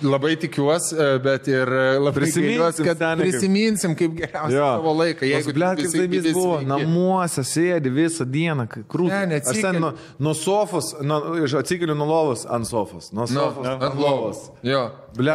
labai 0.02 0.34
tikiuosi, 0.40 0.97
e, 0.98 1.18
bet 1.23 1.47
ir 1.48 1.68
e, 1.68 1.84
labai 2.02 2.12
Prisiminsim, 2.18 2.84
kad 2.89 2.98
kaip- 2.98 3.20
prisiminsim 3.23 3.94
kaip 3.98 4.16
geriausią 4.18 4.56
Jo. 4.56 4.70
savo 4.78 4.94
laiką. 4.98 5.28
Jeigu 5.28 5.55
blėt, 5.55 5.82
kaip 5.82 5.92
tai 5.92 6.06
vis 6.08 6.32
buvo, 6.34 6.58
namuose 6.66 7.44
sėdi 7.47 7.92
visą 7.94 8.24
dieną, 8.26 8.66
krūtis. 8.90 9.28
Ne, 9.28 9.40
Aš 9.44 9.60
ten 9.62 9.81
nuo, 9.81 9.92
nuo 10.18 10.34
sofos, 10.34 10.94
nuo, 11.00 11.20
atsikeliu 11.60 11.94
nuo 11.94 12.06
lovos 12.08 12.47
ant 12.50 12.66
sofos. 12.66 13.12
Nuo 13.12 13.26
Nu, 13.28 13.34
sofos 13.39 13.66
ant 13.66 13.94
lovos. 14.00 14.50
Jo. 14.62 14.90
Ble, 15.14 15.31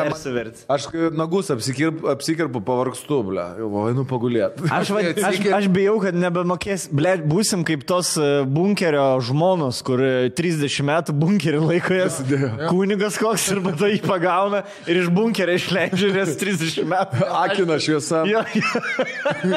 aš 0.68 0.86
kai 0.92 1.08
nagus 1.16 1.48
apsikirp, 1.54 2.02
apsikirpu, 2.12 2.60
pavargstu, 2.68 3.22
ble. 3.30 3.46
Jau, 3.62 3.70
einu 3.88 4.04
pagulėti. 4.04 4.68
Aš, 4.76 4.90
va, 4.96 5.00
aš, 5.30 5.40
aš 5.56 5.68
bijau, 5.72 6.02
kad 6.04 6.18
nebemokės, 6.20 6.90
ble, 6.92 7.14
būsim 7.24 7.64
kaip 7.64 7.86
tos 7.88 8.18
e, 8.20 8.44
bunkerio 8.44 9.06
žmonos, 9.24 9.80
kur 9.88 10.04
e, 10.04 10.30
30 10.36 10.84
metų 10.90 11.16
bunkerį 11.16 11.62
laikojas. 11.64 12.20
Kunigas 12.68 13.16
koks 13.22 13.48
ir 13.54 13.62
tada 13.70 13.88
jį 13.94 14.02
pagauna 14.04 14.49
ir 14.90 14.96
iš 15.04 15.08
bunkerio 15.14 15.56
išleidžia, 15.60 16.08
nes 16.16 16.30
30 16.40 16.86
metų. 16.90 17.16
Akina 17.44 17.76
šviesa. 17.82 18.20
Jo, 18.30 18.42
jo. 18.56 18.64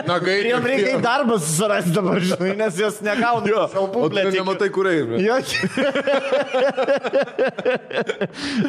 Nagai. 0.09 0.37
Ir 0.43 0.47
jam 0.53 0.63
reikia 0.69 0.91
į 0.97 0.99
darbą 1.05 1.35
susirasti 1.43 1.93
dabar, 1.97 2.19
žinai, 2.25 2.53
nes 2.61 2.75
jos 2.81 2.97
negauna. 3.05 3.47
Jo, 3.51 3.63
o 3.83 3.85
tu 4.09 4.17
nematai, 4.37 4.69
kur 4.75 4.85
eina. 4.91 5.15
Jo. 5.23 5.37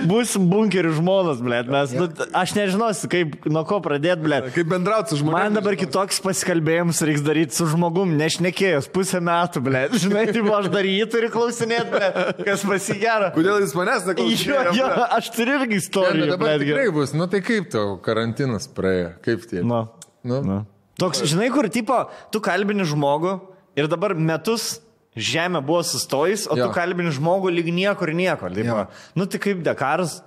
Būsim 0.09 0.47
bunkerių 0.51 0.91
žmonos, 0.97 1.39
ble. 1.43 1.61
Mes, 1.73 1.93
nu, 1.97 2.05
aš 2.37 2.49
nežinosiu, 2.57 3.09
kaip, 3.11 3.27
nuo 3.49 3.63
ko 3.67 3.79
pradėti, 3.83 4.21
ble. 4.25 4.37
Kaip 4.55 4.67
bendrauti 4.71 5.13
su 5.13 5.17
žmonėmis. 5.21 5.49
Man 5.49 5.57
dabar 5.59 5.73
kitoks 5.79 6.19
pasikalbėjimus 6.23 6.99
reiks 7.07 7.23
daryti 7.25 7.53
su 7.57 7.67
žmogum, 7.71 8.09
nešnekėjęs 8.19 8.89
pusę 8.93 9.19
metų, 9.23 9.57
ble. 9.65 9.81
Žinai, 10.03 10.25
tai 10.33 10.41
aš 10.59 10.69
dar 10.73 10.85
jį 10.87 11.05
turiu 11.13 11.29
klausinėti, 11.33 11.89
ble. 11.93 12.07
Kas 12.43 12.65
pasigero. 12.67 13.27
Kodėl 13.37 13.55
jis 13.63 13.73
manęs 13.77 14.01
Jo, 14.03 14.07
neklauso? 14.13 14.75
jo, 14.77 14.87
aš 15.17 15.25
turiu 15.35 15.55
irgi 15.61 15.75
istoriją, 15.79 16.12
bet 16.21 16.29
dabar 16.33 16.53
ble. 16.57 16.65
tikrai 16.65 16.87
bus. 16.95 17.13
Nu 17.17 17.27
tai 17.27 17.41
kaip 17.41 17.69
tau 17.73 17.97
karantinas 18.05 18.67
praėjo? 18.67 19.13
Kaip 19.25 19.47
tie? 19.49 19.61
Nu. 19.63 19.87
Nu. 20.23 20.41
Nu. 20.45 20.59
Toks, 21.01 21.23
žinai, 21.27 21.49
kur 21.51 21.67
tipo, 21.73 21.95
tu 22.31 22.39
kalbini 22.43 22.85
žmogų 22.85 23.39
ir 23.75 23.87
dabar 23.91 24.13
metus 24.15 24.77
žemė 25.17 25.61
buvo 25.65 25.81
sustojus, 25.85 26.47
o 26.49 26.55
Jo. 26.57 26.67
tu 26.67 26.73
kalbini 26.73 27.11
žmogų 27.13 27.51
lyg 27.53 27.67
niekur 27.73 28.13
nieko. 28.13 28.49
Tipo. 28.53 28.87
Nu 29.15 29.25
tai 29.25 29.39
kaip 29.41 29.63
Dakaras. 29.65 30.21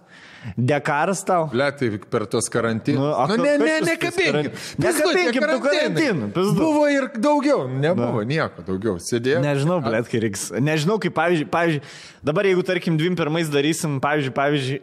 Dekaras 0.54 1.24
tau. 1.26 1.48
Ble, 1.50 1.66
tai 1.74 1.88
per 1.98 2.26
tos 2.30 2.46
karantinus. 2.52 3.00
Nu, 3.00 3.06
Nu, 3.08 3.14
a 3.18 3.26
nu 3.26 3.36
ne, 3.42 3.56
ne, 3.58 3.80
nekabinkim. 3.82 4.52
Nekabinkim 4.78 5.42
tų 5.42 5.56
karantinų. 5.64 6.28
Buvo 6.54 6.84
ir 6.92 7.08
daugiau, 7.18 7.64
nebuvo 7.66 8.22
nieko 8.22 8.62
daugiau. 8.66 8.94
Sėdėjau. 9.02 9.40
Nežinau, 9.42 9.80
blėt, 9.82 10.06
kai 10.12 10.20
reiks. 10.22 10.44
Nežinau, 10.62 11.00
kaip 11.02 11.16
pavyzdžiui, 11.18 11.48
pavyzdžiui, 11.50 11.82
dabar 12.26 12.44
jeigu, 12.48 12.62
tarkim, 12.66 12.96
21 12.98 13.50
darysim, 13.54 13.96
pavyzdžiui, 14.02 14.34
pavyzdžiui, 14.34 14.80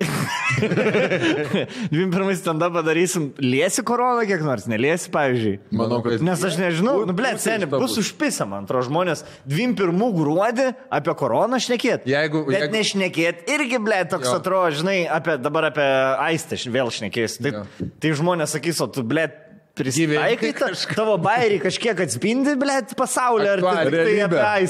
21 1.91 2.35
stand-upą 2.39 2.83
darysim, 2.85 3.29
liesi 3.43 3.83
koroną 3.85 4.23
kiek 4.29 4.41
nors, 4.45 4.65
neliesi, 4.71 5.09
pavyzdžiui. 5.13 5.57
Manau, 5.75 5.99
kad- 6.05 6.21
Nes 6.23 6.43
aš 6.47 6.57
nežinau, 6.61 7.03
nu, 7.07 7.13
Pusė 7.13 7.43
seniai, 7.43 7.69
bus 7.69 7.97
užpisa, 8.01 8.47
man 8.49 8.63
atrodo, 8.67 8.87
žmonės 8.89 9.23
21 9.49 10.13
gruodį 10.17 10.67
apie 10.93 11.15
koroną 11.19 11.59
šnekėt. 11.63 12.07
Jeigu- 12.09 12.45
Bet 12.47 12.61
jeigu- 12.61 12.75
nešnekėt 12.77 13.47
irgi, 13.49 13.79
blėt, 13.83 14.09
toks 14.15 14.27
Jo. 14.31 14.39
atrodo, 14.39 14.71
žinai, 14.79 14.97
apie, 15.09 15.37
dabar 15.37 15.65
apie 15.71 15.87
aistę 16.29 16.55
vėl 16.71 16.87
šnekės. 16.93 17.37
Tai, 17.41 17.51
Jo. 17.51 17.65
tai 17.99 18.09
žmonės 18.15 18.55
sakys, 18.55 18.81
o 18.81 18.87
tu, 18.87 19.03
blėt, 19.03 19.33
prisitaikai, 19.75 20.53
ta, 20.53 20.67
tavo 20.95 21.17
bairį 21.17 21.59
kažkiek 21.63 21.97
atspindi, 22.05 22.53
blėt, 22.55 22.93
pasaulį, 22.95 23.47
ar 23.55 23.59
tai, 23.61 23.85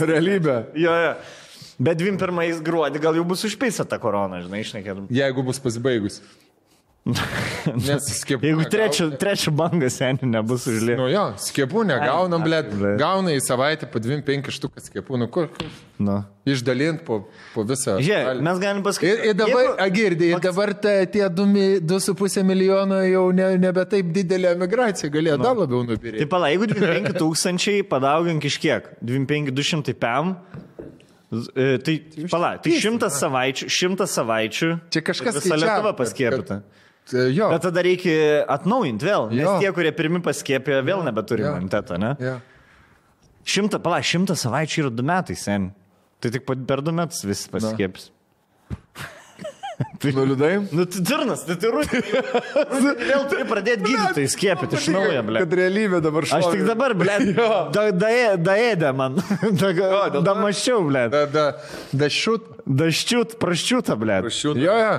realybė. 0.08 0.56
Jo, 0.80 0.93
jo. 1.06 1.14
Bet 1.80 1.98
21 2.02 2.61
gruodį 2.66 3.02
gal 3.02 3.18
jau 3.18 3.26
bus 3.27 3.43
užpisa 3.48 3.85
ta 3.90 3.98
korona, 4.02 4.43
žinai, 4.45 4.61
išnekėtum. 4.66 5.08
Jeigu 5.22 5.45
bus 5.45 5.61
pasibaigus. 5.64 6.22
Nes 7.03 8.06
skiepų. 8.22 8.45
Jeigu 8.48 8.66
trečią, 8.72 9.10
trečią 9.19 9.52
bangą 9.60 9.90
seniai 9.92 10.27
nebus 10.38 10.64
užlėję. 10.72 10.95
Nu 11.02 11.10
jo, 11.11 11.24
skiepų 11.43 11.84
negaunam, 11.90 12.45
blet. 12.45 12.69
Gauna 13.00 13.34
į 13.35 13.42
savaitę 13.43 13.90
po 13.92 14.00
2-5 14.00 14.48
štuką 14.56 14.84
skiepų. 14.85 15.19
Nu 15.19 15.27
kur? 15.27 15.50
Nu. 16.00 16.22
Išdalint 16.48 17.03
po, 17.08 17.18
po 17.52 17.66
visą. 17.68 17.98
Žiūrėk, 18.03 18.40
mes 18.48 18.61
galim 18.64 18.80
Ir, 18.80 18.85
pasakyti. 18.88 19.27
ir 19.34 19.35
dabar, 19.40 19.68
agirdė, 19.84 20.30
ir 20.32 20.43
dabar 20.43 20.72
ta, 20.80 20.95
tie 21.11 21.27
2,5 21.27 22.48
milijono 22.48 23.02
jau 23.03 23.26
ne, 23.35 23.50
nebe 23.60 23.84
taip 23.92 24.16
didelė 24.16 24.53
emigracija 24.56 25.11
galėjo 25.11 25.38
dar 25.43 25.60
labiau 25.60 25.84
Tai 25.84 25.98
nupirkti. 25.98 26.30
pala, 26.32 26.53
jeigu 26.56 26.72
25 26.72 27.19
tūkstančiai 27.19 27.84
padaugink 27.92 28.48
iš 28.48 28.61
kiek? 28.64 28.88
25 29.03 29.52
200 29.52 30.00
pam. 30.00 30.38
E, 31.56 31.78
Tai, 31.84 31.95
pala, 32.32 32.58
tai 32.64 32.72
šimtas 32.80 33.18
savaičių, 33.22 33.68
šimtas 33.70 34.16
savaičių. 34.18 34.70
Čia 34.94 35.02
kažkas 35.02 35.34
kad- 35.94 35.98
paskiepita. 35.98 36.62
kad- 36.64 37.36
Jo. 37.36 37.50
Bet 37.52 37.62
tada 37.66 37.82
reikia 37.84 38.45
atnaujinti 38.48 39.03
vėl, 39.03 39.30
nes 39.34 39.44
Jo. 39.44 39.60
tie, 39.60 39.72
kurie 39.76 39.92
pirmi 39.92 40.22
paskiepė, 40.24 40.80
vėl 40.88 41.03
nebeturi 41.03 41.44
Jo. 41.44 41.52
imuniteto, 41.58 41.98
ne? 42.00 42.16
Jo. 42.20 42.38
Šimta, 43.44 43.80
pala, 43.84 43.98
šimtas 44.00 44.40
savaičių 44.45 44.86
yra 44.86 44.90
du 44.95 45.03
metai, 45.03 45.36
sen. 45.36 45.74
Tai 46.22 46.30
tik 46.32 46.45
per 46.45 46.80
du 46.82 46.92
metus 46.95 47.24
visi 47.28 47.50
paskiepys. 49.77 50.16
Nuliūdai? 50.18 50.52
Nu, 50.76 50.85
tai 50.85 51.02
durnas, 51.10 51.43
tai 51.48 51.56
tai 51.61 51.72
rūdė. 51.74 52.02
Vėl 53.03 53.24
turi 53.32 53.45
pradėti 53.50 53.88
gydytojai 53.88 54.27
skiepyti 54.34 54.77
iš 54.80 54.90
naujo, 54.93 55.24
ble. 55.30 55.43
Kad 55.45 55.56
realybė 55.60 56.02
dabar 56.06 56.27
šau. 56.30 56.40
Aš 56.42 56.50
tik 56.53 56.66
dabar, 56.68 56.93
ble, 57.00 57.16
da, 57.74 57.88
daė- 57.92 58.38
daėdė 58.43 58.93
man. 58.98 59.18
Da, 59.64 60.22
da 60.22 60.35
maščiau, 60.38 60.84
ble. 60.90 61.08
Da, 61.14 61.26
da, 61.32 61.48
da 61.93 62.10
šut. 62.11 62.52
Daščiut, 62.64 63.38
praščiutą, 63.42 63.98
ble. 64.00 64.22
Prašiau. 64.27 64.53
Jo, 64.61 64.77
jo. 64.80 64.93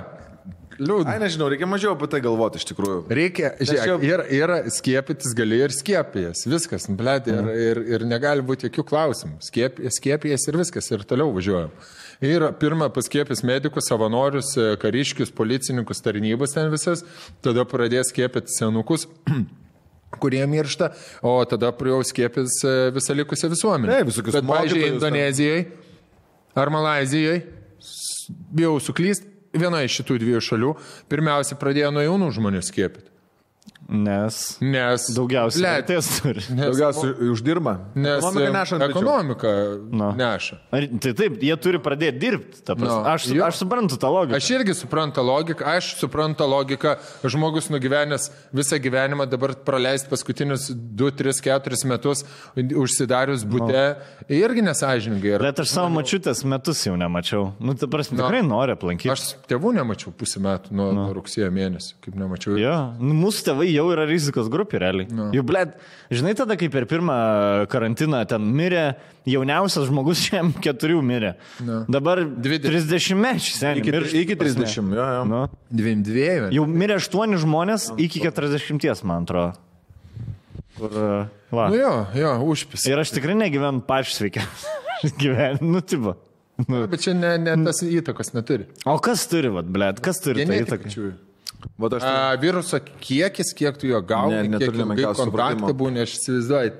Liūdna. 0.74 1.12
Ai, 1.14 1.20
nežinau, 1.22 1.46
reikia 1.52 1.68
mažiau 1.70 1.92
apie 1.94 2.08
tai 2.10 2.18
galvoti 2.24 2.58
iš 2.58 2.64
tikrųjų. 2.72 3.04
Reikia, 3.14 3.52
jau- 3.62 3.76
žiūrėk, 3.78 4.08
yra, 4.10 4.24
yra 4.34 4.56
skiepytis 4.74 5.30
gali 5.38 5.60
ir 5.62 5.70
skiepijas, 5.70 6.42
viskas, 6.50 6.88
blėt, 6.90 7.28
ir, 7.30 7.46
ir, 7.68 7.80
ir 7.94 8.04
negali 8.10 8.42
būti 8.42 8.66
jokių 8.66 8.82
klausimų. 8.90 9.36
Skiep, 9.46 9.78
skiepijas 9.94 10.48
ir 10.50 10.58
viskas, 10.58 10.90
ir 10.90 11.06
toliau 11.06 11.30
važiuojam. 11.36 11.70
Ir 12.24 12.46
pirmą 12.60 12.88
paskiepys 12.94 13.42
medikus, 13.44 13.88
savanorius, 13.90 14.54
kariškius, 14.80 15.32
policininkus, 15.34 16.00
tarnybus 16.04 16.56
ten 16.56 16.70
visas, 16.72 17.04
tada 17.44 17.66
pradės 17.68 18.14
skiepyti 18.14 18.54
senukus. 18.58 19.08
kurie 20.14 20.44
miršta, 20.46 20.92
o 21.26 21.32
tada 21.44 21.72
jau 21.74 21.98
skiepys 22.06 22.60
e, 22.62 22.74
visą 22.94 23.16
likusią 23.18 23.48
visuomenę. 23.50 23.96
Taip, 23.96 24.10
visokius 24.12 24.36
Bet, 24.36 24.46
pavyzdžiui. 24.46 24.84
Indonezijai 24.92 25.64
ar 26.54 26.70
Malazijai, 26.70 27.40
bijau 28.54 28.76
suklyst, 28.80 29.26
viena 29.54 29.82
iš 29.84 30.00
šitų 30.00 30.20
dviejų 30.22 30.44
šalių 30.48 30.70
pirmiausia 31.10 31.58
pradėjo 31.58 31.90
nuo 31.94 32.06
jaunų 32.06 32.30
žmonių 32.38 32.62
skiepyti. 32.64 33.13
Nes 33.88 34.36
Nes 34.64 35.06
daugiausiai 35.16 35.62
vertės 35.64 36.08
turi. 36.22 36.40
Nes, 36.56 36.64
Daugiausiai 36.70 37.28
uždirba. 37.34 37.74
nes 37.94 38.22
Ekonomika 38.24 38.52
neša 38.54 38.74
ant 38.78 38.84
pečių. 38.84 38.94
ekonomika 38.94 39.52
Nu. 39.92 40.08
neša. 40.16 40.58
Ar, 40.72 40.86
tai 41.04 41.12
taip, 41.18 41.36
jie 41.44 41.56
turi 41.60 41.78
pradėti 41.78 42.18
dirbti. 42.22 42.62
Nu, 42.80 43.02
Aš, 43.04 43.26
jo. 43.28 43.44
aš 43.44 43.60
suprantu 43.60 43.98
tą 44.00 44.08
logiką. 44.14 44.36
Aš 44.40 44.50
irgi 44.56 44.74
suprantu 44.74 45.20
logiką, 45.26 45.66
aš 45.76 45.92
suprantu 46.00 46.46
logiką, 46.48 46.96
žmogus 47.24 47.68
nugyvenęs 47.70 48.30
visą 48.56 48.78
gyvenimą 48.80 49.26
dabar 49.28 49.52
praleisti 49.66 50.08
paskutinius 50.08 50.70
2, 50.72 51.10
3, 51.20 51.36
4 51.44 51.84
metus 51.90 52.24
užsidarius 52.56 53.44
būte, 53.48 53.82
irgi 54.32 54.62
nesažininkai. 54.64 55.34
Ir 55.36 55.44
Bet 55.44 55.60
aš 55.64 55.72
savo 55.76 55.90
mačiutės 55.94 56.44
metus 56.48 56.80
jau 56.86 56.96
nemačiau. 56.98 57.52
Nu, 57.60 57.74
ta 57.78 57.86
prasme, 57.90 58.16
tikrai 58.18 58.42
nori 58.46 58.74
aplankyti. 58.76 59.10
aš 59.12 59.34
tėvų 59.50 59.74
nemačiau 59.78 60.12
pusę 60.16 60.40
metų 60.44 60.72
nuo, 60.74 60.90
nuo 60.96 61.06
rugsėjo 61.16 61.50
mėnesio, 61.54 61.96
kaip 62.04 62.16
nemačiau. 62.18 62.56
Jo, 62.60 62.76
nu, 62.98 63.14
mūsų 63.24 63.46
tėvai 63.50 63.68
jau 63.74 63.83
yra 63.92 64.06
rizikos 64.08 64.48
grupė, 64.52 64.78
realiai. 64.82 65.08
No. 65.12 65.28
Jau, 65.34 65.44
blėt, 65.46 65.74
žinai, 66.14 66.32
tada, 66.38 66.56
kai 66.60 66.70
per 66.72 66.86
pirmą 66.90 67.16
karantiną 67.72 68.22
ten 68.30 68.46
mirė, 68.56 68.84
jauniausias 69.28 69.88
žmogus 69.90 70.22
šiam 70.26 70.52
keturių 70.64 71.02
mirė. 71.04 71.34
No. 71.64 71.82
Dabar 71.90 72.22
20. 72.24 72.68
30 72.70 73.20
mečių, 73.20 73.54
seniai. 73.58 73.82
Iki, 73.82 73.94
miršta, 73.96 74.22
iki 74.22 74.36
ta 74.36 74.42
prasme. 74.44 74.68
30, 74.70 74.96
jo, 74.98 75.08
jo. 75.18 75.24
Nu. 75.30 75.42
Dviem 75.82 76.04
dviejų. 76.06 76.50
Jau 76.56 76.66
mirė 76.70 76.98
8 77.02 77.38
žmonės 77.44 77.90
iki 78.00 78.24
40, 78.24 79.04
man 79.08 79.28
atrodo. 79.28 79.54
Kur, 80.74 80.94
va. 81.54 81.68
Nu 81.70 81.78
jo, 81.78 81.92
jo, 82.18 82.30
užpis. 82.50 82.86
Ir 82.90 82.98
aš 82.98 83.12
tikrai 83.14 83.36
negyvenu 83.38 83.84
pačiu 83.86 84.16
sveikia. 84.16 84.46
Gyvenu, 85.20 85.74
nu, 85.74 85.82
tipo. 85.84 86.16
Nu. 86.68 86.84
Bet 86.86 87.02
čia 87.02 87.14
ne, 87.18 87.34
ne 87.42 87.54
tas 87.66 87.82
įtakos 87.82 88.30
neturi. 88.34 88.68
O 88.86 88.94
kas 89.02 89.26
turi, 89.30 89.50
vad, 89.54 89.66
blėt, 89.74 89.98
kas 90.04 90.20
turi 90.22 90.46
įtaką? 90.46 90.90
Vat 91.78 91.96
aš 91.98 92.02
A, 92.06 92.34
viruso 92.40 92.78
kiekis, 93.00 93.54
kiek 93.56 93.78
tu 93.80 93.88
jo 93.90 94.00
gauni, 94.02 94.48
Ne, 94.48 94.58
kiek 94.58 94.74
ilgai 94.74 95.14
kontaktai 95.16 95.72
būna, 95.74 96.04
aš 96.06 96.18
įsivaizduoju. 96.20 96.74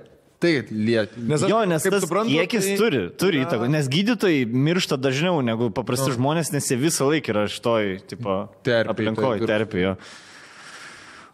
Tai 0.45 0.51
liet. 0.71 1.15
Nes 1.17 1.41
aš 1.41 1.49
Jo, 1.49 1.63
nes 1.65 1.83
tas 1.83 2.03
suprantu, 2.05 2.35
kiekis 2.35 2.67
tai- 2.67 2.77
turi, 2.77 3.03
turi 3.17 3.45
įtakų, 3.47 3.69
nes 3.71 3.89
gydytojai 3.89 4.45
miršta 4.45 4.99
dažniau 5.01 5.41
negu 5.41 5.71
paprasti 5.73 6.11
no. 6.11 6.17
žmonės, 6.19 6.53
nes 6.53 6.69
jie 6.69 6.77
visą 6.77 7.09
laiką 7.09 7.33
yra 7.33 7.47
šitoj, 7.49 8.07
tipo, 8.11 8.51
Terpėj, 8.63 8.91
aplinkoje, 8.93 9.39
toj 9.41 9.49
terpėjo. 9.49 9.97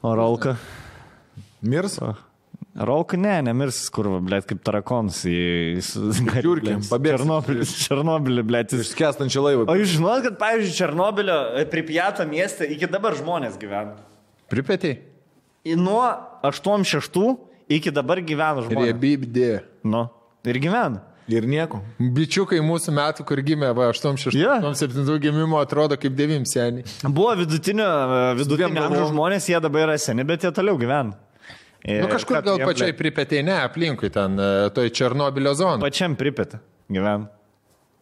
O 0.02 0.14
Rolka 2.78 3.18
ne, 3.18 3.32
nemirs, 3.42 3.81
kur, 3.90 4.07
blėt, 4.23 4.44
kaip 4.47 4.60
tarakonas 4.62 5.24
į... 5.26 5.81
Žiurkėm, 5.82 6.84
pabėgs. 6.86 7.16
Černobilis, 7.18 7.73
Černobilį, 7.82 8.44
blėt. 8.47 8.74
Jis... 8.76 8.92
Skęstančią 8.94 9.42
laivą. 9.42 9.65
O 9.66 9.74
jūs 9.74 9.97
žinot, 9.97 10.23
kad, 10.28 10.36
pavyzdžiui, 10.39 10.76
Černobilio 10.78 11.39
Pripijato 11.73 12.26
mieste 12.31 12.68
iki 12.70 12.86
dabar 12.90 13.16
žmonės 13.18 13.58
gyvena. 13.58 13.97
Pripėtėjai. 14.52 15.00
I 15.66 15.74
Nuo 15.76 16.05
86 16.47 17.34
iki 17.74 17.90
dabar 17.92 18.23
gyvena 18.23 18.62
žmonės. 18.62 18.92
Riebybdė. 18.92 19.50
Nu, 19.90 20.07
ir 20.47 20.60
gyvena. 20.62 21.02
Ir 21.31 21.47
nieko. 21.47 21.78
Bičiukai 22.00 22.58
mūsų 22.65 22.94
metų, 22.97 23.24
kur 23.26 23.42
gimė, 23.47 23.68
va, 23.76 23.90
86, 23.92 24.34
Jo. 24.34 24.57
87 24.66 25.18
gimimo 25.23 25.60
atrodo 25.62 25.99
kaip 26.00 26.16
9 26.18 26.49
seniai. 26.50 26.86
Buvo 27.07 27.34
vidutinio, 27.39 27.86
dviem 27.86 28.40
vidutinio 28.40 28.86
amžiaus 28.89 29.12
žmonės, 29.12 29.47
jie 29.52 29.60
dabar 29.62 29.84
yra 29.89 29.99
seni, 30.02 30.26
bet 30.26 30.47
jie 30.47 30.50
toliau 30.55 30.78
gyvena. 30.81 31.15
Ir 31.89 32.02
Nu 32.05 32.09
kažkur 32.12 32.42
gal 32.44 32.59
pačiai 32.60 32.92
pripėtėjai, 32.97 33.44
ne, 33.47 33.59
aplinkui 33.65 34.10
ten, 34.12 34.34
e, 34.36 34.70
toj 34.76 34.91
Černobilio 34.92 35.55
zonai. 35.57 35.81
Pačiam 35.81 36.17
pripėtė 36.18 36.60
gyvena. 36.92 37.31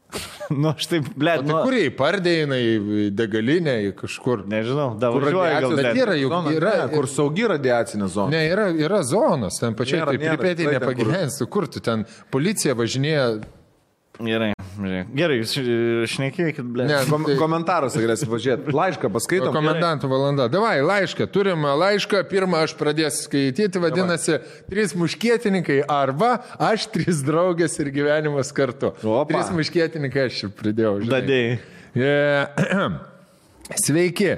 nu, 0.51 0.71
aš 0.73 0.87
taip, 0.89 1.09
ble, 1.21 1.35
tai 1.43 1.47
nu, 1.47 1.59
kur 1.67 1.77
jie 1.77 1.91
pardėjai, 1.95 2.59
į 2.59 3.03
degalinę, 3.15 3.75
į 3.91 3.93
kažkur. 3.99 4.47
nežinau, 4.49 4.95
važiuoja 4.99 5.61
gal, 5.61 5.75
bet 5.77 6.01
yra 6.01 6.17
juk- 6.17 6.33
Zona, 6.33 6.55
yra- 6.57 6.75
ne, 6.81 6.87
kur 6.95 7.09
saugi 7.13 7.45
radiacinė 7.53 8.09
zona. 8.09 8.33
Ne, 8.33 8.41
yra, 8.49 8.69
yra 8.73 9.03
zonos, 9.05 9.61
ten 9.61 9.77
pačiai, 9.79 10.01
tai 10.09 10.17
kur- 10.17 10.73
nepagyvensi, 10.79 11.49
kur 11.53 11.69
tu 11.69 11.85
ten, 11.85 12.07
policija 12.33 12.75
važinėja. 12.79 13.29
Gerai, 14.19 14.55
gerai. 14.79 15.39
jūs 15.41 15.53
e, 15.59 16.07
šnekėkit, 16.09 16.63
ble. 16.73 16.87
Ne, 16.89 17.01
Kom 17.11 17.25
tai- 17.27 17.37
komentaruose 17.41 17.99
galėsi 18.03 18.29
pažiūrėti. 18.31 18.75
Laišką 18.75 19.11
paskaitom. 19.15 19.53
Komendantų 19.55 20.11
valanda. 20.11 20.47
Davai, 20.53 20.79
laišką. 20.85 21.27
Turim 21.35 21.67
laišką. 21.67 22.23
Pirmą 22.31 22.63
aš 22.67 22.77
pradėsiu 22.79 23.27
skaityti. 23.27 23.83
Vadinasi, 23.83 24.39
trys 24.71 24.95
muškietininkai 24.99 25.83
arba 25.91 26.39
aš 26.59 26.87
trys 26.95 27.23
draugės 27.27 27.79
ir 27.83 27.91
gyvenimas 27.95 28.53
kartu. 28.55 28.95
Opa. 29.03 29.29
Trys 29.33 29.51
muškietininkai 29.59 30.27
aš 30.31 30.43
čia 30.45 30.51
pridėjau. 30.55 30.97
žinai. 31.03 31.15
Dadėjai. 31.19 31.59
E, 31.99 32.99
Sveiki. 33.85 34.33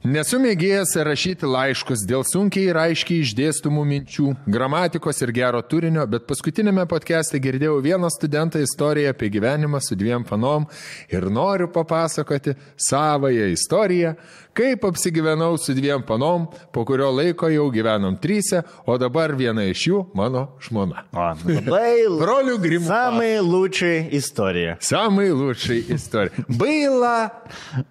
Nesu 0.00 0.38
mėgėjęs 0.40 0.94
rašyti 1.04 1.44
laiškus 1.44 2.06
dėl 2.08 2.22
sunkiai 2.24 2.70
ir 2.70 2.78
aiškiai 2.80 3.20
išdėstumų 3.20 3.82
minčių, 3.84 4.30
gramatikos 4.48 5.18
ir 5.20 5.32
gero 5.36 5.60
turinio, 5.60 6.06
bet 6.08 6.24
paskutinėme 6.24 6.86
podcast'e 6.88 7.36
girdėjau 7.36 7.74
vieną 7.84 8.08
studentą 8.08 8.62
istoriją 8.64 9.12
apie 9.12 9.28
gyvenimą 9.28 9.76
su 9.84 9.98
dviem 10.00 10.24
panom 10.24 10.64
ir 11.12 11.28
noriu 11.28 11.68
papasakoti 11.68 12.56
savąją 12.80 13.50
istoriją, 13.52 14.14
kaip 14.56 14.84
apsigyvenau 14.88 15.58
su 15.60 15.74
dviem 15.76 16.02
panom, 16.06 16.46
po 16.72 16.84
kurio 16.88 17.10
laiko 17.14 17.48
jau 17.52 17.68
gyvenom 17.72 18.16
trysia, 18.20 18.62
o 18.86 18.96
dabar 19.00 19.34
viena 19.38 19.64
iš 19.68 19.86
jų 19.88 20.00
mano 20.18 20.46
žmona. 20.64 21.04
O, 21.12 21.26
labai 21.48 22.06
Brolių 22.22 22.56
Grimų. 22.62 22.88
Samai 22.88 23.32
lūčiai 23.44 24.06
istorija. 24.18 24.78
Samai 24.84 25.28
lūčiai 25.30 25.84
istorija. 25.94 26.46
Baila 26.48 27.16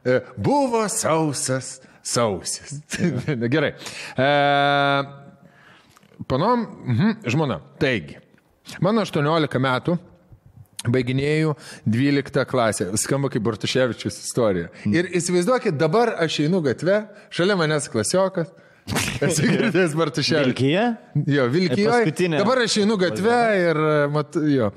e, 0.04 0.20
buvo 0.38 0.86
sausas 0.92 1.80
sausis. 2.10 2.82
Gerai. 3.54 3.74
E, 4.18 4.30
panom, 6.28 6.68
mhm, 6.86 7.18
žmona. 7.26 7.60
Taigi, 7.80 8.20
mano 8.82 9.06
18 9.06 9.60
metų. 9.62 9.98
Baiginėjau 10.88 11.58
12 11.84 12.46
klasę. 12.48 12.86
Skamba 12.98 13.28
kaip 13.34 13.44
Bartuševičius 13.44 14.22
istorija. 14.24 14.70
Ir 14.88 15.10
įsivaizduokit, 15.20 15.76
dabar 15.76 16.14
aš 16.24 16.40
einu 16.46 16.62
gatve, 16.64 17.02
šalia 17.36 17.58
manęs 17.60 17.90
klasiokas. 17.92 18.54
Esu 19.20 19.44
girdėjęs 19.44 19.94
Bartuševičius. 20.00 20.48
Vilkija? 20.48 20.84
Jo, 21.28 21.46
Vilkijoje. 21.52 21.90
Paskutinė. 21.92 22.40
Dabar 22.40 22.62
aš 22.64 22.78
einu 22.82 22.96
gatvę 23.00 23.40
ir, 23.60 23.80
mat, 24.14 24.38
jo. 24.50 24.70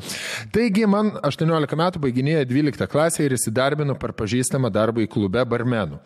Taigi, 0.55 0.84
man 0.91 1.12
18 1.23 1.78
metų 1.78 2.02
baiginėja 2.02 2.42
12 2.50 2.89
klasę 2.91 3.26
ir 3.26 3.36
įsidarbinu 3.36 3.94
per 4.02 4.15
pažįstamą 4.18 4.70
darbą 4.74 5.05
į 5.05 5.08
klube 5.12 5.44
barmenų. 5.49 6.00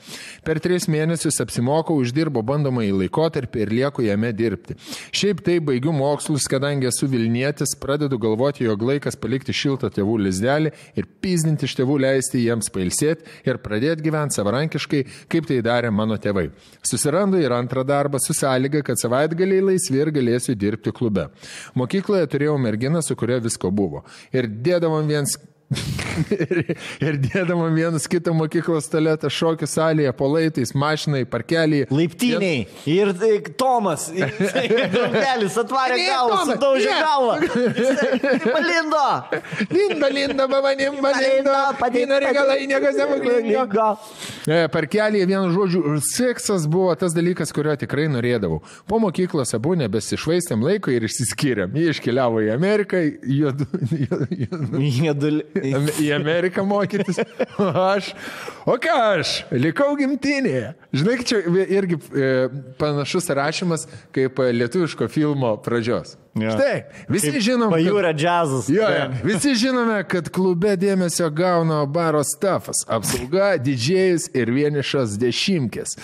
Per 0.46 0.60
3 0.62 0.88
mėnesius 0.92 1.40
apsimokau, 1.44 1.96
uždirbo 2.02 2.42
bandomąjį 2.46 2.92
laikotarpį 3.00 3.64
ir 3.64 3.74
lieku 3.80 4.04
jame 4.06 4.32
dirbti. 4.36 4.76
Šiaip 5.16 5.42
tai 5.46 5.58
baigiu 5.64 5.94
mokslus, 5.96 6.46
kadangi 6.50 6.90
esu 6.90 7.08
Vilnietis, 7.10 7.74
pradedu 7.80 8.20
galvoti, 8.22 8.66
jog 8.68 8.84
laikas 8.90 9.16
palikti 9.20 9.56
šiltą 9.56 9.90
tėvų 9.96 10.18
lizdelį 10.28 10.74
ir 11.00 11.10
pizdinti 11.24 11.66
iš 11.66 11.78
tėvų 11.80 11.98
leisti 12.04 12.44
jiems 12.44 12.68
pailsėti 12.74 13.48
ir 13.48 13.62
pradėti 13.64 14.04
gyventi 14.06 14.36
savarankiškai, 14.38 15.02
kaip 15.32 15.48
tai 15.48 15.62
darė 15.64 15.90
mano 15.94 16.20
tėvai. 16.20 16.50
Susirandu 16.86 17.40
ir 17.40 17.54
antrą 17.56 17.82
darbą 17.82 17.95
su 18.22 18.36
sąlyga, 18.36 18.82
kad 18.86 19.00
savaitgaliai 19.00 19.64
laisvi 19.72 20.00
ir 20.02 20.12
galėsiu 20.14 20.54
dirbti 20.54 20.92
klube. 20.92 21.28
Mokykloje 21.74 22.28
turėjau 22.32 22.56
merginą, 22.60 23.02
su 23.02 23.16
kuria 23.16 23.40
visko 23.42 23.70
buvo. 23.70 24.04
Ir 24.32 24.48
dėdavom 24.48 25.08
viens 25.08 25.36
ir, 26.30 26.76
ir 27.02 27.16
dėdavom 27.24 27.74
vienas 27.74 28.04
kitą 28.10 28.30
mokyklos 28.36 28.86
taletą 28.90 29.26
šokių 29.32 29.66
salėje, 29.66 30.12
po 30.14 30.28
laitais, 30.30 30.70
mašinai, 30.78 31.24
parkeliai. 31.26 31.88
Laiptiniai. 31.90 32.66
Ir 32.90 33.10
tai, 33.18 33.32
Tomas. 33.58 34.06
Draugelis 34.94 35.56
atvarė 35.62 35.98
galvą, 36.04 36.38
sudaužė 36.52 36.92
galvą. 37.00 37.38
Palindo. 38.54 39.02
Linda, 39.72 40.10
linda, 40.14 40.46
mamanim, 40.52 41.00
malinda, 41.02 41.58
padina 41.80 42.20
reikalai, 42.22 42.60
niekas 42.70 43.00
nepaglingo. 43.00 43.88
E, 44.46 44.60
Parkelėje 44.70 45.26
vienu 45.26 45.50
žodžiu, 45.54 45.96
seksas 46.06 46.68
buvo 46.70 46.94
tas 46.98 47.16
dalykas, 47.16 47.50
kurio 47.54 47.74
tikrai 47.80 48.06
norėdavau. 48.12 48.60
Po 48.86 49.02
mokyklos 49.02 49.56
abu 49.58 49.74
nebesišvaistėm 49.82 50.62
laiko 50.62 50.94
ir 50.94 51.08
išsiskyrėm. 51.10 51.74
Jie 51.74 51.90
iškeliavo 51.96 52.46
į 52.46 52.54
Ameriką, 52.54 53.02
juodu, 53.26 53.66
juodu, 54.30 54.86
Jėdul... 54.86 55.42
Am- 55.42 55.55
į 55.62 56.10
Ameriką 56.16 56.64
mokytis. 56.66 57.18
O 57.58 57.68
aš, 57.94 58.12
o 58.66 58.76
ką 58.82 58.94
aš, 59.20 59.32
likau 59.52 59.94
gimtinėje. 59.98 60.74
Žinai, 60.96 61.16
čia 61.28 61.40
irgi 61.78 61.98
e, 62.12 62.30
panašus 62.80 63.28
rašymas 63.36 63.86
kaip 64.14 64.38
e, 64.42 64.50
lietuviško 64.56 65.08
filmo 65.12 65.54
pradžios. 65.64 66.16
Jo. 66.36 66.50
Štai, 66.52 66.82
visi 67.08 67.30
žinom. 67.40 67.70
kad- 67.72 67.78
Pajūra 67.80 68.10
džiazas. 68.12 68.66
Jo, 68.68 68.84
jo. 68.92 69.06
Visi 69.24 69.54
žinome, 69.56 70.02
kad 70.04 70.28
klube 70.28 70.74
dėmesio 70.76 71.30
gauna 71.32 71.78
baro 71.88 72.20
stafas- 72.28 72.82
apsauga, 72.96 73.54
didžėjus 73.56 74.28
ir 74.36 74.52
vienišas 74.52 75.16
dešimkės. 75.22 75.96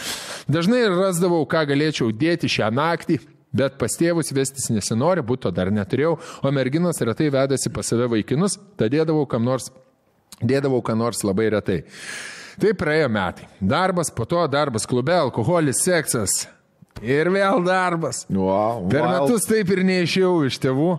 Dažnai 0.49 0.87
rasdavau, 0.89 1.45
ką 1.45 1.67
galėčiau 1.69 2.09
dėti 2.17 2.49
šią 2.49 2.71
naktį. 2.73 3.21
Bet 3.53 3.77
pas 3.81 3.93
tėvus 4.01 4.33
vestis 4.33 4.71
nesinori, 4.73 5.25
būto 5.25 5.51
dar 5.53 5.69
neturėjau, 5.75 6.15
o 6.41 6.53
merginos 6.55 7.01
retai 7.05 7.29
vedasi 7.33 7.73
pas 7.73 7.89
save 7.89 8.09
vaikinus, 8.09 8.57
tad 8.81 8.95
dėdavau 8.95 9.27
kam 9.29 9.45
nors, 9.45 9.69
dėdavau 10.41 10.81
ką 10.85 10.97
nors 10.97 11.21
labai 11.27 11.51
retai. 11.53 11.83
Tai 12.61 12.73
praėjo 12.77 13.11
metai. 13.13 13.49
Darbas, 13.61 14.11
po 14.13 14.25
to 14.29 14.41
darbas 14.49 14.89
klube, 14.89 15.15
alkoholis, 15.17 15.85
seksas. 15.85 16.47
Ir 17.03 17.31
vėl 17.33 17.65
darbas. 17.65 18.25
Wow, 18.31 18.87
Per 18.93 19.07
metus 19.09 19.49
taip 19.49 19.71
ir 19.73 19.83
neišėjau 19.89 20.35
iš 20.49 20.59
tėvų, 20.63 20.91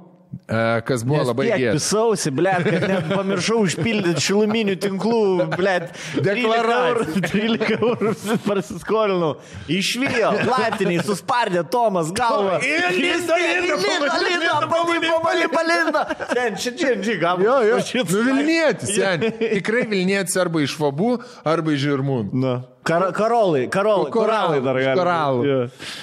kas 0.88 1.04
buvo 1.08 1.24
labai 1.30 1.48
gėda. 1.52 1.76
Pisausi, 1.78 2.32
ble, 2.36 2.54
kad 2.66 3.10
pamiršau 3.12 3.60
užpildyti 3.66 4.24
šiluminių 4.24 4.76
tinklų, 4.84 5.22
ble. 5.54 5.76
Deklaraciją. 6.26 7.22
13 7.24 7.78
eurų 7.78 8.14
prasiskolinau. 8.46 9.32
Išvijo, 9.72 10.34
latiniai, 10.50 11.04
suspardė 11.06 11.64
Tomas 11.74 12.12
galvą. 12.16 12.60
Ir 12.66 12.90
lindo, 12.98 13.38
lindo, 13.40 13.80
lindo, 13.80 14.20
lindo, 14.28 14.54
pamali, 14.74 15.02
pamali, 15.08 15.50
palindo. 15.54 16.04
Ten, 16.34 16.60
čia, 16.60 16.76
čia, 16.78 16.94
čia, 17.04 17.18
gal. 17.22 17.42
Jo, 17.44 17.62
jo. 17.68 17.80
Nu 17.98 18.28
Vilnietis, 18.28 18.94
sen. 18.98 19.26
Tikrai 19.40 19.88
Vilnietis 19.90 20.38
arba 20.40 20.64
iš 20.64 20.78
Fabų, 20.80 21.18
arba 21.48 21.76
iš 21.76 21.84
Žirmūnų. 21.88 22.44
Na. 22.44 22.60
Kar, 22.84 23.06
karolai, 23.16 23.68
karolai, 23.72 24.12
koralai 24.12 24.60
dar 24.64 24.76
gali. 24.76 25.00
Koralų. 25.00 25.44
Jo. 25.48 25.60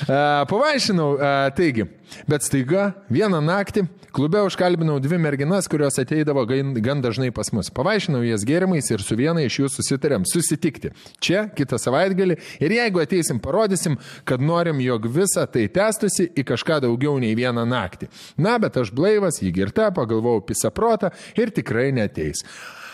Uh, 0.06 0.20
pavaišinau, 0.48 1.08
uh, 1.18 1.48
taigi, 1.52 1.84
bet 2.30 2.46
staiga 2.46 2.94
vieną 3.12 3.42
naktį 3.44 3.84
klube 4.14 4.40
užkalbinau 4.46 4.98
dvi 5.02 5.18
merginas, 5.18 5.68
kurios 5.70 5.98
ateidavo 6.00 6.44
gan, 6.48 6.72
gan 6.82 7.02
dažnai 7.04 7.30
pas 7.34 7.52
mus. 7.54 7.70
Pavaišinau 7.74 8.22
jas 8.26 8.44
gėrimais 8.48 8.90
ir 8.90 9.04
su 9.04 9.16
viena 9.18 9.44
iš 9.44 9.60
jų 9.60 9.70
susitarėm 9.74 10.26
susitikti. 10.28 10.92
Čia, 11.22 11.46
kitą 11.56 11.78
savaitgalį. 11.80 12.38
Ir 12.62 12.74
jeigu 12.76 13.02
ateisim, 13.02 13.40
parodysim, 13.42 13.98
kad 14.28 14.42
norim, 14.42 14.82
jog 14.84 15.06
visa 15.14 15.46
tai 15.50 15.68
tęstusi 15.72 16.30
į 16.34 16.46
kažką 16.52 16.80
daugiau 16.86 17.16
nei 17.22 17.36
vieną 17.38 17.66
naktį. 17.68 18.10
Na, 18.40 18.58
bet 18.62 18.76
aš 18.80 18.92
blaivas, 18.96 19.42
jį 19.44 19.54
girta, 19.60 19.92
pagalvojau 19.96 20.44
pisaprotą 20.50 21.14
ir 21.38 21.54
tikrai 21.54 21.90
neteis. 21.96 22.44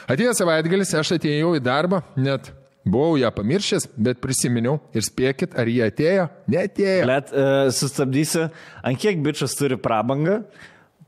Atėjo 0.07 0.36
savaitgalis, 0.39 0.95
aš 0.95 1.17
atėjau 1.19 1.57
į 1.59 1.65
darbą, 1.67 2.05
net 2.20 2.53
Buvau 2.86 3.17
ją 3.19 3.33
pamiršęs, 3.35 3.89
bet 3.99 4.20
prisiminiau 4.23 4.77
ir 4.95 5.03
spėkit, 5.03 5.57
ar 5.59 5.67
jie 5.67 5.83
atėjo? 5.89 6.28
Netėjo. 6.53 7.07
Let, 7.11 7.33
uh, 7.35 7.67
sustabdysiu, 7.75 8.45
ant 8.86 9.01
kiek 9.03 9.19
bičias 9.25 9.59
turi 9.59 9.75
prabangą. 9.83 10.45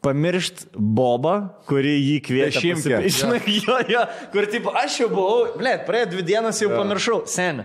Pamiršt 0.03 0.67
Bobą, 0.79 1.33
kurį 1.67 1.95
jį 1.99 2.17
kvietė. 2.23 2.53
Dešimtkę. 2.55 2.99
pasipi- 3.03 3.15
Žinai, 3.19 3.55
jo, 3.67 3.79
jo, 3.95 4.03
kur 4.33 4.47
tipo, 4.47 4.71
aš 4.79 5.01
jau 5.03 5.09
buvau, 5.11 5.57
ble, 5.59 5.73
praėjo 5.89 6.11
dvi 6.13 6.23
dienas 6.29 6.61
jau 6.63 6.71
pamiršau, 6.71 7.25
sen. 7.27 7.65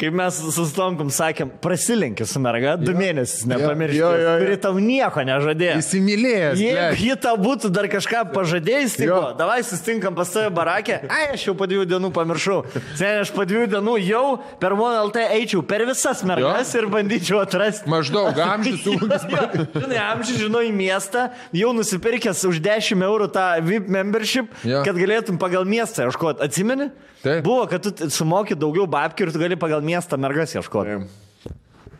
Kaip 0.00 0.14
mes 0.16 0.34
su 0.54 0.64
Stomkom 0.66 1.10
sakėm, 1.14 1.50
prasilenkė 1.62 2.24
su 2.26 2.40
merga, 2.42 2.72
du 2.80 2.94
mėnesius 2.96 3.44
nepamiršau, 3.46 3.98
jo, 4.00 4.08
jo, 4.18 4.22
jo. 4.24 4.32
kuri 4.40 4.56
tau 4.64 4.78
nieko 4.82 5.22
nežadėjo. 5.28 5.74
Įsimylėjęs. 5.82 6.62
Jeigu 6.62 7.04
ji 7.06 7.16
tau 7.22 7.34
būtų 7.38 7.70
dar 7.76 7.86
kažką 7.92 8.22
pažadėjęs, 8.34 8.96
tai 8.98 9.06
Jo. 9.06 9.18
buvo, 9.20 9.28
davai 9.38 9.58
sustinkam 9.68 10.16
pas 10.16 10.32
tave 10.32 10.48
barakė. 10.56 10.96
Ai, 11.12 11.28
aš 11.36 11.44
jau 11.46 11.54
po 11.58 11.68
dviejų 11.70 11.84
dienų 11.92 12.10
pamiršau. 12.16 12.56
Sen, 12.98 13.20
aš 13.22 13.30
po 13.36 13.44
dviejų 13.46 13.68
dienų 13.76 13.94
jau 14.08 14.24
per 14.64 14.74
MoNLT 14.80 15.20
eičiau 15.36 15.62
per 15.70 15.84
visas 15.86 16.24
mergas 16.26 16.72
ir 16.78 16.88
bandyčiau 16.90 17.42
atrasti. 17.44 17.86
Maždaug 17.92 18.42
amžius 18.48 18.88
ūgis. 18.96 19.28
Jo, 19.32 19.44
Žinai, 19.84 20.00
amžiai 20.08 20.40
žinau 20.40 20.64
į 20.66 20.72
miestą, 20.74 21.28
jau 21.56 21.70
nusipirkęs 21.76 22.42
už 22.48 22.58
10 22.64 23.06
eurų 23.06 23.30
tą 23.36 23.46
VIP 23.64 23.88
membership, 23.92 24.50
Jo. 24.66 24.82
kad 24.86 24.98
galėtum 24.98 25.38
pagal 25.40 25.68
miestą 25.68 26.08
ieškoti. 26.08 26.42
Atsimeni? 26.44 26.90
Taip. 27.22 27.44
Buvo, 27.46 27.68
kad 27.70 27.84
tu 27.86 28.08
sumoki 28.10 28.56
daugiau 28.58 28.82
babkių 28.90 29.28
ir 29.28 29.30
tu 29.30 29.38
gali 29.38 29.54
pagal 29.60 29.81
miestą 29.84 30.18
mergas 30.20 30.56
ieškoti. 30.56 31.00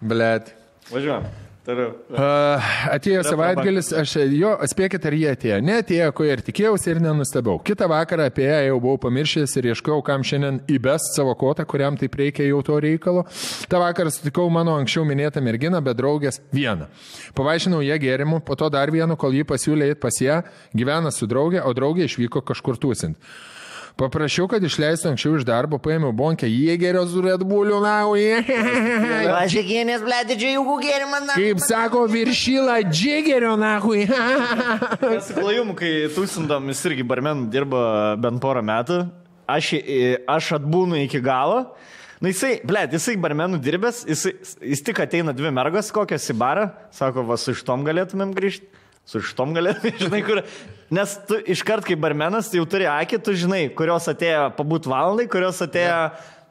Blet. 0.03 0.55
Važiuojam. 0.91 1.31
Toliau. 1.63 1.93
Uh, 2.11 2.71
atėjo 2.91 3.21
savaitgalis, 3.23 3.93
aš 3.95 4.17
jo, 4.35 4.51
spėkit, 4.67 5.05
ar 5.07 5.15
jie 5.15 5.29
atėjo. 5.31 5.59
Netėjo, 5.63 6.09
ko 6.19 6.25
ir 6.27 6.41
tikėjausi 6.43 6.91
ir 6.91 7.01
nenustebau. 7.05 7.61
Kitą 7.63 7.87
vakarą 7.93 8.27
apie 8.33 8.49
ją 8.49 8.57
jau 8.67 8.81
buvau 8.83 8.99
pamiršęs 9.05 9.55
ir 9.61 9.69
ieškau, 9.71 10.01
kam 10.03 10.27
šiandien 10.27 10.59
įbest 10.75 11.15
savo 11.15 11.37
kotą, 11.39 11.63
kuriam 11.71 11.95
taip 12.01 12.19
reikia 12.19 12.49
jau 12.49 12.59
to 12.67 12.81
reikalo. 12.83 13.23
Ta 13.71 13.79
vakarą 13.79 14.11
sutikau 14.11 14.49
mano 14.51 14.75
anksčiau 14.81 15.07
minėtą 15.07 15.39
merginą, 15.47 15.79
bet 15.87 16.01
draugės 16.03 16.41
vieną. 16.51 16.91
Pavaišinau 17.39 17.79
ją 17.87 18.01
gėrimu, 18.09 18.43
po 18.43 18.59
to 18.59 18.67
dar 18.75 18.91
vienu, 18.91 19.15
kol 19.15 19.39
ji 19.39 19.47
pasiūlė 19.47 19.93
eiti 19.93 20.03
pas 20.03 20.19
ją, 20.19 20.43
gyvena 20.75 21.15
su 21.15 21.31
draugė, 21.31 21.63
o 21.63 21.71
draugė 21.79 22.11
išvyko 22.11 22.43
kažkur 22.51 22.83
tūsint. 22.83 23.15
Paprašiau, 24.01 24.47
kad 24.49 24.65
išleistų 24.65 25.11
anksčiau 25.11 25.37
iš 25.37 25.45
darbo, 25.47 25.77
paėmiau 25.83 26.15
bonkę 26.17 26.49
jėgerio 26.49 27.03
su 27.11 27.21
Red 27.25 27.45
Bulliu 27.47 27.79
naują. 27.85 28.41
Važiuokienės, 29.37 30.05
ble, 30.07 30.21
didžiai 30.31 30.55
jų 30.57 30.77
gėrimą. 30.81 31.21
Kaip 31.35 31.61
sako 31.63 32.07
viršyla 32.11 32.79
džigerio 32.89 33.53
nahui. 33.61 34.07
Mes 35.05 35.29
su 35.29 35.37
klajumu, 35.37 35.77
kai 35.79 35.93
tūsindom, 36.17 36.73
jis 36.73 36.85
irgi 36.89 37.07
barmen 37.07 37.47
dirba 37.53 37.85
bent 38.21 38.41
porą 38.43 38.65
metų, 38.65 39.03
aš, 39.51 39.75
aš 40.39 40.55
atbūnu 40.61 41.05
iki 41.05 41.21
galo, 41.25 41.67
Na 42.23 42.31
jisai, 42.31 42.61
ble, 42.63 42.85
jisai 42.87 43.17
barmenų 43.19 43.59
dirbęs, 43.59 44.05
jisai, 44.07 44.31
jis 44.71 44.85
tik 44.87 45.01
ateina 45.03 45.33
dvi 45.35 45.51
mergos 45.51 45.89
kokias 45.91 46.29
į 46.31 46.37
barą, 46.39 46.69
sako, 46.95 47.25
va, 47.27 47.35
su 47.35 47.51
iš 47.51 47.65
tom 47.67 47.83
galėtumėm 47.83 48.31
grįžti. 48.37 48.69
Su 49.09 49.23
iš 49.23 49.33
tom 49.39 49.55
galėtumėm, 49.57 49.99
žinai, 50.07 50.23
kur. 50.27 50.43
Nes 50.93 51.15
tu 51.29 51.39
iškart 51.55 51.87
kaip 51.89 52.01
barmenas 52.03 52.51
jau 52.53 52.67
turi 52.69 52.85
akį, 52.91 53.19
tu 53.25 53.35
žinai, 53.39 53.65
kurios 53.77 54.07
atėjo 54.13 54.51
pabūt 54.59 54.89
valandai, 54.93 55.29
kurios 55.33 55.63
atėjo... 55.65 55.99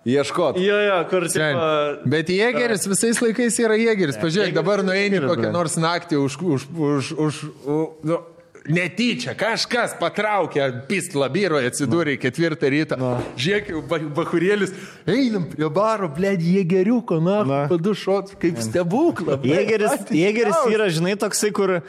Ieškot. 0.01 0.57
Jo, 0.57 0.79
jo, 0.81 0.95
kur... 1.11 1.27
Ten. 1.29 1.53
Tipo, 1.53 2.09
Bet 2.09 2.29
jėgeris 2.33 2.87
visais 2.89 3.19
laikais 3.21 3.59
yra 3.61 3.75
jėgeris. 3.77 4.17
Pažiūrėk, 4.17 4.55
dabar 4.57 4.81
nueini 4.81 5.19
kokią 5.21 5.51
nors 5.53 5.77
naktį 5.77 6.17
už... 6.23 6.39
už, 6.41 6.65
už, 6.73 7.11
už 7.21 7.41
u, 7.69 7.79
nu, 8.09 8.17
Netyčia 8.61 9.33
kažkas 9.33 9.95
patraukė 9.97 10.67
pistlą 10.85 11.25
biuro, 11.33 11.57
atsidūrė 11.65 12.13
ketvirtą 12.21 12.69
rytą. 12.69 12.97
Žiūrėk, 13.33 13.71
jau 13.73 13.79
ba- 13.89 13.97
bahurėlis, 14.19 14.75
einam 15.09 15.47
prie 15.49 15.65
baro, 15.73 16.05
blėd, 16.13 16.43
jie 16.45 16.61
geriuko, 16.69 17.17
na, 17.25 17.39
Na. 17.41 17.61
padušot, 17.71 18.35
kaip 18.41 18.61
stebuklą. 18.61 19.39
Jėgeris, 19.41 19.95
Patys 20.03 20.13
jėgeris 20.19 20.61
yra, 20.75 20.91
žinai, 20.93 21.15
toksai, 21.17 21.49
kur 21.57 21.79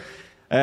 e, 0.52 0.62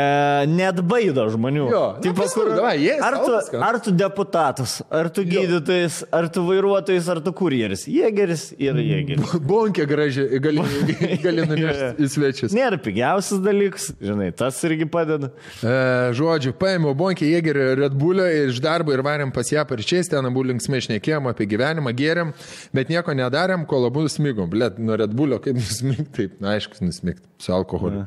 net 0.49 0.79
baido 0.85 1.25
žmonių. 1.33 1.65
Jo, 1.73 1.83
Tipo, 2.03 2.13
nu, 2.13 2.17
paskui, 2.21 2.45
davai, 2.53 2.73
jėzus, 2.83 3.03
ar, 3.05 3.17
tu, 3.25 3.61
ar 3.69 3.79
tu 3.83 3.93
deputatas, 3.95 4.75
ar 4.93 5.09
tu 5.13 5.25
gydytojas, 5.27 6.01
ar 6.15 6.29
tu 6.33 6.43
vairuotojas, 6.47 7.09
ar 7.13 7.21
tu 7.25 7.33
kurjeris. 7.35 7.85
Jėgeris 7.89 8.49
yra 8.55 8.83
jėgeris. 8.83 9.35
Bonkė 9.49 9.87
gražiai, 9.89 10.41
gali, 10.43 10.65
gali 11.25 11.47
nunešti 11.49 12.05
į 12.05 12.11
svečius. 12.15 12.55
Nėra 12.55 12.79
pigiausias 12.81 13.41
dalykas, 13.45 13.89
žinai, 14.03 14.29
tas 14.37 14.59
irgi 14.67 14.87
padeda. 14.91 15.31
E, 15.63 15.75
žodžiu, 16.17 16.53
paėmiau 16.59 16.95
bonkį 16.99 17.33
jėgerį 17.33 17.69
Red 17.83 17.97
Bullio 17.99 18.27
iš 18.45 18.61
darbo 18.63 18.93
ir 18.95 19.03
varėm 19.05 19.33
pas 19.35 19.49
ją 19.51 19.65
parčiais, 19.69 20.11
ten 20.11 20.29
abu 20.29 20.45
linksmai 20.47 20.81
šnekėjom 20.85 21.31
apie 21.31 21.49
gyvenimą, 21.49 21.95
gėrėm, 21.97 22.35
bet 22.75 22.93
nieko 22.93 23.17
nedarėm, 23.17 23.65
kol 23.69 23.89
abu 23.89 24.05
smigom. 24.09 24.49
Blet, 24.53 24.79
nuo 24.81 24.97
Red 24.99 25.15
Bullio 25.17 25.41
kaip 25.43 25.59
nusmigti, 25.61 26.09
taip, 26.15 26.39
na, 26.43 26.55
aišku, 26.57 26.79
nusmigti 26.85 27.28
su 27.39 27.53
alkoholiu. 27.55 28.01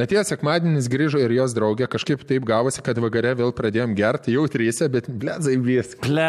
Atėjo 0.00 0.22
sekmadienis 0.24 0.86
grįžo 0.88 1.20
ir 1.20 1.34
jos 1.36 1.52
draugė, 1.56 1.84
kažkaip 1.92 2.22
taip 2.24 2.46
gavosi, 2.48 2.80
kad 2.84 2.96
vakare 3.02 3.34
vėl 3.36 3.50
pradėjom 3.52 3.92
gerti, 3.98 4.32
jau 4.32 4.46
trysia, 4.48 4.88
bet 4.92 5.04
zaibės. 5.44 5.92
Ple. 6.00 6.28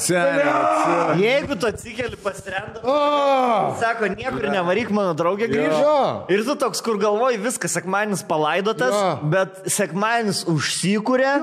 Seniai. 0.00 1.18
Jeigu 1.20 1.58
tu 1.60 1.68
atsikeli 1.68 2.16
pasirendą, 2.24 2.80
O! 2.88 3.76
sako, 3.82 4.08
niekur 4.16 4.48
nevaryk, 4.48 4.88
mano 4.96 5.12
draugė 5.18 5.50
grįžo. 5.52 5.80
Jo. 5.84 5.98
Ir 6.32 6.44
tu 6.48 6.56
toks, 6.62 6.80
kur 6.86 6.96
galvoji, 7.02 7.36
viskas, 7.44 7.76
sekmanis 7.76 8.24
palaidotas, 8.26 8.96
Jo. 8.96 9.12
bet 9.36 9.60
sekmanis 9.70 10.42
užsikūrė. 10.48 11.36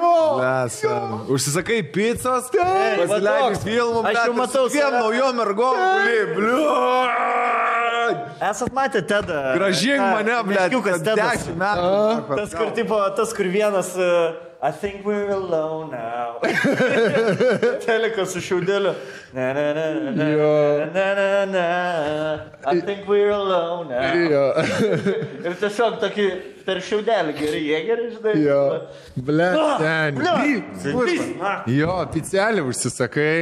Užsisakai 1.29 1.83
pizzas, 1.93 2.49
pasileidai 2.49 3.61
filmų, 3.61 4.03
Aš 4.09 4.19
jau 4.25 4.33
matau 4.41 4.65
save. 4.73 4.89
naujom 4.97 5.37
mergom, 5.37 5.77
bliu. 6.33 6.65
Esat 8.39 8.71
matę 8.71 9.01
Tedą? 9.03 9.39
Gražink 9.57 9.99
mane, 9.99 10.35
ble. 10.47 10.57
meškiukas 10.63 11.03
Tedas. 11.05 11.45
Dešimt 11.45 11.61
metų. 11.61 12.35
Tas, 12.35 12.57
kur, 12.57 12.73
tipo, 12.77 12.99
tas, 13.19 13.33
kur 13.37 13.49
vienas. 13.53 13.93
Uh, 13.97 14.43
I 14.59 14.71
think 14.71 15.05
we're 15.05 15.29
alone 15.29 15.91
now. 15.91 16.39
Telekas 17.85 18.31
su 18.33 18.41
šiaudeliu. 18.41 18.93
Na, 19.33 19.53
na, 19.53 19.73
na, 19.73 19.93
na, 19.93 20.11
na, 20.11 20.29
Jo. 20.29 20.85
na, 20.95 21.13
na, 21.13 21.45
na. 21.45 22.39
I 22.65 22.81
think 22.81 23.05
we're 23.07 23.29
alone 23.29 23.89
now. 23.89 24.15
Jo. 24.17 24.43
Ir 25.45 25.59
tiesiog 25.61 25.99
tokį 26.01 26.25
per 26.65 26.81
šiaudelį 26.81 27.35
geri 27.37 27.61
jėgeri, 27.67 28.07
žinai. 28.15 28.33
Jo. 28.47 28.61
Blet, 29.29 29.61
ten. 29.83 30.17
Na, 30.25 31.61
Jo, 31.69 31.99
picelį 32.17 32.65
užsisakai. 32.65 33.37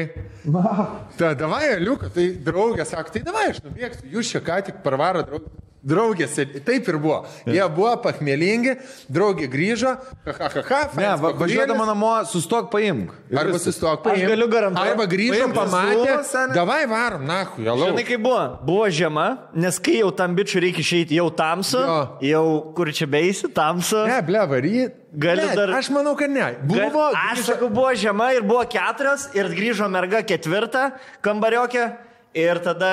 Ta, 1.16 1.32
davai, 1.34 1.78
Liuka, 1.80 2.12
tai 2.12 2.34
draugė 2.44 2.84
sako, 2.86 3.16
tai 3.16 3.24
davai, 3.26 3.48
aš 3.54 3.64
nubėgsiu, 3.64 4.12
jūs 4.18 4.36
čia 4.36 4.44
ką 4.44 4.60
tik 4.68 4.84
parvaro 4.84 5.24
draugė. 5.26 5.48
Draugės, 5.86 6.34
taip 6.66 6.88
ir 6.90 6.96
buvo. 6.98 7.20
Jie 7.46 7.62
buvo 7.70 7.92
pachmėlingi, 8.02 8.72
draugė 9.14 9.46
grįžo, 9.54 9.92
ha, 10.26 10.34
ha, 10.40 10.48
ha, 10.50 10.64
ha, 10.70 10.80
Ne, 10.98 11.12
va, 11.22 11.30
važiuodama 11.38 11.86
namo, 11.86 12.10
sustok 12.26 12.72
paimk. 12.74 13.12
Arba 13.38 13.60
sustok, 13.62 14.00
Aš 14.00 14.04
paimk. 14.08 14.26
galiu 14.32 14.48
garantuoti. 14.50 14.90
Arba 14.96 15.06
grįžo, 15.12 15.44
Paimk 15.46 15.54
pamatė, 15.60 16.16
davai 16.56 16.80
varom, 16.90 17.26
na, 17.30 17.44
jau. 17.62 17.76
Žinai, 17.84 18.06
kaip 18.08 18.24
buvo? 18.26 18.42
Buvo 18.66 18.88
žiema, 18.90 19.28
nes 19.54 19.78
kai 19.78 20.00
jau 20.00 20.10
tam 20.18 20.34
bičiu 20.36 20.64
reikia 20.66 20.82
išeiti, 20.82 21.20
jau 21.20 21.30
tamsu, 21.30 21.78
Jo. 21.86 22.00
jau 22.32 22.74
kur 22.74 22.90
čia 22.92 23.06
beisi, 23.06 23.52
tamsu. 23.54 24.08
Ne, 24.10 24.22
ble, 24.26 24.42
varyt. 24.50 24.96
Gali 25.16 25.46
Blet, 25.46 25.56
dar- 25.56 25.70
Aš 25.78 25.92
manau, 25.96 26.16
kad 26.18 26.30
ne. 26.34 26.56
Buvo. 26.66 26.90
Buvo, 26.90 27.06
aš 27.14 27.46
sakau, 27.48 27.70
buvo 27.70 27.94
žiema 27.96 28.34
ir 28.36 28.42
buvo 28.42 28.66
keturios 28.68 29.30
ir 29.38 29.46
grįžo 29.54 29.88
merga 29.88 30.20
ketvirtą 30.28 30.90
kambariokė 31.24 31.86
ir 32.36 32.60
tada, 32.64 32.92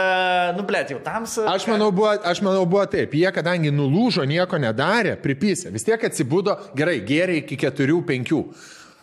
nu, 0.57 0.65
blėt, 0.67 0.93
jau 0.95 1.01
tamsu. 1.03 1.43
Aš 1.51 1.67
manau, 1.71 1.91
buvo, 1.95 2.13
aš 2.15 2.41
manau, 2.45 2.63
buvo 2.69 2.85
taip. 2.91 3.17
Jie, 3.19 3.27
kadangi 3.35 3.73
nulūžo, 3.75 4.25
nieko 4.29 4.61
nedarė, 4.63 5.17
pripysė. 5.23 5.73
Vis 5.75 5.87
tiek 5.87 6.03
atsibudo, 6.09 6.55
gerai, 6.79 7.01
geriai 7.07 7.43
iki 7.43 7.59
4-5. 7.61 8.39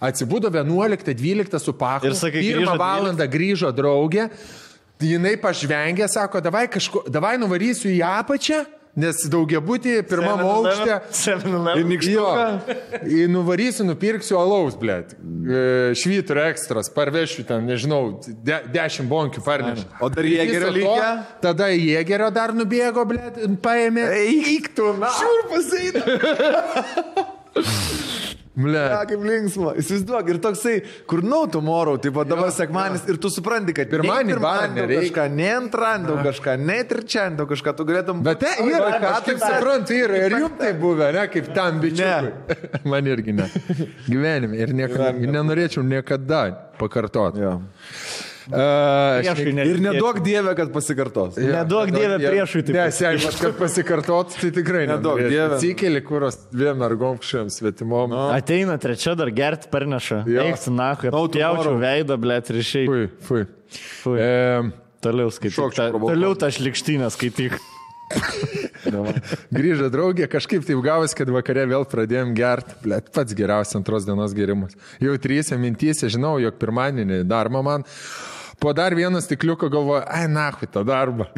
Atsibudo 0.10 0.48
11-12 0.54 1.60
su 1.60 1.76
paku. 1.76 2.08
Ir 2.08 2.16
sakai, 2.16 2.44
pirmą 2.46 2.72
grįžo 2.72 2.80
valandą 2.80 3.28
grįžo 3.28 3.72
draugė. 3.76 4.30
Jinai 5.04 5.36
pažvengė, 5.40 6.08
sako, 6.12 6.42
davai, 6.44 6.66
kažko, 6.72 7.06
davai 7.12 7.38
nuvarysiu 7.40 7.92
į 7.92 8.00
apačią, 8.04 8.64
nes 8.98 9.20
daugiabutį 9.32 9.96
pirmam 10.10 10.42
aukšte. 10.46 11.00
Į 13.06 13.28
nuvarysiu, 13.32 13.86
nupirksiu 13.88 14.40
alaus, 14.40 14.78
blėt. 14.80 15.16
Švytur 16.00 16.42
ekstras, 16.46 16.90
parvešiu 16.94 17.46
ten, 17.50 17.68
nežinau, 17.70 18.20
de, 18.28 18.62
dešimt 18.74 19.10
bonkių 19.12 19.44
parnešiu. 19.46 19.88
O 20.02 20.10
dar 20.14 20.30
jėgerio 20.30 20.72
likę? 20.76 21.12
Tada 21.44 21.70
jėgerio 21.74 22.32
dar 22.36 22.56
nubėgo, 22.58 23.06
blėt, 23.10 23.42
paėmė. 23.64 24.08
Eik 24.24 24.74
tu, 24.78 24.94
na. 25.00 25.12
Šiurpas 25.20 25.68
eina. 25.84 26.02
Blėt. 28.60 28.92
Ja, 28.92 29.00
kaip 29.08 29.24
linksma. 29.24 29.74
Įsivaizduok, 29.80 30.30
ir 30.34 30.40
toksai, 30.44 30.76
kur 31.10 31.22
no 31.24 31.42
tomorrow, 31.52 32.00
tai 32.02 32.12
va 32.16 32.26
dabar 32.28 32.52
sekmanis, 32.56 33.06
ir 33.12 33.20
tu 33.22 33.32
supranti, 33.32 33.76
kad 33.78 33.92
pirmadienį 33.92 34.40
nereikia. 34.76 35.04
kažką, 35.06 35.28
ne 35.38 35.50
antradienį 35.56 36.10
daug 36.10 36.22
kažką, 36.28 36.56
ne 36.68 36.78
trečiadienį 36.92 37.40
daug 37.40 37.54
kažką, 37.54 37.76
tu 37.78 37.88
galėtum... 37.88 38.24
Bet 38.26 38.42
te 38.44 38.52
yra, 38.66 38.90
aš 39.14 39.22
kaip 39.30 39.44
suprantu, 39.44 39.96
yra 39.96 40.24
ir 40.26 40.38
jums 40.44 40.58
tai 40.60 40.74
buvę, 40.82 41.12
ne, 41.16 41.28
kaip 41.36 41.52
tam 41.56 41.80
bičiuliui. 41.84 42.58
Man 42.92 43.12
irgi 43.14 43.38
ne. 43.38 43.48
Gyvenime 44.10 44.60
ir 44.60 44.76
niekada, 44.76 45.14
nenorėčiau 45.38 45.86
niekada 45.86 46.44
pakartoti. 46.82 47.46
Jo. 47.46 47.60
Priešui 48.50 49.54
ne- 49.54 49.66
Ir 49.70 49.80
neduok 49.84 50.20
dievę, 50.26 50.56
kad 50.58 50.72
pasikartos. 50.74 51.38
Neduok 51.38 51.92
dieve 51.94 52.18
priešui 52.18 52.64
taip. 52.66 52.76
Ne, 52.76 52.86
seniai, 52.96 53.32
kad 53.42 53.56
pasikartot, 53.60 54.34
tai 54.42 54.50
tikrai 54.56 54.86
nenorėčiau. 54.90 55.30
dieve. 55.30 55.56
Atsikeli, 55.60 56.02
kuros 56.06 56.40
dviem 56.52 56.78
mergom 56.82 57.18
kažkam 57.22 57.50
svetimom. 57.54 58.10
No. 58.10 58.28
Ateina 58.34 58.78
trečia 58.82 59.16
dar 59.20 59.30
gerti 59.30 59.70
parneša. 59.70 60.24
Jo. 60.28 60.42
Eik, 60.50 60.68
na, 60.74 60.96
kad 61.00 61.14
tomorrow. 61.14 61.78
veidą, 61.82 62.18
blėt, 62.18 62.50
ir 62.50 62.62
išėjau. 62.64 62.88
Fui, 62.90 63.10
fui. 63.30 63.46
Fui. 64.04 64.18
E, 64.20 64.72
Toliau 65.00 65.30
skaityk. 65.32 65.56
Šokčiau 65.56 65.94
Ta-. 65.94 66.08
Toliau 66.10 66.34
tą 66.36 66.50
šlikštynę 66.52 67.08
skaityk. 67.14 67.54
grįžo 69.54 69.90
draugė, 69.94 70.26
kažkaip 70.32 70.66
taip 70.66 70.82
gavosi, 70.82 71.16
kad 71.18 71.30
vakare 71.30 71.66
vėl 71.70 71.86
pradėjom 71.90 72.34
gerti. 72.38 72.74
Blet, 72.84 73.12
pats 73.14 73.36
geriausias 73.38 73.78
antros 73.80 74.08
dienos 74.08 74.34
gerimas. 74.34 74.74
Jau 75.04 75.14
trysia 75.22 75.60
mintyse, 75.62 76.10
žinau, 76.12 76.38
jog 76.42 76.58
pirmadienį 76.62 77.22
darbą 77.30 77.62
man. 77.66 77.86
Po 78.60 78.74
dar 78.76 78.92
vieno 78.96 79.22
stikliuko 79.24 79.70
galvoju, 79.72 80.04
ai, 80.08 80.26
na, 80.28 80.50
hui 80.52 80.68
tą 80.68 80.84
darbą. 80.88 81.26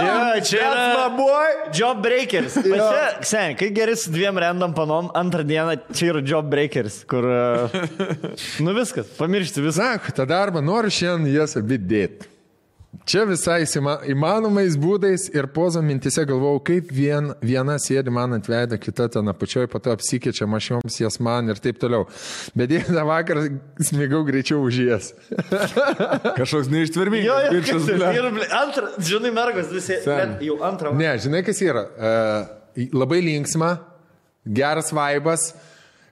Ja, 0.00 0.40
čia 0.44 0.60
yra 0.70 1.08
boy. 1.12 1.48
job 1.76 1.98
breakeris. 2.02 2.54
Va 2.56 2.76
Čia, 2.78 3.08
sen, 3.26 3.56
kai 3.58 3.68
geri 3.74 3.96
su 3.98 4.10
dviem 4.14 4.38
random 4.40 4.72
panom, 4.74 5.10
antrą 5.18 5.42
dieną 5.44 5.74
čia 5.92 6.12
yra 6.14 6.22
job 6.24 6.46
breakeris, 6.50 7.02
kur... 7.10 7.26
e, 7.26 7.84
Nu 8.64 8.72
viskas, 8.76 9.10
pamiršti 9.18 9.60
viską. 9.66 9.82
Na, 9.82 9.98
hui 10.00 10.14
tą 10.16 10.26
darbą 10.30 10.62
noriu 10.64 10.92
šiandien 10.94 11.34
jas 11.34 11.56
abi 11.60 11.76
dėti. 11.78 12.30
Čia 13.06 13.22
visai 13.24 13.62
įsima- 13.62 14.00
įmanomais 14.10 14.74
būdais 14.74 15.28
ir 15.34 15.46
pozo 15.54 15.78
mintise 15.82 16.24
galvojau, 16.26 16.58
kaip 16.66 16.90
vien, 16.90 17.30
viena 17.40 17.76
sėdi 17.78 18.10
man 18.10 18.32
ant 18.34 18.46
veido, 18.50 18.76
kita 18.82 19.06
ten 19.08 19.30
apačioje, 19.30 19.70
po 19.70 19.78
to 19.78 19.92
apsikeičia 19.94 20.46
mašioms 20.50 20.98
jas 20.98 21.20
man 21.22 21.48
ir 21.48 21.54
taip 21.62 21.78
toliau. 21.78 22.08
Bet 22.54 22.68
dieną 22.68 23.04
vakar 23.06 23.44
smigau 23.78 24.24
greičiau 24.26 24.66
už 24.66 24.80
jas. 24.82 25.12
Kažkoks 26.40 26.68
neištvermingas. 26.70 27.26
Jo, 27.26 27.38
jo, 27.62 28.10
ir, 28.10 28.30
ble, 28.34 28.50
antrą, 28.58 28.90
žinai, 28.98 29.32
mergos 29.38 29.70
visi, 29.70 30.00
jau 30.42 30.58
antrą. 30.66 30.92
Ne, 30.98 31.14
žinai, 31.22 31.44
kas 31.46 31.62
yra. 31.62 31.86
Uh, 31.94 32.86
labai 32.92 33.22
linksma, 33.22 33.76
geras 34.46 34.90
vaibas. 34.90 35.52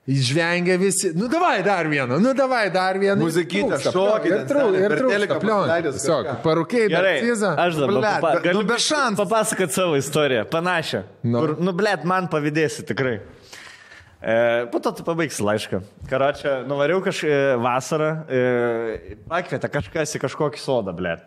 Išvengia 0.09 0.77
visi. 0.81 1.11
Nu, 1.13 1.27
davai 1.29 1.59
dar 1.61 1.85
vieną, 1.91 2.17
nu, 2.23 2.31
davai 2.33 2.69
dar 2.73 2.97
vieną. 2.97 3.19
Muzikytę, 3.21 3.77
šokį 3.83 4.29
Ir 4.31 4.39
trūksta, 4.49 4.79
ir 4.81 4.95
trūksta 4.97 5.39
Tiesiog, 5.85 6.23
kažką. 6.25 6.37
parukiai, 6.45 6.87
Gerai, 6.89 7.17
cizą. 7.21 7.51
aš 7.61 7.77
dabar 7.77 7.93
Blet, 7.99 8.07
papa, 8.15 8.31
bet, 8.33 8.43
galiu 8.47 8.61
nu, 8.63 8.67
be 8.71 8.77
šansų. 8.81 9.19
papasakot 9.21 9.75
savo 9.75 9.99
istoriją, 9.99 10.47
panašią. 10.49 11.03
Nu. 11.21 11.29
Nu, 11.29 11.43
kur, 11.43 11.53
nu, 11.61 11.75
blėt, 11.77 12.07
man 12.09 12.25
pavydėsi 12.31 12.87
tikrai. 12.89 13.19
E, 14.19 14.65
po 14.71 14.81
to 14.83 14.91
tu 14.97 15.05
pabaigsi 15.07 15.45
laišką. 15.45 15.83
Karočią, 16.09 16.55
nuvariau 16.67 17.03
kažkaip 17.05 17.61
vasarą, 17.63 18.09
e, 18.27 19.15
pakvietė 19.29 19.69
kažkas 19.71 20.17
į 20.17 20.23
kažkokį 20.25 20.59
sodą, 20.59 20.91
blėt. 20.97 21.21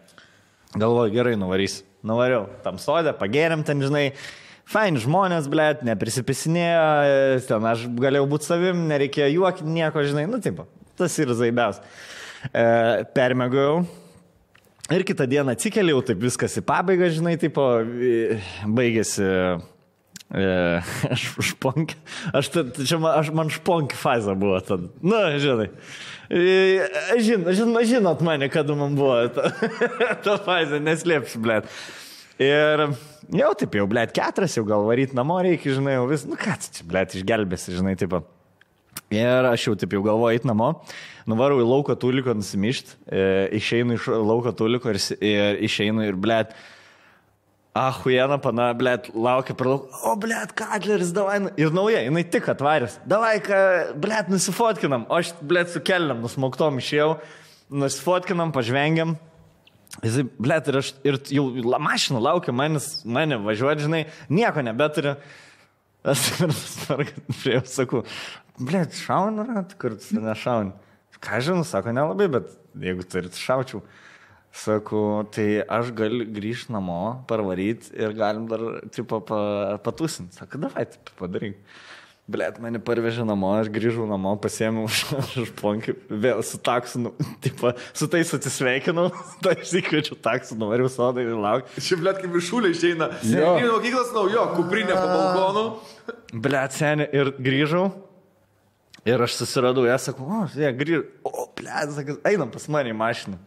Galvoju, 0.75 1.13
gerai, 1.15 1.37
nuvarys. 1.39 1.83
Nuvariau. 2.03 2.49
Tam 2.65 2.77
sodė, 2.83 3.15
pagėrėm 3.15 3.63
ten, 3.65 3.79
žinai. 3.85 4.09
Fain 4.69 4.97
žmonės, 5.01 5.49
blėt, 5.53 5.83
neprisipisinėjo, 5.87 6.85
ten 7.49 7.67
aš 7.69 7.89
galėjau 7.99 8.29
būti 8.31 8.49
savim, 8.49 8.87
nereikėjo 8.89 9.33
juokti 9.35 9.67
nieko, 9.69 10.05
žinai, 10.07 10.29
nu, 10.31 10.39
taip, 10.43 10.63
tas 10.99 11.19
ir 11.21 11.35
zaibiaus. 11.37 11.83
E, 12.51 12.65
permėgojau. 13.17 13.83
Ir 14.93 15.05
kitą 15.09 15.27
dieną 15.31 15.57
atsikeliau, 15.57 16.01
taip 16.07 16.23
viskas 16.23 16.57
į 16.59 16.65
pabaigą, 16.69 17.11
žinai, 17.15 17.37
taip, 17.41 17.59
baigėsi 18.67 19.29
E, 20.33 20.81
aš 21.13 21.27
šponki, 21.45 21.97
aš, 22.33 22.49
čia 22.89 22.97
man, 22.97 23.19
aš, 23.21 23.29
man 23.37 23.51
šponki 23.53 23.99
fazė 24.01 24.33
buvo 24.39 24.57
tada. 24.65 24.89
Na, 25.05 25.27
žinai. 25.41 25.69
E, 26.33 26.87
žin, 27.21 27.45
žin, 27.53 27.75
žinot 27.89 28.23
mane, 28.25 28.49
kada 28.53 28.77
man 28.79 28.97
buvo 28.97 29.27
ta, 29.35 29.51
ta 30.25 30.39
fazė, 30.41 30.81
neslėpsiu, 30.81 31.43
blėt. 31.45 31.69
Ir 32.41 32.87
jau 33.31 33.53
taip, 33.59 33.75
jau, 33.79 33.87
blėt, 33.91 34.13
keturias, 34.17 34.57
jau 34.59 34.65
gal 34.67 34.85
varyt 34.89 35.15
namo 35.15 35.39
reikia, 35.45 35.77
žinai, 35.79 35.95
jau 35.99 36.07
vis, 36.11 36.25
nu 36.27 36.37
ką 36.41 36.57
čia, 36.59 36.85
blėt, 36.89 37.15
išgelbėsi, 37.21 37.77
žinai, 37.79 37.95
taip. 38.01 38.19
Ir 39.13 39.47
aš 39.49 39.67
jau 39.69 39.75
taip 39.77 39.93
jau 39.93 40.03
galvoju 40.05 40.37
eit 40.37 40.45
namo, 40.49 40.71
nuvarau 41.29 41.61
į 41.61 41.67
lauką 41.69 41.97
tuliko 42.01 42.35
nusimišti, 42.37 42.97
e, 43.09 43.23
išeinu 43.57 43.97
iš 43.97 44.09
lauko 44.09 44.53
tuliko 44.57 44.93
ir, 44.93 44.99
ir 45.21 45.61
išeinu 45.69 46.05
ir, 46.09 46.17
blėt, 46.17 46.53
Ahuiena, 47.73 48.37
pana, 48.37 48.67
blėt, 48.77 49.07
laukia 49.17 49.55
per 49.57 49.65
lauk. 49.71 49.87
O, 50.05 50.11
blėt, 50.21 50.51
Kadleris, 50.53 51.09
davai. 51.17 51.39
nu- 51.41 51.53
Ir 51.57 51.71
nauja, 51.73 52.03
jinai 52.05 52.21
tik 52.29 52.45
atvarės. 52.53 52.99
Davai, 53.09 53.41
ką, 53.41 53.97
blėt, 53.97 54.29
nusifotkinam. 54.29 55.07
O 55.09 55.17
aš, 55.17 55.33
blėt, 55.41 55.71
su 55.73 55.81
kelniam 55.81 56.21
nusmauktom 56.21 56.77
išėjau. 56.77 57.15
Nusifotkinam, 57.73 58.53
pažvengiam. 58.53 59.17
Jisai, 60.01 60.25
blėt, 60.41 60.69
ir 60.71 60.79
aš, 60.81 60.91
ir 61.05 61.19
jau 61.37 61.45
la, 61.69 61.79
mašina 61.83 62.21
laukia 62.23 62.55
manis, 62.57 63.03
mane 63.05 63.37
važiuoti, 63.45 63.85
žinai, 63.85 64.07
nieko 64.33 64.65
nebeturiu. 64.65 65.19
Aš 66.03 66.23
prie 67.43 67.59
jo 67.59 67.61
sakau, 67.69 68.01
blėt, 68.59 68.97
šauna, 69.05 69.67
kur 69.79 69.99
nešauni. 70.17 70.73
Ką 71.23 71.39
žinau, 71.45 71.63
sako, 71.67 71.93
nelabai, 71.95 72.27
bet 72.33 72.49
jeigu 72.83 73.05
turit 73.07 73.37
šaučiau. 73.39 73.85
Sakau, 74.53 75.23
tai 75.33 75.63
aš 75.63 75.93
galiu 75.97 76.27
grįžti 76.29 76.75
namo, 76.75 77.23
parvaryti 77.31 77.93
ir 77.95 78.17
galim 78.17 78.49
dar, 78.51 78.65
tipo, 78.93 79.21
pa, 79.25 79.79
patusinti. 79.85 80.35
Sako, 80.41 80.65
davai, 80.67 80.89
taip 80.91 81.13
padaryk. 81.21 81.61
Blet, 82.31 82.55
mane 82.63 82.79
parvežė 82.79 83.25
namo, 83.27 83.49
aš 83.59 83.67
grįžau 83.75 84.05
namo, 84.07 84.37
pasėmiau 84.39 84.87
už 85.43 85.51
ponkį, 85.59 85.97
vėl 86.23 86.43
su 86.47 86.61
taksu, 86.63 87.01
nu, 87.03 87.11
tipo, 87.45 87.73
su 87.99 88.07
tais 88.11 88.31
atsisveikinau, 88.37 89.09
tai 89.43 89.57
aš 89.59 89.73
įkviečiu 89.81 90.17
taksu, 90.23 90.55
nuvariau 90.61 90.91
sodą 90.93 91.25
ir 91.25 91.35
lauk. 91.35 91.67
Šiaip 91.83 92.05
blėt 92.05 92.21
kaip 92.23 92.37
viršūlė 92.37 92.71
išeina. 92.77 93.11
Jo. 93.27 93.57
Ir 93.59 93.73
mokyklos 93.75 94.15
naujo, 94.15 94.47
kuprinė 94.55 94.95
po 94.95 95.09
balkonu. 95.11 95.65
Blet, 96.47 96.79
seniai, 96.79 97.11
ir 97.11 97.35
grįžau. 97.43 97.89
Ir 99.03 99.19
aš 99.27 99.41
susiradau, 99.41 99.83
ją 99.89 99.99
sakau, 99.99 100.29
o, 100.31 100.45
jie 100.55 100.71
grįžo, 100.79 101.03
o, 101.27 101.49
blet, 101.59 101.91
sakai, 101.97 102.21
einam 102.31 102.55
pas 102.55 102.69
mane 102.71 102.95
į 102.95 103.01
mašiną. 103.03 103.43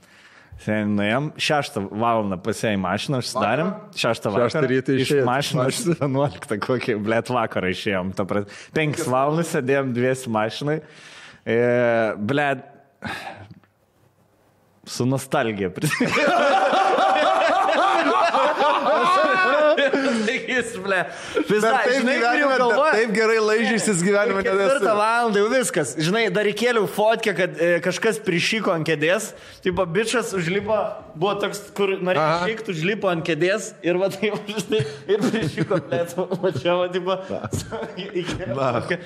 Seniai, 0.63 0.87
nuėjom, 0.87 1.25
šeštą 1.45 1.81
valandą 1.91 2.37
pasėjai 2.41 2.77
mašiną, 2.79 3.19
užsidarėm, 3.23 3.71
šeštą 3.99 4.31
valandą. 4.31 4.53
Šeštą 4.53 4.69
rytą 4.71 4.95
iš 5.03 5.11
mašinos, 5.27 5.81
11 5.99 6.55
kokį, 6.67 6.95
blėt, 7.05 7.31
vakarą 7.35 7.73
išėjom. 7.73 8.13
Ta 8.15 8.25
prasme, 8.29 8.55
5 8.77 9.03
valandas 9.11 9.51
sėdėjom 9.51 9.91
dviesi 9.97 10.31
mašinai. 10.31 10.79
E, 11.43 11.59
blėt, 12.31 12.63
su 14.87 15.05
nostalgija. 15.09 15.73
Jis, 20.55 20.75
ble. 20.79 20.99
Vis 21.49 21.61
dar, 21.63 21.75
Bet 21.75 21.89
taip, 21.89 21.99
žinai, 21.99 22.15
gyvenime, 22.21 22.57
galvoja. 22.61 22.91
taip 22.95 23.13
gerai 23.15 23.37
laižysis 23.43 24.03
gyvenime 24.05 24.43
Ketvirtą 24.45 24.93
valandą 24.95 25.43
jau 25.43 25.49
viskas. 25.51 25.93
Žinai, 25.99 26.23
dar 26.33 26.47
įkėliau 26.49 26.87
fotkę, 26.91 27.35
kad 27.37 27.59
e, 27.59 27.71
kažkas 27.85 28.19
prišyko 28.23 28.73
ant 28.75 28.87
kėdės. 28.87 29.33
Taip, 29.65 29.81
bičias 29.95 30.31
užlipo, 30.37 30.77
buvo 31.15 31.35
toks, 31.43 31.61
kur 31.75 31.95
norėjo 31.99 32.23
Aha. 32.23 32.39
išvykti, 32.45 32.75
užlipo 32.75 33.11
ant 33.11 33.25
kėdės 33.27 33.73
ir 33.85 33.99
va 34.01 34.09
taip, 34.13 34.39
žinai, 34.61 34.81
ir 35.11 35.27
prišyko, 35.27 35.81
blėt, 35.89 36.15
mačiau, 36.43 36.85
va 37.05 37.21
taip. 37.27 38.99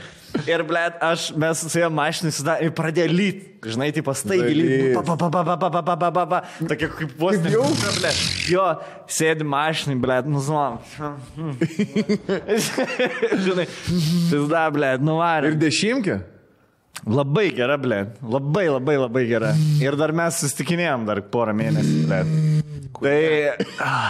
Ir, 0.46 0.64
ble, 0.68 0.82
aš, 1.04 1.30
mes 1.38 1.62
su 1.66 1.80
juo 1.80 1.90
mašinai 1.94 2.32
sudarė 2.34 2.68
ir 2.68 2.74
pradėjo 2.78 3.12
lyt. 3.12 3.46
Žinai, 3.70 3.90
tai 3.96 4.04
pastaigi 4.06 4.54
lyt. 4.56 4.98
Tokia 6.70 6.90
kaip 6.94 7.14
vos 7.20 7.38
ne. 7.44 7.52
Jau, 7.56 7.66
ble. 7.98 8.12
Jo, 8.52 8.66
sėdi 9.12 9.48
mašinai, 9.48 9.98
ble, 10.00 10.20
nuzom. 10.30 10.80
Žinai, 13.46 13.68
pizda, 13.68 14.66
ble, 14.76 14.94
nuvarė. 15.04 15.54
Ir 15.54 15.60
dešimtkė? 15.66 16.20
Labai 17.10 17.50
gera, 17.56 17.78
ble. 17.80 18.04
Labai, 18.22 18.68
labai, 18.70 18.98
labai 19.00 19.26
gera. 19.30 19.54
Ir 19.82 19.96
dar 20.00 20.12
mes 20.16 20.42
susitikinėjom 20.44 21.06
dar 21.10 21.24
porą 21.32 21.56
mėnesių, 21.58 22.00
ble. 22.08 22.24
Tai... 23.00 23.20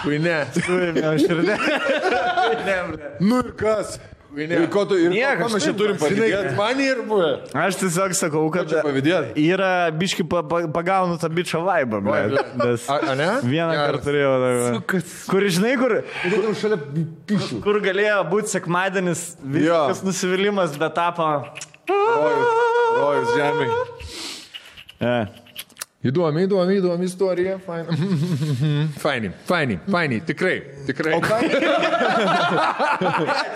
Kuinė. 0.02 0.38
Kuinė, 0.66 1.04
aš 1.12 1.26
ir 1.28 1.42
ne. 1.46 1.58
Nu 3.22 3.38
ir 3.44 3.52
kas? 3.58 3.98
Ir 4.36 4.66
ko 4.70 4.84
tu, 4.86 4.94
ir 4.94 5.10
Nieko, 5.10 5.42
ko 5.42 5.48
mes 5.56 5.64
čia 5.64 5.72
turim 5.74 5.96
pavydėti? 5.98 6.52
Man 6.54 6.78
ir 6.84 7.00
buvo. 7.02 7.30
Aš 7.56 7.80
tiesiog 7.80 8.12
sakau, 8.14 8.44
kad 8.54 8.70
yra 9.34 9.70
biški 9.90 10.22
pa, 10.30 10.44
pa, 10.46 10.60
pagaunu 10.70 11.16
tą 11.18 11.26
bičią 11.34 11.64
vaibą. 11.66 11.98
Nes 12.60 12.86
A, 12.86 13.00
a 13.10 13.16
ne? 13.18 13.26
vieną 13.42 13.72
Geras. 13.74 13.90
kartą 13.90 14.04
turėjau. 14.06 14.34
dar- 14.44 14.78
Kur, 15.32 15.48
žinai, 15.50 15.72
kur, 15.80 15.96
Kur 16.22 16.76
pišių? 17.26 17.58
kur 17.64 17.80
galėjo 17.82 18.20
būti 18.30 18.54
sekmadienis, 18.54 19.24
viskas 19.42 20.04
nusivylimas, 20.06 20.78
bet 20.78 20.94
tapo... 20.94 21.26
Rojus, 21.90 22.50
rojus 23.00 23.34
žemė. 23.34 23.66
E. 25.00 25.16
Įdomi, 26.00 26.46
įdomi, 26.46 26.78
įdomi 26.80 27.04
istorija. 27.04 27.58
Faini. 27.60 27.96
Faini, 29.02 29.30
faini, 29.44 29.74
faini, 29.84 30.20
tikrai, 30.24 30.54
tikrai. 30.88 31.12
O 31.18 31.20
ką? 31.20 31.40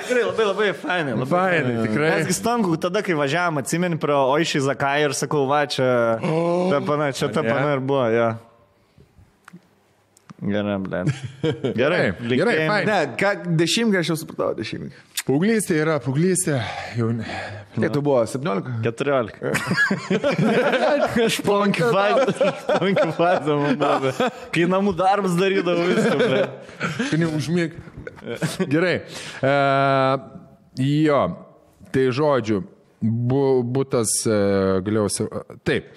Tikrai 0.03 0.25
labai 0.27 0.49
labai 0.51 0.67
fainai. 0.77 1.15
Labai 1.17 1.31
Fainai, 1.31 1.87
tikrai. 1.87 2.11
Mesgi 2.19 2.37
stanku, 2.37 2.77
tada, 2.85 3.01
kai 3.07 3.17
važiavam, 3.17 3.63
atsimeni 3.63 3.97
pro 4.01 4.19
Oišį 4.35 4.61
Zakai 4.67 4.99
ir 5.07 5.17
sakau, 5.17 5.47
va, 5.49 5.63
čia 5.73 5.89
ta 6.21 6.83
pana, 6.85 7.09
čia 7.17 7.31
ta 7.33 7.41
Ne. 7.41 7.49
pana 7.49 7.73
ir 7.79 7.81
buvo, 7.81 8.05
jo. 8.13 8.29
Gerai, 10.45 10.77
blė. 10.85 11.01
Gerai, 11.81 12.05
Gerai, 12.29 12.57
fain. 12.69 12.85
Ne, 12.93 13.01
ką, 13.17 13.37
jau 14.13 14.21
supratau, 14.21 14.53
dešimtkę. 14.61 15.14
Paauglystė 15.25 15.79
yra, 15.81 15.95
paauglystė. 16.05 16.59
Jau. 16.99 17.07
Kiek 17.75 17.95
tu 17.95 18.03
buvo? 18.05 18.19
17? 18.29 18.75
14. 18.85 19.39
Aš 21.25 21.39
ponkiu 21.47 21.89
fazę, 23.17 23.57
man. 23.81 24.05
Kai 24.53 24.67
namų 24.69 24.93
darbus 24.99 25.39
darydavau 25.39 25.87
viską. 25.89 26.45
Tu 27.09 27.23
neužmėg. 27.23 27.81
Gerai. 28.69 28.93
E, 29.49 29.55
jo, 30.85 31.23
tai 31.97 32.05
žodžiu, 32.21 32.61
bu, 33.01 33.43
būtas 33.65 34.13
e, 34.29 34.39
galiausiai. 34.85 35.45
Taip. 35.65 35.89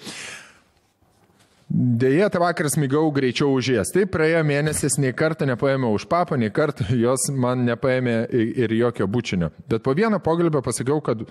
Deja, 1.68 2.30
tą 2.32 2.40
vakarą 2.40 2.70
smigau 2.72 3.10
greičiau 3.12 3.50
už 3.52 3.72
jas. 3.74 3.90
Taip 3.92 4.08
praėjo 4.14 4.40
mėnesis, 4.48 4.94
nei 4.96 5.12
kartą 5.12 5.44
nepaėmiau 5.50 5.98
už 5.98 6.06
papą, 6.08 6.38
nei 6.40 6.48
kartą 6.48 6.86
jos 6.96 7.28
man 7.28 7.66
nepaėmė 7.68 8.22
ir 8.32 8.72
jokio 8.72 9.04
bučinio. 9.04 9.50
Bet 9.68 9.84
po 9.84 9.92
vieno 9.92 10.16
pokalbio 10.24 10.62
pasakiau, 10.64 11.02
kad 11.04 11.26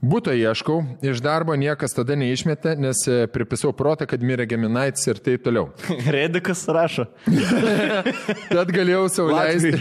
būto 0.00 0.32
ieškau, 0.32 0.78
iš 1.04 1.20
darbo 1.20 1.52
niekas 1.58 1.92
tada 1.92 2.16
neišmetė, 2.16 2.78
nes 2.80 3.04
e, 3.10 3.18
pripisau 3.28 3.74
protą, 3.76 4.08
kad 4.08 4.24
mirė 4.24 4.48
Geminaitis 4.48 5.04
ir 5.10 5.20
taip 5.20 5.44
toliau. 5.44 5.68
Redikas 6.16 6.64
rašo. 6.72 7.04
Tad 8.56 8.72
galėjau 8.72 9.04
sauliaisti. 9.12 9.74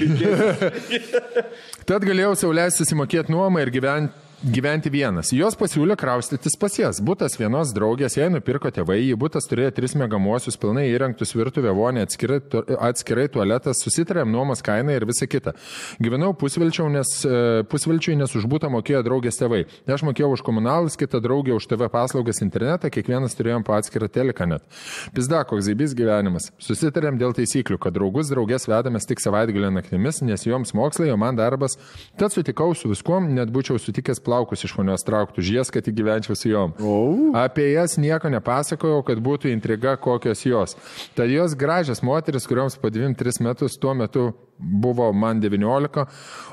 Tad 1.90 2.04
galėjau 2.04 2.36
sauliaisti 2.44 2.84
susimokėti 2.84 3.32
nuomą 3.32 3.64
ir 3.64 3.72
gyventi. 3.72 4.27
Gyventi 4.38 4.92
vienas. 4.94 5.32
Jos 5.34 5.56
pasiūlė 5.58 5.96
kraustytis 5.98 6.54
pas 6.62 6.76
jas. 6.78 7.00
Būtas 7.02 7.34
vienos 7.40 7.72
draugės, 7.74 8.20
jai 8.20 8.28
nupirko 8.30 8.70
tėvai, 8.70 9.00
jį 9.02 9.16
būtas 9.18 9.48
turėjo 9.50 9.72
tris 9.74 9.96
megamuosius, 9.98 10.60
pilnai 10.62 10.84
įrengtus 10.92 11.34
virtuvę, 11.34 11.72
vonę, 11.74 12.04
atskirai, 12.06 12.38
atskirai 12.86 13.26
tualetas, 13.34 13.82
susitarėm 13.82 14.30
nuomos 14.30 14.62
kainą 14.62 14.94
ir 14.94 15.08
visa 15.10 15.26
kita. 15.26 15.56
Gyvenau 15.98 16.36
pusvilčiau, 16.38 16.86
nes, 16.94 17.16
e, 17.26 17.64
pusvilčiui, 17.72 18.14
nes 18.20 18.36
už 18.38 18.46
būtą 18.46 18.70
mokėjo 18.76 19.02
draugės 19.08 19.42
tėvai. 19.42 19.64
Aš 19.90 20.04
mokėjau 20.06 20.30
už 20.36 20.46
komunalus, 20.46 21.00
kita 21.02 21.18
draugė 21.18 21.58
už 21.58 21.66
TV 21.74 21.90
paslaugas 21.90 22.44
internetą, 22.46 22.94
kiekvienas 22.94 23.34
turėjom 23.34 23.66
po 23.66 23.74
atskirą 23.74 24.06
teleką 24.06 24.46
net. 24.54 24.70
Pizda, 25.18 25.42
koks 25.50 25.66
zaibys 25.66 25.98
gyvenimas. 25.98 26.52
Susitarėm 26.62 27.18
dėl 27.18 27.34
taisyklių, 27.34 27.80
kad 27.82 27.98
draugus 27.98 28.30
draugės 28.30 28.70
vedamės 28.70 29.10
tik 29.10 29.18
savaitgalį 29.18 29.74
naktimis, 29.82 30.22
nes 30.22 30.46
joms 30.46 30.78
mokslai, 30.78 31.10
o 31.10 31.18
man 31.18 31.42
darbas. 31.42 31.80
Tad 32.22 32.38
sutikau 32.38 32.78
su 32.78 32.94
viskuom, 32.94 33.34
net 33.34 33.50
būčiau 33.50 33.82
sutikęs 33.82 34.27
plaukus 34.28 34.66
iš 34.68 34.76
ponios 34.76 35.06
trauktų, 35.08 35.42
už 35.42 35.52
jas, 35.56 35.72
kad 35.74 35.88
įgyvenčiau 35.88 36.36
su 36.38 36.52
jom. 36.52 36.76
Oh. 36.84 37.32
Apie 37.40 37.70
jas 37.72 37.96
nieko 38.02 38.32
nepasakojau, 38.34 39.00
kad 39.08 39.22
būtų 39.24 39.52
intriga, 39.54 39.96
kokios 40.02 40.44
jos. 40.46 40.76
Tad 41.18 41.32
jos 41.32 41.56
gražios 41.58 42.04
moteris, 42.06 42.48
kurioms 42.50 42.78
po 42.82 42.92
2-3 42.94 43.42
metus 43.48 43.80
tuo 43.80 43.96
metu 43.98 44.28
buvo 44.58 45.12
man 45.14 45.40
19, 45.42 46.06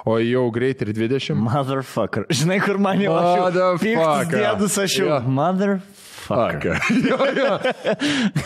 o 0.07 0.17
jau 0.21 0.47
greit 0.55 0.83
ir 0.85 0.95
20. 0.95 1.35
Motherfucker. 1.41 2.29
Žinai, 2.31 2.61
kur 2.63 2.79
man 2.79 3.03
jau 3.03 3.19
aš 3.19 3.31
jau 3.35 3.53
Dėdus 4.39 4.81
aš 4.87 4.99
jau. 5.01 5.11
Jo. 5.11 5.21
Motherfucker. 5.27 6.04
jo, 7.11 7.19
jo. 7.39 7.55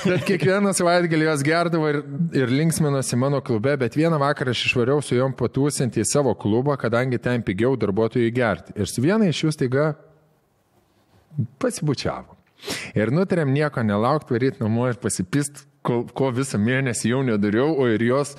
Bet 0.04 0.24
kiekvieną 0.28 0.72
savaitgalį 0.76 1.28
jos 1.28 1.44
gerdavo 1.46 1.90
ir, 1.92 2.00
ir 2.36 2.52
linksminosi 2.52 3.18
mano 3.20 3.40
klube, 3.44 3.76
bet 3.80 3.96
vieną 3.98 4.18
vakarą 4.22 4.54
aš 4.54 4.64
išvariau 4.70 5.04
su 5.04 5.18
jom 5.18 5.34
patūsinti 5.38 6.02
į 6.02 6.08
savo 6.08 6.34
klubą, 6.38 6.76
kadangi 6.80 7.20
ten 7.22 7.44
pigiau 7.46 7.76
darbuotojai 7.80 8.34
gerti. 8.34 8.74
Ir 8.78 8.90
su 8.90 9.04
viena 9.04 9.28
iš 9.30 9.44
jų 9.46 9.54
staiga 9.54 9.88
pasibučiavo. 11.62 12.34
Ir 12.98 13.12
nutarėm 13.14 13.52
nieko 13.54 13.84
nelaukti, 13.86 14.34
varyti 14.34 14.64
namo 14.64 14.88
ir 14.90 14.98
pasipist, 14.98 15.62
ko, 15.88 15.98
ko 16.16 16.30
visą 16.36 16.60
mėnesį 16.60 17.12
jau 17.14 17.22
nedariau, 17.26 17.72
o 17.80 17.88
ir 17.90 18.02
jos 18.04 18.34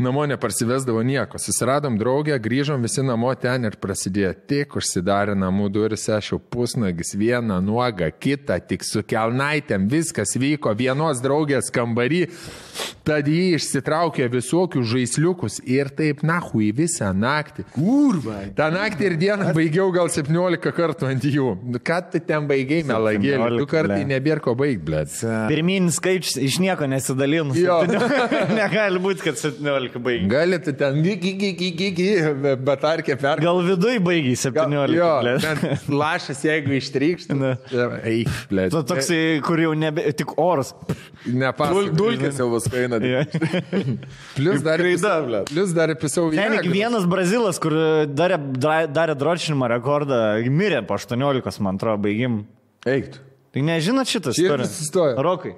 namo 0.00 0.26
neparsivesdavo 0.30 1.02
nieko. 1.06 1.40
Susiradom 1.40 1.96
draugę, 2.00 2.36
grįžom 2.42 2.84
visi 2.84 3.04
namo 3.06 3.32
ten 3.40 3.64
ir 3.68 3.78
prasidėjo 3.80 4.34
tik 4.50 4.76
užsidarė 4.80 5.36
namų 5.38 5.70
duris, 5.72 6.06
aš 6.12 6.34
jau 6.34 6.40
pusnagis, 6.52 7.14
vieną 7.18 7.60
nuogą, 7.64 8.10
kitą, 8.20 8.58
tik 8.68 8.84
su 8.86 9.02
kelnaitėm, 9.06 9.88
viskas 9.90 10.36
vyko 10.40 10.74
vienos 10.78 11.22
draugės 11.24 11.70
kambarį, 11.74 12.22
tad 13.06 13.28
jį 13.30 13.56
išsitraukė 13.56 14.28
visokių 14.32 14.82
žaisliukus 14.92 15.60
ir 15.64 15.90
taip 15.96 16.22
nahui 16.26 16.70
visą 16.76 17.10
naktį. 17.16 17.64
Kurva. 17.74 18.42
Ta 18.58 18.68
naktį 18.74 19.08
ir 19.10 19.16
dieną 19.20 19.50
baigiau 19.56 19.88
gal 19.94 20.10
17 20.12 20.72
kartų 20.76 21.08
ant 21.10 21.26
jų. 21.26 21.54
Nu, 21.64 21.80
Ką 21.90 22.00
tu 22.12 22.20
ten 22.22 22.44
baigiai, 22.50 22.84
melagėlį? 22.86 23.40
17, 23.40 23.58
Du 23.60 23.66
kartai 23.70 24.02
nebėr 24.08 24.40
ko 24.44 24.54
baigti, 24.58 24.84
blėt. 24.86 25.14
Pirminis 25.50 25.96
skaičius 25.98 26.36
iš 26.40 26.58
nieko 26.62 26.86
nesidalinus. 26.90 27.56
Jo. 27.60 27.78
Negali 28.60 29.00
būti, 29.02 29.24
kad 29.24 29.38
17 29.40 29.98
baigi. 30.02 30.26
Gali 30.30 30.58
tu 30.64 30.74
ten 30.76 30.98
gigi, 31.04 31.32
gigi, 31.40 31.70
gigi, 31.78 32.08
bet 32.66 32.84
arkė 32.90 33.16
per... 33.20 33.40
Gal 33.42 33.60
viduj 33.66 34.00
baigiai 34.04 34.36
17. 34.40 34.96
Jo, 34.98 35.10
blet. 35.22 35.46
ten 35.46 35.96
lašas, 36.00 36.42
jeigu 36.46 36.74
ištrykštų. 36.80 37.38
Na. 37.40 37.52
Eik, 38.10 38.30
blėt. 38.50 38.74
Tu 38.74 38.82
toksai, 38.90 39.20
kur 39.46 39.62
jau 39.62 39.72
nebe, 39.78 40.04
tik 40.18 40.34
oras. 40.40 40.74
Nepasakau. 41.26 41.86
Dulkės 42.00 42.38
jau 42.42 42.50
vas 42.54 42.68
kaina. 42.70 43.00
Ja. 43.10 43.24
Plus 44.36 44.60
dar, 44.62 44.78
įpisau- 44.84 45.40
plus 45.48 45.72
dar 45.74 45.90
įpisau 45.94 46.28
vieną. 46.30 46.60
tik 46.60 46.70
vienas 46.72 47.06
brazilas, 47.10 47.58
kur 47.62 47.74
darė, 48.06 48.36
dra- 48.60 48.86
darė 48.90 49.16
dročinimo 49.18 49.66
rekordą, 49.70 50.20
mirė 50.52 50.82
po 50.86 50.98
18, 50.98 51.58
man 51.64 51.80
atrodo, 51.80 51.98
baigim. 52.04 52.42
Eik. 52.88 53.16
Tai 53.50 53.64
nežinot 53.66 54.06
šitas. 54.06 54.38
Rokai. 55.18 55.56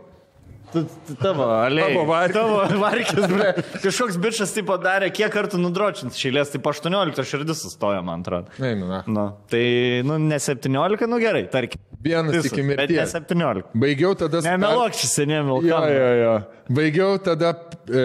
Tavo, 1.21 1.45
aliai. 1.45 1.93
Tavo 1.93 2.05
varkis. 2.09 2.37
Tavo 2.37 2.81
varkis, 2.81 3.27
ble. 3.29 3.49
Kažkoks 3.83 4.19
bičias 4.23 4.55
taip 4.57 4.71
darė, 4.83 5.11
kiek 5.15 5.33
kartų 5.33 5.61
nudročins 5.61 6.17
šeilės, 6.19 6.53
tai 6.53 6.63
po 6.65 6.73
18 6.73 7.27
širdis 7.29 7.63
sustojo, 7.67 8.01
man 8.07 8.25
atrodo. 8.25 8.53
Einu, 8.63 8.89
na. 8.89 9.03
Nu, 9.07 9.27
tai, 9.53 9.65
nu, 10.09 10.17
ne 10.23 10.41
17, 10.43 11.07
nu 11.11 11.21
gerai, 11.23 11.45
tarkim. 11.53 11.83
Vienas 12.03 12.35
iki 12.41 12.63
Bet 12.63 12.65
ne 12.65 12.69
mirties. 12.71 13.13
17. 13.15 13.69
Baigiau 13.79 14.17
tada... 14.19 14.41
Nemelok 14.47 14.97
šis, 14.99 15.15
nemelok. 15.29 15.69
Jo, 15.69 15.83
jo, 15.93 16.09
jo. 16.19 16.33
Baigiau 16.73 17.21
tada, 17.23 17.53
e, 17.87 18.03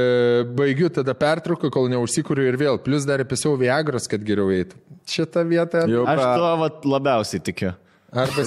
baigiu 0.59 0.91
tada 0.93 1.15
pertrauką, 1.17 1.71
kol 1.73 1.89
neužsikūriu 1.95 2.45
ir 2.51 2.59
vėl. 2.61 2.77
Plus 2.83 3.07
dar 3.09 3.23
įpisau 3.23 3.55
Viagros, 3.57 4.05
kad 4.11 4.21
geriau 4.27 4.51
eitų. 4.53 4.77
Šitą 5.07 5.45
vietą. 5.47 5.87
Jau. 5.89 6.05
Aš 6.09 6.23
tuo 6.27 6.53
vat, 6.61 6.85
labiausiai 6.85 7.41
tikiu. 7.47 7.73
Arba... 8.17 8.43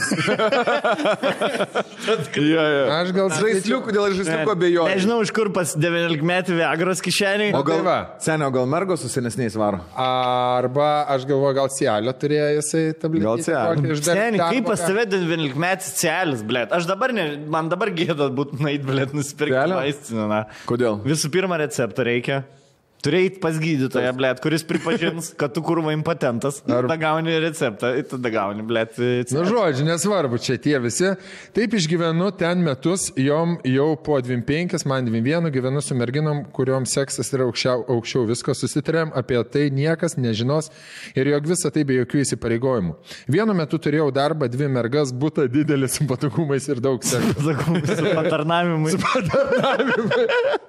Ja, 2.40 2.64
ja. 2.74 2.84
Aš 2.98 3.12
gal 3.14 3.30
Žaisliukų 3.36 3.94
dėl 3.94 4.16
žaisliukų 4.18 4.52
abejoju. 4.54 4.86
Nežinau, 4.90 5.18
iš 5.24 5.32
kur 5.36 5.50
pas 5.54 5.74
19 5.78 6.24
metų 6.26 6.56
Viagros 6.58 7.02
kišeniai. 7.04 7.52
O 7.54 7.62
gal, 7.66 7.80
Tai 7.80 7.86
va. 7.86 7.96
senio, 8.24 8.50
gal 8.54 8.66
mergo 8.70 8.96
su 9.00 9.10
senesniais 9.12 9.54
varo? 9.60 9.82
Arba 9.94 10.90
aš 11.14 11.26
galvoju, 11.30 11.56
gal 11.60 11.70
Cielio 11.74 12.14
turėjo 12.22 12.48
jisai 12.58 12.84
tabletę. 12.98 13.26
Gal 13.26 13.44
Cielio. 13.46 13.98
Seniai, 14.10 14.40
kaip 14.42 14.70
pas 14.70 14.82
tave 14.84 15.06
19 15.10 15.60
metų 15.66 15.94
celis, 16.00 16.46
blėt. 16.46 16.74
Aš 16.76 16.88
dabar, 16.90 17.14
ne, 17.16 17.28
man 17.50 17.70
dabar 17.72 17.92
gėda 17.94 18.30
būtų 18.34 18.62
nueit, 18.64 18.82
blėt, 18.86 19.14
nusipirkti 19.16 19.76
vaistinę. 19.76 20.44
Kodėl? 20.70 20.98
Visų 21.06 21.30
pirma, 21.34 21.60
receptą 21.62 22.06
reikia. 22.10 22.42
Turėjai 23.00 23.30
pas 23.40 23.56
gydytoją, 23.56 24.10
blėt, 24.18 24.40
kuris 24.44 24.64
pripažins, 24.68 25.30
kad 25.40 25.54
tu 25.56 25.62
kurva 25.64 25.94
impotentas. 25.96 26.58
Ar- 26.68 26.84
Tada 26.84 26.96
gauni 27.00 27.32
receptą, 27.40 27.94
tada 28.10 28.32
gauni, 28.34 28.64
blėt. 28.68 28.98
Na, 29.32 29.44
žodžiu, 29.48 29.86
nesvarbu, 29.88 30.36
čia 30.42 30.58
tie 30.60 30.76
visi. 30.84 31.14
Taip 31.56 31.76
išgyvenu 31.78 32.28
ten 32.36 32.60
metus, 32.66 33.06
jom 33.16 33.54
jau 33.64 33.86
po 34.04 34.18
25, 34.20 34.84
man 34.90 35.08
21, 35.08 35.48
gyvenu 35.54 35.80
su 35.84 35.96
merginom, 35.96 36.42
kuriuom 36.56 36.84
seksas 36.88 37.32
yra 37.32 37.46
aukščiau, 37.48 37.86
aukščiau 37.96 38.26
visko, 38.28 38.52
susitarėm, 38.58 39.14
apie 39.16 39.40
tai 39.48 39.66
niekas 39.72 40.18
nežinos 40.20 40.68
ir 41.16 41.32
jog 41.32 41.48
visą 41.48 41.72
tai 41.72 41.86
be 41.88 41.96
jokių 42.02 42.20
įsipareigojimų. 42.26 42.94
Vienu 43.32 43.56
metu 43.56 43.80
turėjau 43.80 44.10
darbą, 44.14 44.50
dvi 44.52 44.68
mergas, 44.76 45.14
būtų 45.16 45.48
didelis 45.56 45.96
su 45.96 46.04
patogumais 46.10 46.68
ir 46.68 46.84
daug 46.84 47.00
sekso. 47.06 47.36
Sakau, 47.48 47.80
su 47.96 48.12
patarnavimu. 48.20 48.92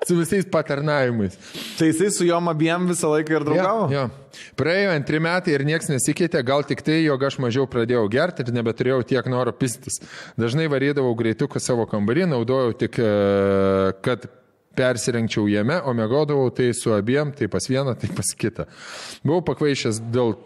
su 0.08 0.16
visais 0.20 0.46
patarnavimais. 0.52 1.38
Tai 1.78 1.92
jisai 1.92 2.10
su 2.12 2.21
juom 2.28 2.50
abiem 2.52 2.88
visą 2.90 3.12
laiką 3.14 3.38
ir 3.38 3.46
draugavo? 3.48 3.88
Jo, 3.92 4.04
jo. 4.08 4.42
Praėjo 4.60 4.92
antri 4.96 5.20
metai 5.24 5.56
ir 5.56 5.66
niekas 5.68 5.92
nesikeitė, 5.92 6.42
gal 6.48 6.66
tik 6.68 6.84
tai, 6.86 7.02
jog 7.04 7.24
aš 7.28 7.40
mažiau 7.44 7.68
pradėjau 7.70 8.06
gerti 8.12 8.46
ir 8.46 8.54
nebeturėjau 8.56 9.02
tiek 9.08 9.28
noro 9.32 9.54
pistis. 9.56 10.00
Dažnai 10.40 10.70
varydavau 10.72 11.12
greituką 11.20 11.62
savo 11.64 11.88
kambarį, 11.90 12.30
naudojau 12.32 12.76
tik, 12.84 13.00
e, 13.02 13.96
kad 14.06 14.30
persirengčiau 14.78 15.50
jame, 15.52 15.82
o 15.84 15.94
mėgodavau 15.96 16.52
tai 16.56 16.72
su 16.78 16.94
abiem, 16.96 17.34
tai 17.36 17.50
pas 17.52 17.68
vieną, 17.68 17.96
tai 18.00 18.12
pas 18.16 18.36
kitą. 18.38 18.68
Buvau 19.26 19.44
pakvaišęs 19.52 20.00
dėl 20.14 20.38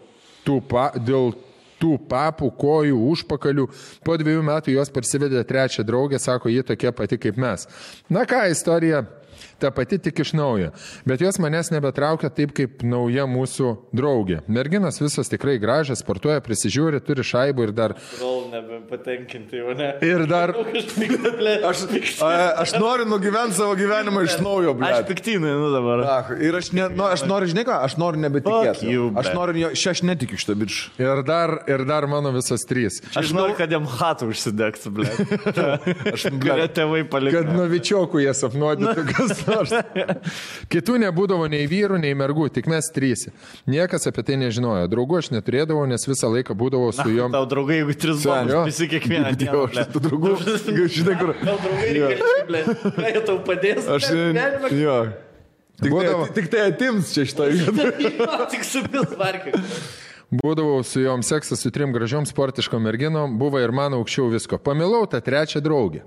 tų, 0.46 0.60
pa, 0.66 0.88
dėl 0.98 1.34
tų 1.80 1.96
papų, 2.08 2.50
kojų, 2.58 2.96
užpakalių. 3.12 3.68
Po 4.06 4.16
dviejų 4.18 4.42
metų 4.46 4.74
jos 4.74 4.90
parsivedė 4.92 5.44
trečią 5.46 5.84
draugę, 5.86 6.20
sako, 6.22 6.50
ji 6.52 6.64
tokia 6.66 6.92
pati 6.96 7.18
kaip 7.20 7.38
mes. 7.40 7.68
Na 8.12 8.24
ką, 8.28 8.46
istorija 8.52 9.04
ta 9.58 9.70
pati 9.70 9.98
tik 9.98 10.20
iš 10.24 10.32
naujo. 10.36 10.70
Bet 11.08 11.20
jos 11.24 11.38
manęs 11.42 11.70
nebetraukia 11.74 12.30
taip 12.34 12.52
kaip 12.56 12.82
nauja 12.86 13.26
mūsų 13.30 13.72
draugė. 13.96 14.42
Merginos 14.52 15.00
visos 15.00 15.30
tikrai 15.32 15.56
gražios, 15.62 16.02
sportuoja, 16.04 16.42
prisižiūri, 16.44 17.00
turi 17.04 17.24
šaibų 17.26 17.68
ir 17.68 17.72
dar... 17.76 17.96
Rol 18.20 18.46
nebepatenkinti 18.52 19.60
jau, 19.60 19.74
ne? 19.78 19.92
Ir 20.04 20.26
dar... 20.30 20.54
Aš, 21.66 21.86
a, 22.22 22.28
aš 22.62 22.74
noriu 22.80 23.06
nugyventi 23.08 23.56
savo 23.56 23.74
gyvenimą 23.78 24.22
iš 24.26 24.36
naujo, 24.44 24.74
ble. 24.78 24.88
Aš 24.88 25.06
piktinai, 25.08 25.52
nu 25.58 25.70
dabar. 25.72 26.02
Ach, 26.16 26.30
ir 26.42 26.56
aš, 26.58 26.70
ne, 26.76 26.86
nu, 26.92 27.06
aš 27.08 27.24
noriu, 27.28 27.48
žinai 27.50 27.64
ką, 27.66 27.78
aš 27.86 27.96
noriu 28.00 28.20
nebetikėti. 28.22 28.88
you, 28.90 29.08
Aš 29.16 29.30
noriu, 29.34 29.70
šia 29.78 29.94
aš 29.94 30.02
netikiu 30.06 30.38
šitą 30.40 30.56
bičią. 30.60 30.92
Ir 31.02 31.22
dar, 31.26 31.54
ir 31.70 31.84
dar 31.88 32.06
mano 32.10 32.32
visos 32.34 32.66
trys. 32.68 33.00
Aš 33.16 33.32
noriu, 33.36 33.56
kad 33.58 33.72
jam 33.72 33.86
hatų 33.88 34.30
užsidegtų, 34.32 34.92
ble. 34.96 35.08
Aš, 36.14 36.28
Kurie 36.36 36.68
tėvai 36.76 37.02
paliko. 37.10 37.40
Kad 37.40 37.52
nuo 37.56 37.66
vičiokų 37.70 38.22
jie 38.22 38.34
sapnuodytų 38.36 39.06
kas 39.10 39.45
nors. 39.50 39.72
Kitų 40.72 40.96
nebūdavo 41.04 41.46
nei 41.52 41.66
vyrų, 41.70 41.98
nei 42.02 42.14
mergų, 42.18 42.48
tik 42.54 42.68
mes 42.70 42.88
trys. 42.94 43.26
Niekas 43.70 44.06
apie 44.10 44.24
tai 44.26 44.38
nežinojo. 44.40 44.86
Draugų 44.92 45.18
aš 45.22 45.30
neturėdavau, 45.34 45.84
nes 45.90 46.06
visą 46.08 46.30
laiką 46.32 46.56
būdavau 46.58 46.92
su 46.96 47.06
juom. 47.12 47.34
Tau 47.34 47.44
draugai, 47.50 47.80
jeigu 47.82 47.96
tris 48.02 48.24
bombus, 48.26 48.66
visi 48.72 48.88
kiekvieną 48.94 49.34
dieną. 49.40 49.62
Aš 49.72 49.92
tų 49.94 50.02
draugų, 50.08 50.34
žinai, 50.96 51.18
kur. 51.20 51.34
Gal 51.42 51.62
draugai. 51.62 52.64
Ką 52.96 53.12
jie 53.12 53.22
tau 53.28 53.38
padės? 53.46 53.86
Aš, 53.98 54.10
jo. 54.74 54.98
Tik 55.76 55.90
tai, 55.92 55.92
Būdavo- 55.92 56.26
tik 56.32 56.46
tai 56.48 56.60
atims 56.70 57.10
čia 57.12 57.26
šitą. 57.28 57.50
Jo, 57.52 58.36
Tik 58.48 58.62
supils 58.64 59.10
varkį. 59.20 59.52
Būdavau 60.40 60.80
su 60.82 61.02
juom 61.04 61.20
seksas 61.22 61.60
su 61.62 61.70
trim 61.70 61.92
gražiom 61.94 62.24
sportiškom 62.26 62.80
merginom, 62.82 63.36
buvo 63.38 63.60
ir 63.62 63.70
mano 63.76 64.00
aukščiau 64.00 64.30
visko. 64.32 64.56
Pamilau 64.58 65.04
tą 65.06 65.20
trečią 65.22 65.60
draugę. 65.62 66.00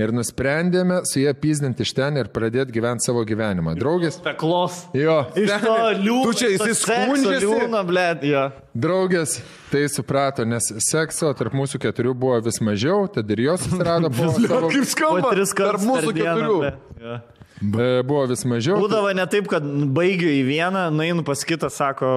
Ir 0.00 0.12
nusprendėme 0.14 1.00
su 1.08 1.20
ją 1.22 1.34
pyzdinti 1.38 1.84
iš 1.86 1.92
ten 1.96 2.18
ir 2.20 2.30
pradėti 2.34 2.74
gyventi 2.74 3.06
savo 3.06 3.24
gyvenimą. 3.28 3.76
Draugės. 3.78 4.18
Peklos. 4.24 4.84
Jo, 4.96 5.20
Iš 5.38 5.52
to 5.64 5.76
liūno. 6.00 6.22
Tu 6.30 6.38
čia 6.40 6.50
jisai 6.54 6.74
skundžiasi? 6.80 7.44
Liūno, 7.46 7.84
ble. 7.88 8.06
Jo. 8.24 8.48
draugės 8.74 9.38
tai 9.70 9.84
suprato, 9.90 10.44
nes 10.46 10.66
sekso 10.86 11.30
tarp 11.38 11.54
mūsų 11.54 11.80
keturių 11.82 12.14
buvo 12.18 12.40
vis 12.46 12.60
mažiau, 12.64 13.06
tad 13.10 13.30
ir 13.34 13.44
jos 13.48 13.68
atsirado 13.68 14.10
po 14.14 14.32
savo... 14.34 14.70
Kaip 14.72 14.88
skamba? 14.90 15.34
Tarp 15.54 15.86
mūsų 15.86 16.12
dieną, 16.14 16.34
keturių. 16.34 16.58
ble. 16.62 16.74
Jo. 17.04 17.20
E, 17.62 18.02
Buvo 18.04 18.24
vis 18.28 18.42
mažiau. 18.50 18.76
Būdavo 18.82 19.12
ne 19.16 19.24
taip, 19.30 19.46
kad 19.48 19.64
baigiu 19.96 20.26
į 20.28 20.42
vieną, 20.48 20.88
nueinu 20.92 21.22
pas 21.26 21.40
kitą, 21.46 21.70
sako, 21.72 22.10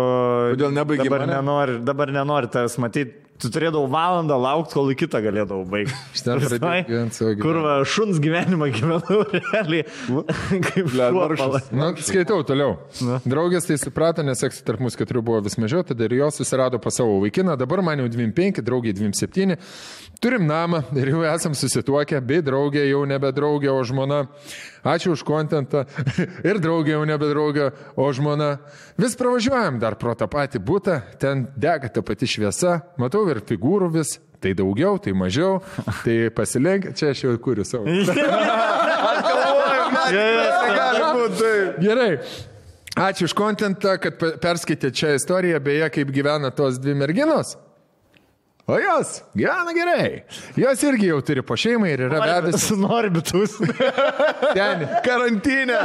Kodėl 0.55 0.73
dabar 0.73 1.27
nenori, 1.29 1.77
dabar 1.85 2.11
nenori 2.11 2.49
tavęs 2.51 2.75
matyti, 2.81 3.13
tu 3.41 3.49
turėdavai 3.53 3.89
valandą 3.93 4.37
laukti, 4.41 4.73
kol 4.77 4.89
į 4.93 4.95
kitą 5.03 5.19
galėdavau 5.25 5.65
baigti. 5.69 5.93
ten 6.25 6.39
pradėjau. 6.41 7.41
Kur 7.43 7.59
va, 7.65 7.75
šuns 7.85 8.17
gyvenimą 8.23 8.69
gyvenau 8.73 9.19
realiai. 9.51 9.85
Kaip 10.67 10.89
pala- 11.37 11.61
Na, 11.77 11.91
skaitau 12.01 12.41
toliau. 12.47 12.77
Draugės 13.27 13.67
tai 13.69 13.77
suprato, 13.81 14.25
nes 14.25 14.41
seksų 14.41 14.65
tarp 14.67 14.81
mūsų 14.85 15.01
keturių 15.03 15.23
buvo 15.29 15.43
vis 15.45 15.57
mažiau, 15.61 15.83
tada 15.85 16.07
ir 16.09 16.17
jos 16.21 16.39
susirado 16.41 16.79
pas 16.81 16.97
savo 16.97 17.19
vaikiną, 17.25 17.57
dabar 17.61 17.83
man 17.85 18.01
jau 18.03 18.09
25, 18.09 18.63
draugiai 18.65 18.95
27. 18.97 19.57
Turim 20.17 20.47
namą 20.49 20.79
ir 20.97 21.11
jau 21.13 21.19
esam 21.29 21.53
susituokę, 21.53 22.17
bei 22.25 22.39
draugė 22.41 22.87
jau 22.89 23.03
nebe 23.05 23.29
draugė, 23.37 23.69
o 23.69 23.83
žmona. 23.85 24.23
Ačiū 24.87 25.11
už 25.13 25.21
kontentą. 25.27 25.83
Ir 26.47 26.57
draugė 26.63 26.93
jau 26.95 27.03
nebe 27.05 27.27
draugė, 27.29 27.67
o 27.99 28.05
žmona. 28.15 28.53
Vis 28.97 29.13
pravažiuojam 29.19 29.77
dar 29.83 29.97
pro 29.99 30.15
tą 30.17 30.25
patį 30.31 30.61
būtą, 30.63 30.95
ten 31.21 31.43
dega 31.59 31.91
ta 31.91 32.01
pati 32.07 32.25
šviesa, 32.29 32.79
matau 32.97 33.26
ir 33.33 33.43
figūrų 33.47 33.91
vis. 33.99 34.17
Tai 34.37 34.51
daugiau, 34.53 34.99
tai 35.01 35.15
mažiau, 35.17 35.55
tai 36.05 36.29
pasilenk, 36.29 36.91
čia 36.97 37.09
aš 37.09 37.23
jau 37.25 37.31
kuriu 37.41 37.63
savo. 37.65 37.89
Taip. 41.37 41.79
Gerai. 41.81 42.11
Ačiū 42.97 43.27
už 43.29 43.33
kontentą, 43.37 43.93
kad 44.01 44.15
pe- 44.17 44.35
perskaitėte 44.41 44.89
čia 44.95 45.11
istoriją, 45.17 45.59
beje, 45.61 45.89
kaip 45.93 46.09
gyvena 46.15 46.49
tos 46.55 46.79
dvi 46.81 46.95
merginos. 46.97 47.55
O 48.67 48.77
jos 48.81 49.19
gyvena 49.37 49.73
gerai. 49.77 50.07
Jos 50.59 50.81
irgi 50.83 51.11
jau 51.11 51.19
turi 51.23 51.43
po 51.45 51.55
šeimą 51.59 51.91
ir 51.93 52.01
yra 52.07 52.19
vedusi 52.25 52.63
Su 52.71 52.77
norbitus. 52.87 53.53
ten. 54.57 54.87
Karantinė. 55.05 55.77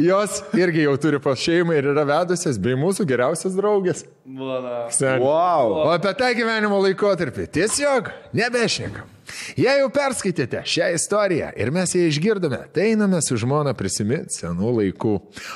Jos 0.00 0.42
irgi 0.58 0.84
jau 0.86 0.94
turi 1.00 1.20
po 1.22 1.34
šeimą 1.38 1.78
ir 1.78 1.90
yra 1.94 2.04
vedusios, 2.08 2.58
bei 2.62 2.76
mūsų 2.78 3.06
geriausias 3.08 3.56
draugės. 3.58 4.04
Wow. 4.24 5.74
O 5.84 5.90
apie 5.94 6.14
tą 6.18 6.30
gyvenimo 6.36 6.80
laikotarpį 6.84 7.48
tiesiog 7.58 8.12
nebešnekam. 8.36 9.10
Jei 9.56 9.78
jau 9.80 9.88
perskaitėte 9.92 10.60
šią 10.68 10.90
istoriją 10.98 11.50
ir 11.60 11.72
mes 11.74 11.94
ją 11.96 12.04
išgirdome, 12.10 12.60
tai 12.76 12.90
einame 12.92 13.20
su 13.24 13.38
žmona 13.40 13.72
prisiminti 13.76 14.36
senų 14.40 14.74
laikų. 14.78 15.14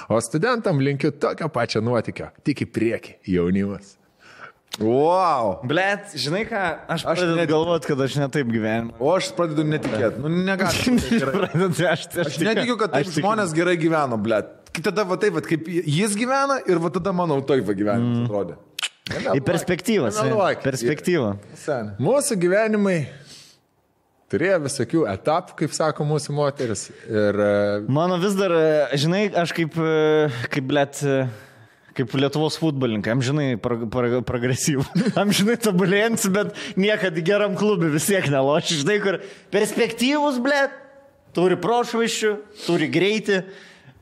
O 0.09 0.21
studentam 0.25 0.81
linkiu 0.83 1.13
tokio 1.13 1.51
pačio 1.53 1.85
nuotykio, 1.85 2.33
tik 2.47 2.65
į 2.65 2.71
priekį, 2.75 3.17
jaunimas. 3.35 3.99
Wow. 4.79 5.59
Blet, 5.67 6.13
žinai 6.15 6.45
ką, 6.47 6.63
aš, 6.87 7.03
Aš 7.03 7.19
pradedu 7.19 7.37
net- 7.41 7.51
galvoti, 7.51 7.89
kad 7.91 8.01
aš 8.05 8.15
netaip 8.21 8.47
gyvenu. 8.53 8.95
O 9.03 9.11
aš 9.17 9.33
pradedu 9.35 9.65
netikėti. 9.67 10.23
Nu, 10.23 10.31
negaliu. 10.31 10.95
Aš, 11.93 12.07
aš, 12.15 12.27
Aš 12.27 12.39
netikiu, 12.47 12.77
kad 12.79 12.95
taip 12.95 13.11
žmonės 13.11 13.55
gerai 13.57 13.75
gyveno, 13.81 14.19
ble. 14.23 14.39
Tada 14.79 15.03
va 15.09 15.19
taip, 15.19 15.35
va, 15.35 15.43
kaip 15.43 15.67
jis 15.67 16.15
gyvena 16.19 16.61
ir 16.71 16.79
va 16.79 16.93
tada 16.95 17.11
mano 17.17 17.41
taip 17.43 17.67
va 17.67 17.75
gyvenimas 17.75 18.21
mm. 18.21 18.27
atrodė. 18.29 18.59
Į 19.09 19.41
perspektyvą. 19.43 20.13
Nemeluokit. 20.15 20.63
Perspektyvą. 20.67 21.33
Sen. 21.59 21.95
Mūsų 22.03 22.37
gyvenimai 22.39 22.99
turėjo 24.33 24.59
visokių 24.67 25.05
etapų, 25.15 25.57
kaip 25.63 25.75
sako 25.77 26.07
mūsų 26.09 26.35
moteris. 26.37 26.89
Ir 27.09 27.39
e, 27.41 27.53
Mano 27.89 28.19
vis 28.21 28.37
dar, 28.39 28.53
e, 28.53 28.99
žinai, 29.01 29.25
aš 29.43 29.55
kaip, 29.57 29.79
e, 29.81 30.29
kaip 30.53 30.69
blėt, 30.69 31.01
kaip 31.99 32.15
Lietuvos 32.19 32.59
futbolininkai, 32.61 33.15
amžinai 33.17 33.47
pro, 33.63 33.81
pro, 33.91 34.21
progresyvų, 34.27 34.85
amžinai 35.23 35.59
tobulėjantys, 35.63 36.29
bet 36.35 36.55
niekada 36.79 37.25
geram 37.25 37.57
klubui 37.59 37.91
vis 37.95 38.07
tiek 38.09 38.29
neloši, 38.33 38.83
žinai, 38.85 38.99
kur 39.03 39.19
perspektyvus, 39.55 40.39
blėt, 40.45 40.77
turi 41.37 41.59
prošvaiščių, 41.61 42.35
turi 42.65 42.91
greitį, 42.93 43.43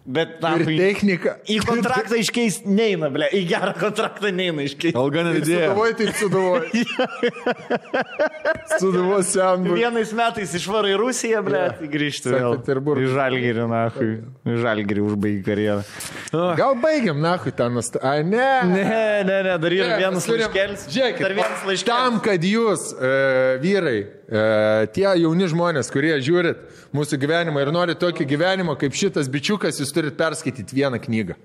bet 0.07 0.37
na, 0.43 0.53
ir 0.61 0.69
technika. 0.79 1.37
į 1.51 1.59
kontraktą 1.67 2.19
iškeisti 2.21 2.71
neina, 2.71 3.09
blėt, 3.13 3.35
į 3.35 3.43
gerą 3.51 3.73
kontraktą 3.79 4.31
neina 4.35 4.65
iškeisti. 4.67 4.95
Alga 4.99 5.25
nedidėja. 5.27 5.73
Sudavoj, 5.73 5.95
tai 5.99 6.07
sudavoj. 6.21 6.61
Sudavoj 8.77 9.25
senbu. 9.33 9.77
Vienais 9.79 10.13
metais 10.17 10.55
išvarai 10.59 10.95
į 10.95 11.01
Rusiją, 11.03 11.43
blėt, 11.47 11.83
grįžti 11.93 12.31
Sankt 12.31 12.39
vėl. 12.39 12.59
Peterburgą. 12.61 13.05
Į 13.05 13.13
Žalgirį, 13.17 13.67
na, 13.73 13.83
į 14.47 14.59
Žalgirį 14.63 15.07
užbaigi 15.11 15.43
karjerą. 15.47 15.81
Gal 16.63 16.79
baigiam, 16.83 17.21
na, 17.23 17.37
kai 17.43 17.55
ten 17.59 17.75
nust... 17.77 17.99
Ai, 18.03 18.21
ne. 18.27 18.51
Ne, 18.71 18.85
ne, 19.27 19.41
ne, 19.51 19.57
dar 19.63 19.75
yra 19.75 19.93
Ne, 19.97 19.99
vienas 20.05 20.29
laiškelis. 20.31 20.87
Žiūrėkit, 20.93 21.25
dar 21.27 21.35
vienas 21.37 21.67
laiškelis. 21.67 21.89
Tam, 21.91 22.21
kad 22.25 22.47
jūs, 22.47 22.89
e, 22.95 23.13
vyrai, 23.63 23.99
tie 24.27 25.07
jauni 25.23 25.47
žmonės, 25.51 25.91
kurie 25.95 26.15
žiūrit 26.19 26.65
mūsų 26.97 27.19
gyvenimą 27.23 27.63
ir 27.63 27.73
norit 27.75 28.01
tokį 28.03 28.27
gyvenimą 28.27 28.75
kaip 28.81 28.97
šitas 28.97 29.31
bičiukas, 29.31 29.79
jūs 29.83 29.95
turit 29.95 30.19
perskaityti 30.19 30.81
vieną 30.81 30.99
knygą. 31.03 31.39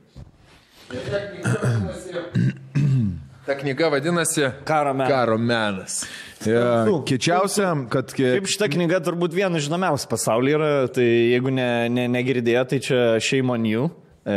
Ta 3.45 3.55
knyga 3.57 3.89
vadinasi 3.89 4.51
Karo 4.65 4.93
menas. 4.93 5.09
Karo 5.09 5.37
menas. 5.37 6.05
Ja, 6.45 6.85
Kečiausia, 7.05 7.73
kad... 7.89 8.13
Ke... 8.13 8.35
Kaip 8.37 8.49
šita 8.49 8.69
knyga 8.73 9.01
turbūt 9.05 9.33
viena 9.37 9.61
žinomiausia 9.61 10.09
pasaulyje 10.09 10.57
yra, 10.57 10.69
tai 10.93 11.05
jeigu 11.05 11.53
ne, 11.53 11.67
ne, 11.93 12.07
negirdėjo, 12.09 12.63
tai 12.69 12.79
čia 12.81 13.01
Shame 13.21 13.53
on 13.53 13.67
You. 13.69 13.89
E, 14.21 14.35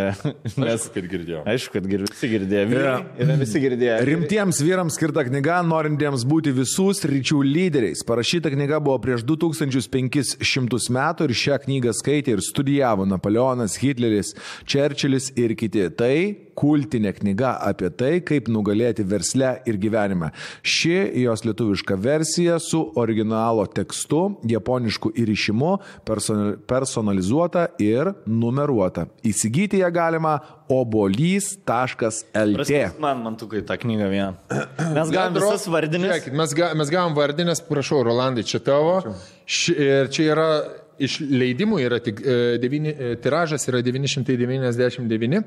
Nes, 0.56 0.86
kad 0.88 1.04
girdėjau. 1.10 1.42
aišku, 1.44 1.74
kad 1.76 1.86
gir, 1.90 2.04
visi 2.08 2.28
girdėjo. 2.32 2.68
Vyrai, 2.70 2.92
yra 3.20 3.34
visi 3.36 3.60
girdėjo. 3.60 3.98
Rimtiems 4.08 4.60
vyrams 4.64 4.96
skirta 4.96 5.26
knyga, 5.26 5.58
norintiems 5.68 6.24
būti 6.24 6.54
visų 6.56 6.86
sričių 6.96 7.42
lyderiais. 7.44 8.00
Parašyta 8.08 8.48
knyga 8.54 8.80
buvo 8.80 8.96
prieš 9.04 9.26
2500 9.28 10.88
metų 10.96 11.28
ir 11.28 11.36
šią 11.42 11.58
knygą 11.66 11.92
skaitė 12.00 12.38
ir 12.38 12.44
studijavo 12.46 13.04
Napoleonas, 13.08 13.76
Hitleris, 13.82 14.32
Čerčilis 14.64 15.28
ir 15.36 15.52
kiti. 15.60 15.84
Tai 15.92 16.16
kultinė 16.58 17.12
knyga 17.18 17.54
apie 17.68 17.90
tai, 17.90 18.12
kaip 18.26 18.48
nugalėti 18.52 19.04
versle 19.08 19.56
ir 19.68 19.78
gyvenime. 19.82 20.30
Ši 20.62 20.96
jos 21.24 21.44
lietuviška 21.46 21.98
versija 22.00 22.58
su 22.62 22.80
originalo 23.00 23.66
tekstu, 23.66 24.24
japonišku 24.48 25.12
įrišimu, 25.20 25.76
personal- 26.06 26.56
personalizuota 26.70 27.68
ir 27.82 28.14
numeruota. 28.26 29.08
Įsigyti 29.26 29.82
ją 29.82 29.90
galima 29.94 30.38
obolys.lt. 30.72 32.72
Man, 32.98 33.22
man 33.24 33.36
tu 33.36 33.48
kai 33.50 33.62
tą 33.66 33.76
knygą 33.80 34.08
vieną. 34.12 34.32
Mes 34.96 35.12
galim 35.12 35.36
visas 35.38 35.66
vardinės. 35.70 36.30
Mes, 36.32 36.54
ga, 36.56 36.72
mes 36.78 36.92
gavom 36.92 37.16
vardinės, 37.16 37.62
prašau, 37.68 38.02
Rolandai, 38.06 38.44
čia 38.48 38.62
tavo. 38.64 38.96
Ši, 39.44 39.76
ir 39.76 40.10
čia 40.14 40.30
yra 40.32 40.48
iš 40.98 41.18
leidimų, 41.20 41.80
yra 41.84 41.98
tik 42.02 42.20
e, 42.20 42.36
devyni, 42.62 42.92
e, 42.92 43.14
tiražas 43.22 43.66
yra 43.70 43.82
999. 43.84 45.42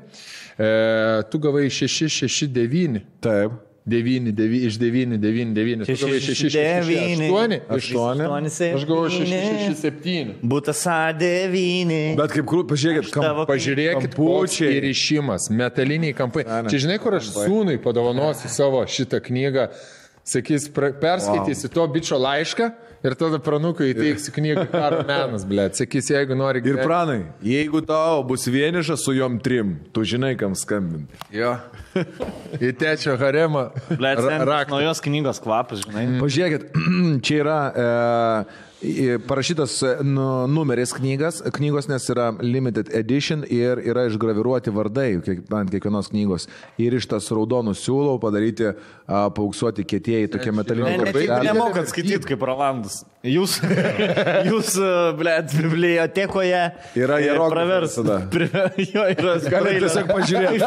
E, 0.58 0.68
tu 1.30 1.40
gavai 1.42 1.68
669. 1.70 3.02
Taip. 3.24 3.64
9, 3.88 4.32
9 4.36 4.66
iš 4.66 4.74
9, 4.78 5.16
9, 5.16 5.54
9. 5.54 5.86
Tu 5.86 5.94
gavai 5.96 6.20
6, 6.20 6.34
6, 6.34 6.56
8. 6.56 7.60
8. 7.68 8.74
Aš 8.74 8.84
gavau 8.84 9.08
6, 9.08 9.24
6, 9.24 9.78
7. 9.80 10.34
Būtas 10.44 10.82
A9. 10.92 11.94
Bet 12.18 12.34
kaip 12.36 12.48
krūp, 12.50 12.68
pažiūrėkit, 12.74 13.08
kam 13.14 13.44
Pažiūrėkit, 13.48 14.12
koks 14.12 14.18
Kampučiai. 14.18 14.74
įrišimas, 14.82 15.48
metaliniai 15.48 16.16
kampai. 16.16 16.44
Čia 16.68 16.82
žinai, 16.84 16.98
kur 17.00 17.16
aš 17.16 17.32
sūnui 17.32 17.78
padovanosiu 17.80 18.52
savo 18.52 18.84
šitą 18.84 19.22
knygą, 19.24 19.70
sakys, 20.28 20.68
perskaitysi 20.76 21.72
to 21.72 21.88
bičio 21.88 22.20
laišką 22.20 22.68
ir 23.04 23.14
tada 23.18 23.38
pranukui 23.42 23.92
įteiksiu 23.92 24.32
knygą 24.34 24.64
Karo 24.72 25.02
menas, 25.08 25.44
blė. 25.48 25.68
Sakys, 25.78 26.08
jeigu 26.12 26.36
nori 26.38 26.58
Ir 26.62 26.66
gyventi- 26.66 26.86
pranai, 26.88 27.18
jeigu 27.44 27.82
tau 27.86 28.22
bus 28.26 28.46
vienišas 28.50 29.04
su 29.04 29.14
jom 29.16 29.38
trim, 29.42 29.76
tu 29.94 30.02
žinai, 30.02 30.34
kam 30.40 30.54
skambinti. 30.58 31.14
Jo. 31.34 31.56
Į 32.64 32.72
tečio 32.78 33.16
haremą. 33.20 33.68
Blet, 33.90 34.18
ra- 34.22 34.40
raktą. 34.46 34.76
naujos 34.78 35.00
knygos 35.04 35.40
kvapas, 35.44 35.82
žinai. 35.86 36.06
Pažiūrėkit, 36.22 36.68
čia 37.26 37.42
yra 37.44 37.58
e, 37.68 37.88
parašytas 39.26 39.82
e, 39.82 39.96
nu, 40.02 40.46
numeris 40.46 40.92
knygas, 40.92 41.42
knygos, 41.54 41.88
nes 41.90 42.04
yra 42.14 42.28
limited 42.40 42.92
edition 42.94 43.42
ir 43.50 43.80
yra 43.82 44.06
išgraviruoti 44.06 44.70
vardai 44.70 45.08
ant 45.18 45.72
kiekvienos 45.72 46.12
knygos. 46.12 46.46
Ir 46.78 46.94
iš 46.98 47.08
tas 47.10 47.26
raudonų 47.34 47.74
siūlau 47.78 48.20
padaryti, 48.22 48.70
pauksuoti 49.08 49.82
kietieji 49.88 50.30
tokie 50.34 50.54
metaliniai 50.54 50.94
ne, 50.94 51.08
tik 51.08 51.16
korteliai. 51.16 51.50
nemokat 51.50 51.90
skaityti 51.90 52.30
kaip 52.30 52.46
Rolandas. 52.46 53.02
Jūs, 53.26 53.58
jūs 54.50 54.76
blėt, 55.18 55.50
bibliotekoje 55.58 56.62
Yra 57.02 57.18
e, 57.18 57.34
pravers. 57.50 57.98
Galite 59.54 59.78
tiesiog 59.82 60.10
pažiūrėti. 60.14 60.58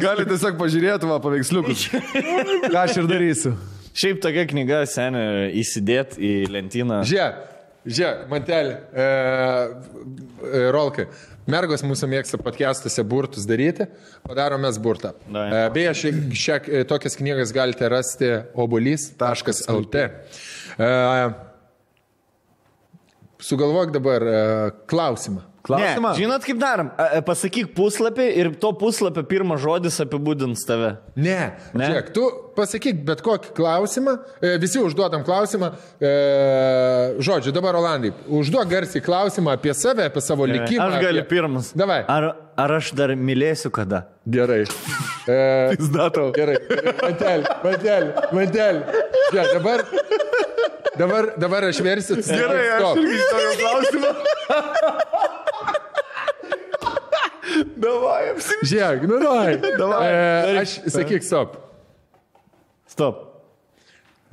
Galite 0.06 0.28
tiesiog 0.32 0.60
pažiūrėti, 0.60 1.12
va, 1.12 1.20
paveiksliukus. 1.20 1.88
Ką 1.92 2.78
aš 2.86 3.02
ir 3.02 3.10
darysiu. 3.10 3.58
Šiaip 3.96 4.18
tokia 4.20 4.44
knyga, 4.48 4.82
seniai, 4.90 5.46
įsidėt 5.56 6.18
į 6.20 6.32
lentyną. 6.52 7.00
Žiūrėk, 7.08 7.38
žiūrėk, 7.88 8.26
mantelį. 8.28 8.74
E, 8.76 9.06
e, 9.06 10.60
Rolkai. 10.74 11.06
Mergos 11.48 11.84
mūsų 11.86 12.08
mėgsta 12.10 12.40
podcastuose 12.42 13.04
burtus 13.06 13.46
daryti, 13.48 13.86
padarom 14.26 14.64
mes 14.66 14.76
burtą. 14.82 15.14
E, 15.30 15.62
beje, 15.72 15.94
šią, 16.02 16.12
šią, 16.42 16.58
e, 16.66 16.84
tokias 16.90 17.16
knygas 17.16 17.54
galite 17.56 17.88
rasti 17.88 18.32
obolys.lt. 18.58 20.04
E, 20.76 20.90
sugalvok 23.48 23.96
dabar 23.96 24.28
e, 24.28 24.38
klausimą. 24.90 25.46
Klausimą? 25.66 26.12
Ne, 26.14 26.18
žinot, 26.20 26.44
kaip 26.46 26.58
darom? 26.62 26.90
Pasakyk 27.26 27.72
puslapį 27.76 28.26
ir 28.38 28.50
to 28.62 28.70
puslapio 28.78 29.24
pirmas 29.26 29.60
žodis 29.64 29.98
apibūdins 30.04 30.62
tave. 30.68 30.94
Ne, 31.18 31.40
Ne? 31.76 31.86
Žiūrėk, 31.90 32.10
tu 32.14 32.24
pasakyk 32.56 33.02
bet 33.06 33.20
kokį 33.24 33.50
klausimą, 33.56 34.14
e, 34.40 34.54
visi 34.62 34.78
užduodam 34.80 35.24
klausimą. 35.26 35.72
E, 36.00 36.12
žodžiu, 37.26 37.52
dabar 37.56 37.76
Olandai, 37.78 38.12
užduok 38.32 38.68
garsiai 38.70 39.02
klausimą 39.04 39.52
apie 39.56 39.74
save, 39.76 40.06
apie 40.08 40.22
savo 40.24 40.46
likimą. 40.48 40.86
Aš 40.86 41.02
galiu 41.04 41.22
apie... 41.24 41.30
pirmas. 41.34 41.72
Davai. 41.76 42.00
Ar, 42.08 42.28
ar 42.56 42.76
aš 42.78 42.92
dar 42.96 43.12
mylėsiu 43.18 43.72
kada? 43.74 44.04
Gerai. 44.26 44.62
E, 45.28 45.38
Zdatau. 45.88 46.30
gerai. 46.36 46.56
Matelį, 47.02 47.56
matelį, 47.66 48.12
matelį. 48.38 49.00
Žiūrėk, 49.26 49.54
dabar, 49.58 49.84
dabar, 51.02 51.32
dabar 51.46 51.68
aš 51.72 51.82
versiu. 51.84 52.20
Gerai, 52.22 52.68
aš 52.78 53.02
irgi 53.02 53.18
žinau 53.24 53.56
klausimą. 53.64 54.14
Davai, 57.86 58.22
apsim. 58.34 58.62
Žiūrėk, 58.70 59.06
nu 59.10 59.20
davai. 59.22 59.56
Davai, 59.78 60.00
E, 60.06 60.56
aš 60.62 60.76
sakyk, 60.94 61.26
stop. 61.26 61.58
Stop. 62.90 63.22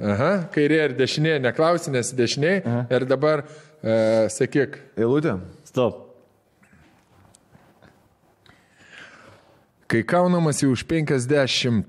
Aha, 0.03 0.32
kairė 0.53 0.80
ir 0.90 0.95
dešinė, 0.98 1.38
neklausi, 1.43 1.92
nes 1.93 2.10
dešinė. 2.18 2.56
Ir 2.92 3.06
dabar 3.10 3.45
e, 3.45 4.00
sakyk, 4.34 4.80
Eilutė. 5.00 5.38
Stop. 5.69 6.02
kai 9.93 10.02
kaunamasi 10.02 10.66
už 10.66 10.88
50. 10.90 11.85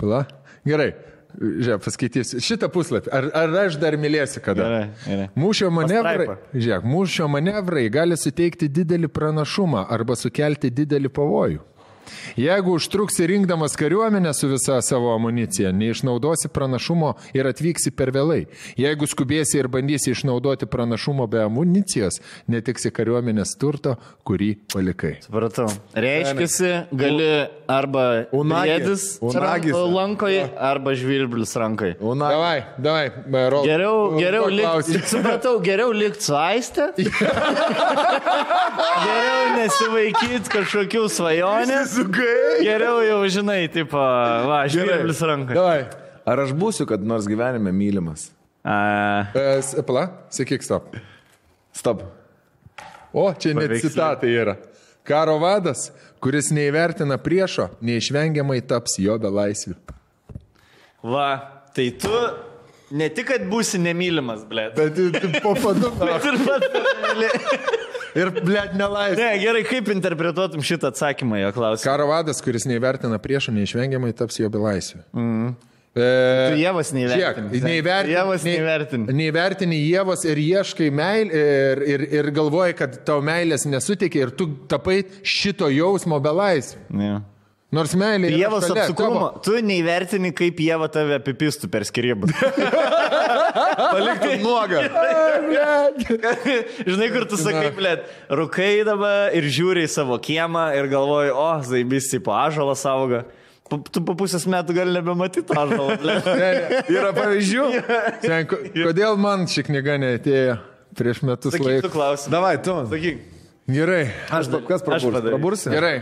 Pala. 0.00 0.24
Gerai. 0.64 0.94
Žiūrėk, 1.36 1.82
paskaitysiu. 1.84 2.40
Šitą 2.42 2.70
puslapį. 2.72 3.10
Ar, 3.14 3.28
ar 3.36 3.56
aš 3.66 3.76
dar 3.78 3.94
mylėsiu 4.00 4.40
kada? 4.42 4.64
Gerai, 4.64 4.84
gerai. 5.04 5.26
Mūšio 5.38 5.68
manevrai, 5.70 6.38
žiūrėk, 6.54 6.86
mūšio 6.88 7.28
manevrai 7.30 7.84
gali 7.92 8.16
suteikti 8.18 8.70
didelį 8.72 9.10
pranašumą 9.12 9.84
arba 9.92 10.16
sukelti 10.18 10.72
didelį 10.74 11.12
pavojų. 11.14 11.60
Jeigu 12.36 12.72
užtruksi 12.78 13.26
rinkdamas 13.26 13.76
kariuomenę 13.76 14.34
su 14.34 14.48
visa 14.48 14.82
savo 14.82 15.14
amunicija, 15.14 15.72
neišnaudosi 15.72 16.48
pranašumo 16.48 17.14
ir 17.34 17.48
atvyksi 17.50 17.90
per 17.96 18.12
vėlai. 18.14 18.44
Jeigu 18.78 19.08
skubėsi 19.10 19.58
ir 19.60 19.68
bandysi 19.72 20.12
išnaudoti 20.14 20.68
pranašumo 20.70 21.26
be 21.30 21.42
amunicijos, 21.44 22.20
netiksi 22.48 22.92
kariuomenės 22.94 23.56
turto, 23.58 23.96
kurį 24.28 24.54
palikai. 24.72 25.16
Supratau. 25.24 25.68
Reiškiasi, 25.94 26.72
gali 26.92 27.30
arba 27.68 28.04
Unagis. 28.32 29.18
unagis, 29.20 29.22
Unagis. 29.22 29.72
lankoje, 29.94 30.48
arba 30.58 30.94
žvirblis 30.94 31.56
rankai. 31.56 31.94
Una. 32.00 32.30
Davai, 32.32 32.62
davai, 32.78 33.10
rol. 33.50 33.66
Geriau, 33.66 34.18
geriau 34.18 34.48
likti. 34.52 35.02
Supratau, 35.12 35.58
geriau 35.64 35.92
likti 35.92 36.24
su 36.24 36.36
aiste. 36.38 36.88
geriau 39.06 39.44
nesivaikyti 39.58 40.52
kažkokių 40.54 41.04
svajonių. 41.12 41.80
Sugai. 41.98 42.62
Geriau 42.64 43.00
jau 43.02 43.20
žinai, 43.38 43.64
tipo, 43.74 43.98
va, 44.48 44.62
žvirblis 44.70 45.20
rankai. 45.26 45.56
Davai. 45.58 45.80
Ar 46.28 46.42
aš 46.44 46.52
būsiu, 46.56 46.86
kad 46.88 47.02
nors 47.02 47.26
gyvenime 47.30 47.72
mylimas? 47.74 48.28
A, 48.62 49.26
E, 49.34 49.82
Pala, 49.86 50.06
sakyk 50.34 50.62
stop. 50.66 50.94
Stop. 51.74 52.02
O, 53.12 53.28
čia 53.34 53.54
net 53.56 53.68
Paveiksliai. 53.70 53.90
citatai 53.92 54.32
yra. 54.36 54.54
Karo 55.08 55.38
vadas, 55.40 55.86
kuris 56.20 56.50
neįvertina 56.52 57.16
priešo, 57.22 57.70
neišvengiamai 57.80 58.58
taps 58.68 58.98
jo 59.00 59.16
belaisviu. 59.22 59.74
va, 61.02 61.30
tai 61.72 61.88
tu 61.96 62.12
ne 62.92 63.08
tik, 63.08 63.30
kad 63.30 63.46
būsi 63.48 63.80
nemylimas, 63.80 64.44
ble. 64.48 64.68
Bet 64.76 64.98
po 65.40 65.54
padu. 65.56 65.88
Bet 66.00 66.28
ir 66.28 66.36
pats. 66.44 66.66
Ir, 68.16 68.30
blėt, 68.40 68.76
nelaisvė. 68.78 69.20
Ne, 69.20 69.30
gerai, 69.42 69.64
kaip 69.68 69.90
interpretuotum 69.92 70.64
šitą 70.64 70.92
atsakymą 70.92 71.40
jo 71.42 71.54
klausimą? 71.56 71.84
Karo 71.88 72.08
vadas, 72.10 72.40
kuris 72.44 72.68
neįvertina 72.70 73.18
priešo, 73.22 73.52
neišvengiamai 73.56 74.14
taps 74.16 74.40
jo 74.40 74.48
belaisviu. 74.52 75.02
Mm. 75.16 75.56
Tu 75.98 76.04
E, 76.04 76.58
Jėvas 76.60 76.92
Žiūrėk, 76.92 77.38
neįvertini. 77.40 77.62
neįvertini. 77.64 78.14
Jėvas 78.14 78.44
neįvertini. 78.46 79.14
Neįvertini 79.18 79.78
Jėvos 79.80 80.24
ir 80.28 80.40
ieškai 80.42 80.90
meil 80.94 81.32
ir, 81.34 81.82
ir, 81.94 82.04
ir 82.20 82.30
galvoji, 82.36 82.76
kad 82.78 83.00
tau 83.08 83.22
meilės 83.24 83.66
nesutikė 83.66 84.22
ir 84.26 84.34
tu 84.38 84.50
tapai 84.70 85.00
šito 85.26 85.70
jausmo 85.72 86.20
belaisviu. 86.22 86.84
Ja. 87.02 87.18
Nors 87.68 87.92
meilė. 88.00 88.30
Jėvas 88.32 88.64
apsukrumo. 88.72 89.26
tavo. 89.28 89.40
Tu 89.44 89.58
neįvertini, 89.60 90.30
kaip 90.32 90.56
Jėva 90.64 90.86
tave 90.88 91.18
apipistų 91.18 91.68
per 91.68 91.84
skirybą. 91.84 92.30
Paliktum 93.92 94.40
nuogą. 94.40 94.80
Žinai, 96.88 97.08
kur 97.12 97.26
tu 97.28 97.36
sakai, 97.40 97.68
blėt, 97.76 98.06
rūkai 98.32 98.70
dabar 98.88 99.34
ir 99.36 99.48
žiūri 99.52 99.84
į 99.84 99.90
savo 99.92 100.16
kiemą 100.22 100.68
ir 100.78 100.88
galvoji, 100.92 101.34
o, 101.36 101.48
zaibisi 101.68 102.20
po 102.24 102.32
ažalą 102.38 102.72
saugo. 102.78 103.20
Tu 103.68 104.00
po 104.00 104.14
pusės 104.16 104.46
metų 104.48 104.72
gali 104.78 104.94
nebematyti 104.96 105.52
ažalą. 105.52 105.98
Yra 106.88 107.10
pavyzdžių? 107.16 107.66
Sen, 108.24 108.46
ko- 108.48 108.62
Kodėl 108.78 109.18
man 109.20 109.44
ši 109.50 109.66
knyga 109.68 109.98
neatėjo 110.00 110.54
prieš 110.96 111.20
metus 111.28 111.52
Sakyk, 111.52 111.66
tu 111.66 111.68
laiko? 111.74 111.90
klausim. 111.92 112.32
Davai, 112.32 112.54
tu. 112.64 112.78
Sakyk. 112.88 113.20
Gerai, 113.68 114.06
Aš, 114.32 114.48
kas 114.64 114.80
praburs? 114.80 115.04
padarysiu. 115.12 115.34
Prabursi? 115.36 115.68
gerai. 115.74 115.98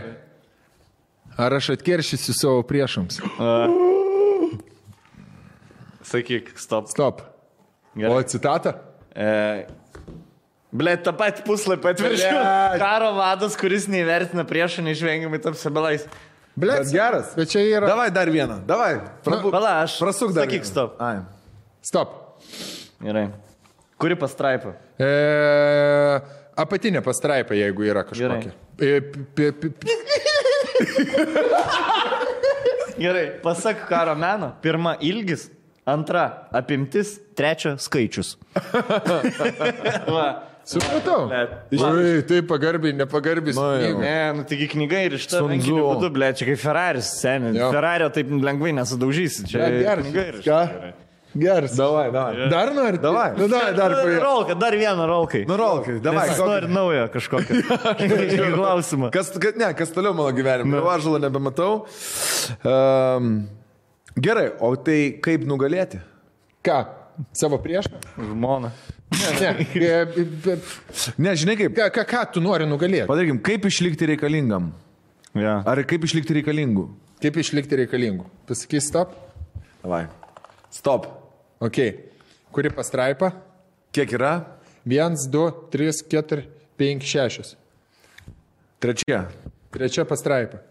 Ar 1.37 1.53
aš 1.53 1.69
atkeršysiu 1.75 2.33
savo 2.33 2.61
priešams? 2.65 3.19
Sakyk, 6.07 6.53
stop. 6.57 6.89
Stop. 6.89 7.21
Gerai. 7.97 8.13
O 8.15 8.23
citatą? 8.23 8.73
E, 9.13 9.67
Ble, 10.77 10.93
tą 10.99 11.13
patį 11.15 11.43
puslapį 11.47 11.91
atviršiu. 11.93 12.31
Karo 12.81 13.13
vadas, 13.15 13.55
kuris 13.59 13.85
neįvertina 13.91 14.43
priešą, 14.47 14.83
neišvengiamai 14.85 15.39
taps 15.43 15.63
belais. 15.73 16.03
Blet, 16.57 16.81
Bet 16.81 16.91
geras. 16.91 17.31
Bet 17.37 17.51
čia 17.53 17.61
yra. 17.63 17.87
Davai 17.87 18.09
dar 18.11 18.29
vieną. 18.33 18.59
Davai. 18.67 18.95
Prabu... 19.25 19.51
Pala, 19.53 19.75
aš. 19.85 19.99
Prasuk 20.01 20.33
dar. 20.33 20.47
Sakyk, 20.47 20.65
vieną. 20.65 20.71
stop. 20.71 20.97
Ai. 20.99 21.19
Stop. 21.85 22.15
Gerai. 23.03 23.27
Kuri 24.01 24.17
pastraipa? 24.19 24.73
E, 25.01 25.11
apatinė 26.57 27.01
pastraipa, 27.05 27.55
jeigu 27.57 27.85
yra 27.87 28.03
kažkokia. 28.09 28.53
E, 28.77 28.99
p, 29.01 29.51
p, 29.53 29.69
p, 29.71 29.93
Gerai, 33.01 33.27
pasak 33.43 33.87
karo 33.89 34.15
meno. 34.17 34.51
Pirma 34.61 34.95
ilgis, 35.01 35.49
antra 35.85 36.47
apimtis, 36.51 37.19
trečia 37.37 37.77
skaičius. 37.77 38.37
Supratau. 40.67 41.29
Oi, 41.71 42.23
tai 42.27 42.41
pagarbiai, 42.43 42.91
nepagarbiai. 42.99 43.55
Nu. 43.55 43.99
Ne, 44.01 44.15
nu 44.35 44.43
taigi 44.43 44.65
knyga 44.73 44.99
ir 45.07 45.13
iš 45.15 45.29
to 45.31 45.39
Tzu. 45.47 45.77
būdu, 45.79 46.09
ble, 46.11 46.27
čia 46.35 46.43
kaip 46.49 46.59
Ferraris, 46.59 47.07
seniai. 47.21 47.55
Ferrario 47.71 48.09
taip 48.11 48.27
lengvai 48.43 48.73
nesudaužysi. 48.75 49.45
Čia 49.47 49.69
geras. 49.77 50.03
knyga 50.03 50.25
ir 50.27 50.35
iš 50.41 50.49
Ką? 50.49 50.59
Geras. 51.37 51.75
Davai, 51.77 52.07
davai. 52.11 52.47
Dar 52.49 52.71
nori? 52.73 52.97
Davai. 53.01 53.27
Nu, 53.37 53.47
davai, 53.51 53.73
dar 53.77 53.93
paėjo. 53.93 54.19
Rolka, 54.23 54.55
dar 54.57 54.73
vieną 54.79 55.05
rolkai. 55.09 55.43
Nu, 55.49 55.55
rolkai, 55.59 55.99
davai. 56.01 56.25
Nes 56.27 56.33
jis 56.33 56.41
kokį- 56.41 56.49
nori 56.49 56.71
naują 56.73 57.05
kažkokią 57.13 58.51
klausimą. 58.57 59.11
Kas, 59.13 59.29
kad, 59.37 59.57
ne, 59.61 59.69
kas 59.77 59.91
toliau 59.93 60.15
mano 60.17 60.31
gyvenime? 60.35 60.71
Nu. 60.77 60.83
Ažalo 60.89 61.19
nebematau. 61.21 61.85
Um, 62.65 63.47
gerai, 64.17 64.51
o 64.59 64.73
tai 64.75 65.17
kaip 65.23 65.45
nugalėti? 65.47 65.99
Ką? 66.65 66.79
Savo 67.33 67.57
priešą? 67.61 67.97
Žmona. 68.17 68.71
Ne, 69.13 69.29
ne. 69.41 69.51
E, 69.73 69.93
e, 70.53 70.57
Ne, 71.17 71.31
žinai 71.39 71.55
kaip. 71.57 71.73
Ką, 71.77 71.87
ką, 71.95 72.03
ką 72.11 72.23
tu 72.35 72.41
nori 72.43 72.65
nugalėti? 72.69 73.07
Padarykim, 73.09 73.39
kaip 73.45 73.65
išlikti 73.69 74.09
reikalingam? 74.13 74.71
Ja. 75.37 75.59
Ar 75.69 75.81
kaip 75.87 76.03
išlikti 76.05 76.35
reikalingų? 76.41 76.87
Kaip 77.23 77.37
išlikti 77.41 77.77
reikalingų? 77.83 78.25
Pasakys 78.49 78.89
stop? 78.91 79.13
Davai. 79.83 80.03
Stop. 80.73 81.07
Ok. 81.59 81.77
Kuri 82.51 82.69
pastraipa? 82.69 83.31
Kiek 83.91 84.13
yra? 84.13 84.33
1, 84.85 85.27
2, 85.31 85.51
3, 85.71 86.03
4, 86.09 86.43
5, 86.77 87.01
6. 87.03 87.55
Trečia. 88.79 89.25
Trečia 89.73 90.05
pastraipa. 90.05 90.61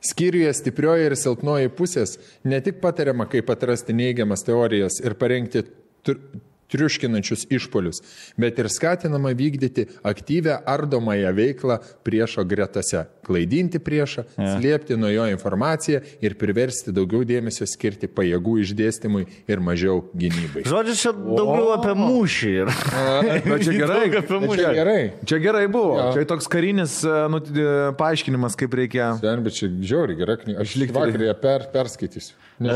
Skyriuje 0.00 0.52
stiprioji 0.54 1.08
ir 1.10 1.16
silpnoji 1.18 1.72
pusės 1.76 2.16
ne 2.46 2.60
tik 2.64 2.78
patariama, 2.80 3.26
kaip 3.28 3.50
atrasti 3.52 3.96
neigiamas 3.96 4.46
teorijas 4.46 5.00
ir 5.02 5.16
parengti 5.18 5.66
triuškinančius 6.72 7.46
išpolius, 7.52 8.02
bet 8.40 8.58
ir 8.58 8.68
skatinama 8.72 9.32
vykdyti 9.36 9.86
aktyvę 10.06 10.58
ardomąją 10.66 11.32
veiklą 11.36 11.78
priešo 12.06 12.44
gretose, 12.48 13.04
klaidinti 13.26 13.78
priešą, 13.82 14.24
ja. 14.38 14.56
slėpti 14.56 14.96
nuo 14.98 15.10
jo 15.12 15.26
informaciją 15.32 16.00
ir 16.24 16.36
priversti 16.38 16.94
daugiau 16.94 17.24
dėmesio 17.26 17.66
skirti 17.68 18.08
pajėgų 18.10 18.56
išdėstymui 18.64 19.26
ir 19.50 19.62
mažiau 19.62 20.04
gynybai. 20.14 20.64
Žodžiu, 20.66 20.96
čia 21.00 21.12
daugiau 21.16 21.72
apie 21.76 21.94
mūšį. 21.98 22.52
Ir... 22.62 22.72
Bet 23.46 23.66
čia 23.66 23.76
gerai. 23.82 24.00
Apie 24.06 24.20
Bet 24.20 24.32
mūšį. 24.46 24.60
Čia 24.62 24.72
gerai. 24.76 25.00
Čia 25.26 25.40
gerai 25.42 25.64
buvo. 25.70 25.96
Jo. 26.00 26.08
Čia 26.16 26.26
toks 26.30 26.50
karinis 26.52 26.98
nu, 27.32 27.42
e, 27.42 27.76
paaiškinimas, 27.98 28.58
kaip 28.58 28.74
reikia. 28.78 29.12
Ten, 29.22 29.42
bet 29.46 29.58
čia 29.58 29.70
žiauri 29.70 30.18
gera 30.18 30.38
knyga. 30.40 30.62
Aš 30.64 30.74
Išlikti- 30.74 30.96
vakar 30.96 31.26
ją 31.28 31.34
per, 31.42 31.66
perskaitysiu. 31.74 32.34
Nes, 32.58 32.72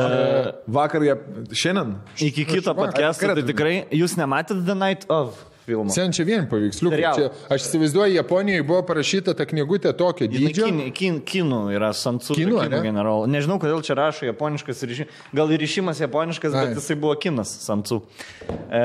Vakar 0.69 1.03
jie. 1.03 1.15
Šiandien? 1.57 1.95
Iki 2.21 2.45
kito 2.45 2.75
podcast'o, 2.77 3.33
tai 3.39 3.45
tikrai 3.49 3.77
jūs 3.97 4.19
nematėte 4.21 4.61
The 4.67 4.77
Night 4.77 5.07
of. 5.09 5.39
filmo. 5.71 5.93
Sen 5.95 6.11
čia 6.13 6.25
vien 6.27 6.47
paveiksliukų. 6.51 6.91
Serialą. 6.97 7.17
Čia, 7.17 7.49
aš 7.55 7.67
įsivaizduoju, 7.69 8.15
Japonijoje 8.17 8.65
buvo 8.67 8.81
parašyta 8.89 9.35
ta 9.39 9.45
knygutė 9.47 9.93
tokio 9.97 10.27
dydžio. 10.27 10.67
Kin, 10.67 10.81
kin, 10.97 11.19
kinų 11.23 11.61
yra 11.77 11.93
Sansu 11.95 12.35
Kinų, 12.35 12.59
ane? 12.65 12.81
generolo. 12.83 13.29
Nežinau, 13.31 13.61
kodėl 13.63 13.85
čia 13.87 13.95
rašo 14.01 14.27
japoniškas 14.27 14.83
ryšimas. 14.89 15.21
Gal 15.37 15.53
ir 15.55 15.63
ryšimas 15.63 16.01
japoniškas, 16.03 16.57
Ai. 16.57 16.65
bet 16.73 16.81
jisai 16.81 16.97
buvo 16.99 17.15
kinas 17.23 17.53
Sansu. 17.63 18.01
E, 18.73 18.83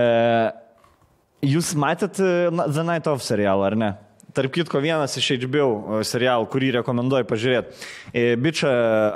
jūs 1.55 1.73
matėt 1.79 2.19
The 2.21 2.85
Night 2.85 3.07
of 3.09 3.23
serialą, 3.25 3.65
ar 3.71 3.79
ne? 3.79 3.91
Tarp 4.35 4.51
kitko, 4.51 4.81
vienas 4.83 5.13
iš 5.19 5.29
HBO 5.45 6.01
serialų, 6.03 6.47
kurį 6.51 6.73
rekomenduoju 6.79 7.27
pažiūrėti. 7.29 7.77
E, 8.11 8.23
Bičia 8.35 8.71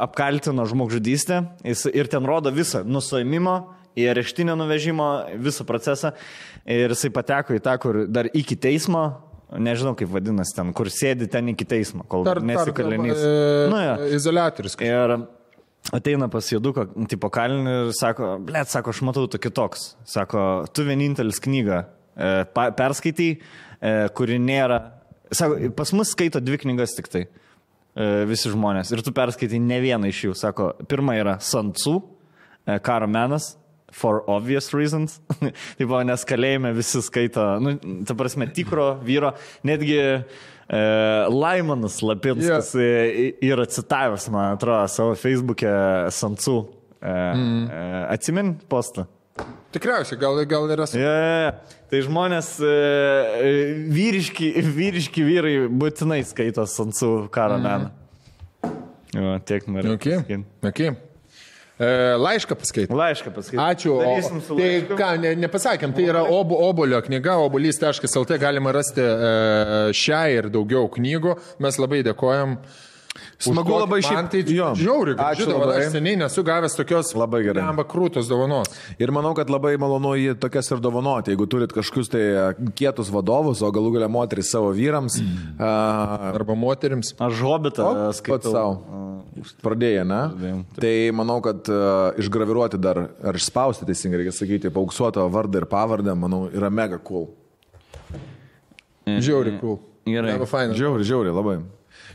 apkaltino 0.05 0.63
žmogžudystę 0.69 1.41
ir 1.91 2.07
ten 2.11 2.27
rodo 2.29 2.53
visą 2.55 2.85
nusuėmimo 2.87 3.55
į 3.99 4.05
areštinę 4.13 4.53
nuvežimo, 4.55 5.07
visą 5.43 5.65
procesą. 5.67 6.13
Ir 6.69 6.93
jisai 6.93 7.09
pateko 7.11 7.57
į 7.57 7.63
tą, 7.65 7.73
kur 7.83 8.05
dar 8.07 8.29
iki 8.37 8.55
teismo, 8.55 9.01
nežinau 9.59 9.95
kaip 9.97 10.11
vadinasi 10.13 10.55
ten, 10.55 10.69
kur 10.77 10.87
sėdi 10.93 11.27
ten 11.31 11.49
iki 11.51 11.65
teismo, 11.67 12.05
kol 12.07 12.23
tar, 12.27 12.39
nesikalinys. 12.45 13.17
e, 13.19 13.65
Nu, 13.73 13.79
jo. 13.81 13.95
izolatorius. 14.15 14.77
Ir 14.85 15.15
ateina 15.95 16.29
pas 16.31 16.47
Joduką, 16.53 16.85
tipo 17.09 17.31
kalinį 17.33 17.73
ir 17.87 17.91
sako, 17.97 18.37
blėt, 18.45 18.69
sako, 18.71 18.93
aš 18.95 19.01
matau 19.09 19.25
tu 19.31 19.41
kitoks. 19.41 19.97
Sako, 20.07 20.45
tu 20.71 20.85
vienintelis 20.87 21.41
knygą 21.43 21.81
e, 22.15 22.31
perskaitai, 22.77 23.33
e, 23.81 23.93
kuri 24.15 24.39
nėra. 24.39 24.79
Sako, 25.31 25.71
pas 25.77 25.93
mus 25.93 26.13
skaito 26.15 26.41
dvi 26.41 26.59
knygas 26.63 26.95
tik 26.97 27.09
tai. 27.11 27.27
E, 27.99 28.09
visi 28.29 28.51
žmonės. 28.51 28.93
Ir 28.93 29.03
tu 29.05 29.13
perskaitai 29.15 29.59
ne 29.61 29.79
vieną 29.83 30.09
iš 30.09 30.23
jų. 30.27 30.35
Sako, 30.37 30.71
pirma 30.89 31.17
yra 31.19 31.37
Sansu, 31.43 31.99
e, 32.65 32.77
karo 32.85 33.09
menas. 33.09 33.55
For 33.89 34.21
obvious 34.29 34.69
reasons. 34.69 35.17
Taip, 35.79 35.93
nes 36.05 36.25
kalėjime 36.29 36.75
visi 36.77 37.01
skaito, 37.01 37.41
nu, 37.57 37.73
ta 38.05 38.13
prasme, 38.13 38.45
tikro 38.53 38.91
vyro, 39.01 39.31
netgi 39.65 39.97
e, 39.97 40.19
Laimonas 41.33 41.97
Lapinskas 42.05 42.75
yeah. 42.77 43.39
yra 43.49 43.65
citavęs, 43.65 44.29
man 44.29 44.53
atrodo, 44.53 44.83
savo 44.93 45.17
Facebook'e 45.17 45.73
Sansu. 46.13 46.59
E, 47.01 47.09
mm. 47.09 47.65
e, 47.65 48.05
atsimin 48.13 48.53
postą? 48.69 49.07
Tikriausiai, 49.73 50.21
gal, 50.21 50.37
gal 50.49 50.69
yra. 50.73 50.85
Ja, 50.93 51.17
ja, 51.17 51.35
ja. 51.47 51.78
Tai 51.89 51.99
žmonės, 52.05 52.51
e, 52.61 52.73
vyriški, 53.89 54.51
vyriški 54.61 55.23
vyrai 55.25 55.53
būtinai 55.73 56.21
skaito 56.27 56.65
Sansu 56.69 57.27
karo 57.33 57.57
meną. 57.61 57.89
Jo, 59.15 59.37
tiek 59.41 59.65
noriu. 59.65 59.95
Okay. 59.97 60.43
Okay. 60.61 60.91
E, 61.79 61.87
laišką 62.21 62.57
paskaitai. 62.59 62.97
Laišką 62.99 63.33
paskaityti. 63.33 63.63
Ačiū. 63.63 63.95
O, 63.97 64.57
tai 64.59 64.69
ką, 64.85 65.09
ne, 65.23 65.31
nepasakėm, 65.39 65.95
tai 65.97 66.05
yra 66.11 66.25
obo, 66.29 66.59
obolio 66.67 66.99
knyga, 67.05 67.39
obolys.lt, 67.47 68.37
galima 68.37 68.73
rasti 68.75 69.01
e, 69.01 69.33
šią 69.95 70.21
ir 70.35 70.51
daugiau 70.53 70.91
knygų. 70.93 71.37
Mes 71.63 71.81
labai 71.81 72.03
dėkojam. 72.05 72.59
Už 73.39 73.53
Smagu 73.53 73.71
tokį- 73.71 73.79
labai 73.79 73.99
šiaip- 74.03 74.29
tai 74.29 74.41
žiauri, 74.43 75.15
Ačiū 75.15 75.47
žinau, 75.47 75.63
aš 75.71 75.93
seniai 75.93 76.17
nesu 76.19 76.43
gavęs 76.43 76.75
tokios 76.75 77.15
Labai 77.15 77.39
gerai. 77.43 77.63
Lemba 77.63 77.85
krūtos 77.87 78.27
dovanos. 78.27 78.67
Ir 78.99 79.11
manau, 79.15 79.33
kad 79.33 79.47
labai 79.47 79.77
malonu 79.79 80.11
jį 80.19 80.35
tokias 80.35 80.69
ir 80.71 80.79
dovanoti. 80.83 81.31
Jeigu 81.31 81.47
turit 81.47 81.71
kažkokius 81.71 82.11
tai 82.11 82.19
e, 82.19 82.53
kietus 82.75 83.09
vadovus, 83.09 83.61
o 83.63 83.71
galų 83.71 83.93
galia 83.95 84.09
moteris 84.11 84.51
savo 84.51 84.73
vyrams, 84.75 85.21
mm. 85.21 85.55
uh, 85.55 86.35
Arba 86.35 86.55
moterims. 86.55 87.13
Aš 87.15 87.39
hobitą 87.39 87.87
pats 87.87 88.19
skaitau. 88.19 88.51
savo. 88.51 89.23
Pradėjai, 89.63 90.03
ne? 90.03 90.21
Pradėjom, 90.35 90.65
Tai 90.75 90.93
manau, 91.15 91.39
kad 91.41 91.63
uh, 91.71 92.11
išgraviruoti 92.19 92.77
dar, 92.77 93.05
ar 93.23 93.39
išspausti, 93.39 93.87
teisingai 93.87 94.19
reikia 94.19 94.35
sakyti, 94.35 94.67
pauksuotą 94.69 95.23
vardą 95.31 95.63
ir 95.63 95.65
pavardę, 95.65 96.11
manau, 96.11 96.49
yra 96.51 96.69
mega 96.69 96.99
cool. 96.99 97.29
Žiauri, 99.07 99.59
cool. 99.61 99.79
Gerai. 100.05 100.35
Žiauri, 100.75 101.03
žiauri, 101.07 101.31
labai. 101.31 101.61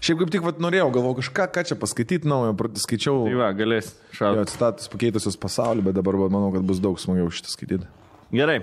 Šiaip 0.05 0.19
kaip 0.21 0.33
tik 0.35 0.43
vat, 0.45 0.59
norėjau, 0.61 0.91
galvojau 0.93 1.17
kažką, 1.23 1.47
ką 1.55 1.63
čia 1.71 1.77
paskaityti 1.81 2.29
naujo, 2.29 2.53
skaičiau 2.83 3.23
Tai 3.25 3.37
va, 3.41 3.47
galės 3.57 3.87
jo 3.95 4.19
šaudyti. 4.19 4.53
citatus 4.53 4.91
pakeitusius 4.93 5.39
pasaulį, 5.41 5.87
bet 5.87 5.97
dabar 5.97 6.19
va, 6.21 6.27
manau, 6.33 6.51
kad 6.53 6.67
bus 6.69 6.83
daug 6.85 6.99
smagiau 7.01 7.31
šitą 7.33 7.53
skaityti. 7.55 7.89
Gerai. 8.35 8.59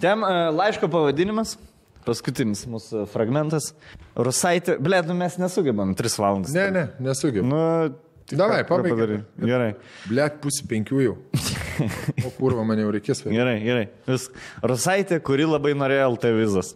Tem 0.00 0.24
uh, 0.24 0.48
laiško 0.54 0.88
pavadinimas. 0.92 1.58
Paskutinis 2.06 2.64
mūsų 2.66 3.04
fragmentas. 3.12 3.68
Rusaitė, 4.18 4.78
blė, 4.82 5.02
nu 5.06 5.14
mes 5.18 5.36
nesugebam 5.38 5.92
3 5.98 6.16
valandas. 6.18 6.54
Ne, 6.56 6.64
ne, 6.74 6.86
nesugib. 7.04 7.44
Nu, 7.46 7.60
Davai, 8.32 8.62
ką 8.64 8.78
pabaigai. 8.80 9.20
Gerai. 9.44 9.72
Blet, 10.08 10.40
pusė 10.42 10.66
penkių 10.70 11.04
jau. 11.04 11.18
O 12.26 12.30
kurva, 12.36 12.62
man 12.68 12.78
jau 12.78 12.90
reikės 12.92 13.22
vėl. 13.24 13.32
Gerai, 13.34 13.54
gerai. 13.64 13.84
Vis. 14.06 14.26
Rusaitė, 14.62 15.18
kuri 15.24 15.46
labai 15.48 15.72
norėjo 15.74 16.10
LT 16.12 16.32
vizas. 16.36 16.74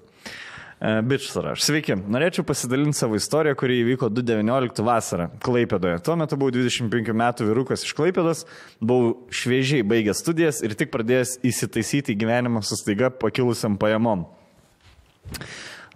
Bičias 0.77 1.33
raš. 1.41 1.63
Sveiki. 1.65 1.95
Norėčiau 1.97 2.45
pasidalinti 2.45 2.99
savo 2.99 3.17
istoriją, 3.17 3.57
kuri 3.57 3.79
įvyko 3.81 4.11
2019 4.13 4.85
vasarą 4.85 5.31
Klaipėdoje. 5.41 6.03
Tuo 6.05 6.19
metu 6.21 6.37
buvau 6.37 6.53
25 6.53 7.15
metų 7.17 7.47
vyrukas 7.49 7.85
iš 7.87 7.95
Klaipėdos, 7.97 8.45
buvau 8.85 9.15
šviežiai 9.33 9.87
baigęs 9.89 10.21
studijas 10.21 10.61
ir 10.61 10.77
tik 10.77 10.93
pradėjęs 10.93 11.39
įsitaisyti 11.49 12.13
į 12.13 12.21
gyvenimą 12.21 12.61
su 12.61 12.77
staiga 12.77 13.09
pakilusiam 13.09 13.79
pajamom. 13.81 14.27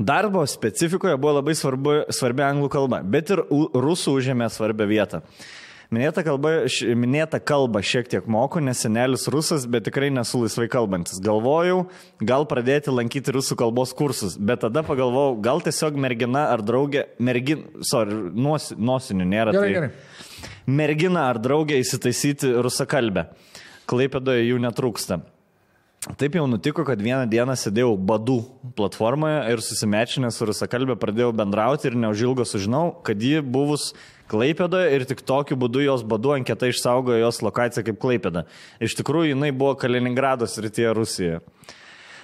Darbo 0.01 0.47
specifikoje 0.49 1.19
buvo 1.21 1.37
labai 1.43 1.53
svarbu, 1.61 1.97
svarbi 2.17 2.47
anglų 2.47 2.73
kalba, 2.73 3.03
bet 3.05 3.35
ir 3.37 3.45
rusų 3.53 4.17
užėmė 4.17 4.49
svarbią 4.49 4.89
vietą. 4.89 5.21
Minėta 5.91 6.23
kalba, 6.23 6.51
š- 6.71 6.93
minėta 6.95 7.41
kalba 7.43 7.81
šiek 7.83 8.07
tiek 8.13 8.27
moku, 8.31 8.61
nes 8.63 8.79
senelis 8.79 9.25
rusas, 9.33 9.65
bet 9.67 9.89
tikrai 9.89 10.07
nesu 10.15 10.39
laisvai 10.45 10.69
kalbantis. 10.71 11.19
Galvojau, 11.25 11.81
gal 12.23 12.47
pradėti 12.47 12.95
lankyti 12.95 13.35
rusų 13.35 13.57
kalbos 13.59 13.91
kursus, 13.99 14.37
bet 14.39 14.63
tada 14.63 14.85
pagalvojau, 14.87 15.35
gal 15.43 15.59
tiesiog 15.67 15.99
mergina 15.99 16.45
ar 16.53 16.63
draugė, 16.63 17.09
mergin, 17.19 17.65
sorry, 17.83 18.15
nos, 18.31 18.71
nosinių 18.79 19.27
nėra. 19.33 19.57
Gerai, 19.57 19.67
tai 19.67 19.75
gerai. 19.81 19.91
Mergina 20.71 21.27
ar 21.33 21.43
draugė 21.43 21.81
įsitaisyti 21.83 22.53
rusakalbę. 22.63 23.27
Klaipėdoje 23.91 24.47
jų 24.47 24.63
netrūksta. 24.63 25.19
Taip 26.01 26.33
jau 26.33 26.47
nutiko, 26.49 26.81
kad 26.89 26.97
vieną 26.97 27.27
dieną 27.29 27.53
sėdėjau 27.61 27.91
badų 28.09 28.39
platformoje 28.79 29.41
ir 29.53 29.61
susimečinęs 29.61 30.39
su 30.41 30.47
rusakalbė 30.49 30.95
pradėjau 30.97 31.35
bendrauti 31.37 31.91
ir 31.91 31.97
neužilgo 32.01 32.47
sužinau, 32.49 32.95
kad 33.05 33.21
ji 33.21 33.43
buvus 33.45 33.91
Klaipėdoje 34.31 34.95
ir 34.97 35.05
tik 35.11 35.21
tokiu 35.29 35.59
būdu 35.61 35.83
jos 35.85 36.05
badų 36.09 36.39
anketa 36.39 36.71
išsaugojo 36.71 37.19
jos 37.21 37.43
lokaciją 37.45 37.85
kaip 37.85 37.99
Klaipėda. 38.01 38.47
Iš 38.81 38.95
tikrųjų, 38.97 39.35
jinai 39.35 39.51
buvo 39.53 39.75
Kaliningrado 39.77 40.49
srityje 40.49 40.95
Rusijoje. 40.97 41.43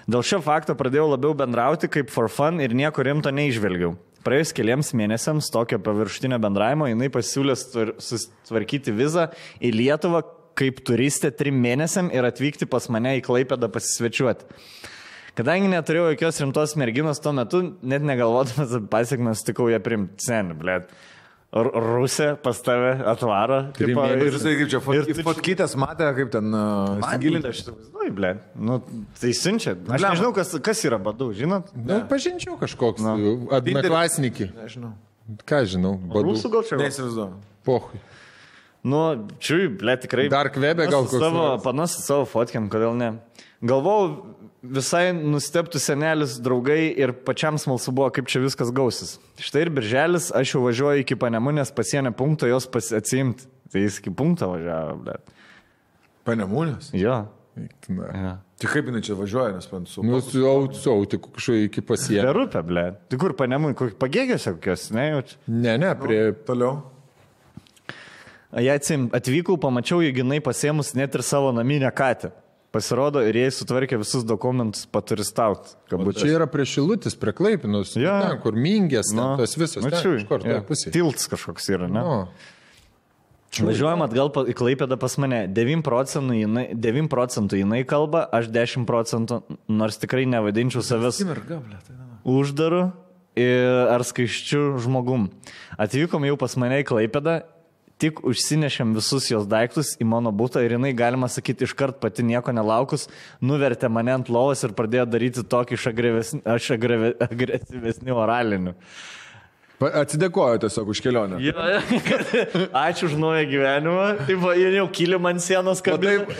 Dėl 0.08 0.24
šio 0.24 0.40
fakto 0.40 0.72
pradėjau 0.78 1.10
labiau 1.10 1.36
bendrauti 1.36 1.90
kaip 1.92 2.08
for 2.14 2.30
fun 2.32 2.62
ir 2.64 2.72
nieko 2.78 3.05
rimto 3.05 3.28
neižvelgiau. 3.34 3.92
Praėjus 4.24 4.55
keliams 4.56 4.94
mėnesiams 4.96 5.52
tokio 5.52 5.76
paviršutinio 5.84 6.40
bendravimo 6.42 6.88
jinai 6.88 7.10
pasiūlė 7.12 7.58
sutvar- 7.60 7.92
susitvarkyti 8.00 8.94
vizą 8.96 9.28
į 9.60 9.74
Lietuvą 9.76 10.24
kaip 10.57 10.81
turistė 10.89 11.31
trim 11.36 11.59
mėnesiam 11.62 12.09
ir 12.15 12.25
atvykti 12.28 12.68
pas 12.70 12.89
mane 12.93 13.17
į 13.20 13.25
Klaipėdą 13.26 13.68
pasisvečiuoti. 13.75 14.49
Kadangi 15.36 15.68
neturėjau 15.68 16.15
jokios 16.15 16.39
rimtos 16.41 16.73
merginos 16.81 17.20
tuo 17.20 17.35
metu, 17.36 17.59
net 17.85 18.01
negalvodamas 18.09 18.70
apie 18.78 18.89
pasiekmes, 18.89 19.43
tikau 19.44 19.68
ją 19.68 19.83
primti 19.85 20.25
seniai, 20.25 20.57
blėt. 20.57 20.94
Rusė 21.57 22.35
pas 22.43 22.59
tave 22.60 22.91
atvaro. 23.09 23.59
tipo, 23.76 24.02
Ir 24.12 24.25
jisai 24.28 24.57
kaip 24.59 24.68
čia, 24.73 24.81
ir 24.97 25.07
tu- 25.09 25.23
fotkytės 25.25 25.76
matė, 25.81 26.09
kaip 26.17 26.33
ten 26.35 26.51
uh, 26.52 26.97
Gilinti 26.99 27.07
įsigilinti. 27.07 27.49
aš 27.52 27.60
įsivaizduoju, 27.62 28.15
ble. 28.18 28.33
Nu, 28.57 28.78
tai 29.20 29.31
siunčia. 29.33 29.73
Aš 29.76 29.86
Blemba. 29.86 30.10
nežinau, 30.10 30.33
kas, 30.36 30.51
kas 30.67 30.83
yra 30.85 30.99
badu, 31.01 31.31
žinot? 31.39 31.70
Nu, 31.76 32.01
pažinčiau 32.10 32.59
kažkoks. 32.60 33.01
No. 33.05 33.15
Adnaklasnikį. 33.57 34.51
Nežinau. 34.59 34.93
Ką 35.49 35.62
žinau, 35.70 35.94
badų. 36.10 36.26
Rusų 36.33 36.51
gal 36.52 36.67
čia? 36.68 36.76
Neįsivaizduoju. 36.83 37.39
Pohui. 37.65 38.01
Nu, 38.86 39.02
čiui, 39.42 39.66
ble, 39.81 39.97
tikrai. 39.98 40.28
Dark 40.31 40.58
webe 40.62 40.86
gal 40.86 41.08
koks 41.08 41.18
Savo, 41.18 41.47
panas 41.65 41.97
savo 42.05 42.26
fotkiam, 42.31 42.68
kodėl 42.70 42.94
ne? 42.94 43.16
Galvau, 43.66 44.36
visai 44.62 45.10
nusteptų 45.16 45.81
senelis, 45.82 46.36
draugai 46.42 46.92
ir 46.94 47.15
pačiam 47.26 47.58
smalsu 47.58 47.94
buvo, 47.97 48.12
kaip 48.15 48.31
čia 48.31 48.42
viskas 48.44 48.70
gausis. 48.74 49.16
Štai 49.42 49.66
ir 49.66 49.73
birželis, 49.74 50.31
aš 50.31 50.55
jau 50.55 50.62
važiuoju 50.68 51.02
iki 51.02 51.18
Panemunės 51.18 51.74
pasienio 51.74 52.15
punkto 52.15 52.47
jos 52.50 52.68
atsiimti. 52.70 53.50
Tai 53.73 53.82
jis 53.82 53.98
iki 53.98 54.12
punkto 54.15 54.52
važiavo, 54.52 54.98
ble. 55.02 55.18
Panemūnės. 56.26 56.92
Jo. 56.94 57.24
Na. 57.90 58.08
Ja. 58.12 58.32
Tai 58.60 58.68
kaip 58.70 58.89
jinai 58.89 59.02
čia 59.05 59.16
važiuoja, 59.16 59.55
nes 59.56 59.66
man 59.73 59.86
su... 59.90 60.05
Nu, 60.06 60.20
su 60.24 60.44
autsau, 60.48 61.00
tik 61.10 61.26
kažkaip 61.34 61.70
iki 61.70 61.82
pasienio. 61.84 62.28
Per 62.28 62.44
upę, 62.47 62.62
ble. 62.68 62.84
Tai 63.10 63.18
kur 63.20 63.34
Panemunė, 63.36 63.94
pagėgėse 64.00 64.55
kokios, 64.56 64.90
ne, 64.94 65.08
jau 65.10 65.24
čia. 65.31 65.40
Ne, 65.50 65.74
ne, 65.82 65.90
prie... 65.98 66.20
Toliau. 66.47 66.84
Jei 68.57 68.73
atsim, 68.73 69.10
atvykau, 69.12 69.59
pamačiau, 69.60 70.01
jog 70.01 70.17
jinai 70.23 70.39
pasėmus 70.41 70.94
net 70.97 71.15
ir 71.18 71.23
savo 71.26 71.51
naminę 71.52 71.91
katę. 71.93 72.31
Pasirodo, 72.73 73.20
ir 73.25 73.36
jie 73.39 73.47
sutvarkė 73.55 73.97
visus 74.01 74.25
dokumentus 74.26 74.85
paturistauti. 74.93 75.76
Čia 75.89 76.26
yra 76.35 76.47
prie 76.51 76.65
Šilutis, 76.68 77.15
prie 77.17 77.33
Klaipinus, 77.36 77.94
Jo. 77.97 78.17
ten, 78.26 78.41
kur 78.43 78.57
mingės, 78.59 79.12
ten, 79.15 79.23
tas 79.39 79.55
visas. 79.57 79.81
Nu, 79.85 79.89
ten, 79.93 80.01
čia 80.02 80.12
Iš 80.18 80.26
kur, 80.28 80.43
pusėje. 80.68 80.93
Tilts 80.93 81.28
kažkoks 81.33 81.70
yra, 81.73 81.89
ne? 81.89 82.02
Nu, 82.02 82.18
Važiuojam 83.57 84.02
atgal 84.05 84.28
į 84.51 84.52
Klaipėdą 84.59 84.99
pas 85.01 85.15
mane. 85.23 85.47
9 85.49 85.81
procentų, 85.86 86.35
jinai, 86.43 86.65
9 86.76 87.09
procentų 87.09 87.62
jinai 87.62 87.85
kalba, 87.89 88.26
aš 88.35 88.51
10 88.52 88.85
procentų, 88.89 89.39
nors 89.73 89.97
tikrai 90.02 90.26
nevadinčiau 90.28 90.83
savęs 90.85 91.23
uždaru 92.26 92.93
ir- 93.36 93.89
ar 93.94 94.05
skaiščiu 94.05 94.76
žmogum. 94.85 95.31
Atvykom 95.78 96.26
jau 96.28 96.36
pas 96.36 96.57
mane 96.57 96.83
į 96.83 96.85
Klaipėdą, 96.85 97.43
tik 98.02 98.20
užsinešėm 98.28 98.94
visus 98.97 99.31
jos 99.31 99.47
daiktus 99.49 99.94
į 100.00 100.07
mano 100.08 100.33
būtą 100.36 100.60
ir 100.66 100.76
jinai, 100.76 100.92
galima 100.97 101.28
sakyti, 101.33 101.65
iškart 101.68 102.00
pati 102.02 102.25
nieko 102.26 102.52
nelaukus, 102.52 103.08
nuvertė 103.41 103.89
mane 103.92 104.12
ant 104.18 104.28
lovos 104.33 104.65
ir 104.66 104.75
pradėjo 104.76 105.07
daryti 105.08 105.44
tokį 105.44 105.78
iš 105.78 105.86
agreve- 106.75 107.15
agresyvesnių 107.31 108.18
oralinių. 108.25 108.75
Atsidėkoju 109.76 110.60
tiesiog 110.62 110.89
už 110.89 111.00
kelionę. 111.05 111.36
Jo, 111.44 111.52
ačiū 112.81 113.10
už 113.10 113.16
naują 113.20 113.42
gyvenimą. 113.50 114.07
Taip, 114.25 114.39
va, 114.41 114.55
ir 114.57 114.78
jau 114.78 114.86
kilim 114.89 115.28
ant 115.28 115.42
sienos, 115.44 115.83
taip, 115.84 116.31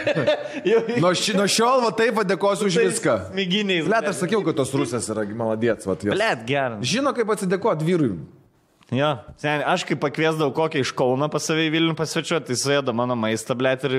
Nuo, 1.00 1.14
ši, 1.16 1.38
nuo 1.38 1.46
šiol 1.48 1.80
va 1.86 1.92
taip 1.96 2.18
padėkosiu 2.20 2.68
už 2.68 2.76
viską. 2.84 3.14
Myginiais. 3.36 3.88
Blet, 3.88 4.10
aš 4.12 4.20
sakiau, 4.26 4.44
kad 4.44 4.60
tos 4.60 4.74
rusės 4.76 5.08
yra 5.08 5.24
maladėts. 5.24 5.88
vat 5.88 6.04
jos. 6.04 6.12
Blet, 6.12 6.44
geras. 6.48 6.84
Žino, 6.84 7.14
kaip 7.16 7.32
atsidėkoti 7.32 7.88
vyrui. 7.88 8.12
Jo, 8.90 9.12
sen, 9.38 9.60
aš 9.70 9.84
kai 9.86 9.94
pakviesdavau 10.02 10.50
kokią 10.56 10.80
iš 10.82 10.90
Kauno 10.98 11.28
pas 11.30 11.44
save 11.46 11.68
į 11.68 11.70
Vilnių 11.76 11.92
pasvečiuoti, 11.94 12.48
tai 12.48 12.56
suėda 12.58 12.90
mano 12.96 13.14
maistą, 13.14 13.54
blet, 13.54 13.84
ir... 13.86 13.92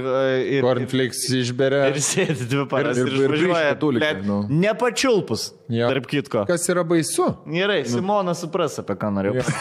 ir 0.58 0.66
Cornflakes 0.66 1.22
išberia. 1.38 1.86
Ir 1.94 2.00
sėdi 2.04 2.44
dvi 2.52 2.66
paras 2.68 3.00
Ir- 3.00 3.08
ir, 3.08 3.24
ir- 3.24 3.46
ir 3.48 3.78
tulikai, 3.80 4.10
blet, 4.18 4.26
nu. 4.28 4.42
Nepačiulpus. 4.52 5.46
Jo. 5.72 5.88
Tarp 5.94 6.10
kitko. 6.12 6.44
Kas 6.50 6.68
yra 6.74 6.84
baisu? 6.84 7.30
Gerai, 7.48 7.86
Simona 7.88 8.36
supras, 8.36 8.76
apie 8.84 9.00
ką 9.00 9.14
norėjau. 9.16 9.48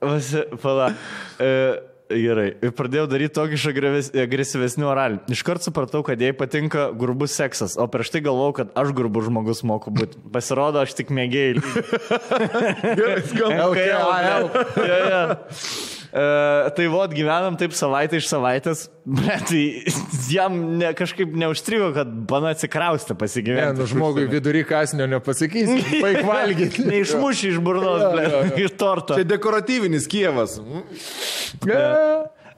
Vasi, 0.00 0.42
pala. 0.62 0.92
E, 1.40 1.80
gerai, 2.10 2.54
ir 2.62 2.72
pradėjau 2.76 3.06
daryti 3.10 3.34
tokį 3.36 3.58
iš 3.58 3.66
agresyvesnių 4.22 4.88
oralį. 4.90 5.20
Iškart 5.34 5.66
supratau, 5.66 6.02
kad 6.06 6.20
jai 6.22 6.32
patinka 6.36 6.88
grubus 6.96 7.36
seksas, 7.38 7.76
o 7.80 7.86
prieš 7.90 8.12
tai 8.14 8.22
galvojau, 8.26 8.54
kad 8.60 8.72
aš 8.78 8.94
grubus 8.96 9.28
žmogus 9.28 9.64
moku 9.66 9.92
būti. 9.94 10.20
Pasirodo, 10.32 10.84
aš 10.84 10.96
tik 10.98 11.12
mėgėjai. 11.14 11.60
LKL. 13.66 14.50
ja, 14.86 14.98
ja. 15.10 15.22
E, 16.12 16.70
tai 16.76 16.86
vod 16.92 17.14
gyvenam 17.16 17.56
taip 17.58 17.74
savaitę 17.76 18.20
iš 18.20 18.28
savaitės, 18.30 18.86
bet 19.06 19.48
tai 19.50 19.62
jam 20.32 20.56
ne, 20.80 20.92
kažkaip 20.96 21.34
neužstrigo, 21.38 21.90
kad 21.96 22.10
bana 22.30 22.52
atsikraustė 22.54 23.14
Ne, 23.14 23.20
pasigyventi. 23.20 23.78
nu 23.80 23.86
žmogui 23.90 24.26
vidury 24.30 24.64
kasnio 24.68 25.06
nepasakys, 25.10 25.70
paik 26.00 26.22
valgyti. 26.26 26.86
Neišmuši 26.92 27.52
iš 27.54 27.60
burnos, 27.64 28.06
ble, 28.14 28.26
iš 28.64 28.76
torto. 28.80 29.18
Čia 29.18 29.26
dekoratyvinis 29.36 30.08
Kievas. 30.10 30.58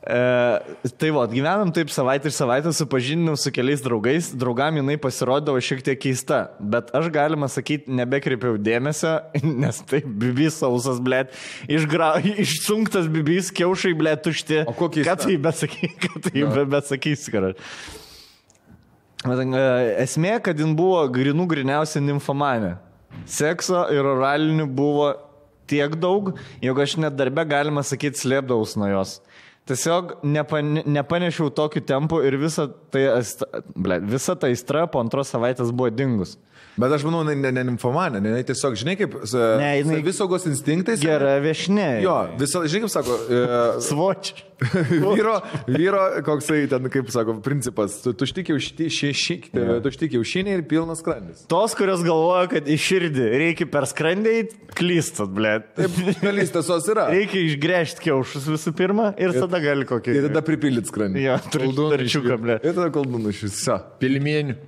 E, 0.09 0.89
tai 0.97 1.11
va, 1.13 1.27
gyvenam 1.29 1.69
taip 1.75 1.91
savaitę 1.93 2.31
iš 2.31 2.39
savaitės, 2.39 2.79
supažindinau 2.81 3.35
su 3.37 3.51
keliais 3.53 3.83
draugais, 3.85 4.31
draugam 4.41 4.79
jinai 4.81 4.97
pasirodavo 4.97 5.61
šiek 5.61 5.83
tiek 5.85 6.01
keista, 6.01 6.39
bet 6.57 6.89
aš 6.97 7.11
galima 7.13 7.45
sakyti, 7.53 7.93
nebekreipiau 7.93 8.57
dėmesio, 8.57 9.19
nes 9.65 9.83
tai 9.91 10.01
bibis 10.07 10.57
sausas, 10.63 11.03
ble, 11.05 11.27
išgra... 11.69 12.15
išsunktas 12.41 13.11
bibis, 13.13 13.53
kiaušai, 13.53 13.93
ble, 14.01 14.17
tušti. 14.25 14.63
O 14.65 14.73
ko 14.79 14.89
keista? 14.95 15.13
Ką 15.13 15.27
tai 15.27 15.37
besakys, 15.45 15.95
ką 16.07 16.25
tai 16.25 16.47
be, 16.57 16.65
besakys, 16.73 17.29
karas. 17.35 17.61
Bet, 19.27 19.45
e, 19.45 19.69
Esmė, 20.07 20.39
kad 20.41 20.57
jin 20.57 20.73
buvo 20.79 21.05
grinų 21.13 21.51
griniausia 21.53 22.01
nimfomanė. 22.01 22.79
Sekso 23.29 23.85
ir 23.93 24.09
oralinių 24.09 24.71
buvo 24.73 25.13
tiek 25.69 26.01
daug, 26.01 26.33
jog 26.65 26.81
aš 26.81 26.97
net 27.05 27.17
darbe, 27.19 27.45
galima 27.49 27.85
sakyti, 27.85 28.25
slėpdavus 28.25 28.79
nuo 28.81 28.89
jos. 28.89 29.19
Tiesiog 29.69 30.15
nepane, 30.25 30.83
nepanešiau 30.89 31.51
tokiu 31.53 31.83
tempu 31.85 32.23
ir 32.25 32.39
visa 32.41 32.65
tai, 32.93 33.03
visa 34.09 34.37
ta 34.37 34.49
aistra 34.49 34.87
po 34.89 35.03
antros 35.03 35.29
savaitės 35.35 35.75
buvo 35.77 35.91
dingus. 35.93 36.39
Bet 36.79 36.93
aš 36.95 37.03
manau, 37.09 37.25
ne, 37.27 37.35
ne 37.51 37.65
nimfomanė, 37.73 38.21
jinai 38.23 38.45
tiesiog, 38.47 38.77
žinai, 38.79 38.95
kaip 39.01 39.17
Ne, 39.59 39.71
jinai- 39.83 40.03
visaugos 40.07 40.47
instinktais. 40.47 41.01
Gera 41.03 41.37
viešinė. 41.43 41.89
Jo, 42.05 42.19
visą, 42.39 42.63
žinai, 42.71 42.85
kaip 42.87 42.93
sako, 42.95 43.17
e, 43.27 43.41
Svoč. 43.83 44.31
vyro, 45.15 45.37
vyro, 45.71 46.01
koksai 46.27 46.65
ten, 46.71 46.89
kaip 46.91 47.11
sako, 47.15 47.37
principas, 47.45 48.01
tu, 48.03 48.11
tušti 48.19 48.43
kiaušiniai 48.49 49.83
tušti 49.85 50.09
kiaušiniai 50.15 50.57
ir 50.59 50.65
pilnas 50.71 50.99
skrandis. 51.03 51.45
Tos, 51.51 51.77
kurios 51.79 52.03
galvoja, 52.07 52.49
kad 52.51 52.67
į 52.71 52.79
širdį 52.83 53.29
reikia 53.43 53.69
per 53.71 53.87
skrandį, 53.91 54.35
klystat, 54.79 55.31
ble. 55.35 55.59
Taip, 55.79 56.01
galys 56.23 56.51
tiesos 56.55 56.89
yra. 56.95 57.07
Reikia 57.15 57.45
išgręžti 57.53 58.07
kiaušus 58.09 58.49
visų 58.55 58.75
pirma 58.79 59.13
ir 59.19 59.35
tada 59.39 59.63
gali 59.63 59.87
kokį. 59.89 60.17
Ir 60.19 60.27
tada 60.31 60.43
pripildyt 60.47 60.91
skrandį. 60.91 61.23
Jo, 61.29 61.39
turiu 61.55 61.75
darčiuką, 61.95 62.41
ble. 62.43 62.59
Ir 62.63 62.75
tada 62.75 62.91
koldūnų 62.95 63.35
šis. 63.39 63.63
Sa. 63.69 63.79
Pilimienių. 64.03 64.59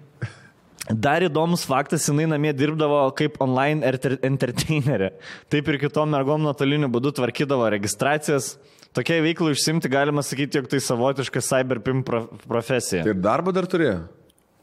Dar 0.89 1.23
įdomus 1.23 1.67
faktas, 1.69 2.07
jinai 2.09 2.25
namie 2.31 2.53
dirbdavo 2.57 3.03
kaip 3.19 3.37
online 3.45 3.85
enter- 3.87 4.17
entertainerė. 4.27 5.11
Taip 5.53 5.69
ir 5.69 5.79
kitom 5.83 6.09
mergom 6.11 6.41
nuotoliniu 6.43 6.89
būdu 6.91 7.13
tvarkydavo 7.19 7.69
registracijas. 7.77 8.55
Tokiai 8.97 9.21
veiklai 9.23 9.53
užsimti 9.55 9.91
galima 9.93 10.25
sakyti, 10.25 10.59
jog 10.59 10.71
tai 10.73 10.81
savotiška 10.83 11.43
cyberpim 11.47 12.01
pro 12.03 12.25
profesija. 12.49 13.05
Tai 13.05 13.13
ir 13.13 13.21
darbo 13.23 13.53
dar 13.55 13.69
turėjo. 13.71 14.01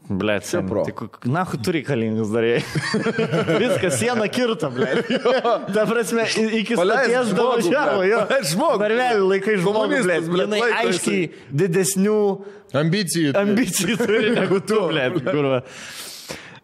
Blet, 0.08 0.44
sen, 0.48 0.64
pro. 0.64 0.86
tai 0.88 1.28
na, 1.28 1.42
tu 1.44 1.58
turi 1.60 1.82
kalingus 1.84 2.30
darėjai. 2.32 2.62
Viskas, 3.62 3.98
siena 4.00 4.24
kirta, 4.32 4.70
blet. 4.72 5.04
Ta 5.74 5.84
prasme, 5.88 6.24
iki 6.62 6.78
stoties 6.78 7.34
davažiavo, 7.36 8.06
žmogų. 8.52 8.80
Narvelių 8.84 9.26
laikai 9.34 9.58
Komunistas, 9.66 10.30
blet. 10.32 10.46
Jinai 10.48 10.62
aiškiai 10.80 11.26
didesnių 11.62 12.18
Ambicijų. 12.78 13.32
ambicijų 13.36 13.96
turi 14.00 14.32
negu 14.36 14.60
tu, 14.64 14.80
blet. 14.88 15.20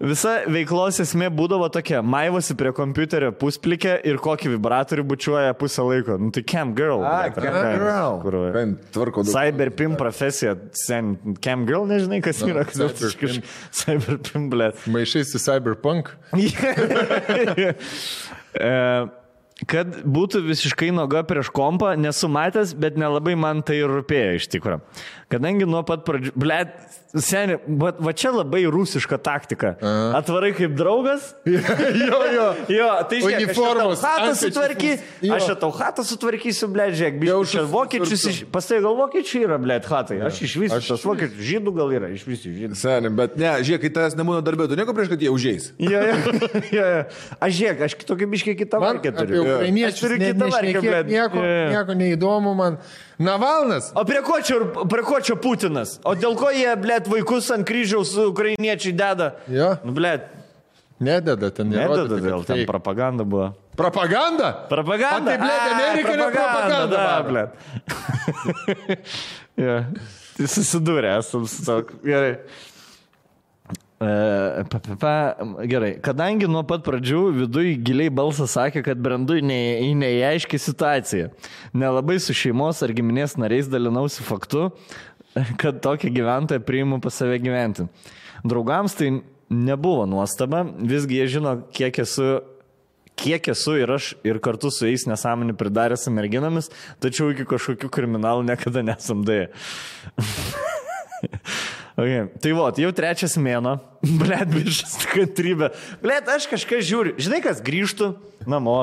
Visa 0.03 0.35
veiklos 0.51 0.99
esmė 1.03 1.29
būdavo 1.35 1.69
tokia, 1.73 2.01
maivosi 2.03 2.57
prie 2.59 2.73
kompiuterio 2.75 3.31
pusplikė 3.39 3.97
ir 4.09 4.19
kokį 4.23 4.55
vibratorių 4.57 5.05
bučiuoja 5.13 5.55
pusę 5.59 5.85
laiko. 5.87 6.19
Nu 6.19 6.33
tai 6.35 6.43
cam 6.51 6.75
girl. 6.77 7.05
A, 7.07 7.31
blet, 7.31 7.39
cam 7.39 7.59
ar 7.61 7.67
ką? 7.69 7.73
girl. 7.79 8.21
Kurva. 8.25 8.53
Ben, 8.57 8.77
tvarko 8.95 9.25
daug. 9.27 9.33
Cyberpim 9.35 9.99
profesija, 10.01 10.57
sen, 10.79 11.15
cam 11.45 11.67
girl, 11.69 11.87
nežinai, 11.91 12.21
kas 12.25 12.43
yra, 12.47 12.67
kas 12.69 12.81
cyberpim. 12.81 13.43
Cyberpim, 13.83 14.49
blėt. 14.53 14.87
Maišai 14.91 15.27
su 15.31 15.43
Cyberpunk. 15.43 16.15
E, 18.55 18.69
Kad 19.71 20.01
būtų 20.03 20.41
visiškai 20.49 20.89
noga 20.91 21.21
prieš 21.27 21.47
kompą, 21.55 21.93
nesu 21.95 22.27
matęs, 22.27 22.73
bet 22.75 22.97
nelabai 22.99 23.37
man 23.39 23.61
tai 23.63 23.77
rūpėjo 23.87 24.33
iš 24.41 24.49
tikrųjų. 24.51 24.81
Kadangi 25.33 25.67
nuo 25.69 25.81
pat 25.87 26.03
pradžių, 26.05 26.33
blėt, 26.37 26.75
seniai, 27.15 27.57
va, 27.81 27.93
va 27.97 28.13
čia 28.17 28.33
labai 28.35 28.65
rusiška 28.71 29.17
taktika. 29.23 29.75
Aha. 29.81 30.21
Atvarai 30.21 30.51
kaip 30.57 30.75
draugas. 30.77 31.31
jo, 31.49 32.21
jo. 32.35 32.47
Jo, 32.73 32.89
tai 33.09 33.21
žiūrėk, 33.23 33.47
Uniformos, 33.49 34.03
aš 34.03 34.05
hatą 34.05 34.35
sutvarky, 34.43 34.91
aš 35.37 35.49
tau 35.63 35.71
hatą 35.75 36.05
sutvarkysiu, 36.07 36.69
blėt, 36.75 36.97
žiūrėk, 36.99 37.23
Jaučiu 37.25 37.57
čia 37.57 37.65
vokiečius, 37.71 38.27
iš... 38.31 38.41
pastai 38.53 38.81
gal 38.85 38.99
vokiečiai 38.99 39.47
yra, 39.47 39.59
blėt, 39.63 39.89
hatai, 39.89 40.21
aš 40.29 40.43
iš 40.45 40.57
viso, 40.61 40.79
Aš- 40.81 40.91
tas 40.93 41.07
vokiečių 41.09 41.49
žydų 41.51 41.75
gal 41.79 41.95
yra, 41.97 42.11
iš 42.15 42.27
viso 42.29 42.53
žydų. 42.53 42.79
Seniai, 42.79 43.15
bet 43.23 43.39
ne, 43.41 43.55
žiūrėk, 43.65 43.87
kai 43.87 43.93
tavęs 43.97 44.19
nebūna 44.21 44.45
darbė, 44.45 44.69
tu 44.71 44.79
nieko 44.79 44.97
prieš, 44.97 45.13
kad 45.15 45.25
jie 45.25 45.33
užėjais. 45.33 45.71
Jo, 45.81 46.05
jo, 46.11 46.37
jo, 46.77 46.85
jo. 46.99 47.01
Aš 47.41 47.57
žiūrėk, 47.61 47.87
aš 47.89 47.97
kitokį 48.03 48.31
biškai 48.37 48.57
kitą 48.61 48.83
apie 48.91 49.15
turiu. 49.15 49.41
Aš 49.41 49.57
ukrainiečius 49.57 50.05
turiu 50.05 50.21
kitą 50.21 50.51
nešnekėk, 50.51 50.85
blėt. 50.85 51.11
nieko, 51.15 51.49
nieko 51.75 51.99
neįdomu 52.05 52.55
man. 52.59 52.79
Navalnas. 53.19 53.93
O 53.95 54.03
prie 54.05 54.23
ko, 54.27 54.41
čia, 54.43 54.59
prie 54.91 55.03
ko 55.07 55.21
čia 55.23 55.37
Putinas? 55.39 55.99
O 56.05 56.15
dėl 56.19 56.35
ko 56.39 56.51
jie, 56.51 56.71
blėt, 56.81 57.07
vaikus 57.11 57.51
ant 57.55 57.67
kryžiaus 57.69 58.15
ukrainiečiai 58.27 58.93
deda? 58.97 59.35
Jo. 59.47 59.77
Nu, 59.87 59.95
blėt, 59.95 60.31
Nededa 61.05 61.51
ten. 61.51 61.69
nedada 61.69 62.07
nerodo, 62.07 62.19
dėl 62.23 62.45
ten 62.47 62.63
propaganda 62.67 63.25
buvo. 63.27 63.51
Propaganda? 63.77 64.53
Propaganda? 64.71 65.19
O 65.19 65.27
tai, 65.27 65.39
blėt, 65.43 65.59
A, 65.59 65.73
Amerika 65.75 66.13
ne 66.17 66.29
propaganda 66.31 66.87
Da, 66.87 67.23
blėt. 67.27 67.51
ja. 69.67 69.77
Tai 70.35 70.47
susidūrė, 70.51 71.17
esam 71.21 71.45
su 71.51 71.63
to. 71.67 71.77
Gerai. 72.07 72.37
E, 74.03 74.65
pa, 74.71 74.79
pa, 74.83 74.97
pa, 74.99 75.13
gerai, 75.71 75.93
kadangi 76.03 76.49
nuo 76.51 76.65
pat 76.67 76.83
pradžių 76.87 77.21
viduje 77.37 77.77
giliai 77.87 78.11
balsas 78.11 78.57
sakė, 78.57 78.83
kad 78.85 78.99
brendu 78.99 79.37
į 79.39 79.45
ne- 79.47 79.79
į 79.87 79.93
neaiškę 80.01 80.59
situaciją. 80.59 81.29
Nelabai 81.73 82.19
su 82.21 82.35
šeimos 82.35 82.83
ar 82.83 82.91
giminės 82.91 83.37
nariais 83.39 83.71
dalinausi 83.71 84.27
faktu, 84.27 84.73
kad 85.63 85.79
tokį 85.85 86.11
gyventoją 86.17 86.65
priimu 86.67 87.01
pas 87.01 87.15
save 87.15 87.39
gyventi. 87.39 87.87
Draugams 88.45 88.99
tai 88.99 89.23
nebuvo 89.49 90.09
nuostaba, 90.11 90.65
visgi 90.65 91.21
jie 91.23 91.31
žino, 91.39 91.55
kiek 91.73 92.03
esu 92.03 92.43
kiek 93.15 93.47
esu 93.47 93.77
ir 93.79 93.93
aš 93.95 94.09
ir 94.27 94.41
kartu 94.43 94.73
su 94.75 94.89
jais 94.89 95.05
nesąmonį 95.07 95.55
pridaręs 95.55 96.09
merginomis, 96.11 96.67
tačiau 96.99 97.31
iki 97.31 97.47
kažkokių 97.47 97.91
kriminalų 97.95 98.43
niekada 98.51 98.83
nesam 98.83 99.23
dėję. 99.23 99.53
okay. 101.97 102.27
Tai 102.43 102.53
va, 102.59 102.69
jau 102.79 102.93
trečias 102.97 103.37
mėno, 103.41 103.79
blėt, 104.21 104.53
bišas 104.53 104.99
kantrybė. 105.13 105.73
Blėt, 106.03 106.31
aš 106.31 106.49
kažką 106.53 106.81
žiūriu. 106.85 107.17
Žinai, 107.23 107.43
kas 107.45 107.63
grįžtų 107.65 108.13
namo, 108.51 108.79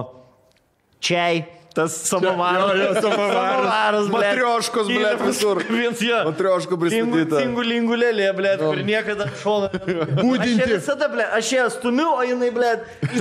čiai, 1.04 1.46
tas 1.76 1.96
samovaras. 2.10 2.78
Jo, 2.78 2.84
jo, 2.84 3.02
samovaras. 3.06 4.08
Matrioškos, 4.12 4.88
blet, 4.92 5.22
visur. 5.26 5.62
Vien 5.70 5.96
jo. 6.02 6.20
Matrioškų 6.30 6.78
pristatyta. 6.82 7.42
Cingų 7.42 7.66
lingų 7.68 8.00
lėlė, 8.02 8.30
ble, 8.38 8.54
kur 8.62 8.82
niekada 8.88 9.28
šono. 9.42 9.70
Būdinti. 10.24 10.66
Aš 10.66 10.74
visada, 10.76 11.10
ble, 11.14 11.26
aš 11.38 11.52
ją 11.56 11.68
stumiu, 11.74 12.10
o 12.18 12.26
jinai, 12.28 12.52
ble, 12.56 12.72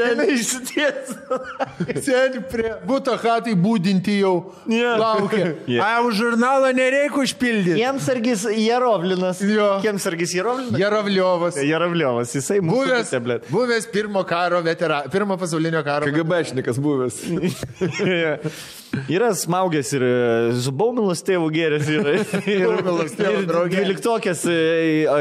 jinai 0.00 0.28
išsities. 0.34 1.14
Sėdi 2.04 2.42
prie 2.50 2.74
būto 2.88 3.16
hatai 3.20 3.54
būdinti 3.58 4.18
jau. 4.20 4.34
Jo. 4.70 4.94
Laukia. 5.00 5.52
Jo. 5.70 5.82
A, 5.84 5.90
už 6.06 6.18
žurnalą 6.20 6.72
nereikia 6.76 7.22
užpildyti. 7.24 7.78
Kiemsargis 7.80 8.46
Jarovlinas. 8.56 9.40
Jo. 9.44 9.72
Kiemsargis 9.84 10.34
Jarovlinas. 10.36 10.78
Jaravliovas. 10.80 11.58
Jarovliovas, 11.64 12.34
jisai 12.36 12.60
Buvęs, 12.64 13.10
mūsų, 13.10 13.20
ble. 13.24 13.38
buvęs 13.50 13.88
pirmo 13.92 14.22
karo 14.28 14.60
veteranas, 14.64 15.10
pirmo 15.12 15.36
pasaulinio 15.40 15.82
karo. 15.86 16.08
KGBšnikas 16.30 16.78
buvęs. 16.78 17.16
Yra 19.10 19.30
smaugęs 19.38 19.90
ir 19.96 20.02
Zubaumilas 20.62 21.22
tėvų 21.26 21.48
gėrės 21.54 21.88
yra. 21.90 22.14
Zubaumilas 22.24 23.14
tėvo 23.18 23.42
draugė. 23.48 23.76
Dvyliktokės 23.80 24.44
e, 24.50 24.56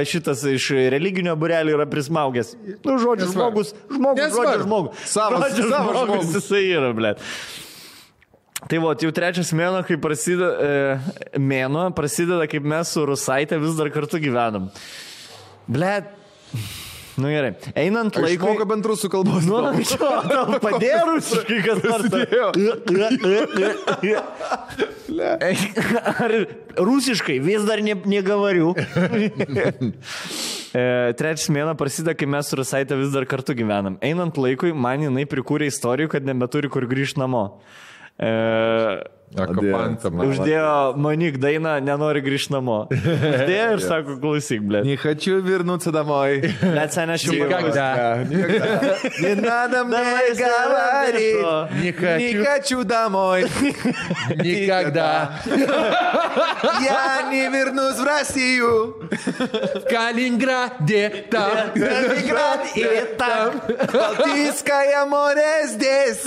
šitas 0.09 0.43
iš 0.49 0.69
religinio 0.93 1.35
burelio 1.39 1.77
yra 1.77 1.87
prismaugęs. 1.89 2.53
Nu, 2.85 2.97
žodžiu, 3.01 3.29
žmogus, 3.33 3.73
žmogus, 3.93 4.35
žodžiu, 4.35 4.61
žmogus. 4.65 5.03
Savas- 5.09 5.47
Žodžiu, 5.49 5.69
savas 5.71 5.97
žmogus 5.97 6.29
žmogus. 6.29 6.37
jisai 6.39 6.63
yra, 6.77 6.91
ble. 6.97 7.13
Tai 8.69 8.81
va, 8.83 8.91
jau 8.99 9.11
trečias 9.15 9.53
mėno, 9.55 9.79
kai 9.87 9.95
prasideda, 10.01 10.49
e, 10.59 11.39
mėno, 11.39 11.87
prasideda, 11.95 12.43
kaip 12.51 12.65
mes 12.67 12.89
su 12.93 13.05
Rusaitė 13.07 13.57
vis 13.61 13.77
dar 13.79 13.89
kartu 13.93 14.19
gyvenam. 14.21 14.67
Ble, 15.69 15.93
nu 17.19 17.31
gerai, 17.31 17.51
einant 17.77 18.15
laikui... 18.15 18.37
Išmoko 18.37 18.65
bent 18.69 18.87
rusų 18.89 19.09
kalbos. 19.13 19.43
Nu, 19.47 19.59
anksčiau, 19.69 20.21
tau 20.29 20.59
padėjo 20.63 21.01
rusiškai, 21.11 21.59
kas 21.65 21.79
nors. 21.85 22.07
Ar 26.25 26.35
rusiškai 26.79 27.39
vis 27.43 27.67
dar 27.67 27.83
ne, 27.85 27.97
negavariu. 28.17 28.73
E, 30.69 30.81
Trečias 31.17 31.49
mėno 31.49 31.71
prasideda, 31.73 32.13
kai 32.13 32.27
mes 32.29 32.45
su 32.45 32.53
Rusaitė 32.59 32.93
vis 32.99 33.09
dar 33.09 33.25
kartu 33.25 33.55
gyvenam. 33.57 33.95
Einant 34.05 34.37
laikui, 34.37 34.69
man 34.69 35.01
jinai 35.01 35.23
prikūrė 35.25 35.65
istorijų, 35.71 36.11
kad 36.13 36.27
nebeturi 36.27 36.69
kur 36.69 36.85
grįžti 36.85 37.17
namo. 37.17 37.41
E, 38.21 38.29
Akapantam. 39.37 40.21
uždėjo 40.25 40.97
manik 40.97 41.37
dainą, 41.37 41.75
nenori 41.85 42.21
grįžti 42.25 42.49
namo. 42.55 42.87
Uždėjo 42.89 43.67
ir 43.75 43.81
sako, 43.83 44.15
klausyk, 44.17 44.63
blė. 44.65 44.81
Не 44.83 44.95
хочу 44.97 45.37
вернуться 45.45 45.91
домой. 45.93 46.41
Seniai 46.89 47.13
aš 47.13 47.27
jau 47.27 47.35
Никогда. 47.37 48.25
Не 48.25 49.35
надо 49.35 49.83
мне 49.85 50.33
говорить. 50.33 51.45
Не 51.77 51.91
Не 52.19 52.43
хочу. 52.43 52.83
домой. 52.83 53.45
Никогда. 54.35 55.39
Я 56.81 57.29
не 57.29 57.49
вернусь 57.49 57.99
в 57.99 58.03
Россию. 58.03 58.95
В 59.09 59.89
Калининграде. 59.89 61.25
Там. 61.29 61.69
Ленинград 61.75 62.65
и 62.75 62.85
так. 63.17 63.53
Балтийское 63.93 65.05
море 65.05 65.67
здесь. 65.67 66.23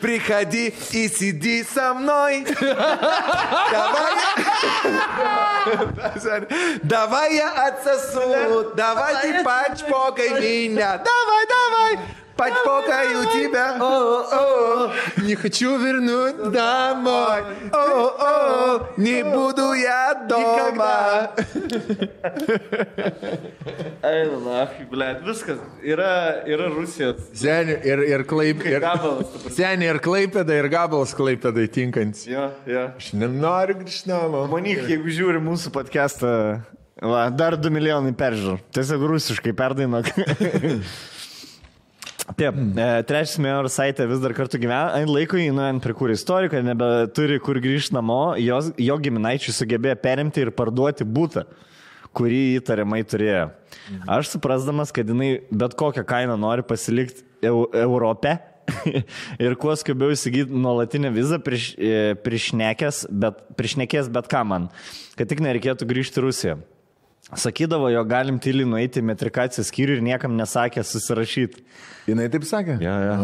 Приходи 0.00 0.74
и 0.92 1.08
сиди 1.08 1.64
со 1.64 1.94
мной. 1.94 2.46
Давай. 3.70 4.14
Давай 6.82 7.34
я 7.34 7.66
отсосу. 7.66 8.72
Давай 8.74 9.22
ты 9.22 9.44
подчпокай 9.44 10.30
меня. 10.40 10.98
Давай, 10.98 11.46
давай. 11.46 12.25
Подчпокаю 12.35 13.25
тебя. 13.35 13.75
О-о-о. 13.79 14.91
Не 15.21 15.35
хочу 15.35 15.77
вернуть 15.77 16.51
домой. 16.51 17.41
О-о-о. 17.71 18.87
Не 18.97 19.23
буду 19.23 19.73
я 19.73 20.15
дома. 20.27 21.29
Eina, 24.01 24.39
na, 24.41 24.63
blėt, 24.89 25.21
viskas. 25.27 25.59
Yra, 25.85 26.41
yra 26.49 26.71
Rusijos. 26.73 27.21
Seniai 27.37 27.77
ir, 27.85 28.01
ir 28.09 28.23
klaip. 28.25 28.65
Ir, 28.65 28.79
Gabalas, 28.81 29.29
ta 29.29 29.37
prasme. 29.43 29.53
seniai 29.59 29.91
ir 29.93 30.01
klaipėda, 30.01 30.57
ir 30.57 30.69
gabalas 30.73 31.13
klaipėdai 31.17 31.67
tinkantis. 31.69 32.25
Jo, 32.29 32.47
jo. 32.65 32.87
Aš 32.97 33.11
nenoriu 33.21 33.77
grįžti 33.83 34.09
namo. 34.09 34.47
Manyk, 34.51 34.87
jeigu 34.89 35.13
žiūri 35.13 35.43
mūsų 35.45 35.69
podcastą, 35.77 36.33
va, 36.97 37.27
dar 37.29 37.59
2 37.61 37.69
milijonai 37.77 38.15
peržiūrų. 38.17 38.57
Tiesiog 38.73 39.05
rusiškai 39.13 39.53
perdainok. 39.61 40.09
Taip, 42.34 42.56
e, 42.58 42.86
trečias 43.06 43.36
mėnesio 43.38 43.70
saitė 43.70 44.06
vis 44.10 44.18
dar 44.22 44.34
kartu 44.34 44.58
gyvena, 44.58 44.96
ant 44.98 45.10
laiko 45.12 45.38
jį 45.38 45.52
nuėjant 45.54 45.84
prikūrė 45.84 46.16
istoriją, 46.18 46.50
kad 46.56 46.66
nebeturi 46.66 47.38
kur 47.42 47.60
grįžti 47.62 47.94
namo, 47.94 48.34
jos, 48.42 48.72
jo 48.82 48.96
giminaičiai 49.04 49.54
sugebėjo 49.54 49.94
perimti 50.02 50.42
ir 50.42 50.50
parduoti 50.56 51.06
būtą, 51.06 51.44
kurį 52.16 52.42
įtariamai 52.58 53.04
turėjo. 53.06 53.46
Aš 54.10 54.34
suprasdamas, 54.34 54.90
kad 54.94 55.06
jinai 55.06 55.36
bet 55.54 55.78
kokią 55.78 56.02
kainą 56.08 56.34
nori 56.40 56.66
pasilikti 56.66 57.22
eu, 57.46 57.68
Europe 57.70 58.34
ir 59.44 59.54
kuo 59.60 59.74
skubiau 59.78 60.10
įsigyti 60.14 60.50
nuolatinę 60.50 61.12
vizą 61.14 61.38
prieš, 61.42 61.72
e, 61.78 62.14
priešnekės, 62.26 63.04
bet, 63.10 63.44
priešnekės 63.58 64.10
bet 64.10 64.30
ką 64.32 64.42
man, 64.48 64.72
kad 65.18 65.30
tik 65.30 65.44
nereikėtų 65.46 65.86
grįžti 65.86 66.18
į 66.18 66.26
Rusiją. 66.26 66.56
Sakydavo, 67.26 67.88
jo 67.90 68.02
galim 68.06 68.36
tyliai 68.42 68.68
nueiti 68.70 69.00
į 69.02 69.06
metrikacijos 69.08 69.72
skyrių 69.72 69.96
ir 69.96 70.08
niekam 70.12 70.36
nesakė 70.38 70.84
susirašyti. 70.86 71.62
Jinai 72.06 72.28
taip 72.30 72.44
sakė. 72.46 72.76
Ja, 72.84 72.92
ja. 73.02 73.14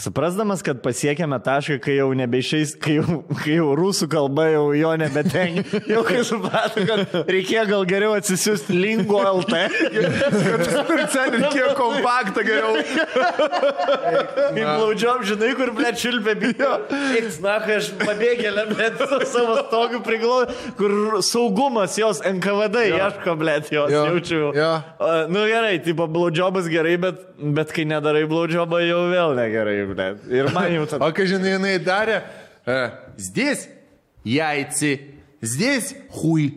Suprasdamas, 0.00 0.60
kad 0.64 0.82
pasiekėme 0.84 1.38
tašką, 1.40 1.78
kai 1.80 1.94
jau 1.96 2.10
nebeišeis, 2.18 2.74
kai 2.84 2.98
jau, 2.98 3.22
kai 3.40 3.54
jau 3.56 3.70
rusų 3.78 4.08
kalba 4.12 4.44
jau 4.52 4.66
jo 4.76 4.90
nebetengi, 5.00 5.62
jau 5.94 6.02
kai 6.04 6.20
suprato, 6.28 6.82
kad 6.88 7.14
reikėjo 7.32 7.62
gal 7.70 7.86
geriau 7.88 8.12
atsisiųsti 8.18 8.76
lingo 8.76 9.22
LT. 9.24 9.62
Sen 11.14 11.36
reikėjo 11.38 11.70
kompaktą 11.78 12.44
geriau. 12.44 12.76
Kaip 13.56 14.60
laudžiom, 14.82 15.24
žinai, 15.30 15.50
kur, 15.58 15.72
ble, 15.76 15.92
čiulpė 15.96 16.36
bijo. 16.40 16.72
Na, 17.44 17.56
kai 17.64 17.78
aš 17.80 17.90
pabėgėlę, 18.02 18.66
ble, 18.74 18.90
savo 19.32 19.56
stogų 19.64 20.02
priglau, 20.06 20.42
kur 20.78 20.94
saugumas 21.24 21.96
jos 22.00 22.20
NKVD 22.26 22.84
ieško, 22.92 23.36
ble, 23.40 23.56
jos 23.64 23.90
Jo. 23.96 24.04
jaučiu. 24.10 24.42
Jo. 24.56 24.70
O, 25.00 25.12
Nu 25.32 25.42
gerai, 25.48 25.78
tipo, 25.82 26.06
blaudžiobas 26.10 26.68
gerai, 26.70 26.96
bet, 27.00 27.18
bet 27.56 27.72
kai 27.74 27.84
nedarai 27.88 28.25
blaudžiobą, 28.25 28.81
jau 28.87 29.01
vėl 29.11 29.35
negerai, 29.37 29.77
ble. 29.89 30.07
Ir 30.33 30.49
man 30.53 30.71
jau 30.73 30.85
tada. 30.89 31.05
O 31.05 31.11
kai 31.13 31.25
žinai, 31.29 31.53
jinai 31.57 31.77
darė, 31.85 32.21
e, 32.65 32.91
здесь 33.17 33.67
яйцы, 34.25 34.99
здесь 35.41 35.95
хуй. 36.09 36.53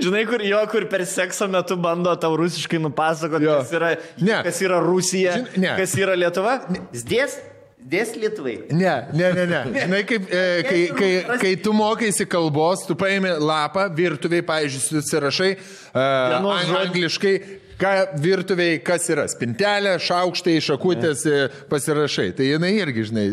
Žinai, 0.00 0.24
kur 0.28 0.40
jo, 0.44 0.60
kur 0.72 0.86
per 0.90 1.04
sekso 1.08 1.46
metu 1.50 1.76
bando 1.76 2.12
tau 2.16 2.36
rusiškai 2.38 2.78
nupasakoti, 2.80 3.44
Jo. 3.44 3.58
kas 3.62 3.72
yra, 3.76 3.90
Ne. 4.20 4.42
kas 4.46 4.60
yra 4.62 4.78
Rusija, 4.80 5.32
Žin- 5.36 5.58
ne. 5.60 5.74
kas 5.76 5.94
yra 6.00 6.14
Lietuva. 6.16 6.54
Zdės, 6.92 7.36
zdės 7.84 8.14
Lietuvai. 8.16 8.56
Ne, 8.72 8.94
ne, 9.12 9.32
ne, 9.36 9.44
ne. 9.46 9.60
Žinai, 9.82 10.02
kaip, 10.08 10.30
e, 10.32 10.62
kai, 10.64 10.80
kai, 10.96 11.38
kai 11.40 11.54
tu 11.56 11.72
mokaisi 11.76 12.24
kalbos, 12.26 12.86
tu 12.86 12.94
paimi 12.94 13.28
lapą, 13.40 13.88
virtuviai, 13.94 14.42
pavyzdžiui, 14.42 14.86
susirašai 14.88 15.50
e, 15.52 15.58
Dienos 15.92 16.56
ang, 16.56 16.68
žodį. 16.70 16.86
angliškai, 16.88 17.34
ką 17.79 17.93
virtuviai, 18.21 18.79
kas 18.83 19.07
yra, 19.11 19.25
spintelė, 19.31 19.95
šaukštai, 20.03 20.57
šakutės 20.63 21.25
e, 21.29 21.43
pasirašai. 21.71 22.29
Tai 22.37 22.47
jinai 22.51 22.73
irgi, 22.81 23.05
žinai, 23.11 23.27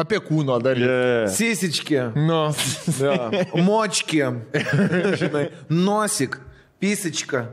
apie 0.00 0.20
kūno 0.24 0.58
dalį. 0.62 0.88
Sisički. 1.32 1.98
Nu, 2.16 2.44
Ja. 3.02 3.30
Močki. 3.56 4.22
Žinai, 5.22 5.46
nosik, 5.70 6.38
pisička. 6.82 7.46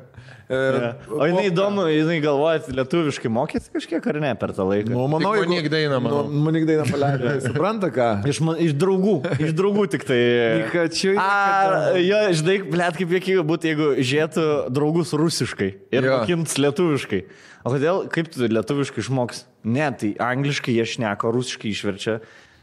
Ir, 0.50 0.76
O 1.14 1.28
jinai 1.30 1.44
įdomu, 1.52 1.84
jinai 1.94 2.16
galvoja, 2.24 2.64
lietuviškai 2.74 3.30
mokėsi 3.30 3.70
kažkiek 3.70 4.06
ar 4.10 4.18
ne 4.24 4.32
per 4.42 4.50
tą 4.58 4.66
laiką. 4.66 4.90
Nu, 4.90 5.04
manau, 5.12 5.36
Tik 5.38 5.46
Monik 5.46 5.68
dainą, 5.70 6.00
manau. 6.02 6.24
Nu, 6.26 6.40
Monik 6.48 6.66
dainą 6.66 6.88
paleido. 6.90 7.36
Supranta 7.46 7.92
ką? 7.94 8.08
Iš, 8.32 8.40
man- 8.48 8.58
iš 8.66 8.74
draugų, 8.82 9.14
iš 9.46 9.54
draugų 9.60 9.86
tik 9.94 10.08
tai. 10.10 10.18
Nikačiu, 10.64 11.14
A, 11.22 11.94
jo, 12.02 12.24
žinai, 12.42 12.58
blėt, 12.66 12.98
kaip 12.98 13.14
jėkinga 13.14 13.46
būtų, 13.52 13.70
jeigu 13.70 13.92
žiūrėtų 14.02 14.48
draugus 14.74 15.14
rusiškai 15.22 15.70
ir 15.94 16.10
mokint 16.10 16.58
lietuviškai. 16.66 17.22
O 17.70 17.76
kodėl, 17.76 18.06
kaip 18.10 18.34
tu 18.34 18.50
lietuviškai 18.50 19.06
išmoks? 19.06 19.44
Ne, 19.70 19.92
tai 20.02 20.16
angliškai 20.32 20.74
jie 20.80 20.88
šneka, 20.96 21.30
rusiškai 21.36 21.76
išverčia. 21.76 22.18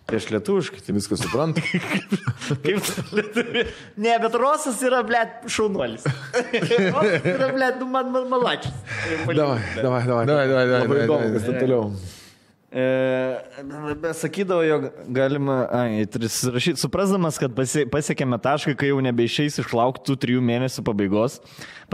Aš 0.07 0.29
lietuviškai, 0.31 0.79
tai 0.87 0.93
Viską 0.95 1.17
supranta. 1.19 1.63
Kaip 2.63 2.79
tu 2.87 3.03
lietuvi- 3.19 3.65
Ne, 3.99 4.13
bet 4.23 4.37
Rosas 4.39 4.79
yra, 4.87 5.01
blėt, 5.07 5.49
šaunuolis. 5.51 6.05
Rosas 6.95 7.27
yra, 7.27 7.49
blėt, 7.57 7.81
nu 7.83 7.89
man, 7.91 8.13
man 8.15 8.29
malačius. 8.31 8.77
Davai, 9.27 9.35
davai, 9.35 9.59
davai. 9.83 10.05
Davai, 10.07 10.23
davai, 10.31 10.47
davai, 10.71 10.85
Labai 10.85 11.01
įdomu, 11.09 11.33
kas 11.35 11.49
ten 11.49 11.59
toliau. 11.65 11.89
E, 12.73 14.13
sakydavo, 14.13 14.63
jog 14.63 14.87
galima, 15.09 15.69
ai, 15.71 16.07
rašyti, 16.53 16.81
suprasdamas, 16.81 17.39
kad 17.39 17.53
pasi, 17.55 17.85
pasiekėme 17.87 18.41
tašką, 18.43 18.75
kai 18.81 18.91
jau 18.91 18.99
nebeišeis 19.07 19.61
išlaukti 19.63 20.03
tų 20.09 20.17
trijų 20.25 20.43
mėnesių 20.49 20.83
pabaigos, 20.89 21.39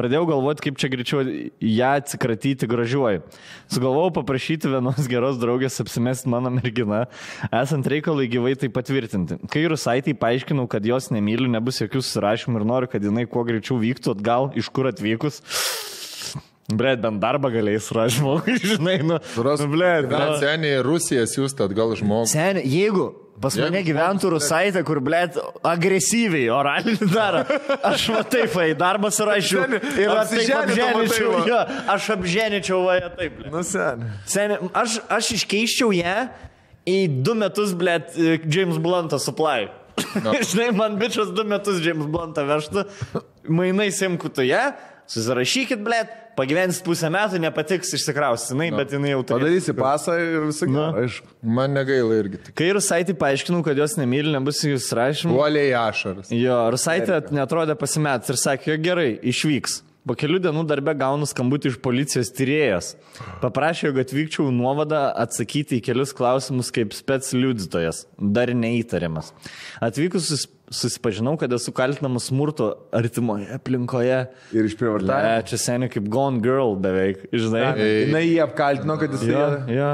pradėjau 0.00 0.24
galvoti, 0.30 0.64
kaip 0.64 0.80
čia 0.80 0.88
greičiau 0.94 1.20
ją 1.60 1.92
atsikratyti 2.00 2.70
gražiuoju. 2.72 3.20
Sugalvojau 3.68 4.16
paprašyti 4.22 4.72
vienos 4.72 5.12
geros 5.12 5.36
draugės 5.42 5.76
apsimesti 5.84 6.32
mano 6.32 6.54
merginą, 6.56 7.04
esant 7.52 7.92
reikalui 7.92 8.30
gyvai 8.32 8.56
tai 8.56 8.72
patvirtinti. 8.72 9.42
Kai 9.52 9.68
Rusaitai 9.68 10.16
paaiškinau, 10.16 10.64
kad 10.72 10.88
jos 10.88 11.12
nemyliu, 11.12 11.52
nebus 11.52 11.84
jokių 11.84 12.00
susirašymų 12.00 12.62
ir 12.62 12.70
noriu, 12.72 12.92
kad 12.96 13.04
jinai 13.04 13.28
kuo 13.28 13.44
greičiau 13.44 13.76
vyktų 13.84 14.16
atgal, 14.16 14.54
iš 14.56 14.72
kur 14.72 14.88
atvykus. 14.88 15.42
Blet, 16.70 17.00
bent 17.02 17.18
darbą 17.18 17.50
galėjai 17.50 17.80
surasti 17.82 18.20
žmogui, 18.20 18.54
žinai, 18.74 19.00
nu. 19.02 19.18
Suras, 19.34 19.64
nu, 19.64 19.72
blet, 19.72 20.06
Na, 20.10 20.28
nu. 20.30 20.38
seniai 20.38 20.78
Rusija 20.86 21.26
siūsta 21.26 21.66
atgal 21.66 21.96
žmogų. 21.98 22.30
Seniai, 22.30 22.62
jeigu 22.70 23.08
pas 23.42 23.56
Jeigu 23.58 23.66
mane 23.66 23.80
gyventų 23.82 24.30
rusaitė, 24.36 24.84
kur, 24.86 25.00
blėt, 25.02 25.40
agresyviai 25.66 26.46
oralinį 26.54 27.08
daro, 27.10 27.42
aš 27.90 28.06
matai, 28.14 28.44
fai, 28.52 28.68
darbą 28.78 29.10
surašiau 29.10 29.66
ir 29.98 30.14
aš 30.14 30.36
taip 30.36 30.54
apženičiau, 30.60 31.32
va. 31.34 31.42
jo, 31.50 31.60
aš 31.96 32.08
apženičiau 32.14 32.80
va 32.86 32.96
ją 33.00 33.10
taip, 33.18 33.36
blėt. 33.40 33.50
Nu, 33.50 33.64
sen. 33.66 34.06
Seniai, 34.30 34.70
aš, 34.84 35.00
aš 35.18 35.34
iškeiščiau 35.40 35.90
ją 35.98 36.16
į 36.86 36.98
du 37.26 37.34
metus, 37.42 37.74
blėt, 37.78 38.14
James 38.46 38.78
Bluntą 38.82 39.18
supply. 39.22 39.66
No. 40.22 40.38
Žinai, 40.52 40.70
man 40.78 40.96
bičias 41.00 41.34
du 41.34 41.44
metus 41.48 41.82
James 41.82 42.06
Bluntą 42.06 42.46
vežtų, 42.46 42.86
mainai 43.50 43.90
simkutuje, 43.94 44.62
susirašykit, 45.10 45.82
blėt, 45.82 46.14
pagyvensit 46.38 46.84
pusę 46.86 47.10
metų, 47.12 47.38
nepatiks 47.42 47.92
išsikraustinai, 47.98 48.70
no. 48.72 48.80
bet 48.80 48.94
jinai 48.96 49.12
jau 49.12 49.22
tai. 49.26 49.38
Padarysi 49.38 49.74
pasą 49.76 50.16
ir 50.20 50.48
visą 50.48 50.68
Nu. 50.70 50.86
kitą, 50.88 51.04
aišku. 51.04 51.30
Man 51.60 51.76
negaila 51.76 52.18
irgi. 52.22 52.40
Kai 52.58 52.72
Rusaitį 52.76 53.16
paaiškinau, 53.20 53.62
kad 53.66 53.78
jos 53.78 53.96
nemyli, 54.00 54.32
nebus 54.34 54.62
jūs 54.64 54.90
rašymų. 54.96 55.36
Uoliai 55.38 55.72
ašaras. 55.82 56.32
Jo, 56.34 56.58
Rusaitė 56.74 57.20
netrodė 57.34 57.76
pasimetęs 57.80 58.32
ir 58.34 58.40
sakė, 58.42 58.70
jo 58.74 58.78
gerai, 58.90 59.08
išvyks. 59.32 59.82
Po 60.02 60.16
kelių 60.18 60.40
dienų 60.42 60.64
darbę 60.66 60.96
gaunu 60.98 61.28
skambutį 61.30 61.70
iš 61.70 61.76
policijos 61.78 62.32
tyrėjas. 62.34 62.88
Paprašė, 63.38 63.92
jog 63.92 64.00
atvykčiau 64.02 64.48
nuovadą 64.50 65.04
atsakyti 65.22 65.78
į 65.78 65.84
kelius 65.86 66.10
klausimus 66.18 66.72
kaip 66.74 66.90
spets 66.96 67.30
liudytojas, 67.36 68.00
dar 68.18 68.50
neįtariamas. 68.50 69.30
Atvykus 69.78 70.32
susipažinau, 70.72 71.36
kad 71.40 71.52
esu 71.52 71.72
kaltinamas 71.76 72.30
smurto 72.30 72.70
artimoje 72.94 73.48
aplinkoje. 73.54 74.22
Ir 74.56 74.68
iš 74.70 74.78
Ne, 75.28 75.42
čia 75.48 75.60
seniai 75.60 75.92
kaip 75.92 76.08
Gone 76.12 76.42
Girl 76.44 76.74
beveik, 76.80 77.28
žinai. 77.32 77.68
Jis 77.76 78.16
jį 78.26 78.40
apkaltino, 78.46 78.98
kad 79.00 79.14
jis 79.14 79.28
Jo, 79.28 79.46
jo. 79.70 79.92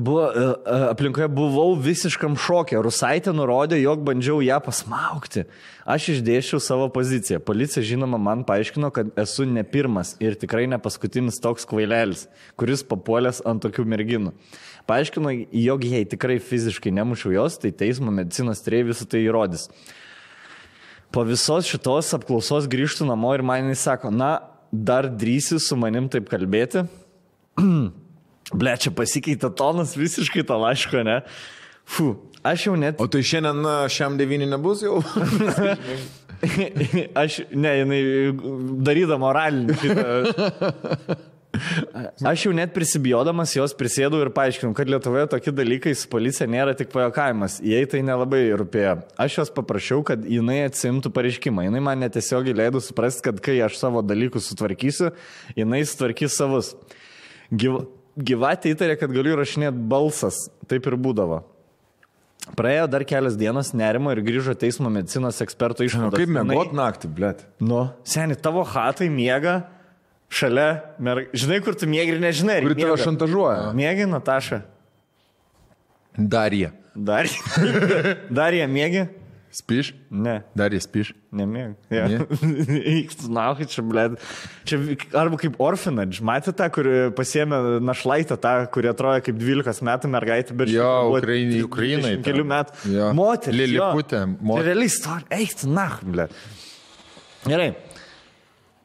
Buvo, 0.00 0.32
e, 0.32 0.40
e, 0.40 0.76
aplinkoje 0.88 1.26
buvau 1.28 1.74
visiškam 1.76 2.38
šokė. 2.40 2.78
Rusaitė 2.80 3.34
nurodė, 3.36 3.76
jog 3.82 4.00
bandžiau 4.06 4.38
ją 4.40 4.56
pasmaukti. 4.64 5.44
Aš 5.84 6.06
išdėšiau 6.14 6.56
savo 6.64 6.86
poziciją. 6.88 7.36
Policija, 7.44 7.84
žinoma, 7.84 8.16
man 8.16 8.46
paaiškino, 8.48 8.88
kad 8.96 9.10
esu 9.20 9.44
ne 9.44 9.60
pirmas 9.60 10.14
ir 10.24 10.38
tikrai 10.40 10.64
ne 10.72 10.78
paskutinis 10.80 11.36
toks 11.44 11.68
kvailelis, 11.68 12.24
kuris 12.56 12.80
papuolęs 12.88 13.42
ant 13.44 13.60
tokių 13.66 13.84
merginų. 13.92 14.32
Paaiškino, 14.88 15.30
jog 15.64 15.84
jei 15.88 16.04
tikrai 16.04 16.36
fiziškai 16.44 16.92
nemušiau 16.92 17.32
jos, 17.32 17.56
tai 17.60 17.70
teismo 17.72 18.12
medicinos 18.12 18.60
trėjai 18.64 18.90
visą 18.90 19.06
tai 19.08 19.22
įrodys. 19.24 19.70
Po 21.14 21.24
visos 21.24 21.68
šitos 21.70 22.10
apklausos 22.16 22.68
grįžtų 22.68 23.06
namo 23.08 23.30
ir 23.36 23.44
man 23.46 23.70
jis 23.70 23.86
sako, 23.86 24.10
na, 24.12 24.34
dar 24.74 25.08
drįsi 25.08 25.60
su 25.62 25.78
manim 25.80 26.10
taip 26.12 26.28
kalbėti? 26.28 26.84
Ble, 28.60 28.76
čia 28.76 28.92
pasikeitė 28.92 29.48
tonas 29.56 29.94
visiškai 29.96 30.44
to 30.44 30.58
laiško, 30.60 31.04
ne? 31.06 31.20
Fu, 31.88 32.10
aš 32.44 32.68
jau 32.68 32.76
net... 32.76 33.00
O 33.00 33.08
tai 33.08 33.22
šiandien 33.24 33.64
na, 33.64 33.76
šiam 33.88 34.18
devyni 34.20 34.50
nebus 34.50 34.84
jau? 34.84 35.00
aš, 37.22 37.40
ne, 37.56 37.76
jinai 37.80 38.02
darydama 38.84 39.30
moralinį 39.30 39.78
šitą. 39.80 41.22
Aš 42.26 42.46
jau 42.46 42.52
net 42.56 42.74
prisibijodamas 42.74 43.54
jos 43.56 43.74
prisėdau 43.78 44.20
ir 44.24 44.30
paaiškinau, 44.34 44.74
kad 44.76 44.90
Lietuvoje 44.90 45.28
tokie 45.34 45.54
dalykai 45.54 45.94
su 45.98 46.08
policija 46.12 46.48
nėra 46.50 46.74
tik 46.78 46.92
pajokavimas. 46.94 47.60
Jai 47.64 47.84
tai 47.90 48.02
nelabai 48.06 48.42
rūpėjo. 48.60 48.96
Aš 49.20 49.38
jos 49.40 49.54
paprašiau, 49.54 50.04
kad 50.06 50.24
jinai 50.28 50.62
atsimtų 50.68 51.12
pareiškimą. 51.14 51.66
Jinai 51.68 51.82
man 51.84 52.04
netiesiogiai 52.04 52.56
leido 52.64 52.82
suprasti, 52.84 53.24
kad 53.28 53.40
kai 53.44 53.58
aš 53.64 53.78
savo 53.80 54.02
dalykus 54.04 54.50
sutvarkysiu, 54.50 55.12
jinai 55.58 55.84
sutvarkys 55.88 56.38
savus. 56.40 56.74
Gyv... 57.52 57.84
Gyvatė 58.14 58.70
įtarė, 58.70 58.94
kad 58.94 59.10
galiu 59.10 59.32
rašinėti 59.34 59.88
balsas. 59.90 60.36
Taip 60.70 60.86
ir 60.86 60.94
būdavo. 61.02 61.40
Praėjo 62.54 62.84
dar 62.92 63.02
kelias 63.08 63.38
dienas 63.40 63.72
nerimo 63.74 64.12
ir 64.12 64.20
grįžo 64.22 64.52
teismo 64.58 64.90
medicinos 64.92 65.40
eksperto 65.42 65.82
išvados. 65.86 66.18
kaip 66.20 66.28
Jinai- 66.28 66.44
mėgot 66.44 66.74
naktį, 66.76 67.10
blėt. 67.16 67.42
Nu, 67.58 67.88
seniai, 68.04 68.36
tavo 68.36 68.62
hatai 68.68 69.08
miega 69.08 69.64
šalia, 70.32 70.68
mer... 70.98 71.24
žinai, 71.36 71.60
kur 71.64 71.76
tu 71.78 71.88
mėgi 71.90 72.16
ir 72.16 72.22
nežinai. 72.22 72.60
ar 72.60 72.68
Kuri 72.68 72.78
tave 72.80 72.96
šantažuoja. 73.02 73.72
Mėgi, 73.76 74.06
Nataša. 74.10 74.62
Darija. 76.16 76.72
Dar, 76.94 77.26
dar 78.38 78.54
jie 78.54 78.66
mėgi? 78.70 79.06
Spiš? 79.54 79.92
Ne, 80.10 80.40
Darija 80.58 80.82
spiš. 80.82 81.12
nemėgi. 81.34 81.76
Ja. 81.94 82.06
Eik, 82.90 83.12
tu 83.20 83.28
naukai 83.30 83.66
čia, 83.70 83.84
blė. 83.86 84.08
Čia 84.66 84.80
arba 85.18 85.38
kaip 85.38 85.60
orphanage. 85.62 86.18
Matėte 86.26 86.56
tą, 86.58 86.66
kur 86.74 86.88
pasėmė 87.14 87.60
našlaitę, 87.86 88.34
tą, 88.42 88.54
kuri 88.74 88.90
atrodo 88.90 89.22
kaip 89.22 89.38
12 89.38 89.86
metų 89.86 90.10
mergaitė, 90.10 90.56
bet 90.58 90.72
Jo, 90.74 90.90
Ukrainai- 91.12 91.62
Ukrainai 91.68 92.16
20 92.16 92.24
ta. 92.24 92.30
Kelių 92.32 92.46
metų. 92.50 92.78
Jo. 92.96 93.12
Moteris. 93.14 93.60
Liliputė, 93.62 94.24
jo. 94.24 94.32
moteris. 94.40 94.58
Tai 94.58 94.68
Realiai 94.72 94.90
istorija. 94.90 95.30
Eik, 95.38 95.54
tu 95.62 95.70
nah, 95.70 95.98
blė. 96.02 96.26
Gerai. 97.46 97.70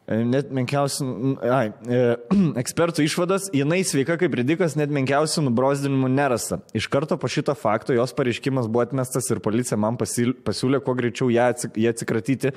E, 0.10 0.18
Net 0.26 0.50
menkiausių, 0.56 1.08
ai, 1.54 1.70
e, 1.86 2.00
ekspertų 2.64 3.06
išvados, 3.06 3.50
jinai 3.54 3.84
sveika 3.86 4.18
kaip 4.20 4.38
ridikas, 4.40 4.74
net 4.80 4.94
menkiausių 4.96 5.46
nubrozdinimų 5.46 6.10
nerasta. 6.16 6.62
Iš 6.78 6.90
karto 6.90 7.18
po 7.22 7.30
šito 7.30 7.54
fakto 7.58 7.94
jos 7.94 8.16
pareiškimas 8.18 8.70
buvo 8.72 8.88
atmestas 8.88 9.30
ir 9.30 9.44
policija 9.46 9.78
man 9.78 10.00
pasiūlė 10.00 10.82
kuo 10.86 10.98
greičiau 10.98 11.30
ją 11.34 11.52
atsikratyti, 11.54 12.56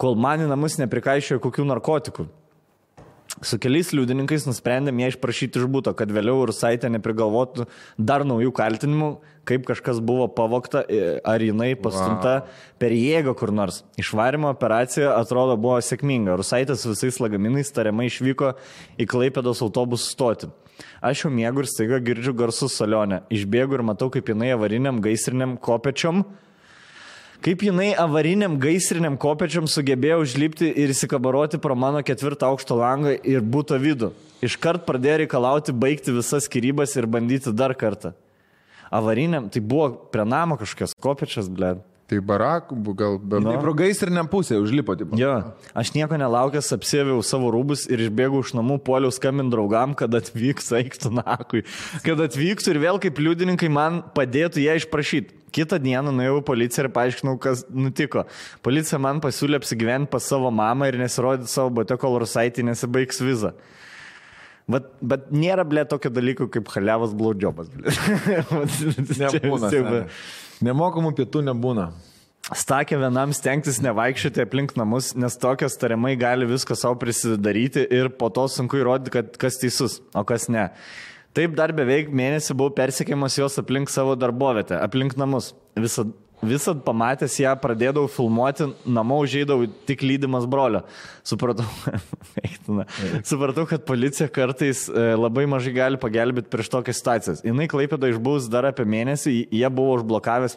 kol 0.00 0.20
man 0.20 0.44
į 0.44 0.50
namus 0.52 0.76
neprikaišiojo 0.82 1.40
kokių 1.46 1.66
narkotikų. 1.72 2.28
Su 3.46 3.56
keliais 3.62 3.92
liudininkais 3.94 4.44
nusprendėm 4.44 4.98
ją 5.00 5.12
išprašyti 5.14 5.60
iš 5.62 5.68
būto, 5.72 5.94
kad 5.96 6.10
vėliau 6.12 6.42
Rusaitė 6.50 6.90
neprigalvotų 6.92 7.64
dar 7.96 8.26
naujų 8.26 8.50
kaltinimų, 8.58 9.10
kaip 9.50 9.66
kažkas 9.68 10.00
buvo 10.02 10.28
pavokta 10.32 10.84
e, 10.86 11.18
ar 11.26 11.42
jinai 11.42 11.72
pastumta 11.74 12.34
wow. 12.40 12.58
per 12.80 12.94
jėgą 12.94 13.34
kur 13.38 13.52
nors. 13.54 13.82
Išvarimo 14.00 14.50
operacija 14.54 15.16
atrodo 15.18 15.58
buvo 15.60 15.80
sėkminga. 15.84 16.38
Rusaitė 16.40 16.78
su 16.78 16.94
visais 16.94 17.18
lagaminais 17.22 17.74
tariamai 17.74 18.08
išvyko 18.10 18.54
į 19.00 19.08
Klaipėdos 19.10 19.62
autobusų 19.66 20.14
stotį. 20.14 20.52
Aš 21.04 21.26
jau 21.26 21.32
mėgau 21.34 21.64
ir 21.64 21.68
staiga 21.68 21.98
girdžiu 22.00 22.32
garsus 22.36 22.78
salionę. 22.78 23.24
Išbėgu 23.34 23.76
ir 23.76 23.84
matau, 23.84 24.08
kaip 24.12 24.30
jinai 24.32 24.54
avariniam 24.54 25.02
gaisriniam 25.04 25.58
kopečiom 25.60 26.24
Kaip 27.40 27.62
jinai 27.64 27.94
avariniam 27.96 28.58
gaisriniam 28.60 29.14
kopečiam 29.16 29.64
sugebėjo 29.64 30.18
užlipti 30.20 30.66
ir 30.82 30.90
įsikabaroti 30.92 31.56
pro 31.64 31.72
mano 31.72 32.02
ketvirtą 32.04 32.50
aukšto 32.52 32.76
langą 32.76 33.14
ir 33.16 33.40
būto 33.40 33.78
vidų. 33.80 34.10
Iškart 34.44 34.84
pradėjo 34.84 35.22
reikalauti 35.22 35.72
baigti 35.72 36.12
visas 36.12 36.44
skirybas 36.44 36.92
ir 37.00 37.08
bandyti 37.08 37.54
dar 37.56 37.72
kartą. 37.72 38.12
Avariniam, 38.90 39.46
tai 39.48 39.62
buvo 39.62 39.92
prie 40.10 40.26
namo 40.26 40.58
kažkokios 40.58 40.96
kopečias, 40.98 41.48
ble. 41.48 41.76
Tai 42.10 42.18
barakų, 42.26 42.76
gal 42.98 43.18
be... 43.22 43.38
Nu. 43.38 43.52
Tai 43.52 43.60
pro 43.62 43.72
gaisrinę 43.78 44.24
pusę 44.30 44.56
užlipo, 44.58 44.96
tipo. 44.98 45.14
Jo, 45.18 45.36
aš 45.78 45.92
nieko 45.94 46.18
nelaukęs 46.18 46.72
apsėviau 46.74 47.22
savo 47.22 47.52
rūbus 47.54 47.84
ir 47.86 48.02
išbėgau 48.08 48.40
iš 48.42 48.50
namų, 48.58 48.80
puoliau 48.86 49.14
skambint 49.14 49.54
draugam, 49.54 49.94
kad 49.94 50.16
atvyks 50.18 50.72
aiktų 50.80 51.12
nakui. 51.20 51.62
Kad 52.02 52.24
atvyktų 52.26 52.74
ir 52.74 52.80
vėl 52.82 52.98
kaip 53.04 53.20
liudininkai 53.22 53.70
man 53.70 54.02
padėtų 54.16 54.64
ją 54.64 54.74
išprašyti. 54.80 55.38
Kitą 55.54 55.78
dieną 55.82 56.10
nuėjau 56.14 56.40
į 56.42 56.46
policiją 56.50 56.88
ir 56.88 56.92
paaiškinau, 56.94 57.36
kas 57.42 57.62
nutiko. 57.70 58.26
Policija 58.66 58.98
man 59.02 59.22
pasiūlė 59.22 59.62
apsigyventi 59.62 60.10
pas 60.10 60.26
savo 60.26 60.50
mamą 60.54 60.90
ir 60.90 60.98
nesirodyti 60.98 61.50
savo 61.50 61.70
bote, 61.78 61.94
kol 61.98 62.18
rusaitį 62.22 62.66
nesibaigs 62.72 63.22
vizą. 63.22 63.54
Bet, 64.70 64.86
bet 65.02 65.30
nėra, 65.34 65.64
ble, 65.66 65.82
tokio 65.88 66.12
dalyko 66.14 66.46
kaip 66.52 66.68
haliavas 66.74 67.14
blaudžiobas. 67.16 67.72
Nebūna. 69.20 69.72
seni. 69.72 70.04
Nemokamų 70.64 71.14
pietų 71.18 71.42
nebūna. 71.48 71.90
Stakė 72.56 72.98
vienam 72.98 73.30
stengtis 73.36 73.78
nevaikščioti 73.84 74.42
aplink 74.42 74.72
namus, 74.78 75.12
nes 75.18 75.36
tokios 75.38 75.76
tariamai 75.78 76.16
gali 76.18 76.48
viską 76.50 76.74
savo 76.78 76.96
prisidaryti 76.98 77.84
ir 77.94 78.10
po 78.18 78.30
to 78.34 78.46
sunku 78.50 78.80
įrodyti, 78.80 79.12
kad 79.14 79.36
kas 79.40 79.60
teisus, 79.60 80.00
o 80.16 80.24
kas 80.26 80.48
ne. 80.50 80.66
Taip 81.36 81.54
dar 81.58 81.70
beveik 81.76 82.10
mėnesį 82.10 82.56
buvau 82.58 82.74
persikėjimas 82.74 83.36
jos 83.38 83.60
aplink 83.62 83.92
savo 83.92 84.16
darbovietę, 84.18 84.80
aplink 84.82 85.14
namus. 85.20 85.52
Visa, 85.78 86.08
visat 86.42 86.82
pamatęs 86.86 87.36
ją 87.42 87.52
pradėdavau 87.60 88.08
filmuoti, 88.10 88.70
namo 88.88 89.20
užėdavau 89.24 89.68
tik 89.88 90.04
lydimas 90.06 90.46
brolio. 90.50 90.82
Supratau. 91.26 91.66
Supratau, 93.30 93.66
kad 93.68 93.84
policija 93.88 94.30
kartais 94.32 94.86
e, 94.88 95.10
labai 95.18 95.46
mažai 95.50 95.74
gali 95.76 96.00
pagelbėti 96.00 96.52
prieš 96.52 96.72
tokias 96.72 97.00
situacijas. 97.00 97.44
Jis 97.44 97.72
klaipėdo 97.72 98.10
išbūs 98.10 98.48
dar 98.52 98.70
apie 98.70 98.88
mėnesį, 98.88 99.36
jie 99.52 99.72
buvo 99.74 99.98
užblokavęs. 100.00 100.56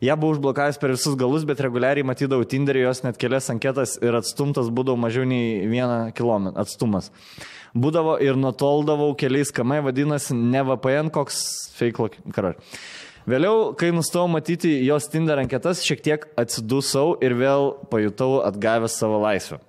Jie 0.00 0.14
buvo 0.16 0.32
užblokavęs 0.32 0.78
per 0.80 0.94
visus 0.94 1.16
galus, 1.20 1.42
bet 1.44 1.60
reguliariai 1.60 2.06
matydavau 2.08 2.46
Tinderį 2.48 2.86
jos 2.86 3.02
net 3.04 3.18
kelias 3.20 3.50
anketas 3.52 3.98
ir 4.00 4.16
atstumtas 4.16 4.70
būdavo 4.72 4.96
mažiau 4.96 5.26
nei 5.28 5.66
vieną 5.68 6.06
kilometrą 6.16 6.64
atstumas. 6.64 7.10
Būdavo 7.76 8.16
ir 8.24 8.38
nutoldavau 8.40 9.12
keliais 9.18 9.52
kamai, 9.54 9.78
vadinasi, 9.84 10.34
ne 10.34 10.64
VPN, 10.66 11.12
koks 11.14 11.42
fake 11.76 12.08
karar. 12.34 12.56
Vėliau, 13.28 13.72
kai 13.76 13.90
nustojau 13.92 14.30
matyti 14.32 14.78
jos 14.86 15.08
Tinder 15.12 15.40
anketas, 15.42 15.82
šiek 15.84 16.00
tiek 16.04 16.28
atsidusau 16.40 17.18
ir 17.20 17.34
vėl 17.36 17.74
pajutau 17.92 18.40
atgavęs 18.46 18.96
savo 18.96 19.20
laisvę. 19.20 19.60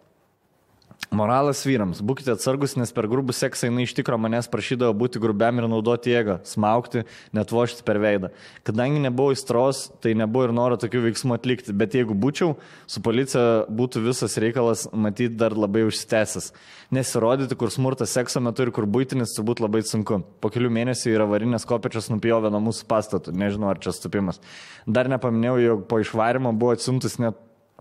Moralas 1.11 1.65
vyrams, 1.67 1.99
būkite 2.07 2.31
atsargus, 2.31 2.77
nes 2.79 2.93
per 2.95 3.03
grubų 3.11 3.33
seksą 3.35 3.67
jinai 3.67 3.83
iš 3.83 3.91
tikro 3.97 4.15
manęs 4.15 4.47
prašydavo 4.47 4.93
būti 4.95 5.19
grubiam 5.19 5.57
ir 5.59 5.65
naudoti 5.67 6.13
jėgą, 6.13 6.37
smaukti, 6.47 7.01
net 7.35 7.51
vošti 7.51 7.83
per 7.83 7.99
veidą. 7.99 8.29
Kadangi 8.63 9.01
nebuvo 9.03 9.33
įstros, 9.35 9.89
tai 9.99 10.13
nebuvo 10.15 10.45
ir 10.47 10.53
noro 10.55 10.77
tokių 10.79 11.01
veiksmų 11.09 11.35
atlikti, 11.35 11.75
bet 11.75 11.99
jeigu 11.99 12.15
būčiau, 12.15 12.53
su 12.87 13.03
policija 13.03 13.67
būtų 13.67 14.05
visas 14.07 14.37
reikalas 14.39 14.85
matyti 14.95 15.35
dar 15.35 15.51
labai 15.51 15.83
užsitęsęs. 15.89 16.53
Nesirodyti, 16.95 17.59
kur 17.59 17.75
smurtas 17.75 18.15
sekso 18.15 18.39
metu 18.39 18.63
ir 18.63 18.71
kur 18.71 18.87
būtinis, 18.87 19.35
turbūt 19.35 19.59
labai 19.67 19.83
sunku. 19.83 20.23
Po 20.39 20.47
kelių 20.47 20.71
mėnesių 20.79 21.11
yra 21.11 21.27
varinės 21.27 21.67
kopečios 21.67 22.07
nupjovę 22.15 22.55
nuo 22.55 22.63
mūsų 22.71 22.87
pastatų, 22.87 23.35
nežinau 23.35 23.73
ar 23.75 23.83
čia 23.83 23.91
stupimas. 23.99 24.39
Dar 24.87 25.11
nepaminėjau, 25.11 25.59
jog 25.67 25.87
po 25.91 25.99
išvarimo 25.99 26.55
buvo 26.55 26.79
atsimtus 26.79 27.19
net 27.19 27.35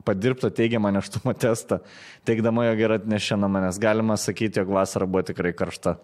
padirbto 0.04 0.50
teigiamą 0.54 0.92
neštumo 0.94 1.34
testą, 1.34 1.80
teikdama, 2.28 2.66
jog 2.70 2.84
yra 2.86 3.00
atnešę 3.00 3.38
nuo 3.40 3.50
manęs. 3.52 3.80
Galima 3.82 4.16
sakyti, 4.20 4.60
jog 4.60 4.72
vasara 4.76 5.06
buvo 5.06 5.24
tikrai 5.30 5.52
karšta. 5.56 5.96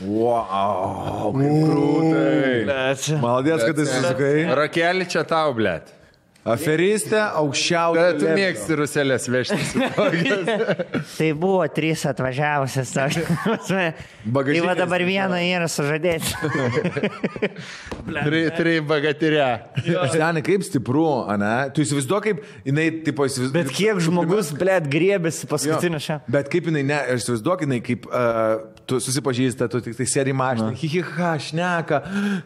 Wow, 0.00 1.34
krūtai. 1.36 3.20
Maladės, 3.22 3.64
kad 3.68 3.84
esi 3.84 4.04
sakai. 4.04 4.34
Rakelį 4.62 5.08
čia 5.12 5.24
tau, 5.28 5.54
blėt. 5.56 5.99
Aferistė 6.48 7.18
aukščiausia. 7.20 8.00
Bet 8.00 8.20
tu 8.22 8.28
mėgsti 8.32 8.76
ruselės 8.78 9.26
vežti. 9.28 9.58
Tai 11.18 11.26
buvo 11.36 11.66
trys 11.68 12.06
atvažiavusios. 12.08 12.94
Tai 13.68 14.62
va 14.64 14.74
dabar 14.78 15.04
vieną 15.04 15.40
yra 15.44 15.68
sužadėti. 15.68 16.32
Tri, 18.10 18.40
tri 18.56 18.72
bagatirė. 18.84 19.44
Seniai, 20.10 20.42
kaip 20.44 20.64
stipru, 20.66 21.04
ane? 21.30 21.52
Tu 21.76 21.84
įsivaizduoji, 21.84 22.32
kaip 22.32 22.66
jinai, 22.66 22.86
tipo, 23.04 23.26
įsivaizduoji. 23.28 23.66
Bet 23.68 23.76
kiek 23.76 24.00
žmogus, 24.02 24.50
blėt, 24.56 24.88
griebėsi 24.90 25.48
paskutinį 25.50 26.00
šią. 26.02 26.16
Bet 26.32 26.50
kaip 26.52 26.70
jinai, 26.70 26.82
ne, 26.88 26.98
aš 27.14 27.26
įsivaizduoju, 27.26 27.68
jinai 27.68 27.80
kaip 27.84 28.08
uh, 28.08 28.64
tu 28.90 28.98
susipažįsta, 29.02 29.68
tu 29.70 29.80
tik 29.84 29.94
tai 29.98 30.06
sėdi 30.10 30.34
mašiną, 30.36 30.72
hihiha, 30.80 31.30
šneka, 31.46 32.00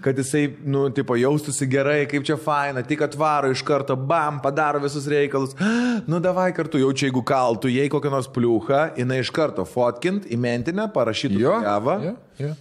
kad 0.04 0.20
jisai, 0.20 0.44
nu, 0.68 0.86
tipo, 0.94 1.16
jaustųsi 1.18 1.68
gerai, 1.72 2.02
kaip 2.10 2.26
čia 2.28 2.36
faina, 2.40 2.82
tik 2.86 3.06
atvaro 3.06 3.50
iš 3.54 3.62
karto, 3.66 3.96
bam, 3.96 4.42
padaro 4.44 4.82
visus 4.84 5.08
reikalus. 5.10 5.56
Nu, 6.10 6.18
davai 6.20 6.50
kartu, 6.56 6.76
jaučia, 6.82 7.06
jeigu 7.08 7.22
kaltų, 7.26 7.70
jei 7.72 7.88
kokią 7.92 8.10
nors 8.12 8.26
pliuchą, 8.34 8.80
jinai 8.98 9.20
iš 9.22 9.30
karto 9.34 9.64
fotkint, 9.68 10.26
įmentinę, 10.34 10.88
parašytų 10.92 11.40
Jo. 11.40 11.56
javą. 11.64 11.96
jo, 12.04 12.14
jo. 12.42 12.52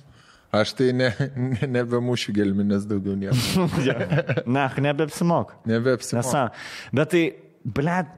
Aš 0.54 0.76
tai 0.78 0.92
ne, 0.94 1.08
ne, 1.34 1.68
nebemušiu 1.80 2.34
gelminės 2.36 2.84
daugiau 2.86 3.16
nieko. 3.18 3.66
Na, 4.56 4.68
nebeapsimok. 4.86 5.56
Nebeapsimoka. 5.66 6.22
Nesa. 6.22 6.44
Bet 6.94 7.10
tai, 7.16 7.24
blėt, 7.66 8.12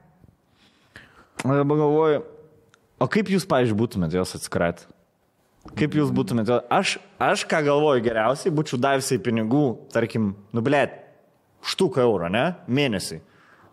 dabar 1.46 1.80
galvoju, 1.80 2.26
o 3.00 3.08
kaip 3.12 3.32
jūs, 3.32 3.48
pavyzdžiui, 3.48 3.80
būtumėte 3.80 4.20
jos 4.20 4.36
atsikratę? 4.36 4.90
Kaip 5.74 5.96
jūs 5.98 6.12
būtumėte? 6.16 6.60
Aš, 6.72 6.98
aš 7.20 7.46
ką 7.50 7.64
galvoju 7.66 8.04
geriausiai, 8.06 8.54
būčiau 8.54 8.78
davusiai 8.82 9.22
pinigų, 9.24 9.64
tarkim, 9.94 10.36
nublėt, 10.56 10.94
štuką 11.66 12.04
eurą, 12.06 12.30
ne? 12.32 12.46
Mėnesį. 12.70 13.20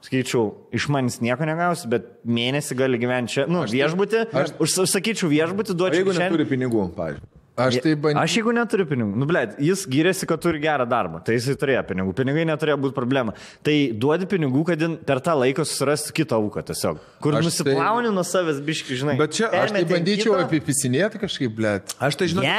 Skaičiau, 0.03 0.49
iš 0.75 0.89
manęs 0.91 1.21
nieko 1.23 1.47
negausi, 1.47 1.87
bet 1.93 2.09
mėnesį 2.27 2.79
gali 2.81 2.99
gyventi 2.99 3.37
čia. 3.37 3.45
Nu, 3.47 3.63
viešbutį. 3.71 4.25
Aš 4.35 4.57
užsakyčiau 4.65 5.31
viešbutį, 5.31 5.77
duočiau 5.79 6.01
jeigu 6.01 6.17
šiandien. 6.17 6.33
neturi 6.33 6.49
pinigų, 6.51 6.89
pavyzdžiui. 6.97 7.42
Aš 7.53 7.77
tai 7.85 7.93
bandžiau. 8.01 8.23
Aš 8.25 8.35
jeigu 8.39 8.53
neturiu 8.57 8.87
pinigų, 8.89 9.13
nu 9.21 9.27
blėt, 9.29 9.59
jis 9.61 9.83
gyrėsi, 9.93 10.25
kad 10.25 10.41
turi 10.41 10.57
gerą 10.63 10.87
darbą, 10.89 11.19
tai 11.21 11.35
jisai 11.37 11.53
turėjo 11.61 11.83
pinigų, 11.91 12.15
pinigai 12.17 12.47
neturėjo 12.49 12.79
būti 12.81 12.95
problema. 12.97 13.35
Tai 13.61 13.75
duodi 13.93 14.25
pinigų, 14.31 14.63
kad 14.71 14.81
per 15.05 15.21
tą 15.21 15.35
laiką 15.37 15.67
susirasti 15.69 16.15
kitą 16.17 16.39
auką 16.41 16.63
tiesiog. 16.71 17.03
Kur 17.21 17.37
Aš 17.37 17.45
tai- 17.45 17.45
nusiplauni 17.51 18.09
nuo 18.09 18.25
savęs 18.25 18.63
biški, 18.65 18.97
žinai. 18.97 19.19
Bet 19.21 19.37
čia 19.37 19.51
aš 19.53 19.75
tai 19.77 19.85
bandyčiau 19.85 20.33
kitą. 20.33 20.47
apipisinėti 20.49 21.21
kažkaip, 21.21 21.53
blėt. 21.55 21.93
Aš 22.01 22.17
tai 22.17 22.27
žinau. 22.33 22.41
Ne. 22.41 22.57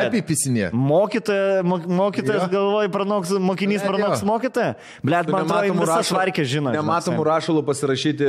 Apipisinėti. 0.00 0.72
Mokytoja, 0.72 1.60
mo, 1.62 1.76
mokytojas 1.78 2.46
Jo. 2.46 2.48
galvoja, 2.56 2.88
pranoks, 2.88 3.28
mokinys 3.36 3.84
Blet, 3.84 3.90
pranoks 3.92 4.24
mokytoją. 4.24 4.74
Blėt, 5.04 5.28
man 5.28 5.44
atrodo, 5.44 5.76
visą 5.84 6.00
švarkę 6.08 6.44
žino. 6.48 6.72
Nematomų 6.72 7.22
rašalų 7.28 7.62
pasirašyti 7.68 8.24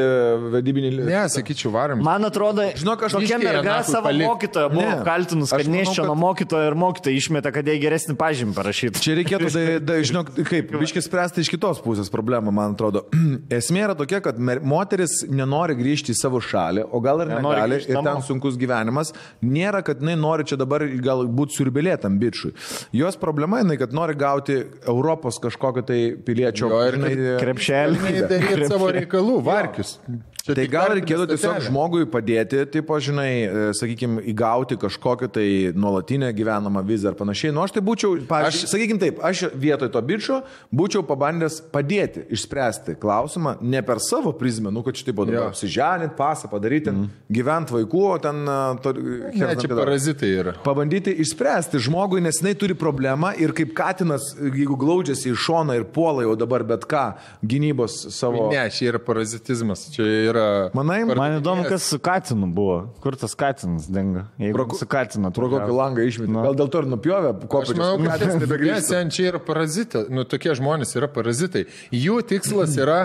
vedybinį 0.51 0.91
Ne, 1.05 1.23
sakyčiau, 1.31 1.71
varom. 1.71 2.03
Man 2.03 2.27
atrodo, 2.27 2.67
Žinok, 2.75 3.07
aš 3.07 3.15
tokia 3.15 3.39
merga 3.39 3.79
savo 3.87 4.11
mokytoją 4.11 4.67
buvo 4.69 5.03
kaltinus, 5.07 5.51
kad 5.67 5.95
kad- 5.95 6.07
nuo 6.09 6.15
mokytojo 6.15 6.67
ir 6.71 6.75
mokytoja 6.79 7.17
išmeta, 7.17 7.51
kad 7.53 7.67
jai 7.67 7.77
geresnį 7.81 8.15
pažymį 8.19 8.55
parašyti. 8.57 9.01
Čia 9.03 9.15
reikėtų, 9.19 9.51
da, 9.55 9.63
da, 9.91 9.99
žinok, 10.05 10.31
kaip, 10.47 10.71
biškis 10.81 11.07
spręsti 11.09 11.45
iš 11.45 11.51
kitos 11.53 11.81
pusės 11.83 12.11
problemą, 12.13 12.53
man 12.55 12.75
atrodo. 12.75 13.05
Esmė 13.59 13.85
yra 13.87 13.95
tokia, 13.99 14.21
kad 14.23 14.39
moteris 14.39 15.21
nenori 15.29 15.75
grįžti 15.79 16.15
į 16.15 16.19
savo 16.21 16.41
šalį, 16.43 16.87
o 16.91 17.01
gal 17.03 17.23
ir 17.25 17.31
Nenori 17.31 17.59
negali, 17.59 17.81
ir 17.85 18.01
ten 18.01 18.23
sunkus 18.25 18.57
gyvenimas. 18.59 19.13
Nėra, 19.45 19.83
kad 19.85 20.01
jinai 20.03 20.17
nori 20.19 20.45
čia 20.49 20.57
dabar 20.59 20.83
galbūt 20.85 21.55
siurbėlėtam 21.55 22.17
bičiui. 22.21 22.53
Jos 22.97 23.17
problema 23.21 23.61
jinai, 23.61 23.77
kad 23.81 23.93
nori 23.95 24.15
gauti 24.19 24.57
Europos 24.87 25.39
kažkokio 25.43 25.85
tai 25.87 25.99
piliečio 26.25 26.69
Jo, 26.71 26.81
ir 26.89 26.97
žinai, 26.99 27.13
Krepšelį. 27.41 28.01
Daryti 28.31 28.69
savo 28.69 28.91
reikalų, 28.95 29.39
varkius. 29.45 29.97
Čia 30.41 30.55
Tai 30.57 30.65
gal 30.71 30.95
reikėtų 30.97 31.27
tiesiog 31.29 31.59
žmogui 31.67 32.07
padėti, 32.09 32.63
tipo, 32.73 32.97
žinai, 33.03 33.29
sakykime, 33.77 34.23
įgauti 34.31 34.77
kažkokią 34.81 35.29
tai 35.35 35.47
nuolatinę 35.77 36.31
gyvenamą 36.33 36.81
vizą 36.87 37.11
ar 37.11 37.17
panašiai. 37.19 37.53
Nu, 37.53 37.61
aš 37.61 37.75
tai 37.75 37.83
būčiau, 37.85 38.15
pavyzdžiui, 38.29 38.65
aš... 38.65 38.71
sakykime 38.73 39.01
taip, 39.03 39.21
aš 39.21 39.43
vietoj 39.53 39.91
to 39.93 40.01
bičio 40.05 40.39
būčiau 40.73 41.05
pabandęs 41.05 41.59
padėti, 41.73 42.25
išspręsti 42.33 42.97
klausimą 43.01 43.59
ne 43.61 43.83
per 43.85 44.01
savo 44.01 44.33
prizmę, 44.37 44.73
nu, 44.73 44.81
kad 44.85 44.97
čia 44.97 45.11
taip 45.11 45.21
Jo. 45.31 45.45
apsiženit, 45.51 46.15
pasą 46.17 46.49
padaryti, 46.49 46.89
mm. 46.89 47.05
gyventi 47.29 47.77
vaikų, 47.77 48.03
o 48.09 48.17
ten... 48.21 48.41
a, 48.49 48.59
To, 48.81 48.95
Ne, 48.95 49.53
čia 49.59 49.69
parazitai 49.69 50.29
yra. 50.39 50.53
Pabandyti 50.63 51.11
išspręsti 51.21 51.79
žmogui, 51.85 52.21
nes 52.23 52.39
jinai 52.41 52.53
turi 52.57 52.75
problemą 52.77 53.33
ir 53.41 53.53
kaip 53.55 53.73
katinas, 53.77 54.31
jeigu 54.39 54.77
glaudžiasi 54.79 55.31
į 55.31 55.37
šoną 55.37 55.75
ir 55.77 55.85
puola 55.93 56.25
jau 56.25 56.33
dabar 56.39 56.63
bet 56.67 56.87
ką 56.89 57.03
gynybos 57.45 57.97
savo... 58.15 58.47
Ne, 58.53 58.63
čia 58.73 58.91
yra 58.93 59.01
parazitizmas. 59.03 59.85
Čia 59.93 60.07
yra. 60.07 60.30
Manai, 60.73 61.03
Man 61.05 61.37
įdomu, 61.39 61.65
kas 61.69 61.83
su 61.83 61.99
Katinu 61.99 62.47
buvo. 62.53 62.77
Kur 63.03 63.15
tas 63.15 63.33
Katinas 63.35 63.87
dingo? 63.91 64.23
Jeigu 64.39 64.53
Pro- 64.55 64.77
su 64.77 64.85
Katinu 64.85 65.31
Pro 65.35 65.49
kokį 65.51 65.75
langą 65.75 66.05
išmetė. 66.07 66.43
Gal 66.45 66.55
dėl 66.55 66.69
to 66.71 66.81
ir 66.83 66.89
nupjovė 66.91 67.33
Aš 67.35 67.47
kopičius. 67.51 67.77
manau, 67.77 67.97
kad 67.97 68.11
Katinas 68.19 68.35
ne, 68.35 68.45
nebegrįžta. 68.45 69.01
čia 69.11 69.27
yra 69.31 69.39
parazitai. 69.39 70.05
Nu, 70.09 70.23
tokie 70.23 70.53
žmonės 70.55 70.95
yra 70.95 71.07
parazitai. 71.11 71.65
Jų 71.91 72.21
tikslas 72.27 72.77
yra. 72.77 72.99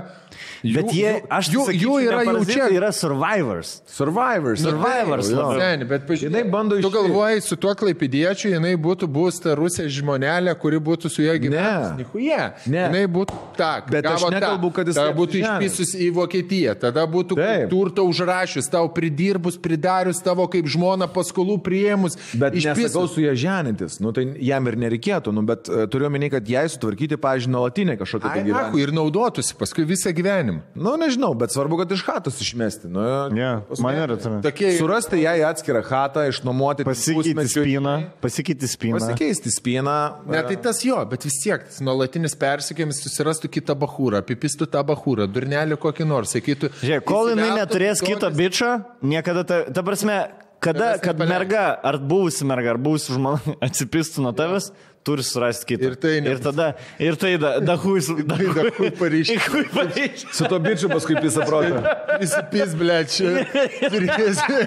Bet 0.75 0.91
jie, 0.95 1.13
jų, 1.13 1.27
aš 1.31 1.49
jų, 1.53 1.65
sakyčiau, 1.67 1.87
jų 1.87 2.07
yra 2.09 2.19
ne 2.25 2.33
jau 2.33 2.45
čia. 2.49 2.67
yra 2.75 2.91
survivors. 2.93 3.71
Survivors. 3.87 4.61
Survivors, 4.65 5.31
Jo. 5.31 5.37
labiau. 5.37 5.61
Seni, 5.61 5.85
bet 5.85 6.07
pažiūrėk, 6.09 6.31
Jinai 6.33 6.51
bando 6.51 6.77
Tu 6.77 6.83
išeit. 6.89 6.93
galvoji, 6.97 7.41
su 7.47 7.57
tuo 7.57 7.75
klaipidiečiu 7.75 8.51
jinai 8.55 8.75
būtų 8.77 9.07
bus 9.07 9.41
ta 9.41 9.55
rusė 9.59 9.87
žmonelė, 9.89 10.55
kuri 10.59 10.79
būtų 10.79 11.11
su 11.13 11.23
juo 11.23 11.37
gyvenus. 11.39 11.97
Nihuje. 12.01 12.41
Ne. 12.67 12.83
Jinai 12.89 13.05
būtų 13.07 13.35
ta. 13.57 13.71
Bet 13.91 14.07
aš 14.07 14.27
nekalbu, 14.33 14.73
kad 14.73 14.87
jis 14.91 14.97
taip 14.97 15.17
būtų 15.17 15.41
žemės. 15.43 15.65
išpysus 15.73 15.95
į 15.95 16.11
Vokietiją. 16.17 16.75
Tada 16.81 17.07
būtų 17.07 17.37
turtą 17.71 18.03
užrašius, 18.09 18.69
tau 18.71 18.89
pridirbus, 18.89 19.57
pridarius 19.57 20.21
tavo 20.23 20.47
kaip 20.49 20.67
žmona 20.67 21.07
paskolų 21.09 21.59
prieimus. 21.63 22.17
Bet 22.35 22.55
nesakau 22.55 23.07
su 23.09 23.21
ją 23.25 23.35
ženintis, 23.37 24.01
nu, 24.01 24.13
tai 24.13 24.27
jam 24.41 24.67
ir 24.67 24.77
nereikėtų, 24.77 25.33
nu, 25.33 25.43
bet 25.47 25.69
uh, 25.69 25.87
turiu 25.91 26.07
omeny, 26.11 26.31
kad 26.31 26.47
jai 26.49 26.67
sutvarkyti, 26.69 27.17
pažiūrėjau, 27.17 27.53
nuolatinę 27.57 27.97
kažkokią 28.01 28.27
tai 28.33 28.41
Ai, 28.41 28.45
gyvenimą. 28.47 28.79
ir 28.81 28.93
naudotųsi 28.97 29.55
paskui 29.59 29.85
visą 29.87 30.11
gyvenimą. 30.13 30.56
Nu, 30.75 30.95
nežinau, 31.01 31.33
bet 31.39 31.53
svarbu, 31.55 31.79
kad 31.83 31.93
iš 31.93 32.03
hatos 32.07 32.41
išmesti. 32.45 32.89
Nu, 32.93 33.05
Ne, 33.33 33.49
man 33.83 33.95
yra 34.01 34.17
tame. 34.21 34.41
Tokie 34.45 34.73
Surasti 34.79 35.21
jai 35.23 35.41
atskirą 35.49 35.83
hatą, 35.87 36.25
išnuomoti 36.31 36.85
Pasikeiti 36.87 37.47
spyną. 37.49 37.95
Pasikeiti 38.25 38.69
spyną. 38.71 38.99
Pasikeisti 39.01 39.51
spyną. 39.55 39.97
Ne, 40.31 40.43
tai 40.49 40.57
tas 40.57 40.83
jo, 40.85 40.99
bet 41.11 41.25
vis 41.29 41.39
tiek, 41.43 41.67
nuolatinis 41.85 42.35
persikėjimas 42.41 43.03
susirastų 43.05 43.51
kitą 43.59 43.77
bahūrą, 43.79 44.23
apipistų 44.25 44.69
tą 44.73 44.83
bahūrą, 44.89 45.29
durnelį 45.33 45.79
kokį 45.83 46.07
nors, 46.09 46.33
sakytų. 46.37 46.73
Žiūrėk, 46.83 47.07
kol 47.09 47.31
jinai 47.35 47.53
neturės 47.61 48.01
tokias- 48.03 48.17
kito 48.21 48.31
bičio, 48.37 48.73
niekada, 49.03 49.45
ta, 49.47 49.63
ta 49.71 49.83
prasme, 49.87 50.19
kada, 50.61 50.97
kad 50.99 51.19
merga, 51.19 51.79
ar 51.85 51.99
buvusi 51.99 52.45
merga, 52.49 52.75
ar 52.75 52.79
buvusi 52.83 53.13
žmona 53.15 53.39
atsipistų 53.67 54.25
nuo 54.25 54.33
tavęs, 54.37 54.71
turi 55.07 55.25
surasti 55.27 55.69
kitą. 55.71 55.91
Ir 55.93 55.97
tai 56.03 56.15
ne- 56.25 56.35
ir 56.35 56.41
tada, 56.43 56.67
ir 57.03 57.17
tai 57.21 57.33
da, 57.41 57.57
da 57.63 57.77
hui, 57.81 58.01
da 58.31 58.37
Da 58.57 58.67
hui 58.79 58.91
pareiškė. 59.01 60.07
Su 60.35 60.49
to 60.51 60.59
bičiu 60.63 60.91
paskui 60.93 61.17
pisa 61.23 61.47
protą. 61.47 61.81
Visi 62.23 62.43
pis, 62.53 62.75
ble, 62.79 62.99
čia. 63.13 63.47
Turėsi. 63.93 64.61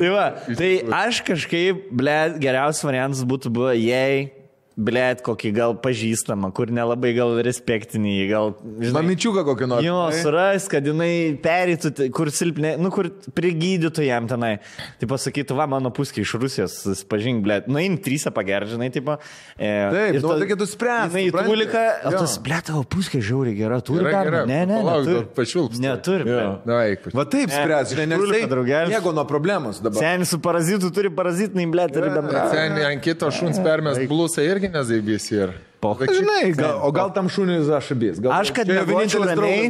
Tai 0.00 0.10
va, 0.14 0.26
tai 0.56 0.70
aš 1.02 1.22
kažkaip, 1.26 1.86
ble, 1.96 2.16
geriausias 2.42 2.84
variantas 2.86 3.22
būtų 3.28 3.52
buvo, 3.56 3.72
jei, 3.76 4.28
ble, 4.76 5.04
kokį 5.24 5.50
gal 5.56 5.72
pažįstamą, 5.80 6.50
kur 6.52 6.68
nelabai 6.68 7.14
gal 7.16 7.30
respektinį, 7.40 8.14
gal, 8.28 8.50
žinai, 8.60 8.92
Mamyčiuką 8.98 9.44
kokį 9.48 9.68
nors. 9.70 9.84
Jo, 9.86 9.96
suras, 10.20 10.66
kad 10.68 10.84
jinai 10.84 11.38
pereitų, 11.40 11.92
tai- 11.96 12.08
kur 12.12 12.28
silpnė, 12.28 12.74
nu, 12.78 12.90
kur 12.92 13.08
prigydytų 13.32 14.04
jam 14.04 14.26
tenai. 14.28 14.58
Tai 15.00 15.08
pasakytų, 15.08 15.56
va, 15.56 15.64
mano 15.66 15.88
puskė 15.90 16.20
iš 16.20 16.34
Rusijos, 16.42 17.04
pažink, 17.08 17.40
blė, 17.46 17.62
nu, 17.66 17.78
in 17.80 17.96
trysą 17.96 18.28
pager, 18.36 18.66
žinai, 18.68 18.90
tipo. 18.92 19.16
E, 19.56 19.70
Taip, 19.90 20.14
ir 20.14 20.20
nu, 20.20 20.28
ta- 20.28 20.36
reikėtų 20.44 20.68
spręst, 20.68 21.14
Jinai 21.16 21.24
supranti? 21.30 21.50
tulika, 21.54 21.84
o 22.04 22.12
Jo. 22.12 22.18
tas, 22.18 22.36
blė, 22.44 22.60
tavo 22.68 22.84
puskė 22.84 23.22
žiauriai 23.24 23.56
gera, 23.56 23.80
turi 23.80 24.04
dar, 24.04 24.24
gera, 24.28 24.44
ne, 24.46 24.60
ne, 24.66 24.82
palauk, 24.82 25.80
neturi. 25.80 26.24
Na, 26.66 26.82
eik. 26.84 27.08
Va 27.14 27.24
taip 27.24 27.48
spręs, 27.48 27.94
žinai, 27.94 28.06
nes 28.12 28.28
tai 28.30 28.42
draugelis. 28.46 28.92
nieko 28.92 29.14
nuo 29.14 29.24
problemos 29.24 29.80
dabar. 29.80 29.98
Senis 30.02 30.28
su 30.28 30.38
parazitu 30.38 30.92
turi 30.92 31.08
parazitinį, 31.08 31.64
blė, 31.72 31.88
turi 31.92 32.10
bendrą. 32.12 32.44
Sen 32.52 32.72
ant 32.84 33.02
kito 33.02 33.30
šuns 33.32 33.58
permės 33.64 33.96
blusą 34.06 34.44
irgi 34.44 34.65
nezaibys 34.72 35.32
ir. 35.32 35.50
Pochai. 35.80 36.08
Žinai, 36.08 36.54
gal, 36.56 36.78
o 36.80 36.88
gal 36.94 37.10
tam 37.12 37.28
šuniui 37.28 37.60
aš 37.76 37.90
abys. 37.92 38.16
Gal, 38.22 38.32
Aš, 38.32 38.50
kad 38.56 38.64
čia 38.64 38.80
mėgočiau 38.80 39.26
ramiai, 39.28 39.68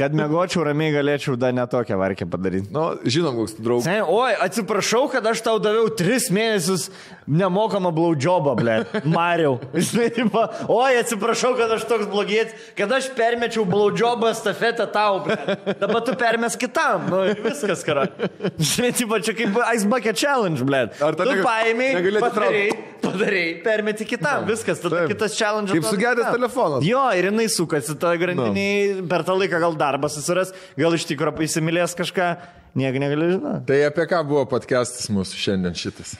kad 0.00 0.14
mėgočiau 0.16 0.64
ramiai 0.64 0.94
galėčiau 0.94 1.36
dar 1.36 1.52
netokią 1.52 1.98
varkę 2.00 2.24
padaryti. 2.32 2.70
Nu, 2.72 2.86
žinom, 3.04 3.36
koks 3.36 3.58
draugas. 3.60 3.84
Sen, 3.84 4.00
oi, 4.08 4.32
atsiprašau, 4.46 5.02
kad 5.12 5.26
aš 5.28 5.42
tau 5.44 5.58
daviau 5.62 5.90
tris 5.92 6.30
mėnesius 6.32 6.86
nemokamą 7.28 7.92
blaudžiobą, 7.92 8.54
ble. 8.62 8.78
Mariau. 9.16 9.58
Žinai, 9.76 10.08
tipo, 10.16 10.46
oi, 10.72 10.96
atsiprašau, 11.02 11.52
kad 11.60 11.76
aš 11.76 11.84
toks 11.90 12.08
blogėt, 12.12 12.56
kad 12.78 12.96
aš 12.96 13.10
permečiau 13.18 13.66
blaudžiobą 13.68 14.32
stafetę 14.38 14.88
tau, 14.94 15.20
ble. 15.28 15.36
Dabar 15.76 16.00
tu 16.08 16.16
permes 16.16 16.56
kitam. 16.56 17.10
Nu, 17.12 17.22
viskas, 17.44 17.84
kara. 17.84 18.08
Žinai, 18.56 18.94
tipo, 18.96 19.20
čia 19.20 19.36
kaip 19.36 19.60
Ice 19.76 19.84
Bucket 19.84 20.16
Challenge, 20.16 20.64
ble. 20.64 20.86
Ar 20.96 21.20
tu 21.20 21.28
nega- 21.28 21.44
paėmėjai, 21.44 21.94
negali 22.00 22.24
padarai, 22.24 22.64
padarai, 23.04 23.46
permeti 23.68 24.08
kitam. 24.08 24.48
Viskas, 24.48 24.80
tada 24.82 25.02
Taip. 25.04 25.12
kitas 25.12 25.36
challenge. 25.42 25.74
Kaip 25.74 25.88
sugedęs 25.90 26.30
telefonas. 26.30 26.86
Jo, 26.86 27.04
ir 27.18 27.28
jinai 27.28 27.48
sukasi 27.52 27.98
tą 28.00 28.14
grandinį, 28.22 28.66
per 29.10 29.26
tą 29.28 29.36
laiką 29.38 29.62
gal 29.66 29.78
darbą 29.80 30.10
susiras, 30.12 30.54
gal 30.78 30.96
iš 30.96 31.06
tikrųjų 31.10 31.48
įsimylės 31.48 31.96
kažką, 31.98 32.28
nieko 32.78 33.02
negali 33.02 33.32
žinoti. 33.34 33.66
Tai 33.70 33.80
apie 33.90 34.06
ką 34.10 34.22
buvo 34.28 34.44
podcastas 34.54 35.10
mūsų 35.12 35.42
šiandien 35.46 35.76
šitas? 35.78 36.14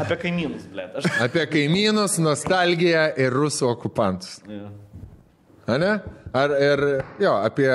Apie 0.00 0.16
kaimynus, 0.16 0.64
ble. 0.72 0.86
Aš 0.96 1.10
Apie 1.26 1.44
kaimynus, 1.50 2.16
nostalgiją 2.24 3.10
ir 3.20 3.36
rusų 3.36 3.68
okupantus. 3.74 4.38
A 5.66 5.76
ne? 5.82 5.92
Ar 6.36 6.56
ir, 6.56 6.88
jo, 7.20 7.36
apie... 7.44 7.70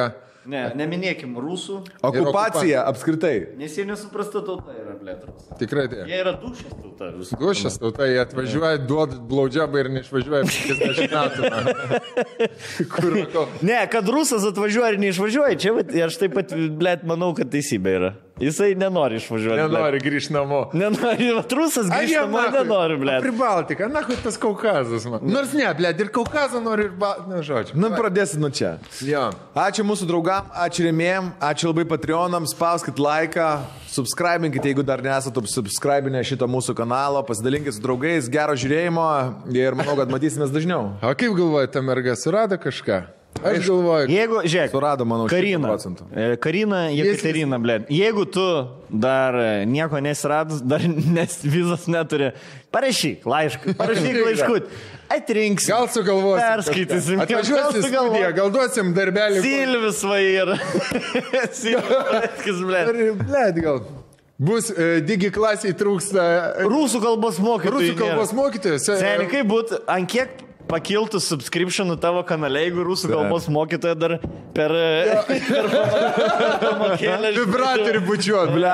Ne, 0.49 0.61
neminėkim 0.73 1.35
rusų, 1.37 1.83
Okupacija 2.01 2.81
apskritai. 2.89 3.53
nes 3.59 3.75
jie 3.77 3.83
nesuprasta 3.85 4.41
tauta 4.41 4.73
yra 4.73 4.95
plėtros. 4.97 5.51
Tikrai 5.59 5.83
tai. 5.91 5.99
Jie 6.09 6.17
yra 6.23 6.33
dušas 6.41 6.73
tauta. 6.73 7.11
Gušas 7.37 7.77
tauta, 7.77 8.07
jie 8.09 8.17
atvažiuoja, 8.23 8.79
duoda 8.89 9.19
blaudžiabą 9.29 9.83
ir 9.83 9.91
neišvažiuoja 9.99 10.47
50 10.49 11.13
metų. 11.13 12.01
Kur, 12.95 13.19
ko? 13.35 13.45
Ne, 13.61 13.83
kad 13.93 14.09
rusas 14.09 14.47
atvažiuoja 14.49 14.95
ir 14.95 14.99
neišvažiuoja, 15.05 15.61
čia 15.61 16.07
aš 16.07 16.17
taip 16.23 16.33
pat, 16.39 16.57
blėt, 16.81 17.05
manau, 17.05 17.35
kad 17.37 17.53
teisybė 17.53 17.97
yra. 17.99 18.11
Jisai 18.41 18.75
nenori 18.75 19.19
išvažiuoti. 19.21 19.61
Nenori 19.61 19.99
grįžti 20.01 20.33
namo. 20.33 20.63
Nenori, 20.73 21.27
va, 21.35 21.43
rusas 21.57 21.89
grįžta, 21.91 22.23
man 22.31 22.49
nenori, 22.55 22.97
ble. 23.01 23.17
Pribaltika, 23.21 23.89
na, 23.91 24.01
kur 24.07 24.17
tas 24.23 24.39
Kaukazas 24.41 25.05
man. 25.09 25.21
Nors 25.29 25.53
ne, 25.57 25.67
ble, 25.77 25.91
ir 25.93 26.09
Kaukazą 26.13 26.61
nori 26.63 26.89
ir, 26.89 26.95
ba... 26.97 27.13
na, 27.29 27.43
žodžiu. 27.45 27.77
Nu, 27.77 27.91
pradėsim 27.93 28.41
nuo 28.41 28.49
čia. 28.49 28.75
Jo. 29.05 29.27
Ačiū 29.53 29.85
mūsų 29.85 30.09
draugam, 30.09 30.49
ačiū 30.65 30.87
remėjim, 30.87 31.31
ačiū 31.51 31.69
labai 31.69 31.85
Patreonam, 31.93 32.49
spauskit 32.49 32.97
laiką, 33.01 33.51
subscribinkit, 33.93 34.65
jeigu 34.71 34.85
dar 34.87 35.05
nesate 35.05 35.45
subscribinę 35.53 36.25
šitą 36.25 36.49
mūsų 36.49 36.75
kanalą, 36.81 37.21
pasidalinkit 37.27 37.77
su 37.77 37.85
draugais, 37.85 38.29
gero 38.31 38.57
žiūrėjimo 38.57 39.07
ir 39.53 39.77
manau, 39.77 39.97
kad 39.99 40.11
matysimės 40.13 40.53
dažniau. 40.53 40.95
O 41.05 41.13
kaip 41.13 41.37
galvojate, 41.37 41.75
ta 41.77 41.85
merga 41.85 42.17
surado 42.17 42.57
kažką? 42.61 43.03
Aš 43.39 43.65
galvoju, 43.65 44.09
Jeigu, 44.11 44.41
žiūrėk, 44.45 44.73
Surado, 44.73 45.05
100 45.07 45.29
Karina. 45.31 45.71
E, 46.13 46.25
Karina, 46.41 46.81
Jekaterina, 46.93 47.57
ble. 47.63 47.77
Jeigu 47.89 48.25
tu 48.29 48.43
dar 48.91 49.37
e, 49.39 49.47
nieko 49.65 50.01
nesiradus, 50.03 50.59
dar 50.61 50.83
nes 51.17 51.39
vizos 51.41 51.87
neturi, 51.89 52.33
parašyk 52.75 53.25
laišką, 53.25 53.73
parašyk 53.79 54.19
laiškut, 54.27 54.67
atrinks. 55.15 55.69
gal 55.71 55.89
sugalvosim. 55.89 56.45
Perskaitysim. 56.51 57.23
Atvažiuosim 57.25 57.87
studiją, 57.87 58.29
gal 58.37 58.53
duosim 58.53 58.93
darbelį. 58.99 59.41
Silvis 59.47 60.03
va 60.11 60.21
ir. 60.27 60.53
Silvis, 61.63 62.61
ble. 62.67 62.85
Blet, 63.23 63.63
gal. 63.63 63.81
Bus 64.41 64.71
e, 64.73 65.01
digi 65.05 65.29
klasiai 65.33 65.73
trūksta 65.77 66.21
e, 66.21 66.69
Rusų 66.69 67.01
kalbos 67.03 67.37
mokytojų. 67.41 67.75
rusų 67.77 67.97
kalbos 67.99 68.31
mokytojas. 68.33 68.87
Seniai, 68.89 69.27
kaip 69.29 69.49
būtų, 69.49 69.83
ant 69.93 70.09
kiek 70.09 70.39
pakiltų 70.69 71.19
subscriptionų 71.23 71.97
tavo 72.01 72.21
kanale, 72.27 72.59
jeigu 72.65 72.83
rusų 72.85 73.09
kalbos 73.11 73.47
mokytoja 73.51 73.95
dar 73.97 74.17
per... 74.55 74.71
Vibratorių 77.41 78.01
bučiuot, 78.05 78.53
ble. 78.55 78.73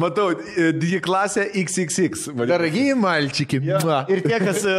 Matau, 0.00 0.30
e, 0.34 0.70
digi 0.76 1.00
klasė 1.04 1.46
XXX. 1.52 2.28
vadinasi. 2.32 2.52
Daragiai 2.52 2.96
malčiki. 2.98 3.60
mua. 3.64 4.00
Ir 4.12 4.22
tie, 4.26 4.38
kas 4.42 4.64
e, 4.68 4.70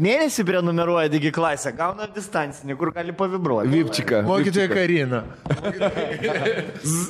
mėnesį 0.00 0.46
prenumeruoja 0.48 1.08
Digi 1.12 1.30
klasę, 1.34 1.72
gauna 1.76 2.08
distancinį, 2.10 2.76
kur 2.80 2.92
gali 2.96 3.12
pavibruoti. 3.16 3.72
Vipčika. 3.74 4.22
Mokytoja 4.26 4.68
Karina. 4.72 5.20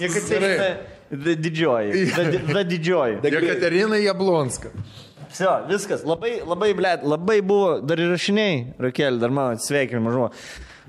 Jekaterina 0.03 0.75
didžioji. 1.11 2.07
Da, 2.17 2.55
da 2.55 2.63
didžioji. 2.63 3.19
Jekaterina 3.23 3.97
Jablonska. 3.97 4.69
Visio, 5.35 5.51
viskas. 5.67 6.05
Labai, 6.07 6.37
labai, 6.47 6.69
blėt, 6.79 7.03
labai 7.03 7.41
buvo, 7.43 7.81
dar 7.83 7.99
įrašiniai, 7.99 8.77
Rakėlė, 8.79 9.19
dar 9.19 9.33
mano 9.35 9.57
atsveikinimo 9.57 10.13
žuvo. 10.15 10.29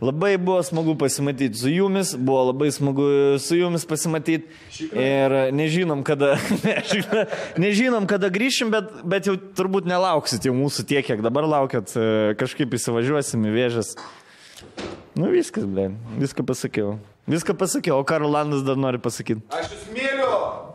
Labai 0.06 0.36
buvo 0.38 0.60
smagu 0.62 0.94
pasimatyti 1.02 1.58
su 1.58 1.72
jumis, 1.72 2.12
buvo 2.14 2.52
labai 2.52 2.68
smagu 2.76 3.08
su 3.42 3.58
jumis 3.58 3.88
pasimatyti. 3.90 4.46
Ir 4.92 5.34
e, 5.34 5.42
nežinom 5.56 6.04
kada, 6.06 6.36
nežinom, 7.64 8.06
kada 8.06 8.30
grįšim, 8.30 8.70
bet, 8.76 8.94
bet 9.02 9.32
jau 9.32 9.34
turbūt 9.58 9.90
nelauksit 9.90 10.46
jau 10.46 10.54
mūsų 10.54 10.86
tiek, 10.94 11.02
kiek 11.10 11.26
dabar 11.26 11.50
laukiat. 11.50 11.96
E, 11.98 12.38
kažkaip 12.38 12.78
įsivažiuosim 12.78 13.50
į 13.50 13.58
vėžės. 13.58 13.96
Nu 15.18 15.34
viskas, 15.34 15.66
blė, 15.66 15.90
viską 16.22 16.46
pasakiau. 16.46 17.00
Viską 17.26 17.58
pasakiau, 17.58 17.98
o 17.98 18.06
Karolandas 18.06 18.62
dar 18.68 18.78
nori 18.78 19.02
pasakyti. 19.02 19.42
Aš 19.50 19.74
jūs 19.74 19.94
myliu! 19.96 20.75